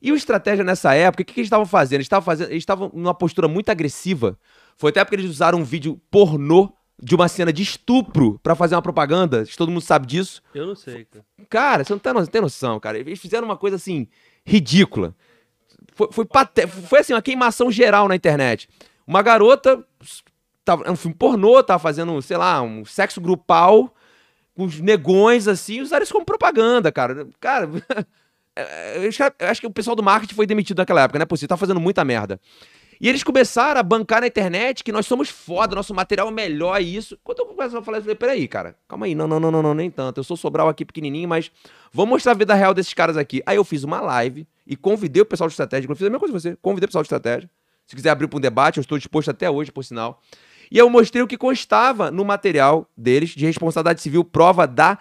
E 0.00 0.12
o 0.12 0.16
estratégia 0.16 0.62
nessa 0.64 0.94
época, 0.94 1.22
o 1.22 1.26
que, 1.26 1.32
que 1.34 1.40
eles 1.40 1.46
estavam 1.46 1.66
fazendo? 1.66 1.96
Eles 1.96 2.04
estavam 2.04 2.24
fazendo, 2.24 2.48
eles 2.50 2.62
estavam 2.62 2.90
numa 2.94 3.14
postura 3.14 3.48
muito 3.48 3.70
agressiva. 3.70 4.38
Foi 4.76 4.90
até 4.90 5.02
porque 5.04 5.16
eles 5.16 5.30
usaram 5.30 5.58
um 5.58 5.64
vídeo 5.64 6.00
pornô 6.10 6.72
de 7.02 7.14
uma 7.14 7.28
cena 7.28 7.52
de 7.52 7.62
estupro 7.62 8.38
pra 8.42 8.54
fazer 8.54 8.74
uma 8.74 8.82
propaganda. 8.82 9.44
Todo 9.56 9.70
mundo 9.70 9.80
sabe 9.82 10.06
disso. 10.06 10.42
Eu 10.54 10.66
não 10.66 10.74
sei, 10.76 11.04
cara. 11.06 11.24
Cara, 11.48 11.84
você 11.84 11.92
não 11.92 11.98
tem, 11.98 12.12
no- 12.12 12.26
tem 12.26 12.40
noção, 12.42 12.78
cara. 12.80 12.98
Eles 12.98 13.18
fizeram 13.18 13.46
uma 13.46 13.56
coisa 13.56 13.76
assim, 13.76 14.06
ridícula. 14.44 15.14
Foi, 15.94 16.08
foi, 16.12 16.24
pate- 16.26 16.66
foi 16.66 17.00
assim, 17.00 17.14
uma 17.14 17.22
queimação 17.22 17.70
geral 17.70 18.06
na 18.06 18.14
internet. 18.16 18.68
Uma 19.06 19.22
garota, 19.22 19.82
tava, 20.66 20.82
é 20.84 20.90
um 20.90 20.96
filme 20.96 21.14
pornô, 21.16 21.62
tava 21.62 21.78
fazendo, 21.78 22.20
sei 22.20 22.36
lá, 22.36 22.60
um 22.60 22.84
sexo 22.84 23.20
grupal, 23.20 23.94
com 24.54 24.64
os 24.64 24.80
negões 24.80 25.46
assim, 25.48 25.80
usaram 25.80 26.02
isso 26.02 26.12
como 26.12 26.26
propaganda, 26.26 26.90
cara. 26.92 27.28
Cara, 27.40 27.70
é, 28.54 28.98
eu 29.04 29.08
acho 29.08 29.16
que- 29.18 29.44
eu 29.44 29.48
acho 29.48 29.60
que 29.60 29.66
o 29.66 29.70
pessoal 29.70 29.94
do 29.96 30.02
marketing 30.02 30.34
foi 30.34 30.46
demitido 30.46 30.78
naquela 30.78 31.02
época, 31.02 31.18
não 31.18 31.22
é 31.22 31.26
possível, 31.26 31.48
tá 31.48 31.56
fazendo 31.56 31.80
muita 31.80 32.04
merda. 32.04 32.40
E 32.98 33.08
eles 33.10 33.22
começaram 33.22 33.78
a 33.78 33.82
bancar 33.82 34.22
na 34.22 34.26
internet 34.26 34.82
que 34.82 34.90
nós 34.90 35.04
somos 35.04 35.28
foda, 35.28 35.76
nosso 35.76 35.92
material 35.94 36.28
é 36.28 36.30
melhor 36.30 36.80
isso. 36.80 37.18
Quando 37.22 37.40
eu 37.40 37.46
começo 37.46 37.76
a 37.76 37.82
falar, 37.82 37.98
eu 37.98 38.02
falei, 38.02 38.16
peraí, 38.16 38.48
cara, 38.48 38.74
calma 38.88 39.04
aí, 39.04 39.14
não, 39.14 39.28
não, 39.28 39.38
não, 39.38 39.50
não, 39.50 39.62
não, 39.62 39.74
nem 39.74 39.90
tanto. 39.90 40.18
Eu 40.18 40.24
sou 40.24 40.34
Sobral 40.36 40.66
aqui 40.66 40.82
pequenininho, 40.82 41.28
mas 41.28 41.50
vou 41.92 42.06
mostrar 42.06 42.32
a 42.32 42.34
vida 42.34 42.54
real 42.54 42.72
desses 42.72 42.94
caras 42.94 43.18
aqui. 43.18 43.42
Aí 43.44 43.56
eu 43.56 43.64
fiz 43.64 43.84
uma 43.84 44.00
live 44.00 44.48
e 44.66 44.74
convidei 44.76 45.20
o 45.22 45.26
pessoal 45.26 45.46
de 45.46 45.52
estratégia, 45.52 45.86
eu 45.90 45.94
fiz 45.94 46.06
a 46.06 46.10
mesma 46.10 46.18
coisa 46.18 46.32
que 46.32 46.40
você, 46.40 46.56
convidei 46.62 46.86
o 46.86 46.88
pessoal 46.88 47.02
de 47.02 47.06
estratégia. 47.06 47.50
Se 47.86 47.94
quiser 47.94 48.08
abrir 48.10 48.26
para 48.28 48.38
um 48.38 48.40
debate, 48.40 48.78
eu 48.78 48.80
estou 48.80 48.96
disposto 48.96 49.30
até 49.30 49.48
hoje, 49.50 49.70
por 49.70 49.84
sinal. 49.84 50.20
E 50.70 50.78
eu 50.78 50.88
mostrei 50.90 51.22
o 51.22 51.26
que 51.26 51.36
constava 51.36 52.10
no 52.10 52.24
material 52.24 52.88
deles 52.96 53.30
de 53.30 53.46
responsabilidade 53.46 54.00
civil, 54.00 54.24
prova 54.24 54.66
da 54.66 54.98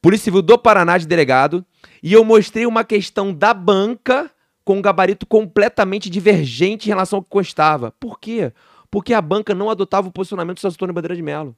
Polícia 0.00 0.24
Civil 0.24 0.42
do 0.42 0.58
Paraná 0.58 0.98
de 0.98 1.06
delegado. 1.06 1.64
E 2.02 2.12
eu 2.12 2.24
mostrei 2.24 2.66
uma 2.66 2.84
questão 2.84 3.32
da 3.32 3.52
banca 3.52 4.30
com 4.64 4.76
um 4.76 4.82
gabarito 4.82 5.26
completamente 5.26 6.10
divergente 6.10 6.86
em 6.86 6.90
relação 6.90 7.18
ao 7.18 7.22
que 7.22 7.30
constava. 7.30 7.92
Por 7.98 8.20
quê? 8.20 8.52
Porque 8.90 9.14
a 9.14 9.20
banca 9.20 9.54
não 9.54 9.70
adotava 9.70 10.08
o 10.08 10.12
posicionamento 10.12 10.58
do 10.58 10.60
Celso 10.60 10.76
Antônio 10.76 10.94
Bandeira 10.94 11.16
de 11.16 11.22
Mello. 11.22 11.56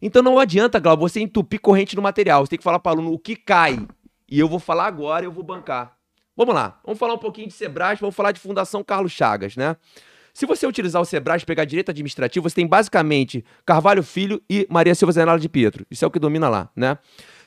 Então 0.00 0.22
não 0.22 0.38
adianta, 0.38 0.78
Glauber, 0.78 1.00
você 1.00 1.20
entupir 1.20 1.60
corrente 1.60 1.96
no 1.96 2.02
material. 2.02 2.44
Você 2.44 2.50
tem 2.50 2.58
que 2.58 2.64
falar 2.64 2.78
para 2.78 2.90
o 2.90 2.92
aluno 2.94 3.12
o 3.12 3.18
que 3.18 3.34
cai. 3.34 3.84
E 4.30 4.38
eu 4.38 4.48
vou 4.48 4.58
falar 4.58 4.86
agora 4.86 5.24
eu 5.24 5.32
vou 5.32 5.42
bancar. 5.42 5.96
Vamos 6.36 6.54
lá, 6.54 6.78
vamos 6.84 7.00
falar 7.00 7.14
um 7.14 7.18
pouquinho 7.18 7.48
de 7.48 7.54
Sebrae, 7.54 7.96
vamos 7.96 8.14
falar 8.14 8.30
de 8.30 8.38
Fundação 8.38 8.84
Carlos 8.84 9.10
Chagas, 9.10 9.56
né? 9.56 9.76
Se 10.32 10.46
você 10.46 10.66
utilizar 10.66 11.00
o 11.02 11.04
Sebrae, 11.04 11.44
pegar 11.44 11.64
direito 11.64 11.90
administrativo, 11.90 12.48
você 12.48 12.54
tem 12.54 12.66
basicamente 12.66 13.44
Carvalho 13.66 14.02
Filho 14.02 14.40
e 14.48 14.66
Maria 14.70 14.94
Silva 14.94 15.12
Zanella 15.12 15.38
de 15.38 15.48
Pietro. 15.48 15.86
Isso 15.90 16.04
é 16.04 16.08
o 16.08 16.10
que 16.10 16.18
domina 16.18 16.48
lá, 16.48 16.70
né? 16.76 16.98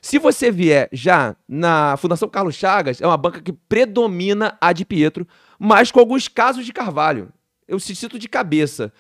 Se 0.01 0.17
você 0.17 0.51
vier 0.51 0.89
já 0.91 1.35
na 1.47 1.95
Fundação 1.97 2.27
Carlos 2.27 2.55
Chagas, 2.55 2.99
é 2.99 3.07
uma 3.07 3.17
banca 3.17 3.39
que 3.39 3.53
predomina 3.53 4.57
a 4.59 4.73
de 4.73 4.83
Pietro, 4.83 5.27
mas 5.59 5.91
com 5.91 5.99
alguns 5.99 6.27
casos 6.27 6.65
de 6.65 6.73
Carvalho. 6.73 7.29
eu 7.67 7.79
cito 7.79 8.17
de 8.17 8.27
cabeça. 8.27 8.91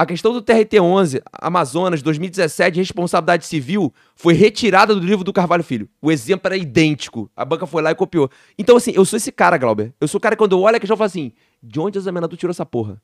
A 0.00 0.06
questão 0.06 0.32
do 0.32 0.40
TRT-11, 0.40 1.20
Amazonas, 1.30 2.00
2017, 2.00 2.78
responsabilidade 2.78 3.44
civil, 3.44 3.92
foi 4.14 4.32
retirada 4.32 4.94
do 4.94 5.00
livro 5.04 5.22
do 5.22 5.30
Carvalho 5.30 5.62
Filho. 5.62 5.90
O 6.00 6.10
exemplo 6.10 6.46
era 6.46 6.56
idêntico. 6.56 7.30
A 7.36 7.44
banca 7.44 7.66
foi 7.66 7.82
lá 7.82 7.90
e 7.90 7.94
copiou. 7.94 8.30
Então, 8.58 8.78
assim, 8.78 8.92
eu 8.94 9.04
sou 9.04 9.18
esse 9.18 9.30
cara, 9.30 9.58
Glauber. 9.58 9.92
Eu 10.00 10.08
sou 10.08 10.16
o 10.16 10.20
cara 10.20 10.34
que 10.34 10.38
quando 10.38 10.52
eu 10.52 10.60
olho 10.62 10.76
a 10.76 10.80
questão, 10.80 10.94
eu 10.94 10.98
falo 10.98 11.06
assim, 11.06 11.32
de 11.62 11.78
onde 11.78 11.98
o 11.98 12.00
examinador 12.00 12.34
tirou 12.38 12.50
essa 12.50 12.64
porra? 12.64 12.98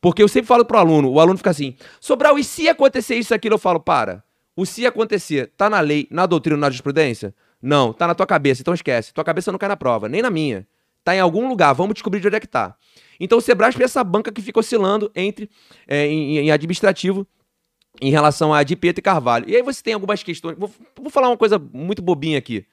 Porque 0.00 0.22
eu 0.22 0.28
sempre 0.28 0.46
falo 0.46 0.64
pro 0.64 0.78
aluno, 0.78 1.10
o 1.10 1.20
aluno 1.20 1.36
fica 1.36 1.50
assim, 1.50 1.76
Sobral, 2.00 2.38
e 2.38 2.44
se 2.44 2.68
acontecer 2.68 3.16
isso 3.16 3.34
aquilo? 3.34 3.54
Eu 3.54 3.58
falo, 3.58 3.80
para. 3.80 4.22
O 4.56 4.66
se 4.66 4.86
acontecer, 4.86 5.52
tá 5.56 5.70
na 5.70 5.80
lei, 5.80 6.08
na 6.10 6.26
doutrina, 6.26 6.56
na 6.56 6.68
jurisprudência? 6.68 7.34
Não, 7.60 7.92
tá 7.92 8.06
na 8.06 8.14
tua 8.14 8.26
cabeça, 8.26 8.60
então 8.60 8.74
esquece. 8.74 9.12
Tua 9.12 9.24
cabeça 9.24 9.50
não 9.50 9.58
cai 9.58 9.68
na 9.68 9.76
prova, 9.76 10.08
nem 10.08 10.22
na 10.22 10.30
minha. 10.30 10.66
Tá 11.04 11.14
em 11.14 11.20
algum 11.20 11.48
lugar, 11.48 11.72
vamos 11.72 11.94
descobrir 11.94 12.20
de 12.20 12.26
onde 12.26 12.36
é 12.36 12.40
que 12.40 12.46
tá. 12.46 12.76
Então 13.18 13.38
o 13.38 13.40
Sebrasp 13.40 13.80
é 13.80 13.84
essa 13.84 14.04
banca 14.04 14.30
que 14.30 14.40
fica 14.40 14.60
oscilando 14.60 15.10
entre 15.14 15.50
é, 15.86 16.06
em, 16.06 16.38
em, 16.38 16.50
administrativo 16.50 17.26
em 18.00 18.10
relação 18.10 18.54
a 18.54 18.62
de 18.62 18.76
Pietro 18.76 19.00
e 19.00 19.02
Carvalho. 19.02 19.48
E 19.48 19.56
aí 19.56 19.62
você 19.62 19.82
tem 19.82 19.94
algumas 19.94 20.22
questões. 20.22 20.56
Vou, 20.56 20.70
vou, 20.96 21.10
falar 21.10 21.28
uma 21.28 21.36
coisa 21.36 21.58
muito 21.72 22.00
bobinha 22.00 22.38
aqui. 22.38 22.64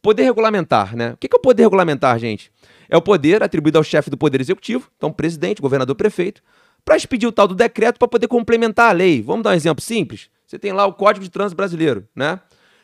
Poder 0.00 0.24
regulamentar, 0.24 0.96
né? 0.96 1.12
O 1.12 1.16
que 1.16 1.28
é 1.32 1.36
o 1.36 1.40
poder 1.40 1.62
regulamentar, 1.62 2.18
gente? 2.18 2.50
É 2.88 2.96
o 2.96 3.02
poder 3.02 3.42
atribuído 3.42 3.78
ao 3.78 3.84
chefe 3.84 4.10
do 4.10 4.16
Poder 4.16 4.40
Executivo, 4.40 4.90
então 4.96 5.12
presidente, 5.12 5.62
governador, 5.62 5.94
prefeito, 5.94 6.42
para 6.84 6.96
expedir 6.96 7.28
o 7.28 7.32
tal 7.32 7.48
do 7.48 7.54
decreto 7.54 7.98
para 7.98 8.08
poder 8.08 8.28
complementar 8.28 8.90
a 8.90 8.92
lei. 8.92 9.22
Vamos 9.22 9.42
dar 9.42 9.50
um 9.50 9.54
exemplo 9.54 9.82
simples? 9.82 10.30
Você 10.46 10.58
tem 10.58 10.72
lá 10.72 10.84
o 10.86 10.92
Código 10.92 11.24
de 11.24 11.30
Trânsito 11.30 11.56
Brasileiro, 11.56 12.06
né? 12.14 12.40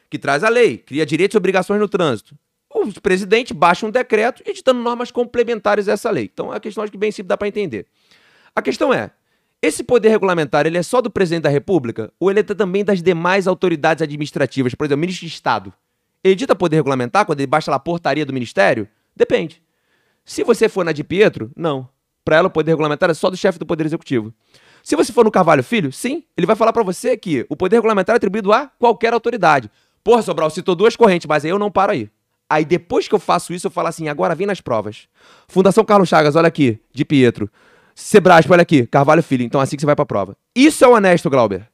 Que 0.08 0.18
traz 0.18 0.42
a 0.42 0.48
lei, 0.48 0.78
cria 0.78 1.04
direitos 1.04 1.34
e 1.34 1.38
obrigações 1.38 1.80
no 1.80 1.88
trânsito 1.88 2.34
o 2.70 3.00
presidente 3.00 3.54
baixa 3.54 3.86
um 3.86 3.90
decreto 3.90 4.42
editando 4.46 4.80
normas 4.80 5.10
complementares 5.10 5.88
a 5.88 5.92
essa 5.92 6.10
lei. 6.10 6.30
Então, 6.32 6.52
é 6.52 6.56
a 6.56 6.60
questão 6.60 6.82
acho 6.82 6.92
que 6.92 6.98
bem 6.98 7.10
simples 7.10 7.28
dá 7.28 7.36
para 7.36 7.48
entender. 7.48 7.86
A 8.54 8.62
questão 8.62 8.92
é, 8.92 9.10
esse 9.60 9.82
poder 9.82 10.08
regulamentar, 10.10 10.66
ele 10.66 10.78
é 10.78 10.82
só 10.82 11.00
do 11.00 11.10
presidente 11.10 11.44
da 11.44 11.48
República 11.48 12.12
ou 12.18 12.30
ele 12.30 12.40
é 12.40 12.42
também 12.42 12.84
das 12.84 13.02
demais 13.02 13.46
autoridades 13.46 14.02
administrativas? 14.02 14.74
Por 14.74 14.84
exemplo, 14.84 14.98
o 14.98 15.00
ministro 15.00 15.26
de 15.26 15.32
Estado. 15.32 15.72
Ele 16.22 16.32
edita 16.32 16.54
poder 16.54 16.76
regulamentar 16.76 17.24
quando 17.24 17.40
ele 17.40 17.46
baixa 17.46 17.70
lá 17.70 17.76
a 17.76 17.80
portaria 17.80 18.26
do 18.26 18.32
ministério? 18.32 18.88
Depende. 19.16 19.62
Se 20.24 20.44
você 20.44 20.68
for 20.68 20.84
na 20.84 20.92
de 20.92 21.02
Pietro, 21.02 21.50
não. 21.56 21.88
Para 22.28 22.36
ela, 22.36 22.48
o 22.48 22.50
poder 22.50 22.72
regulamentar 22.72 23.08
é 23.08 23.14
só 23.14 23.30
do 23.30 23.38
chefe 23.38 23.58
do 23.58 23.64
Poder 23.64 23.86
Executivo. 23.86 24.34
Se 24.82 24.94
você 24.94 25.14
for 25.14 25.24
no 25.24 25.30
Carvalho 25.30 25.64
Filho, 25.64 25.90
sim, 25.90 26.24
ele 26.36 26.46
vai 26.46 26.54
falar 26.54 26.74
para 26.74 26.82
você 26.82 27.16
que 27.16 27.46
o 27.48 27.56
poder 27.56 27.76
regulamentar 27.76 28.14
é 28.14 28.18
atribuído 28.18 28.52
a 28.52 28.66
qualquer 28.78 29.14
autoridade. 29.14 29.70
Porra, 30.04 30.20
Sobral, 30.20 30.50
citou 30.50 30.74
duas 30.74 30.94
correntes, 30.94 31.26
mas 31.26 31.42
aí 31.42 31.50
eu 31.50 31.58
não 31.58 31.70
paro 31.70 31.92
aí. 31.92 32.10
Aí 32.46 32.66
depois 32.66 33.08
que 33.08 33.14
eu 33.14 33.18
faço 33.18 33.54
isso, 33.54 33.68
eu 33.68 33.70
falo 33.70 33.88
assim: 33.88 34.08
agora 34.08 34.34
vem 34.34 34.46
nas 34.46 34.60
provas. 34.60 35.08
Fundação 35.48 35.82
Carlos 35.86 36.06
Chagas, 36.06 36.36
olha 36.36 36.48
aqui, 36.48 36.78
de 36.92 37.02
Pietro. 37.02 37.50
Sebrasp, 37.94 38.52
olha 38.52 38.60
aqui, 38.60 38.86
Carvalho 38.86 39.22
Filho. 39.22 39.42
Então 39.42 39.58
assim 39.58 39.76
que 39.76 39.80
você 39.80 39.86
vai 39.86 39.96
pra 39.96 40.04
prova. 40.04 40.36
Isso 40.54 40.84
é 40.84 40.86
honesto, 40.86 41.30
Glauber. 41.30 41.66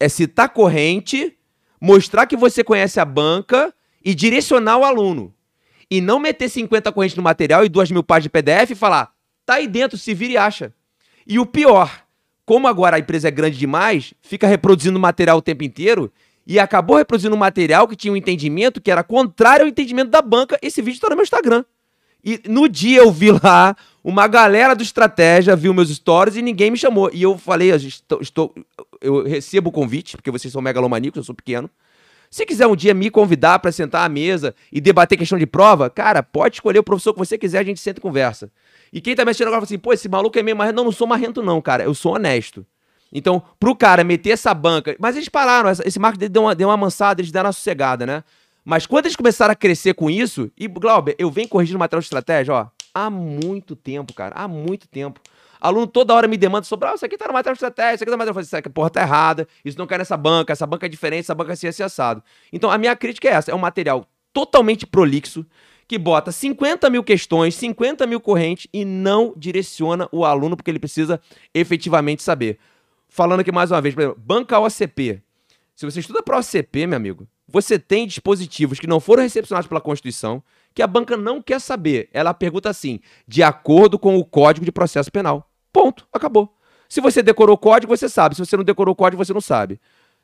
É 0.00 0.08
citar 0.08 0.48
corrente, 0.48 1.36
mostrar 1.78 2.24
que 2.24 2.34
você 2.34 2.64
conhece 2.64 2.98
a 2.98 3.04
banca 3.04 3.74
e 4.02 4.14
direcionar 4.14 4.78
o 4.78 4.84
aluno. 4.84 5.34
E 5.90 6.00
não 6.00 6.18
meter 6.18 6.48
50 6.48 6.90
correntes 6.92 7.14
no 7.14 7.22
material 7.22 7.62
e 7.62 7.68
2 7.68 7.90
mil 7.90 8.02
páginas 8.02 8.22
de 8.22 8.30
PDF 8.30 8.70
e 8.70 8.74
falar, 8.74 9.11
tá 9.44 9.54
aí 9.54 9.66
dentro, 9.66 9.98
se 9.98 10.14
vira 10.14 10.32
e 10.32 10.36
acha. 10.36 10.72
E 11.26 11.38
o 11.38 11.46
pior, 11.46 12.04
como 12.44 12.66
agora 12.66 12.96
a 12.96 12.98
empresa 12.98 13.28
é 13.28 13.30
grande 13.30 13.58
demais, 13.58 14.14
fica 14.20 14.46
reproduzindo 14.46 14.98
material 14.98 15.38
o 15.38 15.42
tempo 15.42 15.64
inteiro 15.64 16.12
e 16.46 16.58
acabou 16.58 16.96
reproduzindo 16.96 17.34
um 17.34 17.38
material 17.38 17.86
que 17.86 17.96
tinha 17.96 18.12
um 18.12 18.16
entendimento 18.16 18.80
que 18.80 18.90
era 18.90 19.04
contrário 19.04 19.64
ao 19.64 19.68
entendimento 19.68 20.10
da 20.10 20.20
banca. 20.20 20.58
Esse 20.60 20.82
vídeo 20.82 20.96
está 20.96 21.08
no 21.08 21.16
meu 21.16 21.22
Instagram. 21.22 21.64
E 22.24 22.40
no 22.48 22.68
dia 22.68 22.98
eu 22.98 23.10
vi 23.10 23.32
lá 23.32 23.76
uma 24.02 24.26
galera 24.26 24.74
do 24.74 24.82
Estratégia, 24.82 25.56
viu 25.56 25.74
meus 25.74 25.90
stories 25.90 26.36
e 26.36 26.42
ninguém 26.42 26.70
me 26.70 26.76
chamou. 26.76 27.10
E 27.12 27.22
eu 27.22 27.36
falei, 27.36 27.72
eu, 27.72 27.76
estou, 27.76 28.20
estou, 28.20 28.54
eu 29.00 29.24
recebo 29.24 29.70
o 29.70 29.72
convite, 29.72 30.16
porque 30.16 30.30
vocês 30.30 30.52
são 30.52 30.62
megalomaníacos, 30.62 31.18
eu 31.18 31.24
sou 31.24 31.34
pequeno. 31.34 31.68
Se 32.30 32.46
quiser 32.46 32.66
um 32.66 32.74
dia 32.74 32.94
me 32.94 33.10
convidar 33.10 33.58
para 33.58 33.70
sentar 33.70 34.06
à 34.06 34.08
mesa 34.08 34.54
e 34.72 34.80
debater 34.80 35.18
questão 35.18 35.38
de 35.38 35.46
prova, 35.46 35.90
cara, 35.90 36.22
pode 36.22 36.56
escolher 36.56 36.78
o 36.78 36.82
professor 36.82 37.12
que 37.12 37.18
você 37.18 37.36
quiser, 37.36 37.58
a 37.58 37.64
gente 37.64 37.78
senta 37.78 37.98
e 37.98 38.02
conversa. 38.02 38.50
E 38.92 39.00
quem 39.00 39.14
tá 39.14 39.24
me 39.24 39.30
assistindo 39.30 39.46
agora 39.48 39.60
fala 39.60 39.66
assim, 39.66 39.78
pô, 39.78 39.92
esse 39.92 40.08
maluco 40.08 40.38
é 40.38 40.42
meio 40.42 40.56
marrento. 40.56 40.76
Não, 40.76 40.84
não 40.84 40.92
sou 40.92 41.06
marrento 41.06 41.42
não, 41.42 41.60
cara, 41.60 41.84
eu 41.84 41.94
sou 41.94 42.14
honesto. 42.14 42.66
Então, 43.12 43.42
pro 43.60 43.74
cara 43.74 44.04
meter 44.04 44.30
essa 44.30 44.52
banca. 44.54 44.96
Mas 44.98 45.16
eles 45.16 45.28
pararam, 45.28 45.70
esse 45.70 45.98
marketing 45.98 46.30
deu 46.30 46.42
uma, 46.42 46.54
deu 46.54 46.68
uma 46.68 46.74
amansada, 46.74 47.20
eles 47.20 47.30
deram 47.30 47.48
uma 47.48 47.52
sossegada, 47.52 48.06
né? 48.06 48.24
Mas 48.64 48.86
quando 48.86 49.06
eles 49.06 49.16
começaram 49.16 49.52
a 49.52 49.56
crescer 49.56 49.94
com 49.94 50.08
isso, 50.08 50.50
e 50.56 50.68
Glauber, 50.68 51.16
eu 51.18 51.30
venho 51.30 51.48
corrigindo 51.48 51.78
material 51.78 52.00
de 52.00 52.06
estratégia, 52.06 52.54
ó, 52.54 52.66
há 52.94 53.10
muito 53.10 53.74
tempo, 53.74 54.12
cara, 54.14 54.34
há 54.36 54.46
muito 54.46 54.86
tempo. 54.88 55.20
Aluno 55.60 55.86
toda 55.86 56.14
hora 56.14 56.26
me 56.26 56.36
demanda 56.36 56.64
sobre, 56.64 56.88
ah, 56.88 56.94
isso 56.94 57.04
aqui 57.04 57.16
tá 57.16 57.26
no 57.28 57.34
material 57.34 57.54
de 57.54 57.58
estratégia, 57.58 57.94
isso 57.94 58.04
aqui 58.04 58.10
tá 58.10 58.16
no 58.16 58.18
material. 58.18 58.40
Eu 58.40 58.46
falei, 58.46 58.62
porra, 58.72 58.90
tá 58.90 59.00
errada, 59.02 59.48
isso 59.64 59.78
não 59.78 59.86
cai 59.86 59.98
nessa 59.98 60.16
banca, 60.16 60.52
essa 60.52 60.66
banca 60.66 60.86
é 60.86 60.88
diferente, 60.88 61.20
essa 61.20 61.34
banca 61.34 61.52
é 61.52 61.54
assim, 61.54 61.66
assim, 61.66 61.82
assado. 61.82 62.22
Então, 62.52 62.70
a 62.70 62.78
minha 62.78 62.96
crítica 62.96 63.28
é 63.28 63.32
essa: 63.32 63.50
é 63.50 63.54
um 63.54 63.58
material 63.58 64.06
totalmente 64.32 64.86
prolixo, 64.86 65.46
que 65.92 65.98
bota 65.98 66.32
50 66.32 66.88
mil 66.88 67.04
questões, 67.04 67.54
50 67.54 68.06
mil 68.06 68.18
correntes 68.18 68.66
e 68.72 68.82
não 68.82 69.34
direciona 69.36 70.08
o 70.10 70.24
aluno 70.24 70.56
porque 70.56 70.70
ele 70.70 70.78
precisa 70.78 71.20
efetivamente 71.52 72.22
saber 72.22 72.58
falando 73.10 73.40
aqui 73.40 73.52
mais 73.52 73.70
uma 73.70 73.78
vez, 73.78 73.94
por 73.94 74.00
exemplo, 74.00 74.22
banca 74.24 74.58
OCP. 74.58 75.22
Se 75.76 75.84
você 75.84 76.00
estuda 76.00 76.22
para 76.22 76.38
OCP, 76.38 76.86
meu 76.86 76.96
amigo, 76.96 77.28
você 77.46 77.78
tem 77.78 78.06
dispositivos 78.06 78.80
que 78.80 78.86
não 78.86 79.00
foram 79.00 79.22
recepcionados 79.22 79.68
pela 79.68 79.82
Constituição, 79.82 80.42
que 80.74 80.80
a 80.80 80.86
banca 80.86 81.14
não 81.14 81.42
quer 81.42 81.60
saber. 81.60 82.08
Ela 82.10 82.32
pergunta 82.32 82.70
assim, 82.70 82.98
de 83.28 83.42
acordo 83.42 83.98
com 83.98 84.16
o 84.16 84.24
Código 84.24 84.64
de 84.64 84.72
Processo 84.72 85.12
Penal. 85.12 85.46
Ponto, 85.70 86.08
acabou. 86.10 86.56
Se 86.88 87.02
você 87.02 87.22
decorou 87.22 87.54
o 87.54 87.58
código, 87.58 87.94
você 87.94 88.08
sabe. 88.08 88.34
Se 88.34 88.46
você 88.46 88.56
não 88.56 88.64
decorou 88.64 88.94
o 88.94 88.96
código, 88.96 89.22
você 89.22 89.34
não 89.34 89.42
sabe. 89.42 89.78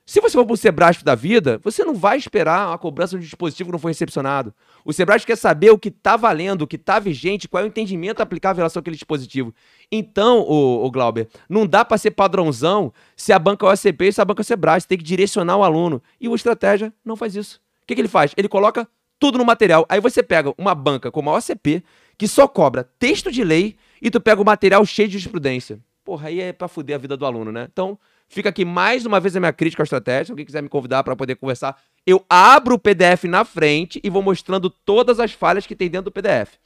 Se 0.08 0.22
você 0.22 0.38
for 0.38 0.46
para 0.46 0.54
o 0.54 0.56
Sebrasp 0.56 1.04
da 1.04 1.14
vida, 1.14 1.60
você 1.62 1.84
não 1.84 1.94
vai 1.94 2.16
esperar 2.16 2.72
a 2.72 2.78
cobrança 2.78 3.18
de 3.18 3.26
dispositivo 3.26 3.68
que 3.68 3.72
não 3.72 3.78
foi 3.78 3.90
recepcionado. 3.90 4.54
O 4.82 4.90
Sebrasp 4.90 5.26
quer 5.26 5.36
saber 5.36 5.70
o 5.70 5.78
que 5.78 5.90
está 5.90 6.16
valendo, 6.16 6.62
o 6.62 6.66
que 6.66 6.76
está 6.76 6.98
vigente, 6.98 7.46
qual 7.46 7.62
é 7.62 7.66
o 7.66 7.68
entendimento 7.68 8.22
aplicável 8.22 8.58
em 8.58 8.62
relação 8.62 8.80
àquele 8.80 8.96
dispositivo. 8.96 9.54
Então, 9.92 10.38
o, 10.48 10.86
o 10.86 10.90
Glauber, 10.90 11.28
não 11.46 11.66
dá 11.66 11.84
para 11.84 11.98
ser 11.98 12.12
padrãozão 12.12 12.90
se 13.14 13.34
a 13.34 13.38
banca 13.38 13.66
é 13.66 13.68
OCP 13.68 14.06
e 14.06 14.12
se 14.14 14.18
a 14.18 14.24
banca 14.24 14.40
é 14.40 14.44
Sebrasp. 14.44 14.84
Você 14.84 14.88
tem 14.88 14.96
que 14.96 15.04
direcionar 15.04 15.58
o 15.58 15.62
aluno. 15.62 16.02
E 16.18 16.26
o 16.26 16.34
Estratégia 16.34 16.90
não 17.04 17.14
faz 17.14 17.36
isso. 17.36 17.60
O 17.82 17.86
que, 17.86 17.94
que 17.94 18.00
ele 18.00 18.08
faz? 18.08 18.32
Ele 18.34 18.48
coloca 18.48 18.88
tudo 19.18 19.36
no 19.36 19.44
material. 19.44 19.84
Aí 19.90 20.00
você 20.00 20.22
pega 20.22 20.54
uma 20.56 20.74
banca 20.74 21.10
como 21.10 21.28
a 21.28 21.34
OCP, 21.34 21.84
que 22.16 22.26
só 22.26 22.48
cobra 22.48 22.82
texto 22.98 23.30
de 23.30 23.44
lei, 23.44 23.76
e 24.00 24.10
tu 24.10 24.22
pega 24.22 24.40
o 24.40 24.44
material 24.44 24.86
cheio 24.86 25.06
de 25.06 25.18
jurisprudência. 25.18 25.78
Porra, 26.02 26.28
aí 26.28 26.40
é 26.40 26.54
para 26.54 26.66
fuder 26.66 26.96
a 26.96 26.98
vida 26.98 27.14
do 27.14 27.26
aluno, 27.26 27.52
né? 27.52 27.68
Então, 27.70 27.98
Fica 28.28 28.50
aqui 28.50 28.64
mais 28.64 29.06
uma 29.06 29.18
vez 29.18 29.34
a 29.34 29.40
minha 29.40 29.52
crítica 29.52 29.82
à 29.82 29.84
estratégia. 29.84 30.26
Se 30.26 30.32
alguém 30.32 30.44
quiser 30.44 30.62
me 30.62 30.68
convidar 30.68 31.02
para 31.02 31.16
poder 31.16 31.36
conversar, 31.36 31.80
eu 32.06 32.24
abro 32.28 32.74
o 32.74 32.78
PDF 32.78 33.24
na 33.24 33.44
frente 33.44 34.00
e 34.04 34.10
vou 34.10 34.22
mostrando 34.22 34.68
todas 34.68 35.18
as 35.18 35.32
falhas 35.32 35.66
que 35.66 35.74
tem 35.74 35.88
dentro 35.88 36.06
do 36.06 36.12
PDF. 36.12 36.56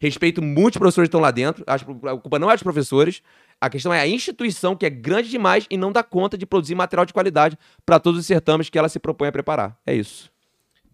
Respeito 0.00 0.40
muitos 0.40 0.78
professores 0.78 1.08
que 1.08 1.08
estão 1.08 1.20
lá 1.20 1.30
dentro. 1.30 1.62
A 1.66 1.78
culpa 2.16 2.38
não 2.38 2.50
é 2.50 2.54
dos 2.54 2.62
professores. 2.62 3.22
A 3.60 3.68
questão 3.68 3.92
é 3.92 4.00
a 4.00 4.06
instituição, 4.08 4.74
que 4.74 4.86
é 4.86 4.90
grande 4.90 5.28
demais 5.28 5.66
e 5.68 5.76
não 5.76 5.92
dá 5.92 6.02
conta 6.02 6.38
de 6.38 6.46
produzir 6.46 6.74
material 6.74 7.04
de 7.04 7.12
qualidade 7.12 7.58
para 7.84 8.00
todos 8.00 8.18
os 8.18 8.26
certames 8.26 8.70
que 8.70 8.78
ela 8.78 8.88
se 8.88 8.98
propõe 8.98 9.28
a 9.28 9.32
preparar. 9.32 9.78
É 9.84 9.94
isso. 9.94 10.32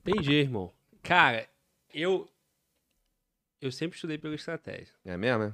Entendi, 0.04 0.32
irmão. 0.32 0.72
Cara, 1.04 1.46
eu. 1.94 2.28
Eu 3.60 3.70
sempre 3.70 3.94
estudei 3.94 4.18
pela 4.18 4.34
estratégia. 4.34 4.92
É 5.04 5.16
mesmo, 5.16 5.44
é? 5.44 5.52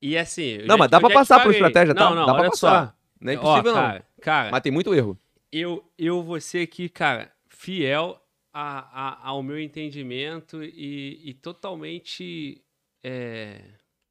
E 0.00 0.18
assim. 0.18 0.58
Não, 0.66 0.76
mas 0.76 0.90
dá 0.90 1.00
pra 1.00 1.08
passar 1.08 1.42
por 1.42 1.52
estratégia, 1.52 1.94
tá? 1.94 2.10
Não, 2.10 2.14
não, 2.14 2.26
dá 2.26 2.34
pra 2.34 2.50
passar. 2.50 2.86
Só. 2.88 2.93
Não 3.20 3.32
é 3.32 3.34
impossível, 3.36 3.72
Ó, 3.72 3.74
cara, 3.74 3.98
não. 3.98 4.22
Cara, 4.22 4.50
Mas 4.50 4.60
tem 4.62 4.72
muito 4.72 4.94
erro. 4.94 5.18
Eu, 5.50 5.88
eu 5.96 6.22
vou 6.22 6.40
ser 6.40 6.62
aqui, 6.62 6.88
cara, 6.88 7.32
fiel 7.48 8.20
a, 8.52 8.78
a, 9.24 9.28
ao 9.28 9.42
meu 9.42 9.58
entendimento 9.60 10.62
e, 10.62 11.20
e 11.30 11.34
totalmente. 11.34 12.62
É, 13.02 13.60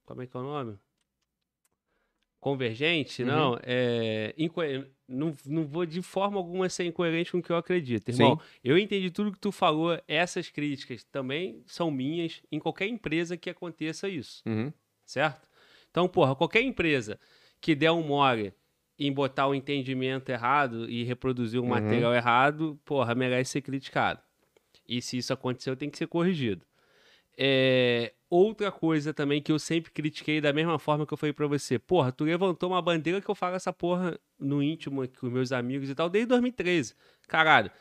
como 0.05 0.21
é 0.21 0.27
que 0.27 0.35
é 0.35 0.39
o 0.39 0.43
nome? 0.43 0.77
Convergente? 2.39 3.23
Uhum. 3.23 3.27
Não. 3.29 3.59
É, 3.63 4.33
não. 5.07 5.35
Não 5.45 5.65
vou 5.65 5.85
de 5.85 6.01
forma 6.01 6.37
alguma 6.37 6.67
ser 6.67 6.85
incoerente 6.85 7.31
com 7.31 7.37
o 7.37 7.41
que 7.41 7.51
eu 7.51 7.55
acredito. 7.55 8.09
Irmão, 8.09 8.39
eu 8.63 8.77
entendi 8.77 9.09
tudo 9.09 9.31
que 9.31 9.39
tu 9.39 9.51
falou. 9.51 9.97
Essas 10.07 10.49
críticas 10.49 11.03
também 11.05 11.63
são 11.65 11.89
minhas 11.89 12.41
em 12.51 12.59
qualquer 12.59 12.87
empresa 12.87 13.37
que 13.37 13.49
aconteça 13.49 14.09
isso 14.09 14.43
Uhum. 14.45 14.73
certo? 15.05 15.47
Então, 15.89 16.07
porra, 16.07 16.35
qualquer 16.35 16.61
empresa 16.61 17.17
que 17.61 17.75
der 17.75 17.91
um 17.91 18.03
mole 18.03 18.53
em 18.97 19.11
botar 19.11 19.47
o 19.47 19.55
entendimento 19.55 20.29
errado 20.29 20.89
e 20.89 21.03
reproduzir 21.03 21.59
um 21.59 21.63
Uhum. 21.63 21.69
material 21.69 22.13
errado, 22.13 22.79
porra, 22.85 23.15
merece 23.15 23.51
ser 23.53 23.61
criticado. 23.61 24.21
E 24.87 25.01
se 25.01 25.17
isso 25.17 25.33
aconteceu, 25.33 25.75
tem 25.75 25.89
que 25.89 25.97
ser 25.97 26.07
corrigido. 26.07 26.65
É, 27.35 28.13
outra 28.29 28.71
coisa 28.71 29.11
também 29.13 29.41
que 29.41 29.51
eu 29.51 29.57
sempre 29.57 29.91
critiquei 29.91 30.39
da 30.39 30.53
mesma 30.53 30.77
forma 30.77 31.05
que 31.07 31.13
eu 31.13 31.17
falei 31.17 31.33
pra 31.33 31.47
você, 31.47 31.79
porra, 31.79 32.11
tu 32.11 32.23
levantou 32.23 32.69
uma 32.69 32.81
bandeira 32.81 33.19
que 33.19 33.29
eu 33.29 33.33
falo 33.33 33.55
essa 33.55 33.73
porra 33.73 34.19
no 34.39 34.61
íntimo 34.61 35.01
aqui 35.01 35.17
com 35.17 35.27
meus 35.27 35.51
amigos 35.51 35.89
e 35.89 35.95
tal, 35.95 36.09
desde 36.09 36.27
2013. 36.27 36.93
Caralho, 37.27 37.71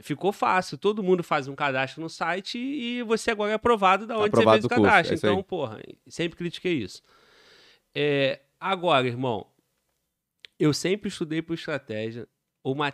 ficou 0.00 0.32
fácil, 0.32 0.78
todo 0.78 1.02
mundo 1.02 1.22
faz 1.22 1.48
um 1.48 1.54
cadastro 1.54 2.00
no 2.00 2.08
site 2.08 2.56
e 2.58 3.02
você 3.02 3.30
agora 3.32 3.50
é 3.52 3.54
aprovado 3.54 4.06
da 4.06 4.16
onde 4.16 4.28
Aprovado 4.28 4.62
você 4.62 4.68
fez 4.68 4.78
o 4.78 4.82
curso, 4.82 4.82
cadastro. 4.90 5.12
é 5.12 5.16
isso 5.16 5.26
aí. 5.26 5.32
então, 5.32 5.42
porra, 5.42 5.80
sempre 6.08 6.38
critiquei 6.38 6.72
isso. 6.74 7.02
É, 7.94 8.40
Agora, 8.58 9.06
irmão, 9.06 9.46
eu 10.64 10.72
sempre 10.72 11.08
estudei 11.08 11.42
por 11.42 11.52
estratégia. 11.52 12.26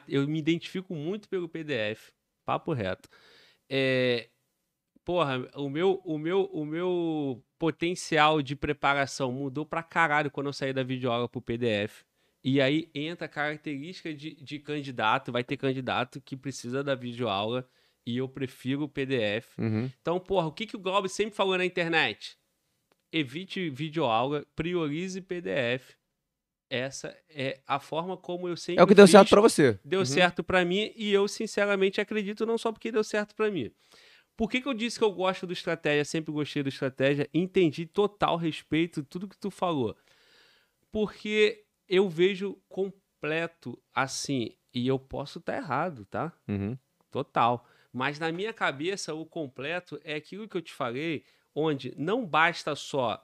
Eu 0.09 0.26
me 0.26 0.40
identifico 0.40 0.92
muito 0.92 1.28
pelo 1.28 1.48
PDF, 1.48 2.10
papo 2.44 2.72
reto. 2.72 3.09
É, 3.70 4.28
porra, 5.05 5.48
o 5.55 5.70
meu, 5.70 6.02
o 6.05 6.18
meu, 6.18 6.47
o 6.47 6.64
meu 6.64 7.44
potencial 7.56 8.42
de 8.42 8.56
preparação 8.56 9.30
mudou 9.30 9.64
pra 9.64 9.84
caralho 9.84 10.32
quando 10.32 10.48
eu 10.48 10.52
saí 10.52 10.72
da 10.72 10.82
videoaula 10.82 11.28
pro 11.28 11.40
PDF. 11.40 12.02
E 12.42 12.60
aí 12.60 12.90
entra 12.92 13.26
a 13.26 13.28
característica 13.28 14.12
de, 14.12 14.34
de 14.34 14.59
candidato, 14.59 15.30
vai 15.30 15.44
ter 15.44 15.56
candidato 15.56 16.20
que 16.20 16.36
precisa 16.36 16.82
da 16.82 16.97
videoaula 16.97 17.68
e 18.05 18.16
eu 18.16 18.28
prefiro 18.28 18.82
o 18.82 18.88
PDF. 18.88 19.56
Uhum. 19.56 19.88
Então, 20.01 20.18
porra, 20.18 20.48
o 20.48 20.52
que, 20.52 20.66
que 20.66 20.74
o 20.74 20.80
Globo 20.80 21.09
sempre 21.09 21.36
falou 21.36 21.56
na 21.56 21.64
internet? 21.64 22.36
Evite 23.12 23.70
videoaula, 23.70 24.44
priorize 24.56 25.20
PDF. 25.20 25.99
Essa 26.70 27.14
é 27.28 27.60
a 27.66 27.80
forma 27.80 28.16
como 28.16 28.48
eu 28.48 28.56
sempre 28.56 28.80
É 28.80 28.84
o 28.84 28.86
que 28.86 28.94
deu 28.94 29.05
fiz. 29.06 29.10
certo 29.12 29.28
pra 29.28 29.40
você. 29.40 29.78
Deu 29.84 30.01
Uhum. 30.01 30.06
certo 30.06 30.44
pra 30.44 30.64
mim 30.64 30.92
e 30.94 31.12
eu 31.12 31.26
sinceramente 31.26 32.01
acredito 32.01 32.47
não 32.47 32.56
só 32.56 32.70
porque 32.70 32.92
deu 32.92 33.02
certo 33.02 33.34
pra 33.34 33.51
mim. 33.51 33.72
Por 34.36 34.48
que, 34.48 34.60
que 34.62 34.68
eu 34.68 34.72
disse 34.72 34.97
que 34.98 35.05
eu 35.05 35.10
gosto 35.12 35.47
do 35.47 35.52
estratégia, 35.52 36.05
sempre 36.05 36.32
gostei 36.32 36.62
do 36.62 36.68
estratégia, 36.68 37.28
entendi 37.34 37.84
total 37.86 38.36
respeito 38.36 39.02
tudo 39.02 39.26
que 39.28 39.36
tu 39.36 39.51
falou. 39.51 39.94
Porque 40.92 41.64
eu 41.88 42.09
vejo 42.09 42.56
completo 42.68 43.80
assim, 43.94 44.56
e 44.72 44.86
eu 44.86 44.98
posso 44.98 45.38
estar 45.40 45.56
errado, 45.56 46.05
tá? 46.06 46.32
Uhum. 46.48 46.76
Total. 47.10 47.66
Mas 47.92 48.18
na 48.18 48.30
minha 48.30 48.52
cabeça, 48.52 49.12
o 49.12 49.26
completo 49.26 50.01
é 50.05 50.14
aquilo 50.14 50.48
que 50.48 50.56
eu 50.56 50.62
te 50.62 50.72
falei, 50.72 51.24
onde 51.55 51.92
não 51.98 52.24
basta 52.24 52.74
só 52.76 53.22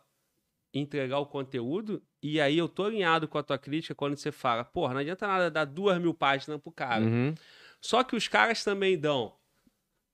entregar 0.78 1.18
o 1.18 1.26
conteúdo, 1.26 2.02
e 2.22 2.40
aí 2.40 2.58
eu 2.58 2.68
tô 2.68 2.84
alinhado 2.84 3.26
com 3.28 3.38
a 3.38 3.42
tua 3.42 3.58
crítica 3.58 3.94
quando 3.94 4.16
você 4.16 4.30
fala, 4.32 4.64
porra, 4.64 4.94
não 4.94 5.00
adianta 5.00 5.26
nada 5.26 5.50
dar 5.50 5.64
duas 5.64 6.00
mil 6.00 6.12
páginas 6.14 6.60
pro 6.60 6.72
cara. 6.72 7.04
Uhum. 7.04 7.34
Só 7.80 8.02
que 8.04 8.16
os 8.16 8.28
caras 8.28 8.62
também 8.64 8.98
dão. 8.98 9.34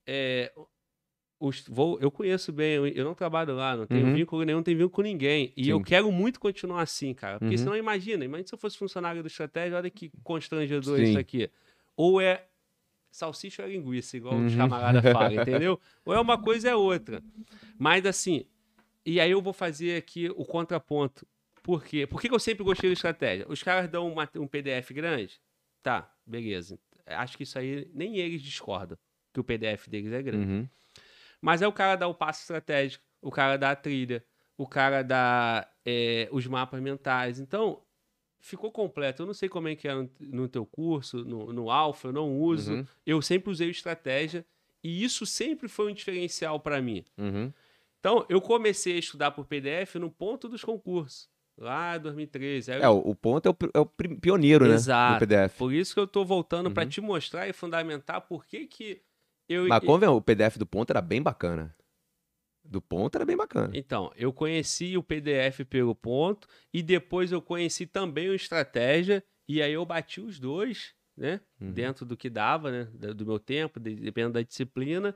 é, 0.05 0.51
os- 1.39 1.65
vou, 1.67 1.99
eu 1.99 2.09
conheço 2.11 2.51
bem, 2.53 2.73
eu, 2.75 2.87
eu 2.87 3.03
não 3.05 3.13
trabalho 3.13 3.53
lá, 3.55 3.75
não 3.75 3.85
tenho 3.85 4.07
Uhum. 4.07 4.13
vínculo 4.13 4.43
nenhum, 4.43 4.57
não 4.59 4.63
tenho 4.63 4.77
vínculo 4.77 4.91
com 4.95 5.01
ninguém. 5.01 5.53
E 5.57 5.69
eu 5.69 5.77
Sim. 5.77 5.83
quero 5.83 6.11
muito 6.11 6.39
continuar 6.39 6.81
assim, 6.81 7.13
cara. 7.13 7.39
Porque 7.39 7.53
Uhum. 7.55 7.57
senão 7.57 7.75
imagina, 7.75 8.23
imagina 8.23 8.47
se 8.47 8.53
eu 8.53 8.57
fosse 8.59 8.77
funcionário 8.77 9.21
do 9.21 9.27
estratégia, 9.27 9.77
olha 9.77 9.89
que 9.89 10.11
constrangedor 10.23 10.97
Sim. 10.97 11.03
isso 11.03 11.17
aqui. 11.19 11.49
Ou 11.97 12.21
é 12.21 12.45
salsicha 13.11 13.61
ou 13.63 13.67
é 13.69 13.71
linguiça, 13.71 14.15
igual 14.17 14.37
os 14.39 14.51
Uhum. 14.53 14.57
camaradas 14.57 15.03
falam, 15.11 15.33
entendeu? 15.63 15.79
Ou 16.05 16.13
é 16.13 16.19
uma 16.19 16.37
coisa 16.37 16.69
é 16.69 16.75
outra. 16.75 17.21
Mas 17.77 18.05
assim, 18.05 18.45
e 19.05 19.19
aí 19.19 19.31
eu 19.31 19.41
vou 19.41 19.53
fazer 19.53 19.97
aqui 19.97 20.29
o 20.29 20.45
contraponto. 20.45 21.25
Por 21.61 21.83
quê? 21.83 22.05
Por 22.05 22.19
que, 22.21 22.27
que 22.27 22.33
eu 22.35 22.39
sempre 22.39 22.63
gostei 22.63 22.89
da 22.89 22.93
estratégia? 22.93 23.45
Os 23.49 23.63
caras 23.63 23.89
dão 23.89 24.11
uma- 24.11 24.29
um 24.35 24.47
PDF 24.47 24.91
grande? 24.93 25.39
Tá, 25.81 26.13
beleza. 26.25 26.77
Acho 27.05 27.37
que 27.37 27.43
isso 27.43 27.57
aí 27.57 27.89
nem 27.93 28.17
eles 28.17 28.41
discordam, 28.41 28.97
que 29.33 29.39
o 29.39 29.43
PDF 29.43 29.89
deles 29.89 30.11
é 30.11 30.21
grande. 30.21 30.45
Uhum. 30.51 30.69
Mas 31.41 31.61
aí 31.61 31.67
o 31.67 31.71
cara 31.73 31.95
dá 31.95 32.07
o 32.07 32.13
passo 32.13 32.41
estratégico, 32.41 33.03
o 33.21 33.31
cara 33.31 33.57
dá 33.57 33.71
a 33.71 33.75
trilha, 33.75 34.23
o 34.57 34.67
cara 34.67 35.01
dá 35.03 35.69
é, 35.85 36.27
os 36.31 36.45
mapas 36.47 36.81
mentais. 36.81 37.39
Então, 37.39 37.81
ficou 38.39 38.71
completo. 38.71 39.21
Eu 39.23 39.25
não 39.25 39.33
sei 39.33 39.49
como 39.49 39.67
é 39.67 39.75
que 39.75 39.87
é 39.87 39.93
no, 40.19 40.47
teu 40.47 40.65
curso, 40.65 41.23
no, 41.23 41.51
no 41.51 41.69
Alpha, 41.71 42.09
eu 42.09 42.13
não 42.13 42.37
uso. 42.39 42.75
Uhum. 42.75 42.85
Eu 43.05 43.21
sempre 43.21 43.49
usei 43.49 43.69
estratégia 43.69 44.45
e 44.83 45.03
isso 45.03 45.25
sempre 45.25 45.67
foi 45.67 45.91
um 45.91 45.95
diferencial 45.95 46.59
para 46.59 46.81
mim. 46.81 47.03
Uhum. 47.17 47.51
Então, 48.03 48.25
eu 48.27 48.41
comecei 48.41 48.97
a 48.97 48.99
estudar 48.99 49.31
por 49.31 49.45
PDF 49.45 49.95
no 49.97 50.11
ponto 50.11 50.49
dos 50.49 50.61
concursos, 50.61 51.29
lá 51.57 51.95
em 51.95 52.01
2013. 52.01 52.69
Aí 52.73 52.79
eu- 52.79 52.83
É, 52.83 52.89
o, 52.89 52.97
o 52.97 53.15
ponto 53.15 53.47
é 53.47 53.49
o, 53.49 53.55
é 53.73 53.79
o 53.79 53.85
pioneiro, 53.85 54.67
né? 54.67 54.73
Exato. 54.75 55.25
Do 55.25 55.25
PDF. 55.25 55.57
Por 55.57 55.71
isso 55.73 55.93
que 55.93 56.01
eu 56.01 56.05
tô 56.07 56.25
voltando 56.25 56.69
para 56.69 56.83
Uhum. 56.83 56.89
te 56.89 56.99
mostrar 56.99 57.47
e 57.47 57.53
fundamentar 57.53 58.19
por 58.19 58.45
que 58.45 58.67
que 58.67 59.01
eu... 59.47 59.69
Mas 59.69 59.85
convenhamos, 59.85 60.17
o 60.19 60.21
PDF 60.21 60.57
do 60.59 60.65
ponto 60.65 60.89
era 60.89 60.99
bem 61.01 61.21
bacana. 61.21 61.73
Do 62.61 62.81
ponto 62.81 63.15
era 63.15 63.25
bem 63.25 63.37
bacana. 63.37 63.71
Então, 63.73 64.11
eu 64.17 64.33
conheci 64.33 64.97
o 64.97 65.03
PDF 65.03 65.63
pelo 65.63 65.95
ponto 65.95 66.45
e 66.73 66.83
depois 66.83 67.31
eu 67.31 67.41
conheci 67.41 67.85
também 67.85 68.27
o 68.27 68.33
estratégia 68.35 69.23
e 69.47 69.61
aí 69.61 69.71
eu 69.71 69.85
bati 69.85 70.19
os 70.19 70.39
dois, 70.41 70.93
né? 71.15 71.39
Uhum. 71.61 71.71
Dentro 71.71 72.05
do 72.05 72.17
que 72.17 72.29
dava, 72.29 72.69
né? 72.69 72.83
Do 73.13 73.25
meu 73.25 73.39
tempo, 73.39 73.79
de- 73.79 73.95
dependendo 73.95 74.33
da 74.33 74.41
disciplina. 74.41 75.15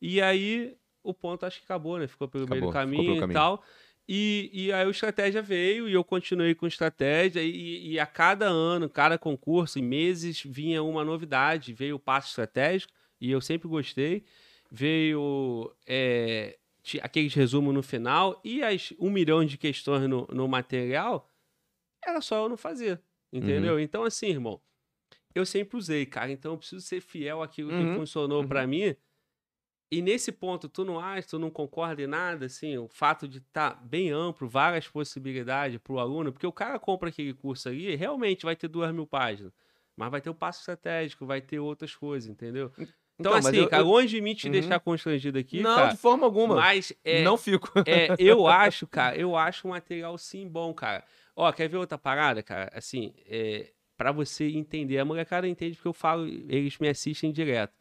E 0.00 0.20
aí 0.20 0.76
o 1.02 1.14
ponto 1.14 1.44
acho 1.46 1.58
que 1.58 1.64
acabou, 1.64 1.98
né? 1.98 2.06
Ficou 2.06 2.28
pelo 2.28 2.46
meio 2.48 2.62
do 2.62 2.68
Acabou, 2.68 2.72
caminho, 2.72 3.04
pelo 3.04 3.16
e 3.16 3.20
caminho. 3.20 3.34
tal. 3.34 3.62
E, 4.08 4.50
e 4.52 4.72
aí 4.72 4.86
o 4.86 4.90
estratégia 4.90 5.40
veio 5.40 5.88
e 5.88 5.92
eu 5.92 6.02
continuei 6.04 6.54
com 6.54 6.66
estratégia 6.66 7.40
e, 7.42 7.92
e 7.92 8.00
a 8.00 8.06
cada 8.06 8.46
ano, 8.46 8.88
cada 8.90 9.16
concurso, 9.18 9.78
em 9.78 9.82
meses, 9.82 10.42
vinha 10.42 10.82
uma 10.82 11.04
novidade. 11.04 11.72
Veio 11.72 11.96
o 11.96 12.00
passo 12.00 12.28
estratégico 12.28 12.92
e 13.20 13.30
eu 13.30 13.40
sempre 13.40 13.68
gostei. 13.68 14.24
Veio 14.70 15.72
é, 15.86 16.58
aqueles 17.02 17.34
resumos 17.34 17.74
no 17.74 17.82
final 17.82 18.40
e 18.44 18.62
as 18.62 18.92
um 18.98 19.10
milhão 19.10 19.44
de 19.44 19.56
questões 19.58 20.08
no, 20.08 20.26
no 20.32 20.48
material, 20.48 21.28
era 22.04 22.20
só 22.20 22.44
eu 22.44 22.48
não 22.48 22.56
fazer, 22.56 23.00
entendeu? 23.32 23.78
Então, 23.80 24.04
assim, 24.04 24.28
irmão, 24.28 24.60
eu 25.34 25.46
sempre 25.46 25.76
usei, 25.76 26.06
cara. 26.06 26.30
Então, 26.32 26.52
eu 26.52 26.58
preciso 26.58 26.80
ser 26.84 27.00
fiel 27.00 27.42
àquilo 27.42 27.72
que 27.72 27.86
Uhum, 27.86 27.86
funcionou 27.86 28.42
uhum. 28.42 28.48
pra 28.48 28.66
mim. 28.66 28.94
E 29.94 30.00
nesse 30.00 30.32
ponto, 30.32 30.70
tu 30.70 30.86
não 30.86 30.98
acha, 30.98 31.28
tu 31.28 31.38
não 31.38 31.50
concorda 31.50 32.00
em 32.00 32.06
nada, 32.06 32.46
assim, 32.46 32.78
o 32.78 32.88
fato 32.88 33.28
de 33.28 33.38
estar 33.38 33.74
bem 33.84 34.10
amplo, 34.10 34.48
várias 34.48 34.88
possibilidades 34.88 35.78
pro 35.78 35.98
aluno, 35.98 36.32
porque 36.32 36.46
o 36.46 36.52
cara 36.52 36.78
compra 36.78 37.10
aquele 37.10 37.34
curso 37.34 37.68
ali, 37.68 37.94
realmente 37.94 38.46
vai 38.46 38.56
ter 38.56 38.68
duas 38.68 38.90
mil 38.94 39.06
páginas, 39.06 39.52
mas 39.94 40.10
vai 40.10 40.22
ter 40.22 40.30
o 40.30 40.34
passo 40.34 40.60
estratégico, 40.60 41.26
vai 41.26 41.42
ter 41.42 41.58
outras 41.58 41.94
coisas, 41.94 42.26
entendeu? 42.30 42.72
Então, 43.18 43.32
mas 43.34 43.46
assim, 43.46 43.58
eu- 43.58 43.68
cara, 43.68 43.82
eu- 43.82 43.86
longe 43.86 44.08
de 44.16 44.20
mim 44.22 44.34
te 44.34 44.46
Uhum. 44.46 44.52
deixar 44.52 44.80
constrangido 44.80 45.38
aqui, 45.38 45.60
não, 45.60 45.74
cara, 45.76 45.88
de 45.88 45.96
forma 45.98 46.24
alguma. 46.24 46.56
mas 46.56 46.92
é, 47.04 47.22
Não 47.22 47.36
fico. 47.36 47.70
é, 47.86 48.08
eu 48.18 48.46
acho, 48.48 48.86
cara, 48.86 49.14
eu 49.16 49.36
acho 49.36 49.68
um 49.68 49.72
material 49.72 50.16
sim 50.16 50.48
bom, 50.48 50.72
cara. 50.72 51.04
Ó, 51.36 51.52
quer 51.52 51.68
ver 51.68 51.76
outra 51.76 51.98
parada, 51.98 52.42
cara? 52.42 52.70
Assim, 52.74 53.12
é, 53.26 53.72
para 53.96 54.10
você 54.10 54.48
entender, 54.48 54.98
a 54.98 55.04
molecada 55.04 55.46
entende 55.46 55.76
porque 55.76 55.88
eu 55.88 55.92
falo, 55.92 56.26
eles 56.26 56.78
me 56.78 56.88
assistem 56.88 57.30
direto. 57.30 57.74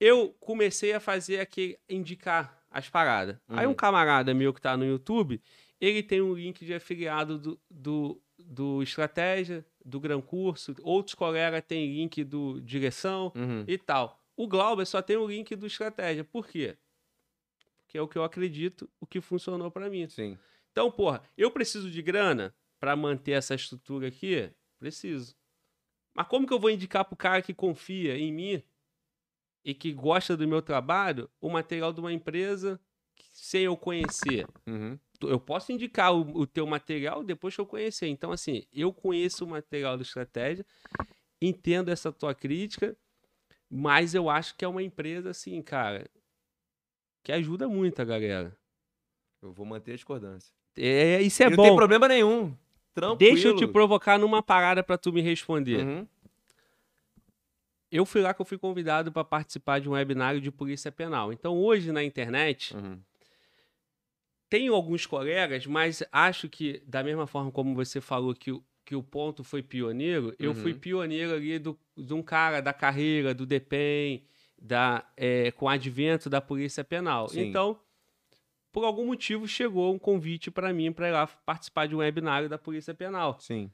Eu 0.00 0.34
comecei 0.40 0.92
a 0.94 1.00
fazer 1.00 1.38
aqui, 1.40 1.78
indicar 1.88 2.58
as 2.70 2.88
paradas. 2.88 3.36
Aí 3.48 3.66
um 3.66 3.70
Uhum. 3.70 3.74
camarada 3.76 4.32
meu 4.32 4.52
que 4.54 4.60
tá 4.60 4.76
no 4.76 4.84
YouTube, 4.84 5.40
ele 5.80 6.02
tem 6.02 6.22
um 6.22 6.32
link 6.34 6.64
de 6.64 6.72
afiliado 6.72 7.38
do, 7.38 7.60
do, 7.70 8.22
do 8.38 8.82
Estratégia, 8.82 9.64
do 9.84 10.00
Gran 10.00 10.20
Curso, 10.20 10.74
outros 10.82 11.14
colegas 11.14 11.62
têm 11.66 11.92
link 11.94 12.24
do 12.24 12.60
Direção 12.60 13.30
Uhum. 13.34 13.64
e 13.68 13.76
tal. 13.76 14.18
O 14.36 14.46
Glauber 14.48 14.86
só 14.86 15.02
tem 15.02 15.16
o 15.16 15.26
link 15.26 15.54
do 15.54 15.66
Estratégia. 15.66 16.24
Por 16.24 16.46
quê? 16.46 16.76
Porque 17.78 17.98
é 17.98 18.02
o 18.02 18.08
que 18.08 18.16
eu 18.16 18.24
acredito, 18.24 18.88
o 19.00 19.06
que 19.06 19.20
funcionou 19.20 19.70
pra 19.70 19.90
mim. 19.90 20.08
Sim. 20.08 20.38
Então, 20.72 20.90
porra, 20.90 21.22
eu 21.36 21.50
preciso 21.50 21.90
de 21.90 22.00
grana 22.00 22.54
pra 22.78 22.94
manter 22.96 23.32
essa 23.32 23.54
estrutura 23.54 24.08
aqui? 24.08 24.48
Preciso. 24.78 25.34
Mas 26.14 26.26
como 26.28 26.46
que 26.46 26.52
eu 26.52 26.58
vou 26.58 26.70
indicar 26.70 27.04
pro 27.04 27.16
cara 27.16 27.42
que 27.42 27.52
confia 27.52 28.16
em 28.16 28.32
mim 28.32 28.62
e 29.64 29.74
que 29.74 29.92
gosta 29.92 30.36
do 30.36 30.46
meu 30.48 30.62
trabalho 30.62 31.28
o 31.40 31.50
material 31.50 31.92
de 31.92 32.00
uma 32.00 32.12
empresa 32.12 32.80
que- 33.14 33.24
sem 33.32 33.62
eu 33.64 33.76
conhecer? 33.76 34.46
Uhum. 34.66 34.98
eu 35.22 35.38
posso 35.38 35.70
indicar 35.70 36.14
o, 36.14 36.20
o 36.40 36.46
teu 36.46 36.66
material 36.66 37.22
depois 37.22 37.54
que 37.54 37.60
eu 37.60 37.66
conhecer. 37.66 38.06
Então, 38.08 38.32
assim, 38.32 38.64
eu 38.72 38.90
conheço 38.92 39.44
o 39.44 39.48
material 39.48 39.96
do 39.96 40.02
Estratégia, 40.02 40.64
entendo 41.42 41.90
essa 41.90 42.10
tua 42.10 42.34
crítica, 42.34 42.96
mas 43.70 44.14
eu 44.14 44.30
acho 44.30 44.56
que 44.56 44.64
é 44.64 44.68
uma 44.68 44.82
empresa, 44.82 45.30
assim, 45.30 45.60
cara, 45.62 46.08
que 47.22 47.32
ajuda 47.32 47.68
muito 47.68 48.00
a 48.00 48.04
galera. 48.04 48.56
Eu 49.42 49.52
vou 49.52 49.66
manter 49.66 49.92
a 49.92 49.94
discordância. 49.96 50.52
É, 50.76 51.20
isso 51.20 51.42
é 51.42 51.46
E 51.46 51.50
não 51.50 51.56
tem 51.56 51.70
bom. 51.70 51.76
problema 51.76 52.08
nenhum. 52.08 52.56
Tranquilo. 52.94 53.18
Deixa 53.18 53.48
eu 53.48 53.56
te 53.56 53.66
provocar 53.66 54.18
numa 54.18 54.42
parada 54.42 54.82
pra 54.82 54.96
tu 54.98 55.12
me 55.12 55.20
responder. 55.20 55.84
Uhum. 55.86 56.06
Eu 57.90 58.06
fui 58.06 58.20
lá 58.20 58.32
que 58.32 58.40
eu 58.40 58.46
fui 58.46 58.56
convidado 58.58 59.10
para 59.10 59.24
participar 59.24 59.80
de 59.80 59.88
um 59.88 59.92
webinário 59.92 60.40
de 60.40 60.50
polícia 60.50 60.92
penal. 60.92 61.32
Então, 61.32 61.58
hoje 61.58 61.90
na 61.90 62.04
internet, 62.04 62.76
Uhum. 62.76 63.00
tenho 64.48 64.74
alguns 64.74 65.06
colegas, 65.06 65.66
mas 65.66 66.02
acho 66.12 66.48
que, 66.48 66.82
da 66.86 67.02
mesma 67.02 67.26
forma 67.26 67.50
como 67.50 67.74
você 67.74 68.00
falou 68.00 68.34
que 68.34 68.52
o, 68.52 68.64
que 68.84 68.94
o 68.94 69.02
ponto 69.02 69.44
foi 69.44 69.62
pioneiro, 69.62 70.34
eu 70.38 70.54
fui 70.54 70.72
Uhum. 70.72 70.78
pioneiro 70.78 71.34
ali 71.34 71.58
do, 71.58 71.78
de 71.96 72.14
um 72.14 72.22
cara 72.22 72.60
da 72.60 72.72
carreira, 72.72 73.32
do 73.34 73.46
DEPEN, 73.46 74.24
da, 74.60 75.04
é, 75.16 75.50
com 75.52 75.66
o 75.66 75.68
advento 75.68 76.28
da 76.28 76.40
Polícia 76.40 76.84
Penal. 76.84 77.28
Sim. 77.28 77.40
Então, 77.42 77.78
por 78.72 78.84
algum 78.84 79.06
motivo, 79.06 79.48
chegou 79.48 79.92
um 79.92 79.98
convite 79.98 80.50
para 80.50 80.72
mim 80.72 80.92
para 80.92 81.08
ir 81.08 81.12
lá 81.12 81.26
participar 81.26 81.86
de 81.88 81.94
um 81.94 81.98
webinário 81.98 82.48
da 82.48 82.58
Polícia 82.58 82.94
Penal. 82.94 83.36
Sim. 83.40 83.70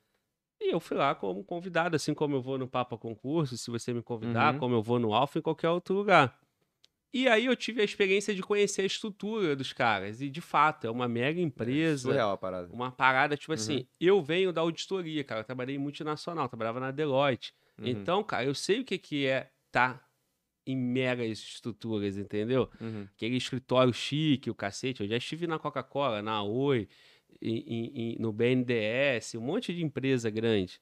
E 0.61 0.73
eu 0.73 0.81
fui 0.81 0.97
lá 0.97 1.15
como 1.15 1.45
convidado, 1.45 1.97
assim 1.97 2.15
como 2.15 2.37
eu 2.37 2.43
vou 2.43 2.57
no 2.59 2.67
Papa 2.67 2.97
Concurso, 2.97 3.57
se 3.59 3.71
você 3.71 3.93
me 3.93 4.03
convidar, 4.03 4.55
Uhum. 4.55 4.61
como 4.61 4.75
eu 4.75 4.83
vou 4.83 4.99
no 4.99 5.13
Alfa, 5.13 5.39
em 5.39 5.43
qualquer 5.43 5.69
outro 5.71 5.95
lugar. 5.95 6.39
E 7.13 7.29
aí 7.29 7.47
eu 7.47 7.57
tive 7.57 7.81
a 7.81 7.85
experiência 7.85 8.35
de 8.35 8.43
conhecer 8.43 8.83
a 8.83 8.87
estrutura 8.87 9.55
dos 9.57 9.73
caras. 9.73 10.21
E, 10.21 10.29
de 10.29 10.41
fato, 10.41 10.87
é 10.87 10.91
uma 10.91 11.09
mega 11.09 11.41
empresa. 11.41 12.03
Surreal 12.09 12.33
a 12.33 12.37
parada. 12.37 12.69
Uma 12.73 12.91
parada, 12.91 13.37
tipo 13.37 13.53
Uhum. 13.53 13.55
assim, 13.55 13.87
eu 14.01 14.21
venho 14.23 14.53
da 14.53 14.61
auditoria, 14.61 15.23
cara. 15.25 15.41
Eu 15.41 15.45
trabalhei 15.45 15.77
em 15.77 15.79
multinacional, 15.79 16.49
trabalhava 16.49 16.81
na 16.81 16.91
Deloitte. 16.91 17.55
Uhum. 17.79 17.87
Então, 17.87 18.23
cara, 18.25 18.45
eu 18.45 18.55
sei 18.55 18.81
o 18.81 18.85
que, 18.85 18.99
que 18.99 19.27
é 19.27 19.51
tá 19.71 20.03
em 20.67 20.77
megas 20.77 21.39
estruturas, 21.39 22.17
entendeu? 22.19 22.69
Uhum. 22.81 23.07
Aquele 23.15 23.37
escritório 23.37 23.93
chique, 23.95 24.51
o 24.51 24.55
cacete. 24.55 25.03
Eu 25.03 25.09
já 25.09 25.17
estive 25.17 25.47
na 25.47 25.59
Coca-Cola, 25.59 26.21
na 26.23 26.43
Oi, 26.43 26.89
em- 27.41 28.15
em- 28.15 28.17
no 28.19 28.33
BNDES, 28.33 29.35
um 29.37 29.41
monte 29.41 29.75
de 29.75 29.83
empresa 29.85 30.29
grande. 30.31 30.81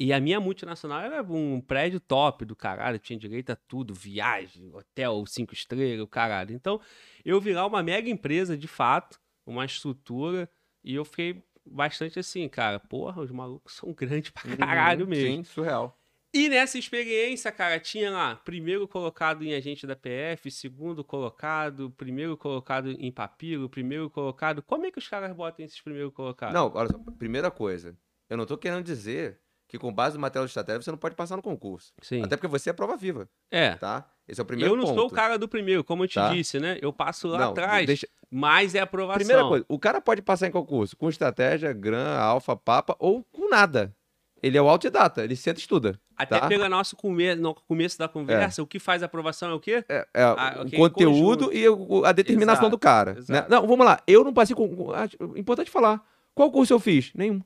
E 0.00 0.12
a 0.12 0.18
minha 0.18 0.40
multinacional 0.40 1.00
era 1.00 1.22
um 1.22 1.60
prédio 1.60 2.00
top 2.00 2.44
do 2.44 2.56
caralho, 2.56 2.98
tinha 2.98 3.18
direito 3.18 3.50
a 3.50 3.56
tudo, 3.56 3.94
viagem, 3.94 4.74
hotel, 4.74 5.24
cinco 5.26 5.52
estrelas, 5.54 6.00
o 6.00 6.06
caralho. 6.08 6.52
Então, 6.54 6.80
eu 7.24 7.40
vi 7.40 7.52
lá 7.52 7.64
uma 7.66 7.82
mega 7.82 8.08
empresa, 8.10 8.56
de 8.56 8.66
fato, 8.66 9.20
uma 9.46 9.64
estrutura, 9.64 10.50
e 10.82 10.94
eu 10.94 11.04
fiquei 11.04 11.42
bastante 11.64 12.18
assim, 12.18 12.48
cara, 12.48 12.80
porra, 12.80 13.22
os 13.22 13.30
malucos 13.30 13.74
são 13.74 13.92
grandes 13.94 14.30
pra 14.30 14.56
caralho 14.56 15.04
Uhum. 15.04 15.10
mesmo. 15.10 15.36
Sim, 15.36 15.44
surreal. 15.44 15.96
E 16.34 16.48
nessa 16.48 16.78
experiência, 16.78 17.52
cara, 17.52 17.78
tinha 17.78 18.10
lá 18.10 18.36
primeiro 18.36 18.88
colocado 18.88 19.44
em 19.44 19.52
agente 19.54 19.86
da 19.86 19.94
PF, 19.94 20.50
segundo 20.50 21.04
colocado, 21.04 21.90
primeiro 21.90 22.38
colocado 22.38 22.90
em 22.90 23.12
papiro, 23.12 23.68
primeiro 23.68 24.08
colocado. 24.08 24.62
Como 24.62 24.86
é 24.86 24.90
que 24.90 24.98
os 24.98 25.06
caras 25.08 25.30
botam 25.36 25.62
esses 25.64 25.80
primeiro 25.82 26.10
colocados? 26.10 26.54
Não, 26.54 26.72
olha 26.74 26.88
só, 26.88 26.98
primeira 27.18 27.50
coisa, 27.50 27.94
eu 28.30 28.36
não 28.38 28.46
tô 28.46 28.56
querendo 28.56 28.82
dizer 28.82 29.40
que 29.68 29.78
com 29.78 29.92
base 29.92 30.16
no 30.16 30.22
material 30.22 30.46
de 30.46 30.50
estratégia 30.50 30.80
você 30.80 30.90
não 30.90 30.98
pode 30.98 31.14
passar 31.14 31.36
no 31.36 31.42
concurso. 31.42 31.92
Sim. 32.00 32.22
Até 32.22 32.36
porque 32.36 32.48
você 32.48 32.70
é 32.70 32.72
prova 32.72 32.96
viva, 32.96 33.28
É. 33.50 33.74
tá? 33.74 34.10
Esse 34.26 34.40
é 34.40 34.42
o 34.42 34.46
primeiro 34.46 34.72
Eu 34.72 34.76
não 34.76 34.84
ponto. 34.84 34.94
sou 35.00 35.06
o 35.08 35.10
cara 35.10 35.36
do 35.38 35.46
primeiro, 35.48 35.84
como 35.84 36.04
eu 36.04 36.08
te 36.08 36.14
Tá. 36.14 36.30
disse, 36.32 36.58
né? 36.58 36.78
Eu 36.80 36.92
passo 36.94 37.28
lá 37.28 37.38
Não, 37.38 37.50
atrás, 37.50 37.86
deixa- 37.86 38.08
mas 38.30 38.74
é 38.74 38.80
aprovação. 38.80 39.18
Primeira 39.18 39.46
coisa, 39.46 39.66
o 39.68 39.78
cara 39.78 40.00
pode 40.00 40.22
passar 40.22 40.46
em 40.46 40.50
concurso 40.50 40.96
com 40.96 41.10
estratégia, 41.10 41.72
gran, 41.74 42.16
alfa, 42.18 42.56
papa 42.56 42.96
ou 42.98 43.22
com 43.24 43.50
nada. 43.50 43.94
Ele 44.42 44.58
é 44.58 44.62
o 44.62 44.68
autodidata, 44.68 45.22
ele 45.22 45.36
senta 45.36 45.60
e 45.60 45.62
estuda. 45.62 46.00
Até 46.16 46.40
tá? 46.40 46.48
pelo 46.48 46.68
nosso 46.68 46.96
come... 46.96 47.34
no 47.36 47.54
começo 47.54 47.96
da 47.98 48.08
conversa, 48.08 48.60
o 48.62 48.66
que 48.66 48.80
faz 48.80 49.02
a 49.02 49.06
aprovação 49.06 49.50
é 49.50 49.54
o 49.54 49.60
quê? 49.60 49.84
É, 49.88 50.06
é 50.12 50.22
Ah, 50.24 50.62
o 50.66 50.70
conteúdo 50.76 51.44
conjunto. 51.46 51.56
e 51.56 51.68
o- 51.68 52.04
a 52.04 52.10
determinação 52.12 52.64
Exato, 52.64 52.70
do 52.70 52.78
cara. 52.78 53.14
né? 53.28 53.46
Não, 53.48 53.66
vamos 53.66 53.86
lá. 53.86 54.00
Eu 54.06 54.24
não 54.24 54.32
passei 54.34 54.56
com. 54.56 54.68
com- 54.74 54.90
ah, 54.92 55.04
Importante 55.36 55.70
falar. 55.70 56.04
Qual 56.34 56.50
curso 56.50 56.72
eu 56.72 56.80
fiz? 56.80 57.12
Nenhum. 57.14 57.40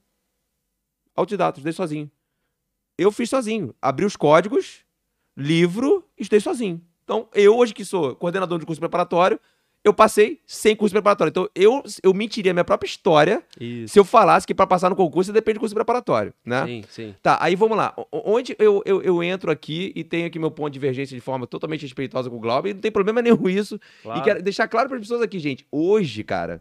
Autodidata, 1.15 1.58
estudei 1.58 1.73
sozinho. 1.73 2.10
Eu 2.99 3.12
fiz 3.12 3.28
sozinho. 3.28 3.75
Abri 3.81 4.05
os 4.07 4.16
códigos, 4.16 4.84
livro, 5.36 6.08
estudei 6.16 6.41
sozinho. 6.41 6.83
Então, 7.05 7.28
eu 7.34 7.57
hoje 7.57 7.75
que 7.75 7.84
sou 7.84 8.16
coordenador 8.16 8.58
de 8.58 8.66
curso 8.66 8.81
preparatório, 8.81 9.39
eu 9.86 9.94
passei 9.94 10.40
sem 10.44 10.74
curso 10.74 10.92
preparatório. 10.92 11.31
Então, 11.31 11.48
eu, 11.55 11.81
eu 12.02 12.12
mentiria 12.12 12.50
a 12.50 12.52
minha 12.52 12.65
própria 12.65 12.89
história 12.89 13.40
Isso. 13.58 13.92
se 13.92 13.98
eu 14.00 14.05
falasse 14.05 14.44
que 14.44 14.52
para 14.52 14.66
passar 14.66 14.90
no 14.90 14.97
concurso 14.97 15.32
depende 15.32 15.55
do 15.55 15.60
curso 15.60 15.76
preparatório, 15.76 16.34
né? 16.44 16.66
Sim, 16.66 16.84
sim. 16.89 17.15
Tá, 17.23 17.39
aí 17.40 17.55
vamos 17.55 17.76
lá. 17.76 17.94
Onde 18.10 18.56
eu, 18.58 18.82
eu, 18.84 19.00
eu 19.00 19.23
entro 19.23 19.48
aqui 19.48 19.92
e 19.94 20.02
tenho 20.02 20.26
aqui 20.26 20.40
meu 20.40 20.50
ponto 20.50 20.70
de 20.70 20.73
divergência 20.73 21.15
de 21.15 21.20
forma 21.20 21.47
totalmente 21.47 21.82
respeitosa 21.82 22.28
com 22.28 22.34
o 22.34 22.40
Glauber, 22.40 22.70
e 22.70 22.74
não 22.74 22.81
tem 22.81 22.90
problema 22.90 23.23
nenhum 23.23 23.48
isso. 23.48 23.78
Claro. 24.02 24.18
E 24.18 24.24
quero 24.24 24.42
deixar 24.42 24.66
claro 24.66 24.89
para 24.89 24.97
as 24.97 25.02
pessoas 25.02 25.23
aqui, 25.23 25.39
gente. 25.39 25.65
Hoje, 25.70 26.24
cara, 26.24 26.60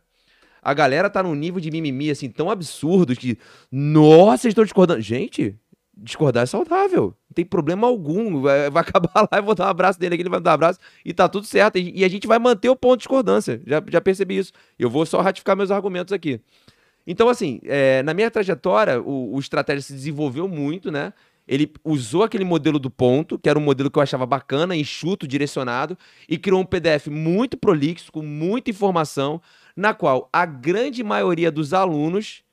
a 0.62 0.72
galera 0.76 1.10
tá 1.10 1.24
num 1.24 1.34
nível 1.34 1.60
de 1.60 1.72
mimimi 1.72 2.12
assim 2.12 2.30
tão 2.30 2.52
absurdo 2.52 3.16
que, 3.16 3.40
nossa, 3.72 4.48
estão 4.48 4.64
discordando. 4.64 5.02
Gente, 5.02 5.56
discordar 5.98 6.44
é 6.44 6.46
saudável. 6.46 7.16
Tem 7.36 7.46
problema 7.46 7.86
algum. 7.86 8.42
Vai, 8.42 8.68
acabar 8.74 9.28
lá 9.32 9.38
e 9.38 9.42
vou 9.42 9.54
dar 9.54 9.66
um 9.66 9.70
abraço 9.70 10.00
dele 10.00 10.16
aqui, 10.16 10.22
ele 10.24 10.30
vai 10.30 10.40
me 10.40 10.44
dar 10.44 10.52
um 10.52 10.54
abraço 10.56 10.80
e 11.04 11.14
tá 11.14 11.30
tudo 11.30 11.46
certo. 11.46 11.78
E, 11.78 12.00
e 12.00 12.06
a 12.06 12.08
gente 12.08 12.26
vai 12.26 12.40
manter 12.40 12.70
o 12.70 12.76
ponto 12.76 12.98
de 12.98 13.00
discordância. 13.00 13.62
Já, 13.68 13.84
já 13.88 14.02
percebi 14.02 14.38
isso. 14.38 14.54
Eu 14.80 14.90
vou 14.90 15.06
só 15.06 15.22
ratificar 15.22 15.56
meus 15.56 15.70
argumentos 15.70 16.14
aqui. 16.14 16.42
Então, 17.06 17.30
assim, 17.30 17.60
é, 17.66 18.02
na 18.02 18.14
minha 18.14 18.32
trajetória, 18.32 19.00
o, 19.00 19.36
o 19.36 19.40
estratégia 19.40 19.82
se 19.82 19.94
desenvolveu 19.94 20.48
muito, 20.48 20.90
né? 20.90 21.14
Ele 21.48 21.72
usou 21.84 22.24
aquele 22.24 22.44
modelo 22.44 22.80
do 22.80 22.90
ponto, 22.90 23.38
que 23.38 23.48
era 23.48 23.60
um 23.60 23.62
modelo 23.62 23.92
que 23.92 24.00
eu 24.00 24.04
achava 24.04 24.26
bacana, 24.26 24.76
enxuto, 24.76 25.28
direcionado, 25.28 25.96
e 26.28 26.40
criou 26.40 26.60
um 26.60 26.66
PDF 26.66 27.08
muito 27.08 27.56
prolixo, 27.56 28.12
com 28.12 28.24
muita 28.24 28.72
informação, 28.72 29.40
na 29.76 29.94
qual 29.94 30.28
a 30.34 30.46
grande 30.46 31.04
maioria 31.04 31.52
dos 31.52 31.72
alunos, 31.72 32.44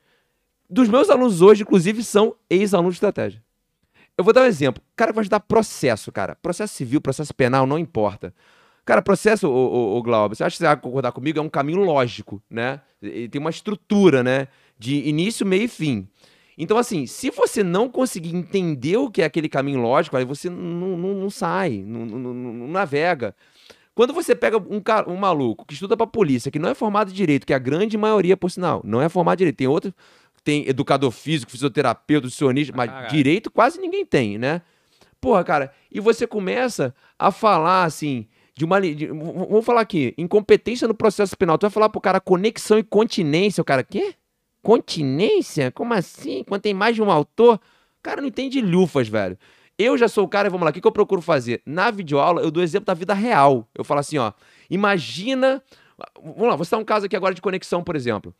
dos 0.69 0.89
meus 0.89 1.09
alunos 1.09 1.41
hoje, 1.41 1.62
inclusive, 1.62 2.05
são 2.05 2.35
ex-alunos 2.51 2.94
de 2.94 2.97
estratégia. 2.97 3.43
Eu 4.16 4.24
vou 4.24 4.32
dar 4.32 4.42
um 4.42 4.47
exemplo. 4.47 4.82
O 4.82 4.97
cara 4.97 5.12
vai 5.12 5.23
estudar 5.23 5.41
processo, 5.41 6.12
cara. 6.12 6.36
Processo 6.36 6.74
civil, 6.74 7.00
processo 7.00 7.34
penal, 7.34 7.66
não 7.66 7.78
importa. 7.78 8.34
Cara, 8.84 9.00
processo, 9.00 9.49
o, 9.49 9.52
o, 9.52 9.99
o 9.99 10.02
Glauber, 10.02 10.34
você 10.34 10.44
acha 10.44 10.55
que 10.55 10.58
você 10.58 10.66
vai 10.66 10.76
concordar 10.76 11.12
comigo? 11.12 11.39
É 11.39 11.42
um 11.42 11.49
caminho 11.49 11.82
lógico, 11.82 12.42
né? 12.50 12.81
Tem 13.00 13.41
uma 13.41 13.50
estrutura, 13.50 14.23
né? 14.23 14.49
De 14.78 15.08
início, 15.08 15.47
meio 15.47 15.65
e 15.65 15.68
fim. 15.68 16.08
Então, 16.58 16.76
assim, 16.76 17.07
se 17.07 17.31
você 17.31 17.62
não 17.62 17.89
conseguir 17.89 18.34
entender 18.34 18.97
o 18.97 19.10
que 19.10 19.23
é 19.23 19.24
aquele 19.24 19.49
caminho 19.49 19.81
lógico, 19.81 20.16
aí 20.16 20.24
você 20.24 20.50
não, 20.50 20.97
não, 20.97 21.15
não 21.15 21.31
sai, 21.31 21.82
não, 21.86 22.05
não, 22.05 22.68
navega. 22.68 23.34
Quando 23.94 24.12
você 24.12 24.34
pega 24.34 24.58
um, 24.58 24.82
um 25.12 25.16
maluco 25.16 25.65
que 25.66 25.74
estuda 25.74 25.97
pra 25.97 26.07
polícia, 26.07 26.50
que 26.50 26.58
não 26.58 26.68
é 26.68 26.74
formado 26.74 27.10
em 27.10 27.15
direito, 27.15 27.47
que 27.47 27.52
é 27.52 27.57
a 27.57 27.58
grande 27.58 27.97
maioria, 27.97 28.36
por 28.36 28.50
sinal, 28.50 28.81
não 28.84 29.00
é 29.00 29.08
formado 29.08 29.36
em 29.36 29.39
direito, 29.39 29.57
tem 29.57 29.66
outro, 29.66 29.94
tem 30.44 30.68
educador 30.68 31.10
físico, 31.10 31.50
fisioterapeuta, 31.52 32.26
nutricionista, 32.26 32.72
mas 32.76 32.90
caralho. 32.90 33.08
direito 33.10 33.50
quase 33.50 33.80
ninguém 33.80 34.04
tem, 34.04 34.38
né? 34.38 34.62
Porra, 35.20 35.44
cara, 35.44 35.72
e 35.90 36.00
você 36.00 36.26
começa 36.26 36.94
a 37.18 37.30
falar 37.30 37.84
assim, 37.84 38.26
de 38.54 38.64
uma. 38.64 38.80
de- 38.80 39.06
vamos 39.06 39.64
falar 39.64 39.80
aqui, 39.82 40.14
incompetência 40.18 40.88
no 40.88 40.94
processo 40.94 41.36
penal. 41.36 41.56
Tu 41.56 41.62
vai 41.62 41.70
falar 41.70 41.88
pro 41.88 42.00
cara 42.00 42.20
conexão 42.20 42.78
e 42.78 42.82
continência. 42.82 43.62
O 43.62 43.64
cara, 43.64 43.84
quê? 43.84 44.14
Continência? 44.62 45.70
Como 45.70 45.94
assim? 45.94 46.42
Quando 46.44 46.62
tem 46.62 46.74
mais 46.74 46.94
de 46.96 47.02
um 47.02 47.10
autor? 47.10 47.56
O 47.56 48.02
cara 48.02 48.20
não 48.20 48.28
entende 48.28 48.60
lufas, 48.60 49.06
velho. 49.06 49.38
Eu 49.78 49.96
já 49.96 50.08
sou 50.08 50.24
o 50.24 50.28
cara, 50.28 50.50
vamos 50.50 50.64
lá, 50.64 50.70
o 50.70 50.72
que, 50.74 50.80
que 50.80 50.86
eu 50.86 50.92
procuro 50.92 51.22
fazer? 51.22 51.62
Na 51.64 51.90
videoaula, 51.90 52.42
eu 52.42 52.50
dou 52.50 52.62
exemplo 52.62 52.86
da 52.86 52.94
vida 52.94 53.14
real. 53.14 53.68
Eu 53.74 53.84
falo 53.84 54.00
assim, 54.00 54.18
ó, 54.18 54.32
imagina. 54.68 55.62
Vamos 56.22 56.48
lá, 56.48 56.56
vou 56.56 56.64
citar 56.64 56.80
um 56.80 56.84
caso 56.84 57.06
aqui 57.06 57.14
agora 57.14 57.34
de 57.34 57.40
conexão, 57.40 57.82
por 57.84 57.94
exemplo. 57.94 58.34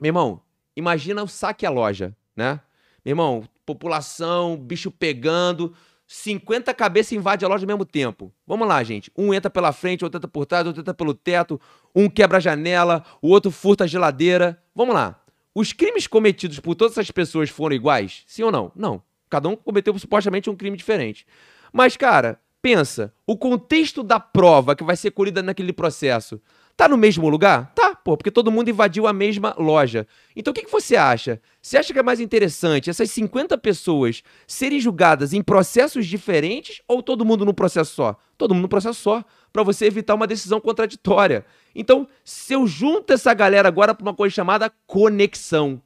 Meu 0.00 0.10
irmão, 0.10 0.40
imagina 0.76 1.22
o 1.22 1.28
saque 1.28 1.66
à 1.66 1.70
loja, 1.70 2.16
né? 2.36 2.60
Meu 3.04 3.12
irmão, 3.12 3.48
população, 3.66 4.56
bicho 4.56 4.90
pegando, 4.90 5.74
50 6.06 6.72
cabeças 6.74 7.12
invadem 7.12 7.46
a 7.46 7.48
loja 7.48 7.64
ao 7.64 7.68
mesmo 7.68 7.84
tempo. 7.84 8.32
Vamos 8.46 8.68
lá, 8.68 8.82
gente. 8.82 9.10
Um 9.16 9.32
entra 9.32 9.50
pela 9.50 9.72
frente, 9.72 10.04
outro 10.04 10.18
entra 10.18 10.28
por 10.28 10.46
trás, 10.46 10.66
outro 10.66 10.80
entra 10.80 10.94
pelo 10.94 11.14
teto, 11.14 11.60
um 11.94 12.08
quebra 12.08 12.38
a 12.38 12.40
janela, 12.40 13.04
o 13.22 13.28
outro 13.28 13.50
furta 13.50 13.84
a 13.84 13.86
geladeira. 13.86 14.62
Vamos 14.74 14.94
lá. 14.94 15.20
Os 15.54 15.72
crimes 15.72 16.06
cometidos 16.06 16.60
por 16.60 16.74
todas 16.74 16.94
essas 16.94 17.10
pessoas 17.10 17.48
foram 17.48 17.76
iguais? 17.76 18.24
Sim 18.26 18.42
ou 18.42 18.52
não? 18.52 18.72
Não. 18.74 19.02
Cada 19.30 19.48
um 19.48 19.56
cometeu 19.56 19.96
supostamente 19.98 20.50
um 20.50 20.56
crime 20.56 20.76
diferente. 20.76 21.26
Mas, 21.72 21.96
cara, 21.96 22.40
pensa, 22.60 23.12
o 23.26 23.36
contexto 23.36 24.02
da 24.02 24.18
prova 24.18 24.74
que 24.74 24.84
vai 24.84 24.96
ser 24.96 25.10
colhida 25.10 25.42
naquele 25.42 25.72
processo 25.72 26.40
tá 26.76 26.88
no 26.88 26.96
mesmo 26.96 27.28
lugar? 27.28 27.72
Tá, 27.74 27.94
pô, 27.94 28.16
porque 28.16 28.30
todo 28.30 28.50
mundo 28.50 28.68
invadiu 28.68 29.06
a 29.06 29.12
mesma 29.12 29.54
loja. 29.58 30.06
Então 30.34 30.50
o 30.50 30.54
que, 30.54 30.64
que 30.64 30.70
você 30.70 30.96
acha? 30.96 31.40
Você 31.60 31.76
acha 31.76 31.92
que 31.92 31.98
é 31.98 32.02
mais 32.02 32.20
interessante 32.20 32.90
essas 32.90 33.10
50 33.10 33.56
pessoas 33.58 34.22
serem 34.46 34.80
julgadas 34.80 35.32
em 35.32 35.42
processos 35.42 36.06
diferentes 36.06 36.82
ou 36.86 37.02
todo 37.02 37.24
mundo 37.24 37.44
num 37.44 37.54
processo 37.54 37.94
só? 37.94 38.16
Todo 38.36 38.54
mundo 38.54 38.62
num 38.62 38.68
processo 38.68 39.00
só, 39.00 39.24
pra 39.52 39.62
você 39.62 39.86
evitar 39.86 40.14
uma 40.14 40.26
decisão 40.26 40.60
contraditória. 40.60 41.44
Então, 41.74 42.08
se 42.24 42.52
eu 42.52 42.66
junto 42.66 43.12
essa 43.12 43.32
galera 43.32 43.68
agora 43.68 43.94
pra 43.94 44.02
uma 44.02 44.14
coisa 44.14 44.34
chamada 44.34 44.72
conexão, 44.86 45.80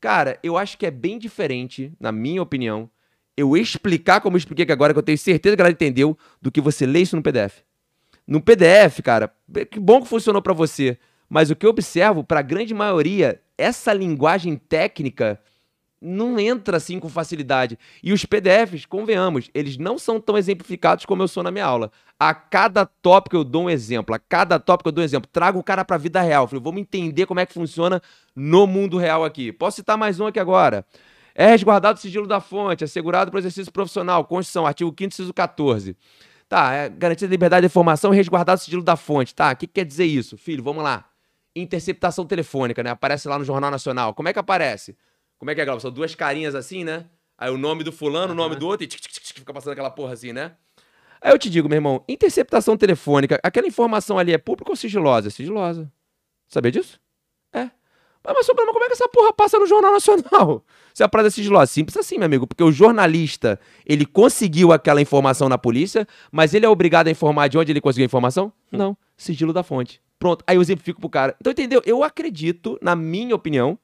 cara, 0.00 0.38
eu 0.42 0.56
acho 0.56 0.78
que 0.78 0.86
é 0.86 0.90
bem 0.90 1.18
diferente, 1.18 1.92
na 2.00 2.10
minha 2.10 2.42
opinião, 2.42 2.90
eu 3.36 3.56
explicar 3.56 4.20
como 4.20 4.36
eu 4.36 4.38
expliquei 4.38 4.64
aqui 4.64 4.72
agora, 4.72 4.92
que 4.92 4.98
eu 4.98 5.02
tenho 5.02 5.18
certeza 5.18 5.56
que 5.56 5.62
ela 5.62 5.70
entendeu, 5.70 6.16
do 6.40 6.50
que 6.50 6.60
você 6.60 6.86
ler 6.86 7.02
isso 7.02 7.16
no 7.16 7.22
PDF. 7.22 7.62
No 8.30 8.40
PDF, 8.40 9.02
cara, 9.02 9.34
que 9.68 9.80
bom 9.80 10.00
que 10.00 10.06
funcionou 10.06 10.40
pra 10.40 10.54
você. 10.54 10.96
Mas 11.28 11.50
o 11.50 11.56
que 11.56 11.66
eu 11.66 11.70
observo, 11.70 12.22
pra 12.22 12.42
grande 12.42 12.72
maioria, 12.72 13.42
essa 13.58 13.92
linguagem 13.92 14.54
técnica 14.54 15.40
não 16.00 16.38
entra 16.38 16.76
assim 16.76 17.00
com 17.00 17.08
facilidade. 17.08 17.76
E 18.00 18.12
os 18.12 18.24
PDFs, 18.24 18.86
convenhamos, 18.86 19.50
eles 19.52 19.76
não 19.76 19.98
são 19.98 20.20
tão 20.20 20.38
exemplificados 20.38 21.04
como 21.04 21.24
eu 21.24 21.26
sou 21.26 21.42
na 21.42 21.50
minha 21.50 21.64
aula. 21.64 21.90
A 22.20 22.32
cada 22.32 22.86
tópico 22.86 23.34
eu 23.34 23.42
dou 23.42 23.64
um 23.64 23.70
exemplo, 23.70 24.14
a 24.14 24.18
cada 24.20 24.60
tópico 24.60 24.90
eu 24.90 24.92
dou 24.92 25.02
um 25.02 25.04
exemplo. 25.04 25.28
Trago 25.32 25.58
o 25.58 25.64
cara 25.64 25.84
pra 25.84 25.98
vida 25.98 26.22
real. 26.22 26.46
Falei, 26.46 26.62
vamos 26.62 26.80
entender 26.80 27.26
como 27.26 27.40
é 27.40 27.46
que 27.46 27.52
funciona 27.52 28.00
no 28.32 28.64
mundo 28.64 28.96
real 28.96 29.24
aqui. 29.24 29.52
Posso 29.52 29.78
citar 29.78 29.98
mais 29.98 30.20
um 30.20 30.26
aqui 30.26 30.38
agora. 30.38 30.86
É 31.34 31.48
resguardado 31.48 31.98
o 31.98 32.00
sigilo 32.00 32.28
da 32.28 32.40
fonte, 32.40 32.84
assegurado 32.84 33.32
para 33.32 33.38
o 33.38 33.40
exercício 33.40 33.72
profissional, 33.72 34.24
Constituição, 34.24 34.66
artigo 34.68 34.90
5 34.90 35.04
inciso 35.04 35.34
14. 35.34 35.96
Tá, 36.50 36.72
é 36.72 36.88
garantida 36.88 37.30
a 37.30 37.30
liberdade 37.30 37.60
de 37.60 37.66
informação 37.66 38.12
e 38.12 38.16
resguardado 38.16 38.60
o 38.60 38.64
sigilo 38.64 38.82
da 38.82 38.96
fonte. 38.96 39.32
Tá, 39.32 39.52
o 39.52 39.56
que, 39.56 39.68
que 39.68 39.74
quer 39.74 39.84
dizer 39.84 40.06
isso? 40.06 40.36
Filho, 40.36 40.64
vamos 40.64 40.82
lá. 40.82 41.08
Interceptação 41.54 42.26
telefônica, 42.26 42.82
né? 42.82 42.90
Aparece 42.90 43.28
lá 43.28 43.38
no 43.38 43.44
Jornal 43.44 43.70
Nacional. 43.70 44.12
Como 44.14 44.28
é 44.28 44.32
que 44.32 44.38
aparece? 44.40 44.96
Como 45.38 45.48
é 45.48 45.54
que 45.54 45.60
é, 45.60 45.64
Glauber? 45.64 45.80
São 45.80 45.92
duas 45.92 46.12
carinhas 46.16 46.56
assim, 46.56 46.82
né? 46.82 47.06
Aí 47.38 47.52
o 47.52 47.56
nome 47.56 47.84
do 47.84 47.92
fulano, 47.92 48.32
o 48.32 48.34
nome 48.34 48.56
do 48.56 48.66
outro 48.66 48.82
e 48.82 48.88
tic, 48.88 49.00
tic, 49.00 49.12
tic, 49.12 49.22
tic, 49.22 49.38
fica 49.38 49.54
passando 49.54 49.74
aquela 49.74 49.90
porra 49.90 50.14
assim, 50.14 50.32
né? 50.32 50.56
Aí 51.20 51.30
eu 51.32 51.38
te 51.38 51.48
digo, 51.48 51.68
meu 51.68 51.76
irmão, 51.76 52.04
interceptação 52.08 52.76
telefônica, 52.76 53.38
aquela 53.44 53.68
informação 53.68 54.18
ali 54.18 54.32
é 54.32 54.38
pública 54.38 54.72
ou 54.72 54.76
sigilosa? 54.76 55.28
É 55.28 55.30
sigilosa. 55.30 55.88
Sabia 56.48 56.72
disso? 56.72 56.98
É. 57.52 57.70
Mas, 58.24 58.34
mas 58.34 58.46
problema, 58.46 58.72
como 58.72 58.84
é 58.84 58.88
que 58.88 58.94
essa 58.94 59.08
porra 59.08 59.32
passa 59.32 59.56
no 59.56 59.68
Jornal 59.68 59.92
Nacional? 59.92 60.64
Se 60.94 61.02
a 61.02 61.08
parada 61.08 61.28
é 61.28 61.30
sigilosa, 61.30 61.66
simples 61.66 61.96
assim, 61.96 62.16
meu 62.16 62.26
amigo, 62.26 62.46
porque 62.46 62.62
o 62.62 62.72
jornalista, 62.72 63.58
ele 63.86 64.04
conseguiu 64.04 64.72
aquela 64.72 65.00
informação 65.00 65.48
na 65.48 65.58
polícia, 65.58 66.06
mas 66.30 66.54
ele 66.54 66.66
é 66.66 66.68
obrigado 66.68 67.08
a 67.08 67.10
informar 67.10 67.48
de 67.48 67.58
onde 67.58 67.72
ele 67.72 67.80
conseguiu 67.80 68.04
a 68.04 68.06
informação? 68.06 68.52
Não, 68.70 68.96
sigilo 69.16 69.52
da 69.52 69.62
fonte. 69.62 70.00
Pronto, 70.18 70.44
aí 70.46 70.56
eu 70.56 70.62
exemplifico 70.62 71.00
pro 71.00 71.08
cara. 71.08 71.34
Então, 71.40 71.50
entendeu? 71.50 71.80
Eu 71.84 72.04
acredito, 72.04 72.78
na 72.82 72.94
minha 72.94 73.34
opinião, 73.34 73.78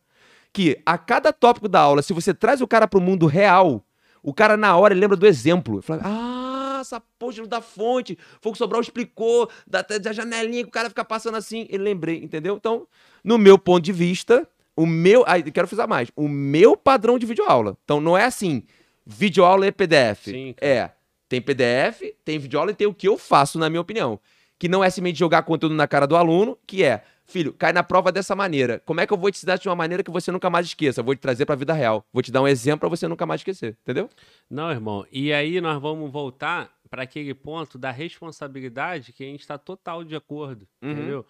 que 0.52 0.80
a 0.84 0.98
cada 0.98 1.32
tópico 1.32 1.68
da 1.68 1.80
aula, 1.80 2.02
se 2.02 2.12
você 2.12 2.34
traz 2.34 2.60
o 2.60 2.66
cara 2.66 2.86
pro 2.86 3.00
mundo 3.00 3.26
real, 3.26 3.84
o 4.22 4.34
cara 4.34 4.56
na 4.56 4.76
hora 4.76 4.94
lembra 4.94 5.16
do 5.16 5.26
exemplo. 5.26 5.80
Fala, 5.80 6.02
ah, 6.04 6.78
essa 6.80 7.00
porra 7.18 7.46
da 7.46 7.60
fonte, 7.60 8.18
Fogo 8.40 8.56
Sobral 8.56 8.80
explicou, 8.80 9.50
da, 9.66 9.82
da 9.82 10.12
janelinha 10.12 10.62
que 10.62 10.68
o 10.68 10.72
cara 10.72 10.88
fica 10.88 11.04
passando 11.04 11.36
assim. 11.36 11.66
Ele 11.70 11.82
lembrei, 11.84 12.22
entendeu? 12.22 12.56
Então, 12.56 12.86
no 13.22 13.38
meu 13.38 13.58
ponto 13.58 13.84
de 13.84 13.92
vista, 13.92 14.48
o 14.76 14.86
meu. 14.86 15.24
Aí, 15.26 15.42
quero 15.50 15.66
frisar 15.66 15.88
mais. 15.88 16.10
O 16.14 16.28
meu 16.28 16.76
padrão 16.76 17.18
de 17.18 17.26
videoaula. 17.26 17.76
Então, 17.84 18.00
não 18.00 18.16
é 18.16 18.24
assim, 18.24 18.62
videoaula 19.04 19.66
é 19.66 19.70
PDF. 19.72 20.24
Sim, 20.24 20.54
é. 20.60 20.90
Tem 21.28 21.40
PDF, 21.40 22.02
tem 22.24 22.38
videoaula 22.38 22.70
e 22.70 22.74
tem 22.74 22.86
o 22.86 22.94
que 22.94 23.08
eu 23.08 23.18
faço, 23.18 23.58
na 23.58 23.68
minha 23.68 23.80
opinião. 23.80 24.20
Que 24.58 24.68
não 24.68 24.84
é 24.84 24.90
simplesmente 24.90 25.18
jogar 25.18 25.42
conteúdo 25.42 25.74
na 25.74 25.88
cara 25.88 26.06
do 26.06 26.14
aluno, 26.14 26.56
que 26.66 26.84
é 26.84 27.02
filho, 27.26 27.52
cai 27.52 27.72
na 27.72 27.82
prova 27.82 28.12
dessa 28.12 28.34
maneira. 28.34 28.80
Como 28.86 29.00
é 29.00 29.06
que 29.06 29.12
eu 29.12 29.16
vou 29.16 29.30
te 29.30 29.36
ensinar 29.36 29.56
de 29.56 29.68
uma 29.68 29.74
maneira 29.74 30.02
que 30.02 30.10
você 30.10 30.30
nunca 30.30 30.48
mais 30.48 30.66
esqueça? 30.66 31.00
Eu 31.00 31.04
vou 31.04 31.14
te 31.14 31.20
trazer 31.20 31.44
para 31.44 31.54
a 31.54 31.58
vida 31.58 31.72
real. 31.72 32.04
Vou 32.12 32.22
te 32.22 32.30
dar 32.30 32.40
um 32.40 32.48
exemplo 32.48 32.80
para 32.80 32.88
você 32.88 33.08
nunca 33.08 33.26
mais 33.26 33.40
esquecer, 33.40 33.76
entendeu? 33.82 34.08
Não, 34.48 34.70
irmão. 34.70 35.04
E 35.10 35.32
aí 35.32 35.60
nós 35.60 35.80
vamos 35.82 36.10
voltar 36.10 36.70
para 36.88 37.02
aquele 37.02 37.34
ponto 37.34 37.76
da 37.76 37.90
responsabilidade 37.90 39.12
que 39.12 39.24
a 39.24 39.26
gente 39.26 39.40
está 39.40 39.58
total 39.58 40.04
de 40.04 40.14
acordo, 40.14 40.66
uhum. 40.80 40.92
entendeu? 40.92 41.26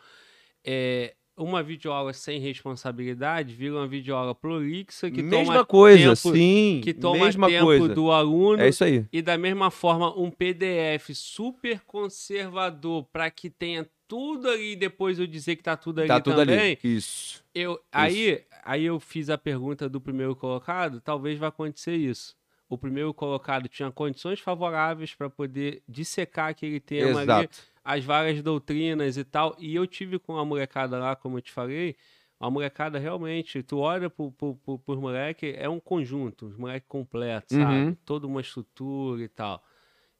É, 0.63 1.15
uma 1.37 1.63
videoaula 1.63 2.13
sem 2.13 2.41
responsabilidade 2.41 3.55
vira 3.55 3.75
uma 3.75 3.87
videoaula 3.87 4.35
prolixa 4.35 5.11
que 5.11 5.23
mesma 5.23 5.53
toma 5.53 5.65
coisa, 5.67 6.17
tempo, 6.17 6.37
sim, 6.37 6.81
que 6.83 6.95
toma 6.95 7.25
mesma 7.27 7.47
tempo 7.49 7.65
coisa. 7.67 7.89
do 7.95 8.11
aluno. 8.11 8.63
É 8.63 8.69
isso 8.69 8.83
aí. 8.83 9.05
E 9.13 9.21
da 9.21 9.37
mesma 9.37 9.71
forma, 9.71 10.19
um 10.19 10.31
PDF 10.31 11.11
super 11.15 11.81
conservador 11.87 13.05
para 13.13 13.31
que 13.31 13.51
tenha 13.51 13.87
tudo 14.09 14.49
ali 14.49 14.73
e 14.73 14.77
depois 14.77 15.19
eu 15.19 15.27
dizer 15.27 15.57
que 15.57 15.63
tá 15.63 15.77
tudo 15.77 16.01
ali 16.01 16.09
tá 16.09 16.21
tudo 16.21 16.37
também. 16.37 16.59
Ali. 16.59 16.79
Isso. 16.83 17.45
Eu, 17.55 17.73
isso. 17.73 17.83
Aí, 17.93 18.43
aí 18.65 18.85
eu 18.85 18.99
fiz 18.99 19.29
a 19.29 19.37
pergunta 19.37 19.89
do 19.89 20.01
primeiro 20.01 20.35
colocado, 20.35 21.01
talvez 21.01 21.39
vá 21.39 21.49
acontecer 21.49 21.97
isso. 21.97 22.35
O 22.69 22.77
primeiro 22.77 23.15
colocado 23.15 23.69
tinha 23.69 23.91
condições 23.93 24.41
favoráveis 24.41 25.15
para 25.15 25.31
poder 25.31 25.83
dissecar 25.89 26.49
aquele 26.49 26.81
tema 26.81 27.23
Exato. 27.23 27.33
ali 27.33 27.49
as 27.87 28.05
várias 28.05 28.43
doutrinas 28.43 29.17
e 29.17 29.25
tal. 29.25 29.57
E 29.61 29.77
eu 29.77 29.87
tive 29.87 30.19
com 30.19 30.37
a 30.37 30.45
molecada 30.45 30.99
lá, 30.99 31.15
como 31.15 31.39
eu 31.39 31.43
te 31.43 31.53
falei, 31.53 31.97
a 32.39 32.51
molecada 32.51 32.99
realmente, 32.99 33.63
tu 33.63 33.79
olha 33.79 34.11
pro, 34.11 34.33
pro, 34.33 34.57
pro, 34.57 34.79
pros 34.81 34.99
moleques, 34.99 35.55
é 35.57 35.69
um 35.69 35.79
conjunto, 35.79 36.47
os 36.47 36.57
moleques 36.57 36.89
completos, 36.89 37.57
sabe? 37.57 37.91
Uhum. 37.91 37.95
Toda 38.05 38.27
uma 38.27 38.41
estrutura 38.41 39.23
e 39.23 39.29
tal. 39.29 39.65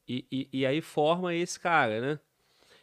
E, 0.07 0.25
e, 0.31 0.49
e, 0.53 0.65
aí 0.65 0.79
forma 0.79 1.35
esse 1.35 1.59
cara, 1.59 1.99
né? 1.99 2.19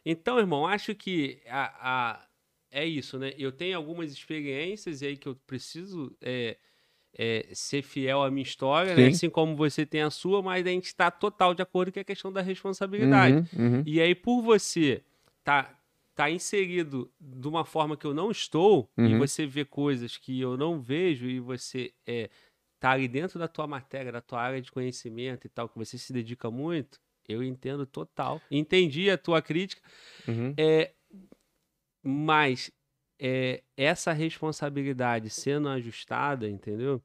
Então, 0.04 0.38
irmão, 0.38 0.66
acho 0.66 0.94
que 0.94 1.40
a, 1.48 2.12
a, 2.12 2.28
é 2.70 2.84
isso, 2.84 3.18
né? 3.18 3.32
Eu 3.38 3.50
tenho 3.50 3.78
algumas 3.78 4.12
experiências 4.12 5.00
e 5.00 5.06
aí 5.06 5.16
que 5.16 5.26
eu 5.26 5.34
preciso 5.46 6.14
é, 6.20 6.58
é, 7.17 7.47
ser 7.52 7.83
fiel 7.83 8.23
à 8.23 8.31
minha 8.31 8.43
história, 8.43 8.94
né? 8.94 9.07
assim 9.07 9.31
como 9.31 9.55
você 9.55 9.86
tem 9.86 10.02
a 10.02 10.10
sua, 10.10 10.43
mas 10.43 10.67
a 10.67 10.70
gente 10.70 10.86
está 10.86 11.10
total 11.10 11.55
de 11.55 11.62
acordo 11.62 11.93
com 11.93 12.01
a 12.01 12.05
questão 12.05 12.33
da 12.33 12.41
responsabilidade. 12.41 13.49
Uhum, 13.57 13.76
uhum. 13.76 13.83
E 13.86 14.01
aí, 14.01 14.15
por 14.15 14.43
você 14.43 15.02
tá, 15.43 15.78
tá 16.15 16.31
inserido 16.31 17.10
de 17.20 17.47
uma 17.47 17.65
forma 17.65 17.97
que 17.97 18.07
eu 18.07 18.12
não 18.12 18.31
estou, 18.31 18.91
uhum. 18.97 19.07
e 19.07 19.18
você 19.18 19.47
vê 19.47 19.65
coisas 19.65 20.17
que 20.17 20.41
eu 20.41 20.57
não 20.57 20.81
vejo, 20.81 21.28
e 21.28 21.39
você 21.39 21.93
é, 22.07 22.28
tá 22.81 22.91
ali 22.91 23.07
dentro 23.07 23.39
da 23.39 23.47
tua 23.47 23.67
matéria, 23.67 24.10
da 24.10 24.20
tua 24.20 24.41
área 24.41 24.60
de 24.60 24.73
conhecimento 24.73 25.47
e 25.47 25.51
tal, 25.51 25.68
que 25.68 25.78
você 25.78 25.97
se 25.97 26.12
dedica 26.12 26.51
muito, 26.51 27.01
eu 27.28 27.43
entendo 27.43 27.86
total. 27.86 28.41
Entendi 28.51 29.09
a 29.09 29.17
tua 29.17 29.41
crítica. 29.41 29.81
Uhum. 30.26 30.52
É, 30.57 30.91
mas 32.02 32.70
é, 33.18 33.62
essa 33.76 34.12
responsabilidade 34.12 35.31
sendo 35.31 35.68
ajustada, 35.68 36.49
entendeu? 36.49 37.02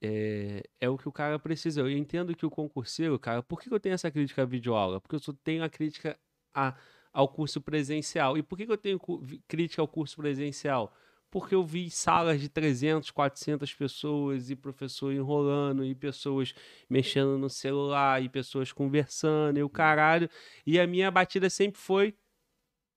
É, 0.00 0.62
é, 0.80 0.88
o 0.88 0.96
que 0.96 1.08
o 1.08 1.12
cara 1.12 1.38
precisa. 1.38 1.80
Eu 1.80 1.90
entendo 1.90 2.34
que 2.34 2.46
o 2.46 2.50
concurseiro, 2.50 3.18
cara, 3.18 3.42
por 3.42 3.60
que 3.60 3.72
eu 3.72 3.80
tenho 3.80 3.94
essa 3.94 4.10
crítica 4.10 4.42
à 4.42 4.44
videoaula? 4.44 5.00
Porque 5.00 5.16
eu 5.16 5.20
só 5.20 5.32
tenho 5.44 5.64
a 5.64 5.68
crítica 5.68 6.18
a, 6.54 6.74
ao 7.12 7.28
curso 7.28 7.60
presencial. 7.60 8.36
E 8.38 8.42
por 8.42 8.56
que 8.56 8.70
eu 8.70 8.76
tenho 8.76 9.00
crítica 9.48 9.82
ao 9.82 9.88
curso 9.88 10.16
presencial? 10.16 10.94
Porque 11.30 11.54
eu 11.54 11.64
vi 11.64 11.90
salas 11.90 12.40
de 12.40 12.48
300, 12.48 13.10
400 13.10 13.74
pessoas 13.74 14.50
e 14.50 14.56
professor 14.56 15.12
enrolando, 15.12 15.84
e 15.84 15.94
pessoas 15.94 16.54
mexendo 16.88 17.36
no 17.38 17.50
celular, 17.50 18.22
e 18.22 18.28
pessoas 18.28 18.72
conversando, 18.72 19.58
e 19.58 19.62
o 19.62 19.68
caralho. 19.68 20.30
E 20.66 20.80
a 20.80 20.86
minha 20.86 21.10
batida 21.10 21.50
sempre 21.50 21.78
foi 21.80 22.14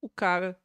o 0.02 0.10
cara 0.10 0.58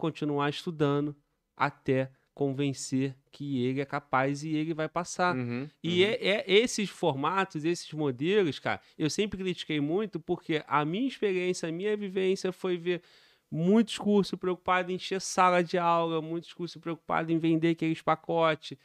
continuar 0.00 0.50
estudando, 0.50 1.14
até 1.56 2.10
convencer 2.34 3.14
que 3.30 3.64
ele 3.64 3.80
é 3.80 3.84
capaz 3.84 4.42
e 4.42 4.56
ele 4.56 4.72
vai 4.72 4.88
passar. 4.88 5.36
Uhum, 5.36 5.68
e 5.82 6.02
uhum. 6.02 6.10
É, 6.10 6.14
é, 6.14 6.44
esses 6.46 6.88
formatos, 6.88 7.64
esses 7.64 7.92
modelos, 7.92 8.58
cara, 8.58 8.80
eu 8.98 9.10
sempre 9.10 9.38
critiquei 9.38 9.80
muito 9.80 10.18
porque 10.18 10.64
a 10.66 10.84
minha 10.84 11.06
experiência, 11.06 11.68
a 11.68 11.72
minha 11.72 11.96
vivência 11.96 12.50
foi 12.50 12.78
ver 12.78 13.02
muitos 13.50 13.98
cursos 13.98 14.38
preocupados 14.38 14.90
em 14.90 14.94
encher 14.94 15.20
sala 15.20 15.62
de 15.62 15.76
aula, 15.76 16.22
muitos 16.22 16.52
cursos 16.54 16.80
preocupados 16.80 17.30
em 17.30 17.38
vender 17.38 17.70
aqueles 17.70 18.00
pacotes, 18.00 18.78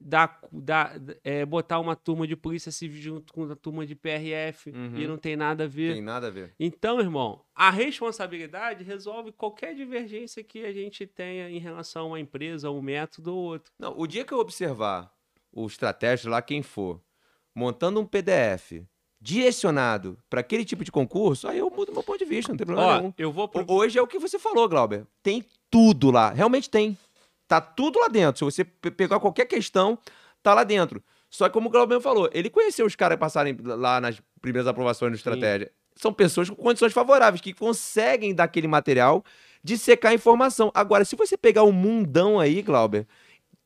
dar, 0.00 0.40
dar, 0.50 0.98
é, 1.22 1.44
botar 1.44 1.78
uma 1.78 1.94
turma 1.94 2.26
de 2.26 2.34
polícia 2.34 2.72
civil 2.72 3.00
junto 3.00 3.32
com 3.32 3.44
a 3.44 3.54
turma 3.54 3.86
de 3.86 3.94
PRF 3.94 4.70
uhum. 4.70 4.96
e 4.96 5.06
não 5.06 5.18
tem 5.18 5.36
nada 5.36 5.64
a 5.64 5.66
ver. 5.66 5.94
Tem 5.94 6.02
nada 6.02 6.28
a 6.28 6.30
ver. 6.30 6.54
Então, 6.58 6.98
irmão, 7.00 7.44
a 7.54 7.70
responsabilidade 7.70 8.82
resolve 8.82 9.32
qualquer 9.32 9.74
divergência 9.74 10.42
que 10.42 10.64
a 10.64 10.72
gente 10.72 11.06
tenha 11.06 11.50
em 11.50 11.58
relação 11.58 12.02
a 12.02 12.06
uma 12.08 12.20
empresa, 12.20 12.70
um 12.70 12.80
método 12.80 13.34
ou 13.34 13.42
outro. 13.42 13.72
Não, 13.78 13.94
o 13.98 14.06
dia 14.06 14.24
que 14.24 14.32
eu 14.32 14.38
observar 14.38 15.12
o 15.52 15.66
estratégia 15.66 16.30
lá, 16.30 16.40
quem 16.40 16.62
for, 16.62 17.00
montando 17.54 18.00
um 18.00 18.06
PDF 18.06 18.84
direcionado 19.20 20.16
para 20.30 20.40
aquele 20.40 20.64
tipo 20.64 20.82
de 20.82 20.90
concurso, 20.90 21.46
aí 21.46 21.58
eu 21.58 21.68
mudo 21.68 21.92
meu 21.92 22.02
ponto 22.02 22.18
de 22.18 22.24
vista, 22.24 22.52
não 22.52 22.56
tem 22.56 22.66
problema 22.66 22.90
Ó, 22.90 22.98
nenhum. 22.98 23.14
Eu 23.18 23.30
vou 23.30 23.46
pro... 23.46 23.64
Hoje 23.68 23.98
é 23.98 24.02
o 24.02 24.06
que 24.06 24.18
você 24.18 24.38
falou, 24.38 24.66
Glauber. 24.66 25.06
Tem 25.22 25.44
tudo 25.70 26.10
lá. 26.10 26.30
Realmente 26.30 26.70
tem. 26.70 26.96
Tá 27.50 27.60
tudo 27.60 27.98
lá 27.98 28.06
dentro. 28.06 28.38
Se 28.38 28.44
você 28.44 28.64
pegar 28.64 29.18
qualquer 29.18 29.44
questão, 29.44 29.98
tá 30.40 30.54
lá 30.54 30.62
dentro. 30.62 31.02
Só 31.28 31.48
que, 31.48 31.52
como 31.52 31.68
o 31.68 31.72
Glauber 31.72 32.00
falou, 32.00 32.30
ele 32.32 32.48
conheceu 32.48 32.86
os 32.86 32.94
caras 32.94 33.16
que 33.16 33.20
passarem 33.20 33.56
lá 33.60 34.00
nas 34.00 34.22
primeiras 34.40 34.68
aprovações 34.68 35.10
no 35.10 35.16
estratégia. 35.16 35.66
Sim. 35.66 35.72
São 35.96 36.12
pessoas 36.12 36.48
com 36.48 36.54
condições 36.54 36.92
favoráveis, 36.92 37.40
que 37.40 37.52
conseguem 37.52 38.32
daquele 38.32 38.68
material 38.68 39.24
de 39.64 39.76
secar 39.76 40.10
a 40.10 40.14
informação. 40.14 40.70
Agora, 40.72 41.04
se 41.04 41.16
você 41.16 41.36
pegar 41.36 41.64
um 41.64 41.72
mundão 41.72 42.38
aí, 42.38 42.62
Glauber, 42.62 43.04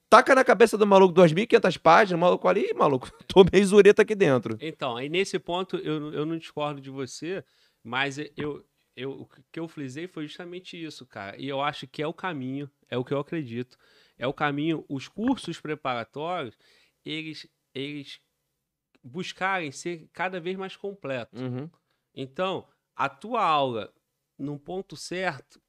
taca 0.09 0.35
na 0.35 0.45
cabeça 0.45 0.79
do 0.79 0.87
maluco 0.87 1.13
2.500 1.13 1.77
páginas, 1.77 2.19
maluco 2.19 2.49
ali, 2.49 2.73
maluco, 2.73 3.11
tô 3.29 3.45
meio 3.53 3.67
zureta 3.67 4.01
aqui 4.01 4.15
dentro. 4.15 4.57
Então, 4.63 4.97
aí 4.97 5.11
nesse 5.11 5.39
ponto 5.39 5.77
eu, 5.77 6.11
eu 6.11 6.25
não 6.25 6.39
discordo 6.39 6.81
de 6.81 6.89
você, 6.89 7.45
mas 7.83 8.17
eu, 8.35 8.65
eu, 8.97 9.23
o 9.23 9.26
que 9.50 9.58
eu 9.58 9.66
frisei 9.66 10.06
foi 10.06 10.26
justamente 10.26 10.82
isso, 10.82 11.05
cara. 11.06 11.36
E 11.40 11.48
eu 11.48 11.60
acho 11.60 11.86
que 11.86 12.02
é 12.02 12.06
o 12.06 12.14
caminho, 12.14 12.70
é 12.89 12.97
o 12.97 13.05
que 13.05 13.12
eu 13.12 13.18
acredito. 13.18 13.76
É 14.16 14.26
o 14.26 14.32
caminho, 14.32 14.84
os 14.89 15.08
cursos 15.08 15.60
preparatórios, 15.60 16.56
eles, 17.05 17.48
eles 17.74 18.20
buscarem 19.02 19.73
ser 19.73 20.08
cada 20.12 20.40
vez 20.40 20.56
mais 20.56 20.76
completos. 20.76 21.40
Uhum. 21.40 21.68
Então, 22.14 22.68
a 22.94 23.08
tua 23.08 23.42
aula, 23.42 23.92
num 24.39 24.56
ponto 24.56 24.97
certo, 24.97 25.60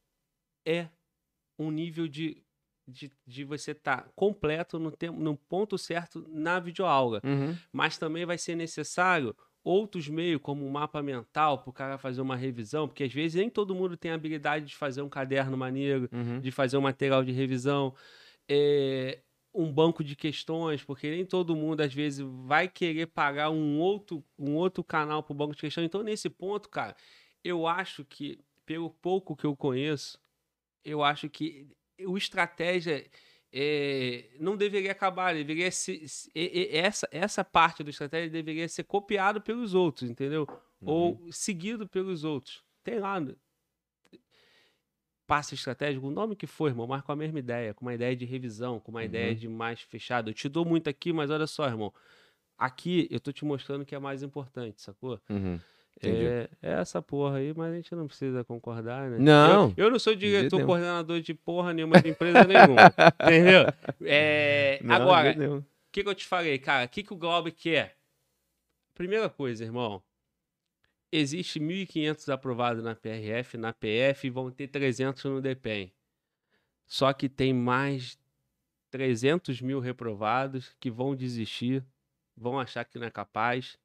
é 0.63 0.87
um 1.57 1.71
nível 1.71 2.07
de, 2.07 2.43
de, 2.87 3.11
de 3.25 3.43
você 3.43 3.71
estar 3.71 4.03
tá 4.03 4.09
completo 4.15 4.77
no, 4.77 4.91
tempo, 4.91 5.19
no 5.19 5.35
ponto 5.35 5.77
certo 5.77 6.23
na 6.29 6.59
videoaula. 6.59 7.21
Uhum. 7.23 7.57
Mas 7.71 7.97
também 7.97 8.25
vai 8.25 8.37
ser 8.37 8.55
necessário 8.55 9.35
outros 9.65 10.07
meios, 10.07 10.39
como 10.41 10.63
um 10.63 10.69
mapa 10.69 11.01
mental, 11.01 11.57
para 11.57 11.69
o 11.69 11.73
cara 11.73 11.97
fazer 11.97 12.21
uma 12.21 12.35
revisão, 12.35 12.87
porque 12.87 13.03
às 13.03 13.11
vezes 13.11 13.35
nem 13.35 13.49
todo 13.49 13.73
mundo 13.73 13.97
tem 13.97 14.11
a 14.11 14.13
habilidade 14.13 14.65
de 14.65 14.75
fazer 14.75 15.01
um 15.01 15.09
caderno 15.09 15.57
maneiro, 15.57 16.07
uhum. 16.13 16.39
de 16.39 16.51
fazer 16.51 16.77
um 16.77 16.81
material 16.81 17.23
de 17.23 17.31
revisão. 17.31 17.93
É, 18.47 19.19
um 19.55 19.71
banco 19.71 20.03
de 20.03 20.15
questões, 20.15 20.83
porque 20.83 21.09
nem 21.09 21.25
todo 21.25 21.55
mundo 21.55 21.81
às 21.81 21.93
vezes 21.93 22.23
vai 22.45 22.67
querer 22.67 23.07
pagar 23.07 23.49
um 23.49 23.79
outro, 23.79 24.23
um 24.37 24.53
outro 24.53 24.83
canal 24.83 25.23
para 25.23 25.31
o 25.31 25.35
banco 25.35 25.55
de 25.55 25.61
questões. 25.61 25.85
Então, 25.85 26.03
nesse 26.03 26.29
ponto, 26.29 26.69
cara, 26.69 26.95
eu 27.43 27.65
acho 27.65 28.05
que, 28.05 28.37
pelo 28.65 28.89
pouco 28.89 29.35
que 29.35 29.45
eu 29.45 29.55
conheço, 29.55 30.19
eu 30.83 31.01
acho 31.01 31.29
que 31.29 31.67
o 32.05 32.17
estratégia 32.17 33.03
é, 33.53 34.29
não 34.39 34.55
deveria 34.57 34.91
acabar, 34.91 35.33
deveria 35.33 35.71
ser, 35.71 36.03
essa, 36.71 37.07
essa 37.11 37.43
parte 37.43 37.83
do 37.83 37.89
estratégia 37.89 38.29
deveria 38.29 38.67
ser 38.67 38.83
copiado 38.83 39.41
pelos 39.41 39.73
outros, 39.73 40.09
entendeu? 40.09 40.47
Uhum. 40.81 40.89
ou 40.91 41.31
seguido 41.31 41.87
pelos 41.87 42.23
outros. 42.23 42.63
Tem 42.83 42.99
lá. 42.99 43.19
no- 43.19 43.35
Passo 45.27 45.55
estratégico, 45.55 46.05
o 46.05 46.11
nome 46.11 46.35
que 46.35 46.45
for, 46.45 46.67
irmão, 46.69 46.85
mas 46.85 47.01
com 47.01 47.11
a 47.11 47.15
mesma 47.15 47.39
ideia, 47.39 47.73
com 47.73 47.83
uma 47.83 47.95
ideia 47.95 48.15
de 48.15 48.25
revisão, 48.25 48.79
com 48.79 48.91
uma 48.91 49.03
ideia 49.03 49.31
Uhum. 49.31 49.35
de 49.39 49.47
mais 49.49 49.81
fechado. 49.81 50.29
Eu 50.29 50.35
te 50.35 50.47
dou 50.47 50.63
muito 50.63 50.87
aqui, 50.87 51.11
mas 51.11 51.31
olha 51.31 51.47
só, 51.47 51.65
irmão. 51.65 51.91
Aqui 52.55 53.07
eu 53.09 53.19
tô 53.19 53.31
te 53.31 53.43
mostrando 53.43 53.81
o 53.81 53.85
que 53.85 53.95
é 53.95 53.99
mais 53.99 54.21
importante, 54.21 54.79
sacou? 54.83 55.19
Uhum. 55.27 55.59
É, 56.01 56.49
é 56.61 56.71
essa 56.73 57.01
porra 57.01 57.37
aí, 57.37 57.53
mas 57.55 57.71
a 57.71 57.75
gente 57.75 57.95
não 57.95 58.07
precisa 58.07 58.43
concordar, 58.43 59.09
né? 59.09 59.17
Não. 59.19 59.73
Eu, 59.77 59.85
eu 59.85 59.91
não 59.91 59.97
sou 59.97 60.15
diretor 60.15 60.63
coordenador 60.65 61.21
de 61.21 61.33
porra 61.33 61.73
nenhuma 61.73 62.01
de 62.01 62.09
empresa 62.09 62.43
nenhuma. 62.43 62.81
entendeu? 63.23 63.73
É, 64.01 64.79
Não, 64.83 64.95
agora, 64.95 65.57
o 65.57 65.63
que, 65.91 66.03
que 66.03 66.09
eu 66.09 66.15
te 66.15 66.25
falei, 66.25 66.59
cara? 66.59 66.85
O 66.85 66.89
que, 66.89 67.03
que 67.03 67.13
o 67.13 67.17
Globo 67.17 67.51
quer? 67.51 67.95
Primeira 68.93 69.29
coisa, 69.29 69.63
irmão. 69.63 70.03
Existe 71.11 71.59
1.500 71.59 72.33
aprovados 72.33 72.83
na 72.83 72.93
PRF, 72.93 73.57
na 73.57 73.71
PF 73.71 74.27
e 74.27 74.29
vão 74.29 74.51
ter 74.51 74.67
300 74.67 75.23
no 75.25 75.41
DPEM. 75.41 75.93
Só 76.85 77.13
que 77.13 77.29
tem 77.29 77.53
mais 77.53 78.19
300 78.91 79.61
mil 79.61 79.79
reprovados 79.79 80.75
que 80.79 80.91
vão 80.91 81.15
desistir, 81.15 81.83
vão 82.35 82.59
achar 82.59 82.83
que 82.83 82.99
não 82.99 83.07
é 83.07 83.11
capaz, 83.11 83.77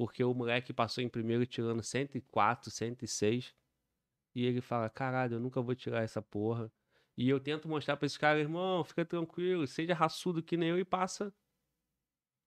porque 0.00 0.24
o 0.24 0.32
moleque 0.32 0.72
passou 0.72 1.04
em 1.04 1.10
primeiro 1.10 1.44
tirando 1.44 1.82
104, 1.82 2.70
106. 2.70 3.54
E 4.34 4.46
ele 4.46 4.62
fala: 4.62 4.88
caralho, 4.88 5.34
eu 5.34 5.40
nunca 5.40 5.60
vou 5.60 5.74
tirar 5.74 6.02
essa 6.02 6.22
porra. 6.22 6.72
E 7.18 7.28
eu 7.28 7.38
tento 7.38 7.68
mostrar 7.68 7.98
pra 7.98 8.06
esse 8.06 8.18
cara, 8.18 8.38
irmão, 8.38 8.82
fica 8.82 9.04
tranquilo, 9.04 9.66
seja 9.66 9.92
raçudo 9.92 10.42
que 10.42 10.56
nem 10.56 10.70
eu 10.70 10.78
e 10.78 10.86
passa 10.86 11.30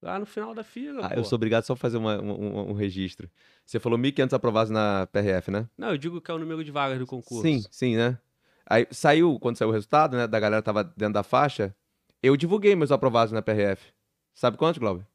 lá 0.02 0.18
no 0.18 0.26
final 0.26 0.56
da 0.56 0.64
fila. 0.64 1.06
Ah, 1.06 1.10
pô. 1.10 1.20
eu 1.20 1.24
sou 1.24 1.36
obrigado 1.36 1.64
só 1.64 1.74
a 1.74 1.78
fazer 1.78 1.98
uma- 1.98 2.20
um, 2.20 2.32
um- 2.32 2.70
um 2.72 2.74
registro. 2.74 3.30
Você 3.64 3.80
falou 3.80 4.00
1.500 4.00 4.34
aprovados 4.34 4.72
na 4.72 5.06
PRF, 5.12 5.52
né? 5.52 5.70
Não, 5.78 5.92
eu 5.92 5.98
digo 6.00 6.20
que 6.20 6.32
é 6.32 6.34
o 6.34 6.40
número 6.40 6.64
de 6.64 6.72
vagas 6.72 6.98
do 6.98 7.06
concurso. 7.06 7.44
Sim, 7.44 7.64
sim, 7.70 7.96
né? 7.96 8.18
Aí 8.66 8.88
saiu, 8.90 9.38
quando 9.40 9.58
saiu 9.58 9.70
o 9.70 9.72
resultado, 9.72 10.18
né? 10.18 10.26
Da 10.26 10.40
galera 10.40 10.64
tava 10.64 10.84
dentro 10.84 11.14
da 11.14 11.22
faixa, 11.22 11.76
eu 12.24 12.36
divulguei 12.36 12.76
meus 12.76 12.92
aprovados 12.92 13.32
na 13.32 13.44
PRF. 13.44 13.94
Sabe 14.34 14.58
quantos, 14.58 14.80
Glauber? 14.80 15.06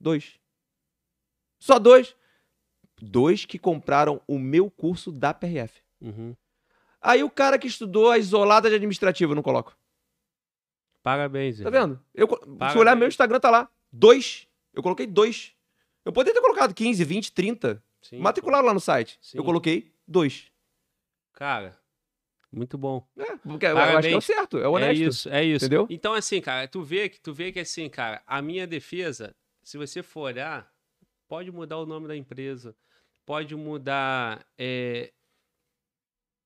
Dois. 0.00 0.42
Só 1.64 1.78
dois. 1.78 2.14
Dois 3.00 3.46
que 3.46 3.58
compraram 3.58 4.20
o 4.28 4.38
meu 4.38 4.70
curso 4.70 5.10
da 5.10 5.32
PRF. 5.32 5.80
Uhum. 5.98 6.36
Aí 7.00 7.24
o 7.24 7.30
cara 7.30 7.58
que 7.58 7.66
estudou 7.66 8.10
a 8.10 8.18
isolada 8.18 8.68
de 8.68 8.74
administrativa, 8.76 9.32
eu 9.32 9.34
não 9.36 9.42
coloco. 9.42 9.74
Parabéns, 11.02 11.60
Tá 11.60 11.70
vendo? 11.70 11.98
Eu, 12.14 12.28
co- 12.28 12.36
se 12.36 12.50
Parabéns. 12.56 12.80
olhar 12.80 12.96
meu 12.96 13.08
Instagram, 13.08 13.40
tá 13.40 13.50
lá. 13.50 13.68
Dois. 13.90 14.46
Eu 14.74 14.82
coloquei 14.82 15.06
dois. 15.06 15.52
Eu 16.04 16.12
poderia 16.12 16.34
ter 16.38 16.46
colocado 16.46 16.74
15, 16.74 17.02
20, 17.02 17.32
30. 17.32 17.82
Sim, 18.02 18.18
Matricularam 18.18 18.66
lá 18.66 18.74
no 18.74 18.80
site. 18.80 19.18
Sim. 19.22 19.38
Eu 19.38 19.44
coloquei 19.44 19.90
dois. 20.06 20.50
Cara, 21.32 21.78
muito 22.52 22.76
bom. 22.76 23.06
É, 23.16 23.36
porque 23.36 23.46
eu 23.46 23.48
acho 23.48 23.56
que 23.56 23.66
é 23.66 23.72
o 23.72 23.74
Parabéns. 23.74 24.24
certo, 24.24 24.58
é 24.58 24.68
o 24.68 24.72
honesto. 24.72 25.00
É 25.00 25.06
isso, 25.08 25.28
é 25.30 25.44
isso. 25.44 25.64
Entendeu? 25.64 25.86
Então, 25.88 26.12
assim, 26.12 26.42
cara, 26.42 26.68
tu 26.68 26.82
vê 26.82 27.08
que 27.08 27.18
tu 27.18 27.32
vê 27.32 27.50
que 27.50 27.60
assim, 27.60 27.88
cara, 27.88 28.22
a 28.26 28.42
minha 28.42 28.66
defesa, 28.66 29.34
se 29.62 29.78
você 29.78 30.02
for 30.02 30.20
olhar, 30.20 30.70
pode 31.34 31.50
mudar 31.50 31.78
o 31.78 31.86
nome 31.86 32.06
da 32.06 32.16
empresa, 32.16 32.76
pode 33.26 33.56
mudar. 33.56 34.46
é, 34.56 35.10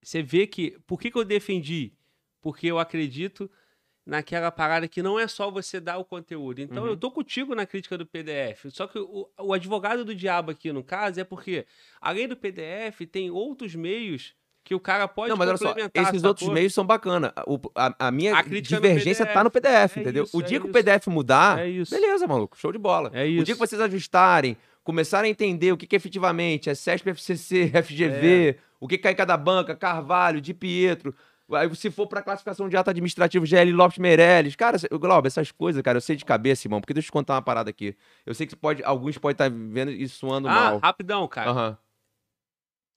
Você 0.01 0.23
vê 0.23 0.47
que. 0.47 0.79
Por 0.87 0.99
que, 0.99 1.11
que 1.11 1.17
eu 1.17 1.23
defendi? 1.23 1.93
Porque 2.41 2.65
eu 2.67 2.79
acredito 2.79 3.49
naquela 4.03 4.49
parada 4.49 4.87
que 4.87 5.03
não 5.03 5.19
é 5.19 5.27
só 5.27 5.51
você 5.51 5.79
dar 5.79 5.99
o 5.99 6.05
conteúdo. 6.05 6.59
Então, 6.59 6.83
Uhum. 6.85 6.89
eu 6.89 6.97
tô 6.97 7.11
contigo 7.11 7.53
na 7.53 7.67
crítica 7.67 7.95
do 7.99 8.05
PDF. 8.07 8.71
Só 8.71 8.87
que 8.87 8.97
o, 8.97 9.29
o 9.39 9.53
advogado 9.53 10.03
do 10.03 10.15
diabo 10.15 10.49
aqui, 10.49 10.71
no 10.73 10.83
caso, 10.83 11.19
é 11.19 11.23
porque, 11.23 11.67
além 12.01 12.27
do 12.27 12.35
PDF, 12.35 13.05
tem 13.05 13.29
outros 13.29 13.75
meios 13.75 14.33
que 14.63 14.73
o 14.73 14.79
cara 14.79 15.07
pode 15.07 15.29
Não, 15.29 15.37
mas 15.37 15.49
olha 15.49 15.57
só, 15.57 15.75
esses 15.93 16.23
outros 16.23 16.45
sacou? 16.45 16.53
meios 16.55 16.73
são 16.73 16.85
bacana. 16.85 17.31
O- 17.45 17.59
A, 17.75 18.07
a 18.07 18.11
minha 18.11 18.35
A 18.35 18.41
no 18.41 18.59
divergência 18.61 19.25
tá 19.27 19.43
no 19.43 19.51
PDF, 19.51 19.97
É 19.97 20.01
entendeu? 20.01 20.23
isso, 20.23 20.35
o 20.37 20.41
é 20.41 20.43
dia 20.45 20.59
que 20.59 20.65
o 20.65 20.69
isso. 20.69 20.73
PDF 20.73 21.07
mudar, 21.09 21.59
É 21.59 21.67
beleza, 21.71 22.25
maluco, 22.27 22.57
show 22.57 22.71
de 22.71 22.79
bola. 22.79 23.11
É 23.13 23.25
O 23.25 23.43
dia 23.43 23.53
que 23.53 23.59
vocês 23.59 23.79
ajustarem, 23.81 24.57
começarem 24.89 25.29
a 25.29 25.31
entender 25.31 25.71
o 25.71 25.77
que, 25.77 25.85
que 25.85 25.95
efetivamente 25.95 26.67
é 26.67 26.73
CESP, 26.73 27.11
FCC, 27.11 27.67
FGV, 27.83 28.57
o 28.79 28.87
que 28.87 28.97
cai 28.97 29.11
em 29.11 29.15
cada 29.15 29.37
banca, 29.37 29.75
Carvalho, 29.75 30.41
Di 30.41 30.51
Pietro. 30.53 31.13
Aí, 31.51 31.75
se 31.75 31.91
for 31.91 32.07
pra 32.07 32.21
classificação 32.23 32.67
de 32.67 32.75
ato 32.77 32.89
administrativo, 32.89 33.45
GL 33.45 33.71
Lopes 33.71 33.97
Meirelles. 33.99 34.55
Cara, 34.55 34.77
Glauber, 34.91 35.27
essas 35.27 35.51
coisas, 35.51 35.81
cara, 35.83 35.97
eu 35.97 36.01
sei 36.01 36.15
de 36.15 36.25
cabeça, 36.25 36.65
irmão. 36.67 36.79
Porque 36.81 36.93
deixa 36.93 37.05
eu 37.07 37.09
te 37.09 37.11
contar 37.11 37.33
uma 37.35 37.41
parada 37.41 37.69
aqui. 37.69 37.95
Eu 38.25 38.33
sei 38.33 38.47
que 38.47 38.55
pode, 38.55 38.83
alguns 38.83 39.17
podem 39.17 39.33
estar 39.33 39.49
vendo 39.49 39.91
isso 39.91 40.17
suando 40.17 40.47
Ah, 40.47 40.53
mal. 40.53 40.77
rapidão, 40.79 41.27
cara. 41.27 41.49
Aham. 41.51 41.77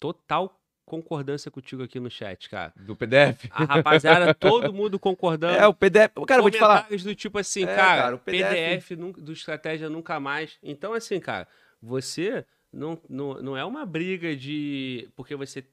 Total 0.01 0.59
concordância 0.85 1.51
contigo 1.51 1.83
aqui 1.83 1.99
no 2.01 2.11
chat, 2.11 2.51
cara. 2.51 2.73
Do 2.77 2.95
PDF. 2.97 3.49
A 3.53 3.65
rapaziada, 3.65 4.35
todo 4.35 4.73
mundo 4.73 4.99
concordando. 4.99 5.57
É, 5.59 5.67
o 5.67 5.73
PDF. 5.73 6.11
Cara, 6.27 6.41
eu 6.41 6.43
vou 6.43 6.51
te 6.51 6.59
falar. 6.59 6.87
Do 6.91 7.15
tipo 7.15 7.39
assim, 7.39 7.63
É, 7.65 7.75
cara, 7.75 8.03
cara, 8.03 8.17
o 8.17 8.19
PDF, 8.19 8.51
PDF 8.89 8.91
nunca- 8.99 9.21
do 9.23 9.33
Estratégia 9.33 9.89
Nunca 9.89 10.19
Mais. 10.21 10.59
Então, 10.63 10.93
assim, 10.93 11.19
cara, 11.21 11.49
você 11.83 12.47
não, 12.73 12.99
não, 13.09 13.43
não 13.43 13.57
é 13.57 13.65
uma 13.65 13.85
briga 13.85 14.37
de... 14.37 15.09
Porque 15.17 15.35
você 15.35 15.65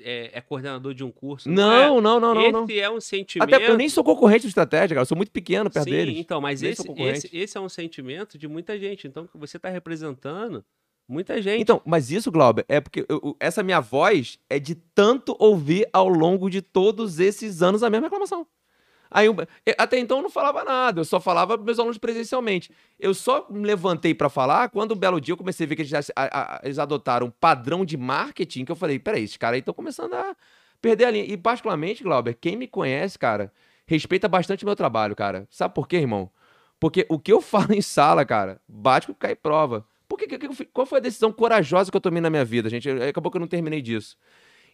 é, 0.00 0.30
é 0.34 0.40
coordenador 0.40 0.92
de 0.94 1.04
um 1.04 1.10
curso. 1.10 1.48
Não, 1.48 2.00
não, 2.00 2.20
não, 2.20 2.32
é. 2.32 2.50
não, 2.50 2.60
não. 2.60 2.64
Esse 2.64 2.80
é 2.80 2.90
um 2.90 3.00
sentimento... 3.00 3.54
Até 3.54 3.70
eu 3.70 3.76
nem 3.76 3.88
sou 3.88 4.04
concorrente 4.04 4.42
do 4.42 4.48
estratégia, 4.48 4.88
cara. 4.88 5.00
Eu 5.02 5.06
sou 5.06 5.16
muito 5.16 5.32
pequeno 5.32 5.70
perto 5.70 5.84
Sim, 5.84 5.90
deles. 5.90 6.18
então, 6.18 6.40
mas 6.40 6.62
esse, 6.62 6.82
esse, 6.98 7.36
esse 7.36 7.56
é 7.56 7.60
um 7.60 7.68
sentimento 7.68 8.36
de 8.36 8.48
muita 8.48 8.78
gente. 8.78 9.06
Então, 9.06 9.28
você 9.34 9.56
está 9.56 9.68
representando 9.68 10.64
muita 11.08 11.40
gente. 11.40 11.62
Então, 11.62 11.80
mas 11.86 12.10
isso, 12.10 12.30
Glauber, 12.30 12.64
é 12.68 12.80
porque 12.80 13.06
eu- 13.08 13.36
essa 13.40 13.62
minha 13.62 13.80
voz 13.80 14.38
é 14.50 14.58
de 14.58 14.74
tanto 14.74 15.34
ouvir 15.38 15.88
ao 15.92 16.08
longo 16.08 16.50
de 16.50 16.60
todos 16.60 17.18
esses 17.18 17.62
anos 17.62 17.82
a 17.82 17.88
mesma 17.90 18.06
reclamação. 18.06 18.46
Aí, 19.10 19.26
eu- 19.26 19.36
até 19.78 19.98
então 19.98 20.18
eu 20.18 20.22
não 20.22 20.30
falava 20.30 20.64
nada, 20.64 21.00
eu 21.00 21.04
só 21.04 21.18
falava 21.20 21.56
para 21.56 21.64
meus 21.64 21.78
alunos 21.78 21.98
presencialmente. 21.98 22.70
Eu 22.98 23.14
só 23.14 23.46
me 23.50 23.64
levantei 23.66 24.14
para 24.14 24.28
falar 24.28 24.68
quando 24.68 24.92
um 24.92 24.96
belo 24.96 25.20
dia 25.20 25.32
eu 25.32 25.36
comecei 25.36 25.64
a 25.64 25.68
ver 25.68 25.76
que 25.76 25.82
eles, 25.82 25.92
a- 25.94 26.02
a- 26.16 26.60
eles 26.62 26.78
adotaram 26.78 27.26
um 27.28 27.30
padrão 27.30 27.84
de 27.84 27.96
marketing 27.96 28.64
que 28.64 28.72
eu 28.72 28.76
falei, 28.76 28.98
peraí, 28.98 29.24
esses 29.24 29.36
caras 29.36 29.54
aí 29.54 29.60
estão 29.60 29.72
começando 29.74 30.14
a 30.14 30.36
perder 30.80 31.04
a 31.06 31.10
linha. 31.10 31.24
E 31.24 31.36
particularmente, 31.36 32.02
Glauber, 32.02 32.34
quem 32.34 32.56
me 32.56 32.66
conhece, 32.66 33.18
cara, 33.18 33.52
respeita 33.86 34.28
bastante 34.28 34.64
o 34.64 34.66
meu 34.66 34.76
trabalho, 34.76 35.16
cara. 35.16 35.46
Sabe 35.50 35.74
por 35.74 35.88
quê, 35.88 35.96
irmão? 35.96 36.30
Porque 36.78 37.06
o 37.08 37.18
que 37.18 37.32
eu 37.32 37.40
falo 37.42 37.72
em 37.72 37.82
sala, 37.82 38.24
cara, 38.24 38.60
bate 38.68 39.06
com 39.06 39.14
cai 39.14 39.34
prova. 39.34 39.84
Por 40.06 40.18
que, 40.18 40.26
que- 40.38 40.64
qual 40.66 40.86
foi 40.86 40.98
a 40.98 41.02
decisão 41.02 41.32
corajosa 41.32 41.90
que 41.90 41.96
eu 41.96 42.00
tomei 42.00 42.20
na 42.20 42.30
minha 42.30 42.44
vida, 42.44 42.68
gente? 42.70 42.88
Acabou 42.90 43.30
que 43.30 43.36
eu 43.36 43.40
não 43.40 43.48
terminei 43.48 43.82
disso. 43.82 44.16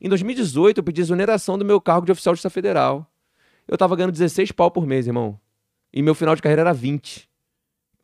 Em 0.00 0.08
2018, 0.08 0.78
eu 0.78 0.84
pedi 0.84 1.00
exoneração 1.00 1.56
do 1.56 1.64
meu 1.64 1.80
cargo 1.80 2.04
de 2.06 2.12
oficial 2.12 2.34
de 2.34 2.38
Justiça 2.38 2.50
Federal. 2.50 3.06
Eu 3.66 3.76
tava 3.78 3.96
ganhando 3.96 4.12
16 4.12 4.52
pau 4.52 4.70
por 4.70 4.86
mês, 4.86 5.06
irmão. 5.06 5.38
E 5.92 6.02
meu 6.02 6.14
final 6.14 6.34
de 6.36 6.42
carreira 6.42 6.62
era 6.62 6.72
20. 6.72 7.28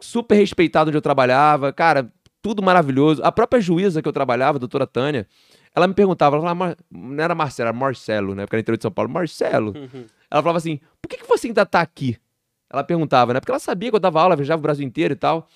Super 0.00 0.36
respeitado 0.36 0.89
onde 0.90 0.97
eu 0.97 1.02
trabalhava, 1.02 1.72
cara, 1.72 2.10
tudo 2.40 2.62
maravilhoso. 2.62 3.22
A 3.22 3.30
própria 3.30 3.60
juíza 3.60 4.00
que 4.00 4.08
eu 4.08 4.12
trabalhava, 4.12 4.56
a 4.56 4.60
doutora 4.60 4.86
Tânia, 4.86 5.26
ela 5.74 5.86
me 5.86 5.92
perguntava, 5.94 6.36
ela 6.36 6.42
falava, 6.42 6.55
"Mar- 6.58 6.76
não 6.90 7.22
era 7.22 7.34
Marcelo, 7.34 7.68
era 7.68 7.76
Marcelo, 7.76 8.34
né? 8.34 8.44
Porque 8.47 8.56
era 8.56 8.60
interior 8.60 8.76
de 8.78 8.82
São 8.82 8.90
Paulo. 8.90 9.10
Marcelo, 9.10 9.72
Uhum. 9.76 10.06
ela 10.30 10.42
falava 10.42 10.58
assim: 10.58 10.80
por 11.02 11.08
que, 11.08 11.18
que 11.18 11.26
você 11.28 11.48
ainda 11.48 11.66
tá 11.66 11.80
aqui? 11.80 12.16
Ela 12.72 12.82
perguntava, 12.84 13.34
né? 13.34 13.40
Porque 13.40 13.50
ela 13.52 13.58
sabia 13.58 13.90
que 13.90 13.97
eu 13.97 14.00
dava 14.00 14.22
aula, 14.22 14.36
viajava 14.36 14.60
o 14.60 14.62
Brasil 14.62 14.86
inteiro 14.86 15.12
e 15.12 15.16
tal. 15.16 15.48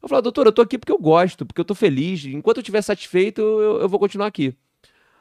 Eu 0.00 0.08
falava, 0.08 0.22
doutora, 0.22 0.48
eu 0.48 0.52
tô 0.52 0.62
aqui 0.62 0.78
porque 0.78 0.92
eu 0.92 0.98
gosto, 0.98 1.44
porque 1.44 1.60
eu 1.60 1.64
tô 1.64 1.74
feliz. 1.74 2.24
Enquanto 2.24 2.56
eu 2.58 2.60
estiver 2.62 2.82
satisfeito, 2.82 3.40
eu, 3.40 3.80
eu 3.82 3.88
vou 3.88 3.98
continuar 4.00 4.26
aqui. 4.28 4.54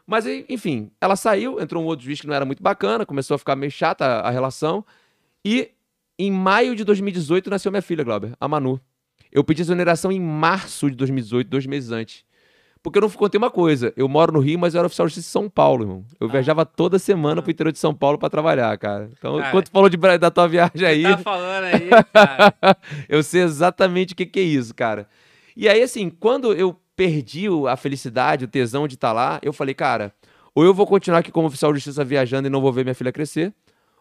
Mas, 0.06 0.26
enfim, 0.50 0.92
ela 1.00 1.16
saiu, 1.16 1.60
entrou 1.60 1.82
um 1.84 1.86
outro 1.86 2.06
juiz 2.06 2.20
que 2.20 2.28
não 2.28 2.34
era 2.34 2.46
muito 2.46 2.62
bacana, 2.62 3.06
começou 3.06 3.36
a 3.36 3.38
ficar 3.38 3.56
meio 3.56 3.72
chata 3.72 4.06
a, 4.06 4.28
a 4.28 4.32
relação. 4.32 4.86
E 5.46 5.72
em 6.20 6.32
maio 6.32 6.76
de 6.76 6.84
2018 6.84 7.50
nasceu 7.50 7.72
minha 7.72 7.82
filha, 7.82 8.04
Glauber, 8.04 8.34
a 8.40 8.48
Manu. 8.48 8.80
Eu 9.32 9.44
pedi 9.44 9.62
exoneração 9.62 10.12
em 10.12 10.20
março 10.20 10.90
de 10.90 10.96
2018, 10.98 11.48
dois 11.48 11.66
meses 11.66 11.92
antes. 11.92 12.26
Porque 12.84 12.98
eu 12.98 13.02
não 13.04 13.10
contei 13.12 13.38
uma 13.38 13.52
coisa. 13.52 13.94
Eu 13.96 14.08
moro 14.10 14.34
no 14.34 14.40
Rio, 14.40 14.58
mas 14.58 14.74
eu 14.74 14.80
era 14.80 14.88
oficial 14.88 15.08
de 15.08 15.14
justiça 15.14 15.30
em 15.38 15.42
São 15.44 15.50
Paulo, 15.50 15.84
irmão. 15.84 16.06
Eu 16.20 16.28
Ah. 16.28 16.32
viajava 16.32 16.66
toda 16.66 16.98
semana 16.98 17.40
Ah. 17.40 17.42
pro 17.44 17.52
interior 17.52 17.72
de 17.72 17.78
São 17.78 17.94
Paulo 17.94 18.18
pra 18.18 18.28
trabalhar, 18.30 18.76
cara. 18.80 19.10
Então, 19.18 19.38
Cara, 19.38 19.52
quando 19.52 19.66
tu 19.66 19.72
falou 19.72 19.88
de, 19.88 19.98
da 20.18 20.32
tua 20.32 20.48
viagem 20.48 20.86
aí, 20.86 21.04
Tá 21.04 21.18
falando 21.20 21.64
aí, 21.66 21.90
cara. 22.12 22.54
eu 23.08 23.22
sei 23.24 23.44
exatamente 23.44 24.14
o 24.14 24.16
que, 24.18 24.26
que 24.26 24.40
é 24.40 24.44
isso, 24.44 24.74
cara. 24.74 25.08
E 25.56 25.70
aí, 25.70 25.82
assim, 25.84 26.10
quando 26.10 26.54
eu 26.54 26.76
perdi 27.02 27.48
a 27.68 27.76
felicidade, 27.76 28.46
o 28.46 28.48
tesão 28.48 28.88
de 28.88 28.94
estar 28.94 29.12
lá, 29.12 29.40
eu 29.42 29.52
falei, 29.52 29.74
cara, 29.74 30.14
ou 30.54 30.64
eu 30.64 30.72
vou 30.72 30.86
continuar 30.86 31.18
aqui 31.18 31.32
como 31.32 31.48
oficial 31.48 31.74
de 31.74 31.80
justiça 31.80 32.06
viajando 32.06 32.48
e 32.48 32.52
não 32.52 32.62
vou 32.62 32.72
ver 32.72 32.84
minha 32.84 32.94
filha 32.94 33.12
crescer, 33.12 33.52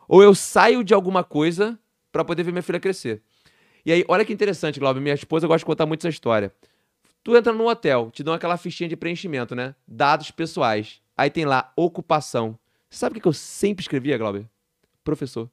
ou 0.06 0.22
eu 0.22 0.34
saio 0.34 0.84
de 0.84 0.92
alguma 0.92 1.24
coisa 1.24 1.78
pra 2.12 2.22
poder 2.22 2.42
ver 2.42 2.52
minha 2.52 2.62
filha 2.62 2.78
crescer. 2.78 3.22
E 3.86 3.90
aí, 3.90 4.04
olha 4.06 4.22
que 4.22 4.34
interessante, 4.34 4.78
Glauber, 4.78 5.00
minha 5.00 5.14
esposa 5.14 5.46
gosta 5.46 5.60
de 5.60 5.64
contar 5.64 5.86
muito 5.86 6.00
essa 6.00 6.10
história. 6.10 6.52
Tu 7.24 7.34
entra 7.34 7.54
num 7.54 7.68
hotel, 7.68 8.10
te 8.12 8.22
dão 8.22 8.34
aquela 8.34 8.58
fichinha 8.58 8.86
de 8.86 8.96
preenchimento, 8.96 9.54
né? 9.54 9.74
Dados 9.88 10.30
pessoais. 10.30 11.00
Aí 11.16 11.30
tem 11.30 11.46
lá, 11.46 11.72
ocupação. 11.74 12.58
Sabe 12.90 13.16
o 13.16 13.22
que 13.22 13.28
eu 13.28 13.32
sempre 13.32 13.82
escrevia, 13.82 14.18
Glauber? 14.18 14.44
Professor. 15.02 15.48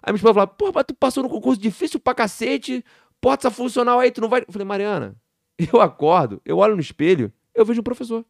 Aí 0.00 0.12
minha 0.12 0.18
esposa 0.18 0.34
falava, 0.34 0.52
porra, 0.52 0.72
mas 0.76 0.84
tu 0.86 0.94
passou 0.94 1.24
no 1.24 1.28
concurso 1.28 1.60
difícil 1.60 1.98
pra 1.98 2.14
cacete, 2.14 2.84
porta 3.20 3.50
funcional 3.50 3.98
aí, 3.98 4.12
tu 4.12 4.20
não 4.20 4.28
vai. 4.28 4.42
Eu 4.46 4.52
falei, 4.52 4.64
Mariana, 4.64 5.16
eu 5.72 5.80
acordo, 5.80 6.40
eu 6.44 6.58
olho 6.58 6.74
no 6.74 6.80
espelho, 6.80 7.32
eu 7.54 7.64
vejo 7.64 7.80
um 7.80 7.84
professor. 7.84 8.24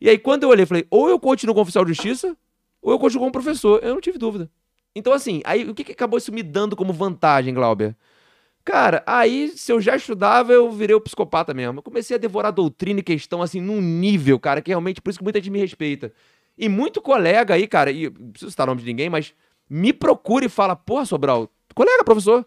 E 0.00 0.08
aí, 0.08 0.18
quando 0.18 0.44
eu 0.44 0.48
olhei, 0.48 0.66
falei, 0.66 0.86
ou 0.90 1.08
eu 1.08 1.18
continuo 1.18 1.54
como 1.54 1.62
oficial 1.62 1.84
de 1.84 1.92
justiça, 1.92 2.36
ou 2.82 2.92
eu 2.92 2.98
continuo 2.98 3.22
como 3.22 3.32
professor. 3.32 3.80
Eu 3.82 3.94
não 3.94 4.00
tive 4.00 4.18
dúvida. 4.18 4.50
Então, 4.94 5.12
assim, 5.12 5.40
aí 5.44 5.68
o 5.68 5.74
que, 5.74 5.84
que 5.84 5.92
acabou 5.92 6.18
isso 6.18 6.32
me 6.32 6.42
dando 6.42 6.74
como 6.74 6.92
vantagem, 6.92 7.54
Glauber? 7.54 7.94
Cara, 8.64 9.02
aí, 9.06 9.48
se 9.48 9.72
eu 9.72 9.80
já 9.80 9.96
estudava, 9.96 10.52
eu 10.52 10.70
virei 10.70 10.94
o 10.94 11.00
psicopata 11.00 11.54
mesmo. 11.54 11.78
Eu 11.78 11.82
comecei 11.82 12.16
a 12.16 12.18
devorar 12.18 12.52
doutrina 12.52 13.00
e 13.00 13.02
questão, 13.02 13.42
assim, 13.42 13.60
num 13.60 13.80
nível, 13.80 14.38
cara, 14.38 14.60
que 14.60 14.70
realmente, 14.70 15.00
por 15.00 15.10
isso 15.10 15.18
que 15.18 15.24
muita 15.24 15.38
gente 15.38 15.50
me 15.50 15.58
respeita. 15.58 16.12
E 16.56 16.68
muito 16.68 17.00
colega 17.00 17.54
aí, 17.54 17.66
cara, 17.66 17.90
e 17.90 18.10
não 18.10 18.30
preciso 18.32 18.50
citar 18.50 18.66
o 18.66 18.70
nome 18.70 18.82
de 18.82 18.86
ninguém, 18.86 19.08
mas 19.08 19.34
me 19.68 19.92
procura 19.92 20.44
e 20.44 20.48
fala, 20.48 20.76
porra, 20.76 21.06
Sobral, 21.06 21.48
colega, 21.74 22.04
professor, 22.04 22.44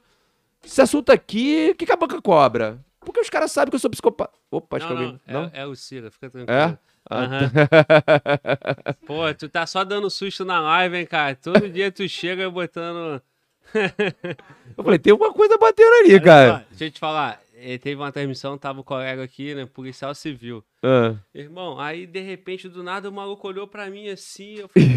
esse 0.64 0.82
assunto 0.82 1.12
aqui, 1.12 1.74
que, 1.76 1.86
que 1.86 1.92
a 1.92 1.98
banca 1.98 2.22
cobra? 2.22 2.80
Porque 3.04 3.20
os 3.20 3.30
caras 3.30 3.52
sabem 3.52 3.70
que 3.70 3.76
eu 3.76 3.80
sou 3.80 3.90
psicopata. 3.90 4.34
Opa, 4.52 4.78
acho 4.78 4.88
não, 4.90 4.96
que 4.96 5.04
alguém... 5.04 5.20
não, 5.28 5.42
Não? 5.44 5.52
É, 5.54 5.62
é 5.62 5.66
o 5.66 5.76
Cira, 5.76 6.10
fica 6.12 6.30
tranquilo. 6.30 6.58
É? 6.60 6.78
Aham. 7.12 7.52
Pô, 9.06 9.34
tu 9.34 9.50
tá 9.50 9.66
só 9.68 9.84
dando 9.84 10.10
susto 10.10 10.46
na 10.46 10.60
live, 10.62 10.98
hein, 10.98 11.06
cara? 11.06 11.36
Todo 11.36 11.68
dia 11.70 11.92
tu 11.92 12.08
chega 12.08 12.50
botando. 12.50 13.22
Eu 14.78 14.84
falei, 14.84 15.00
tem 15.00 15.14
uma 15.14 15.34
coisa 15.34 15.58
batendo 15.58 15.94
ali, 16.04 16.20
cara. 16.20 16.66
Deixa 16.70 16.86
eu 16.86 16.92
te 16.92 17.00
falar. 17.00 17.40
eh, 17.56 17.78
Teve 17.78 17.96
uma 18.02 18.12
transmissão, 18.12 18.58
tava 18.58 18.82
o 18.82 18.84
colega 18.84 19.24
aqui, 19.24 19.54
né? 19.56 19.66
Policial 19.66 20.14
civil. 20.16 20.64
Ah. 20.84 21.16
Irmão, 21.34 21.80
aí 21.80 22.06
de 22.06 22.20
repente, 22.22 22.68
do 22.68 22.84
nada, 22.84 23.10
o 23.10 23.12
maluco 23.12 23.48
olhou 23.48 23.68
pra 23.68 23.90
mim 23.90 24.10
assim. 24.10 24.56
Eu 24.56 24.68
falei, 24.70 24.90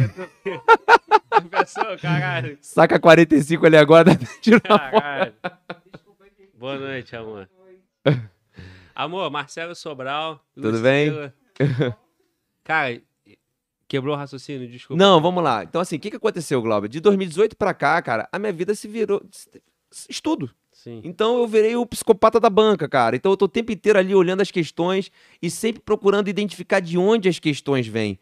Pensou, 1.50 1.98
caralho. 2.00 2.58
Saca 2.60 2.98
45 2.98 3.66
ali 3.66 3.76
agora. 3.76 4.10
Caralho. 4.62 5.34
Boa 6.54 6.78
noite, 6.78 7.14
amor. 7.14 7.48
Amor, 8.94 9.30
Marcelo 9.30 9.74
Sobral. 9.74 10.40
Tudo 10.54 10.80
bem? 10.80 11.12
Cara, 12.64 13.00
quebrou 13.86 14.14
o 14.14 14.18
raciocínio, 14.18 14.68
desculpa. 14.68 15.02
Não, 15.02 15.20
vamos 15.20 15.42
lá. 15.42 15.62
Então, 15.64 15.80
assim, 15.80 15.96
o 15.96 16.00
que, 16.00 16.10
que 16.10 16.16
aconteceu, 16.16 16.60
Glauber? 16.62 16.88
De 16.88 17.00
2018 17.00 17.56
pra 17.56 17.72
cá, 17.74 18.00
cara, 18.02 18.28
a 18.32 18.38
minha 18.38 18.52
vida 18.52 18.74
se 18.74 18.88
virou. 18.88 19.22
Estudo. 20.08 20.50
Sim. 20.72 21.00
Então 21.04 21.38
eu 21.38 21.48
virei 21.48 21.74
o 21.74 21.86
psicopata 21.86 22.38
da 22.38 22.50
banca, 22.50 22.88
cara. 22.88 23.16
Então 23.16 23.32
eu 23.32 23.36
tô 23.36 23.46
o 23.46 23.48
tempo 23.48 23.72
inteiro 23.72 23.98
ali 23.98 24.14
olhando 24.14 24.42
as 24.42 24.50
questões 24.50 25.10
e 25.40 25.50
sempre 25.50 25.80
procurando 25.82 26.28
identificar 26.28 26.80
de 26.80 26.98
onde 26.98 27.28
as 27.28 27.38
questões 27.38 27.86
vêm. 27.86 28.18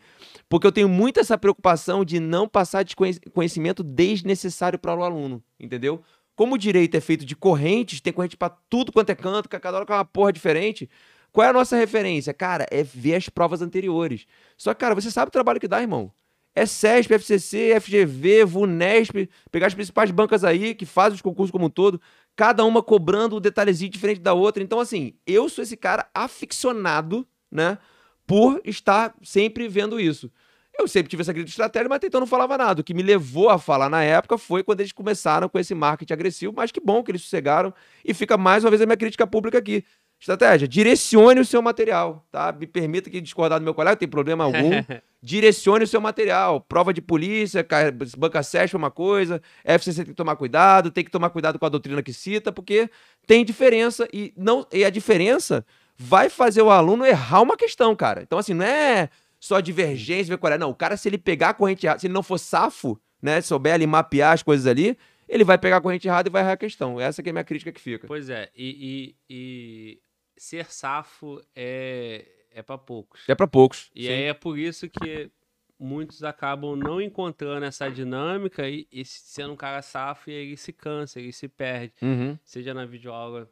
Porque 0.49 0.67
eu 0.67 0.73
tenho 0.73 0.89
muito 0.89 1.19
essa 1.19 1.37
preocupação 1.37 2.05
de 2.05 2.21
não 2.21 2.49
passar 2.49 2.85
desconhe- 2.85 3.19
conhecimento 3.35 3.83
desnecessário 3.83 4.79
para 4.79 4.95
o 4.95 5.03
aluno, 5.03 5.43
entendeu? 5.59 6.03
Como 6.37 6.55
o 6.55 6.59
direito 6.59 6.97
é 6.97 7.01
feito 7.01 7.25
de 7.25 7.37
correntes, 7.37 8.01
tem 8.01 8.13
corrente 8.13 8.37
para 8.37 8.57
tudo 8.69 8.93
quanto 8.93 9.11
é 9.11 9.15
canto, 9.15 9.49
cada 9.49 9.77
hora 9.77 9.87
é 9.89 9.93
uma 9.95 10.05
porra 10.05 10.33
diferente. 10.33 10.89
Qual 11.31 11.45
é 11.45 11.51
a 11.51 11.53
nossa 11.53 11.77
referência? 11.77 12.33
Cara, 12.33 12.67
é 12.71 12.83
ver 12.83 13.17
as 13.17 13.29
provas 13.29 13.61
anteriores. 13.63 14.27
Só 14.57 14.73
que, 14.73 14.81
cara, 14.81 14.95
você 14.95 15.11
sabe 15.11 15.29
o 15.29 15.33
trabalho 15.33 15.61
que 15.61 15.69
dá, 15.69 15.81
irmão. 15.81 16.13
É 16.55 16.65
SESP, 16.67 17.15
FCC, 17.15 17.81
FGV, 17.81 18.45
VUNESP, 18.45 19.29
pegar 19.51 19.67
as 19.67 19.75
principais 19.75 20.13
bancas 20.13 20.45
aí 20.45 20.75
que 20.75 20.87
fazem 20.87 21.17
os 21.17 21.23
concursos 21.23 21.51
como 21.51 21.67
um 21.67 21.71
todo, 21.71 22.01
cada 22.37 22.65
uma 22.65 22.81
cobrando 22.81 23.37
um 23.37 23.41
detalhezinho 23.41 23.91
diferente 23.91 24.21
da 24.21 24.33
outra. 24.33 24.63
Então, 24.63 24.79
assim, 24.79 25.15
eu 25.27 25.49
sou 25.49 25.65
esse 25.65 25.77
cara 25.77 26.09
aficionado, 26.15 27.27
né, 27.51 27.79
por 28.25 28.61
estar 28.65 29.15
sempre 29.23 29.67
vendo 29.67 29.99
isso. 29.99 30.31
Eu 30.79 30.89
sempre 30.89 31.09
tive 31.09 31.23
essa 31.23 31.33
grande 31.33 31.51
estratégia, 31.51 31.89
mas 31.89 32.01
então 32.03 32.21
não 32.21 32.27
falava 32.27 32.59
nada. 32.59 32.81
O 32.81 32.85
que 32.85 32.93
me 32.95 33.03
levou 33.03 33.49
a 33.49 33.59
falar 33.59 33.89
na 33.89 34.03
época 34.03 34.37
foi 34.37 34.63
quando 34.63 34.81
eles 34.81 34.93
começaram 34.93 35.49
com 35.49 35.59
esse 35.59 35.75
marketing 35.75 36.13
agressivo, 36.13 36.53
mas 36.57 36.71
que 36.73 36.81
bom 36.81 37.03
que 37.03 37.11
eles 37.11 37.23
sossegaram. 37.23 37.73
E 38.05 38.13
fica 38.13 38.37
mais 38.37 38.65
uma 38.65 38.71
vez 38.71 38.83
a 38.83 38.87
minha 38.87 38.97
crítica 38.97 39.27
pública 39.27 39.59
aqui. 39.59 39.85
Estratégia, 40.21 40.67
direcione 40.67 41.41
o 41.41 41.45
seu 41.45 41.61
material, 41.61 42.25
tá? 42.31 42.51
Me 42.53 42.67
permita 42.67 43.11
que 43.11 43.21
discordar 43.21 43.59
do 43.59 43.65
meu 43.65 43.75
colega, 43.75 43.93
não 43.95 43.99
tem 43.99 44.09
problema 44.09 44.45
algum. 44.45 44.71
direcione 45.23 45.85
o 45.85 45.87
seu 45.87 46.01
material. 46.01 46.61
Prova 46.61 46.93
de 46.95 47.03
polícia, 47.03 47.63
ca- 47.65 47.91
banca 48.17 48.43
SESP 48.43 48.75
é 48.75 48.79
uma 48.79 48.91
coisa, 48.91 49.41
FCC 49.65 50.05
tem 50.05 50.13
que 50.13 50.17
tomar 50.17 50.37
cuidado, 50.37 50.91
tem 50.91 51.05
que 51.05 51.11
tomar 51.11 51.31
cuidado 51.31 51.59
com 51.59 51.67
a 51.67 51.69
doutrina 51.69 52.03
que 52.03 52.13
cita, 52.13 52.51
porque 52.53 52.89
tem 53.27 53.45
diferença 53.45 54.09
e 54.13 54.33
não 54.37 54.67
e 54.73 54.85
a 54.85 54.91
diferença 54.91 55.65
vai 55.97 56.29
fazer 56.31 56.63
o 56.63 56.71
aluno 56.71 57.05
errar 57.07 57.43
uma 57.43 57.57
questão, 57.57 57.95
cara. 57.95 58.23
Então 58.23 58.39
assim, 58.39 58.55
não 58.55 58.65
é 58.65 59.09
só 59.47 59.61
divergência, 59.61 60.35
ver 60.35 60.39
qual 60.39 60.53
é. 60.53 60.59
Não, 60.59 60.71
o 60.71 60.75
cara 60.75 60.97
se 60.97 61.09
ele 61.09 61.19
pegar 61.19 61.51
a 61.51 61.55
corrente 61.55 61.85
errada, 61.85 62.01
se 62.01 62.07
ele 62.07 62.15
não 62.15 62.23
for 62.23 62.39
safo, 62.39 62.99
né, 63.21 63.41
souber 63.41 63.75
ali 63.75 63.87
mapear 63.87 64.33
as 64.33 64.43
coisas 64.43 64.67
ali, 64.67 64.97
ele 65.29 65.45
vai 65.45 65.59
pegar 65.59 65.77
a 65.77 65.81
corrente 65.81 66.09
errada 66.09 66.29
e 66.29 66.33
vai 66.33 66.43
errar 66.43 66.53
a 66.53 66.57
questão. 66.57 67.01
Essa 67.01 67.23
que 67.23 67.29
é 67.29 67.31
a 67.31 67.33
minha 67.33 67.45
crítica 67.45 67.71
que 67.73 67.81
fica. 67.81 68.07
Pois 68.07 68.31
é, 68.31 68.51
e, 68.57 69.15
e- 69.29 69.35
e 69.35 70.01
ser 70.37 70.67
safo 70.67 71.41
é, 71.55 72.25
é 72.51 72.63
para 72.63 72.79
poucos. 72.79 73.21
É 73.29 73.35
pra 73.35 73.47
poucos. 73.47 73.91
E 73.95 74.09
aí 74.09 74.23
é 74.25 74.35
por 74.35 74.59
isso 74.59 74.89
que 74.89 75.31
muitos 75.79 76.23
acabam 76.25 76.75
não 76.77 77.01
encontrando 77.01 77.67
essa 77.67 77.89
dinâmica 77.91 78.69
e, 78.69 78.87
e 78.91 79.05
sendo 79.05 79.53
um 79.53 79.57
cara 79.57 79.83
safo 79.83 80.31
e 80.31 80.33
aí 80.33 80.47
ele 80.47 80.57
se 80.57 80.73
cansa, 80.73 81.21
ele 81.21 81.33
se 81.33 81.49
perde, 81.49 81.93
Uhum. 82.01 82.39
seja 82.45 82.73
na 82.73 82.87
videoaula. 82.87 83.49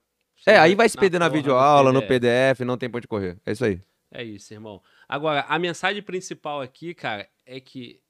É, 0.47 0.59
aí 0.59 0.75
vai 0.75 0.89
se 0.89 0.97
perder 0.97 1.19
na 1.19 1.29
do 1.29 1.35
videoaula, 1.35 1.93
no 1.93 2.01
PDF. 2.03 2.57
PDF, 2.57 2.61
não 2.65 2.77
tem 2.79 2.89
pra 2.91 2.99
onde 2.99 3.07
correr. 3.07 3.37
É 3.47 3.53
isso 3.53 3.65
aí. 3.65 3.81
É 4.13 4.23
isso, 4.23 4.53
irmão. 4.53 4.83
Agora, 5.09 5.41
a 5.49 5.59
mensagem 5.59 6.03
principal 6.03 6.61
aqui, 6.61 6.95
cara, 6.95 7.29
é 7.47 7.59
que 7.59 8.01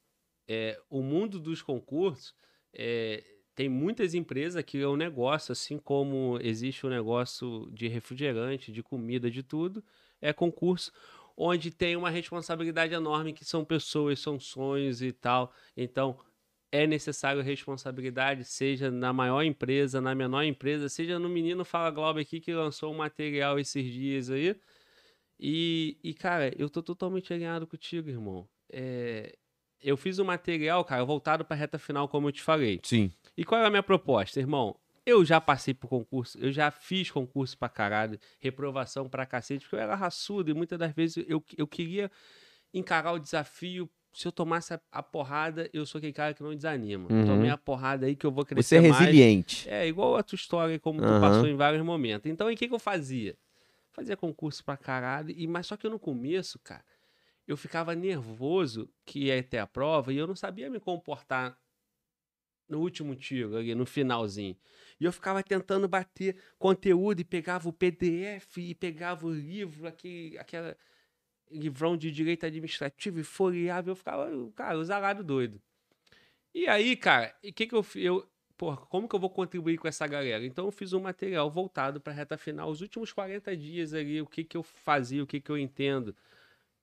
é, 0.48 0.78
o 0.90 1.00
mundo 1.00 1.38
dos 1.38 1.62
concursos 1.62 2.34
é, 2.74 3.24
tem 3.54 3.68
muitas 3.68 4.12
empresas 4.12 4.62
que 4.64 4.80
é 4.80 4.88
um 4.88 4.96
negócio, 4.96 5.52
assim 5.52 5.78
como 5.78 6.38
existe 6.42 6.84
o 6.84 6.90
negócio 6.90 7.70
de 7.72 7.86
refrigerante, 7.86 8.72
de 8.72 8.82
comida, 8.82 9.30
de 9.30 9.42
tudo, 9.42 9.84
é 10.20 10.32
concurso 10.32 10.92
onde 11.36 11.70
tem 11.70 11.96
uma 11.96 12.10
responsabilidade 12.10 12.92
enorme, 12.92 13.32
que 13.32 13.44
são 13.44 13.64
pessoas, 13.64 14.20
são 14.20 14.38
sonhos 14.38 15.02
e 15.02 15.12
tal. 15.12 15.52
Então, 15.76 16.18
é 16.70 16.86
necessário 16.86 17.42
responsabilidade, 17.42 18.44
seja 18.44 18.90
na 18.90 19.12
maior 19.12 19.42
empresa, 19.42 20.00
na 20.00 20.14
menor 20.14 20.42
empresa, 20.42 20.88
seja 20.88 21.18
no 21.18 21.28
menino 21.28 21.64
Fala 21.64 21.90
Globo 21.90 22.18
aqui 22.18 22.40
que 22.40 22.52
lançou 22.52 22.92
um 22.92 22.96
material 22.96 23.58
esses 23.58 23.84
dias 23.92 24.30
aí. 24.30 24.56
E, 25.44 25.98
e, 26.04 26.14
cara, 26.14 26.54
eu 26.56 26.70
tô 26.70 26.80
totalmente 26.80 27.32
alinhado 27.32 27.66
contigo, 27.66 28.08
irmão. 28.08 28.48
É, 28.72 29.36
eu 29.82 29.96
fiz 29.96 30.20
um 30.20 30.24
material, 30.24 30.84
cara, 30.84 31.04
voltado 31.04 31.44
pra 31.44 31.56
reta 31.56 31.80
final, 31.80 32.06
como 32.06 32.28
eu 32.28 32.32
te 32.32 32.40
falei. 32.40 32.78
Sim. 32.84 33.10
E 33.36 33.44
qual 33.44 33.60
é 33.60 33.66
a 33.66 33.70
minha 33.70 33.82
proposta, 33.82 34.38
irmão? 34.38 34.76
Eu 35.04 35.24
já 35.24 35.40
passei 35.40 35.74
por 35.74 35.88
concurso, 35.88 36.38
eu 36.38 36.52
já 36.52 36.70
fiz 36.70 37.10
concurso 37.10 37.58
pra 37.58 37.68
caralho, 37.68 38.20
reprovação 38.38 39.08
pra 39.08 39.26
cacete, 39.26 39.64
porque 39.64 39.74
eu 39.74 39.80
era 39.80 39.96
raçudo 39.96 40.48
e 40.48 40.54
muitas 40.54 40.78
das 40.78 40.92
vezes 40.92 41.24
eu, 41.28 41.44
eu 41.58 41.66
queria 41.66 42.08
encarar 42.72 43.10
o 43.10 43.18
desafio. 43.18 43.90
Se 44.12 44.28
eu 44.28 44.30
tomasse 44.30 44.78
a, 44.92 45.02
porrada, 45.02 45.68
eu 45.72 45.84
sou 45.84 45.98
aquele 45.98 46.12
cara 46.12 46.34
que 46.34 46.42
não 46.42 46.54
desanima. 46.54 47.10
Uhum. 47.10 47.26
Tomei 47.26 47.50
a 47.50 47.56
porrada 47.56 48.06
aí 48.06 48.14
que 48.14 48.24
eu 48.24 48.30
vou 48.30 48.44
Você 48.44 48.54
crescer 48.54 48.76
é 48.76 48.88
mais. 48.88 49.00
resiliente. 49.00 49.68
É, 49.68 49.88
igual 49.88 50.16
a 50.16 50.22
tua 50.22 50.36
história, 50.36 50.78
como 50.78 51.00
tu 51.00 51.06
Aham. 51.06 51.20
passou 51.20 51.48
em 51.48 51.56
vários 51.56 51.82
momentos. 51.82 52.30
Então, 52.30 52.48
o 52.48 52.54
que, 52.54 52.68
que 52.68 52.74
eu 52.74 52.78
fazia? 52.78 53.36
Fazia 53.92 54.16
concurso 54.16 54.64
pra 54.64 54.76
caralho, 54.76 55.30
e, 55.30 55.46
mas 55.46 55.66
só 55.66 55.76
que 55.76 55.88
no 55.88 55.98
começo, 55.98 56.58
cara, 56.58 56.84
eu 57.46 57.56
ficava 57.56 57.94
nervoso 57.94 58.90
que 59.04 59.26
ia 59.26 59.42
ter 59.42 59.58
a 59.58 59.66
prova 59.66 60.12
e 60.12 60.16
eu 60.16 60.26
não 60.26 60.34
sabia 60.34 60.70
me 60.70 60.80
comportar 60.80 61.58
no 62.68 62.80
último 62.80 63.14
tiro, 63.14 63.56
ali, 63.56 63.74
no 63.74 63.84
finalzinho. 63.84 64.56
E 64.98 65.04
eu 65.04 65.12
ficava 65.12 65.42
tentando 65.42 65.86
bater 65.86 66.36
conteúdo 66.58 67.20
e 67.20 67.24
pegava 67.24 67.68
o 67.68 67.72
PDF 67.72 68.56
e 68.56 68.74
pegava 68.74 69.26
o 69.26 69.32
livro, 69.32 69.86
aquele, 69.86 70.38
aquela 70.38 70.76
livrão 71.50 71.96
de 71.96 72.10
direito 72.10 72.46
administrativo 72.46 73.20
e 73.20 73.24
folheava. 73.24 73.90
Eu 73.90 73.96
ficava, 73.96 74.30
cara, 74.54 74.78
o 74.78 74.84
zarado 74.84 75.22
doido. 75.22 75.60
E 76.54 76.66
aí, 76.66 76.96
cara, 76.96 77.34
o 77.44 77.52
que 77.52 77.66
que 77.66 77.74
eu? 77.74 77.84
Eu, 77.96 78.31
porra, 78.62 78.76
como 78.88 79.08
que 79.08 79.16
eu 79.16 79.18
vou 79.18 79.28
contribuir 79.28 79.76
com 79.76 79.88
essa 79.88 80.06
galera? 80.06 80.46
Então 80.46 80.66
eu 80.66 80.70
fiz 80.70 80.92
um 80.92 81.00
material 81.00 81.50
voltado 81.50 82.00
para 82.00 82.12
reta 82.12 82.38
final, 82.38 82.70
os 82.70 82.80
últimos 82.80 83.12
40 83.12 83.56
dias 83.56 83.92
ali, 83.92 84.22
o 84.22 84.26
que 84.26 84.44
que 84.44 84.56
eu 84.56 84.62
fazia, 84.62 85.20
o 85.20 85.26
que 85.26 85.40
que 85.40 85.50
eu 85.50 85.58
entendo, 85.58 86.14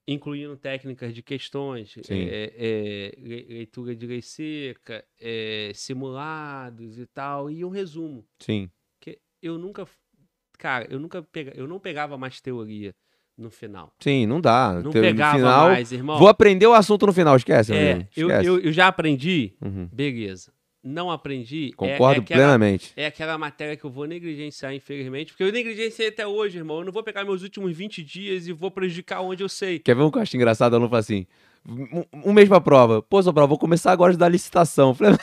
incluindo 0.05 0.57
técnicas 0.57 1.13
de 1.13 1.23
questões, 1.23 1.95
é, 2.09 2.53
é, 2.57 3.15
le- 3.17 3.45
leitura 3.47 3.95
de 3.95 4.05
lei 4.05 4.21
seca, 4.21 5.05
é, 5.17 5.71
simulados 5.73 6.99
e 6.99 7.05
tal, 7.05 7.49
e 7.49 7.63
um 7.63 7.69
resumo. 7.69 8.25
Sim. 8.39 8.69
Que 8.99 9.17
eu 9.41 9.57
nunca, 9.57 9.87
cara, 10.57 10.85
eu 10.91 10.99
nunca 10.99 11.21
pega, 11.23 11.53
eu 11.55 11.65
não 11.65 11.79
pegava 11.79 12.17
mais 12.17 12.41
teoria 12.41 12.93
no 13.37 13.49
final. 13.49 13.93
Sim, 14.01 14.25
não 14.25 14.41
dá. 14.41 14.81
Não 14.83 14.91
Teu- 14.91 15.01
pegava 15.01 15.37
no 15.37 15.39
final, 15.45 15.67
mais, 15.69 15.91
irmão. 15.93 16.19
Vou 16.19 16.27
aprender 16.27 16.67
o 16.67 16.73
assunto 16.73 17.05
no 17.05 17.13
final, 17.13 17.37
esquece. 17.37 17.73
é, 17.73 17.91
amigo, 17.93 18.09
eu, 18.17 18.27
esquece. 18.27 18.49
eu, 18.49 18.59
eu 18.59 18.71
já 18.73 18.87
aprendi, 18.87 19.55
Uhum. 19.61 19.87
beleza. 19.93 20.51
Não 20.83 21.11
aprendi. 21.11 21.69
é- 21.73 21.75
Concordo 21.75 22.21
é, 22.21 22.23
aquela, 22.23 22.39
plenamente. 22.41 22.93
É 22.95 23.05
aquela 23.07 23.37
matéria 23.37 23.75
que 23.75 23.83
eu 23.83 23.89
vou 23.89 24.05
negligenciar, 24.05 24.73
infelizmente, 24.73 25.33
porque 25.33 25.43
eu 25.43 25.51
negligenciei 25.51 26.07
até 26.07 26.25
hoje, 26.25 26.57
irmão. 26.57 26.79
Eu 26.79 26.85
não 26.85 26.91
vou 26.91 27.03
pegar 27.03 27.23
meus 27.25 27.43
últimos 27.43 27.75
20 27.75 28.01
dias 28.03 28.47
e 28.47 28.53
vou 28.53 28.71
prejudicar 28.71 29.21
onde 29.21 29.43
eu 29.43 29.49
sei. 29.49 29.79
Quer 29.79 29.95
ver 29.95 30.03
um 30.03 30.11
que 30.11 30.17
eu 30.17 30.21
acho 30.21 30.35
engraçado? 30.37 30.71
O 30.73 30.75
aluno 30.77 30.89
fala 30.89 30.99
assim: 31.01 31.27
um, 32.23 32.31
mês 32.31 32.47
pra 32.47 32.61
prova. 32.61 33.01
Pô, 33.01 33.21
sua 33.21 33.33
prova, 33.33 33.47
vou 33.47 33.57
começar 33.59 33.91
agora 33.91 34.11
a 34.11 34.13
estudar 34.13 34.29
licitação. 34.29 34.89
Eu 34.91 34.95
Falei, 34.95 35.17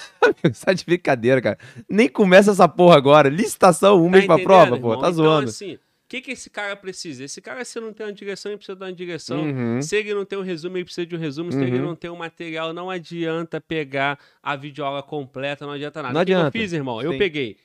amigo, 0.45 0.55
sai 0.57 0.75
de 0.75 0.85
brincadeira, 0.85 1.41
cara. 1.41 1.59
Nem 1.89 2.09
começa 2.09 2.51
essa 2.51 2.69
porra 2.69 2.97
agora. 2.97 3.29
Licitação, 3.29 4.01
um 4.03 4.07
Tá 4.07 4.11
mês 4.11 4.27
pra 4.27 4.39
prova, 4.39 4.71
pô. 4.71 4.77
irmão? 4.77 4.91
Tá 4.93 4.97
então, 5.09 5.13
zoando. 5.13 5.49
assim, 5.49 5.79
que, 6.09 6.21
que 6.21 6.31
esse 6.33 6.49
cara 6.51 6.77
precisa? 6.77 7.25
Esse 7.25 7.41
cara, 7.41 7.65
se 7.65 7.81
não 7.81 7.93
tem 7.93 8.07
uma 8.07 8.13
direção, 8.13 8.51
ele 8.53 8.57
precisa 8.59 8.77
dar 8.77 8.87
uma 8.87 8.93
direção. 8.93 9.43
Uhum. 9.43 9.83
Se 9.83 9.97
ele 9.97 10.15
não 10.15 10.25
tem 10.25 10.39
um 10.39 10.43
resumo, 10.43 10.77
ele 10.77 10.85
precisa 10.85 11.07
de 11.07 11.17
um 11.17 11.19
resumo. 11.19 11.51
Se 11.53 11.63
ele 11.63 11.79
Uhum. 11.79 11.85
não 11.87 11.97
tem 11.97 12.11
um 12.11 12.17
material, 12.17 12.73
não 12.73 12.89
adianta 12.91 13.61
pegar 13.61 14.19
a 14.43 14.55
videoaula 14.57 15.03
completa, 15.03 15.67
não 15.67 15.73
adianta 15.73 16.03
nada. 16.03 16.15
Não 16.15 16.23
O 16.23 16.25
que 16.25 16.33
adianta. 16.33 16.57
eu 16.57 16.61
fiz, 16.63 16.73
irmão? 16.73 17.03
Eu 17.03 17.13
Sim. 17.13 17.19
peguei 17.19 17.57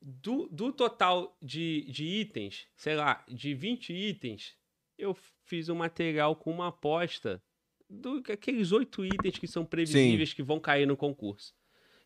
do, 0.00 0.48
do 0.50 0.72
total 0.72 1.36
de, 1.42 1.84
de 1.90 2.04
itens, 2.04 2.66
sei 2.76 2.94
lá, 2.94 3.24
de 3.28 3.52
20 3.54 3.92
itens, 3.92 4.54
eu 4.96 5.16
fiz 5.44 5.68
um 5.68 5.74
material 5.74 6.34
com 6.36 6.50
uma 6.50 6.68
aposta 6.68 7.42
do 7.90 8.22
aqueles 8.30 8.70
oito 8.72 9.04
itens 9.04 9.38
que 9.38 9.46
são 9.46 9.64
previsíveis 9.64 10.32
que 10.34 10.42
vão 10.42 10.60
cair 10.60 10.86
no 10.86 10.96
concurso. 10.96 11.52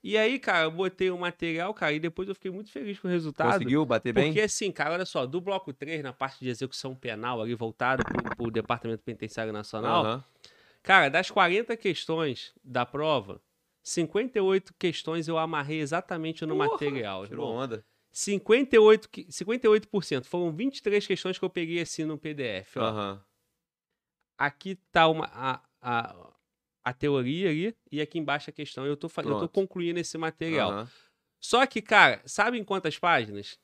E 0.04 0.18
aí, 0.18 0.38
cara, 0.38 0.64
eu 0.64 0.70
botei 0.72 1.10
o 1.10 1.18
material, 1.18 1.72
cara, 1.72 1.92
e 1.92 2.00
depois 2.00 2.28
eu 2.28 2.34
fiquei 2.34 2.50
muito 2.50 2.72
feliz 2.72 2.98
com 2.98 3.06
o 3.06 3.10
resultado. 3.10 3.52
Conseguiu 3.52 3.86
bater 3.86 4.12
bem? 4.12 4.26
Porque 4.26 4.40
assim, 4.40 4.72
cara, 4.72 4.94
olha 4.94 5.04
só, 5.06 5.24
do 5.26 5.40
bloco 5.40 5.72
3, 5.72 6.02
na 6.02 6.12
parte 6.12 6.40
de 6.40 6.48
execução 6.48 6.94
penal, 6.94 7.40
ali 7.40 7.54
voltado 7.54 8.02
pro, 8.04 8.36
pro 8.36 8.50
Departamento 8.50 9.02
Penitenciário 9.04 9.52
Nacional, 9.52 10.04
Aham. 10.04 10.24
cara, 10.82 11.08
das 11.08 11.30
40 11.30 11.76
questões 11.76 12.52
da 12.64 12.84
prova, 12.84 13.40
58 13.84 14.74
questões 14.76 15.28
eu 15.28 15.38
amarrei 15.38 15.78
exatamente 15.80 16.44
no 16.44 16.56
Porra, 16.56 16.70
material. 16.70 17.26
Tirou 17.26 17.46
irmão. 17.46 17.62
onda. 17.64 17.84
58, 18.10 19.08
que- 19.08 19.24
58%. 19.30 20.24
Foram 20.26 20.50
23 20.52 21.06
questões 21.06 21.38
que 21.38 21.44
eu 21.44 21.48
peguei 21.50 21.80
assim 21.80 22.04
no 22.04 22.18
PDF. 22.18 22.76
Ó. 22.76 22.82
Aham. 22.82 23.24
Aqui 24.36 24.74
tá 24.90 25.06
uma, 25.08 25.26
a, 25.32 25.60
a, 25.80 26.31
a 26.84 26.92
teoria 26.92 27.50
ali 27.50 27.74
e 27.90 28.00
aqui 28.00 28.18
embaixo 28.18 28.50
a 28.50 28.52
questão. 28.52 28.84
Eu 28.86 28.96
tô, 28.96 29.08
eu 29.18 29.38
tô 29.40 29.48
concluindo 29.48 30.00
esse 30.00 30.16
material. 30.18 30.70
Aham. 30.70 30.90
Só 31.40 31.66
que, 31.66 31.82
cara, 31.82 32.22
sabe 32.24 32.58
em 32.58 32.64
quantas 32.64 32.98
páginas? 32.98 33.58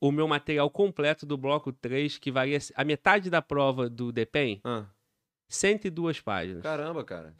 O 0.00 0.10
meu 0.10 0.26
material 0.26 0.70
completo 0.70 1.26
do 1.26 1.36
bloco 1.36 1.70
3, 1.70 2.16
que 2.16 2.30
varia 2.30 2.58
a 2.74 2.84
metade 2.84 3.28
da 3.28 3.42
prova 3.42 3.90
do 3.90 4.10
DEPEN, 4.10 4.60
Ah, 4.64 4.86
102 5.48 6.20
páginas. 6.20 6.62
Caramba, 6.62 7.04
cara. 7.04 7.34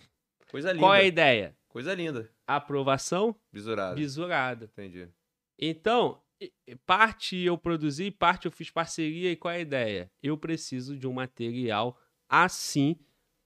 Coisa 0.50 0.72
linda. 0.72 0.84
Qual 0.84 0.94
é 0.94 1.00
a 1.00 1.04
ideia? 1.04 1.56
Coisa 1.68 1.94
linda. 1.94 2.30
Aprovação 2.46 3.34
Visurado. 3.50 3.96
visurada. 3.96 4.64
Entendi. 4.66 5.08
Então, 5.58 6.20
parte 6.84 7.38
eu 7.38 7.56
produzi, 7.56 8.10
parte 8.10 8.46
eu 8.46 8.52
fiz 8.52 8.68
parceria. 8.70 9.30
E 9.32 9.36
qual 9.36 9.52
é 9.54 9.58
a 9.58 9.60
ideia? 9.60 10.10
Eu 10.22 10.36
preciso 10.36 10.96
de 10.98 11.06
um 11.06 11.12
material 11.12 11.98
assim 12.28 12.96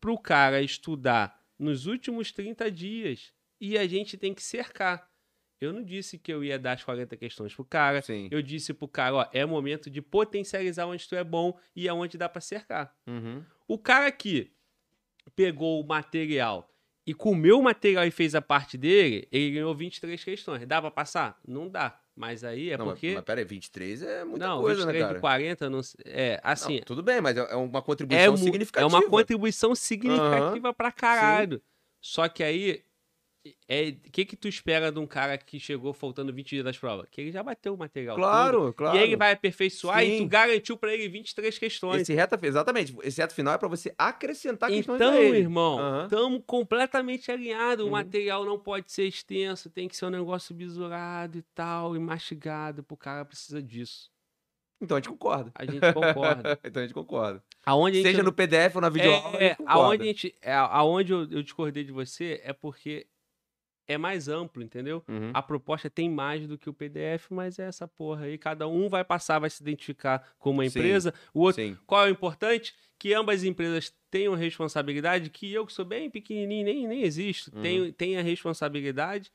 para 0.01 0.11
o 0.11 0.19
cara 0.19 0.61
estudar 0.62 1.43
nos 1.58 1.86
últimos 1.86 2.33
30 2.33 2.70
dias. 2.70 3.33
E 3.60 3.78
a 3.78 3.86
gente 3.86 4.16
tem 4.16 4.34
que 4.34 4.42
cercar. 4.42 5.08
Eu 5.60 5.73
não 5.73 5.83
disse 5.83 6.18
que 6.18 6.33
eu 6.33 6.44
ia 6.44 6.58
dar 6.58 6.73
as 6.73 6.84
40 6.84 7.16
questões 7.16 7.55
pro 7.55 7.65
cara. 7.65 8.02
Sim. 8.02 8.28
Eu 8.31 8.42
disse 8.42 8.74
pro 8.74 8.89
cara, 8.89 9.15
ó, 9.15 9.26
é 9.33 9.47
momento 9.47 9.89
de 9.89 10.02
potencializar 10.02 10.86
onde 10.86 11.08
tu 11.08 11.15
é 11.15 11.24
bom 11.24 11.58
e 11.74 11.89
aonde 11.89 12.18
dá 12.18 12.28
para 12.28 12.41
cercar. 12.41 12.94
Uhum. 13.07 13.42
O 13.66 13.78
cara 13.78 14.10
que 14.12 14.52
pegou 15.34 15.81
o 15.81 15.86
material 15.86 16.70
e 17.07 17.15
comeu 17.15 17.58
o 17.58 17.62
material 17.62 18.07
e 18.07 18.10
fez 18.10 18.34
a 18.34 18.42
parte 18.42 18.76
dele, 18.76 19.28
ele 19.31 19.52
ganhou 19.52 19.74
23 19.74 20.23
questões. 20.23 20.66
Dá 20.66 20.81
pra 20.81 20.91
passar? 20.91 21.39
Não 21.47 21.68
dá. 21.68 22.00
Mas 22.17 22.44
aí 22.44 22.70
é 22.70 22.78
não, 22.78 22.86
porque. 22.86 23.09
mas, 23.09 23.15
mas 23.17 23.25
pera 23.25 23.41
aí, 23.41 23.44
23 23.44 24.02
é 24.02 24.25
muita 24.25 24.47
não, 24.47 24.60
coisa, 24.60 24.83
23 24.86 24.94
né, 24.94 25.07
cara? 25.07 25.15
de 25.15 25.20
40, 25.20 25.70
não, 25.70 25.81
é 26.05 26.41
Não, 26.44 26.51
assim. 26.52 26.81
tudo 26.86 27.02
bem, 27.02 27.20
mas 27.20 27.36
é 27.36 27.41
é 27.41 27.57
uma 27.57 27.78
é, 27.81 27.83
contribuição 27.83 28.33
mu- 28.33 28.39
significativa. 28.39 28.84
é 28.84 28.86
uma 29.01 29.10
contribuição 29.10 29.75
significativa 29.75 30.73
pra 30.73 30.93
caralho. 30.93 31.60
Só 32.01 32.28
que 32.28 32.43
aí. 32.44 32.83
É, 33.68 33.89
o 33.90 34.10
que 34.10 34.24
que 34.24 34.36
tu 34.36 34.48
espera 34.48 34.90
de 34.90 34.98
um 34.98 35.06
cara 35.06 35.36
que 35.36 35.60
chegou 35.60 35.92
faltando 35.92 36.32
20 36.32 36.48
dias 36.48 36.64
das 36.64 36.78
provas? 36.78 37.06
Que 37.10 37.20
ele 37.20 37.31
já 37.32 37.42
bateu 37.42 37.74
o 37.74 37.78
material. 37.78 38.16
Claro, 38.16 38.73
claro. 38.73 38.97
E 38.97 39.02
ele 39.02 39.16
vai 39.16 39.32
aperfeiçoar 39.32 40.02
e 40.02 40.12
tu 40.16 40.18
Sim. 40.23 40.28
garantiu 40.28 40.76
pra 40.78 40.94
ele 40.94 41.08
23 41.08 41.58
questões. 41.58 42.02
Esse 42.02 42.14
reta, 42.14 42.39
exatamente. 42.42 42.97
Esse 43.02 43.20
reto 43.20 43.34
final 43.34 43.55
é 43.55 43.58
pra 43.58 43.68
você 43.68 43.94
acrescentar 43.98 44.70
questões 44.70 44.97
Então, 44.97 45.14
irmão, 45.34 45.78
Aham. 45.78 46.05
estamos 46.05 46.42
completamente 46.47 47.31
alinhados. 47.31 47.84
O 47.84 47.89
Uhum. 47.89 47.92
material 47.92 48.44
não 48.47 48.58
pode 48.58 48.90
ser 48.90 49.05
extenso, 49.06 49.68
tem 49.68 49.89
que 49.89 49.97
ser 49.97 50.06
um 50.06 50.10
negócio 50.10 50.55
bisurado 50.55 51.36
e 51.39 51.42
tal, 51.55 51.94
e 51.94 51.98
mastigado, 51.98 52.82
porque 52.82 52.94
o 53.02 53.05
cara 53.05 53.24
precisa 53.24 53.62
disso. 53.62 54.10
Então 54.81 54.97
a 54.97 55.00
gente 55.00 55.08
concorda. 55.10 55.52
A 55.55 55.64
gente 55.64 55.92
concorda. 55.92 56.58
então 56.64 56.82
a 56.82 56.86
gente 56.86 56.94
concorda. 56.94 57.42
aonde 57.64 57.97
gente, 57.98 58.06
Seja 58.10 58.23
no 58.23 58.32
PDF 58.32 58.74
ou 58.76 58.81
na 58.82 58.89
videoaula, 58.89 59.39
a 59.39 59.42
é, 59.42 59.48
gente 59.48 59.56
concorda. 59.58 59.81
aonde 59.82 60.05
gente, 60.05 60.34
é, 60.42 60.52
aonde 60.55 61.12
eu, 61.12 61.20
eu 61.31 61.42
discordei 61.42 61.84
de 61.84 61.92
você 61.92 62.40
é 62.44 62.52
porque 62.52 63.06
é 63.86 63.98
mais 63.98 64.28
amplo, 64.28 64.62
entendeu? 64.62 65.02
Uhum. 65.08 65.30
A 65.34 65.42
proposta 65.42 65.90
tem 65.90 66.08
mais 66.10 66.46
do 66.46 66.56
que 66.56 66.68
o 66.70 66.74
PDF, 66.74 67.30
mas 67.30 67.58
é 67.58 67.64
essa 67.66 67.86
porra 67.86 68.24
aí. 68.24 68.38
Cada 68.38 68.66
um 68.66 68.88
vai 68.88 69.04
passar, 69.04 69.38
vai 69.38 69.50
se 69.50 69.62
identificar 69.62 70.34
como 70.38 70.58
uma 70.60 70.68
Sim, 70.68 70.78
empresa, 70.78 71.12
o 71.32 71.40
outro 71.40 71.62
Sim. 71.62 71.76
Qual 71.86 72.04
é 72.06 72.08
o 72.08 72.12
importante? 72.12 72.74
Que 72.98 73.12
ambas 73.12 73.40
as 73.40 73.44
empresas 73.44 73.92
tenham 74.10 74.34
responsabilidade, 74.34 75.28
que 75.30 75.52
eu, 75.52 75.66
que 75.66 75.72
sou 75.72 75.84
bem 75.84 76.08
pequenininho, 76.08 76.64
nem, 76.64 76.86
nem 76.86 77.02
existo, 77.02 77.50
Uhum. 77.54 77.62
tenho, 77.62 77.92
tenha 77.92 78.22
responsabilidade 78.22 79.30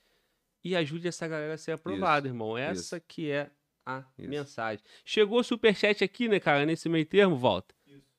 e 0.63 0.75
ajude 0.75 1.07
essa 1.07 1.27
galera 1.27 1.53
a 1.53 1.57
ser 1.57 1.73
aprovada, 1.73 2.27
Isso, 2.27 2.33
irmão. 2.35 2.57
Essa 2.57 2.97
isso. 2.97 3.05
que 3.07 3.29
é 3.29 3.49
a 3.85 4.03
Isso. 4.17 4.29
mensagem. 4.29 4.83
Chegou 5.05 5.39
o 5.39 5.43
superchat 5.43 6.03
aqui, 6.03 6.27
né, 6.27 6.39
cara, 6.39 6.65
nesse 6.65 6.87
meio 6.89 7.05
termo, 7.05 7.35
volta. 7.35 7.75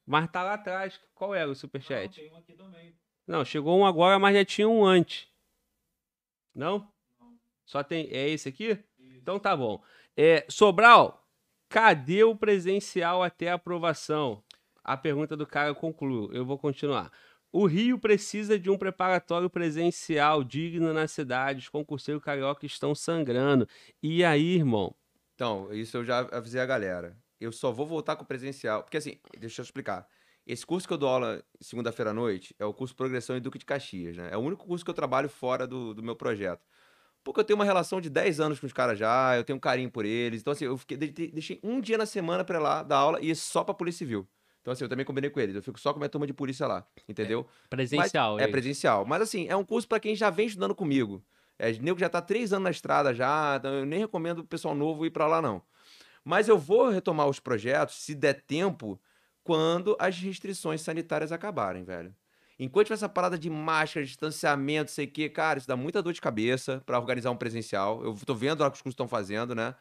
Mas 0.06 0.28
tá 0.30 0.42
lá 0.42 0.54
atrás. 0.54 0.98
Qual 1.14 1.34
era 1.34 1.48
o 1.50 1.54
superchat? 1.54 2.14
Tem 2.20 2.30
um 2.32 2.36
aqui 2.36 2.54
também. 2.54 2.94
Não, 3.26 3.44
chegou 3.44 3.78
um 3.78 3.86
agora, 3.86 4.18
mas 4.18 4.34
já 4.34 4.44
tinha 4.44 4.68
um 4.68 4.84
antes. 4.84 5.28
Não? 6.60 6.86
Só 7.64 7.82
tem. 7.82 8.06
É 8.10 8.28
esse 8.28 8.50
aqui? 8.50 8.78
Então 9.16 9.38
tá 9.38 9.56
bom. 9.56 9.82
É, 10.14 10.44
Sobral, 10.46 11.26
cadê 11.70 12.22
o 12.22 12.36
presencial 12.36 13.22
até 13.22 13.50
a 13.50 13.54
aprovação? 13.54 14.44
A 14.84 14.94
pergunta 14.94 15.34
do 15.34 15.46
cara 15.46 15.74
concluiu. 15.74 16.30
Eu 16.34 16.44
vou 16.44 16.58
continuar. 16.58 17.10
O 17.50 17.64
Rio 17.64 17.98
precisa 17.98 18.58
de 18.58 18.68
um 18.68 18.76
preparatório 18.76 19.48
presencial 19.48 20.44
digno 20.44 20.92
na 20.92 21.08
cidade. 21.08 21.60
Os 21.60 21.68
concurseiros 21.70 22.22
carioca 22.22 22.66
estão 22.66 22.94
sangrando. 22.94 23.66
E 24.02 24.22
aí, 24.22 24.56
irmão? 24.56 24.94
Então, 25.34 25.72
isso 25.72 25.96
eu 25.96 26.04
já 26.04 26.28
avisei 26.30 26.60
a 26.60 26.66
galera. 26.66 27.16
Eu 27.40 27.52
só 27.52 27.72
vou 27.72 27.86
voltar 27.86 28.16
com 28.16 28.22
o 28.22 28.26
presencial. 28.26 28.82
Porque 28.82 28.98
assim, 28.98 29.18
deixa 29.38 29.62
eu 29.62 29.64
explicar. 29.64 30.06
Esse 30.50 30.66
curso 30.66 30.86
que 30.88 30.92
eu 30.92 30.98
dou 30.98 31.08
aula 31.08 31.42
segunda-feira 31.60 32.10
à 32.10 32.14
noite 32.14 32.54
é 32.58 32.64
o 32.64 32.72
curso 32.74 32.94
Progressão 32.94 33.36
em 33.36 33.40
Duque 33.40 33.58
de 33.58 33.64
Caxias, 33.64 34.16
né? 34.16 34.30
É 34.32 34.36
o 34.36 34.40
único 34.40 34.66
curso 34.66 34.84
que 34.84 34.90
eu 34.90 34.94
trabalho 34.94 35.28
fora 35.28 35.66
do, 35.66 35.94
do 35.94 36.02
meu 36.02 36.16
projeto. 36.16 36.66
Porque 37.22 37.40
eu 37.40 37.44
tenho 37.44 37.58
uma 37.58 37.64
relação 37.64 38.00
de 38.00 38.10
10 38.10 38.40
anos 38.40 38.58
com 38.58 38.66
os 38.66 38.72
caras 38.72 38.98
já, 38.98 39.36
eu 39.36 39.44
tenho 39.44 39.56
um 39.56 39.60
carinho 39.60 39.90
por 39.90 40.04
eles. 40.04 40.40
Então, 40.40 40.52
assim, 40.52 40.64
eu 40.64 40.76
fiquei, 40.78 40.96
de- 40.96 41.28
deixei 41.28 41.60
um 41.62 41.80
dia 41.80 41.98
na 41.98 42.06
semana 42.06 42.44
pra 42.44 42.58
lá 42.58 42.82
dar 42.82 42.96
aula 42.96 43.18
e 43.20 43.34
só 43.34 43.62
pra 43.62 43.74
Polícia 43.74 43.98
Civil. 43.98 44.26
Então, 44.60 44.72
assim, 44.72 44.84
eu 44.84 44.88
também 44.88 45.04
combinei 45.04 45.30
com 45.30 45.38
eles. 45.40 45.54
Eu 45.54 45.62
fico 45.62 45.78
só 45.78 45.92
com 45.92 45.98
a 45.98 46.00
minha 46.00 46.08
turma 46.08 46.26
de 46.26 46.32
polícia 46.32 46.66
lá, 46.66 46.86
entendeu? 47.08 47.46
Presencial, 47.68 48.36
Mas, 48.36 48.48
é 48.48 48.48
presencial. 48.48 49.04
Mas 49.06 49.22
assim, 49.22 49.46
é 49.48 49.56
um 49.56 49.64
curso 49.64 49.86
pra 49.86 50.00
quem 50.00 50.16
já 50.16 50.30
vem 50.30 50.46
estudando 50.46 50.74
comigo. 50.74 51.22
É, 51.58 51.70
nego 51.72 51.94
que 51.96 52.00
já 52.00 52.08
tá 52.08 52.22
três 52.22 52.52
anos 52.52 52.64
na 52.64 52.70
estrada 52.70 53.14
já, 53.14 53.56
então 53.58 53.72
eu 53.72 53.86
nem 53.86 54.00
recomendo 54.00 54.40
o 54.40 54.44
pessoal 54.44 54.74
novo 54.74 55.04
ir 55.06 55.10
pra 55.10 55.26
lá, 55.26 55.42
não. 55.42 55.62
Mas 56.24 56.48
eu 56.48 56.58
vou 56.58 56.88
retomar 56.88 57.28
os 57.28 57.40
projetos, 57.40 57.96
se 57.96 58.14
der 58.14 58.34
tempo, 58.42 59.00
quando 59.50 59.96
as 59.98 60.16
restrições 60.16 60.80
sanitárias 60.80 61.32
acabarem, 61.32 61.82
velho. 61.82 62.14
Enquanto 62.56 62.86
tiver 62.86 62.94
essa 62.94 63.08
parada 63.08 63.36
de 63.36 63.50
máscara, 63.50 64.06
distanciamento, 64.06 64.92
sei 64.92 65.06
o 65.06 65.10
quê, 65.10 65.28
cara, 65.28 65.58
isso 65.58 65.66
dá 65.66 65.76
muita 65.76 66.00
dor 66.00 66.12
de 66.12 66.20
cabeça 66.20 66.80
pra 66.86 67.00
organizar 67.00 67.32
um 67.32 67.36
presencial. 67.36 68.00
Eu 68.04 68.16
tô 68.24 68.32
vendo 68.32 68.60
lá 68.60 68.68
o 68.68 68.70
que 68.70 68.76
os 68.76 68.82
cursos 68.82 68.94
estão 68.94 69.08
fazendo, 69.08 69.52
né? 69.52 69.74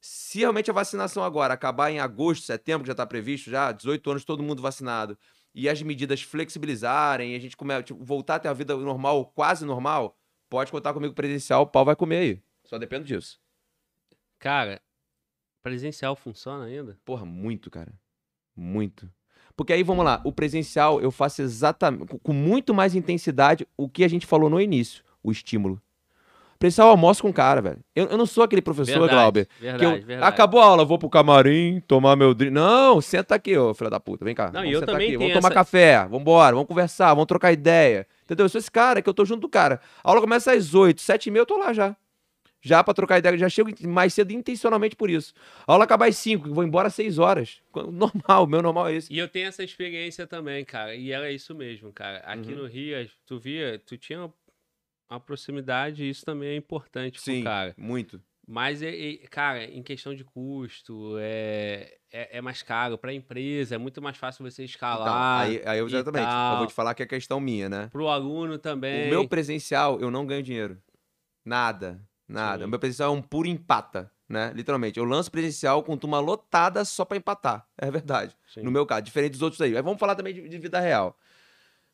Se 0.00 0.40
realmente 0.40 0.68
a 0.68 0.74
vacinação 0.74 1.22
agora 1.22 1.54
acabar 1.54 1.92
em 1.92 2.00
agosto, 2.00 2.42
setembro, 2.42 2.82
que 2.82 2.88
já 2.88 2.94
tá 2.96 3.06
previsto, 3.06 3.48
já, 3.48 3.70
18 3.70 4.10
anos, 4.10 4.24
todo 4.24 4.42
mundo 4.42 4.60
vacinado, 4.60 5.16
e 5.54 5.68
as 5.68 5.80
medidas 5.80 6.20
flexibilizarem, 6.20 7.34
e 7.34 7.36
a 7.36 7.38
gente 7.38 7.56
come, 7.56 7.80
tipo, 7.84 8.02
voltar 8.02 8.34
a 8.34 8.38
ter 8.40 8.48
a 8.48 8.52
vida 8.52 8.76
normal, 8.76 9.26
quase 9.26 9.64
normal, 9.64 10.18
pode 10.50 10.72
contar 10.72 10.92
comigo 10.92 11.14
presencial, 11.14 11.62
o 11.62 11.66
pau 11.68 11.84
vai 11.84 11.94
comer 11.94 12.16
aí. 12.16 12.42
Só 12.64 12.78
depende 12.78 13.04
disso. 13.04 13.40
Cara, 14.40 14.82
presencial 15.62 16.16
funciona 16.16 16.64
ainda? 16.64 16.98
Porra, 17.04 17.24
muito, 17.24 17.70
cara. 17.70 17.92
Muito. 18.56 19.08
Porque 19.56 19.72
aí, 19.72 19.82
vamos 19.82 20.04
lá, 20.04 20.20
o 20.24 20.32
presencial 20.32 21.00
eu 21.00 21.10
faço 21.10 21.40
exatamente, 21.42 22.06
com- 22.22 22.32
muito 22.32 22.74
mais 22.74 22.94
intensidade 22.94 23.66
o 23.76 23.88
que 23.88 24.02
a 24.04 24.08
gente 24.08 24.26
falou 24.26 24.50
no 24.50 24.60
início, 24.60 25.02
o 25.22 25.30
estímulo. 25.30 25.80
Presencial 26.58 26.86
eu 26.88 26.92
almoço 26.92 27.20
com 27.22 27.28
o 27.28 27.32
cara, 27.32 27.60
velho. 27.60 27.78
Eu, 27.94 28.06
eu 28.06 28.16
não 28.16 28.26
sou 28.26 28.42
aquele 28.42 28.62
professor, 28.62 28.92
verdade, 28.92 29.12
Glauber, 29.12 29.48
Verdade, 29.60 29.78
que 29.78 29.84
eu, 30.02 30.06
verdade. 30.06 30.28
acabou 30.32 30.60
a 30.60 30.64
aula, 30.64 30.84
vou 30.84 30.98
pro 30.98 31.10
camarim, 31.10 31.80
tomar 31.86 32.16
meu 32.16 32.32
drink. 32.32 32.52
Não, 32.52 33.00
senta 33.00 33.34
aqui, 33.34 33.56
ô 33.56 33.74
filho 33.74 33.90
da 33.90 34.00
puta, 34.00 34.24
vem 34.24 34.34
cá. 34.34 34.46
Não, 34.46 34.60
vamos 34.60 34.72
eu 34.72 34.80
também 34.86 35.08
aqui, 35.08 35.16
vamos 35.18 35.32
tomar 35.34 35.48
essa- 35.48 35.54
café, 35.54 36.06
vambora, 36.08 36.54
vamos 36.54 36.68
conversar, 36.68 37.08
vamos 37.10 37.26
trocar 37.26 37.52
ideia. 37.52 38.06
Entendeu? 38.24 38.46
Eu 38.46 38.48
sou 38.48 38.58
esse 38.58 38.70
cara 38.70 39.02
que 39.02 39.08
eu 39.08 39.14
tô 39.14 39.24
junto 39.24 39.42
do 39.42 39.48
cara. 39.48 39.80
A 40.02 40.08
aula 40.08 40.20
começa 40.20 40.52
às 40.52 40.74
8, 40.74 41.00
7 41.02 41.26
e 41.26 41.30
meia 41.30 41.42
eu 41.42 41.46
tô 41.46 41.56
lá 41.58 41.72
já. 41.72 41.94
Já 42.66 42.82
pra 42.82 42.94
trocar 42.94 43.18
ideia, 43.18 43.36
já 43.36 43.48
chego 43.48 43.70
mais 43.86 44.14
cedo 44.14 44.32
intencionalmente 44.32 44.96
por 44.96 45.10
isso. 45.10 45.34
A 45.66 45.72
aula 45.72 45.84
acaba 45.84 46.06
às 46.06 46.16
5, 46.16 46.52
vou 46.52 46.64
embora 46.64 46.88
às 46.88 46.94
6 46.94 47.18
horas. 47.18 47.60
Normal, 47.92 48.44
o 48.44 48.46
meu 48.46 48.62
normal 48.62 48.88
é 48.88 48.94
esse. 48.94 49.12
E 49.12 49.18
eu 49.18 49.28
tenho 49.28 49.46
essa 49.48 49.62
experiência 49.62 50.26
também, 50.26 50.64
cara. 50.64 50.94
E 50.94 51.12
era 51.12 51.30
isso 51.30 51.54
mesmo, 51.54 51.92
cara. 51.92 52.18
Aqui 52.20 52.52
Uhum. 52.52 52.62
no 52.62 52.66
Rio, 52.66 53.08
tu 53.26 53.38
via, 53.38 53.78
tu 53.84 53.98
tinha 53.98 54.32
uma- 55.10 55.20
proximidade, 55.20 56.02
e 56.04 56.08
isso 56.08 56.24
também 56.24 56.48
é 56.50 56.56
importante 56.56 57.12
pro 57.12 57.22
Sim, 57.22 57.44
cara. 57.44 57.74
muito. 57.76 58.20
Mas, 58.46 58.82
é- 58.82 58.94
é- 59.12 59.16
cara, 59.30 59.64
em 59.64 59.82
questão 59.82 60.14
de 60.14 60.22
custo, 60.24 61.16
é, 61.18 61.96
é, 62.12 62.38
é 62.38 62.40
mais 62.42 62.62
caro 62.62 62.98
para 62.98 63.10
a 63.10 63.14
empresa, 63.14 63.74
é 63.74 63.78
muito 63.78 64.02
mais 64.02 64.16
fácil 64.16 64.42
você 64.44 64.62
Então, 64.62 64.70
escalar. 64.72 65.42
aí, 65.42 65.62
aí 65.64 65.78
eu 65.78 65.86
exatamente. 65.86 66.26
Eu 66.52 66.58
vou 66.58 66.66
te 66.66 66.74
falar 66.74 66.94
que 66.94 67.02
é 67.02 67.06
questão 67.06 67.38
minha, 67.40 67.68
né? 67.68 67.88
Pro 67.92 68.08
aluno 68.08 68.58
também. 68.58 69.06
O 69.06 69.10
meu 69.10 69.28
presencial, 69.28 69.98
eu 70.00 70.10
não 70.10 70.26
ganho 70.26 70.42
dinheiro. 70.42 70.78
Nada. 71.44 72.00
Nada. 72.28 72.60
Sim. 72.60 72.64
O 72.64 72.68
meu 72.68 72.78
presencial 72.78 73.14
é 73.14 73.16
um 73.16 73.22
puro 73.22 73.48
empata, 73.48 74.10
né? 74.28 74.52
Literalmente. 74.54 74.98
Eu 74.98 75.04
lanço 75.04 75.30
presencial 75.30 75.82
com 75.82 75.96
turma 75.96 76.20
lotada 76.20 76.84
só 76.84 77.04
pra 77.04 77.16
empatar. 77.16 77.66
É 77.76 77.90
verdade. 77.90 78.36
Sim. 78.52 78.62
No 78.62 78.70
meu 78.70 78.86
caso, 78.86 79.02
diferente 79.02 79.32
dos 79.32 79.42
outros 79.42 79.60
aí. 79.60 79.76
Aí 79.76 79.82
vamos 79.82 79.98
falar 79.98 80.14
também 80.14 80.34
de, 80.34 80.48
de 80.48 80.58
vida 80.58 80.80
real. 80.80 81.18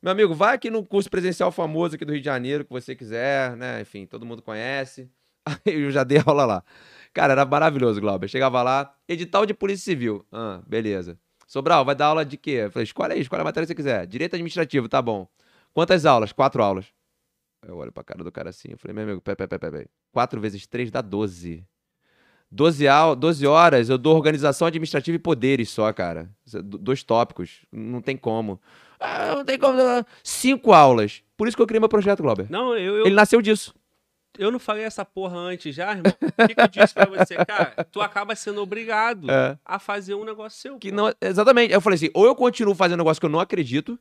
Meu 0.02 0.12
amigo, 0.12 0.34
vai 0.34 0.55
aqui 0.55 0.70
no 0.70 0.84
curso 0.84 1.10
presencial 1.10 1.52
famoso 1.52 1.94
aqui 1.94 2.05
do 2.05 2.12
Rio 2.12 2.20
de 2.20 2.25
Janeiro, 2.25 2.65
que 2.65 2.70
você 2.70 2.94
quiser, 2.94 3.55
né? 3.57 3.83
Enfim, 3.83 4.07
todo 4.07 4.25
mundo 4.25 4.41
conhece. 4.41 5.10
Eu 5.67 5.91
já 5.91 6.05
dei 6.05 6.23
aula 6.25 6.47
lá. 6.47 6.65
Cara, 7.12 7.33
era 7.33 7.44
maravilhoso, 7.44 8.00
Glauber. 8.00 8.28
Chegava 8.28 8.62
lá, 8.62 8.94
edital 9.09 9.44
de 9.44 9.52
Polícia 9.52 9.84
Civil. 9.84 10.25
Ah, 10.33 10.62
beleza. 10.67 11.18
Sobral, 11.47 11.84
vai 11.84 11.94
dar 11.94 12.07
aula 12.07 12.25
de 12.25 12.36
quê? 12.36 12.62
Eu 12.62 12.70
falei, 12.70 12.84
escolhe 12.84 13.12
aí, 13.12 13.20
escolhe 13.20 13.42
a 13.42 13.44
matéria 13.44 13.67
que 13.67 13.73
você 13.73 13.75
quiser. 13.75 14.07
Direito 14.07 14.34
administrativo, 14.34 14.89
tá 14.89 15.02
bom. 15.02 15.28
Quantas 15.75 16.07
aulas? 16.07 16.33
Quatro 16.33 16.62
aulas. 16.62 16.86
Eu 17.66 17.76
olho 17.76 17.92
pra 17.92 18.02
cara 18.02 18.24
do 18.24 18.32
cara 18.32 18.50
assim, 18.50 18.68
eu 18.70 18.78
falei, 18.78 18.94
meu 18.94 19.05
amigo, 19.05 19.20
peraí, 19.20 19.36
peraí, 19.36 19.58
peraí, 19.58 19.70
peraí. 19.72 19.86
4 20.12 20.40
vezes 20.40 20.66
3 20.66 20.90
dá 20.90 21.00
12. 21.00 21.64
12, 22.52 22.89
au 22.89 23.14
12 23.14 23.47
horas 23.47 23.89
eu 23.89 23.97
dou 23.97 24.16
organização 24.16 24.66
administrativa 24.66 25.14
e 25.14 25.18
poderes 25.20 25.70
só, 25.70 25.92
cara. 25.92 26.28
Dois 26.64 27.02
tópicos. 27.05 27.60
Não 27.70 28.00
tem 28.00 28.16
como. 28.16 28.60
Ah, 28.98 29.36
não 29.36 29.44
tem 29.44 29.56
como. 29.58 29.78
Cinco 30.24 30.72
aulas. 30.72 31.22
Por 31.36 31.47
isso 31.47 31.56
que 31.56 31.62
eu 31.62 31.66
criei 31.66 31.78
meu 31.78 31.89
projeto, 31.89 32.22
Glauber. 32.22 32.50
Não, 32.50 32.76
eu, 32.76 32.97
eu, 32.98 33.06
Ele 33.06 33.14
nasceu 33.14 33.40
disso. 33.40 33.72
eu 34.36 34.50
não 34.50 34.58
falei 34.58 34.82
essa 34.82 35.05
porra 35.05 35.36
antes 35.36 35.74
já, 35.74 35.92
irmão. 35.92 36.12
O 36.20 36.48
que, 36.48 36.55
que 36.56 36.60
eu 36.60 36.66
disse 36.68 36.92
pra 36.92 37.06
você? 37.06 37.36
Cara, 37.44 37.84
tu 37.84 38.00
acaba 38.00 38.34
sendo 38.34 38.60
obrigado 38.60 39.30
É. 39.30 39.56
a 39.64 39.78
fazer 39.78 40.14
um 40.14 40.24
negócio 40.24 40.58
seu. 40.60 40.76
Que 40.78 40.90
pô. 40.90 40.97
não, 40.97 41.14
exatamente. 41.20 41.72
Eu 41.72 41.80
falei 41.80 41.97
assim: 41.98 42.10
ou 42.12 42.26
eu 42.26 42.34
continuo 42.34 42.74
fazendo 42.74 42.98
um 42.98 43.05
negócio 43.05 43.20
que 43.20 43.26
eu 43.26 43.30
não 43.30 43.39
acredito, 43.40 43.97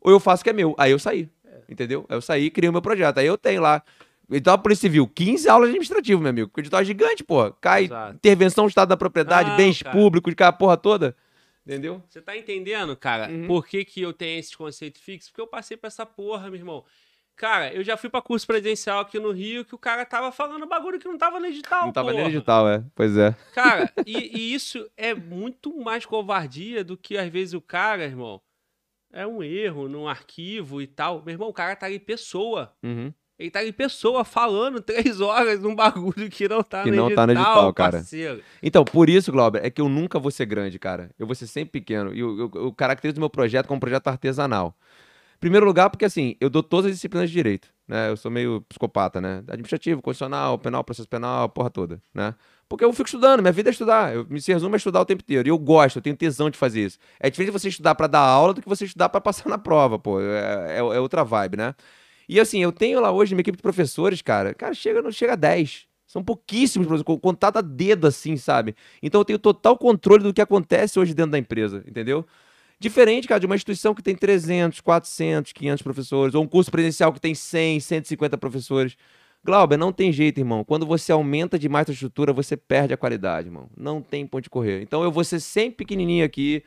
ou 0.00 0.12
eu 0.12 0.20
faço 0.20 0.42
o 0.42 0.44
que 0.44 0.50
é 0.50 0.52
meu. 0.52 0.72
Aí 0.78 0.92
eu 0.92 0.98
saí. 1.00 1.28
Entendeu? 1.68 2.06
Aí 2.08 2.16
eu 2.16 2.22
saí 2.22 2.44
e 2.44 2.50
criei 2.50 2.68
o 2.68 2.72
meu 2.72 2.82
projeto. 2.82 3.18
Aí 3.18 3.26
eu 3.26 3.36
tenho 3.38 3.60
lá. 3.60 3.82
Edital 4.30 4.56
da 4.58 4.62
Polícia 4.62 4.82
Civil, 4.82 5.06
15 5.08 5.48
aulas 5.48 5.68
administrativas, 5.68 6.20
meu 6.20 6.28
amigo. 6.30 6.48
porque 6.48 6.60
O 6.60 6.62
edital 6.62 6.80
é 6.80 6.84
gigante, 6.84 7.24
pô. 7.24 7.50
Cai 7.54 7.84
Exato. 7.84 8.16
intervenção 8.16 8.64
do 8.64 8.68
Estado 8.68 8.88
da 8.90 8.96
propriedade, 8.96 9.50
Não, 9.50 9.56
bens 9.56 9.82
cara. 9.82 9.96
públicos, 9.96 10.34
cara, 10.34 10.50
a 10.50 10.52
porra 10.52 10.76
toda. 10.76 11.16
Entendeu? 11.66 12.02
Você 12.08 12.20
tá 12.20 12.36
entendendo, 12.36 12.94
cara, 12.96 13.30
Uhum. 13.30 13.46
por 13.46 13.66
que, 13.66 13.84
que 13.84 14.00
eu 14.02 14.12
tenho 14.12 14.38
esse 14.38 14.56
conceito 14.56 14.98
fixo? 14.98 15.30
Porque 15.30 15.40
eu 15.40 15.46
passei 15.46 15.76
pra 15.76 15.88
essa 15.88 16.04
porra, 16.06 16.44
meu 16.50 16.56
irmão. 16.56 16.84
Cara, 17.36 17.72
eu 17.72 17.84
já 17.84 17.96
fui 17.96 18.10
pra 18.10 18.20
curso 18.20 18.46
presencial 18.46 19.00
aqui 19.00 19.18
no 19.20 19.30
Rio 19.30 19.64
que 19.64 19.74
o 19.74 19.78
cara 19.78 20.04
tava 20.04 20.32
falando 20.32 20.66
bagulho 20.66 20.98
que 20.98 21.06
não 21.06 21.16
tava 21.16 21.38
no 21.38 21.46
edital, 21.46 21.84
não 21.86 21.92
tava 21.92 22.10
porra. 22.10 22.24
nem 22.24 22.32
edital, 22.34 22.68
é. 22.68 22.82
Pois 22.94 23.16
é. 23.16 23.34
Cara, 23.54 23.90
e, 24.04 24.12
e 24.38 24.52
isso 24.54 24.90
é 24.96 25.14
muito 25.14 25.74
mais 25.78 26.04
covardia 26.04 26.82
do 26.82 26.96
que 26.96 27.16
às 27.16 27.28
vezes 27.30 27.54
o 27.54 27.60
cara, 27.60 28.04
irmão, 28.04 28.40
é 29.12 29.26
um 29.26 29.42
erro 29.42 29.88
num 29.88 30.06
arquivo 30.06 30.80
e 30.82 30.86
tal. 30.86 31.22
Meu 31.24 31.34
irmão, 31.34 31.48
o 31.48 31.52
cara 31.52 31.74
tá 31.76 31.86
ali 31.86 31.98
pessoa. 31.98 32.72
Uhum. 32.82 33.12
Ele 33.38 33.50
tá 33.50 33.60
ali 33.60 33.72
pessoa 33.72 34.24
falando 34.24 34.80
três 34.82 35.20
horas 35.20 35.60
num 35.60 35.74
bagulho 35.74 36.28
que 36.28 36.48
não 36.48 36.62
tá 36.62 36.82
Que 36.82 36.90
no 36.90 36.96
não 36.96 37.06
edital, 37.06 37.26
tá 37.26 37.26
no 37.26 37.32
edital, 37.32 37.72
cara. 37.72 37.98
parceiro. 37.98 38.42
Então, 38.62 38.84
por 38.84 39.08
isso, 39.08 39.30
Glauber, 39.30 39.64
é 39.64 39.70
que 39.70 39.80
eu 39.80 39.88
nunca 39.88 40.18
vou 40.18 40.30
ser 40.30 40.46
grande, 40.46 40.78
cara. 40.78 41.10
Eu 41.18 41.26
vou 41.26 41.34
ser 41.34 41.46
sempre 41.46 41.80
pequeno. 41.80 42.12
E 42.12 42.18
eu, 42.18 42.36
eu, 42.38 42.50
eu 42.54 42.72
caracterizo 42.72 43.18
o 43.18 43.20
meu 43.20 43.30
projeto 43.30 43.66
como 43.66 43.76
um 43.76 43.80
projeto 43.80 44.08
artesanal. 44.08 44.76
Em 45.36 45.38
primeiro 45.38 45.64
lugar, 45.64 45.88
porque 45.88 46.04
assim, 46.04 46.34
eu 46.40 46.50
dou 46.50 46.64
todas 46.64 46.86
as 46.86 46.96
disciplinas 46.96 47.30
de 47.30 47.36
direito, 47.36 47.68
né? 47.86 48.10
Eu 48.10 48.16
sou 48.16 48.28
meio 48.28 48.60
psicopata, 48.62 49.20
né? 49.20 49.38
Administrativo, 49.46 50.02
constitucional, 50.02 50.58
penal, 50.58 50.82
processo 50.82 51.08
penal, 51.08 51.48
porra 51.48 51.70
toda, 51.70 52.02
né? 52.12 52.34
Porque 52.68 52.84
eu 52.84 52.92
fico 52.92 53.06
estudando, 53.08 53.40
minha 53.40 53.52
vida 53.52 53.70
é 53.70 53.72
estudar. 53.72 54.14
Eu 54.14 54.26
me 54.28 54.40
resumo 54.46 54.74
a 54.74 54.76
estudar 54.76 55.00
o 55.00 55.04
tempo 55.06 55.22
inteiro. 55.22 55.48
E 55.48 55.50
eu 55.50 55.58
gosto, 55.58 55.96
eu 55.96 56.02
tenho 56.02 56.16
tesão 56.16 56.50
de 56.50 56.58
fazer 56.58 56.84
isso. 56.84 56.98
É 57.18 57.30
diferente 57.30 57.52
você 57.52 57.68
estudar 57.68 57.94
pra 57.94 58.06
dar 58.06 58.20
aula 58.20 58.52
do 58.54 58.60
que 58.60 58.68
você 58.68 58.84
estudar 58.84 59.08
pra 59.08 59.20
passar 59.20 59.48
na 59.50 59.58
prova, 59.58 59.98
pô. 59.98 60.20
É, 60.20 60.76
é- 60.76 60.78
é 60.78 61.00
outra 61.00 61.24
vibe, 61.24 61.56
né? 61.56 61.74
E 62.28 62.38
assim, 62.38 62.62
eu 62.62 62.70
tenho 62.72 63.00
lá 63.00 63.10
hoje 63.10 63.34
minha 63.34 63.40
equipe 63.40 63.56
de 63.56 63.62
professores, 63.62 64.20
cara. 64.22 64.52
Cara, 64.54 64.74
chega, 64.74 65.00
não 65.02 65.10
chega 65.10 65.32
a 65.32 65.36
10. 65.36 65.86
São 66.06 66.22
pouquíssimos 66.22 66.86
professores, 66.86 67.04
com- 67.06 67.18
contato 67.18 67.56
a 67.58 67.60
dedo 67.62 68.06
assim, 68.06 68.36
sabe? 68.36 68.74
Então 69.02 69.20
eu 69.20 69.24
tenho 69.24 69.38
total 69.38 69.76
controle 69.78 70.22
do 70.22 70.32
que 70.34 70.40
acontece 70.40 70.98
hoje 70.98 71.14
dentro 71.14 71.32
da 71.32 71.38
empresa, 71.38 71.82
entendeu? 71.86 72.26
Diferente, 72.80 73.26
cara, 73.26 73.40
de 73.40 73.46
uma 73.46 73.56
instituição 73.56 73.94
que 73.94 74.02
tem 74.02 74.14
300, 74.14 74.80
400, 74.80 75.52
500 75.52 75.82
professores, 75.82 76.34
ou 76.34 76.44
um 76.44 76.46
curso 76.46 76.70
presencial 76.70 77.12
que 77.12 77.20
tem 77.20 77.34
100, 77.34 77.80
150 77.80 78.38
professores. 78.38 78.96
Glauber, 79.44 79.76
não 79.76 79.92
tem 79.92 80.12
jeito, 80.12 80.38
irmão. 80.38 80.64
Quando 80.64 80.84
você 80.84 81.12
aumenta 81.12 81.58
demais 81.58 81.88
a 81.88 81.92
estrutura, 81.92 82.32
você 82.32 82.56
perde 82.56 82.92
a 82.92 82.96
qualidade, 82.96 83.48
irmão. 83.48 83.68
Não 83.76 84.02
tem 84.02 84.26
ponto 84.26 84.42
de 84.42 84.50
correr. 84.50 84.82
Então 84.82 85.02
eu 85.02 85.10
vou 85.10 85.24
ser 85.24 85.40
sempre 85.40 85.78
pequenininho 85.78 86.24
aqui, 86.24 86.62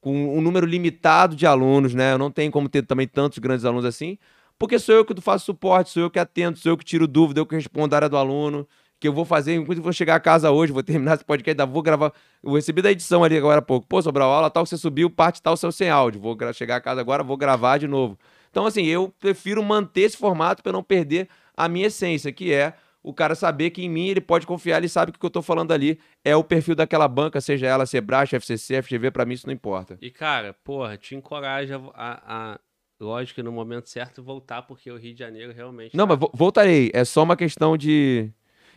com 0.00 0.36
um 0.36 0.40
número 0.40 0.66
limitado 0.66 1.34
de 1.34 1.46
alunos, 1.46 1.94
né? 1.94 2.12
Eu 2.12 2.18
não 2.18 2.30
tenho 2.30 2.52
como 2.52 2.68
ter 2.68 2.82
também 2.82 3.08
tantos 3.08 3.38
grandes 3.38 3.64
alunos 3.64 3.84
assim, 3.84 4.18
porque 4.58 4.78
sou 4.78 4.94
eu 4.94 5.04
que 5.04 5.18
faço 5.20 5.46
suporte, 5.46 5.90
sou 5.90 6.02
eu 6.02 6.10
que 6.10 6.18
atendo, 6.18 6.58
sou 6.58 6.72
eu 6.72 6.76
que 6.76 6.84
tiro 6.84 7.06
dúvida, 7.06 7.40
eu 7.40 7.46
que 7.46 7.54
respondo 7.54 7.94
a 7.94 7.98
área 7.98 8.08
do 8.08 8.16
aluno, 8.16 8.66
que 8.98 9.08
eu 9.08 9.12
vou 9.12 9.24
fazer, 9.24 9.54
enquanto 9.54 9.78
eu 9.78 9.84
vou 9.84 9.92
chegar 9.92 10.14
a 10.14 10.20
casa 10.20 10.50
hoje, 10.50 10.72
vou 10.72 10.82
terminar 10.82 11.14
esse 11.14 11.24
podcast, 11.24 11.60
vou 11.70 11.82
gravar, 11.82 12.12
eu 12.42 12.52
recebi 12.54 12.80
da 12.80 12.90
edição 12.90 13.24
ali 13.24 13.36
agora 13.36 13.58
há 13.58 13.62
pouco, 13.62 13.86
pô, 13.86 14.00
Sobral, 14.00 14.30
aula 14.30 14.50
tal, 14.50 14.64
você 14.64 14.76
subiu, 14.76 15.10
parte 15.10 15.42
tal, 15.42 15.56
seu 15.56 15.72
sem 15.72 15.90
áudio, 15.90 16.20
vou 16.20 16.36
chegar 16.52 16.76
a 16.76 16.80
casa 16.80 17.00
agora, 17.00 17.22
vou 17.22 17.36
gravar 17.36 17.78
de 17.78 17.86
novo. 17.86 18.18
Então, 18.50 18.64
assim, 18.64 18.84
eu 18.86 19.12
prefiro 19.20 19.62
manter 19.62 20.02
esse 20.02 20.16
formato 20.16 20.62
para 20.62 20.72
não 20.72 20.82
perder 20.82 21.28
a 21.56 21.68
minha 21.68 21.86
essência, 21.86 22.30
que 22.32 22.52
é 22.52 22.74
o 23.02 23.14
cara 23.14 23.34
saber 23.36 23.70
que 23.70 23.84
em 23.84 23.88
mim 23.88 24.08
ele 24.08 24.20
pode 24.20 24.46
confiar, 24.46 24.78
ele 24.78 24.88
sabe 24.88 25.12
que 25.12 25.16
o 25.16 25.20
que 25.20 25.26
eu 25.26 25.30
tô 25.30 25.40
falando 25.40 25.72
ali 25.72 25.98
é 26.24 26.34
o 26.34 26.42
perfil 26.42 26.74
daquela 26.74 27.06
banca, 27.06 27.40
seja 27.40 27.66
ela 27.66 27.86
Sebrae, 27.86 28.26
FCC, 28.32 28.82
FGV, 28.82 29.10
para 29.12 29.24
mim 29.24 29.34
isso 29.34 29.46
não 29.46 29.54
importa. 29.54 29.96
E, 30.02 30.10
cara, 30.10 30.52
porra, 30.64 30.96
te 30.96 31.14
encoraja 31.14 31.80
a, 31.94 32.52
a- 32.54 32.60
lógico 32.98 33.42
no 33.44 33.52
momento 33.52 33.88
certo 33.88 34.22
voltar, 34.24 34.62
porque 34.62 34.90
o 34.90 34.96
Rio 34.96 35.12
de 35.14 35.18
Janeiro 35.20 35.52
realmente. 35.52 35.96
Não, 35.96 36.04
tá- 36.06 36.14
mas 36.14 36.18
vo- 36.18 36.32
voltarei. 36.34 36.90
É 36.92 37.04
só 37.04 37.22
uma 37.22 37.36
questão 37.36 37.76
de. 37.76 38.28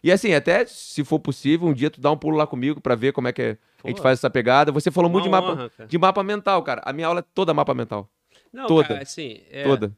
E 0.03 0.11
assim, 0.11 0.33
até 0.33 0.63
se 0.65 1.03
for 1.03 1.19
possível, 1.19 1.67
um 1.67 1.73
dia 1.73 1.89
tu 1.89 1.99
dá 1.99 2.11
um 2.11 2.17
pulo 2.17 2.37
lá 2.37 2.45
comigo 2.45 2.79
pra 2.79 2.93
ver 2.95 3.11
como 3.13 3.27
é 3.27 3.33
que 3.33 3.57
a 3.83 3.87
gente 3.87 3.99
faz 4.01 4.19
essa 4.19 4.29
pegada. 4.29 4.71
Você 4.71 4.91
falou 4.91 5.09
muito 5.09 5.23
de 5.23 5.29
mapa, 5.29 5.51
honra, 5.53 5.71
de 5.87 5.97
mapa 5.97 6.23
mental, 6.23 6.61
cara. 6.63 6.81
A 6.85 6.93
minha 6.93 7.07
aula 7.07 7.21
é 7.21 7.25
toda 7.33 7.51
mapa 7.53 7.73
mental. 7.73 8.07
Não, 8.53 8.67
toda. 8.67 8.87
cara, 8.89 9.01
assim, 9.01 9.41
é, 9.49 9.63
Toda. 9.63 9.91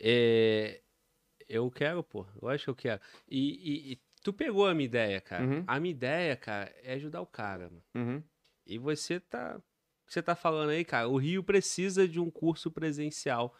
é, 0.00 0.80
eu 1.48 1.70
quero, 1.70 2.02
pô. 2.02 2.26
Eu 2.40 2.48
acho 2.48 2.64
que 2.64 2.70
eu 2.70 2.74
quero. 2.74 3.00
E, 3.28 3.38
e- 3.40 3.92
e 3.92 3.98
tu 4.22 4.32
pegou 4.32 4.66
a 4.66 4.74
minha 4.74 4.86
ideia, 4.86 5.20
cara. 5.20 5.44
Uhum. 5.44 5.64
A 5.66 5.80
minha 5.80 5.92
ideia, 5.92 6.36
cara, 6.36 6.72
é 6.82 6.94
ajudar 6.94 7.20
o 7.20 7.26
cara, 7.26 7.70
mano. 7.70 7.82
Uhum. 7.94 8.22
E 8.66 8.78
você 8.78 9.18
tá. 9.20 9.60
Você 10.06 10.20
tá 10.22 10.34
falando 10.34 10.70
aí, 10.70 10.84
cara. 10.84 11.08
O 11.08 11.16
Rio 11.16 11.42
precisa 11.42 12.06
de 12.06 12.20
um 12.20 12.30
curso 12.30 12.70
presencial. 12.70 13.54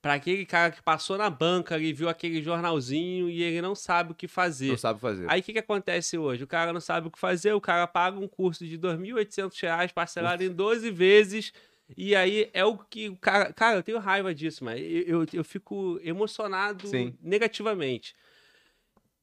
Pra 0.00 0.14
aquele 0.14 0.46
cara 0.46 0.70
que 0.70 0.80
passou 0.80 1.18
na 1.18 1.28
banca 1.28 1.74
ali, 1.74 1.92
viu 1.92 2.08
aquele 2.08 2.40
jornalzinho 2.40 3.28
e 3.28 3.42
ele 3.42 3.60
não 3.60 3.74
sabe 3.74 4.12
o 4.12 4.14
que 4.14 4.28
fazer. 4.28 4.68
Não 4.68 4.76
sabe 4.76 5.00
fazer. 5.00 5.26
Aí 5.28 5.40
o 5.40 5.42
que, 5.42 5.52
que 5.52 5.58
acontece 5.58 6.16
hoje? 6.16 6.44
O 6.44 6.46
cara 6.46 6.72
não 6.72 6.80
sabe 6.80 7.08
o 7.08 7.10
que 7.10 7.18
fazer, 7.18 7.52
o 7.52 7.60
cara 7.60 7.84
paga 7.88 8.16
um 8.16 8.28
curso 8.28 8.64
de 8.64 8.78
2.800 8.78 9.60
reais 9.60 9.90
parcelado 9.90 10.44
em 10.44 10.50
12 10.52 10.88
vezes. 10.92 11.52
E 11.96 12.14
aí 12.14 12.50
é 12.52 12.64
o 12.64 12.76
que 12.78 13.08
o 13.08 13.16
cara. 13.16 13.52
Cara, 13.52 13.76
eu 13.76 13.82
tenho 13.82 13.98
raiva 13.98 14.34
disso, 14.34 14.62
mas 14.64 14.80
eu, 14.80 15.22
eu, 15.22 15.26
eu 15.32 15.44
fico 15.44 15.98
emocionado 16.02 16.86
Sim. 16.86 17.16
negativamente. 17.20 18.14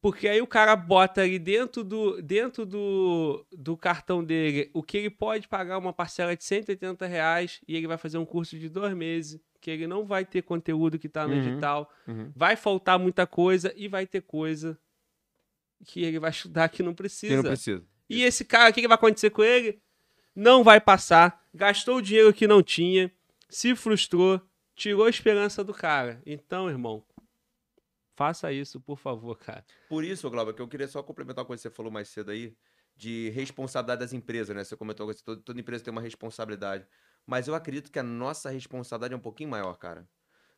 Porque 0.02 0.28
aí 0.28 0.40
o 0.40 0.46
cara 0.48 0.76
bota 0.76 1.22
ali 1.22 1.40
dentro 1.40 1.84
do, 1.84 2.22
dentro 2.22 2.64
do, 2.66 3.44
do 3.52 3.76
cartão 3.76 4.24
dele 4.24 4.70
o 4.74 4.84
que 4.84 4.98
ele 4.98 5.10
pode 5.10 5.48
pagar 5.48 5.80
uma 5.80 5.92
parcela 5.92 6.36
de 6.36 6.44
180 6.44 7.08
reais 7.08 7.60
e 7.68 7.76
ele 7.76 7.88
vai 7.88 7.98
fazer 7.98 8.18
um 8.20 8.26
curso 8.26 8.58
de 8.60 8.70
dois 8.70 8.94
meses, 8.94 9.40
que 9.60 9.72
ele 9.72 9.88
não 9.88 10.06
vai 10.06 10.24
ter 10.24 10.44
conteúdo 10.44 11.00
que 11.00 11.10
tá 11.10 11.28
no 11.28 11.34
Uhum. 11.34 11.40
digital, 11.42 11.92
Uhum. 12.08 12.32
vai 12.36 12.56
faltar 12.56 13.00
muita 13.00 13.26
coisa 13.26 13.74
e 13.76 13.88
vai 13.88 14.06
ter 14.06 14.22
coisa 14.22 14.78
que 15.86 16.04
ele 16.04 16.20
vai 16.20 16.30
estudar 16.30 16.70
que 16.70 16.84
não 16.84 16.92
Que 16.94 16.98
precisa. 16.98 17.36
não 17.38 17.44
precisa. 17.44 17.84
E 18.08 18.22
esse 18.22 18.46
cara, 18.46 18.70
o 18.70 18.74
que, 18.74 18.82
que 18.82 18.88
vai 18.88 18.96
acontecer 18.96 19.32
com 19.32 19.44
ele? 19.44 19.82
Não 20.36 20.64
vai 20.64 20.80
passar, 20.80 21.44
gastou 21.56 21.98
o 21.98 22.02
dinheiro 22.02 22.34
que 22.34 22.48
não 22.48 22.62
tinha, 22.62 23.12
se 23.50 23.76
frustrou, 23.76 24.42
tirou 24.76 25.06
a 25.06 25.10
esperança 25.10 25.64
do 25.64 25.74
cara. 25.74 26.22
Então, 26.26 26.70
irmão, 26.70 27.04
faça 28.16 28.52
isso, 28.52 28.80
por 28.80 29.00
favor, 29.00 29.38
cara. 29.38 29.66
Por 29.90 30.04
isso, 30.04 30.30
Glauber, 30.30 30.54
que 30.54 30.62
eu 30.62 30.68
queria 30.68 30.88
só 30.88 31.02
complementar 31.02 31.44
uma 31.44 31.48
coisa 31.48 31.62
que 31.62 31.70
você 31.70 31.76
falou 31.76 31.92
mais 31.92 32.10
cedo 32.10 32.32
aí, 32.32 32.56
de 32.96 33.30
responsabilidade 33.30 34.02
das 34.02 34.14
empresas, 34.14 34.56
né? 34.56 34.64
Você 34.64 34.76
comentou 34.76 35.08
que 35.14 35.24
toda, 35.24 35.42
toda 35.42 35.60
empresa 35.60 35.84
tem 35.84 35.92
uma 35.92 36.02
responsabilidade. 36.02 36.86
Mas 37.26 37.48
eu 37.48 37.56
acredito 37.56 37.92
que 37.92 38.00
a 38.00 38.04
nossa 38.04 38.50
responsabilidade 38.50 39.14
é 39.14 39.18
um 39.18 39.22
pouquinho 39.22 39.50
maior, 39.50 39.78
cara. 39.78 40.08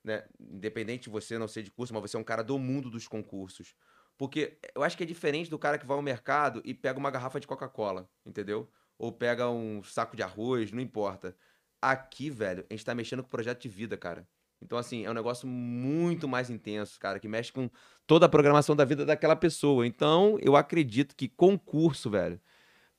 Né? 0.04 0.24
Independente 0.40 1.04
de 1.04 1.10
você 1.10 1.38
não 1.38 1.48
ser 1.48 1.64
de 1.64 1.72
curso, 1.72 1.94
mas 1.94 2.02
você 2.02 2.18
é 2.18 2.20
um 2.20 2.24
cara 2.24 2.44
do 2.44 2.60
mundo 2.60 2.90
dos 2.90 3.08
concursos. 3.08 3.74
Porque 4.18 4.60
eu 4.76 4.84
acho 4.84 4.98
que 4.98 5.04
é 5.04 5.06
diferente 5.06 5.50
do 5.50 5.58
cara 5.58 5.78
que 5.78 5.86
vai 5.86 5.96
ao 5.96 6.04
mercado 6.04 6.62
e 6.66 6.74
pega 6.74 7.00
uma 7.00 7.12
garrafa 7.12 7.40
de 7.40 7.48
Coca-Cola, 7.48 8.10
entendeu? 8.26 8.70
Ou 8.98 9.12
pega 9.12 9.50
um 9.50 9.84
saco 9.84 10.16
de 10.16 10.24
arroz, 10.24 10.72
não 10.72 10.82
importa. 10.82 11.36
Aqui, 11.82 12.30
velho, 12.30 12.66
a 12.70 12.74
gente 12.74 12.86
tá 12.86 12.96
mexendo 12.96 13.24
com 13.24 13.30
projeto 13.30 13.62
de 13.62 13.70
vida, 13.70 13.96
cara. 13.96 14.28
Então, 14.62 14.78
assim, 14.78 15.06
é 15.06 15.12
um 15.12 15.14
negócio 15.14 15.48
muito 15.48 16.28
mais 16.28 16.50
intenso, 16.50 17.00
cara, 17.00 17.20
que 17.20 17.28
mexe 17.28 17.52
com 17.52 17.70
toda 18.08 18.26
a 18.26 18.30
programação 18.30 18.76
da 18.76 18.84
vida 18.86 19.06
daquela 19.06 19.36
pessoa. 19.36 19.86
Então, 19.86 20.38
eu 20.42 20.56
acredito 20.56 21.16
que 21.16 21.28
concurso, 21.28 22.10
velho, 22.10 22.40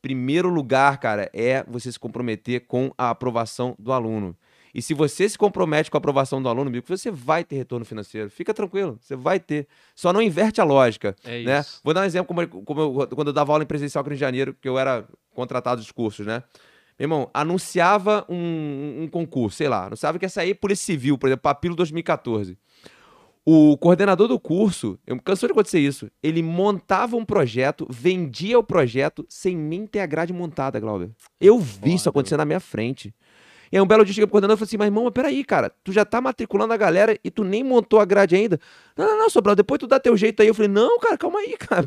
primeiro 0.00 0.48
lugar, 0.48 0.98
cara, 0.98 1.28
é 1.32 1.64
você 1.64 1.90
se 1.90 1.98
comprometer 1.98 2.66
com 2.66 2.92
a 2.96 3.10
aprovação 3.10 3.74
do 3.78 3.92
aluno. 3.92 4.36
E 4.74 4.82
se 4.82 4.94
você 4.94 5.28
se 5.28 5.38
compromete 5.38 5.90
com 5.90 5.96
a 5.96 5.98
aprovação 5.98 6.42
do 6.42 6.48
aluno, 6.48 6.68
amigo, 6.68 6.84
você 6.86 7.10
vai 7.10 7.44
ter 7.44 7.56
retorno 7.56 7.84
financeiro. 7.84 8.30
Fica 8.30 8.52
tranquilo, 8.52 8.98
você 9.00 9.16
vai 9.16 9.40
ter. 9.40 9.66
Só 9.94 10.12
não 10.12 10.20
inverte 10.22 10.60
a 10.60 10.64
lógica. 10.64 11.14
É 11.24 11.42
né? 11.42 11.60
isso. 11.60 11.80
Vou 11.82 11.94
dar 11.94 12.02
um 12.02 12.04
exemplo 12.04 12.26
como, 12.26 12.64
como 12.64 12.80
eu- 12.80 13.08
quando 13.08 13.28
eu 13.28 13.32
dava 13.32 13.52
aula 13.52 13.64
em 13.64 13.66
presencial 13.66 14.00
aqui 14.02 14.10
no 14.10 14.12
Rio 14.14 14.18
de 14.18 14.20
Janeiro, 14.20 14.56
que 14.60 14.68
eu 14.68 14.78
era 14.78 15.04
contratado 15.34 15.80
dos 15.80 15.90
cursos, 15.90 16.26
né? 16.26 16.42
Meu 16.98 17.04
irmão, 17.04 17.30
anunciava 17.32 18.26
um, 18.28 19.02
um 19.02 19.08
concurso, 19.08 19.56
sei 19.58 19.68
lá, 19.68 19.86
anunciava 19.86 20.18
que 20.18 20.24
ia 20.24 20.28
sair 20.28 20.54
Polícia 20.54 20.84
Civil, 20.86 21.16
por 21.16 21.28
exemplo, 21.28 21.42
Papilo 21.42 21.76
2014. 21.76 22.58
O 23.50 23.78
coordenador 23.78 24.28
do 24.28 24.38
curso, 24.38 24.98
eu 25.06 25.18
cansou 25.22 25.46
de 25.48 25.52
acontecer 25.52 25.78
isso, 25.78 26.10
ele 26.22 26.42
montava 26.42 27.16
um 27.16 27.24
projeto, 27.24 27.86
vendia 27.88 28.58
o 28.58 28.62
projeto 28.62 29.24
sem 29.26 29.56
nem 29.56 29.86
ter 29.86 30.00
a 30.00 30.06
grade 30.06 30.34
montada, 30.34 30.78
Glauber. 30.78 31.08
Eu 31.40 31.58
vi 31.58 31.94
isso 31.94 32.04
Foda, 32.04 32.10
acontecer 32.10 32.36
na 32.36 32.44
minha 32.44 32.60
frente. 32.60 33.14
E 33.70 33.76
aí 33.76 33.82
um 33.82 33.86
belo 33.86 34.04
dia 34.04 34.14
cheguei 34.14 34.26
pro 34.26 34.32
coordenador 34.32 34.56
e 34.56 34.58
falei 34.58 34.68
assim, 34.68 34.76
mas 34.76 34.86
irmão, 34.86 35.04
mas 35.04 35.12
peraí, 35.12 35.44
cara, 35.44 35.70
tu 35.84 35.92
já 35.92 36.04
tá 36.04 36.20
matriculando 36.20 36.72
a 36.72 36.76
galera 36.76 37.18
e 37.22 37.30
tu 37.30 37.44
nem 37.44 37.62
montou 37.62 38.00
a 38.00 38.04
grade 38.04 38.34
ainda? 38.34 38.58
Não, 38.96 39.06
não, 39.06 39.18
não, 39.18 39.30
Sobral, 39.30 39.54
depois 39.54 39.78
tu 39.78 39.86
dá 39.86 40.00
teu 40.00 40.16
jeito 40.16 40.40
aí. 40.40 40.48
Eu 40.48 40.54
falei, 40.54 40.68
não, 40.70 40.98
cara, 40.98 41.16
calma 41.18 41.38
aí, 41.40 41.56
cara. 41.58 41.86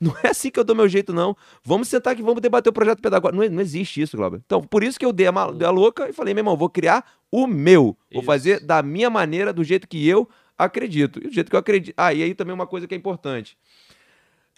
Não 0.00 0.14
é 0.22 0.28
assim 0.28 0.50
que 0.50 0.58
eu 0.58 0.64
dou 0.64 0.74
meu 0.74 0.88
jeito, 0.88 1.12
não. 1.12 1.36
Vamos 1.64 1.88
sentar 1.88 2.12
aqui, 2.12 2.22
vamos 2.22 2.40
debater 2.40 2.70
o 2.70 2.72
projeto 2.72 3.00
pedagógico. 3.00 3.40
Não, 3.42 3.48
não 3.50 3.60
existe 3.62 4.00
isso, 4.02 4.16
Glauber. 4.16 4.40
Então, 4.44 4.60
por 4.62 4.82
isso 4.82 4.98
que 4.98 5.04
eu 5.06 5.12
dei 5.12 5.26
a, 5.26 5.32
ma- 5.32 5.50
dei 5.52 5.66
a 5.66 5.70
louca 5.70 6.08
e 6.08 6.12
falei, 6.12 6.34
meu 6.34 6.40
irmão, 6.42 6.56
vou 6.56 6.68
criar 6.68 7.04
o 7.30 7.46
meu. 7.46 7.96
Vou 8.12 8.20
Isso. 8.20 8.26
fazer 8.26 8.60
da 8.60 8.82
minha 8.82 9.10
maneira, 9.10 9.52
do 9.52 9.64
jeito 9.64 9.88
que 9.88 10.06
eu 10.08 10.28
acredito. 10.56 11.18
E 11.18 11.28
do 11.28 11.32
jeito 11.34 11.50
que 11.50 11.56
eu 11.56 11.60
acredito. 11.60 11.94
Ah, 11.96 12.12
e 12.14 12.22
aí 12.22 12.34
também 12.34 12.54
uma 12.54 12.66
coisa 12.66 12.86
que 12.86 12.94
é 12.94 12.96
importante. 12.96 13.56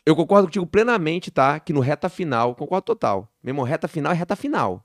Eu 0.04 0.14
concordo 0.14 0.46
contigo 0.46 0.66
plenamente, 0.66 1.30
tá? 1.32 1.58
Que 1.58 1.72
no 1.72 1.80
reta 1.80 2.08
final, 2.08 2.54
concordo 2.54 2.84
total. 2.84 3.28
Meu 3.42 3.50
irmão, 3.52 3.64
reta 3.64 3.88
final 3.88 4.12
é 4.12 4.14
reta 4.14 4.36
final. 4.36 4.84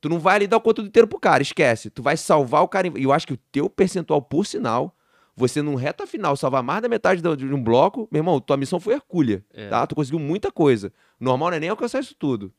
Tu 0.00 0.08
não 0.08 0.18
vai 0.18 0.36
ali 0.36 0.46
dar 0.46 0.56
o 0.58 0.60
conteúdo 0.60 0.88
inteiro 0.88 1.08
pro 1.08 1.18
cara, 1.18 1.42
esquece. 1.42 1.90
Tu 1.90 2.02
vai 2.02 2.16
salvar 2.16 2.62
o 2.62 2.68
cara. 2.68 2.88
E 2.96 3.02
eu 3.02 3.12
acho 3.12 3.26
que 3.26 3.32
o 3.32 3.38
teu 3.50 3.68
percentual, 3.68 4.22
por 4.22 4.46
sinal, 4.46 4.94
você 5.36 5.60
num 5.62 5.74
reta 5.74 6.06
final 6.06 6.36
salvar 6.36 6.62
mais 6.62 6.82
da 6.82 6.88
metade 6.88 7.20
de 7.22 7.46
um 7.54 7.62
bloco, 7.62 8.08
meu 8.10 8.20
irmão, 8.20 8.40
tua 8.40 8.56
missão 8.56 8.78
foi 8.80 8.94
hercúlea, 8.94 9.44
É. 9.52 9.68
tá? 9.68 9.86
Tu 9.86 9.94
conseguiu 9.94 10.18
muita 10.20 10.50
coisa. 10.52 10.92
Normal 11.18 11.50
não 11.50 11.56
é 11.56 11.60
nem 11.60 11.68
alcançar 11.68 12.00
isso 12.00 12.14
tudo. 12.16 12.52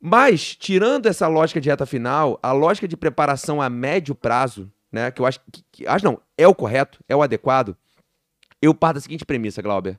Mas, 0.00 0.54
tirando 0.54 1.06
essa 1.06 1.26
lógica 1.26 1.60
de 1.60 1.68
reta 1.68 1.84
final, 1.84 2.38
a 2.42 2.52
lógica 2.52 2.86
de 2.86 2.96
preparação 2.96 3.60
a 3.60 3.68
médio 3.68 4.14
prazo, 4.14 4.70
né? 4.92 5.10
Que 5.10 5.20
eu 5.20 5.26
acho 5.26 5.40
que. 5.50 5.64
que- 5.72 5.86
acho 5.86 6.04
não, 6.04 6.20
é 6.36 6.46
o 6.46 6.54
correto, 6.54 7.02
é 7.08 7.16
o 7.16 7.22
adequado. 7.22 7.76
Eu 8.62 8.74
parto 8.74 8.94
da 8.96 9.00
seguinte 9.00 9.24
premissa, 9.24 9.60
Glauber. 9.62 9.98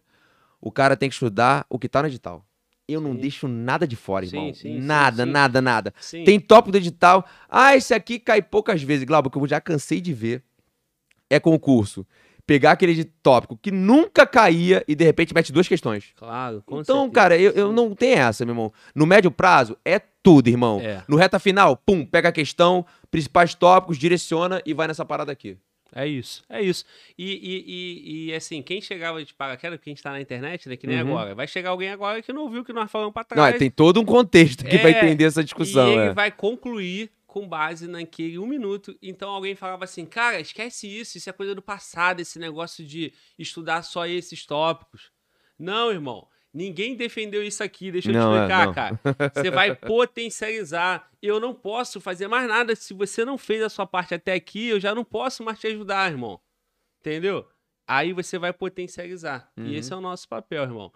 O 0.61 0.71
cara 0.71 0.95
tem 0.95 1.09
que 1.09 1.15
estudar 1.15 1.65
o 1.69 1.77
que 1.79 1.89
tá 1.89 2.01
no 2.01 2.07
edital. 2.07 2.45
Eu 2.91 2.99
não 3.01 3.13
Sim. 3.13 3.19
deixo 3.19 3.47
nada 3.47 3.87
de 3.87 3.95
fora, 3.95 4.25
irmão. 4.25 4.53
sim, 4.53 4.61
sim, 4.61 4.79
nada, 4.79 5.25
nada, 5.25 5.61
nada. 5.61 5.93
Sim. 5.99 6.23
Tem 6.23 6.39
tópico 6.39 6.71
do 6.71 6.77
edital. 6.77 7.25
Ah, 7.49 7.75
esse 7.75 7.93
aqui 7.93 8.19
cai 8.19 8.41
poucas 8.41 8.81
vezes. 8.81 9.03
Glauber, 9.05 9.29
que 9.29 9.37
eu 9.37 9.47
já 9.47 9.61
cansei 9.61 10.01
de 10.01 10.13
ver. 10.13 10.43
É 11.29 11.39
concurso. 11.39 12.05
Pegar 12.45 12.71
aquele 12.71 13.03
tópico 13.03 13.55
que 13.55 13.69
nunca 13.69 14.25
caía 14.25 14.83
e 14.87 14.95
de 14.95 15.03
repente 15.05 15.35
mete 15.35 15.53
duas 15.53 15.67
questões. 15.67 16.05
Claro, 16.15 16.63
com 16.65 16.81
então, 16.81 17.03
certeza. 17.03 17.13
cara, 17.13 17.37
eu, 17.37 17.51
eu 17.51 17.71
não 17.71 17.93
tenho 17.93 18.17
essa, 18.17 18.43
meu 18.43 18.53
irmão. 18.53 18.73
No 18.95 19.05
médio 19.05 19.29
prazo, 19.29 19.77
é 19.85 19.99
tudo, 19.99 20.47
irmão. 20.47 20.81
É. 20.81 21.03
No 21.07 21.15
reta 21.15 21.37
final, 21.37 21.77
pum, 21.77 22.03
pega 22.03 22.29
a 22.29 22.31
questão, 22.31 22.83
principais 23.11 23.53
tópicos, 23.53 23.99
direciona 23.99 24.61
e 24.65 24.73
vai 24.73 24.87
nessa 24.87 25.05
parada 25.05 25.31
aqui. 25.31 25.57
É 25.93 26.05
isso, 26.07 26.43
é 26.47 26.61
isso. 26.61 26.85
E, 27.17 27.25
e, 27.25 27.63
e, 27.67 28.25
e, 28.29 28.33
assim, 28.35 28.61
quem 28.61 28.79
chegava 28.81 29.23
de 29.25 29.33
paraquedas, 29.33 29.77
porque 29.79 29.89
a 29.89 29.93
gente 29.93 30.03
tá 30.03 30.11
na 30.11 30.21
internet, 30.21 30.69
né? 30.69 30.77
Que 30.77 30.85
nem 30.85 31.01
Uhum. 31.01 31.09
agora. 31.17 31.33
Vai 31.35 31.47
chegar 31.47 31.71
alguém 31.71 31.89
agora 31.89 32.21
que 32.21 32.31
não 32.31 32.43
ouviu 32.43 32.61
o 32.61 32.65
que 32.65 32.71
nós 32.73 32.91
falamos 32.91 33.13
pra 33.13 33.23
Não, 33.31 33.35
trás. 33.43 33.57
tem 33.57 33.71
todo 33.71 33.99
um 33.99 34.05
contexto 34.05 34.63
que 34.63 34.77
vai 34.77 34.93
É, 34.93 34.97
entender 35.05 35.23
essa 35.25 35.43
discussão. 35.43 35.89
E 35.89 35.93
ele 35.93 36.01
é. 36.09 36.13
vai 36.13 36.31
concluir 36.31 37.09
com 37.25 37.47
base 37.47 37.87
naquele 37.87 38.37
um 38.39 38.45
minuto. 38.47 38.95
Então 39.01 39.29
alguém 39.29 39.55
falava 39.55 39.83
assim, 39.83 40.05
cara, 40.05 40.39
esquece 40.39 40.87
isso, 40.87 41.17
isso 41.17 41.29
é 41.29 41.33
coisa 41.33 41.53
do 41.55 41.61
passado, 41.61 42.19
esse 42.19 42.37
negócio 42.39 42.83
de 42.85 43.13
estudar 43.37 43.81
só 43.83 44.05
esses 44.07 44.45
tópicos. 44.45 45.11
Não, 45.57 45.91
irmão. 45.91 46.27
Ninguém 46.53 46.95
defendeu 46.95 47.43
isso 47.43 47.63
aqui, 47.63 47.91
deixa 47.91 48.09
eu 48.09 48.13
Não, 48.13 48.31
te 48.31 48.37
é, 48.37 48.41
explicar, 48.41 48.65
não. 48.65 48.73
cara. 48.73 48.99
Você 49.33 49.51
vai 49.51 49.75
potencializar. 49.75 51.09
Eu 51.21 51.39
não 51.39 51.53
posso 51.53 52.01
fazer 52.01 52.27
mais 52.27 52.47
nada. 52.47 52.75
Se 52.75 52.93
você 52.93 53.23
não 53.23 53.37
fez 53.37 53.61
a 53.61 53.69
sua 53.69 53.85
parte 53.85 54.13
até 54.15 54.33
aqui, 54.33 54.69
eu 54.69 54.79
já 54.79 54.95
não 54.95 55.03
posso 55.03 55.43
mais 55.43 55.59
te 55.59 55.67
ajudar, 55.67 56.09
irmão. 56.09 56.39
Entendeu? 56.99 57.47
Aí 57.87 58.13
você 58.13 58.37
vai 58.39 58.53
potencializar. 58.53 59.51
Uhum. 59.57 59.65
E 59.65 59.75
esse 59.75 59.91
é 59.91 59.95
o 59.95 60.01
nosso 60.01 60.27
papel, 60.27 60.63
irmão. 60.63 60.91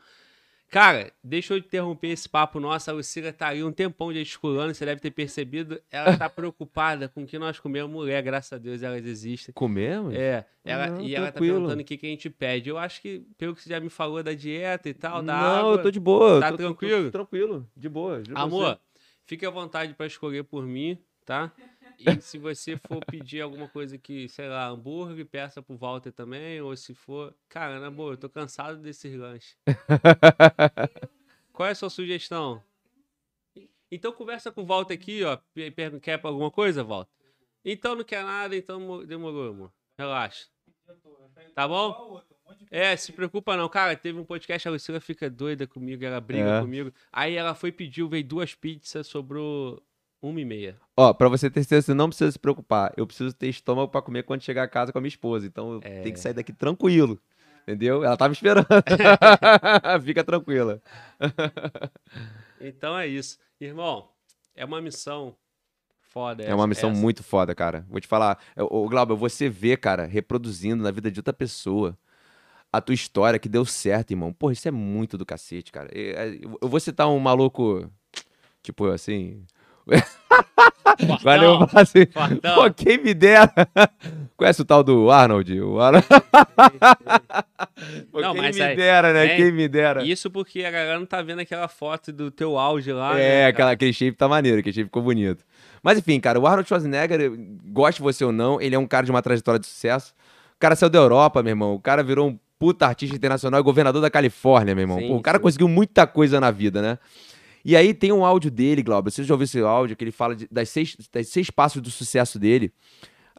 Cara, 0.74 1.14
deixa 1.24 1.54
eu 1.54 1.60
interromper 1.60 2.08
esse 2.08 2.28
papo 2.28 2.60
nosso. 2.60 2.90
A 2.90 2.94
Lucila 2.94 3.32
tá 3.32 3.50
aí 3.50 3.64
um 3.64 3.72
tempão 3.72 4.12
de 4.12 4.20
esculando, 4.20 4.74
você 4.74 4.84
deve 4.84 5.00
ter 5.00 5.12
percebido. 5.12 5.80
Ela 5.92 6.18
tá 6.18 6.28
preocupada 6.28 7.08
com 7.08 7.22
o 7.22 7.26
que 7.28 7.38
nós 7.38 7.60
comemos. 7.60 7.92
Mulher, 7.92 8.24
graças 8.24 8.52
a 8.54 8.58
Deus, 8.58 8.82
elas 8.82 9.06
existem. 9.06 9.54
Comemos? 9.54 10.16
É, 10.16 10.44
ela, 10.66 10.88
Não, 10.88 11.02
e 11.02 11.14
ela 11.14 11.28
tá 11.28 11.34
tranquilo. 11.34 11.58
perguntando 11.58 11.82
o 11.82 11.86
que, 11.86 11.96
que 11.96 12.08
a 12.08 12.10
gente 12.10 12.28
pede. 12.28 12.70
Eu 12.72 12.80
acho 12.80 13.00
que, 13.04 13.20
pelo 13.38 13.54
que 13.54 13.62
você 13.62 13.70
já 13.70 13.80
me 13.80 13.90
falou 13.90 14.24
da 14.24 14.34
dieta 14.34 14.90
e 14.90 14.96
tal, 14.96 15.22
da 15.22 15.38
não, 15.38 15.60
água... 15.60 15.72
eu 15.74 15.82
tô 15.84 15.92
de 15.92 16.00
boa. 16.00 16.40
Tá 16.40 16.50
tô- 16.50 16.58
tô- 16.58 16.64
tô 16.64 16.70
tranquilo? 16.70 17.12
tranquilo, 17.12 17.70
de 17.78 17.88
boa. 17.88 18.24
Amor, 18.34 18.74
você. 18.74 18.80
fique 19.28 19.46
à 19.46 19.52
vontade 19.52 19.94
pra 19.94 20.08
escolher 20.08 20.44
por 20.44 20.66
mim, 20.66 20.98
tá? 21.24 21.52
E 22.00 22.04
se 22.22 22.38
você 22.38 22.78
for 22.78 23.04
pedir 23.06 23.42
alguma 23.42 23.68
coisa 23.68 23.98
que, 23.98 24.28
sei 24.30 24.48
lá, 24.50 24.68
hambúrguer, 24.68 25.26
peça 25.26 25.62
pro 25.62 25.78
Walter 25.78 26.12
também. 26.12 26.62
Ou 26.62 26.76
se 26.76 26.94
for. 26.94 27.34
Cara, 27.50 27.80
na 27.80 27.90
boa, 27.92 28.14
eu 28.14 28.18
tô 28.18 28.30
cansado 28.30 28.78
desses 28.78 29.16
lanches. 29.16 29.56
Qual 31.52 31.68
é 31.68 31.72
a 31.72 31.76
sua 31.76 31.90
sugestão? 31.90 32.62
Então 33.92 34.12
conversa 34.12 34.52
com 34.52 34.64
o 34.64 34.66
Walter 34.66 34.94
aqui, 34.96 35.24
ó. 35.24 35.38
Quer 36.02 36.20
alguma 36.24 36.50
coisa, 36.50 36.84
Walter? 36.84 37.12
Então 37.64 37.96
não 37.96 38.04
quer 38.04 38.24
nada, 38.24 38.56
então 38.56 38.80
mo- 38.80 39.06
demorou, 39.06 39.50
amor. 39.52 39.72
Relaxa. 39.98 40.48
Tá 41.56 41.68
bom? 41.68 42.22
É, 42.72 42.96
se 42.98 43.14
preocupa 43.14 43.56
não. 43.56 43.70
Cara, 43.70 43.96
teve 43.96 44.20
um 44.20 44.26
podcast, 44.26 44.68
a 44.68 44.72
Lucila 44.72 45.00
fica 45.00 45.30
doida 45.30 45.66
comigo, 45.68 46.04
ela 46.04 46.20
briga 46.20 46.58
É. 46.58 46.60
comigo. 46.62 46.92
Aí 47.12 47.36
ela 47.36 47.54
foi 47.56 47.72
pedir, 47.72 48.06
veio 48.08 48.24
duas 48.24 48.54
pizzas, 48.56 49.08
sobrou 49.08 49.82
uma 50.30 50.40
e 50.42 50.46
meia. 50.46 50.78
Ó, 50.96 51.14
pra 51.14 51.28
você 51.30 51.50
ter 51.50 51.62
certeza, 51.64 51.88
você 51.88 51.94
não 51.94 52.08
precisa 52.10 52.32
se 52.32 52.40
preocupar. 52.40 52.94
Eu 52.98 53.06
preciso 53.06 53.34
ter 53.34 53.48
estômago 53.50 53.90
pra 53.92 54.02
comer 54.02 54.24
quando 54.24 54.42
chegar 54.42 54.64
a 54.64 54.68
casa 54.68 54.92
com 54.92 54.98
a 54.98 55.02
minha 55.02 55.10
esposa. 55.10 55.46
Então 55.46 55.74
eu 55.74 55.80
É. 55.84 56.02
tenho 56.02 56.14
que 56.14 56.20
sair 56.20 56.34
daqui 56.34 56.54
tranquilo. 56.54 57.20
Entendeu? 57.64 58.04
Ela 58.04 58.18
tá 58.18 58.28
me 58.28 58.34
esperando. 58.34 58.66
Fica 60.04 60.24
tranquila. 60.24 60.82
Então 62.60 62.98
é 62.98 63.08
isso. 63.08 63.38
Irmão, 63.60 64.10
é 64.56 64.66
uma 64.66 64.82
missão 64.82 65.36
foda. 66.02 66.44
É 66.44 66.54
uma 66.54 66.68
missão 66.68 66.92
essa. 66.92 67.00
muito 67.00 67.24
foda, 67.24 67.56
cara. 67.56 67.86
Vou 67.90 68.00
te 68.00 68.08
falar. 68.08 68.38
Ô, 68.58 68.88
Glauber, 68.88 69.16
você 69.16 69.50
vê, 69.50 69.76
cara, 69.78 70.06
reproduzindo 70.06 70.84
na 70.84 70.92
vida 70.92 71.10
de 71.12 71.20
outra 71.20 71.34
pessoa 71.34 71.98
a 72.72 72.82
tua 72.82 72.96
história 72.96 73.40
que 73.40 73.48
deu 73.50 73.66
certo, 73.66 74.12
irmão. 74.12 74.34
Porra, 74.34 74.54
isso 74.54 74.68
é 74.68 74.72
muito 74.72 75.18
do 75.18 75.26
cacete, 75.26 75.72
cara. 75.72 75.90
É, 75.94 76.40
Eu 76.62 76.68
vou 76.68 76.80
citar 76.80 77.08
um 77.10 77.20
maluco, 77.20 77.90
tipo 78.62 78.88
assim. 78.88 79.46
Fortão, 79.88 81.18
Valeu, 81.24 81.60
eu 81.62 81.68
falo 81.68 81.84
assim. 81.84 82.06
Pô, 82.56 82.72
quem 82.76 82.98
me 82.98 83.14
dera. 83.14 83.52
Conhece 84.38 84.62
o 84.62 84.66
tal 84.66 84.84
do 84.84 85.12
Arnold? 85.12 85.60
O 85.62 85.80
Arnold... 85.80 86.06
Pô, 88.12 88.22
Não, 88.22 88.34
quem 88.34 88.42
mas 88.42 88.56
me 88.56 88.62
aí- 88.62 88.76
dera, 88.76 89.14
né? 89.14 89.28
tem- 89.28 89.38
Quem 89.38 89.52
me 89.52 89.68
dera. 89.68 90.04
Isso 90.04 90.30
porque 90.32 90.64
a 90.64 90.72
galera 90.72 91.00
não 91.00 91.06
tá 91.06 91.22
vendo 91.22 91.40
aquela 91.40 91.68
foto 91.68 92.12
do 92.12 92.32
teu 92.32 92.58
auge 92.58 92.92
lá. 92.92 93.18
É, 93.20 93.44
né, 93.44 93.46
aquela, 93.48 93.72
aquele 93.72 93.94
shape 93.94 94.18
tá 94.18 94.28
maneiro, 94.28 94.60
aquele 94.60 94.74
shape 94.74 94.86
ficou 94.86 95.02
bonito. 95.04 95.44
Mas 95.82 95.98
enfim, 95.98 96.20
cara, 96.20 96.40
o 96.40 96.48
Arnold 96.48 96.68
Schwarzenegger, 96.68 97.32
goste 97.66 98.02
você 98.02 98.24
ou 98.24 98.32
não, 98.32 98.62
ele 98.62 98.76
é 98.76 98.80
um 98.80 98.88
cara 98.88 99.06
de 99.06 99.12
uma 99.12 99.22
trajetória 99.22 99.60
de 99.60 99.68
sucesso. 99.68 100.14
O 100.56 100.60
cara 100.60 100.76
saiu 100.76 100.90
da 100.90 101.00
Europa, 101.00 101.44
meu 101.44 101.52
irmão. 101.52 101.74
O 101.76 101.80
cara 101.80 102.02
virou 102.04 102.30
um 102.30 102.40
puta 102.58 102.88
artista 102.88 103.16
internacional 103.16 103.60
e 103.60 103.64
governador 103.64 104.02
da 104.02 104.10
Califórnia, 104.10 104.74
meu 104.74 104.84
irmão. 104.84 105.00
Sim, 105.00 105.08
Pô, 105.10 105.16
o 105.18 105.22
cara 105.22 105.38
sim. 105.38 105.42
conseguiu 105.44 105.68
muita 105.68 106.08
coisa 106.08 106.40
na 106.40 106.52
vida, 106.52 106.82
né? 106.82 106.98
E 107.66 107.76
aí 107.78 107.94
tem 107.94 108.12
um 108.12 108.26
áudio 108.26 108.52
dele, 108.52 108.84
Glauber. 108.84 109.10
Você 109.12 109.24
já 109.24 109.34
ouviu 109.34 109.46
esse 109.46 109.60
áudio 109.62 109.96
que 109.96 110.04
ele 110.04 110.12
fala 110.12 110.36
de- 110.36 110.48
das, 110.52 110.70
seis, 110.70 110.96
das 111.12 111.28
seis 111.30 111.50
passos 111.50 111.82
do 111.82 111.90
sucesso 111.90 112.38
dele? 112.38 112.74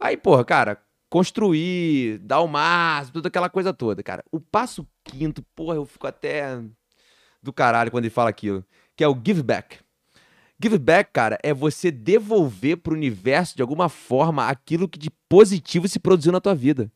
Aí, 0.01 0.17
porra, 0.17 0.45
cara, 0.45 0.81
construir, 1.11 2.19
dar 2.19 2.41
o 2.41 2.47
máximo, 2.49 3.15
toda 3.15 3.29
aquela 3.29 3.49
coisa 3.49 3.73
toda, 3.73 4.03
cara. 4.03 4.25
O 4.33 4.41
passo 4.41 4.87
quinto, 5.05 5.43
porra, 5.55 5.77
eu 5.77 5.85
fico 5.85 6.07
até 6.07 6.61
do 7.43 7.53
caralho 7.53 7.91
quando 7.91 8.05
ele 8.05 8.11
fala 8.11 8.31
aquilo, 8.31 8.65
que 8.97 9.05
é 9.05 9.09
o 9.09 9.15
give 9.25 9.43
back. 9.43 9.79
Give 10.63 10.79
back, 10.79 11.11
cara, 11.13 11.39
é 11.43 11.53
você 11.53 11.91
devolver 11.91 12.77
pro 12.79 12.95
universo 12.95 13.57
de 13.57 13.63
alguma 13.63 13.89
forma 13.89 14.49
aquilo 14.49 14.89
que 14.89 14.99
de 14.99 15.11
positivo 15.29 15.87
se 15.89 15.99
produziu 15.99 16.33
na 16.33 16.41
tua 16.41 16.55
vida. 16.55 16.91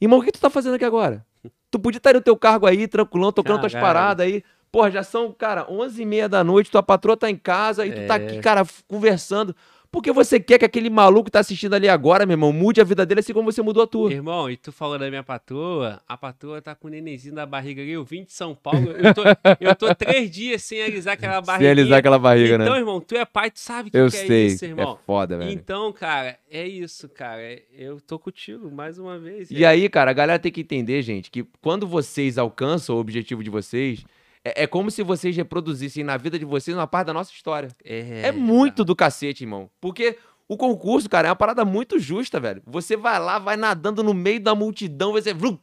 Irmão, 0.00 0.18
o 0.18 0.22
que 0.22 0.30
tu 0.32 0.40
tá 0.40 0.50
fazendo 0.50 0.74
aqui 0.74 0.84
agora? 0.84 1.24
Tu 1.70 1.78
podia 1.78 1.98
estar 1.98 2.14
no 2.14 2.20
teu 2.20 2.36
cargo 2.36 2.66
aí, 2.66 2.88
tranquilão, 2.88 3.30
tocando 3.30 3.60
tuas 3.60 3.72
Caralho. 3.72 3.86
paradas 3.94 4.26
aí. 4.26 4.42
Porra, 4.72 4.90
já 4.90 5.02
são, 5.02 5.32
cara, 5.32 5.66
11 5.70 6.00
e 6.02 6.06
meia 6.06 6.28
da 6.28 6.44
noite, 6.44 6.70
tua 6.70 6.82
patroa 6.82 7.16
tá 7.16 7.28
em 7.30 7.36
casa 7.36 7.84
e 7.86 7.92
tu 7.92 8.06
tá 8.06 8.14
aqui, 8.14 8.36
É. 8.36 8.40
cara, 8.40 8.64
conversando. 8.86 9.54
Porque 9.92 10.12
você 10.12 10.38
quer 10.38 10.56
que 10.56 10.64
aquele 10.64 10.88
maluco 10.88 11.24
que 11.24 11.32
tá 11.32 11.40
assistindo 11.40 11.74
ali 11.74 11.88
agora, 11.88 12.24
meu 12.24 12.34
irmão, 12.34 12.52
mude 12.52 12.80
a 12.80 12.84
vida 12.84 13.04
dele 13.04 13.18
assim 13.18 13.32
como 13.32 13.50
você 13.50 13.60
mudou 13.60 13.82
a 13.82 13.86
tua. 13.88 14.12
Irmão, 14.12 14.48
e 14.48 14.56
tu 14.56 14.70
falou 14.70 14.96
da 14.96 15.08
minha 15.08 15.24
patroa, 15.24 16.00
a 16.06 16.16
patroa 16.16 16.62
tá 16.62 16.76
com 16.76 16.86
o 16.86 16.90
nenenzinho 16.92 17.34
da 17.34 17.44
barriga 17.44 17.82
ali, 17.82 17.90
eu 17.90 18.04
vim 18.04 18.22
de 18.22 18.32
São 18.32 18.54
Paulo, 18.54 18.92
eu 18.92 19.12
tô, 19.12 19.22
eu 19.58 19.74
tô 19.74 19.92
três 19.92 20.30
dias 20.30 20.62
sem 20.62 20.80
alisar 20.80 21.14
aquela 21.14 21.40
barriga. 21.40 21.64
Sem 21.64 21.70
alisar 21.72 21.98
aquela 21.98 22.20
barriga, 22.20 22.54
então, 22.54 22.74
né? 22.74 22.78
irmão, 22.78 23.00
tu 23.00 23.16
é 23.16 23.24
pai, 23.24 23.50
tu 23.50 23.58
sabe 23.58 23.88
o 23.88 23.90
que, 23.90 23.98
Eu 23.98 24.08
que 24.08 24.16
é 24.16 24.26
sei. 24.26 24.46
isso, 24.46 24.64
irmão. 24.64 24.92
é 25.02 25.04
foda, 25.04 25.36
velho. 25.38 25.50
Então, 25.50 25.92
cara, 25.92 26.38
é 26.48 26.64
isso, 26.68 27.08
cara. 27.08 27.58
Eu 27.76 28.00
tô 28.00 28.16
contigo 28.16 28.70
mais 28.70 28.96
uma 28.96 29.18
vez. 29.18 29.50
E 29.50 29.66
aí, 29.66 29.88
cara, 29.88 30.12
a 30.12 30.14
galera 30.14 30.38
tem 30.38 30.52
que 30.52 30.60
entender, 30.60 31.02
gente, 31.02 31.32
que 31.32 31.44
quando 31.60 31.84
vocês 31.84 32.38
alcançam 32.38 32.94
o 32.94 33.00
objetivo 33.00 33.42
de 33.42 33.50
vocês, 33.50 34.04
é, 34.44 34.64
é 34.64 34.66
como 34.66 34.90
se 34.90 35.02
vocês 35.02 35.36
reproduzissem 35.36 36.04
na 36.04 36.16
vida 36.16 36.38
de 36.38 36.44
vocês 36.44 36.76
uma 36.76 36.86
parte 36.86 37.08
da 37.08 37.12
nossa 37.12 37.32
história. 37.32 37.68
é, 37.84 38.28
É, 38.28 38.32
muito 38.32 38.84
do 38.84 38.96
cacete, 38.96 39.44
irmão. 39.44 39.70
Porque 39.80 40.16
o 40.48 40.56
concurso, 40.56 41.08
cara, 41.08 41.28
é 41.28 41.30
uma 41.30 41.36
parada 41.36 41.64
muito 41.64 41.98
justa, 41.98 42.40
velho. 42.40 42.62
Você 42.66 42.96
vai 42.96 43.18
lá, 43.18 43.38
vai 43.38 43.56
nadando 43.56 44.02
no 44.02 44.14
meio 44.14 44.40
da 44.40 44.54
multidão, 44.54 45.12
você. 45.12 45.32
Vrum, 45.32 45.58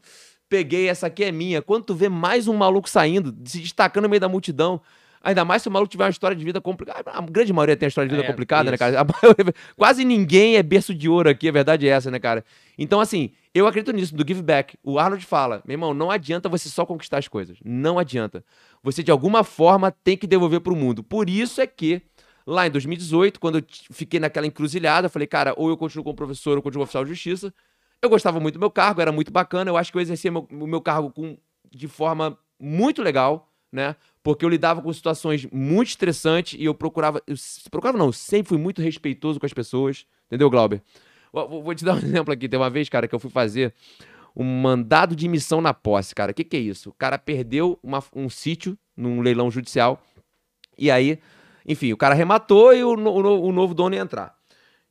peguei, 0.47 0.87
essa 0.87 1.07
aqui 1.07 1.23
é 1.23 1.31
minha. 1.31 1.61
Quando 1.61 1.85
tu 1.85 1.95
vê 1.95 2.07
mais 2.07 2.47
um 2.47 2.53
maluco 2.53 2.89
saindo, 2.89 3.35
se 3.45 3.59
destacando 3.59 4.03
no 4.03 4.09
meio 4.09 4.21
da 4.21 4.29
multidão. 4.29 4.81
Ainda 5.27 5.43
mais 5.43 5.61
se 5.61 5.67
o 5.67 5.71
maluco 5.71 5.91
tiver 5.91 6.05
uma 6.05 6.09
história 6.09 6.37
de 6.37 6.45
vida 6.45 6.61
complicada. 6.61 7.11
A 7.11 7.21
grande 7.21 7.51
maioria 7.51 7.75
tem 7.75 7.85
uma 7.85 7.89
história 7.89 8.07
de 8.07 8.15
vida 8.15 8.25
É, 8.25 8.31
complicada, 8.31 8.71
né, 8.71 8.75
isso. 8.75 8.79
cara? 8.79 9.01
A 9.01 9.03
maioria- 9.21 9.53
quase 9.75 10.05
ninguém 10.05 10.55
é 10.55 10.63
berço 10.63 10.95
de 10.95 11.09
ouro 11.09 11.29
aqui, 11.29 11.49
a 11.49 11.51
verdade 11.51 11.85
é 11.85 11.91
essa, 11.91 12.09
né, 12.09 12.17
cara? 12.17 12.45
Então, 12.77 13.01
assim, 13.01 13.31
eu 13.53 13.67
acredito 13.67 13.91
nisso, 13.91 14.15
do 14.15 14.25
give 14.25 14.41
back. 14.41 14.77
O 14.81 14.97
Arnold 14.97 15.25
fala, 15.25 15.61
meu 15.65 15.73
irmão, 15.73 15.93
não 15.93 16.09
adianta 16.09 16.47
você 16.47 16.69
só 16.69 16.85
conquistar 16.85 17.17
as 17.17 17.27
coisas. 17.27 17.57
Não 17.65 17.99
adianta. 17.99 18.41
Você, 18.81 19.03
de 19.03 19.11
alguma 19.11 19.43
forma, 19.43 19.91
tem 19.91 20.15
que 20.15 20.25
devolver 20.25 20.61
pro 20.61 20.73
mundo. 20.73 21.03
Por 21.03 21.29
isso 21.29 21.59
é 21.59 21.67
que, 21.67 22.01
lá 22.45 22.65
em 22.65 22.71
2018, 22.71 23.37
quando 23.37 23.57
eu 23.57 23.65
fiquei 23.91 24.21
naquela 24.21 24.47
encruzilhada, 24.47 25.07
eu 25.07 25.11
falei, 25.11 25.27
cara, 25.27 25.53
ou 25.57 25.67
eu 25.67 25.75
continuo 25.75 26.05
como 26.05 26.15
professor, 26.15 26.51
ou 26.51 26.57
eu 26.59 26.61
continuo 26.61 26.83
oficial 26.83 27.03
de 27.03 27.09
justiça. 27.09 27.53
Eu 28.01 28.09
gostava 28.09 28.39
muito 28.39 28.53
do 28.53 28.59
meu 28.61 28.71
cargo, 28.71 29.01
era 29.01 29.11
muito 29.11 29.29
bacana. 29.29 29.69
Eu 29.69 29.75
acho 29.75 29.91
que 29.91 29.97
eu 29.97 30.01
exercia 30.01 30.31
meu- 30.31 30.47
o 30.49 30.65
meu 30.67 30.79
cargo 30.79 31.11
com, 31.11 31.37
de 31.69 31.89
forma 31.89 32.37
muito 32.57 33.01
legal, 33.03 33.46
né? 33.71 33.95
Porque 34.23 34.43
eu 34.45 34.49
lidava 34.49 34.81
com 34.81 34.91
situações 34.91 35.45
muito 35.51 35.89
estressantes 35.89 36.59
e 36.59 36.65
eu 36.65 36.73
procurava. 36.73 37.21
Eu 37.27 37.35
procurava, 37.71 37.97
não, 37.97 38.07
eu 38.07 38.13
sempre 38.13 38.49
fui 38.49 38.57
muito 38.57 38.81
respeitoso 38.81 39.39
com 39.39 39.45
as 39.45 39.53
pessoas. 39.53 40.05
Entendeu, 40.27 40.49
Glauber? 40.49 40.81
Vou, 41.31 41.63
vou- 41.63 41.75
te 41.75 41.83
dar 41.85 41.95
um 41.95 41.97
exemplo 42.03 42.33
aqui. 42.33 42.47
Tem 42.49 42.59
uma 42.59 42.69
vez, 42.69 42.89
cara, 42.89 43.07
que 43.07 43.15
eu 43.15 43.19
fui 43.19 43.29
fazer 43.29 43.73
um 44.35 44.43
mandado 44.43 45.15
de 45.15 45.27
missão 45.27 45.61
na 45.61 45.73
posse, 45.73 46.13
cara. 46.13 46.31
O 46.31 46.33
que, 46.35 46.43
que 46.43 46.57
é 46.57 46.59
isso? 46.59 46.89
O 46.89 46.93
cara 46.93 47.17
perdeu 47.17 47.79
uma- 47.81 48.03
um 48.15 48.29
sítio 48.29 48.77
num 48.95 49.21
leilão 49.21 49.49
judicial. 49.49 50.01
E 50.77 50.91
aí, 50.91 51.19
enfim, 51.67 51.91
o 51.93 51.97
cara 51.97 52.13
rematou 52.15 52.73
e 52.73 52.83
o, 52.83 52.89
o 52.95 53.47
o 53.47 53.51
novo 53.51 53.73
dono 53.73 53.95
ia 53.95 54.01
entrar. 54.01 54.35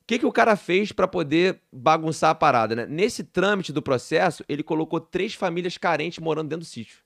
O 0.02 0.06
que, 0.06 0.18
que 0.20 0.26
o 0.26 0.32
cara 0.32 0.55
fez 0.56 0.92
para 0.92 1.08
poder 1.08 1.60
bagunçar 1.72 2.30
a 2.30 2.34
parada, 2.34 2.76
né? 2.76 2.86
Nesse 2.86 3.24
trâmite 3.24 3.72
do 3.72 3.82
processo, 3.82 4.44
ele 4.48 4.62
colocou 4.62 5.00
três 5.00 5.34
famílias 5.34 5.76
carentes 5.76 6.18
morando 6.20 6.48
dentro 6.48 6.64
do 6.64 6.68
sítio. 6.68 6.98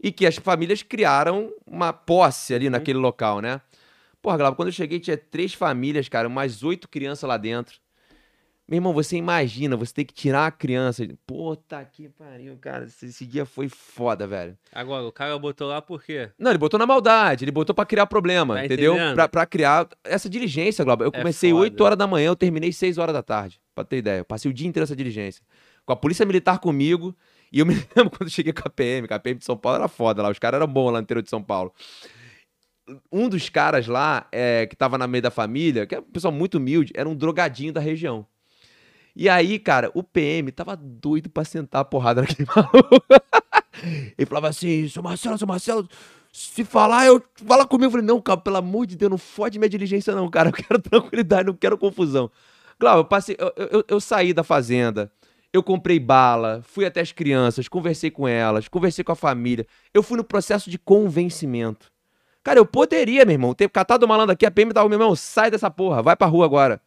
E 0.00 0.12
que 0.12 0.26
as 0.26 0.36
famílias 0.36 0.82
criaram 0.82 1.52
uma 1.66 1.92
posse 1.92 2.54
ali 2.54 2.70
naquele 2.70 2.98
local, 2.98 3.40
né? 3.40 3.60
Porra, 4.22 4.36
Glauber, 4.36 4.56
quando 4.56 4.68
eu 4.68 4.72
cheguei 4.72 5.00
tinha 5.00 5.16
três 5.16 5.54
famílias, 5.54 6.08
cara, 6.08 6.28
mais 6.28 6.62
oito 6.62 6.88
crianças 6.88 7.28
lá 7.28 7.36
dentro. 7.36 7.78
Meu 8.68 8.76
irmão, 8.76 8.92
você 8.92 9.16
imagina, 9.16 9.78
você 9.78 9.94
tem 9.94 10.04
que 10.04 10.12
tirar 10.12 10.46
a 10.46 10.50
criança. 10.50 11.02
Puta 11.26 11.82
que 11.86 12.06
pariu, 12.10 12.54
cara. 12.60 12.84
Esse, 12.84 13.24
dia 13.24 13.46
foi 13.46 13.66
foda, 13.66 14.26
velho. 14.26 14.58
Agora, 14.70 15.06
o 15.06 15.10
cara 15.12 15.38
botou 15.38 15.66
lá 15.66 15.80
por 15.80 16.02
quê? 16.02 16.28
Não, 16.38 16.50
ele 16.50 16.58
botou 16.58 16.78
na 16.78 16.84
maldade, 16.84 17.44
ele 17.44 17.50
botou 17.50 17.74
pra 17.74 17.86
criar 17.86 18.06
problema, 18.06 18.56
Tá 18.56 18.66
entendeu? 18.66 18.94
Pra, 19.14 19.26
pra 19.26 19.46
criar 19.46 19.88
essa 20.04 20.28
diligência, 20.28 20.84
Glauber. 20.84 21.06
Eu 21.06 21.12
É 21.14 21.18
comecei 21.18 21.50
foda. 21.50 21.62
8 21.62 21.80
horas 21.82 21.96
da 21.96 22.06
manhã, 22.06 22.26
eu 22.26 22.36
terminei 22.36 22.70
6 22.70 22.98
horas 22.98 23.14
da 23.14 23.22
tarde, 23.22 23.58
pra 23.74 23.84
ter 23.84 23.96
ideia. 23.96 24.18
Eu 24.18 24.24
passei 24.26 24.50
o 24.50 24.54
dia 24.54 24.68
inteiro 24.68 24.84
essa 24.84 24.94
diligência. 24.94 25.42
Com 25.86 25.94
a 25.94 25.96
polícia 25.96 26.26
militar 26.26 26.58
comigo, 26.58 27.16
e 27.52 27.60
eu 27.60 27.66
me 27.66 27.74
lembro 27.96 28.10
quando 28.16 28.30
cheguei 28.30 28.52
com 28.52 28.62
a 28.66 28.70
PM, 28.70 29.06
que 29.08 29.14
a 29.14 29.18
PM 29.18 29.38
de 29.38 29.44
São 29.44 29.56
Paulo 29.56 29.78
era 29.78 29.88
foda 29.88 30.22
lá, 30.22 30.30
os 30.30 30.38
caras 30.38 30.60
eram 30.60 30.70
bons 30.72 30.90
lá 30.92 30.98
no 30.98 31.02
interior 31.04 31.22
de 31.22 31.30
São 31.30 31.42
Paulo. 31.42 31.72
Um 33.12 33.28
dos 33.28 33.50
caras 33.50 33.86
lá, 33.86 34.26
é, 34.32 34.66
que 34.66 34.74
tava 34.74 34.96
na 34.96 35.06
meio 35.06 35.20
da 35.22 35.30
família, 35.30 35.86
que 35.86 35.94
é 35.94 35.98
um 36.00 36.02
pessoal 36.02 36.32
muito 36.32 36.56
humilde, 36.56 36.92
era 36.96 37.06
um 37.08 37.14
drogadinho 37.14 37.72
da 37.72 37.80
região. 37.80 38.26
E 39.14 39.28
aí, 39.28 39.58
cara, 39.58 39.90
o 39.94 40.02
PM 40.02 40.50
tava 40.52 40.76
doido 40.76 41.28
pra 41.28 41.44
sentar 41.44 41.82
a 41.82 41.84
porrada 41.84 42.22
naquele 42.22 42.48
maluco. 42.54 43.04
Ele 44.16 44.26
falava 44.26 44.48
assim, 44.48 44.88
seu 44.88 45.02
Marcelo, 45.02 45.36
seu 45.36 45.46
Marcelo, 45.46 45.88
se 46.32 46.64
falar, 46.64 47.06
eu 47.06 47.22
fala 47.46 47.66
comigo. 47.66 47.86
Eu 47.86 47.90
falei, 47.90 48.06
não, 48.06 48.20
cara, 48.22 48.40
pelo 48.40 48.56
amor 48.56 48.86
de 48.86 48.96
Deus, 48.96 49.10
não 49.10 49.18
fode 49.18 49.58
minha 49.58 49.68
diligência, 49.68 50.14
não, 50.14 50.28
cara. 50.30 50.48
Eu 50.48 50.52
quero 50.52 50.78
tranquilidade, 50.80 51.46
não 51.46 51.54
quero 51.54 51.76
confusão. 51.76 52.30
Claro, 52.78 53.00
eu 53.00 53.04
passei, 53.04 53.36
eu, 53.38 53.52
eu- 53.70 53.84
eu 53.88 54.00
saí 54.00 54.32
da 54.32 54.44
fazenda, 54.44 55.10
eu 55.52 55.62
comprei 55.62 55.98
bala, 55.98 56.62
fui 56.66 56.84
até 56.84 57.00
as 57.00 57.12
crianças, 57.12 57.68
conversei 57.68 58.10
com 58.10 58.28
elas, 58.28 58.68
conversei 58.68 59.02
com 59.02 59.12
a 59.12 59.16
família. 59.16 59.66
Eu 59.92 60.02
fui 60.02 60.16
no 60.16 60.24
processo 60.24 60.68
de 60.70 60.78
convencimento. 60.78 61.90
Cara, 62.42 62.58
eu 62.58 62.66
poderia, 62.66 63.24
meu 63.24 63.34
irmão, 63.34 63.54
ter 63.54 63.68
catado 63.68 64.04
o 64.04 64.08
malandro 64.08 64.32
aqui, 64.32 64.46
a 64.46 64.50
PM 64.50 64.72
tava, 64.72 64.88
meu 64.88 64.98
irmão, 64.98 65.14
sai 65.16 65.50
dessa 65.50 65.70
porra, 65.70 66.02
vai 66.02 66.16
pra 66.16 66.26
rua 66.26 66.44
agora. 66.44 66.80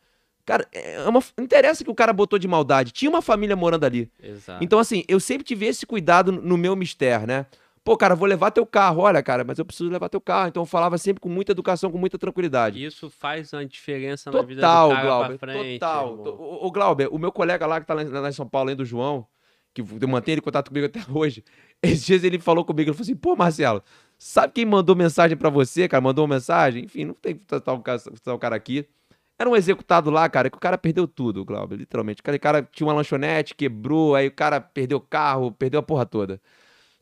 Cara, 0.45 0.67
é 0.71 1.07
uma, 1.07 1.21
não 1.37 1.43
interessa 1.43 1.83
que 1.83 1.89
o 1.89 1.95
cara 1.95 2.11
botou 2.11 2.39
de 2.39 2.47
maldade. 2.47 2.91
Tinha 2.91 3.09
uma 3.09 3.21
família 3.21 3.55
morando 3.55 3.83
ali. 3.83 4.09
Exato. 4.21 4.63
Então, 4.63 4.79
assim, 4.79 5.03
eu 5.07 5.19
sempre 5.19 5.43
tive 5.43 5.65
esse 5.67 5.85
cuidado 5.85 6.31
no 6.31 6.57
meu 6.57 6.75
mistério, 6.75 7.27
né? 7.27 7.45
Pô, 7.83 7.97
cara, 7.97 8.15
vou 8.15 8.27
levar 8.27 8.51
teu 8.51 8.65
carro. 8.65 9.01
Olha, 9.01 9.23
cara, 9.23 9.43
mas 9.43 9.57
eu 9.57 9.65
preciso 9.65 9.89
levar 9.89 10.07
teu 10.07 10.21
carro. 10.21 10.49
Então 10.49 10.61
eu 10.61 10.67
falava 10.67 10.97
sempre 10.99 11.19
com 11.19 11.29
muita 11.29 11.51
educação, 11.51 11.91
com 11.91 11.97
muita 11.97 12.17
tranquilidade. 12.17 12.83
Isso 12.83 13.09
faz 13.09 13.51
uma 13.53 13.65
diferença 13.65 14.29
na 14.31 14.41
vida 14.43 14.61
Total, 14.61 14.89
do 14.89 14.95
cara 14.95 15.07
Glauber. 15.07 15.37
pra 15.39 15.51
frente. 15.53 15.79
total. 15.79 16.17
To- 16.19 16.29
Ô, 16.29 16.67
ô, 16.67 16.71
Glauber, 16.71 17.07
o 17.11 17.17
meu 17.17 17.31
colega 17.31 17.65
lá 17.65 17.81
que 17.81 17.87
tá 17.87 17.93
lá, 17.95 18.03
em- 18.03 18.07
lá 18.09 18.29
em 18.29 18.33
São 18.33 18.47
Paulo, 18.47 18.67
além 18.67 18.75
do 18.75 18.85
João, 18.85 19.25
que 19.73 19.81
eu 19.81 20.07
mantenho 20.07 20.35
ele 20.35 20.41
contato 20.41 20.67
comigo 20.67 20.85
até 20.85 20.99
hoje, 21.17 21.43
esses 21.81 22.05
dias 22.05 22.23
ele 22.23 22.37
falou 22.37 22.63
comigo, 22.63 22.89
ele 22.89 22.93
falou 22.95 23.03
assim, 23.03 23.15
pô, 23.15 23.35
Marcelo, 23.35 23.81
sabe 24.17 24.53
quem 24.53 24.65
mandou 24.65 24.95
mensagem 24.95 25.35
pra 25.35 25.49
você, 25.49 25.87
cara? 25.87 26.01
Mandou 26.01 26.23
uma 26.25 26.35
mensagem? 26.35 26.83
Enfim, 26.83 27.05
não 27.05 27.15
tem 27.15 27.33
que 27.35 27.45
tratar 27.45 27.73
o 27.73 27.79
cara, 27.81 27.97
tratar 27.99 28.33
o 28.35 28.39
cara 28.39 28.55
aqui. 28.55 28.85
Era 29.39 29.49
um 29.49 29.55
executado 29.55 30.11
lá, 30.11 30.29
cara, 30.29 30.51
que 30.51 30.57
o 30.57 30.59
cara 30.59 30.77
perdeu 30.77 31.07
tudo, 31.07 31.43
Glauber, 31.43 31.75
literalmente. 31.75 32.21
O 32.21 32.23
cara, 32.23 32.37
o 32.37 32.39
cara 32.39 32.69
tinha 32.71 32.85
uma 32.85 32.93
lanchonete, 32.93 33.55
quebrou, 33.55 34.13
aí 34.13 34.27
o 34.27 34.31
cara 34.31 34.61
perdeu 34.61 34.99
o 34.99 35.01
carro, 35.01 35.51
perdeu 35.51 35.79
a 35.79 35.83
porra 35.83 36.05
toda. 36.05 36.39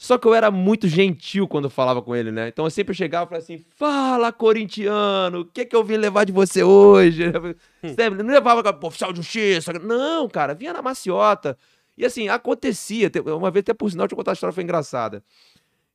Só 0.01 0.17
que 0.17 0.25
eu 0.25 0.33
era 0.33 0.49
muito 0.49 0.87
gentil 0.87 1.45
quando 1.45 1.65
eu 1.65 1.69
falava 1.69 2.01
com 2.01 2.15
ele, 2.15 2.31
né? 2.31 2.47
Então 2.47 2.63
eu 2.63 2.71
sempre 2.71 2.93
chegava 2.95 3.25
e 3.25 3.27
falava 3.27 3.43
assim: 3.43 3.65
Fala, 3.75 4.31
corintiano, 4.31 5.41
o 5.41 5.45
que 5.45 5.65
que 5.65 5.75
eu 5.75 5.83
vim 5.83 5.97
levar 5.97 6.23
de 6.23 6.31
você 6.31 6.63
hoje? 6.63 7.25
Sempre, 7.83 8.23
não 8.23 8.33
levava 8.33 8.71
pô, 8.73 8.87
oficial 8.87 9.11
de 9.11 9.17
justiça. 9.17 9.73
Não, 9.73 10.29
cara, 10.29 10.53
vinha 10.55 10.71
na 10.71 10.81
maciota. 10.81 11.57
E 11.97 12.05
assim, 12.05 12.29
acontecia. 12.29 13.09
Te- 13.09 13.19
Uma 13.19 13.51
vez, 13.51 13.61
até 13.63 13.73
por 13.73 13.91
sinal, 13.91 14.07
deixa 14.07 14.13
eu 14.13 14.17
contar 14.17 14.31
a 14.31 14.33
história, 14.33 14.53
foi 14.53 14.63
engraçada. 14.63 15.21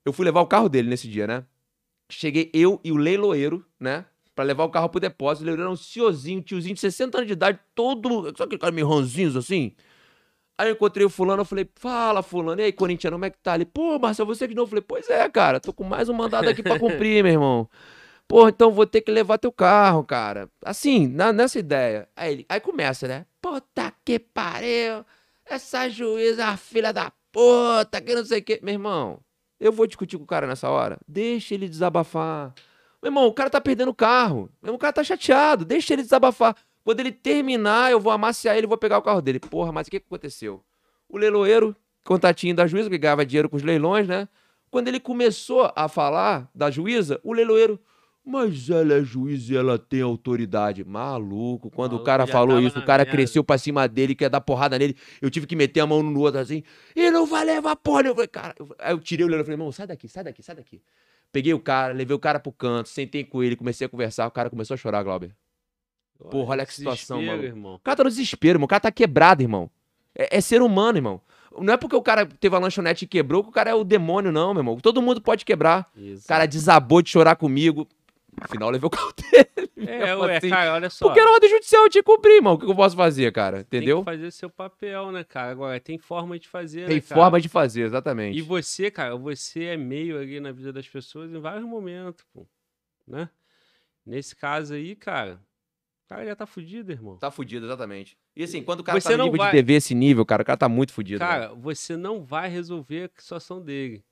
Eu 0.05 0.13
fui 0.13 0.27
levar 0.27 0.43
o 0.43 0.47
carro 0.47 0.69
dele 0.69 0.91
nesse 0.91 1.09
dia, 1.09 1.27
né? 1.27 1.43
Cheguei 2.11 2.51
eu 2.53 2.79
e 2.85 2.93
o 2.93 2.97
leiloeiro, 2.97 3.65
né? 3.81 4.05
Pra 4.35 4.45
levar 4.45 4.65
o 4.65 4.69
carro 4.69 4.91
pro 4.91 5.01
depósito. 5.01 5.45
O 5.45 5.47
leiloeiro 5.47 5.63
era 5.63 5.73
um 5.73 5.77
senhorzinho, 5.83 6.43
tiozinho 6.43 6.75
de 6.75 6.81
60 6.83 7.17
anos 7.19 7.27
de 7.27 7.33
idade, 7.33 7.59
todo. 7.75 8.25
Sabe 8.37 8.43
aquele 8.55 8.59
cara 8.59 8.73
meio 8.73 8.93
assim? 9.39 9.73
Aí 10.59 10.69
eu 10.69 10.75
encontrei 10.75 11.05
o 11.05 11.11
fulano, 11.11 11.41
eu 11.43 11.45
falei, 11.45 11.69
fala, 11.75 12.23
fulano, 12.23 12.61
e 12.61 12.65
aí, 12.65 12.73
corintiano, 12.73 13.17
como 13.17 13.25
é 13.25 13.31
que 13.31 13.39
tá? 13.39 13.57
Ele, 13.57 13.65
pô, 13.65 13.99
Marcelo, 13.99 14.33
você 14.35 14.47
de 14.47 14.55
novo? 14.55 14.67
Eu 14.67 14.71
falei, 14.71 14.85
pois 14.87 15.11
é, 15.11 15.29
cara, 15.29 15.59
tô 15.59 15.73
com 15.73 15.83
mais 15.83 16.09
um 16.09 16.15
mandado 16.15 16.49
aqui 16.49 16.63
pra 16.63 16.79
cumprir, 16.79 17.25
meu 17.25 17.33
irmão. 17.33 17.69
Pô, 18.27 18.49
então 18.49 18.71
vou 18.73 18.87
ter 18.87 19.03
que 19.03 19.11
levar 19.11 19.37
teu 19.37 19.53
carro, 19.53 20.03
cara. 20.03 20.49
Assim, 20.65 21.07
na- 21.07 21.31
nessa 21.31 21.59
ideia. 21.59 22.09
Aí, 22.17 22.33
ele, 22.33 22.47
aí 22.49 22.59
começa, 22.59 23.07
né? 23.07 23.27
Puta 23.43 23.93
que 24.03 24.19
pariu, 24.19 25.05
essa 25.45 25.91
juíza, 25.91 26.57
filha 26.57 26.91
da 26.91 27.13
puta, 27.31 28.01
que 28.01 28.15
não 28.15 28.25
sei 28.25 28.39
o 28.41 28.43
que. 28.43 28.61
Meu 28.63 28.73
irmão, 28.73 29.21
eu 29.61 29.71
vou 29.71 29.87
discutir 29.87 30.17
com 30.17 30.25
o 30.25 30.27
cara 30.27 30.47
nessa 30.47 30.71
hora. 30.71 30.97
Deixa 31.07 31.53
ele 31.53 31.69
desabafar. 31.69 32.55
Meu 33.03 33.11
irmão, 33.11 33.27
o 33.27 33.33
cara 33.35 33.51
tá 33.51 33.61
perdendo 33.61 33.91
o 33.91 33.95
carro. 33.95 34.49
Meu 34.63 34.69
irmão, 34.69 34.77
O 34.77 34.79
cara 34.79 34.95
tá 34.95 35.05
chateado. 35.05 35.63
Deixa 35.67 35.93
ele 35.93 36.01
desabafar. 36.03 36.57
Quando 36.85 37.01
ele 37.01 37.11
terminar, 37.11 37.91
eu 37.91 37.99
vou 37.99 38.13
amaciar 38.13 38.57
ele 38.57 38.67
e 38.67 38.69
vou 38.69 38.77
pegar 38.79 38.99
o 38.99 39.03
carro 39.03 39.23
dele. 39.23 39.41
Porra, 39.41 39.73
mas 39.73 39.87
o 39.87 39.91
que, 39.91 39.99
que 39.99 40.07
aconteceu? 40.07 40.63
O 41.09 41.17
leiloeiro, 41.17 41.75
contatinho 42.05 42.55
da 42.55 42.67
juíza, 42.67 42.91
que 42.91 42.99
ganhava 42.99 43.25
dinheiro 43.25 43.49
com 43.49 43.57
os 43.57 43.63
leilões, 43.63 44.07
né? 44.07 44.29
Quando 44.71 44.89
ele 44.89 45.01
começou 45.01 45.73
a 45.75 45.89
falar 45.89 46.51
da 46.55 46.71
juíza, 46.71 47.19
o 47.23 47.33
leiloeiro. 47.33 47.81
Mas 48.27 48.71
ela 48.71 48.95
é 48.95 49.03
juíza 49.05 49.53
e 49.53 49.57
ela 49.57 49.79
tem 49.79 50.01
autoridade. 50.01 50.83
Maluco, 50.83 51.71
quando 51.71 51.93
o 51.93 51.95
Maluco 51.97 52.07
cara 52.07 52.25
já 52.27 52.33
falou 52.33 52.59
isso, 52.59 52.79
o 52.79 52.83
cara 52.83 53.03
merda. 53.03 53.11
cresceu 53.13 53.45
pra 53.45 53.59
cima 53.59 53.87
dele, 53.87 54.15
quer 54.15 54.31
dar 54.31 54.41
porrada 54.41 54.79
nele. 54.79 54.97
Eu 55.21 55.31
tive 55.31 55.47
que 55.47 55.55
meter 55.55 55.81
a 55.81 55.87
mão 55.87 56.03
no 56.03 56.21
outro 56.21 56.41
assim. 56.41 56.63
E 56.97 57.11
não 57.11 57.27
vai 57.27 57.45
levar 57.45 57.77
porra. 57.77 58.03
Eu 58.07 58.15
falei, 58.15 58.29
cara. 58.29 58.55
eu- 58.59 58.75
Aí 58.79 58.93
eu 58.93 58.99
tirei 58.99 59.25
o 59.25 59.29
leiloeiro 59.29 59.45
e 59.45 59.47
falei, 59.47 59.55
irmão, 59.57 59.71
sai 59.73 59.87
daqui, 59.87 60.09
sai 60.09 60.25
daqui, 60.25 60.43
sai 60.43 60.57
daqui. 60.57 60.81
Peguei 61.31 61.53
o 61.53 61.61
cara, 61.61 61.93
levei 61.93 62.17
o 62.17 62.19
cara 62.19 62.41
pro 62.41 62.51
canto, 62.51 62.89
sentei 62.89 63.25
com 63.25 63.43
ele, 63.43 63.57
comecei 63.57 63.87
a 63.87 63.91
conversar. 63.91 64.27
O 64.27 64.31
cara 64.31 64.49
começou 64.49 64.73
a 64.75 64.79
chorar, 64.79 65.03
Glauber. 65.03 65.35
Porra, 66.31 66.53
olha 66.53 66.67
que 66.67 66.75
situação, 66.75 67.23
maluco. 67.23 67.45
irmão. 67.45 67.75
O 67.75 67.79
cara 67.79 67.97
tá 67.97 68.05
no 68.05 68.11
desespero, 68.11 68.57
irmão. 68.57 68.65
O 68.65 68.69
cara 68.69 68.81
tá 68.81 68.93
quebrado, 68.93 69.43
irmão. 69.43 69.71
É, 70.15 70.39
é 70.39 70.41
ser 70.41 70.63
humano, 70.63 70.99
irmão. 70.99 71.21
Não 71.61 71.73
é 71.73 71.77
porque 71.77 71.95
o 71.95 72.03
cara 72.03 72.27
teve 72.27 72.57
a 72.57 72.59
lanchonete 72.59 73.05
e 73.05 73.09
quebrou 73.09 73.43
que 73.43 73.49
o 73.49 73.53
cara 73.53 73.71
é 73.71 73.75
o 73.75 73.85
demônio, 73.85 74.33
não, 74.33 74.53
meu 74.53 74.61
irmão. 74.61 74.77
Todo 74.79 75.03
mundo 75.03 75.21
pode 75.21 75.45
quebrar. 75.45 75.89
Isso. 75.97 76.25
O 76.25 76.29
cara 76.29 76.47
desabou 76.47 77.01
de 77.03 77.11
chorar 77.11 77.37
comigo. 77.37 77.87
No 78.41 78.49
final, 78.49 78.69
eu 78.69 78.73
levei 78.73 78.87
o 78.87 78.91
carro 78.91 79.13
dele. 79.15 79.89
é, 79.89 80.17
ué, 80.17 80.37
assim. 80.39 80.49
cara, 80.49 80.75
olha 80.75 80.91
só. 80.91 81.07
Porque 81.07 81.21
era 81.21 81.31
ordem 81.31 81.49
judicial, 81.49 81.85
eu 81.85 81.91
tinha 81.91 82.03
que 82.03 82.11
cumprir, 82.11 82.37
irmão. 82.37 82.55
O 82.55 82.59
que 82.59 82.65
eu 82.65 82.75
posso 82.75 82.97
fazer, 82.97 83.31
cara? 83.33 83.61
Entendeu? 83.61 83.99
Tem 83.99 84.05
que 84.05 84.11
fazer 84.11 84.31
seu 84.33 84.51
papel, 84.51 85.13
né, 85.13 85.23
cara? 85.23 85.53
Agora, 85.53 85.79
tem 85.79 85.97
forma 85.99 86.37
de 86.37 86.49
fazer, 86.49 86.87
Tem 86.87 86.97
né, 86.97 87.01
forma 87.01 87.41
de 87.41 87.49
fazer, 87.49 87.83
exatamente. 87.83 88.37
E 88.37 88.43
você, 88.43 88.91
cara, 88.91 89.15
você 89.17 89.65
é 89.65 89.77
meio 89.77 90.19
ali 90.19 90.41
na 90.41 90.51
vida 90.51 90.73
das 90.73 90.89
pessoas 90.89 91.33
em 91.33 91.39
vários 91.39 91.65
momentos, 91.65 92.25
pô. 92.35 92.45
Né? 93.07 93.29
Nesse 94.05 94.35
caso 94.35 94.75
aí, 94.75 94.97
cara, 94.97 95.41
cara 96.09 96.25
já 96.25 96.37
tá 96.37 96.47
fudido, 96.47 96.93
irmão. 96.93 97.17
Tá 97.19 97.31
fudido, 97.31 97.67
exatamente. 97.67 98.17
E 98.37 98.43
assim, 98.45 98.63
quando 98.63 98.81
o 98.81 98.85
cara 98.85 99.01
Você 99.01 99.11
tá 99.11 99.17
no 99.17 99.25
nível 99.25 99.39
vai- 99.39 99.51
de 99.51 99.57
TV 99.59 99.75
esse 99.75 99.95
nível, 99.95 100.25
cara, 100.27 100.43
o 100.43 100.47
cara 100.47 100.57
tá 100.57 100.69
muito 100.69 100.93
fudido. 100.93 101.19
Cara, 101.21 101.55
você 101.55 101.97
não 101.97 102.23
vai 102.25 102.49
resolver 102.49 103.11
a 103.17 103.21
situação 103.23 103.61
dele. 103.63 104.05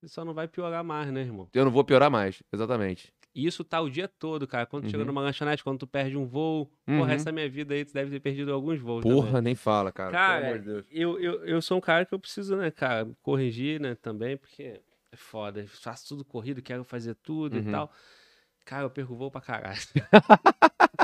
Você 0.00 0.08
só 0.08 0.24
não 0.24 0.34
vai 0.34 0.46
piorar 0.48 0.84
mais, 0.84 1.10
né, 1.12 1.20
irmão? 1.22 1.48
Eu 1.54 1.64
não 1.64 1.70
vou 1.72 1.84
piorar 1.84 2.10
mais, 2.10 2.42
exatamente. 2.52 3.12
E 3.34 3.46
isso 3.46 3.64
tá 3.64 3.80
o 3.80 3.90
dia 3.90 4.06
todo, 4.06 4.46
cara. 4.46 4.64
Quando 4.64 4.84
tu 4.84 4.90
chega 4.90 5.02
Uhum. 5.02 5.06
numa 5.08 5.20
lanchonete, 5.22 5.64
quando 5.64 5.78
tu 5.80 5.86
perde 5.88 6.16
um 6.16 6.24
voo. 6.24 6.70
Uhum. 6.86 6.98
Porra, 6.98 7.14
essa 7.14 7.32
minha 7.32 7.48
vida 7.48 7.74
aí, 7.74 7.84
tu 7.84 7.92
deve 7.92 8.10
ter 8.10 8.20
perdido 8.20 8.52
alguns 8.52 8.78
voos. 8.78 9.02
Porra, 9.02 9.26
também. 9.26 9.42
nem 9.42 9.54
fala, 9.56 9.90
cara. 9.90 10.10
pelo 10.10 10.22
Cara, 10.22 10.46
amor 10.46 10.58
de 10.60 10.64
Deus. 10.66 10.86
eu, 10.90 11.18
eu, 11.20 11.44
eu 11.44 11.60
sou 11.62 11.78
um 11.78 11.80
cara 11.80 12.04
que 12.06 12.14
eu 12.14 12.18
preciso, 12.20 12.54
né, 12.56 12.70
cara, 12.70 13.08
corrigir, 13.22 13.80
né, 13.80 13.96
também, 13.96 14.36
porque 14.36 14.80
é 15.10 15.16
foda. 15.16 15.62
Eu 15.62 15.66
faço 15.66 16.06
tudo 16.06 16.24
corrido, 16.24 16.62
quero 16.62 16.84
fazer 16.84 17.16
tudo 17.16 17.56
Uhum. 17.56 17.68
e 17.68 17.70
tal. 17.72 17.90
Cara, 18.64 18.84
eu 18.84 18.90
perco 18.90 19.16
voo 19.16 19.30
pra 19.32 19.40
caralho. 19.40 19.80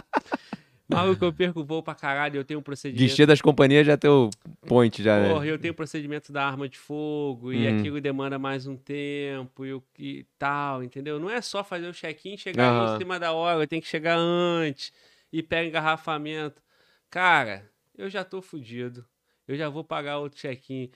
Maluco, 0.91 1.25
eu 1.25 1.33
perco 1.33 1.65
voo 1.65 1.83
pra 1.83 1.95
caralho, 1.95 2.37
eu 2.37 2.45
tenho 2.45 2.61
um 2.61 2.63
procedimento. 2.63 3.09
Guichê 3.09 3.25
das 3.27 3.41
companhias 3.41 3.87
já 3.87 3.97
tem 3.97 4.11
o 4.11 4.31
point, 4.67 5.03
já, 5.03 5.19
né? 5.19 5.29
Porra, 5.29 5.47
eu 5.47 5.59
tenho 5.59 5.75
procedimento 5.75 6.33
da 6.33 6.45
arma 6.47 6.69
de 6.69 6.77
fogo 6.79 7.53
e 7.53 7.67
Uhum. 7.67 7.79
aquilo 7.79 8.01
demanda 8.01 8.39
mais 8.39 8.67
um 8.67 8.77
tempo 8.77 9.65
e, 9.65 9.73
o- 9.73 9.83
e 9.99 10.27
tal, 10.39 10.83
entendeu? 10.83 11.19
Não 11.21 11.31
é 11.31 11.41
só 11.41 11.63
fazer 11.63 11.87
o 11.89 11.93
check-in 11.93 12.35
e 12.35 12.39
chegar 12.39 12.65
Aham. 12.65 12.95
em 12.95 12.99
cima 12.99 13.19
da 13.19 13.33
hora, 13.33 13.67
tem 13.67 13.81
que 13.81 13.87
chegar 13.89 14.17
antes 14.19 14.93
e 15.33 15.43
pega 15.43 15.69
engarrafamento. 15.69 16.63
Cara, 17.09 17.69
eu 17.97 18.09
já 18.11 18.25
tô 18.25 18.41
fudido. 18.43 19.05
Eu 19.47 19.57
já 19.57 19.69
vou 19.69 19.83
pagar 19.85 20.19
outro 20.19 20.39
check-in. 20.39 20.91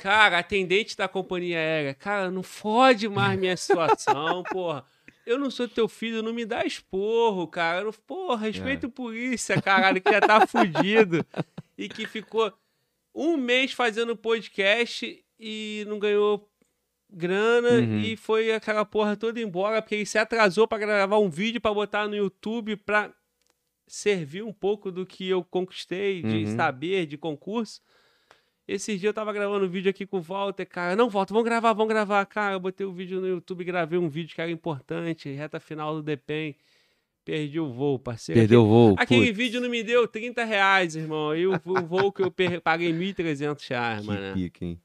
Cara, 0.00 0.38
atendente 0.38 0.96
da 0.96 1.06
companhia 1.06 1.58
aérea, 1.58 1.94
cara, 1.94 2.30
não 2.30 2.42
fode 2.42 3.06
mais 3.08 3.38
minha 3.38 3.54
situação, 3.56 4.44
porra. 4.50 4.84
Eu 5.26 5.38
não 5.38 5.50
sou 5.50 5.66
teu 5.68 5.88
filho, 5.88 6.22
não 6.22 6.32
me 6.32 6.44
dá 6.44 6.64
esporro, 6.64 7.46
cara. 7.48 7.82
Eu 7.86 7.92
Porra, 7.92 8.46
respeita 8.46 8.86
o 8.86 8.90
polícia, 8.90 9.60
caralho, 9.60 10.00
que 10.00 10.10
já 10.10 10.20
tá 10.20 10.44
fudido. 10.46 11.24
E 11.78 11.88
que 11.88 12.06
ficou 12.06 12.52
um 13.14 13.36
mês 13.36 13.72
fazendo 13.72 14.16
podcast 14.16 15.24
e 15.38 15.84
não 15.88 15.98
ganhou 15.98 16.48
grana 17.10 17.68
Uhum. 17.70 18.00
e 18.00 18.16
foi 18.16 18.52
aquela 18.52 18.84
porra 18.84 19.16
toda 19.16 19.40
embora 19.40 19.80
porque 19.80 19.94
ele 19.94 20.06
se 20.06 20.18
atrasou 20.18 20.66
pra 20.66 20.78
gravar 20.78 21.18
um 21.18 21.30
vídeo 21.30 21.60
pra 21.60 21.72
botar 21.72 22.08
no 22.08 22.16
YouTube 22.16 22.76
pra 22.76 23.12
servir 23.86 24.42
um 24.42 24.52
pouco 24.52 24.90
do 24.90 25.06
que 25.06 25.28
eu 25.28 25.44
conquistei 25.44 26.22
de 26.22 26.44
Uhum. 26.46 26.56
saber 26.56 27.06
de 27.06 27.16
concurso. 27.16 27.80
Esses 28.66 28.98
dias 28.98 29.10
eu 29.10 29.14
tava 29.14 29.32
gravando 29.32 29.66
um 29.66 29.68
vídeo 29.68 29.90
aqui 29.90 30.06
com 30.06 30.16
o 30.18 30.22
Walter, 30.22 30.64
cara. 30.66 30.96
Não, 30.96 31.08
Walter, 31.10 31.34
vamos 31.34 31.44
gravar, 31.48 31.72
vamos 31.74 31.88
gravar. 31.92 32.24
Cara, 32.24 32.54
eu 32.54 32.60
botei 32.60 32.86
o 32.86 32.92
vídeo 32.92 33.20
no 33.20 33.26
YouTube, 33.28 33.62
gravei 33.64 33.98
um 33.98 34.08
vídeo 34.08 34.34
que 34.34 34.40
era 34.40 34.50
importante, 34.50 35.30
reta 35.30 35.60
final 35.60 35.94
do 35.94 36.02
DEPEN. 36.02 36.54
Perdi 37.24 37.58
o 37.58 37.70
voo, 37.72 37.98
parceiro. 37.98 38.38
Perdeu 38.40 38.62
o 38.62 38.66
voo. 38.66 38.94
Aquele 38.98 39.26
putz, 39.26 39.36
vídeo 39.36 39.60
não 39.60 39.68
me 39.70 39.82
deu 39.82 40.06
30 40.06 40.44
reais, 40.44 40.94
irmão. 40.94 41.34
E 41.34 41.46
o, 41.46 41.52
o 41.54 41.86
voo 41.86 42.12
que 42.12 42.22
eu 42.22 42.30
per- 42.30 42.60
paguei 42.60 42.92
1.300 42.92 43.66
reais, 43.68 44.00
que 44.00 44.06
mano. 44.06 44.34
pica, 44.34 44.64
hein? 44.64 44.80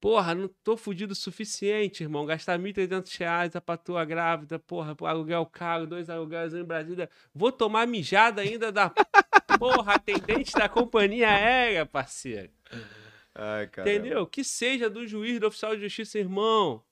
Porra, 0.00 0.34
não 0.34 0.48
tô 0.62 0.76
fudido 0.76 1.12
o 1.12 1.16
suficiente, 1.16 2.02
irmão. 2.02 2.26
Gastar 2.26 2.58
1.300 2.58 3.16
reais 3.18 3.56
a 3.56 3.60
patroa 3.60 4.04
grávida, 4.04 4.58
porra, 4.58 4.94
aluguel 5.00 5.46
caro, 5.46 5.86
dois 5.86 6.10
aluguéis 6.10 6.52
em 6.54 6.62
Brasília. 6.62 7.08
Vou 7.34 7.50
tomar 7.50 7.86
mijada 7.86 8.42
ainda 8.42 8.70
da 8.70 8.90
porra 9.58 9.94
atendente 9.94 10.52
da 10.52 10.68
companhia 10.68 11.28
aérea, 11.30 11.86
parceiro. 11.86 12.50
Ai, 13.34 13.66
cara. 13.68 13.90
Entendeu? 13.90 14.26
Que 14.26 14.44
seja 14.44 14.88
do 14.90 15.06
juiz, 15.06 15.40
do 15.40 15.46
oficial 15.46 15.74
de 15.74 15.82
justiça, 15.82 16.18
irmão. 16.18 16.82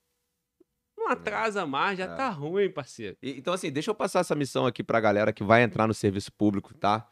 Não 0.96 1.08
atrasa 1.08 1.66
mais, 1.66 1.98
já 1.98 2.04
É. 2.04 2.14
tá 2.16 2.30
ruim, 2.30 2.70
parceiro. 2.70 3.16
E- 3.22 3.36
Então, 3.38 3.52
assim, 3.52 3.70
deixa 3.70 3.90
eu 3.90 3.94
passar 3.94 4.20
essa 4.20 4.34
missão 4.34 4.64
aqui 4.66 4.82
pra 4.82 5.00
galera 5.00 5.32
que 5.32 5.44
vai 5.44 5.62
entrar 5.62 5.86
no 5.86 5.92
serviço 5.94 6.32
público, 6.32 6.72
tá? 6.74 7.06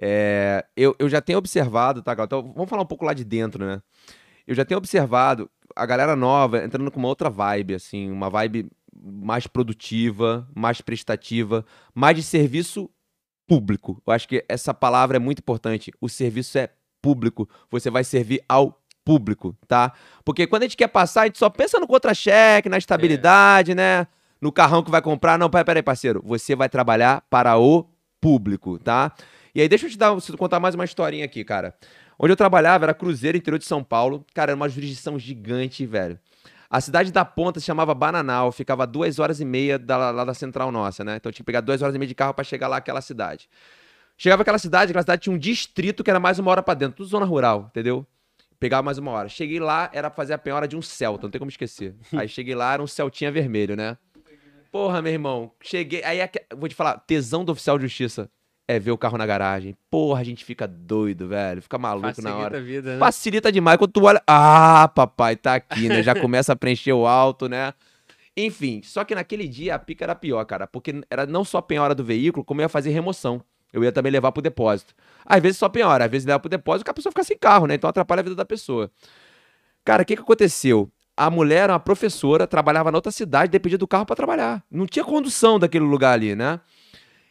É, 0.00 0.64
eu, 0.76 0.94
eu 0.98 1.08
já 1.08 1.20
tenho 1.20 1.38
observado, 1.38 2.02
tá? 2.02 2.12
Então, 2.18 2.52
vamos 2.54 2.70
falar 2.70 2.82
um 2.82 2.86
pouco 2.86 3.04
lá 3.04 3.12
de 3.12 3.24
dentro, 3.24 3.66
né? 3.66 3.82
Eu 4.48 4.54
já 4.54 4.64
tenho 4.64 4.78
observado 4.78 5.50
a 5.76 5.84
galera 5.84 6.16
nova 6.16 6.64
entrando 6.64 6.90
com 6.90 6.98
uma 6.98 7.08
outra 7.08 7.28
vibe, 7.28 7.74
assim, 7.74 8.10
uma 8.10 8.30
vibe 8.30 8.70
mais 8.98 9.46
produtiva, 9.46 10.48
mais 10.56 10.80
prestativa, 10.80 11.66
mais 11.94 12.16
de 12.16 12.22
serviço 12.22 12.88
público. 13.46 14.02
Eu 14.06 14.12
acho 14.14 14.26
que 14.26 14.42
essa 14.48 14.72
palavra 14.72 15.18
é 15.18 15.20
muito 15.20 15.40
importante. 15.40 15.92
O 16.00 16.08
serviço 16.08 16.56
é 16.56 16.70
público. 17.02 17.46
Você 17.70 17.90
vai 17.90 18.02
servir 18.04 18.42
ao 18.48 18.80
público, 19.04 19.54
tá? 19.66 19.92
Porque 20.24 20.46
quando 20.46 20.62
a 20.62 20.64
gente 20.64 20.78
quer 20.78 20.88
passar, 20.88 21.22
a 21.22 21.26
gente 21.26 21.38
só 21.38 21.50
pensa 21.50 21.78
no 21.78 21.86
contra-cheque, 21.86 22.70
na 22.70 22.78
estabilidade, 22.78 23.74
né? 23.74 24.06
No 24.40 24.50
carrão 24.50 24.82
que 24.82 24.90
vai 24.90 25.02
comprar. 25.02 25.38
Não, 25.38 25.50
peraí, 25.50 25.64
peraí, 25.64 25.82
parceiro. 25.82 26.22
Você 26.24 26.56
vai 26.56 26.70
trabalhar 26.70 27.22
para 27.28 27.58
o 27.58 27.86
público, 28.18 28.78
tá? 28.78 29.12
E 29.54 29.60
aí, 29.60 29.68
deixa 29.68 29.84
eu 29.84 29.90
te 29.90 29.98
dar, 29.98 30.14
contar 30.38 30.58
mais 30.58 30.74
uma 30.74 30.86
historinha 30.86 31.26
aqui, 31.26 31.44
cara. 31.44 31.74
Onde 32.18 32.32
eu 32.32 32.36
trabalhava 32.36 32.84
era 32.86 32.94
Cruzeiro, 32.94 33.38
interior 33.38 33.58
de 33.58 33.64
São 33.64 33.82
Paulo. 33.84 34.24
Cara, 34.34 34.50
era 34.52 34.56
uma 34.56 34.68
jurisdição 34.68 35.18
gigante, 35.18 35.86
velho. 35.86 36.18
A 36.68 36.80
cidade 36.80 37.10
da 37.12 37.24
Ponta 37.24 37.60
se 37.60 37.66
chamava 37.66 37.94
Bananal, 37.94 38.52
ficava 38.52 38.86
duas 38.86 39.18
horas 39.18 39.40
e 39.40 39.44
meia 39.44 39.78
da, 39.78 40.10
lá 40.10 40.24
da 40.24 40.34
central 40.34 40.70
nossa, 40.70 41.02
né? 41.04 41.16
Então 41.16 41.30
eu 41.30 41.32
tinha 41.32 41.42
que 41.42 41.46
pegar 41.46 41.60
duas 41.62 41.80
horas 41.80 41.94
e 41.94 41.98
meia 41.98 42.08
de 42.08 42.14
carro 42.14 42.34
pra 42.34 42.44
chegar 42.44 42.68
lá 42.68 42.76
aquela 42.76 43.00
cidade. 43.00 43.48
Chegava 44.18 44.42
aquela 44.42 44.58
cidade, 44.58 44.90
aquela 44.90 45.02
cidade 45.02 45.22
tinha 45.22 45.34
um 45.34 45.38
distrito 45.38 46.02
que 46.04 46.10
era 46.10 46.18
mais 46.20 46.38
uma 46.38 46.50
hora 46.50 46.62
pra 46.62 46.74
dentro, 46.74 46.96
tudo 46.98 47.08
zona 47.08 47.24
rural, 47.24 47.68
entendeu? 47.70 48.04
Pegava 48.60 48.82
mais 48.82 48.98
uma 48.98 49.12
hora. 49.12 49.28
Cheguei 49.28 49.60
lá, 49.60 49.88
era 49.94 50.10
pra 50.10 50.16
fazer 50.16 50.34
a 50.34 50.38
penhora 50.38 50.66
de 50.66 50.76
um 50.76 50.82
Celta, 50.82 51.22
não 51.26 51.30
tem 51.30 51.38
como 51.38 51.48
esquecer. 51.50 51.94
Aí 52.12 52.28
cheguei 52.28 52.54
lá, 52.56 52.74
era 52.74 52.82
um 52.82 52.86
Celtinha 52.86 53.30
vermelho, 53.30 53.76
né? 53.76 53.96
Porra, 54.72 55.00
meu 55.00 55.12
irmão, 55.12 55.52
cheguei. 55.62 56.02
Aí, 56.04 56.20
aque- 56.20 56.44
vou 56.54 56.68
te 56.68 56.74
falar, 56.74 56.98
tesão 56.98 57.44
do 57.44 57.52
oficial 57.52 57.78
de 57.78 57.84
justiça 57.86 58.28
é 58.68 58.78
ver 58.78 58.90
o 58.90 58.98
carro 58.98 59.16
na 59.16 59.24
garagem. 59.24 59.74
Porra, 59.90 60.20
a 60.20 60.24
gente 60.24 60.44
fica 60.44 60.68
doido, 60.68 61.26
velho. 61.26 61.62
Fica 61.62 61.78
maluco 61.78 62.06
Facilita 62.06 62.30
na 62.30 62.36
hora. 62.36 62.58
a 62.58 62.60
vida, 62.60 62.92
né? 62.92 62.98
Facilita 62.98 63.50
demais 63.50 63.78
quando 63.78 63.92
tu 63.92 64.04
olha. 64.04 64.22
Ah, 64.26 64.90
papai, 64.94 65.36
tá 65.36 65.54
aqui, 65.54 65.88
né? 65.88 66.02
Já 66.02 66.14
começa 66.20 66.52
a 66.52 66.56
preencher 66.56 66.92
o 66.92 67.06
alto, 67.06 67.48
né? 67.48 67.72
Enfim, 68.36 68.82
só 68.84 69.02
que 69.04 69.14
naquele 69.14 69.48
dia 69.48 69.74
a 69.74 69.78
pica 69.78 70.04
era 70.04 70.14
pior, 70.14 70.44
cara, 70.44 70.66
porque 70.66 71.00
era 71.10 71.26
não 71.26 71.44
só 71.44 71.60
penhora 71.62 71.94
do 71.94 72.04
veículo, 72.04 72.44
como 72.44 72.60
eu 72.60 72.66
ia 72.66 72.68
fazer 72.68 72.90
remoção. 72.90 73.42
Eu 73.72 73.82
ia 73.82 73.90
também 73.90 74.12
levar 74.12 74.32
pro 74.32 74.42
depósito. 74.42 74.94
Às 75.24 75.42
vezes 75.42 75.58
só 75.58 75.68
penhora, 75.68 76.04
às 76.04 76.10
vezes 76.10 76.26
leva 76.26 76.38
pro 76.38 76.48
depósito, 76.48 76.84
que 76.84 76.90
a 76.90 76.94
pessoa 76.94 77.10
fica 77.10 77.24
sem 77.24 77.36
carro, 77.36 77.66
né? 77.66 77.74
Então 77.74 77.88
atrapalha 77.88 78.20
a 78.20 78.22
vida 78.22 78.36
da 78.36 78.44
pessoa. 78.44 78.90
Cara, 79.84 80.02
o 80.02 80.06
que 80.06 80.14
que 80.14 80.22
aconteceu? 80.22 80.90
A 81.16 81.30
mulher 81.30 81.64
era 81.64 81.72
uma 81.72 81.80
professora, 81.80 82.46
trabalhava 82.46 82.92
na 82.92 82.98
outra 82.98 83.10
cidade, 83.10 83.50
dependia 83.50 83.78
do 83.78 83.88
carro 83.88 84.06
pra 84.06 84.14
trabalhar. 84.14 84.62
Não 84.70 84.86
tinha 84.86 85.04
condução 85.04 85.58
daquele 85.58 85.84
lugar 85.84 86.12
ali, 86.12 86.36
né? 86.36 86.60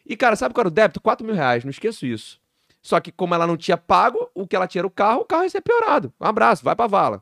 E, 0.07 0.15
cara, 0.15 0.35
sabe 0.35 0.53
qual 0.53 0.61
era 0.63 0.67
o 0.69 0.71
débito? 0.71 1.01
4 1.01 1.25
mil 1.25 1.35
reais, 1.35 1.63
não 1.63 1.69
esqueço 1.71 2.05
isso. 2.05 2.39
Só 2.81 2.99
que, 2.99 3.11
como 3.11 3.35
ela 3.35 3.45
não 3.45 3.57
tinha 3.57 3.75
pago, 3.77 4.29
o 4.33 4.47
que 4.47 4.55
ela 4.55 4.67
tinha 4.67 4.79
era 4.79 4.87
o 4.87 4.91
carro, 4.91 5.21
o 5.21 5.25
carro 5.25 5.43
ia 5.43 5.49
ser 5.49 5.61
piorado. 5.61 6.13
Um 6.19 6.25
abraço, 6.25 6.63
vai 6.63 6.75
pra 6.75 6.87
vala. 6.87 7.21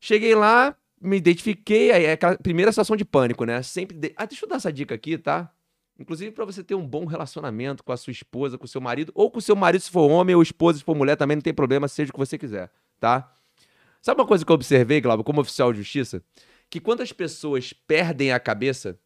Cheguei 0.00 0.34
lá, 0.34 0.74
me 1.00 1.16
identifiquei, 1.18 1.90
aí 1.92 2.04
é 2.06 2.12
aquela 2.12 2.38
primeira 2.38 2.72
situação 2.72 2.96
de 2.96 3.04
pânico, 3.04 3.44
né? 3.44 3.62
Sempre. 3.62 3.96
de- 3.98 4.14
Ah, 4.16 4.24
deixa 4.24 4.44
eu 4.44 4.48
dar 4.48 4.56
essa 4.56 4.72
dica 4.72 4.94
aqui, 4.94 5.18
tá? 5.18 5.50
Inclusive 5.98 6.30
pra 6.32 6.46
você 6.46 6.64
ter 6.64 6.74
um 6.74 6.86
bom 6.86 7.04
relacionamento 7.04 7.84
com 7.84 7.92
a 7.92 7.96
sua 7.98 8.10
esposa, 8.10 8.56
com 8.56 8.64
o 8.64 8.68
seu 8.68 8.80
marido, 8.80 9.12
ou 9.14 9.30
com 9.30 9.38
o 9.38 9.42
seu 9.42 9.54
marido 9.54 9.82
se 9.82 9.90
for 9.90 10.10
homem, 10.10 10.34
ou 10.34 10.40
esposa 10.42 10.78
se 10.78 10.84
for 10.84 10.96
mulher, 10.96 11.16
também 11.16 11.36
não 11.36 11.42
tem 11.42 11.52
problema, 11.52 11.86
seja 11.88 12.08
o 12.08 12.12
que 12.14 12.18
você 12.18 12.38
quiser, 12.38 12.70
tá? 12.98 13.30
Sabe 14.00 14.18
uma 14.22 14.26
coisa 14.26 14.42
que 14.46 14.50
eu 14.50 14.54
observei, 14.54 14.98
Glauber, 15.02 15.22
como 15.24 15.42
oficial 15.42 15.72
de 15.74 15.80
justiça? 15.82 16.22
Que 16.70 16.80
quando 16.80 17.02
as 17.02 17.12
pessoas 17.12 17.74
perdem 17.74 18.32
a 18.32 18.40
cabeça, 18.40 18.98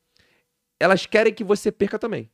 elas 0.78 1.04
querem 1.06 1.34
que 1.34 1.42
você 1.42 1.72
perca 1.72 1.98
também. 1.98 2.30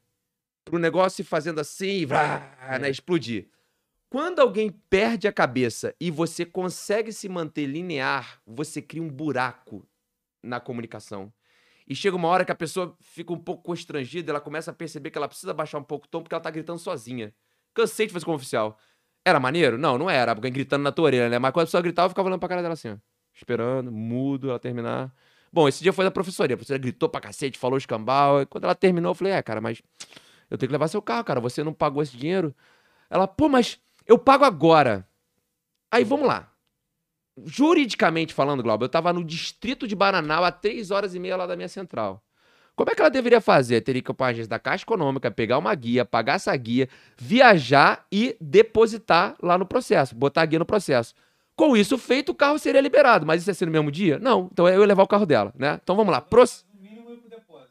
Pro 0.71 0.79
negócio 0.79 1.23
ir 1.23 1.25
fazendo 1.25 1.61
assim, 1.61 2.07
vrá, 2.07 2.79
né, 2.81 2.89
explodir. 2.89 3.49
Quando 4.09 4.41
alguém 4.41 4.71
perde 4.71 5.29
a 5.29 5.33
cabeça 5.33 5.95
e 6.01 6.11
você 6.11 6.45
consegue 6.45 7.13
se 7.13 7.29
manter 7.29 7.67
linear, 7.67 8.41
você 8.47 8.81
cria 8.81 9.03
um 9.03 9.09
buraco 9.09 9.87
na 10.43 10.59
comunicação. 10.61 11.33
E 11.89 11.95
chega 11.95 12.17
uma 12.17 12.29
hora 12.29 12.45
que 12.45 12.53
a 12.53 12.57
pessoa 12.57 12.97
fica 13.01 13.33
um 13.33 13.39
pouco 13.39 13.65
constrangida, 13.65 14.31
ela 14.31 14.41
começa 14.41 14.71
a 14.71 14.75
perceber 14.75 15.11
que 15.11 15.19
ela 15.19 15.27
precisa 15.29 15.53
baixar 15.53 15.79
um 15.79 15.83
pouco 15.83 16.07
o 16.07 16.09
tom 16.09 16.23
porque 16.23 16.35
ela 16.35 16.43
tá 16.43 16.51
gritando 16.51 16.79
sozinha. 16.79 17.35
Cansei 17.75 18.07
de 18.07 18.13
fazer 18.13 18.25
como 18.25 18.37
oficial. 18.37 18.79
Era 19.25 19.41
maneiro? 19.41 19.77
Não, 19.77 19.99
não 19.99 20.09
era. 20.09 20.33
Alguém 20.33 20.53
gritando 20.53 20.83
na 20.83 20.93
tua 20.93 21.07
orelha, 21.07 21.29
né? 21.29 21.39
Mas 21.39 21.53
quando 21.53 21.65
a 21.65 21.67
pessoa 21.67 21.83
gritava, 21.83 22.07
eu 22.07 22.11
ficava 22.11 22.29
olhando 22.29 22.41
pra 22.41 22.49
cara 22.49 22.63
dela 22.63 22.75
assim, 22.75 22.91
ó. 22.91 22.97
Esperando, 23.35 23.91
mudo, 23.91 24.51
ela 24.51 24.59
terminar. 24.59 25.13
Bom, 25.53 25.69
esse 25.69 25.83
dia 25.83 25.93
foi 25.93 26.05
da 26.05 26.11
professoria. 26.11 26.55
A 26.55 26.57
professora 26.57 26.79
gritou 26.79 27.09
pra 27.09 27.21
cacete, 27.21 27.59
falou 27.59 27.77
escambau. 27.77 28.43
E 28.43 28.47
quando 28.47 28.65
ela 28.65 28.75
terminou, 28.75 29.11
eu 29.11 29.15
falei, 29.15 29.33
é, 29.33 29.43
cara, 29.43 29.61
mas 29.61 29.83
eu 30.51 30.59
tenho 30.59 30.69
que 30.69 30.73
levar 30.75 30.89
seu 30.89 31.01
carro, 31.01 31.25
cara. 31.25 31.41
Você 31.41 31.63
não 31.63 31.73
pagou 31.73 32.03
esse 32.03 32.17
dinheiro. 32.17 32.55
Ela, 33.09 33.27
pô, 33.27 33.49
mas 33.49 33.79
eu 34.07 34.19
pago 34.19 34.45
agora. 34.45 35.07
Aí, 35.91 36.05
vamos 36.05 36.27
lá. 36.27 36.51
juridicamente 37.45 38.35
falando, 38.35 38.63
Glauber, 38.63 38.85
eu 38.85 38.89
tava 38.89 39.13
no 39.13 39.25
distrito 39.25 39.87
de 39.87 39.95
Bananal 39.95 40.45
a 40.45 40.53
três 40.53 40.91
horas 40.91 41.15
e 41.15 41.19
meia 41.19 41.37
lá 41.37 41.47
da 41.47 41.57
minha 41.57 41.69
central. 41.69 42.23
Como 42.77 42.91
é 42.91 42.95
que 42.95 43.01
ela 43.01 43.11
deveria 43.11 43.41
fazer? 43.41 43.81
Teria 43.83 44.01
que 44.01 44.11
ir 44.11 44.15
para 44.15 44.27
agência 44.29 44.49
da 44.49 44.59
Caixa 44.59 44.85
Econômica, 44.85 45.31
pegar 45.31 45.59
uma 45.59 45.75
guia, 45.75 46.05
pagar 46.05 46.35
essa 46.35 46.55
guia, 46.57 46.89
viajar 47.19 48.07
e 48.11 48.37
depositar 48.41 49.37
lá 49.43 49.59
no 49.59 49.67
processo, 49.67 50.15
botar 50.15 50.43
a 50.43 50.47
guia 50.47 50.59
no 50.59 50.65
processo. 50.65 51.15
Com 51.55 51.77
isso 51.77 51.99
feito, 51.99 52.31
o 52.31 52.35
carro 52.35 52.59
seria 52.59 52.81
liberado. 52.81 53.27
Mas 53.27 53.43
isso 53.43 53.51
ia 53.51 53.55
ser 53.55 53.67
no 53.67 53.73
mesmo 53.73 53.91
dia? 53.91 54.19
Não. 54.19 54.49
Então 54.51 54.67
eu 54.67 54.81
ia 54.81 54.87
levar 54.87 55.03
o 55.03 55.07
carro 55.07 55.27
dela, 55.27 55.53
né? 55.59 55.79
Então 55.83 55.95
vamos 55.95 56.11
lá. 56.11 56.23
Pro... 56.23 56.43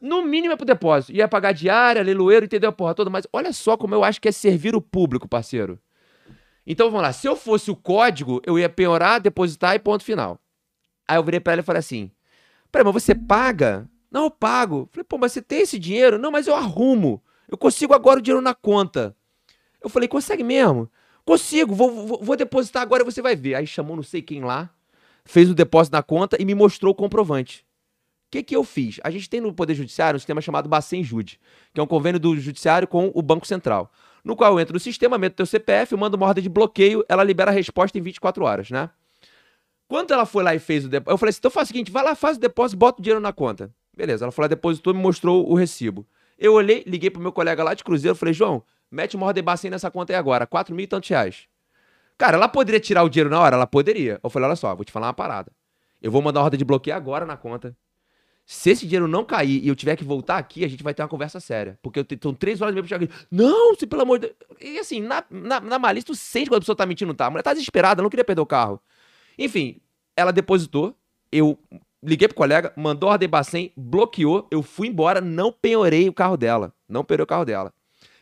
No 0.00 0.22
mínimo 0.22 0.54
é 0.54 0.56
pro 0.56 0.64
depósito. 0.64 1.12
Ia 1.12 1.28
pagar 1.28 1.52
diária, 1.52 2.02
leiloeiro, 2.02 2.46
entendeu 2.46 2.70
a 2.70 2.72
porra 2.72 2.94
toda. 2.94 3.10
Mas 3.10 3.26
olha 3.32 3.52
só 3.52 3.76
como 3.76 3.94
eu 3.94 4.02
acho 4.02 4.20
que 4.20 4.28
é 4.28 4.32
servir 4.32 4.74
o 4.74 4.80
público, 4.80 5.28
parceiro. 5.28 5.78
Então 6.66 6.90
vamos 6.90 7.02
lá. 7.02 7.12
Se 7.12 7.26
eu 7.26 7.36
fosse 7.36 7.70
o 7.70 7.76
código, 7.76 8.40
eu 8.46 8.58
ia 8.58 8.68
penhorar, 8.68 9.20
depositar 9.20 9.74
e 9.74 9.78
ponto 9.78 10.04
final. 10.04 10.40
Aí 11.06 11.16
eu 11.16 11.24
virei 11.24 11.40
pra 11.40 11.52
ela 11.52 11.60
e 11.60 11.64
falei 11.64 11.80
assim: 11.80 12.10
Peraí, 12.70 12.84
mas 12.84 13.02
você 13.02 13.14
paga? 13.14 13.88
Não, 14.10 14.24
eu 14.24 14.30
pago. 14.30 14.88
Falei, 14.92 15.04
pô, 15.04 15.18
mas 15.18 15.32
você 15.32 15.42
tem 15.42 15.60
esse 15.60 15.78
dinheiro? 15.78 16.18
Não, 16.18 16.30
mas 16.30 16.46
eu 16.46 16.54
arrumo. 16.54 17.22
Eu 17.48 17.58
consigo 17.58 17.94
agora 17.94 18.18
o 18.18 18.22
dinheiro 18.22 18.42
na 18.42 18.54
conta. 18.54 19.16
Eu 19.82 19.88
falei, 19.88 20.08
consegue 20.08 20.42
mesmo? 20.42 20.90
Consigo, 21.24 21.74
vou, 21.74 22.06
vou, 22.06 22.20
vou, 22.22 22.36
depositar 22.36 22.82
agora 22.82 23.02
e 23.02 23.04
você 23.04 23.22
vai 23.22 23.36
ver. 23.36 23.54
Aí 23.54 23.66
chamou 23.66 23.96
não 23.96 24.02
sei 24.02 24.22
quem 24.22 24.42
lá, 24.42 24.70
fez 25.24 25.50
o 25.50 25.54
depósito 25.54 25.96
na 25.96 26.02
conta 26.02 26.36
e 26.40 26.44
me 26.44 26.54
mostrou 26.54 26.92
o 26.92 26.94
comprovante. 26.94 27.64
O 28.30 28.32
que, 28.32 28.42
que 28.44 28.54
eu 28.54 28.62
fiz? 28.62 29.00
A 29.02 29.10
gente 29.10 29.28
tem 29.28 29.40
no 29.40 29.52
Poder 29.52 29.74
Judiciário 29.74 30.16
um 30.16 30.20
sistema 30.20 30.40
chamado 30.40 30.68
Bacen 30.68 31.02
Jude, 31.02 31.40
que 31.74 31.80
é 31.80 31.82
um 31.82 31.86
convênio 31.86 32.20
do 32.20 32.36
Judiciário 32.36 32.86
com 32.86 33.10
o 33.12 33.20
Banco 33.20 33.46
Central. 33.46 33.92
No 34.24 34.36
qual 34.36 34.52
eu 34.52 34.60
entro 34.60 34.74
no 34.74 34.80
sistema, 34.80 35.18
meto 35.18 35.34
teu 35.34 35.46
CPF, 35.46 35.96
mando 35.96 36.16
uma 36.16 36.26
ordem 36.26 36.42
de 36.42 36.48
bloqueio, 36.48 37.04
ela 37.08 37.24
libera 37.24 37.50
a 37.50 37.54
resposta 37.54 37.98
em 37.98 38.02
24 38.02 38.44
horas, 38.44 38.70
né? 38.70 38.88
Quando 39.88 40.12
ela 40.12 40.24
foi 40.24 40.44
lá 40.44 40.54
e 40.54 40.60
fez 40.60 40.84
o 40.84 40.88
depósito, 40.88 41.12
eu 41.12 41.18
falei 41.18 41.30
assim: 41.30 41.38
então 41.40 41.50
faz 41.50 41.68
o 41.68 41.72
seguinte, 41.72 41.90
vai 41.90 42.04
lá, 42.04 42.14
faz 42.14 42.36
o 42.36 42.40
depósito, 42.40 42.78
bota 42.78 43.00
o 43.00 43.02
dinheiro 43.02 43.20
na 43.20 43.32
conta. 43.32 43.74
Beleza, 43.96 44.24
ela 44.24 44.30
foi 44.30 44.44
lá, 44.44 44.48
depositou, 44.48 44.94
me 44.94 45.00
mostrou 45.00 45.50
o 45.50 45.54
recibo. 45.54 46.06
Eu 46.38 46.54
olhei, 46.54 46.84
liguei 46.86 47.10
pro 47.10 47.20
meu 47.20 47.32
colega 47.32 47.64
lá 47.64 47.74
de 47.74 47.82
Cruzeiro, 47.82 48.14
falei: 48.14 48.32
João, 48.32 48.62
Mete 48.90 49.14
uma 49.14 49.26
ordem 49.26 49.42
bacen 49.42 49.70
nessa 49.70 49.90
conta 49.90 50.12
aí 50.12 50.16
agora, 50.16 50.46
4 50.46 50.74
mil 50.74 50.82
e 50.82 50.86
tantos 50.86 51.08
reais. 51.08 51.46
Cara, 52.18 52.36
ela 52.36 52.48
poderia 52.48 52.80
tirar 52.80 53.04
o 53.04 53.08
dinheiro 53.08 53.30
na 53.30 53.38
hora? 53.38 53.54
Ela 53.54 53.66
poderia. 53.66 54.18
Eu 54.22 54.28
falei, 54.28 54.48
olha 54.48 54.56
só, 54.56 54.74
vou 54.74 54.84
te 54.84 54.90
falar 54.90 55.06
uma 55.06 55.14
parada. 55.14 55.52
Eu 56.02 56.10
vou 56.10 56.20
mandar 56.20 56.40
a 56.40 56.44
ordem 56.44 56.58
de 56.58 56.64
bloqueio 56.64 56.96
agora 56.96 57.24
na 57.24 57.36
conta. 57.36 57.76
Se 58.52 58.68
esse 58.68 58.84
dinheiro 58.84 59.06
não 59.06 59.24
cair 59.24 59.62
e 59.62 59.68
eu 59.68 59.76
tiver 59.76 59.94
que 59.94 60.02
voltar 60.02 60.36
aqui, 60.36 60.64
a 60.64 60.68
gente 60.68 60.82
vai 60.82 60.92
ter 60.92 61.02
uma 61.02 61.08
conversa 61.08 61.38
séria. 61.38 61.78
Porque 61.80 62.00
eu 62.00 62.04
tenho 62.04 62.34
três 62.34 62.60
horas 62.60 62.72
e 62.72 62.74
meia 62.74 62.82
pra 62.82 62.88
chegar 62.88 63.04
aqui. 63.04 63.26
Não, 63.30 63.76
se 63.76 63.86
pelo 63.86 64.02
amor 64.02 64.18
de 64.18 64.26
Deus. 64.26 64.36
E 64.60 64.76
assim, 64.76 65.00
na, 65.00 65.22
na, 65.30 65.60
na 65.60 65.78
malícia, 65.78 66.08
tu 66.08 66.16
sente 66.16 66.48
quando 66.48 66.56
a 66.56 66.60
pessoa 66.62 66.74
tá 66.74 66.84
mentindo, 66.84 67.14
tá? 67.14 67.26
A 67.26 67.30
mulher 67.30 67.44
tá 67.44 67.52
desesperada, 67.52 68.02
não 68.02 68.10
queria 68.10 68.24
perder 68.24 68.42
o 68.42 68.46
carro. 68.46 68.82
Enfim, 69.38 69.80
ela 70.16 70.32
depositou. 70.32 70.96
Eu 71.30 71.56
liguei 72.02 72.26
pro 72.26 72.36
colega, 72.36 72.72
mandou 72.76 73.08
a 73.08 73.12
ordem 73.12 73.28
bacen, 73.28 73.72
bloqueou. 73.76 74.48
Eu 74.50 74.64
fui 74.64 74.88
embora, 74.88 75.20
não 75.20 75.52
penhorei 75.52 76.08
o 76.08 76.12
carro 76.12 76.36
dela. 76.36 76.74
Não 76.88 77.04
penhorei 77.04 77.22
o 77.22 77.28
carro 77.28 77.44
dela. 77.44 77.72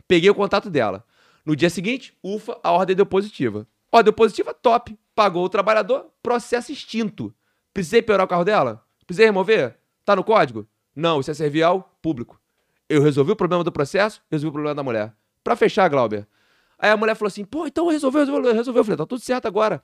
Peguei 0.07 0.29
o 0.29 0.35
contato 0.35 0.69
dela. 0.69 1.07
No 1.43 1.57
dia 1.57 1.71
seguinte, 1.71 2.15
ufa, 2.23 2.61
a 2.63 2.71
ordem 2.71 2.95
deu 2.95 3.07
positiva. 3.07 3.67
Ordem 3.91 4.13
positiva, 4.13 4.53
top. 4.53 4.95
Pagou 5.15 5.47
o 5.47 5.49
trabalhador, 5.49 6.11
processo 6.23 6.71
extinto. 6.71 7.35
Precisei 7.73 8.03
piorar 8.03 8.27
o 8.27 8.29
carro 8.29 8.45
dela? 8.45 8.85
Precisei 9.07 9.25
remover? 9.25 9.78
Tá 10.09 10.17
no 10.17 10.25
código? 10.25 10.67
Não, 10.97 11.21
isso 11.21 11.31
é 11.31 11.35
servial 11.35 11.95
público. 12.01 12.41
Eu 12.89 13.03
resolvi 13.03 13.33
o 13.33 13.37
problema 13.37 13.63
do 13.63 13.71
processo, 13.71 14.23
resolvi 14.31 14.49
o 14.49 14.53
problema 14.55 14.75
da 14.75 14.83
mulher. 14.83 15.13
Pra 15.45 15.55
fechar, 15.55 15.87
Glauber. 15.91 16.27
Aí 16.79 16.89
a 16.89 16.97
mulher 16.97 17.15
falou 17.15 17.29
assim, 17.29 17.45
pô, 17.45 17.67
então 17.67 17.89
resolveu, 17.89 18.21
resolveu, 18.21 18.55
resolveu. 18.55 18.81
Eu 18.81 18.85
falei, 18.85 18.97
tá 18.97 19.05
tudo 19.05 19.21
certo 19.21 19.45
agora. 19.45 19.83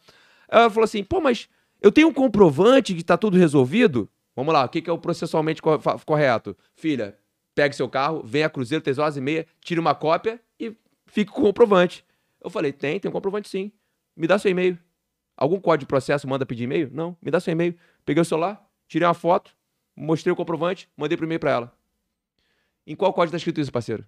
Ela 0.48 0.70
falou 0.70 0.84
assim, 0.84 1.04
pô, 1.04 1.20
mas 1.20 1.46
eu 1.78 1.92
tenho 1.92 2.08
um 2.08 2.12
comprovante 2.14 2.94
que 2.94 3.04
tá 3.04 3.18
tudo 3.18 3.36
resolvido? 3.36 4.08
Vamos 4.34 4.54
lá, 4.54 4.64
o 4.64 4.68
que, 4.70 4.80
que 4.80 4.88
é 4.88 4.92
o 4.94 4.96
processualmente 4.96 5.60
correto? 6.06 6.56
Filha, 6.74 7.18
pegue 7.54 7.76
seu 7.76 7.86
carro, 7.86 8.22
venha 8.24 8.46
a 8.46 8.48
Cruzeiro, 8.48 8.82
três 8.82 8.96
horas 8.96 9.18
e 9.18 9.20
meia, 9.20 9.46
tire 9.60 9.78
uma 9.78 9.94
cópia 9.94 10.40
e 10.58 10.74
fique 11.04 11.30
com 11.30 11.42
o 11.42 11.44
comprovante. 11.44 12.02
Eu 12.42 12.48
falei, 12.48 12.72
tem, 12.72 12.98
tem 12.98 13.10
um 13.10 13.12
comprovante 13.12 13.46
sim. 13.46 13.70
Me 14.16 14.26
dá 14.26 14.38
seu 14.38 14.50
e-mail. 14.50 14.78
Algum 15.36 15.60
código 15.60 15.80
de 15.80 15.86
processo 15.86 16.26
manda 16.26 16.46
pedir 16.46 16.64
e-mail? 16.64 16.88
Não, 16.94 17.14
me 17.20 17.30
dá 17.30 17.40
seu 17.40 17.52
e-mail. 17.52 17.76
Peguei 18.06 18.22
o 18.22 18.24
celular, 18.24 18.66
tirei 18.88 19.06
uma 19.06 19.12
foto, 19.12 19.54
mostrei 19.96 20.32
o 20.32 20.36
comprovante, 20.36 20.88
mandei 20.96 21.16
pro 21.16 21.26
e-mail 21.26 21.40
para 21.40 21.50
ela. 21.50 21.78
Em 22.86 22.94
qual 22.94 23.12
código 23.12 23.28
está 23.28 23.36
escrito 23.36 23.60
isso, 23.60 23.72
parceiro? 23.72 24.04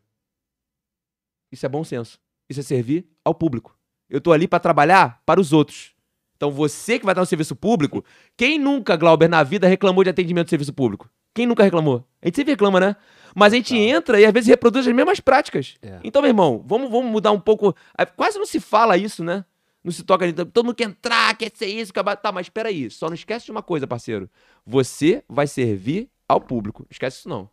Isso 1.51 1.65
é 1.65 1.69
bom 1.69 1.85
senso. 1.85 2.19
Isso 2.49 2.61
é 2.61 2.63
servir 2.63 3.07
ao 3.25 3.35
público. 3.35 3.77
Eu 4.09 4.21
tô 4.21 4.33
ali 4.33 4.47
para 4.47 4.61
trabalhar 4.61 5.23
para 5.25 5.41
os 5.41 5.53
outros. 5.53 5.95
Então 6.37 6.51
você 6.51 6.99
que 6.99 7.05
vai 7.05 7.13
estar 7.13 7.23
no 7.23 7.27
serviço 7.27 7.57
público, 7.57 8.05
quem 8.37 8.59
nunca, 8.59 8.95
Glauber, 8.97 9.29
na 9.29 9.43
vida 9.43 9.67
reclamou 9.67 10.05
de 10.05 10.11
atendimento 10.11 10.47
do 10.47 10.51
serviço 10.51 10.73
público? 10.73 11.11
Quem 11.35 11.47
nunca 11.47 11.63
reclamou? 11.63 12.07
A 12.23 12.27
gente 12.27 12.37
sempre 12.37 12.53
reclama, 12.53 12.79
né? 12.79 12.97
Mas 13.35 13.53
a 13.53 13.57
gente 13.57 13.75
tá. 13.75 13.81
entra 13.81 14.21
e 14.21 14.25
às 14.25 14.33
vezes 14.33 14.49
reproduz 14.49 14.87
as 14.87 14.95
mesmas 14.95 15.21
práticas. 15.21 15.77
É. 15.83 15.99
Então, 16.05 16.23
meu 16.23 16.31
irmão, 16.31 16.63
vamos, 16.67 16.91
vamos 16.91 17.11
mudar 17.11 17.33
um 17.33 17.41
pouco. 17.41 17.75
Quase 18.17 18.39
não 18.39 18.47
se 18.47 18.61
fala 18.61 18.97
isso, 18.97 19.23
né? 19.25 19.45
Não 19.87 19.93
se 19.93 20.03
toca. 20.03 20.33
Todo 20.33 20.65
mundo 20.65 20.75
quer 20.75 20.89
entrar, 20.89 21.37
quer 21.39 21.49
ser 21.55 21.69
isso, 21.69 21.93
acabar. 21.93 22.17
Tá, 22.17 22.33
mas 22.33 22.47
espera 22.47 22.71
aí. 22.71 22.91
Só 22.91 23.07
não 23.07 23.15
esquece 23.15 23.45
de 23.45 23.53
uma 23.53 23.63
coisa, 23.63 23.87
parceiro. 23.87 24.29
Você 24.67 25.23
vai 25.29 25.47
servir 25.47 26.11
ao 26.29 26.41
público. 26.41 26.83
Não 26.83 26.89
esquece 26.91 27.21
isso, 27.21 27.29
não. 27.29 27.49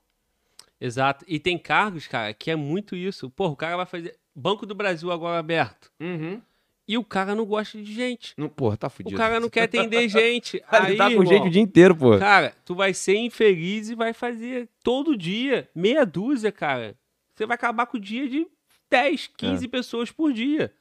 Exato. 0.81 1.23
E 1.27 1.37
tem 1.37 1.59
cargos, 1.59 2.07
cara, 2.07 2.33
que 2.33 2.49
é 2.49 2.55
muito 2.55 2.95
isso. 2.95 3.29
Porra, 3.29 3.53
o 3.53 3.55
cara 3.55 3.77
vai 3.77 3.85
fazer. 3.85 4.17
Banco 4.33 4.65
do 4.65 4.73
Brasil 4.73 5.11
agora 5.11 5.37
aberto. 5.37 5.91
Uhum. 5.99 6.41
E 6.87 6.97
o 6.97 7.03
cara 7.03 7.35
não 7.35 7.45
gosta 7.45 7.79
de 7.79 7.93
gente. 7.93 8.33
Não, 8.35 8.49
porra, 8.49 8.77
tá 8.77 8.89
fudido. 8.89 9.15
O 9.15 9.17
cara 9.17 9.39
não 9.39 9.47
quer 9.47 9.65
atender 9.65 10.09
gente. 10.09 10.59
Aí, 10.67 10.97
tá 10.97 11.13
com 11.13 11.23
gente 11.23 11.47
o 11.47 11.51
dia 11.51 11.61
inteiro, 11.61 11.95
pô. 11.95 12.17
Cara, 12.17 12.55
tu 12.65 12.73
vai 12.73 12.95
ser 12.95 13.15
infeliz 13.15 13.89
e 13.89 13.95
vai 13.95 14.11
fazer 14.11 14.67
todo 14.83 15.15
dia, 15.15 15.69
meia 15.75 16.03
dúzia, 16.03 16.51
cara. 16.51 16.95
Você 17.35 17.45
vai 17.45 17.53
acabar 17.53 17.85
com 17.85 17.97
o 17.97 18.01
dia 18.01 18.27
de 18.27 18.47
10, 18.89 19.29
15 19.37 19.65
é. 19.65 19.67
pessoas 19.67 20.11
por 20.11 20.33
dia. 20.33 20.73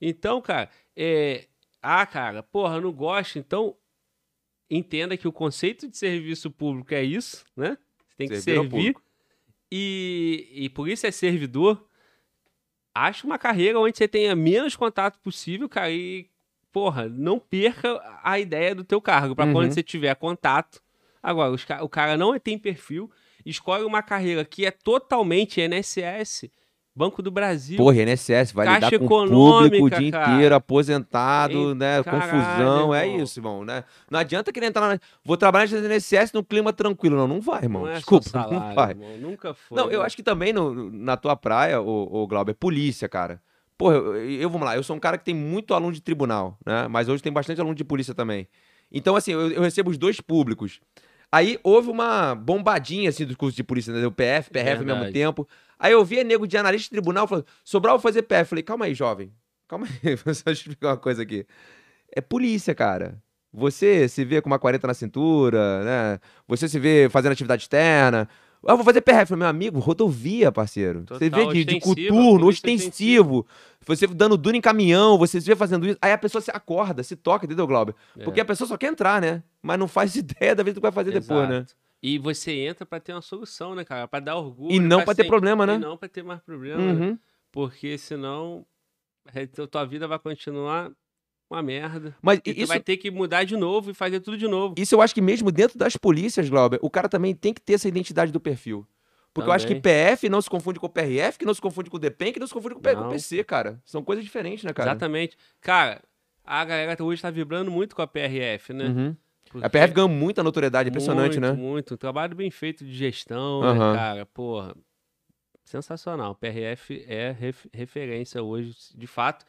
Então, 0.00 0.40
cara, 0.40 0.70
é. 0.96 1.46
Ah, 1.80 2.04
cara, 2.06 2.42
porra, 2.42 2.80
não 2.80 2.92
gosto. 2.92 3.38
Então, 3.38 3.76
entenda 4.68 5.16
que 5.16 5.28
o 5.28 5.32
conceito 5.32 5.88
de 5.88 5.96
serviço 5.96 6.50
público 6.50 6.92
é 6.92 7.02
isso, 7.02 7.44
né? 7.56 7.78
Você 8.08 8.16
tem 8.16 8.28
que 8.28 8.40
servir. 8.40 8.70
servir 8.70 8.96
e, 9.70 10.48
e 10.52 10.68
por 10.70 10.88
isso 10.88 11.06
é 11.06 11.10
servidor 11.10 11.88
acha 12.94 13.26
uma 13.26 13.38
carreira 13.38 13.78
onde 13.78 13.96
você 13.96 14.08
tenha 14.08 14.34
menos 14.34 14.74
contato 14.74 15.18
possível, 15.20 15.68
cara, 15.68 15.90
e, 15.90 16.28
porra, 16.72 17.08
não 17.08 17.38
perca 17.38 18.00
a 18.22 18.38
ideia 18.38 18.74
do 18.74 18.84
teu 18.84 19.00
cargo, 19.00 19.36
para 19.36 19.46
uhum. 19.46 19.52
quando 19.52 19.72
você 19.72 19.82
tiver 19.82 20.14
contato. 20.16 20.82
Agora, 21.22 21.52
os, 21.52 21.64
o 21.80 21.88
cara 21.88 22.16
não 22.16 22.38
tem 22.38 22.58
perfil, 22.58 23.10
escolhe 23.44 23.84
uma 23.84 24.02
carreira 24.02 24.44
que 24.44 24.66
é 24.66 24.70
totalmente 24.70 25.60
NSS, 25.60 26.50
Banco 26.98 27.22
do 27.22 27.30
Brasil. 27.30 27.76
Porra, 27.76 28.02
INSS 28.02 28.50
vai 28.52 28.66
Caixa 28.66 28.90
lidar 28.90 28.98
com 28.98 29.24
o 29.24 29.28
público 29.28 29.86
o 29.86 29.90
dia 29.90 30.10
cara. 30.10 30.34
inteiro, 30.34 30.54
aposentado, 30.56 31.68
Ei, 31.68 31.74
né? 31.76 32.02
Caralho, 32.02 32.20
confusão, 32.22 32.92
é 32.92 33.06
irmão. 33.06 33.22
isso, 33.22 33.38
irmão, 33.38 33.64
né? 33.64 33.84
Não 34.10 34.18
adianta 34.18 34.52
querer 34.52 34.66
entrar 34.66 34.88
na... 34.88 35.00
Vou 35.24 35.36
trabalhar 35.36 35.70
no 35.70 35.94
INSS 35.94 36.32
no 36.34 36.42
clima 36.42 36.72
tranquilo. 36.72 37.16
Não, 37.16 37.28
não 37.28 37.40
vai, 37.40 37.62
irmão. 37.62 37.82
Não 37.82 37.88
é 37.92 37.94
Desculpa, 37.94 38.26
salário, 38.28 38.58
não 38.58 38.74
vai. 38.74 38.90
Irmão. 38.90 39.16
Nunca 39.18 39.54
foi. 39.54 39.76
Não, 39.78 39.88
eu 39.88 40.02
acho 40.02 40.16
que 40.16 40.24
também 40.24 40.52
no, 40.52 40.90
na 40.90 41.16
tua 41.16 41.36
praia, 41.36 41.80
o, 41.80 42.22
o 42.22 42.26
Glauber, 42.26 42.50
é 42.50 42.54
polícia, 42.54 43.08
cara. 43.08 43.40
Porra, 43.76 43.94
eu, 43.94 44.16
eu, 44.16 44.50
vamos 44.50 44.66
lá, 44.66 44.74
eu 44.74 44.82
sou 44.82 44.96
um 44.96 44.98
cara 44.98 45.16
que 45.16 45.24
tem 45.24 45.34
muito 45.34 45.74
aluno 45.74 45.92
de 45.92 46.02
tribunal, 46.02 46.58
né? 46.66 46.88
Mas 46.88 47.08
hoje 47.08 47.22
tem 47.22 47.32
bastante 47.32 47.60
aluno 47.60 47.76
de 47.76 47.84
polícia 47.84 48.12
também. 48.12 48.48
Então, 48.90 49.14
assim, 49.14 49.30
eu, 49.30 49.52
eu 49.52 49.62
recebo 49.62 49.88
os 49.88 49.96
dois 49.96 50.20
públicos. 50.20 50.80
Aí 51.30 51.58
houve 51.62 51.90
uma 51.90 52.34
bombadinha, 52.34 53.10
assim, 53.10 53.26
dos 53.26 53.36
cursos 53.36 53.54
de 53.54 53.62
polícia, 53.62 53.92
né? 53.92 54.06
O 54.06 54.12
PF, 54.12 54.50
PRF 54.50 54.78
ao 54.78 54.84
mesmo 54.84 55.12
tempo. 55.12 55.46
Aí 55.78 55.92
eu 55.92 56.04
via 56.04 56.24
nego 56.24 56.46
de 56.46 56.56
analista 56.56 56.86
de 56.86 56.90
tribunal 56.90 57.28
falando, 57.28 57.46
Sobral 57.62 57.96
vou 57.96 58.02
fazer 58.02 58.22
PF. 58.22 58.50
Falei, 58.50 58.62
calma 58.62 58.86
aí, 58.86 58.94
jovem. 58.94 59.32
Calma 59.68 59.86
aí, 59.86 60.16
deixa 60.24 60.42
eu 60.46 60.52
explicar 60.52 60.88
uma 60.88 60.96
coisa 60.96 61.22
aqui. 61.22 61.46
É 62.14 62.20
polícia, 62.20 62.74
cara. 62.74 63.22
Você 63.52 64.08
se 64.08 64.24
vê 64.24 64.40
com 64.40 64.48
uma 64.48 64.58
40 64.58 64.86
na 64.86 64.94
cintura, 64.94 65.84
né? 65.84 66.20
Você 66.46 66.68
se 66.68 66.78
vê 66.78 67.08
fazendo 67.10 67.32
atividade 67.32 67.62
externa. 67.62 68.28
Ah, 68.66 68.74
vou 68.74 68.84
fazer 68.84 69.00
PRF, 69.00 69.34
meu 69.36 69.46
amigo, 69.46 69.78
rodovia, 69.78 70.50
parceiro. 70.50 71.04
Total, 71.04 71.18
você 71.18 71.30
vê 71.30 71.46
de, 71.46 71.64
de 71.64 71.80
coturno, 71.80 72.48
ostensivo. 72.48 73.46
Você 73.86 74.06
dando 74.06 74.36
duro 74.36 74.56
em 74.56 74.60
caminhão, 74.60 75.16
você 75.16 75.40
se 75.40 75.46
vê 75.46 75.54
fazendo 75.54 75.86
isso. 75.86 75.98
Aí 76.02 76.12
a 76.12 76.18
pessoa 76.18 76.42
se 76.42 76.50
acorda, 76.50 77.02
se 77.02 77.16
toca, 77.16 77.46
entendeu, 77.46 77.66
Glauber? 77.66 77.94
É. 78.16 78.24
Porque 78.24 78.40
a 78.40 78.44
pessoa 78.44 78.66
só 78.66 78.76
quer 78.76 78.88
entrar, 78.88 79.20
né? 79.20 79.42
Mas 79.62 79.78
não 79.78 79.88
faz 79.88 80.14
ideia 80.16 80.54
da 80.54 80.62
vida 80.62 80.74
que 80.74 80.82
vai 80.82 80.92
fazer 80.92 81.14
Exato. 81.14 81.28
depois, 81.28 81.48
né? 81.48 81.66
E 82.02 82.18
você 82.18 82.52
entra 82.52 82.86
para 82.86 83.00
ter 83.00 83.12
uma 83.12 83.22
solução, 83.22 83.74
né, 83.74 83.84
cara? 83.84 84.06
Para 84.06 84.20
dar 84.20 84.36
orgulho. 84.36 84.72
E 84.72 84.78
não 84.78 85.04
para 85.04 85.14
ter 85.14 85.24
problema, 85.24 85.66
né? 85.66 85.74
E 85.74 85.78
não 85.78 85.96
para 85.96 86.08
ter 86.08 86.22
mais 86.22 86.40
problema. 86.40 86.80
Né? 86.80 86.92
Uhum. 86.92 87.10
Né? 87.12 87.18
Porque 87.50 87.98
senão 87.98 88.64
a 89.26 89.66
tua 89.66 89.84
vida 89.84 90.06
vai 90.06 90.18
continuar 90.18 90.92
uma 91.50 91.62
merda. 91.62 92.14
Mas 92.22 92.40
e 92.44 92.50
isso 92.50 92.66
vai 92.66 92.80
ter 92.80 92.96
que 92.96 93.10
mudar 93.10 93.44
de 93.44 93.56
novo 93.56 93.90
e 93.90 93.94
fazer 93.94 94.20
tudo 94.20 94.36
de 94.36 94.46
novo. 94.46 94.74
Isso 94.78 94.94
eu 94.94 95.00
acho 95.02 95.14
que 95.14 95.20
mesmo 95.20 95.50
dentro 95.50 95.78
das 95.78 95.96
polícias, 95.96 96.48
Glauber, 96.48 96.78
o 96.82 96.90
cara 96.90 97.08
também 97.08 97.34
tem 97.34 97.54
que 97.54 97.60
ter 97.60 97.74
essa 97.74 97.88
identidade 97.88 98.30
do 98.32 98.40
perfil. 98.40 98.86
Porque 99.32 99.44
também. 99.46 99.48
eu 99.50 99.52
acho 99.54 99.66
que 99.66 99.74
PF 99.76 100.28
não 100.28 100.40
se 100.42 100.50
confunde 100.50 100.80
com 100.80 100.86
o 100.86 100.90
PRF, 100.90 101.38
que 101.38 101.44
não 101.44 101.54
se 101.54 101.60
confunde 101.60 101.88
com 101.90 101.96
o 101.96 102.00
DPEM, 102.00 102.32
que 102.32 102.40
não 102.40 102.46
se 102.46 102.52
confunde 102.54 102.74
com 102.74 102.80
o 102.80 103.08
PC, 103.10 103.44
cara. 103.44 103.80
São 103.84 104.02
coisas 104.02 104.24
diferentes, 104.24 104.64
né, 104.64 104.72
cara? 104.72 104.90
Exatamente. 104.90 105.36
Cara, 105.60 106.02
a 106.44 106.64
galera 106.64 107.02
hoje 107.04 107.22
tá 107.22 107.30
vibrando 107.30 107.70
muito 107.70 107.94
com 107.94 108.02
a 108.02 108.06
PRF, 108.06 108.72
né? 108.72 108.86
Uhum. 108.86 109.16
Porque- 109.50 109.66
A 109.66 109.70
PRF 109.70 109.94
ganhou 109.94 110.08
muita 110.08 110.42
notoriedade, 110.42 110.88
impressionante, 110.90 111.38
muito, 111.38 111.40
né? 111.40 111.52
Muito, 111.52 111.94
Um 111.94 111.96
trabalho 111.96 112.34
bem 112.34 112.50
feito 112.50 112.84
de 112.84 112.92
gestão, 112.92 113.62
Aham. 113.62 113.92
né, 113.92 113.98
cara? 113.98 114.26
Porra, 114.26 114.74
sensacional. 115.64 116.34
PRF 116.34 117.04
é 117.06 117.30
ref- 117.38 117.66
referência 117.72 118.42
hoje, 118.42 118.74
de 118.94 119.06
fato. 119.06 119.44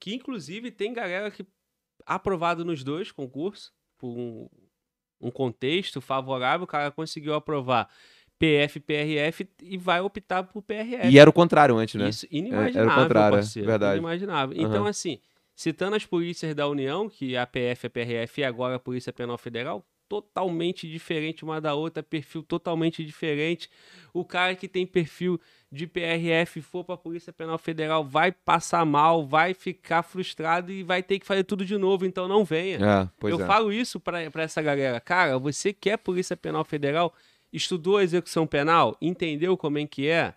Que 0.00 0.14
inclusive 0.14 0.70
tem 0.70 0.92
galera 0.92 1.30
que 1.30 1.46
aprovado 2.06 2.64
nos 2.64 2.82
dois 2.82 3.12
concursos, 3.12 3.72
por 3.98 4.16
um, 4.16 4.48
um 5.20 5.30
contexto 5.30 6.00
favorável, 6.00 6.64
o 6.64 6.66
cara 6.66 6.90
conseguiu 6.90 7.34
aprovar 7.34 7.88
PF, 8.38 8.80
PRF 8.80 9.46
e 9.62 9.76
vai 9.76 10.00
optar 10.00 10.42
por 10.44 10.62
PRF. 10.62 11.08
E 11.08 11.18
era 11.18 11.28
o 11.28 11.32
contrário 11.32 11.76
antes, 11.76 11.94
né? 11.96 12.08
Isso, 12.08 12.26
inimaginável, 12.30 12.80
era 12.80 12.90
o 12.90 13.02
contrário, 13.02 13.34
é 13.34 13.38
parceiro. 13.38 13.68
verdade. 13.68 13.98
Inimaginável. 13.98 14.58
Aham. 14.58 14.66
Então, 14.66 14.86
assim, 14.86 15.20
citando 15.54 15.94
as 15.94 16.06
polícias 16.06 16.54
da 16.54 16.66
União, 16.66 17.08
que 17.08 17.36
a 17.36 17.46
PF, 17.46 17.86
a 17.86 17.90
PRF 17.90 18.40
e 18.40 18.44
agora 18.44 18.76
a 18.76 18.78
Polícia 18.78 19.12
Penal 19.12 19.36
Federal, 19.36 19.86
totalmente 20.10 20.90
diferente 20.90 21.44
uma 21.44 21.60
da 21.60 21.72
outra, 21.72 22.02
perfil 22.02 22.42
totalmente 22.42 23.04
diferente. 23.04 23.70
O 24.12 24.24
cara 24.24 24.56
que 24.56 24.66
tem 24.66 24.84
perfil 24.84 25.40
de 25.70 25.86
PRF 25.86 26.60
for 26.60 26.82
para 26.82 26.96
a 26.96 26.98
Polícia 26.98 27.32
Penal 27.32 27.56
Federal 27.56 28.04
vai 28.04 28.32
passar 28.32 28.84
mal, 28.84 29.24
vai 29.24 29.54
ficar 29.54 30.02
frustrado 30.02 30.72
e 30.72 30.82
vai 30.82 31.00
ter 31.00 31.20
que 31.20 31.26
fazer 31.26 31.44
tudo 31.44 31.64
de 31.64 31.78
novo, 31.78 32.04
então 32.04 32.26
não 32.26 32.44
venha. 32.44 32.78
É, 32.84 33.28
Eu 33.28 33.40
é. 33.40 33.46
falo 33.46 33.72
isso 33.72 34.00
pra 34.00 34.28
pra 34.32 34.42
essa 34.42 34.60
galera. 34.60 35.00
Cara, 35.00 35.38
você 35.38 35.72
quer 35.72 35.96
Polícia 35.96 36.36
Penal 36.36 36.64
Federal, 36.64 37.14
estudou 37.52 37.98
a 37.98 38.02
execução 38.02 38.48
penal, 38.48 38.96
entendeu 39.00 39.56
como 39.56 39.78
é 39.78 39.86
que 39.86 40.08
é? 40.08 40.34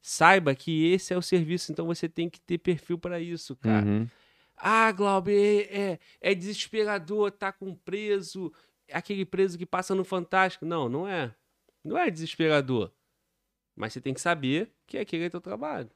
Saiba 0.00 0.54
que 0.54 0.92
esse 0.92 1.12
é 1.12 1.16
o 1.16 1.22
serviço, 1.22 1.72
então 1.72 1.84
você 1.84 2.08
tem 2.08 2.30
que 2.30 2.40
ter 2.40 2.58
perfil 2.58 2.96
para 2.96 3.18
isso, 3.18 3.56
cara. 3.56 3.84
Uhum. 3.84 4.06
Ah, 4.60 4.90
Glauber, 4.90 5.68
é, 5.70 5.80
é, 5.80 5.98
é 6.20 6.34
desesperador, 6.34 7.30
tá 7.30 7.52
com 7.52 7.74
preso, 7.74 8.52
aquele 8.92 9.24
preso 9.24 9.58
que 9.58 9.66
passa 9.66 9.94
no 9.94 10.04
Fantástico. 10.04 10.64
Não, 10.64 10.88
não 10.88 11.06
é. 11.06 11.34
Não 11.84 11.96
é 11.96 12.10
desesperador. 12.10 12.92
Mas 13.76 13.92
você 13.92 14.00
tem 14.00 14.12
que 14.12 14.20
saber 14.20 14.72
que 14.86 14.98
aquele 14.98 15.24
é 15.24 15.30
teu 15.30 15.40
trabalho. 15.40 15.90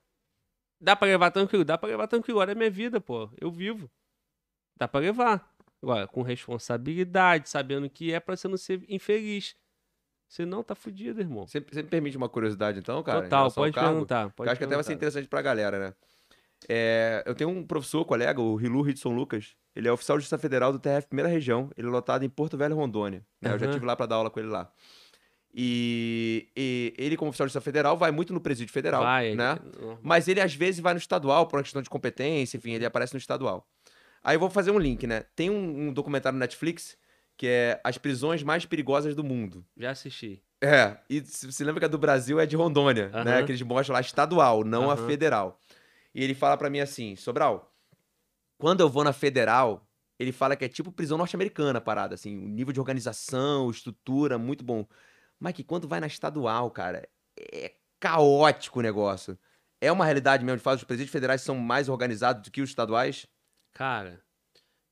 Dá 0.81 0.97
pra 0.97 1.09
levar 1.09 1.31
tranquilo? 1.31 1.65
Dá 1.65 1.77
pra 1.77 1.89
levar 1.89 2.07
tranquilo. 2.07 2.41
Olha 2.41 2.53
a 2.53 2.55
minha 2.55 2.71
vida, 2.71 3.01
pô. 3.01 3.31
Eu 3.41 3.51
vivo. 3.51 3.91
Dá 4.77 4.89
pra 4.89 5.01
levar. 5.01 5.53
Agora, 5.83 6.07
com 6.07 6.23
responsabilidade, 6.23 7.49
sabendo 7.49 7.91
que 7.91 8.13
é 8.13 8.21
pra 8.21 8.37
você 8.37 8.47
não 8.47 8.57
ser 8.57 8.85
infeliz. 8.89 9.57
Senão 10.29 10.63
tá 10.63 10.75
fudido, 10.75 11.21
irmão. 11.21 11.47
Você, 11.47 11.61
você 11.61 11.83
me 11.83 11.89
permite 11.89 12.17
uma 12.17 12.29
curiosidade, 12.29 12.79
então, 12.79 13.03
cara? 13.03 13.23
Total, 13.23 13.53
pode 13.53 13.75
perguntar. 13.75 14.31
Pode 14.31 14.49
eu 14.49 14.53
acho 14.53 14.59
que 14.59 14.65
até 14.65 14.75
vai 14.75 14.85
ser 14.85 14.95
interessante 14.95 15.29
pra 15.29 15.43
galera, 15.43 15.79
né? 15.79 15.95
É, 16.69 17.23
eu 17.27 17.35
tenho 17.35 17.51
um 17.51 17.65
professor, 17.67 18.05
colega, 18.05 18.41
o 18.41 18.55
Rilu 18.57 18.83
Ridson 18.83 19.11
Lucas. 19.15 19.55
Ele 19.75 19.89
é 19.89 19.93
oficial 19.93 20.19
de 20.19 20.23
Justiça 20.23 20.39
Federal 20.39 20.73
do 20.73 20.79
TRF 20.79 21.07
Primeira 21.09 21.29
Região. 21.31 21.71
Ele 21.77 21.89
é 21.89 21.91
lotado 21.91 22.25
em 22.25 22.29
Porto 22.29 22.57
Velho, 22.57 22.77
Rondônia. 22.77 23.25
né? 23.41 23.53
Eu 23.53 23.59
já 23.59 23.67
Aham. 23.67 23.75
tive 23.75 23.87
lá 23.87 23.97
pra 23.97 24.07
dar 24.07 24.17
aula 24.17 24.31
com 24.31 24.39
ele 24.39 24.49
lá. 24.49 24.71
E, 25.55 26.49
e 26.57 26.95
ele, 26.97 27.17
como 27.17 27.29
oficial 27.29 27.47
de 27.47 27.53
Justiça 27.53 27.65
Federal, 27.65 27.97
vai 27.97 28.11
muito 28.11 28.33
no 28.33 28.41
presídio 28.41 28.73
federal, 28.73 29.03
Vai, 29.03 29.35
né? 29.35 29.59
normal. 29.75 29.99
Mas 30.03 30.27
ele, 30.29 30.41
às 30.41 30.55
vezes, 30.55 30.81
vai 30.81 30.95
no 30.95 30.99
estadual 30.99 31.47
por 31.47 31.57
uma 31.57 31.63
questão 31.63 31.83
de 31.83 31.91
competência, 31.91 32.57
enfim, 32.57 32.73
ele 32.73 32.87
aparece 32.87 33.13
no 33.15 33.19
estadual. 33.19 33.67
Aí 34.25 34.37
eu 34.37 34.41
vou 34.41 34.49
fazer 34.49 34.71
um 34.71 34.79
link, 34.79 35.07
né? 35.07 35.25
Tem 35.35 35.51
um, 35.51 35.89
um 35.89 35.93
documentário 35.93 36.35
no 36.37 36.41
Netflix 36.41 36.97
que 37.37 37.47
é 37.47 37.81
As 37.83 37.99
Prisões 37.99 38.43
Mais 38.43 38.65
Perigosas 38.65 39.15
do 39.17 39.25
Mundo. 39.25 39.65
Já 39.77 39.91
assisti. 39.91 40.43
É, 40.61 40.97
e 41.11 41.21
se 41.25 41.65
lembra 41.65 41.81
que 41.81 41.87
a 41.87 41.89
do 41.89 41.99
Brasil 41.99 42.39
é 42.39 42.47
de 42.47 42.55
Rondônia, 42.55 43.09
né? 43.09 43.39
Aham. 43.39 43.45
Que 43.45 43.51
eles 43.53 43.63
mostram 43.63 43.95
lá 43.95 44.01
estadual, 44.01 44.63
não 44.65 44.91
a 44.91 44.95
Aham. 44.95 45.07
federal. 45.07 45.59
E 46.15 46.23
ele 46.23 46.35
fala 46.35 46.57
pra 46.57 46.71
mim 46.71 46.81
assim, 46.81 47.17
Sobral, 47.17 47.75
quando 48.59 48.81
eu 48.81 48.89
vou 48.89 49.03
na 49.03 49.13
federal, 49.13 49.89
ele 50.19 50.33
fala 50.33 50.55
que 50.55 50.65
é 50.65 50.69
tipo 50.69 50.93
prisão 50.93 51.19
norte-americana 51.19 51.81
parada, 51.81 52.15
assim, 52.15 52.37
o 52.37 52.49
nível 52.49 52.73
de 52.73 52.81
organização, 52.81 53.71
estrutura, 53.71 54.39
muito 54.39 54.65
bom. 54.65 54.87
Mas 55.39 55.55
que 55.55 55.65
quando 55.65 55.89
vai 55.89 56.01
na 56.01 56.07
estadual, 56.07 56.71
cara, 56.71 57.09
é 57.37 57.75
caótico 57.99 58.79
o 58.79 58.83
negócio. 58.83 59.39
É 59.81 59.91
uma 59.91 60.05
realidade 60.05 60.45
mesmo, 60.45 60.59
de 60.59 60.63
fato, 60.63 60.79
os 60.79 60.85
presídios 60.85 61.13
federais 61.13 61.43
são 61.43 61.57
mais 61.59 61.89
organizados 61.89 62.43
do 62.43 62.51
que 62.51 62.63
os 62.63 62.71
estaduais? 62.71 63.27
Cara, 63.73 64.23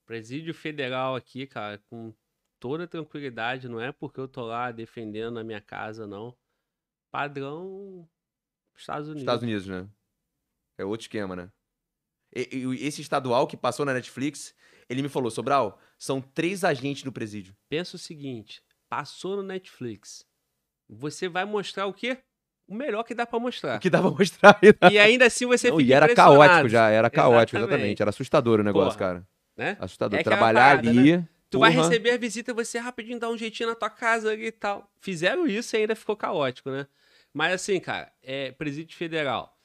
presídio 0.05 0.53
federal 0.53 1.15
aqui, 1.15 1.47
cara, 1.47 1.79
com 1.89 2.13
toda 2.59 2.89
tranquilidade, 2.89 3.69
não 3.69 3.81
é 3.81 3.93
porque 3.93 4.19
eu 4.19 4.27
tô 4.27 4.43
lá 4.43 4.73
defendendo 4.73 5.39
a 5.39 5.45
minha 5.45 5.61
casa, 5.61 6.07
não. 6.07 6.37
Padrão 7.11 8.09
Estados 8.77 9.09
Unidos. 9.09 9.23
Estados 9.23 9.43
Unidos, 9.43 9.67
né? 9.67 9.89
É 10.81 10.85
outro 10.85 11.05
esquema, 11.05 11.35
né? 11.37 11.51
E- 12.35 12.49
e 12.57 12.87
esse 12.87 13.01
estadual 13.01 13.47
que 13.47 13.57
passou 13.57 13.85
na 13.85 13.93
Netflix, 13.93 14.55
ele 14.89 15.03
me 15.03 15.09
falou, 15.09 15.31
Sobral, 15.31 15.79
são 15.99 16.21
três 16.21 16.65
agentes 16.65 17.05
no 17.05 17.13
presídio. 17.13 17.55
Pensa 17.69 17.97
o 17.97 17.99
seguinte, 17.99 18.63
passou 18.89 19.37
no 19.37 19.43
Netflix. 19.43 20.25
Você 20.89 21.29
vai 21.29 21.45
mostrar 21.45 21.87
o 21.87 21.93
quê? 21.93 22.19
O 22.69 22.75
melhor 22.75 23.03
que 23.03 23.15
dá 23.15 23.27
pra 23.27 23.39
mostrar. 23.41 23.77
O 23.79 23.81
que 23.81 23.91
dava 23.91 24.09
pra 24.11 24.19
mostrar. 24.19 24.59
E 24.93 24.99
ainda 24.99 25.27
assim 25.27 25.45
você 25.47 25.71
Não, 25.71 25.79
fica 25.79 25.89
e 25.89 25.93
era 25.93 26.15
caótico 26.15 26.69
já, 26.69 26.89
era 26.89 27.11
caótico, 27.11 27.57
Exatamente. 27.57 27.75
exatamente. 27.81 28.03
Era 28.03 28.09
assustador 28.11 28.61
o 28.61 28.63
negócio, 28.63 28.97
Porra. 28.99 29.15
cara. 29.15 29.29
né? 29.57 29.77
Assustador. 29.81 30.17
É 30.17 30.21
aquela 30.21 30.37
Trabalhar 30.37 30.61
parada, 30.83 30.89
ali. 30.89 31.29
Tu 31.51 31.59
vai 31.59 31.73
porra. 31.75 31.83
receber 31.89 32.13
a 32.13 32.17
visita, 32.17 32.55
você 32.55 32.79
rapidinho 32.79 33.19
dá 33.19 33.29
um 33.29 33.37
jeitinho 33.37 33.69
na 33.69 33.75
tua 33.75 33.91
casa 33.91 34.33
e 34.35 34.53
tal. 34.53 34.89
Fizeram 35.01 35.49
isso 35.49 35.75
e 35.75 35.81
ainda 35.81 35.97
ficou 35.97 36.17
caótico, 36.17 36.71
né? 36.71 36.87
Mas 37.35 37.53
assim, 37.55 37.79
cara, 37.81 38.13
é 38.23 38.53
presídio 38.53 38.97
federal. 38.97 39.57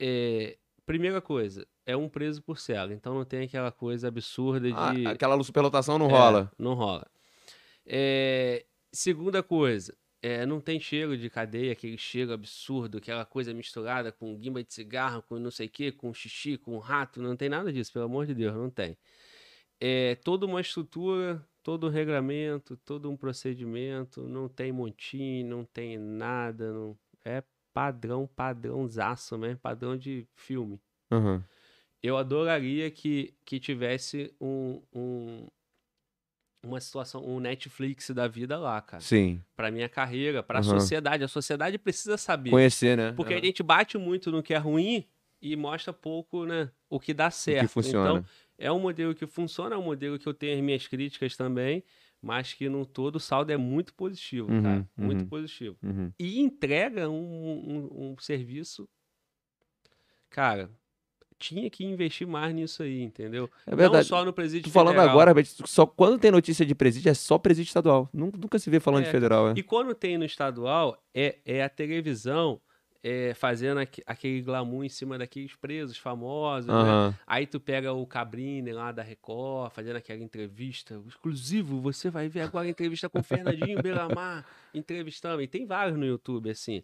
É, 0.00 0.56
primeira 0.86 1.20
coisa, 1.20 1.66
é 1.84 1.96
um 1.96 2.08
preso 2.08 2.42
por 2.42 2.58
cela, 2.58 2.92
então 2.94 3.14
não 3.14 3.24
tem 3.24 3.44
aquela 3.44 3.70
coisa 3.70 4.08
absurda 4.08 4.68
de. 4.68 5.06
Ah, 5.06 5.10
aquela 5.10 5.42
superlotação 5.44 5.98
não 5.98 6.06
É, 6.06 6.10
rola. 6.10 6.52
Não 6.58 6.74
rola. 6.74 7.06
É, 7.86 8.64
segunda 8.92 9.42
coisa, 9.42 9.96
é, 10.22 10.44
não 10.46 10.60
tem 10.60 10.80
cheiro 10.80 11.16
de 11.16 11.28
cadeia, 11.28 11.72
aquele 11.72 11.98
cheiro 11.98 12.32
absurdo, 12.32 12.98
aquela 12.98 13.24
coisa 13.24 13.52
misturada 13.52 14.10
com 14.10 14.36
guimba 14.36 14.62
de 14.62 14.72
cigarro, 14.72 15.22
com 15.22 15.38
não 15.38 15.50
sei 15.50 15.66
o 15.66 15.70
quê, 15.70 15.92
com 15.92 16.12
xixi, 16.12 16.56
com 16.56 16.78
rato, 16.78 17.20
não 17.20 17.36
tem 17.36 17.48
nada 17.48 17.72
disso, 17.72 17.92
pelo 17.92 18.06
amor 18.06 18.26
de 18.26 18.34
Deus, 18.34 18.54
não 18.54 18.70
tem. 18.70 18.96
É 19.80 20.14
toda 20.16 20.44
uma 20.44 20.60
estrutura, 20.60 21.44
todo 21.62 21.86
um 21.86 21.90
regramento, 21.90 22.76
todo 22.84 23.10
um 23.10 23.16
procedimento, 23.16 24.22
não 24.28 24.48
tem 24.48 24.72
montinho, 24.72 25.48
não 25.48 25.64
tem 25.64 25.98
nada, 25.98 26.72
não 26.72 26.98
é 27.24 27.42
padrão, 27.72 28.26
padrãozaço 28.26 29.36
mesmo, 29.38 29.58
padrão 29.58 29.96
de 29.96 30.26
filme. 30.34 30.80
Uhum. 31.10 31.42
Eu 32.02 32.16
adoraria 32.16 32.90
que, 32.90 33.34
que 33.44 33.60
tivesse 33.60 34.34
um, 34.40 34.82
um- 34.92 35.46
uma 36.64 36.80
situação, 36.80 37.24
um 37.26 37.40
Netflix 37.40 38.10
da 38.10 38.28
vida 38.28 38.58
lá, 38.58 38.80
cara. 38.82 39.02
Sim. 39.02 39.40
Pra 39.56 39.70
minha 39.70 39.88
carreira, 39.88 40.42
pra 40.42 40.58
Aham. 40.60 40.78
sociedade. 40.80 41.24
A 41.24 41.28
sociedade 41.28 41.78
precisa 41.78 42.16
saber. 42.18 42.50
Conhecer, 42.50 42.96
né? 42.96 43.12
Porque 43.12 43.32
Aham. 43.32 43.42
a 43.42 43.44
gente 43.44 43.62
bate 43.62 43.96
muito 43.96 44.30
no 44.30 44.42
que 44.42 44.52
é 44.52 44.58
ruim 44.58 45.06
e 45.40 45.56
mostra 45.56 45.90
pouco, 45.92 46.44
né, 46.44 46.70
o 46.88 47.00
que 47.00 47.14
dá 47.14 47.28
O 47.28 47.30
certo. 47.30 47.66
que 47.66 47.72
funciona. 47.72 48.10
Então, 48.20 48.24
é 48.58 48.70
um 48.70 48.78
modelo 48.78 49.14
que 49.14 49.26
funciona, 49.26 49.74
é 49.74 49.78
um 49.78 49.82
modelo 49.82 50.18
que 50.18 50.26
eu 50.26 50.34
tenho 50.34 50.54
as 50.58 50.62
minhas 50.62 50.86
críticas 50.86 51.34
também, 51.34 51.82
mas 52.22 52.52
que 52.52 52.68
no 52.68 52.84
todo 52.84 53.16
o 53.16 53.20
saldo 53.20 53.50
é 53.52 53.56
muito 53.56 53.94
positivo, 53.94 54.50
Uhum, 54.52 54.62
cara. 54.62 54.88
Muito 54.96 55.22
uhum. 55.22 55.28
positivo. 55.28 55.76
Uhum. 55.82 56.12
E 56.18 56.40
entrega 56.40 57.08
um, 57.08 57.14
um- 57.14 58.10
um 58.12 58.18
serviço. 58.18 58.88
Cara, 60.28 60.70
tinha 61.38 61.68
que 61.70 61.84
investir 61.84 62.26
mais 62.26 62.54
nisso 62.54 62.82
aí, 62.82 63.00
entendeu? 63.00 63.48
É 63.66 63.70
Não 63.70 63.78
verdade. 63.78 64.06
só 64.06 64.24
no 64.24 64.32
presídio 64.32 64.70
falando 64.70 64.94
federal. 64.94 65.10
agora, 65.10 65.34
Beto, 65.34 65.66
só 65.66 65.86
quando 65.86 66.18
tem 66.18 66.30
notícia 66.30 66.64
de 66.64 66.74
presídio 66.74 67.10
é 67.10 67.14
só 67.14 67.38
presídio 67.38 67.70
estadual. 67.70 68.08
Nunca, 68.12 68.36
nunca 68.38 68.58
se 68.58 68.68
vê 68.70 68.78
falando 68.78 69.04
de 69.04 69.08
É, 69.08 69.12
federal, 69.12 69.48
é. 69.50 69.54
E 69.56 69.62
quando 69.62 69.94
tem 69.94 70.18
no 70.18 70.24
estadual, 70.24 71.02
é, 71.14 71.38
é 71.44 71.62
a 71.62 71.68
televisão 71.68 72.60
é, 73.02 73.32
fazendo 73.34 73.78
aque- 73.80 74.02
aquele 74.06 74.42
glamour 74.42 74.84
em 74.84 74.88
cima 74.88 75.16
daqueles 75.18 75.54
presos 75.56 75.96
famosos, 75.96 76.66
né? 76.66 76.74
Aham. 76.74 77.14
Aí 77.26 77.46
tu 77.46 77.58
pega 77.60 77.92
o 77.92 78.06
Cabrini 78.06 78.72
lá 78.72 78.92
da 78.92 79.02
Record, 79.02 79.72
fazendo 79.72 79.96
aquela 79.96 80.22
entrevista 80.22 81.02
exclusivo. 81.06 81.80
Você 81.80 82.10
vai 82.10 82.28
ver 82.28 82.42
agora 82.42 82.66
a 82.66 82.70
entrevista 82.70 83.08
com 83.08 83.20
o 83.20 83.22
Fernandinho 83.22 83.80
Belamar, 83.82 84.46
entrevistando. 84.74 85.40
E 85.42 85.48
tem 85.48 85.66
vários 85.66 85.96
no 85.98 86.04
YouTube, 86.04 86.50
assim. 86.50 86.82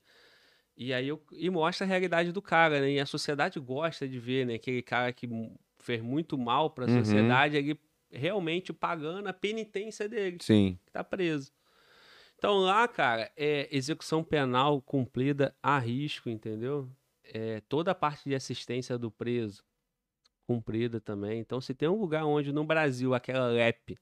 E 0.76 0.92
aí 0.92 1.08
eu, 1.08 1.22
e 1.32 1.48
mostra 1.50 1.86
a 1.86 1.88
realidade 1.88 2.32
do 2.32 2.42
cara, 2.42 2.80
né? 2.80 2.92
E 2.92 3.00
a 3.00 3.06
sociedade 3.06 3.58
gosta 3.60 4.06
de 4.08 4.18
ver, 4.18 4.46
né? 4.46 4.54
Aquele 4.54 4.82
cara 4.82 5.12
que 5.12 5.28
fez 5.78 6.02
muito 6.02 6.36
mal 6.36 6.70
pra 6.70 6.86
Uhum. 6.86 7.02
sociedade, 7.04 7.56
ele 7.56 7.80
realmente 8.10 8.72
pagando 8.72 9.26
a 9.28 9.32
penitência 9.32 10.08
dele 10.08 10.38
Sim. 10.40 10.78
que 10.84 10.92
tá 10.92 11.02
preso. 11.02 11.50
Então 12.38 12.58
lá, 12.58 12.86
cara, 12.86 13.30
é 13.36 13.68
execução 13.74 14.22
penal 14.22 14.80
cumprida 14.82 15.54
a 15.62 15.78
risco, 15.78 16.28
entendeu? 16.28 16.88
É, 17.24 17.60
toda 17.68 17.90
a 17.90 17.94
parte 17.94 18.28
de 18.28 18.34
assistência 18.34 18.96
do 18.98 19.10
preso 19.10 19.64
cumprida 20.46 21.00
também. 21.00 21.40
Então, 21.40 21.60
se 21.60 21.74
tem 21.74 21.88
um 21.88 21.98
lugar 21.98 22.24
onde 22.24 22.52
no 22.52 22.62
Brasil 22.64 23.14
aquela 23.14 23.48
LEP 23.48 23.98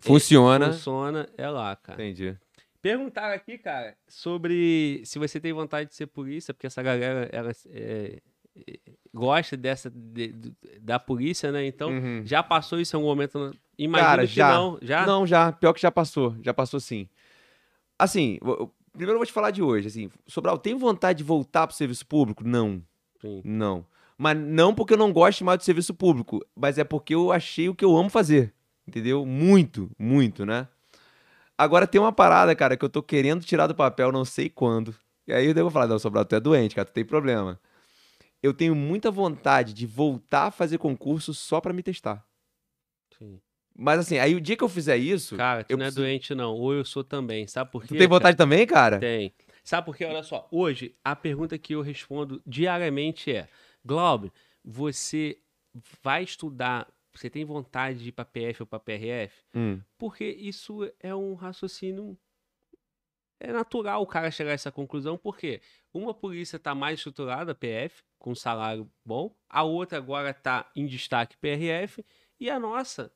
Funciona. 0.00 0.72
funciona, 0.72 1.28
é 1.36 1.48
lá, 1.48 1.74
cara. 1.74 2.00
Entendi. 2.02 2.36
Perguntaram 2.80 3.34
aqui, 3.34 3.58
cara, 3.58 3.96
sobre 4.06 5.02
se 5.04 5.18
você 5.18 5.40
tem 5.40 5.52
vontade 5.52 5.88
de 5.88 5.96
ser 5.96 6.06
polícia, 6.06 6.54
porque 6.54 6.66
essa 6.68 6.82
galera, 6.82 7.28
ela, 7.32 7.50
é, 7.70 8.20
é, 8.56 8.78
gosta 9.12 9.56
dessa 9.56 9.90
de- 9.90 10.28
de- 10.32 10.54
da 10.80 10.98
polícia, 11.00 11.50
né? 11.50 11.66
Então, 11.66 11.90
Uhum. 11.90 12.22
já 12.24 12.42
passou 12.42 12.78
isso 12.78 12.94
em 12.94 12.98
algum 12.98 13.08
momento? 13.08 13.56
Imagino 13.76 14.06
Cara, 14.08 14.26
já. 14.26 14.48
não. 14.52 14.78
Já? 14.80 15.06
Não, 15.06 15.26
já. 15.26 15.50
Pior 15.50 15.72
que 15.72 15.80
já 15.80 15.90
passou. 15.90 16.36
Já 16.42 16.54
passou 16.54 16.78
sim. 16.78 17.08
Assim, 17.98 18.38
eu- 18.42 18.72
primeiro 18.92 19.12
eu 19.14 19.18
vou 19.18 19.26
te 19.26 19.32
falar 19.32 19.50
de 19.50 19.62
hoje. 19.62 19.88
Assim, 19.88 20.10
Sobral, 20.26 20.58
tem 20.58 20.74
vontade 20.74 21.18
de 21.18 21.24
voltar 21.24 21.66
pro 21.66 21.76
serviço 21.76 22.06
público? 22.06 22.44
Não. 22.46 22.82
Sim. 23.20 23.42
Não. 23.44 23.84
Mas 24.16 24.36
não 24.36 24.74
porque 24.74 24.94
eu 24.94 24.98
não 24.98 25.12
gosto 25.12 25.44
mais 25.44 25.58
do 25.58 25.64
serviço 25.64 25.94
público, 25.94 26.44
mas 26.54 26.76
é 26.78 26.84
porque 26.84 27.14
eu 27.14 27.30
achei 27.30 27.68
o 27.68 27.74
que 27.74 27.84
eu 27.84 27.96
amo 27.96 28.10
fazer. 28.10 28.52
Entendeu? 28.86 29.24
Muito, 29.26 29.90
muito, 29.98 30.44
né? 30.46 30.66
Agora 31.56 31.86
tem 31.86 32.00
uma 32.00 32.12
parada, 32.12 32.54
cara, 32.54 32.76
que 32.76 32.84
eu 32.84 32.88
tô 32.88 33.02
querendo 33.02 33.44
tirar 33.44 33.66
do 33.66 33.74
papel, 33.74 34.10
não 34.12 34.24
sei 34.24 34.48
quando. 34.48 34.94
E 35.26 35.32
aí 35.32 35.46
eu 35.46 35.54
devo 35.54 35.70
falar, 35.70 35.86
não, 35.88 35.98
Sobral, 35.98 36.24
tu 36.24 36.34
é 36.34 36.40
doente, 36.40 36.74
cara, 36.74 36.86
tu 36.86 36.92
tem 36.92 37.04
problema. 37.04 37.60
Eu 38.42 38.54
tenho 38.54 38.74
muita 38.74 39.10
vontade 39.10 39.74
de 39.74 39.86
voltar 39.86 40.44
a 40.46 40.50
fazer 40.50 40.78
concurso 40.78 41.34
só 41.34 41.60
pra 41.60 41.72
me 41.72 41.82
testar. 41.82 42.24
Sim. 43.18 43.40
Mas 43.80 44.00
assim, 44.00 44.18
aí 44.18 44.34
o 44.34 44.40
dia 44.40 44.56
que 44.56 44.64
eu 44.64 44.68
fizer 44.68 44.96
isso, 44.96 45.36
Cara, 45.36 45.62
tu 45.62 45.70
eu 45.72 45.76
não 45.76 45.84
é 45.84 45.86
preciso- 45.86 46.04
doente, 46.04 46.34
não. 46.34 46.54
Ou 46.56 46.74
eu 46.74 46.84
sou 46.84 47.04
também. 47.04 47.46
Sabe 47.46 47.70
por 47.70 47.82
quê? 47.82 47.88
tu 47.88 47.96
tem 47.96 48.08
vontade 48.08 48.36
também, 48.36 48.66
cara? 48.66 48.98
Tem. 48.98 49.32
Sabe 49.62 49.84
por 49.84 49.96
quê? 49.96 50.04
Olha 50.04 50.22
só. 50.24 50.48
Hoje, 50.50 50.96
a 51.04 51.14
pergunta 51.14 51.56
que 51.56 51.74
eu 51.76 51.80
respondo 51.80 52.42
diariamente 52.44 53.30
é: 53.32 53.48
Glauber, 53.84 54.32
você 54.64 55.38
vai 56.02 56.24
estudar. 56.24 56.88
Você 57.14 57.30
tem 57.30 57.44
vontade 57.44 58.00
de 58.00 58.08
ir 58.08 58.12
pra 58.12 58.24
PF 58.24 58.62
ou 58.62 58.66
pra 58.66 58.80
PRF? 58.80 59.32
Hum, 59.54 59.80
Porque 59.96 60.24
isso 60.24 60.90
é 61.00 61.14
um 61.14 61.34
raciocínio. 61.34 62.18
É 63.40 63.52
natural 63.52 64.02
o 64.02 64.06
cara 64.06 64.30
chegar 64.32 64.50
a 64.50 64.54
essa 64.54 64.72
conclusão, 64.72 65.16
porque 65.16 65.60
uma 65.94 66.12
polícia 66.12 66.56
está 66.56 66.74
mais 66.74 66.98
estruturada, 66.98 67.54
PF, 67.54 68.02
com 68.18 68.34
salário 68.34 68.90
bom, 69.04 69.32
a 69.48 69.62
outra 69.62 69.98
agora 69.98 70.30
está 70.30 70.68
em 70.74 70.86
destaque, 70.86 71.36
PRF, 71.36 72.04
e 72.40 72.50
a 72.50 72.58
nossa 72.58 73.12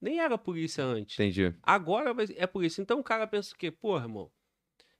nem 0.00 0.18
era 0.20 0.36
polícia 0.38 0.84
antes. 0.84 1.14
entendi. 1.18 1.54
Agora 1.62 2.14
é 2.36 2.46
polícia. 2.46 2.80
Então 2.80 2.98
o 3.00 3.04
cara 3.04 3.26
pensa 3.26 3.54
o 3.54 3.58
quê? 3.58 3.70
Pô, 3.70 3.96
irmão, 3.98 4.30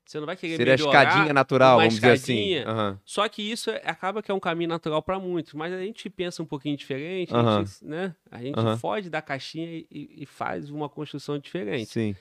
você 0.04 0.18
não 0.18 0.26
vai 0.26 0.36
querer 0.36 0.56
Seria 0.56 0.74
a 0.74 0.76
melhorar. 0.76 1.02
escadinha 1.04 1.32
natural, 1.32 1.78
vamos 1.78 1.94
dizer 1.94 2.10
assim. 2.12 2.32
escadinha. 2.34 2.68
Aham. 2.68 3.00
Só 3.04 3.28
que 3.28 3.42
isso 3.42 3.70
é- 3.70 3.82
acaba 3.84 4.22
que 4.22 4.30
é 4.30 4.34
um 4.34 4.40
caminho 4.40 4.68
natural 4.68 5.02
para 5.02 5.18
muitos, 5.18 5.54
mas 5.54 5.72
a 5.72 5.80
gente 5.80 6.10
pensa 6.10 6.42
um 6.42 6.46
pouquinho 6.46 6.76
diferente, 6.76 7.34
a 7.34 7.38
Aham. 7.38 7.64
gente, 7.64 7.84
né? 7.84 8.14
A 8.30 8.42
gente 8.42 8.58
Aham. 8.58 8.76
foge 8.76 9.08
da 9.08 9.22
caixinha 9.22 9.66
e, 9.68 9.86
e 10.22 10.26
faz 10.26 10.68
uma 10.70 10.88
construção 10.88 11.38
diferente. 11.38 11.90
Sim. 11.90 12.16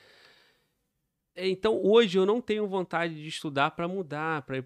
Então, 1.35 1.79
hoje 1.83 2.17
eu 2.17 2.25
não 2.25 2.41
tenho 2.41 2.67
vontade 2.67 3.15
de 3.15 3.27
estudar 3.27 3.71
para 3.71 3.87
mudar, 3.87 4.41
para 4.41 4.57
ir 4.57 4.63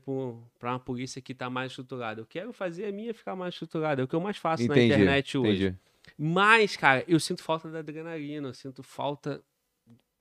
para 0.58 0.72
uma 0.72 0.80
polícia 0.80 1.22
que 1.22 1.32
está 1.32 1.50
mais 1.50 1.72
estruturada. 1.72 2.20
Eu 2.20 2.26
quero 2.26 2.52
fazer 2.52 2.86
a 2.88 2.92
minha 2.92 3.14
ficar 3.14 3.36
mais 3.36 3.54
estruturada. 3.54 4.02
É 4.02 4.06
o 4.06 4.08
que 4.08 4.16
eu 4.16 4.20
mais 4.20 4.38
faço 4.38 4.64
Entendi. 4.64 4.80
na 4.80 4.86
internet 4.86 5.38
hoje. 5.38 5.66
Entendi. 5.66 5.78
Mas, 6.18 6.78
cara, 6.78 7.04
eu 7.08 7.20
sinto 7.20 7.44
falta 7.44 7.70
da 7.70 7.80
adrenalina, 7.80 8.50
eu 8.50 8.54
sinto 8.54 8.84
falta 8.84 9.44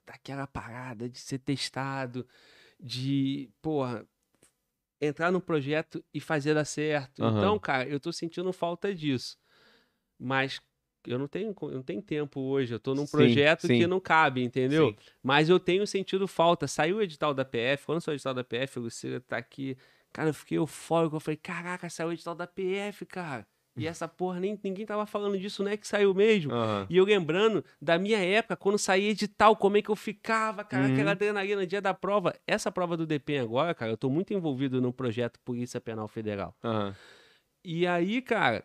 daquela 0.06 0.46
parada 0.46 1.08
de 1.08 1.18
ser 1.18 1.38
testado, 1.38 2.26
de, 2.80 3.50
porra, 3.60 4.06
entrar 5.00 5.30
no 5.30 5.40
projeto 5.40 6.04
e 6.12 6.20
fazer 6.20 6.54
dar 6.54 6.64
certo. 6.64 7.22
Aham. 7.22 7.38
Então, 7.38 7.58
cara, 7.58 7.88
eu 7.88 7.98
tô 7.98 8.12
sentindo 8.12 8.52
falta 8.52 8.94
disso. 8.94 9.36
Mas 10.18 10.60
eu 11.06 11.18
não 11.18 11.26
tenho, 11.26 11.54
eu 11.62 11.70
não 11.72 11.82
tenho 11.82 12.00
tempo 12.00 12.40
hoje, 12.40 12.72
eu 12.72 12.78
tô 12.78 12.94
num 12.94 13.04
Sim, 13.06 13.12
projeto 13.12 13.66
que 13.66 13.78
sim. 13.78 13.86
não 13.86 13.98
cabe, 13.98 14.42
entendeu? 14.42 14.90
Sim. 14.90 14.96
Mas 15.22 15.48
eu 15.48 15.58
tenho 15.58 15.86
sentido 15.86 16.28
falta. 16.28 16.68
Saiu 16.68 16.98
o 16.98 17.02
edital 17.02 17.34
da 17.34 17.44
PF, 17.44 17.86
quando 17.86 18.00
saiu 18.00 18.14
o 18.14 18.16
edital 18.16 18.34
da 18.34 18.44
PF, 18.44 18.78
a 18.78 18.82
Lucila 18.82 19.20
tá 19.20 19.36
aqui. 19.36 19.76
Cara, 20.12 20.28
eu 20.28 20.34
fiquei 20.34 20.58
eufórico. 20.58 21.16
Eu 21.16 21.20
falei, 21.20 21.36
caraca, 21.36 21.90
saiu 21.90 22.10
o 22.10 22.12
edital 22.12 22.34
da 22.34 22.46
PF, 22.46 23.04
cara. 23.06 23.46
E 23.76 23.86
essa 23.86 24.06
porra, 24.06 24.38
nem, 24.38 24.58
ninguém 24.62 24.84
tava 24.84 25.06
falando 25.06 25.38
disso, 25.38 25.62
né? 25.64 25.76
Que 25.76 25.86
saiu 25.88 26.12
mesmo. 26.14 26.52
Aham. 26.52 26.86
E 26.90 26.96
eu 26.96 27.04
lembrando 27.04 27.64
da 27.80 27.98
minha 27.98 28.18
época, 28.18 28.54
quando 28.56 28.76
saía 28.78 29.10
edital, 29.10 29.56
como 29.56 29.76
é 29.78 29.82
que 29.82 29.88
eu 29.90 29.96
ficava, 29.96 30.62
cara, 30.62 30.86
Uhum. 30.86 30.92
aquela 30.92 31.10
adrenalina 31.12 31.60
no 31.62 31.66
dia 31.66 31.80
da 31.80 31.94
prova. 31.94 32.34
Essa 32.46 32.70
prova 32.70 32.96
do 32.96 33.06
DPEM 33.06 33.38
agora, 33.40 33.74
cara, 33.74 33.90
eu 33.92 33.96
tô 33.96 34.10
muito 34.10 34.34
envolvido 34.34 34.80
no 34.80 34.92
projeto 34.92 35.40
Polícia 35.40 35.80
Penal 35.80 36.06
Federal. 36.06 36.54
Aham. 36.62 36.94
E 37.64 37.86
aí, 37.86 38.20
cara, 38.20 38.64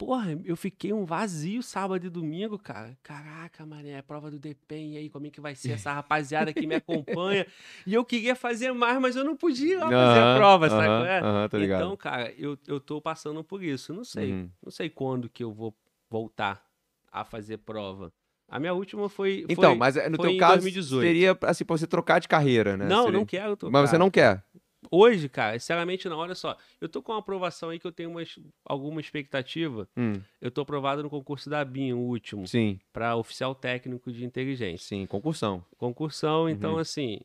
porra, 0.00 0.34
eu 0.46 0.56
fiquei 0.56 0.94
um 0.94 1.04
vazio 1.04 1.62
sábado 1.62 2.06
e 2.06 2.08
domingo, 2.08 2.58
cara. 2.58 2.96
Caraca, 3.02 3.66
mané, 3.66 3.98
a 3.98 4.02
prova 4.02 4.30
do 4.30 4.38
DPEM, 4.38 4.94
e 4.94 4.96
aí, 4.96 5.10
como 5.10 5.26
é 5.26 5.30
que 5.30 5.42
vai 5.42 5.54
ser 5.54 5.72
essa 5.72 5.92
rapaziada 5.92 6.54
que 6.54 6.66
me 6.66 6.74
acompanha? 6.76 7.46
E 7.86 7.92
eu 7.92 8.02
queria 8.02 8.34
fazer 8.34 8.72
mais, 8.72 8.98
mas 8.98 9.14
eu 9.14 9.22
não 9.24 9.36
podia 9.36 9.78
lá 9.78 9.90
fazer 9.90 10.18
a 10.20 10.34
prova, 10.36 10.66
aham, 10.68 10.74
sabe? 10.76 10.86
qual 10.86 11.04
é? 11.04 11.58
Ligado. 11.58 11.82
Então, 11.82 11.96
cara, 11.98 12.32
eu, 12.38 12.56
eu 12.66 12.80
tô 12.80 12.98
passando 12.98 13.44
por 13.44 13.62
isso. 13.62 13.92
Não 13.92 14.04
sei. 14.04 14.32
Uhum. 14.32 14.50
Não 14.64 14.70
sei 14.70 14.88
quando 14.88 15.28
que 15.28 15.44
eu 15.44 15.52
vou 15.52 15.76
voltar 16.08 16.64
a 17.12 17.22
fazer 17.22 17.58
prova. 17.58 18.10
A 18.48 18.58
minha 18.58 18.72
última 18.74 19.08
foi. 19.08 19.44
Então, 19.48 19.70
foi- 19.70 19.78
mas 19.78 19.96
é, 19.96 20.08
no 20.08 20.18
teu 20.18 20.36
caso, 20.38 20.62
2018. 20.62 21.06
seria 21.06 21.38
assim, 21.42 21.64
pra 21.64 21.76
você 21.76 21.86
trocar 21.86 22.18
de 22.20 22.26
carreira, 22.26 22.76
né? 22.76 22.86
Não, 22.86 23.04
Seria- 23.04 23.18
não 23.18 23.26
quero 23.26 23.56
trocar. 23.56 23.72
Mas 23.72 23.90
você 23.90 23.98
não 23.98 24.10
quer? 24.10 24.42
Hoje, 24.90 25.28
cara, 25.28 25.58
sinceramente 25.58 26.08
não. 26.08 26.18
Olha 26.18 26.34
só, 26.34 26.56
eu 26.80 26.88
tô 26.88 27.02
com 27.02 27.12
uma 27.12 27.18
aprovação 27.18 27.70
aí 27.70 27.78
que 27.78 27.86
eu 27.86 27.92
tenho 27.92 28.10
umas, 28.10 28.38
alguma 28.64 29.00
expectativa. 29.00 29.88
Hum, 29.96 30.20
Eu 30.40 30.50
tô 30.50 30.62
aprovado 30.62 31.02
no 31.02 31.10
concurso 31.10 31.50
da 31.50 31.64
BIM, 31.64 31.92
o 31.92 31.98
último, 31.98 32.46
sim, 32.46 32.78
para 32.92 33.16
oficial 33.16 33.54
técnico 33.54 34.10
de 34.10 34.24
inteligência. 34.24 34.86
sim, 34.88 35.06
concursão. 35.06 35.64
Concursão, 35.76 36.48
então 36.48 36.72
Uhum. 36.74 36.78
assim, 36.78 37.20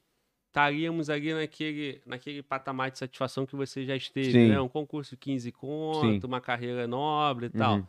estaríamos 0.47 1.09
ali 1.09 1.33
naquele, 1.33 2.01
naquele 2.05 2.43
patamar 2.43 2.91
de 2.91 2.99
satisfação 2.99 3.45
que 3.45 3.55
você 3.55 3.85
já 3.85 3.95
esteve, 3.95 4.31
Sim. 4.31 4.47
né? 4.49 4.59
Um 4.59 4.67
concurso 4.69 5.11
de 5.11 5.17
15 5.17 5.51
conto, 5.51 6.25
uma 6.27 6.41
carreira 6.41 6.85
nobre 6.87 7.45
e 7.47 7.49
tal. 7.49 7.77
Uhum. 7.77 7.87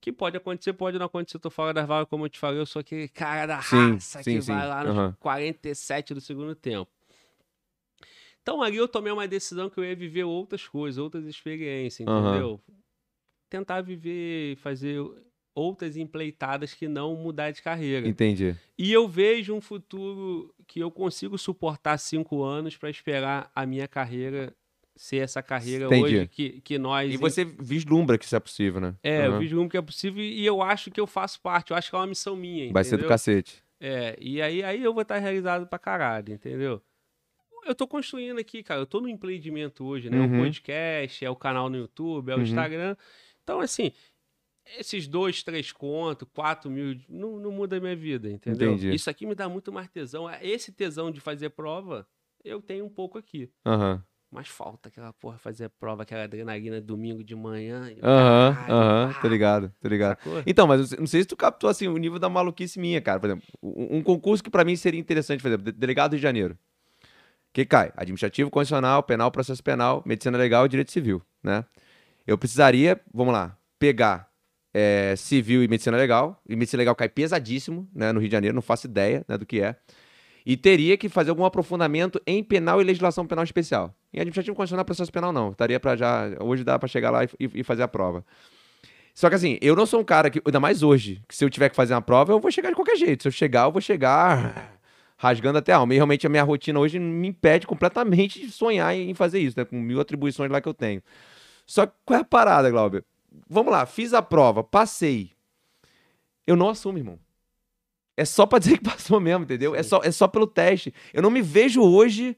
Que 0.00 0.10
pode 0.10 0.34
acontecer, 0.38 0.72
pode 0.72 0.98
não 0.98 1.04
acontecer. 1.06 1.36
Eu 1.36 1.40
tô 1.40 1.50
fora 1.50 1.74
das 1.74 1.86
vagas, 1.86 2.08
como 2.08 2.24
eu 2.24 2.30
te 2.30 2.38
falei, 2.38 2.58
eu 2.58 2.64
sou 2.64 2.80
aquele 2.80 3.06
cara 3.08 3.44
da 3.44 3.60
Sim, 3.60 3.92
raça 3.92 4.22
sim, 4.22 4.36
que 4.36 4.40
sim. 4.40 4.52
vai 4.52 4.66
lá 4.66 4.82
nos 4.84 4.96
Aham. 4.96 5.16
47 5.20 6.14
do 6.14 6.20
segundo 6.22 6.54
tempo. 6.54 6.90
Então 8.42 8.62
ali 8.62 8.76
eu 8.76 8.88
tomei 8.88 9.12
uma 9.12 9.28
decisão 9.28 9.68
que 9.68 9.78
eu 9.78 9.84
ia 9.84 9.94
viver 9.94 10.24
outras 10.24 10.66
coisas, 10.66 10.98
outras 10.98 11.24
experiências, 11.26 12.08
entendeu? 12.08 12.60
Tentar 13.48 13.82
viver, 13.82 14.56
fazer 14.56 15.00
outras 15.54 15.96
empleitadas 15.96 16.72
que 16.72 16.88
não 16.88 17.14
mudar 17.16 17.50
de 17.50 17.62
carreira. 17.62 18.08
Entendi. 18.08 18.56
E 18.78 18.92
eu 18.92 19.06
vejo 19.06 19.54
um 19.54 19.60
futuro 19.60 20.54
que 20.66 20.80
eu 20.80 20.90
consigo 20.90 21.36
suportar 21.36 21.98
cinco 21.98 22.42
anos 22.42 22.76
para 22.76 22.88
esperar 22.88 23.50
a 23.54 23.66
minha 23.66 23.86
carreira 23.86 24.54
ser 24.96 25.18
essa 25.18 25.42
carreira 25.42 25.86
Entendi. 25.86 26.16
hoje 26.16 26.28
que, 26.28 26.60
que 26.60 26.78
nós 26.78 27.12
E 27.12 27.16
você 27.16 27.44
vislumbra 27.44 28.18
que 28.18 28.24
isso 28.24 28.36
é 28.36 28.40
possível, 28.40 28.80
né? 28.80 28.94
é, 29.02 29.26
eu 29.26 29.30
Aham. 29.30 29.38
vejo 29.38 29.68
que 29.68 29.76
é 29.76 29.82
possível 29.82 30.22
e 30.22 30.44
eu 30.44 30.62
acho 30.62 30.90
que 30.90 31.00
eu 31.00 31.06
faço 31.06 31.40
parte. 31.40 31.70
Eu 31.70 31.76
acho 31.76 31.90
que 31.90 31.96
é 31.96 31.98
uma 31.98 32.06
missão 32.06 32.36
minha, 32.36 32.72
Vai 32.72 32.84
ser 32.84 32.98
do 32.98 33.06
cacete. 33.06 33.62
É, 33.80 34.14
e 34.20 34.42
aí, 34.42 34.62
aí 34.62 34.82
eu 34.82 34.92
vou 34.92 35.02
estar 35.02 35.18
realizado 35.18 35.66
pra 35.66 35.78
caralho, 35.78 36.34
entendeu? 36.34 36.82
Eu 37.64 37.74
tô 37.74 37.86
construindo 37.86 38.38
aqui, 38.38 38.62
cara. 38.62 38.80
Eu 38.80 38.86
tô 38.86 39.00
no 39.00 39.08
empreendimento 39.08 39.84
hoje, 39.84 40.08
né? 40.10 40.18
Uhum. 40.20 40.34
O 40.34 40.38
podcast, 40.44 41.24
é 41.24 41.30
o 41.30 41.36
canal 41.36 41.68
no 41.68 41.76
YouTube, 41.76 42.30
é 42.30 42.34
o 42.34 42.38
Uhum. 42.38 42.42
Instagram. 42.44 42.96
Então, 43.42 43.60
assim, 43.60 43.92
esses 44.78 45.06
dois, 45.08 45.42
três 45.42 45.72
contos, 45.72 46.28
quatro 46.32 46.70
mil, 46.70 46.96
não, 47.08 47.38
não 47.38 47.50
muda 47.50 47.76
a 47.76 47.80
minha 47.80 47.96
vida, 47.96 48.30
entendeu? 48.30 48.72
Entendi. 48.74 48.94
Isso 48.94 49.10
aqui 49.10 49.26
me 49.26 49.34
dá 49.34 49.48
muito 49.48 49.72
mais 49.72 49.88
tesão. 49.88 50.26
Esse 50.40 50.72
tesão 50.72 51.10
de 51.10 51.20
fazer 51.20 51.50
prova, 51.50 52.06
eu 52.44 52.60
tenho 52.62 52.84
um 52.84 52.88
pouco 52.90 53.18
aqui. 53.18 53.50
Aham. 53.66 54.02
Mas 54.32 54.46
falta 54.46 54.88
aquela 54.88 55.12
porra 55.12 55.38
fazer 55.38 55.68
prova, 55.70 56.04
aquela 56.04 56.22
adrenalina 56.22 56.80
domingo 56.80 57.24
de 57.24 57.34
manhã. 57.34 57.92
Aham, 58.00 58.56
aham, 58.68 59.12
tô 59.20 59.26
ligado, 59.26 59.74
tô 59.80 59.88
ligado. 59.88 60.18
sacou? 60.18 60.42
Então, 60.46 60.68
mas 60.68 60.92
não 60.92 61.06
sei 61.06 61.22
se 61.22 61.26
tu 61.26 61.36
captou 61.36 61.68
assim 61.68 61.88
o 61.88 61.96
nível 61.96 62.16
da 62.16 62.28
maluquice 62.28 62.78
minha, 62.78 63.00
cara. 63.00 63.18
Por 63.18 63.26
exemplo, 63.26 63.44
um 63.60 64.00
concurso 64.04 64.40
que 64.44 64.48
pra 64.48 64.64
mim 64.64 64.76
seria 64.76 65.00
interessante, 65.00 65.40
por 65.42 65.48
exemplo, 65.48 65.64
de- 65.64 65.72
delegado 65.76 66.14
de 66.14 66.22
Janeiro. 66.22 66.56
Que 67.52 67.64
cai? 67.64 67.92
Administrativo, 67.96 68.50
constitucional, 68.50 69.02
penal, 69.02 69.30
processo 69.30 69.62
penal, 69.62 70.02
medicina 70.06 70.38
legal 70.38 70.66
e 70.66 70.68
direito 70.68 70.92
civil, 70.92 71.20
né? 71.42 71.64
Eu 72.26 72.38
precisaria, 72.38 73.00
vamos 73.12 73.32
lá, 73.32 73.56
pegar 73.78 74.28
é, 74.72 75.14
civil 75.16 75.62
e 75.64 75.68
medicina 75.68 75.96
legal. 75.96 76.40
E 76.48 76.54
medicina 76.54 76.80
legal 76.80 76.94
cai 76.94 77.08
pesadíssimo, 77.08 77.88
né, 77.92 78.12
no 78.12 78.20
Rio 78.20 78.28
de 78.28 78.32
Janeiro, 78.32 78.54
não 78.54 78.62
faço 78.62 78.86
ideia 78.86 79.24
né, 79.26 79.36
do 79.36 79.44
que 79.44 79.60
é. 79.60 79.74
E 80.46 80.56
teria 80.56 80.96
que 80.96 81.08
fazer 81.08 81.30
algum 81.30 81.44
aprofundamento 81.44 82.20
em 82.26 82.42
penal 82.42 82.80
e 82.80 82.84
legislação 82.84 83.26
penal 83.26 83.44
especial. 83.44 83.94
Em 84.12 84.20
administrativo 84.20 84.54
constitucional, 84.56 84.84
processo 84.84 85.10
penal 85.12 85.32
não. 85.32 85.50
Estaria 85.50 85.78
para 85.80 85.96
já, 85.96 86.30
hoje 86.40 86.62
dá 86.62 86.78
para 86.78 86.88
chegar 86.88 87.10
lá 87.10 87.24
e, 87.24 87.28
e- 87.38 87.50
e 87.60 87.64
fazer 87.64 87.82
a 87.82 87.88
prova. 87.88 88.24
Só 89.12 89.28
que 89.28 89.34
assim, 89.34 89.58
eu 89.60 89.74
não 89.74 89.84
sou 89.86 90.00
um 90.00 90.04
cara 90.04 90.30
que, 90.30 90.40
ainda 90.46 90.60
mais 90.60 90.82
hoje, 90.82 91.20
que 91.28 91.34
se 91.36 91.44
eu 91.44 91.50
tiver 91.50 91.68
que 91.68 91.76
fazer 91.76 91.94
uma 91.94 92.00
prova, 92.00 92.32
eu 92.32 92.38
vou 92.40 92.50
chegar 92.50 92.70
de 92.70 92.76
qualquer 92.76 92.96
jeito. 92.96 93.22
Se 93.24 93.28
eu 93.28 93.32
chegar, 93.32 93.64
eu 93.64 93.72
vou 93.72 93.80
chegar 93.82 94.79
rasgando 95.20 95.58
até 95.58 95.70
a 95.70 95.76
alma. 95.76 95.92
E 95.92 95.96
realmente 95.98 96.26
a 96.26 96.30
minha 96.30 96.42
rotina 96.42 96.80
hoje 96.80 96.98
me 96.98 97.28
impede 97.28 97.66
completamente 97.66 98.40
de 98.40 98.50
sonhar 98.50 98.96
em 98.96 99.12
fazer 99.12 99.38
isso, 99.38 99.58
né? 99.58 99.66
Com 99.66 99.78
mil 99.78 100.00
atribuições 100.00 100.50
lá 100.50 100.62
que 100.62 100.68
eu 100.68 100.72
tenho. 100.72 101.02
Só 101.66 101.84
que 101.84 101.92
qual 102.06 102.18
é 102.18 102.22
a 102.22 102.24
parada, 102.24 102.70
Glauber? 102.70 103.04
Vamos 103.46 103.70
lá, 103.70 103.84
fiz 103.84 104.14
a 104.14 104.22
prova, 104.22 104.64
passei. 104.64 105.32
Eu 106.46 106.56
não 106.56 106.70
assumo, 106.70 106.96
irmão. 106.96 107.18
É 108.16 108.24
só 108.24 108.46
pra 108.46 108.58
dizer 108.58 108.78
que 108.78 108.84
passou 108.84 109.20
mesmo, 109.20 109.44
entendeu? 109.44 109.74
É 109.74 109.82
só, 109.82 110.00
é 110.02 110.10
só 110.10 110.26
pelo 110.26 110.46
teste. 110.46 110.94
Eu 111.12 111.20
não 111.20 111.30
me 111.30 111.42
vejo 111.42 111.82
hoje 111.82 112.34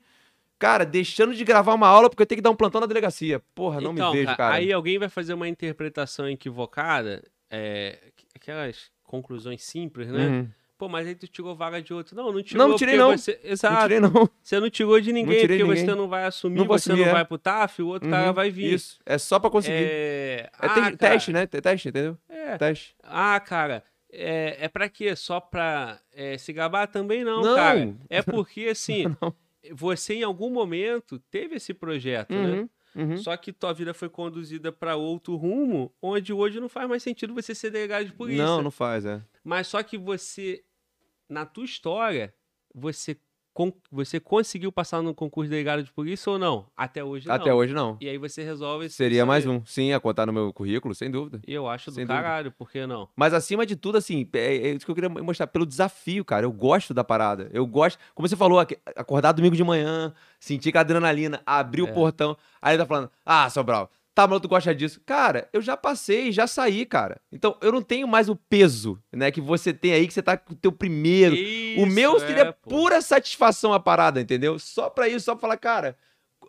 cara, 0.58 0.84
deixando 0.84 1.34
de 1.34 1.44
gravar 1.44 1.74
uma 1.74 1.88
aula 1.88 2.08
porque 2.10 2.22
eu 2.22 2.26
tenho 2.26 2.38
que 2.38 2.42
dar 2.42 2.50
um 2.50 2.56
plantão 2.56 2.80
na 2.80 2.86
delegacia. 2.86 3.40
Porra, 3.54 3.80
não 3.80 3.92
Então, 3.92 4.12
me 4.12 4.18
vejo, 4.18 4.36
cara. 4.36 4.54
Aí 4.54 4.72
alguém 4.72 4.96
vai 4.98 5.08
fazer 5.08 5.34
uma 5.34 5.48
interpretação 5.48 6.28
equivocada, 6.28 7.22
é, 7.50 7.98
aquelas 8.34 8.90
conclusões 9.02 9.62
simples, 9.62 10.08
né? 10.08 10.26
Uhum. 10.26 10.48
Pô, 10.82 10.88
mas 10.88 11.06
aí 11.06 11.14
tu 11.14 11.28
tirou 11.28 11.54
vaga 11.54 11.80
de 11.80 11.94
outro. 11.94 12.16
Não, 12.16 12.32
não 12.32 12.42
tirou. 12.42 12.66
não 12.66 12.74
tirei, 12.76 12.96
porque 12.96 13.08
não. 13.12 13.16
Você... 13.16 13.38
Não 13.44 13.50
Exato. 13.52 13.82
tirei, 13.82 14.00
não. 14.00 14.28
Você 14.42 14.58
não 14.58 14.68
tirou 14.68 15.00
de 15.00 15.12
ninguém, 15.12 15.38
tirei 15.38 15.58
porque 15.58 15.70
ninguém. 15.70 15.86
você 15.86 15.94
não 15.94 16.08
vai 16.08 16.24
assumir, 16.24 16.58
Não 16.58 16.64
você 16.66 16.90
assumir, 16.90 17.04
não 17.04 17.10
é. 17.10 17.12
vai 17.12 17.24
pro 17.24 17.38
TAF, 17.38 17.82
o 17.82 17.86
outro 17.86 18.10
cara 18.10 18.26
Uhum. 18.26 18.32
vai 18.34 18.50
vir. 18.50 18.72
Isso. 18.74 18.98
É 19.06 19.16
só 19.16 19.38
pra 19.38 19.48
conseguir. 19.48 19.76
É, 19.76 20.40
É, 20.40 20.50
ah, 20.58 20.68
cara, 20.68 20.96
teste, 20.96 21.32
né? 21.32 21.46
Teste, 21.46 21.88
entendeu? 21.88 22.18
É. 22.28 22.58
Teste. 22.58 22.96
Ah, 23.00 23.38
cara, 23.38 23.84
é, 24.12 24.56
é 24.64 24.68
pra 24.68 24.88
quê? 24.88 25.14
Só 25.14 25.38
pra 25.38 26.00
é, 26.12 26.36
se 26.36 26.52
gabar 26.52 26.88
também 26.88 27.22
não, 27.22 27.42
Não. 27.42 27.54
cara. 27.54 27.94
É 28.10 28.20
porque, 28.42 28.62
assim, 28.62 29.04
Não. 29.20 29.32
você 29.70 30.14
em 30.14 30.24
algum 30.24 30.50
momento 30.50 31.20
teve 31.30 31.54
esse 31.54 31.72
projeto, 31.72 32.34
né? 32.34 32.60
Uhum. 32.62 32.68
Uhum. 32.94 33.16
Só 33.16 33.34
que 33.36 33.52
tua 33.52 33.72
vida 33.72 33.94
foi 33.94 34.08
conduzida 34.08 34.70
pra 34.70 34.96
outro 34.96 35.34
rumo, 35.36 35.90
onde 36.02 36.32
hoje 36.32 36.60
não 36.60 36.68
faz 36.68 36.86
mais 36.88 37.02
sentido 37.02 37.32
você 37.32 37.54
ser 37.54 37.70
delegado 37.70 38.04
de 38.04 38.12
polícia. 38.12 38.44
Não, 38.44 38.60
não 38.62 38.70
faz, 38.70 39.06
é. 39.06 39.22
Mas 39.42 39.66
só 39.66 39.82
que 39.82 39.96
você, 39.96 40.62
na 41.32 41.46
tua 41.46 41.64
história, 41.64 42.32
você, 42.74 43.16
você 43.90 44.20
conseguiu 44.20 44.70
passar 44.72 45.02
no 45.02 45.14
concurso 45.14 45.46
de 45.48 45.50
delegado 45.50 45.82
de 45.82 45.90
polícia 45.92 46.30
ou 46.30 46.38
não? 46.38 46.66
Até 46.76 47.02
hoje 47.02 47.26
não. 47.28 47.34
Até 47.34 47.52
hoje 47.52 47.74
não. 47.74 47.96
E 48.00 48.08
aí 48.08 48.16
você 48.18 48.42
resolve. 48.42 48.88
Seria 48.88 49.26
mais 49.26 49.46
um. 49.46 49.64
Sim, 49.64 49.92
a 49.92 50.00
contar 50.00 50.26
no 50.26 50.32
meu 50.32 50.52
currículo, 50.52 50.94
sem 50.94 51.10
dúvida. 51.10 51.40
E 51.46 51.52
eu 51.52 51.68
acho 51.68 51.90
do 51.90 51.94
Sem 51.94 52.06
dúvida. 52.06 52.22
caralho, 52.22 52.52
por 52.52 52.70
que 52.70 52.86
não? 52.86 53.08
Mas 53.16 53.34
acima 53.34 53.66
de 53.66 53.76
tudo, 53.76 53.98
assim, 53.98 54.28
é, 54.34 54.56
é 54.56 54.68
isso 54.74 54.84
que 54.84 54.90
eu 54.90 54.94
queria 54.94 55.10
mostrar, 55.10 55.46
pelo 55.46 55.66
desafio, 55.66 56.24
cara. 56.24 56.46
Eu 56.46 56.52
gosto 56.52 56.94
da 56.94 57.02
parada. 57.04 57.50
Eu 57.52 57.66
gosto. 57.66 57.98
Como 58.14 58.26
você 58.28 58.36
falou, 58.36 58.58
acordar 58.96 59.32
domingo 59.32 59.56
de 59.56 59.64
manhã, 59.64 60.14
sentir 60.40 60.70
que 60.72 60.78
a 60.78 60.82
adrenalina, 60.82 61.42
abrir 61.44 61.80
É. 61.80 61.84
o 61.84 61.92
portão. 61.92 62.36
Aí 62.60 62.74
ele 62.74 62.82
tá 62.82 62.86
falando, 62.86 63.10
ah, 63.26 63.50
Sobral, 63.50 63.90
tá, 64.14 64.26
mas 64.26 64.40
tu 64.40 64.48
gosta 64.48 64.74
disso. 64.74 65.00
Cara, 65.06 65.48
eu 65.52 65.60
já 65.60 65.76
passei, 65.76 66.30
já 66.32 66.46
saí, 66.46 66.84
cara. 66.86 67.20
Então 67.30 67.56
eu 67.60 67.72
não 67.72 67.82
tenho 67.82 68.06
mais 68.06 68.28
o 68.28 68.36
peso, 68.36 68.98
né, 69.12 69.30
que 69.30 69.40
você 69.40 69.72
tem 69.72 69.92
aí, 69.92 70.06
que 70.06 70.12
você 70.14 70.22
tá 70.22 70.36
com 70.36 70.52
o 70.52 70.56
teu 70.56 70.72
primeiro. 70.72 71.34
o 71.34 71.38
Isso, 71.38 71.86
meu 71.86 72.18
seria 72.20 72.42
é, 72.42 72.52
pura 72.52 73.00
satisfação 73.00 73.72
a 73.72 73.80
parada, 73.80 74.20
entendeu? 74.20 74.58
Só 74.58 74.90
pra 74.90 75.08
isso, 75.08 75.24
só 75.24 75.34
pra 75.34 75.40
falar, 75.42 75.56
cara. 75.56 75.96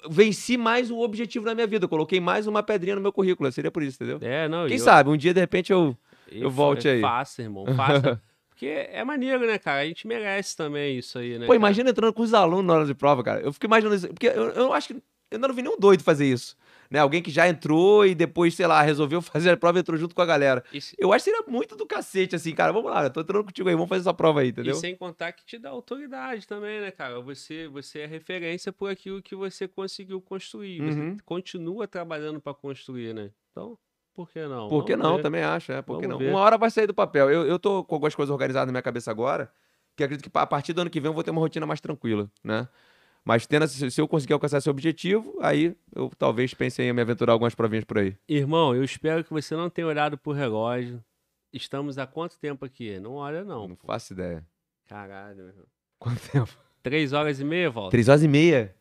Venci 0.10 0.58
mais 0.58 0.92
um 0.92 1.00
objetivo 1.00 1.46
na 1.46 1.56
minha 1.56 1.68
vida. 1.68 1.86
Eu 1.86 1.90
coloquei 1.90 2.20
mais 2.20 2.46
uma 2.48 2.62
pedrinha 2.62 2.96
no 2.96 3.02
meu 3.02 3.14
currículo. 3.14 3.50
Seria 3.52 3.72
por 3.72 3.82
isso, 3.84 3.96
entendeu? 4.04 4.20
É, 4.22 4.50
não. 4.50 4.68
Quem 4.68 4.78
eu- 4.78 4.84
sabe, 4.84 5.10
um 5.10 5.16
dia, 5.16 5.34
de 5.34 5.40
repente, 5.40 5.72
eu. 5.72 5.96
eu 6.30 6.50
volte 6.50 6.88
aí. 6.90 7.00
Faça, 7.00 7.42
irmão, 7.42 7.66
faça. 7.76 8.22
Porque 8.50 8.66
é 8.68 9.04
maneiro, 9.04 9.46
né, 9.48 9.58
cara? 9.58 9.82
A 9.82 9.86
gente 9.86 10.06
merece 10.06 10.56
também 10.58 10.98
isso 10.98 11.18
aí, 11.18 11.34
né? 11.34 11.40
Pô, 11.40 11.48
cara? 11.48 11.56
imagina 11.56 11.90
entrando 11.90 12.14
com 12.14 12.22
os 12.22 12.34
alunos 12.34 12.66
na 12.66 12.74
hora 12.74 12.86
de 12.86 12.94
prova, 12.94 13.24
cara. 13.24 13.42
Eu 13.42 13.52
fico 13.54 13.66
imaginando 13.66 13.96
isso. 13.96 14.08
Porque 14.10 14.28
eu, 14.28 14.50
eu 14.52 14.74
acho 14.74 14.90
que. 14.90 15.02
Eu 15.32 15.40
não 15.40 15.54
vi 15.54 15.62
nenhum 15.64 15.78
doido 15.80 16.04
fazer 16.04 16.26
isso. 16.26 16.56
Né? 16.94 17.00
Alguém 17.00 17.24
que 17.24 17.32
já 17.32 17.50
entrou 17.50 18.06
e 18.06 18.14
depois, 18.14 18.54
sei 18.54 18.68
lá, 18.68 18.80
resolveu 18.84 19.20
fazer 19.24 19.50
a 19.50 19.58
prova 19.58 19.80
e 19.80 19.82
entrou 19.82 19.98
junto 19.98 20.14
com 20.14 20.22
a 20.22 20.26
galera. 20.28 20.64
Isso- 20.72 20.96
Eu 21.00 21.12
acho 21.12 21.26
que 21.26 21.32
seria 21.32 21.44
muito 21.52 21.76
do 21.76 21.88
cacete, 21.88 22.36
assim, 22.36 22.54
cara. 22.54 22.72
Vamos 22.72 22.92
lá, 22.92 23.06
eu 23.06 23.10
tô 23.10 23.22
entrando 23.22 23.44
contigo 23.46 23.68
aí, 23.68 23.74
vamos 23.74 23.90
fazer 23.90 24.02
essa 24.02 24.14
prova 24.14 24.42
aí, 24.42 24.50
entendeu? 24.50 24.76
E 24.76 24.80
sem 24.80 24.96
contar 24.96 25.32
que 25.32 25.44
te 25.44 25.58
dá 25.58 25.72
autoridade 25.72 26.48
também, 26.48 26.80
né, 26.80 26.92
cara? 26.92 27.20
Você, 27.22 27.68
você 27.68 28.02
é 28.02 28.06
referência 28.06 28.72
por 28.72 28.92
aquilo 28.92 29.24
que 29.24 29.36
você 29.36 29.68
conseguiu 29.68 30.22
construir. 30.22 30.82
Uhum. 30.84 31.16
Você 31.16 31.24
continua 31.26 31.88
trabalhando 31.88 32.40
pra 32.40 32.54
construir, 32.54 33.12
né? 33.16 33.32
Então, 33.52 33.76
por 34.14 34.30
que 34.30 34.46
não? 34.46 34.70
Por 34.70 34.86
que 34.86 34.96
Vamos 34.96 35.10
não? 35.10 35.16
ver. 35.18 35.24
Também 35.24 35.42
acho, 35.42 35.72
é. 35.72 35.82
Por 35.82 36.00
que 36.00 36.06
não? 36.06 36.20
ver. 36.20 36.30
Uma 36.30 36.42
hora 36.42 36.60
vai 36.60 36.70
sair 36.70 36.86
do 36.86 36.94
papel. 36.94 37.28
Eu, 37.32 37.48
eu 37.48 37.58
tô 37.58 37.84
com 37.84 37.96
algumas 37.96 38.14
coisas 38.14 38.32
organizadas 38.32 38.68
na 38.68 38.72
minha 38.72 38.84
cabeça 38.84 39.10
agora, 39.10 39.52
que 39.96 40.04
acredito 40.04 40.30
que 40.30 40.38
a 40.38 40.46
partir 40.46 40.74
do 40.74 40.82
ano 40.82 40.92
que 40.92 41.00
vem 41.00 41.10
eu 41.10 41.14
vou 41.16 41.24
ter 41.24 41.32
uma 41.32 41.42
rotina 41.42 41.66
mais 41.66 41.82
tranquila, 41.82 42.30
né? 42.44 42.68
Mas 43.26 43.48
tendo, 43.48 43.66
se 43.68 44.02
eu 44.02 44.08
conseguir 44.08 44.34
alcançar 44.34 44.58
esse 44.58 44.70
objetivo, 44.70 45.38
aí 45.42 45.76
eu 45.96 46.12
talvez 46.18 46.54
pense 46.54 46.82
em 46.82 46.92
me 46.92 47.02
aventurar 47.02 47.34
algumas 47.34 47.56
provinhas 47.56 47.86
por 47.86 47.98
aí. 47.98 48.18
Irmão, 48.28 48.76
eu 48.76 48.84
espero 48.84 49.24
que 49.24 49.32
você 49.32 49.56
não 49.56 49.70
tenha 49.70 49.88
olhado 49.88 50.18
pro 50.18 50.34
relógio. 50.34 51.04
Estamos 51.52 51.98
há 51.98 52.06
quanto 52.06 52.38
tempo 52.38 52.66
aqui? 52.66 53.00
Não 53.00 53.14
olha, 53.14 53.44
não. 53.46 53.68
Não 53.70 53.76
faço 53.78 54.14
ideia. 54.14 54.46
Caralho, 54.88 55.38
meu 55.38 55.48
irmão. 55.48 55.66
Quanto 56.00 56.30
tempo? 56.30 56.52
Três 56.82 57.14
horas 57.14 57.40
e 57.40 57.46
meia, 57.46 57.72
Walter? 57.72 57.92
Três 57.92 58.10
horas 58.10 58.24
e 58.24 58.28
meia. 58.28 58.76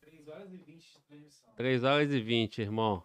3 0.00 0.26
horas 0.28 0.52
e 0.52 0.56
20 0.56 0.78
de 0.80 1.00
transmissão. 1.06 1.50
Três 1.56 1.84
horas 1.84 2.10
e 2.10 2.20
vinte, 2.20 2.62
irmão. 2.62 3.02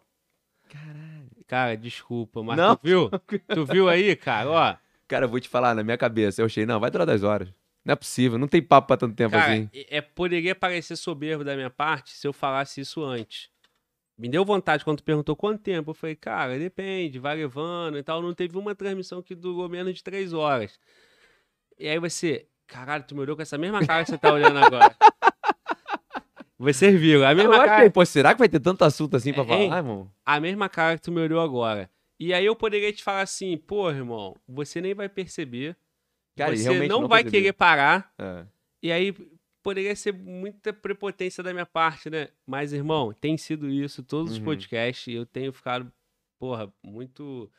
Caralho. 0.69 1.30
Cara, 1.48 1.75
desculpa, 1.75 2.41
mas 2.41 2.56
Não. 2.56 2.77
tu 2.77 2.82
viu? 2.83 3.09
Tu 3.53 3.66
viu 3.66 3.90
aí, 3.90 4.16
cara? 4.16 4.50
Ó, 4.50 4.75
Cara, 5.06 5.25
eu 5.25 5.30
vou 5.30 5.41
te 5.41 5.50
falar, 5.50 5.75
na 5.75 5.83
minha 5.83 5.98
cabeça, 5.98 6.41
eu 6.41 6.45
achei, 6.45 6.66
não, 6.66 6.80
vai 6.80 6.90
durar 6.90 7.06
10 7.06 7.24
horas. 7.24 7.50
Não 7.84 7.93
é 7.93 7.95
possível, 7.95 8.38
não 8.38 8.48
tem 8.48 8.61
papo 8.61 8.88
pra 8.88 8.98
tanto 8.98 9.16
tempo 9.16 9.32
cara, 9.32 9.53
assim. 9.53 9.69
é, 9.74 9.98
é- 9.98 10.01
poderia 10.01 10.53
parecer 10.53 10.95
soberbo 10.95 11.43
da 11.43 11.56
minha 11.56 11.69
parte 11.69 12.11
se 12.11 12.27
eu 12.27 12.34
falasse 12.34 12.82
isso 12.82 13.03
antes. 13.03 13.50
Me 14.18 14.30
deu 14.30 14.45
vontade 14.45 14.84
quando 14.85 14.98
tu 15.00 15.03
perguntou 15.03 15.35
quanto 15.35 15.64
tempo. 15.64 15.90
Eu 15.90 15.95
falei, 15.95 16.16
cara, 16.16 16.60
depende, 16.60 17.18
vai 17.18 17.35
levando 17.35 17.98
e 17.98 18.03
tal. 18.03 18.22
Não 18.22 18.35
teve 18.35 18.56
uma 18.56 18.76
transmissão 18.76 19.19
que 19.24 19.34
durou 19.34 19.68
menos 19.68 19.95
de 19.95 20.03
três 20.03 20.32
horas. 20.32 20.80
E 21.80 21.88
aí 21.88 21.98
você, 21.98 22.48
caralho, 22.68 23.03
tu 23.03 23.16
me 23.16 23.22
olhou 23.22 23.35
com 23.35 23.42
essa 23.42 23.58
mesma 23.58 23.84
cara 23.84 24.03
que 24.03 24.11
você 24.11 24.18
tá 24.19 24.32
olhando 24.32 24.60
agora. 24.60 24.95
Vocês 26.60 27.00
viram, 27.00 27.26
a 27.27 27.34
mesma 27.34 27.56
eu 27.56 27.60
cara. 27.61 27.76
achei, 27.77 27.90
pô, 27.90 28.06
será 28.06 28.34
que 28.34 28.40
vai 28.40 28.48
ter 28.48 28.60
tanto 28.60 28.84
assunto 28.84 29.18
assim 29.18 29.34
pra 29.34 29.42
É, 29.42 29.45
falar, 29.48 29.60
hein? 29.60 29.74
irmão? 29.74 30.11
a 30.24 30.40
mesma 30.40 30.69
cara 30.69 30.95
que 30.95 31.01
tu 31.01 31.11
me 31.11 31.19
olhou 31.19 31.42
agora. 31.42 31.90
E 32.19 32.35
aí 32.35 32.45
eu 32.45 32.56
poderia 32.56 32.93
te 32.93 33.03
falar 33.03 33.22
assim, 33.22 33.58
pô, 33.58 33.90
irmão, 33.90 34.35
você 34.48 34.80
nem 34.80 34.93
vai 34.93 35.10
perceber. 35.10 35.76
Cara, 36.35 36.56
você 36.56 36.88
não, 36.88 37.01
não 37.01 37.08
vai 37.08 37.24
percebi. 37.24 37.43
querer 37.43 37.53
parar. 37.53 38.14
É. 38.18 38.45
E 38.84 38.92
aí 38.92 39.14
poderia 39.64 39.95
ser 39.95 40.11
muita 40.14 40.74
prepotência 40.74 41.43
da 41.43 41.53
minha 41.53 41.66
parte, 41.66 42.10
né? 42.10 42.30
Mas, 42.48 42.74
irmão, 42.74 43.14
tem 43.14 43.38
sido 43.38 43.69
isso 43.69 44.01
todos 44.03 44.32
os 44.34 44.38
Uhum. 44.40 44.45
podcasts. 44.45 45.08
E 45.08 45.14
eu 45.14 45.26
tenho 45.26 45.51
ficado, 45.53 45.92
porra, 46.40 46.72
muito 46.84 47.51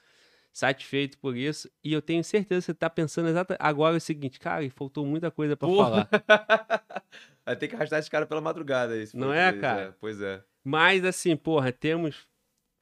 satisfeito 0.52 1.16
por 1.18 1.36
isso. 1.36 1.70
E 1.84 1.92
eu 1.92 2.02
tenho 2.02 2.22
certeza 2.24 2.60
que 2.60 2.66
você 2.66 2.74
tá 2.74 2.90
pensando 2.90 3.28
exatamente 3.28 3.62
agora 3.62 3.96
o 3.96 4.00
seguinte, 4.00 4.40
cara, 4.40 4.64
e 4.64 4.70
faltou 4.70 5.06
muita 5.06 5.30
coisa 5.30 5.56
pra 5.56 5.68
Porra. 5.68 6.08
falar. 6.08 6.08
Vai 7.46 7.56
ter 7.56 7.68
que 7.68 7.74
arrastar 7.74 7.98
esse 7.98 8.10
cara 8.10 8.26
pela 8.26 8.40
madrugada. 8.40 8.96
Isso, 8.96 9.16
Não 9.16 9.32
é, 9.32 9.52
cara? 9.54 9.96
Pois 10.00 10.20
é. 10.20 10.42
Mas 10.64 11.04
assim, 11.04 11.36
porra, 11.36 11.72
temos 11.72 12.26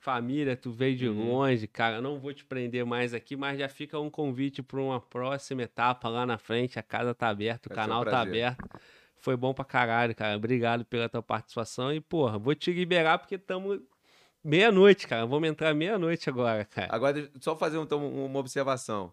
família, 0.00 0.56
tu 0.56 0.72
veio 0.72 0.96
de 0.96 1.06
Uhum. 1.08 1.28
longe, 1.30 1.66
cara, 1.66 2.00
não 2.00 2.18
vou 2.18 2.32
te 2.32 2.44
prender 2.44 2.84
mais 2.86 3.12
aqui, 3.14 3.36
mas 3.36 3.58
já 3.58 3.68
fica 3.68 3.98
um 4.00 4.08
convite 4.10 4.62
para 4.62 4.80
uma 4.80 5.00
próxima 5.00 5.62
etapa 5.62 6.08
lá 6.08 6.24
na 6.24 6.38
frente, 6.38 6.78
a 6.78 6.82
casa 6.82 7.14
tá 7.14 7.28
aberta, 7.28 7.68
o 7.68 7.74
Vai 7.74 7.76
ser 7.76 7.80
um 7.90 7.92
canal 7.94 8.04
tá 8.04 8.20
aberto. 8.22 8.68
Foi 9.18 9.36
bom 9.36 9.52
pra 9.52 9.64
caralho, 9.66 10.14
cara. 10.14 10.34
Obrigado 10.36 10.82
pela 10.86 11.06
tua 11.06 11.22
participação 11.22 11.92
e, 11.92 12.00
porra, 12.00 12.38
vou 12.38 12.54
te 12.54 12.72
liberar 12.72 13.18
porque 13.18 13.34
estamos 13.34 13.78
meia-noite, 14.42 15.06
cara. 15.06 15.26
Vamos 15.26 15.46
entrar 15.46 15.74
meia-noite 15.74 16.30
agora, 16.30 16.64
cara. 16.64 16.88
Agora, 16.90 17.30
só 17.38 17.54
fazer 17.54 17.78
então, 17.78 18.06
uma 18.24 18.38
observação. 18.38 19.12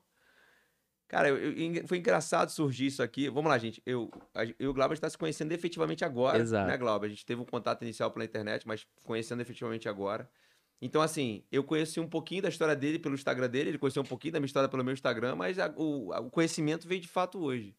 Cara, 1.10 1.28
eu- 1.30 1.38
eu- 1.38 1.88
foi 1.88 1.98
engraçado 1.98 2.50
surgir 2.50 2.86
isso 2.88 3.04
aqui. 3.04 3.30
Vamos 3.30 3.50
lá, 3.50 3.58
gente. 3.58 3.82
Eu, 3.86 4.10
eu 4.36 4.54
e 4.60 4.68
o 4.68 4.74
Glauber 4.74 4.94
está 4.94 5.10
se 5.10 5.18
conhecendo 5.18 5.52
efetivamente 5.54 6.04
agora. 6.06 6.38
Exato. 6.40 6.68
Né, 6.70 6.78
Glauber? 6.78 7.08
A 7.08 7.10
gente 7.10 7.26
teve 7.26 7.42
um 7.42 7.46
contato 7.46 7.82
inicial 7.82 8.10
pela 8.12 8.24
internet, 8.26 8.66
mas 8.68 8.86
conhecendo 9.04 9.42
efetivamente 9.42 9.88
agora. 9.90 10.30
Então, 10.82 11.02
assim, 11.02 11.44
eu 11.52 11.64
conheci 11.64 12.00
um 12.00 12.08
pouquinho 12.08 12.44
da 12.44 12.50
história 12.50 12.76
dele 12.76 13.00
pelo 13.00 13.16
Instagram 13.16 13.50
dele, 13.50 13.70
ele 13.72 13.78
conheceu 13.80 14.04
um 14.04 14.06
pouquinho 14.06 14.34
da 14.34 14.40
minha 14.40 14.46
história 14.46 14.70
pelo 14.70 14.84
meu 14.84 14.94
Instagram, 14.94 15.36
mas 15.36 15.58
a- 15.58 15.74
o, 15.76 16.14
a- 16.14 16.20
o 16.20 16.30
conhecimento 16.30 16.88
veio 16.88 17.02
de 17.02 17.08
fato 17.08 17.40
hoje. 17.40 17.76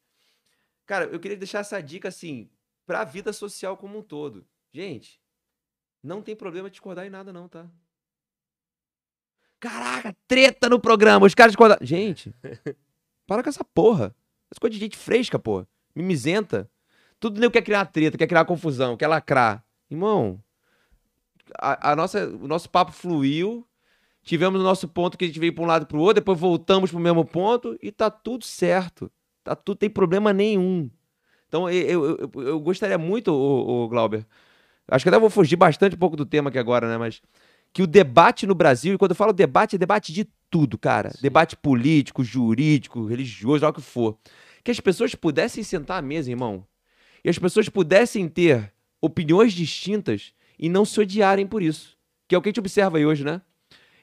Cara, 0.85 1.05
eu 1.05 1.21
queria 1.21 1.37
deixar 1.37 1.61
essa 1.61 1.81
dica, 1.81 2.09
assim, 2.09 2.51
pra 2.87 3.05
vida 3.05 3.33
social 3.33 3.77
como 3.77 3.99
um 3.99 4.03
todo. 4.03 4.45
Gente, 4.73 5.21
não 6.03 6.23
tem 6.23 6.35
problema 6.35 6.69
discordar 6.71 7.07
em 7.07 7.11
nada, 7.11 7.33
não, 7.33 7.49
tá? 7.49 7.71
Caraca, 9.61 10.17
treta 10.27 10.69
no 10.69 10.81
programa, 10.81 11.27
os 11.27 11.35
caras 11.35 11.53
discordaram. 11.53 11.85
Gente, 11.85 12.33
para 13.27 13.43
com 13.43 13.49
essa 13.49 13.65
porra. 13.65 14.15
Essa 14.51 14.61
coisa 14.61 14.73
de 14.75 14.79
gente 14.81 14.97
fresca, 14.97 15.39
porra. 15.39 15.69
Mimizenta. 15.95 16.71
Tudo 17.21 17.41
nego 17.41 17.53
quer 17.53 17.63
criar 17.63 17.85
treta, 17.87 18.17
quer 18.17 18.27
criar 18.29 18.45
confusão, 18.45 18.97
quer 18.97 19.09
lacrar. 19.09 19.65
Irmão, 19.91 20.43
a, 21.59 21.93
a 21.93 21.97
nossa, 21.97 22.27
o 22.27 22.49
nosso 22.49 22.69
papo 22.69 22.93
fluiu. 22.93 23.67
Tivemos 24.23 24.61
o 24.61 24.65
nosso 24.65 24.87
ponto 24.89 25.17
que 25.17 25.25
a 25.25 25.29
gente 25.29 25.41
veio 25.41 25.55
para 25.55 25.65
um 25.65 25.67
lado 25.67 25.85
e 25.85 25.87
pro 25.87 26.01
outro, 26.01 26.17
depois 26.17 26.39
voltamos 26.39 26.91
pro 26.91 27.01
mesmo 27.01 27.25
ponto 27.25 27.79
e 27.83 27.91
tá 27.91 28.11
tudo 28.11 28.45
certo. 28.45 29.11
Tá 29.43 29.57
tudo, 29.57 29.79
tem 29.79 29.89
problema 29.89 30.33
nenhum. 30.33 30.91
Então, 31.47 31.71
eu, 31.71 32.05
eu, 32.05 32.31
eu, 32.35 32.43
eu 32.43 32.61
gostaria 32.61 32.99
muito, 32.99 33.33
o, 33.33 33.85
o 33.85 33.89
Glauber. 33.89 34.27
Acho 34.87 35.03
que 35.05 35.09
até 35.09 35.19
vou 35.19 35.31
fugir 35.31 35.57
bastante 35.57 35.97
um 35.97 35.99
pouco 35.99 36.17
do 36.17 36.27
tema 36.27 36.51
aqui 36.51 36.59
agora, 36.59 36.89
né? 36.89 36.99
Mas 36.99 37.23
que 37.73 37.83
o 37.83 37.87
debate 37.87 38.47
no 38.47 38.55
Brasil, 38.55 38.95
e 38.95 38.99
quando 38.99 39.13
eu 39.13 39.17
falo 39.17 39.33
debate, 39.33 39.77
é 39.77 39.79
debate 39.79 40.13
de 40.13 40.29
tudo, 40.51 40.79
cara. 40.79 41.11
Sim. 41.11 41.19
Debate 41.23 41.57
político, 41.57 42.25
jurídico, 42.25 43.07
religioso, 43.07 43.65
lá 43.65 43.71
o 43.71 43.73
que 43.73 43.81
for. 43.81 44.19
Que 44.65 44.71
as 44.71 44.81
pessoas 44.81 45.15
pudessem 45.15 45.63
sentar 45.63 45.99
à 45.99 46.03
mesa, 46.03 46.31
irmão. 46.31 46.65
E 47.25 47.29
as 47.29 47.39
pessoas 47.39 47.69
pudessem 47.69 48.29
ter 48.29 48.73
opiniões 49.01 49.53
distintas 49.53 50.33
e 50.59 50.69
não 50.69 50.85
se 50.85 51.01
odiarem 51.01 51.47
por 51.47 51.63
isso. 51.63 51.97
Que 52.27 52.35
é 52.35 52.39
o 52.39 52.43
que 52.43 52.49
a 52.49 52.51
gente 52.51 52.61
observa 52.61 52.99
aí 52.99 53.07
hoje, 53.07 53.25
né? 53.25 53.41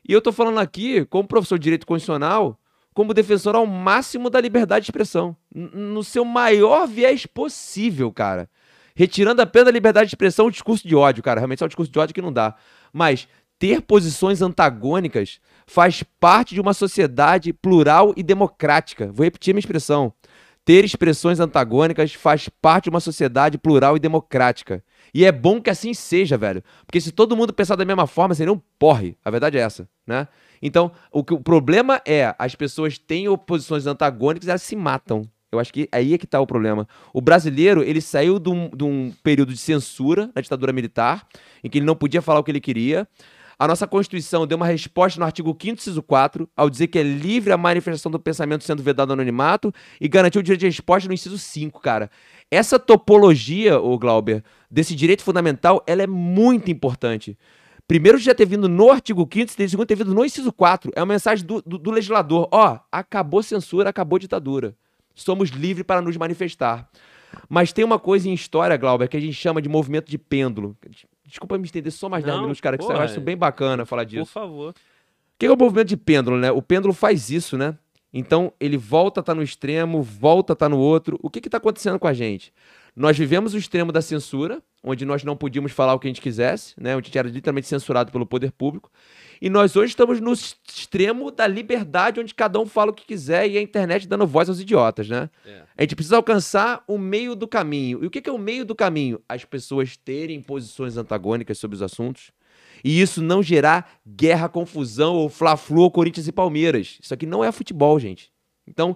E 0.08 0.14
eu 0.14 0.22
tô 0.22 0.32
falando 0.32 0.60
aqui, 0.60 1.06
como 1.06 1.28
professor 1.28 1.58
de 1.58 1.64
direito 1.64 1.86
constitucional, 1.86 2.60
como 2.94 3.14
defensor 3.14 3.56
ao 3.56 3.66
máximo 3.66 4.30
da 4.30 4.40
liberdade 4.40 4.86
de 4.86 4.92
expressão. 4.92 5.36
No 5.54 6.04
seu 6.04 6.24
maior 6.24 6.88
viés 6.88 7.26
possível, 7.26 8.12
cara. 8.12 8.50
Retirando 8.96 9.42
apenas 9.42 9.68
a 9.68 9.72
liberdade 9.72 10.08
de 10.08 10.16
expressão, 10.16 10.48
o 10.48 10.52
discurso 10.52 10.88
de 10.88 10.96
ódio, 10.96 11.22
cara. 11.22 11.42
Realmente 11.42 11.62
é 11.62 11.66
um 11.66 11.68
discurso 11.68 11.92
de 11.92 12.00
ódio 12.00 12.16
que 12.16 12.22
não 12.22 12.32
dá. 12.32 12.56
Mas 12.94 13.28
ter 13.60 13.82
posições 13.82 14.42
antagônicas 14.42 15.40
faz 15.68 16.04
parte 16.20 16.54
de 16.54 16.62
uma 16.62 16.74
sociedade 16.74 17.52
plural 17.52 18.14
e 18.16 18.24
democrática. 18.24 19.12
Vou 19.12 19.24
repetir 19.24 19.54
minha 19.54 19.60
expressão. 19.60 20.14
Ter 20.64 20.86
expressões 20.86 21.40
antagônicas 21.40 22.14
faz 22.14 22.50
parte 22.50 22.86
de 22.86 22.90
uma 22.92 23.00
sociedade 23.00 23.58
plural 23.58 23.98
e 23.98 24.00
democrática. 24.00 24.84
E 25.16 25.24
é 25.24 25.32
bom 25.32 25.62
que 25.62 25.70
assim 25.70 25.94
seja, 25.94 26.38
velho. 26.38 26.62
Porque 26.86 27.00
se 27.00 27.10
todo 27.10 27.38
mundo 27.38 27.54
pensar 27.54 27.78
da 27.78 27.86
mesma 27.86 28.06
forma, 28.06 28.36
seria 28.36 28.52
um 28.52 28.60
porre. 28.78 29.18
A 29.24 29.32
verdade 29.32 29.58
é 29.58 29.62
essa, 29.62 29.88
né? 30.06 30.28
Então, 30.62 30.92
o, 31.10 31.24
que, 31.24 31.34
o 31.34 31.40
problema 31.40 32.02
é 32.06 32.36
as 32.38 32.54
pessoas 32.54 32.98
têm 32.98 33.30
oposições 33.30 33.88
antagônicas 33.88 34.46
e 34.46 34.50
elas 34.50 34.62
se 34.62 34.76
matam. 34.76 35.22
Eu 35.50 35.58
acho 35.58 35.72
que 35.72 35.88
aí 35.90 36.14
é 36.14 36.18
que 36.18 36.26
está 36.26 36.42
o 36.42 36.46
problema. 36.46 36.86
O 37.14 37.22
brasileiro, 37.22 37.82
ele 37.82 38.02
saiu 38.02 38.40
de 38.40 38.50
um, 38.50 38.70
de 38.70 38.84
um 38.84 39.14
período 39.24 39.54
de 39.54 39.58
censura 39.58 40.30
na 40.36 40.42
ditadura 40.42 40.74
militar, 40.74 41.26
em 41.64 41.70
que 41.70 41.78
ele 41.78 41.86
não 41.86 41.96
podia 41.96 42.22
falar 42.22 42.42
o 42.42 42.44
que 42.44 42.52
ele 42.52 42.60
queria. 42.60 43.08
A 43.58 43.68
nossa 43.68 43.88
Constituição 43.88 44.46
deu 44.46 44.58
uma 44.58 44.66
resposta 44.66 45.20
no 45.20 45.26
artigo 45.26 45.50
5 45.50 45.76
inciso 45.76 46.04
4, 46.04 46.50
ao 46.56 46.70
dizer 46.70 46.88
que 46.88 47.00
é 47.00 47.04
livre 47.04 47.54
a 47.54 47.58
manifestação 47.58 48.12
do 48.12 48.20
pensamento 48.20 48.64
sendo 48.64 48.84
vedado 48.84 49.14
anonimato, 49.14 49.74
e 50.00 50.08
garantiu 50.08 50.42
o 50.42 50.44
direito 50.44 50.62
de 50.62 50.66
resposta 50.68 51.08
no 51.08 51.14
inciso 51.14 51.38
5, 51.38 51.80
cara. 51.80 52.10
Essa 52.52 52.78
topologia, 52.78 53.80
o 53.80 53.98
Glauber, 53.98 54.44
desse 54.70 54.94
direito 54.94 55.24
fundamental, 55.24 55.84
ela 55.88 56.04
é 56.04 56.08
muito 56.08 56.70
importante. 56.70 57.38
Primeiro 57.88 58.18
já 58.18 58.34
ter 58.34 58.46
vindo 58.46 58.68
no 58.68 58.92
artigo 58.92 59.28
5 59.32 59.54
e 59.60 59.70
segundo 59.70 59.86
ter 59.86 59.96
vindo 59.96 60.14
no 60.14 60.26
inciso 60.26 60.52
4. 60.52 60.92
É 60.96 61.00
uma 61.02 61.14
mensagem 61.14 61.46
do, 61.46 61.62
do, 61.62 61.78
do 61.78 61.92
legislador. 61.92 62.48
Ó, 62.52 62.80
acabou 62.92 63.44
censura, 63.44 63.90
acabou 63.90 64.18
ditadura. 64.18 64.76
Somos 65.14 65.50
livres 65.50 65.86
para 65.86 66.02
nos 66.02 66.18
manifestar. 66.18 66.90
Mas 67.48 67.72
tem 67.72 67.86
uma 67.86 68.00
coisa 68.00 68.28
em 68.28 68.34
história, 68.34 68.76
Glauber, 68.76 69.08
que 69.08 69.18
a 69.18 69.20
gente 69.20 69.34
chama 69.34 69.62
de 69.62 69.70
movimento 69.70 70.10
de 70.10 70.18
pêndulo. 70.18 70.76
Desculpa 71.26 71.58
me 71.58 71.66
estender 71.66 71.92
só 71.92 72.08
mais 72.08 72.24
10 72.24 72.36
Não, 72.36 72.44
minutos, 72.44 72.62
cara, 72.62 72.78
que 72.78 72.84
porra, 72.84 73.00
eu 73.00 73.02
acho 73.02 73.20
bem 73.20 73.36
bacana 73.36 73.86
falar 73.86 74.04
Por 74.04 74.10
disso. 74.10 74.32
favor. 74.32 74.72
O 74.72 74.74
que 75.40 75.46
é 75.46 75.52
o 75.52 75.58
movimento 75.58 75.90
de 75.90 75.98
pêndulo, 75.98 76.38
né? 76.38 76.52
O 76.52 76.62
pêndulo 76.62 76.94
faz 76.94 77.30
isso, 77.30 77.58
né? 77.58 77.78
Então, 78.14 78.54
ele 78.60 78.78
volta 78.78 79.20
a 79.20 79.22
estar 79.22 79.36
no 79.36 79.44
extremo, 79.44 80.02
volta 80.02 80.54
a 80.54 80.56
estar 80.56 80.70
no 80.70 80.78
outro. 80.78 81.20
O 81.22 81.30
que 81.30 81.40
está 81.40 81.58
acontecendo 81.58 82.00
com 82.00 82.08
a 82.08 82.14
gente? 82.14 82.54
Nós 82.96 83.18
vivemos 83.18 83.54
o 83.54 83.58
extremo 83.58 83.92
da 83.92 84.02
censura, 84.02 84.64
onde 84.82 85.04
nós 85.04 85.24
não 85.26 85.36
podíamos 85.36 85.74
falar 85.74 85.94
o 85.94 86.00
que 86.00 86.08
a 86.08 86.10
gente 86.10 86.22
quisesse, 86.22 86.74
né? 86.80 86.96
onde 86.96 87.06
a 87.06 87.08
gente 87.08 87.18
era 87.18 87.28
literalmente 87.28 87.68
censurado 87.68 88.14
pelo 88.14 88.26
poder 88.26 88.54
público. 88.54 88.90
E 89.42 89.50
nós 89.50 89.76
hoje 89.76 89.90
estamos 89.90 90.20
no 90.20 90.34
extremo 90.34 91.32
da 91.32 91.48
liberdade, 91.48 92.20
onde 92.20 92.34
cada 92.34 92.60
um 92.60 92.66
fala 92.66 92.92
o 92.92 92.94
que 92.94 93.06
quiser 93.06 93.50
e 93.50 93.58
a 93.58 93.62
internet 93.62 94.08
dando 94.08 94.26
voz 94.26 94.50
aos 94.50 94.60
idiotas, 94.60 95.10
né? 95.10 95.30
É. 95.46 95.64
A 95.78 95.82
gente 95.82 95.96
precisa 95.96 96.18
alcançar 96.18 96.84
o 96.88 96.98
meio 96.98 97.36
do 97.36 97.48
caminho. 97.48 98.04
E 98.04 98.08
o 98.08 98.10
que 98.10 98.28
é 98.28 98.32
o 98.32 98.38
meio 98.38 98.66
do 98.66 98.76
caminho? 98.76 99.20
As 99.28 99.44
pessoas 99.46 99.98
terem 99.98 100.42
posições 100.42 100.98
antagônicas 100.98 101.58
sobre 101.58 101.76
os 101.76 101.82
assuntos. 101.82 102.32
E 102.84 103.02
isso 103.02 103.22
não 103.22 103.42
gerar 103.42 104.00
guerra, 104.08 104.48
confusão 104.48 105.16
ou 105.16 105.30
fla-flu 105.30 105.90
Corinthians 105.90 106.28
e 106.28 106.32
Palmeiras. 106.32 107.00
Isso 107.02 107.14
aqui 107.14 107.26
não 107.26 107.44
é 107.44 107.52
futebol, 107.52 108.00
gente. 108.00 108.32
Então, 108.68 108.96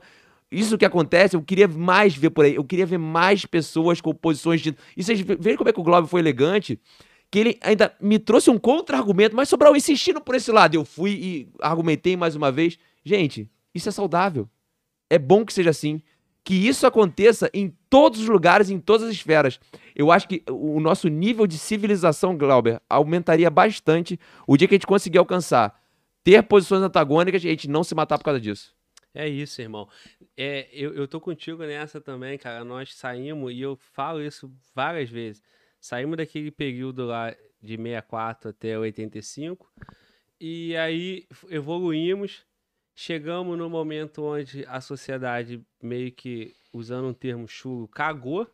isso 0.52 0.78
que 0.78 0.86
acontece, 0.86 1.36
eu 1.36 1.42
queria 1.42 1.68
mais 1.68 2.16
ver 2.16 2.32
por 2.32 2.46
aí. 2.46 2.56
Eu 2.56 2.64
queria 2.64 2.86
ver 2.86 2.98
mais 2.98 3.46
pessoas 3.46 4.02
com 4.02 4.14
posições 4.14 4.62
de. 4.62 4.76
E 4.98 5.04
vocês 5.04 5.22
veem 5.22 5.56
como 5.56 5.70
é 5.70 5.74
que 5.74 5.80
o 5.80 5.84
Globo 5.84 6.08
foi 6.08 6.22
elegante? 6.22 6.80
Que 7.32 7.40
ele 7.40 7.60
ainda 7.62 7.96
me 8.00 8.18
trouxe 8.18 8.50
um 8.50 8.58
contra-argumento, 8.58 9.36
mas 9.36 9.50
Sobral 9.50 9.76
insistindo 9.76 10.20
por 10.20 10.36
esse 10.36 10.52
lado. 10.52 10.76
Eu 10.76 10.84
fui 10.84 11.12
e 11.12 11.50
argumentei 11.62 12.18
mais 12.18 12.36
uma 12.36 12.52
vez. 12.52 12.78
Gente, 13.04 13.50
isso 13.74 13.90
é 13.90 13.92
saudável. 13.92 14.50
É 15.10 15.18
bom 15.18 15.46
que 15.46 15.54
seja 15.54 15.70
assim. 15.70 16.02
Que 16.44 16.56
isso 16.56 16.88
aconteça 16.88 17.50
em 17.54 17.70
todos 17.90 18.22
os 18.22 18.28
lugares, 18.28 18.70
em 18.70 18.80
todas 18.80 19.08
as 19.08 19.14
esferas. 19.14 19.60
Eu 19.96 20.12
acho 20.12 20.28
que 20.28 20.44
o 20.50 20.80
nosso 20.80 21.08
nível 21.08 21.46
de 21.46 21.58
civilização, 21.58 22.38
Glauber, 22.38 22.82
aumentaria 22.90 23.50
bastante 23.50 24.20
o 24.48 24.58
dia 24.58 24.68
que 24.68 24.74
a 24.74 24.78
gente 24.78 24.88
conseguir 24.88 25.18
alcançar. 25.18 25.80
Ter 26.24 26.44
posições 26.44 26.82
antagônicas 26.82 27.44
e 27.44 27.48
a 27.48 27.52
gente 27.52 27.70
não 27.70 27.84
se 27.84 27.94
matar 27.94 28.18
por 28.18 28.24
causa 28.24 28.40
disso. 28.40 28.74
É 29.14 29.28
isso, 29.28 29.62
irmão. 29.62 29.88
É, 30.38 30.70
eu, 30.72 30.94
eu 30.94 31.08
tô 31.08 31.20
contigo 31.20 31.64
nessa 31.64 32.00
também, 32.00 32.38
cara. 32.38 32.64
Nós 32.64 32.94
saímos, 32.94 33.52
e 33.52 33.62
eu 33.62 33.76
falo 33.76 34.22
isso 34.22 34.52
várias 34.74 35.10
vezes. 35.10 35.44
Saímos 35.80 36.18
daquele 36.18 36.52
período 36.52 37.06
lá 37.06 37.32
de 37.62 37.78
64 37.78 38.50
até 38.50 38.78
85, 38.78 39.72
e 40.40 40.76
aí 40.76 41.28
evoluímos. 41.50 42.46
Chegamos 42.96 43.58
no 43.58 43.70
momento 43.70 44.24
onde 44.24 44.66
a 44.68 44.82
sociedade, 44.82 45.66
meio 45.82 46.12
que 46.12 46.54
usando 46.74 47.08
um 47.08 47.14
termo 47.14 47.48
chulo, 47.48 47.88
cagou. 47.88 48.46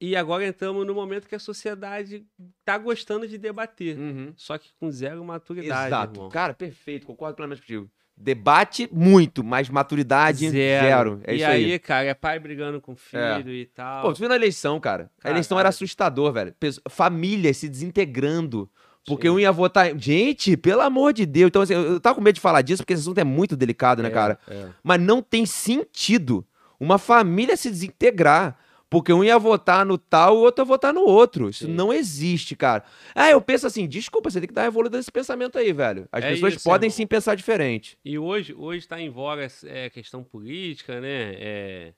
E 0.00 0.14
agora 0.14 0.46
entramos 0.46 0.86
no 0.86 0.94
momento 0.94 1.26
que 1.26 1.34
a 1.34 1.40
sociedade 1.40 2.24
tá 2.64 2.78
gostando 2.78 3.26
de 3.26 3.36
debater. 3.36 3.96
Só 4.36 4.56
que 4.58 4.72
com 4.78 4.90
zero 4.92 5.24
maturidade, 5.24 5.88
Exato. 5.88 6.14
irmão. 6.14 6.28
Cara, 6.28 6.54
perfeito. 6.54 7.06
Concordo 7.06 7.34
plenamente 7.34 7.62
contigo. 7.62 7.90
Debate 8.18 8.88
muito, 8.90 9.44
mas 9.44 9.68
maturidade 9.68 10.48
zero. 10.48 11.20
É 11.24 11.34
e 11.34 11.36
isso 11.36 11.46
aí, 11.46 11.72
aí. 11.72 11.78
cara, 11.78 12.06
é 12.06 12.14
pai 12.14 12.38
brigando 12.38 12.80
com 12.80 12.96
filho 12.96 13.50
e 13.52 13.66
tal. 13.66 14.02
Pô, 14.02 14.12
tu 14.12 14.20
viu 14.20 14.28
na 14.28 14.36
eleição, 14.36 14.80
cara? 14.80 15.10
A 15.22 15.30
eleição 15.30 15.56
Caralho. 15.56 15.60
era 15.60 15.68
assustador, 15.68 16.32
velho. 16.32 16.54
Famílias 16.88 17.58
se 17.58 17.68
desintegrando. 17.68 18.70
Porque 19.06 19.28
Sim. 19.28 19.34
um 19.34 19.38
ia 19.38 19.52
votar. 19.52 19.96
Gente, 19.98 20.56
pelo 20.56 20.80
amor 20.80 21.12
de 21.12 21.26
Deus. 21.26 21.48
Então, 21.48 21.62
assim, 21.62 21.74
eu 21.74 21.82
eu 21.92 22.00
tava 22.00 22.14
com 22.16 22.20
medo 22.20 22.34
de 22.36 22.40
falar 22.40 22.62
disso, 22.62 22.82
porque 22.82 22.94
esse 22.94 23.02
assunto 23.02 23.18
é 23.18 23.24
muito 23.24 23.54
delicado, 23.56 24.02
né, 24.02 24.08
É, 24.08 24.12
cara? 24.12 24.38
é. 24.48 24.66
Mas 24.82 25.00
não 25.00 25.22
tem 25.22 25.44
sentido 25.46 26.44
uma 26.80 26.98
família 26.98 27.56
se 27.56 27.70
desintegrar. 27.70 28.56
Porque 28.88 29.12
um 29.12 29.24
ia 29.24 29.38
votar 29.38 29.84
no 29.84 29.98
tal 29.98 30.36
o 30.36 30.40
outro 30.40 30.62
ia 30.62 30.66
votar 30.66 30.94
no 30.94 31.02
outro. 31.02 31.48
Isso 31.48 31.66
Sim. 31.66 31.74
não 31.74 31.92
existe, 31.92 32.54
cara. 32.54 32.84
Ah, 33.14 33.30
eu 33.30 33.40
penso 33.40 33.66
assim, 33.66 33.86
desculpa, 33.88 34.30
você 34.30 34.38
tem 34.40 34.46
que 34.48 34.54
dar 34.54 34.66
evoluída 34.66 34.96
nesse 34.96 35.10
pensamento 35.10 35.58
aí, 35.58 35.72
velho. 35.72 36.08
As 36.12 36.24
É 36.24 36.30
pessoas 36.30 36.54
isso, 36.54 36.64
podem 36.64 36.88
irmão. 36.88 36.96
sim 36.96 37.06
pensar 37.06 37.34
diferente. 37.34 37.98
E 38.04 38.18
hoje, 38.18 38.54
hoje 38.54 38.86
tá 38.86 39.00
em 39.00 39.10
voga 39.10 39.46
é, 39.64 39.90
questão 39.90 40.22
política, 40.22 41.00
né? 41.00 41.34
É, 41.34 41.92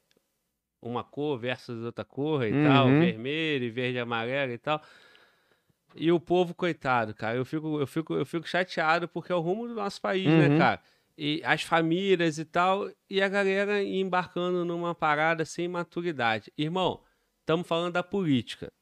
uma 0.80 1.04
cor 1.04 1.38
versus 1.38 1.84
outra 1.84 2.04
cor 2.04 2.44
e 2.46 2.54
tal, 2.62 2.88
Uhum. 2.88 2.98
vermelho 3.00 3.64
e 3.64 3.70
verde 3.70 3.98
e 3.98 4.00
amarelo 4.00 4.52
e 4.52 4.58
tal. 4.58 4.80
E 5.94 6.12
o 6.12 6.20
povo, 6.20 6.54
coitado, 6.54 7.14
cara, 7.14 7.36
eu 7.36 7.44
fico, 7.44 7.80
eu 7.80 7.86
fico, 7.86 8.14
eu 8.14 8.24
fico 8.24 8.46
chateado 8.48 9.08
porque 9.08 9.32
é 9.32 9.34
o 9.34 9.40
rumo 9.40 9.66
do 9.66 9.74
nosso 9.74 10.00
país, 10.00 10.24
né, 10.24 10.48
Uhum. 10.48 10.58
cara? 10.58 10.80
E 11.20 11.42
as 11.44 11.62
famílias 11.62 12.38
e 12.38 12.44
tal, 12.44 12.88
e 13.10 13.20
a 13.20 13.28
galera 13.28 13.82
embarcando 13.82 14.64
numa 14.64 14.94
parada 14.94 15.44
sem 15.44 15.66
maturidade. 15.66 16.52
Irmão, 16.56 17.02
estamos 17.40 17.66
falando 17.66 17.94
da 17.94 18.04
política. 18.04 18.72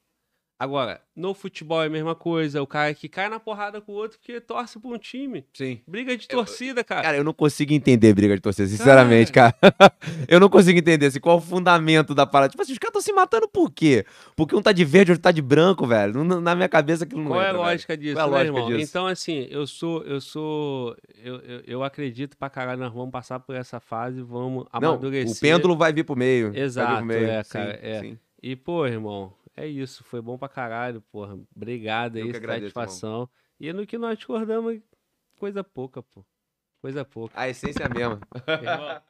Agora, 0.59 1.03
no 1.15 1.35
futebol 1.35 1.83
é 1.83 1.87
a 1.87 1.91
mesma 1.91 2.15
coisa, 2.15 2.63
o 2.63 2.67
cara 2.67 2.95
que 2.95 3.11
cai 3.11 3.29
na 3.29 3.39
porrada 3.39 3.79
com 3.79 3.93
o 3.93 3.95
outro 3.95 4.19
porque 4.19 4.41
torce 4.41 4.79
pra 4.81 4.91
um 4.91 4.97
time. 4.97 5.45
Sim. 5.53 5.81
Briga 5.87 6.17
de 6.17 6.27
torcida, 6.27 6.83
cara. 6.83 7.03
Cara, 7.03 7.17
eu 7.19 7.25
não 7.25 7.35
consigo 7.35 7.75
entender 7.75 8.15
briga 8.15 8.35
de 8.35 8.41
torcida, 8.41 8.67
sinceramente, 8.67 9.31
cara. 9.33 9.55
eu 10.27 10.41
não 10.41 10.49
consigo 10.49 10.79
entender 10.79 11.05
assim, 11.07 11.21
qual 11.21 11.37
o 11.37 11.41
fundamento 11.43 12.15
da 12.15 12.25
parada. 12.25 12.49
Tipo 12.51 12.63
assim, 12.63 12.73
os 12.73 12.79
caras 12.79 12.89
estão 12.97 13.03
se 13.03 13.13
matando 13.13 13.47
por 13.47 13.71
quê? 13.71 14.07
Porque 14.35 14.57
um 14.57 14.63
tá 14.63 14.73
de 14.73 14.83
verde, 14.83 15.13
outro 15.13 15.23
tá 15.23 15.31
de 15.31 15.43
branco, 15.43 15.87
velho. 15.87 16.25
Na 16.25 16.55
minha 16.55 16.71
cabeça 16.71 17.05
aquilo 17.05 17.21
não 17.23 17.33
Qual 17.33 17.41
é 17.43 17.45
a 17.45 17.49
entra, 17.49 17.59
velho. 17.59 17.71
lógica 17.73 17.97
disso, 17.99 18.15
Qual 18.15 18.25
é 18.25 18.29
a 18.29 18.31
né, 18.31 18.51
lógica 18.51 18.57
irmão? 18.59 18.79
disso? 18.79 18.91
Então, 18.91 19.07
assim, 19.07 19.47
eu 19.51 19.67
sou, 19.67 20.03
eu 20.05 20.21
sou, 20.23 20.97
eu, 21.23 21.37
eu, 21.41 21.61
eu 21.67 21.85
acredito 21.85 22.35
pra 22.35 22.49
caralho, 22.49 22.81
nós 22.81 22.95
vamos 22.95 23.11
passar 23.11 23.41
por 23.41 23.55
essa 23.55 23.79
fase, 23.79 24.23
vamos 24.23 24.65
Não, 24.81 24.93
amadurecer. 24.93 25.37
o 25.37 25.39
pêndulo 25.39 25.77
vai 25.77 25.93
vir 25.93 26.05
pro 26.05 26.17
meio. 26.17 26.47
vai 26.47 26.53
vir 26.55 26.61
Exato, 26.63 26.97
pro 26.97 27.05
meio. 27.05 27.27
é, 27.29 27.43
Sim, 27.43 27.51
cara, 27.51 27.79
é. 27.83 28.01
sim. 28.01 28.19
E, 28.43 28.57
pô, 28.57 28.87
irmão, 28.87 29.33
é 29.57 29.67
isso, 29.67 30.05
foi 30.05 30.21
bom 30.21 30.37
pra 30.37 30.49
caralho, 30.49 31.01
porra. 31.11 31.39
Obrigado 31.55 32.17
aí, 32.17 32.33
satisfação. 32.33 33.29
E 33.59 33.73
no 33.73 33.87
que 33.87 33.97
nós 33.97 34.19
discordamos, 34.19 34.81
coisa 35.39 35.65
pouca, 35.65 36.03
pô. 36.03 36.25
Coisa 36.81 37.05
pouca. 37.05 37.33
A 37.41 37.49
essência 37.49 37.83
é 37.83 37.87
a 37.87 37.89
mesma. 37.89 38.21
Irmão, 38.47 39.03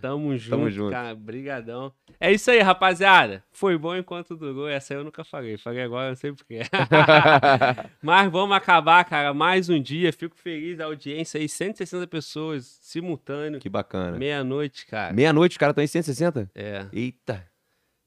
Tamo 0.00 0.36
junto, 0.36 0.70
junto. 0.70 0.90
cara. 0.92 1.14
Brigadão. 1.14 1.92
É 2.20 2.30
isso 2.30 2.50
aí, 2.50 2.60
rapaziada. 2.60 3.42
Foi 3.50 3.76
bom 3.76 3.96
enquanto 3.96 4.36
durou. 4.36 4.68
Essa 4.68 4.94
eu 4.94 5.02
nunca 5.02 5.24
falei. 5.24 5.56
Falei 5.56 5.82
agora, 5.82 6.10
não 6.10 6.16
sei 6.16 6.32
porquê. 6.32 6.60
Mas 8.00 8.30
vamos 8.30 8.54
acabar, 8.56 9.04
cara. 9.04 9.32
Mais 9.34 9.68
um 9.68 9.80
dia. 9.80 10.12
Fico 10.12 10.36
feliz 10.36 10.76
da 10.78 10.84
audiência 10.84 11.40
aí. 11.40 11.48
160 11.48 12.06
pessoas 12.06 12.66
simultâneo. 12.82 13.58
que 13.58 13.68
bacana. 13.68 14.16
Meia-noite, 14.16 14.86
cara. 14.86 15.12
Meia-noite, 15.12 15.52
os 15.52 15.58
caras 15.58 15.72
estão 15.72 15.82
em 15.82 15.88
160? 15.88 16.50
É, 16.54 16.86
Eita. 16.92 17.44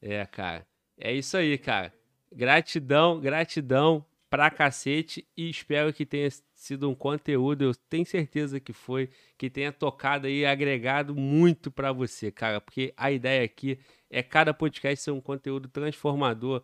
é, 0.02 0.26
cara. 0.26 0.66
É 0.98 1.14
isso 1.14 1.38
aí, 1.38 1.58
cara. 1.58 1.94
Gratidão, 2.32 3.20
gratidão 3.20 4.06
pra 4.30 4.50
cacete. 4.50 5.28
E 5.36 5.50
espero 5.50 5.94
que 5.94 6.06
tenha 6.06 6.30
sido 6.54 6.90
um 6.90 6.96
conteúdo. 6.96 7.64
Eu 7.64 7.76
tenho 7.76 8.06
certeza 8.06 8.60
que 8.60 8.74
foi. 8.74 9.10
Que 9.38 9.50
tenha 9.50 9.72
tocado 9.72 10.28
e 10.28 10.46
agregado 10.46 11.16
muito 11.16 11.72
pra 11.72 11.92
você, 11.92 12.32
cara. 12.32 12.60
Porque 12.60 12.94
a 12.98 13.12
ideia 13.12 13.44
aqui 13.46 13.80
é 14.10 14.24
cada 14.24 14.54
podcast 14.54 15.04
ser 15.04 15.12
um 15.12 15.22
conteúdo 15.22 15.68
transformador 15.68 16.64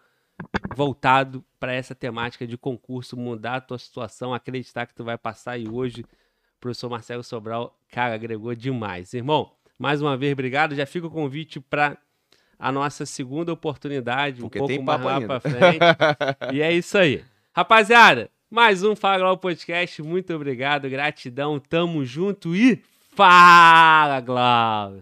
voltado 0.75 1.43
para 1.59 1.73
essa 1.73 1.93
temática 1.93 2.47
de 2.47 2.57
concurso, 2.57 3.15
mudar 3.15 3.55
a 3.55 3.61
tua 3.61 3.77
situação, 3.77 4.33
acreditar 4.33 4.87
que 4.87 4.95
tu 4.95 5.03
vai 5.03 5.17
passar 5.17 5.57
e 5.57 5.67
hoje 5.69 6.01
o 6.01 6.59
professor 6.59 6.89
Marcelo 6.89 7.23
Sobral, 7.23 7.77
cara, 7.89 8.15
agregou 8.15 8.55
demais. 8.55 9.13
Irmão, 9.13 9.51
mais 9.77 10.01
uma 10.01 10.17
vez, 10.17 10.33
obrigado. 10.33 10.75
Já 10.75 10.85
fica 10.85 11.07
o 11.07 11.11
convite 11.11 11.59
para 11.59 11.97
a 12.65 12.71
nossa 12.71 13.05
segunda 13.05 13.51
oportunidade, 13.51 14.39
Porque 14.39 14.57
um 14.57 14.65
pouco 14.67 14.83
mais 14.83 15.01
lá 15.03 15.19
pra 15.21 15.39
frente. 15.41 15.79
e 16.53 16.61
é 16.61 16.71
isso 16.71 16.97
aí. 16.97 17.21
Rapaziada, 17.53 18.29
mais 18.49 18.83
um 18.83 18.95
Fala 18.95 19.17
Glau 19.17 19.37
Podcast. 19.37 20.01
Muito 20.01 20.33
obrigado, 20.33 20.89
gratidão, 20.89 21.59
tamo 21.59 22.05
junto 22.05 22.55
e 22.55 22.81
fala, 23.15 24.21
Glau! 24.21 25.01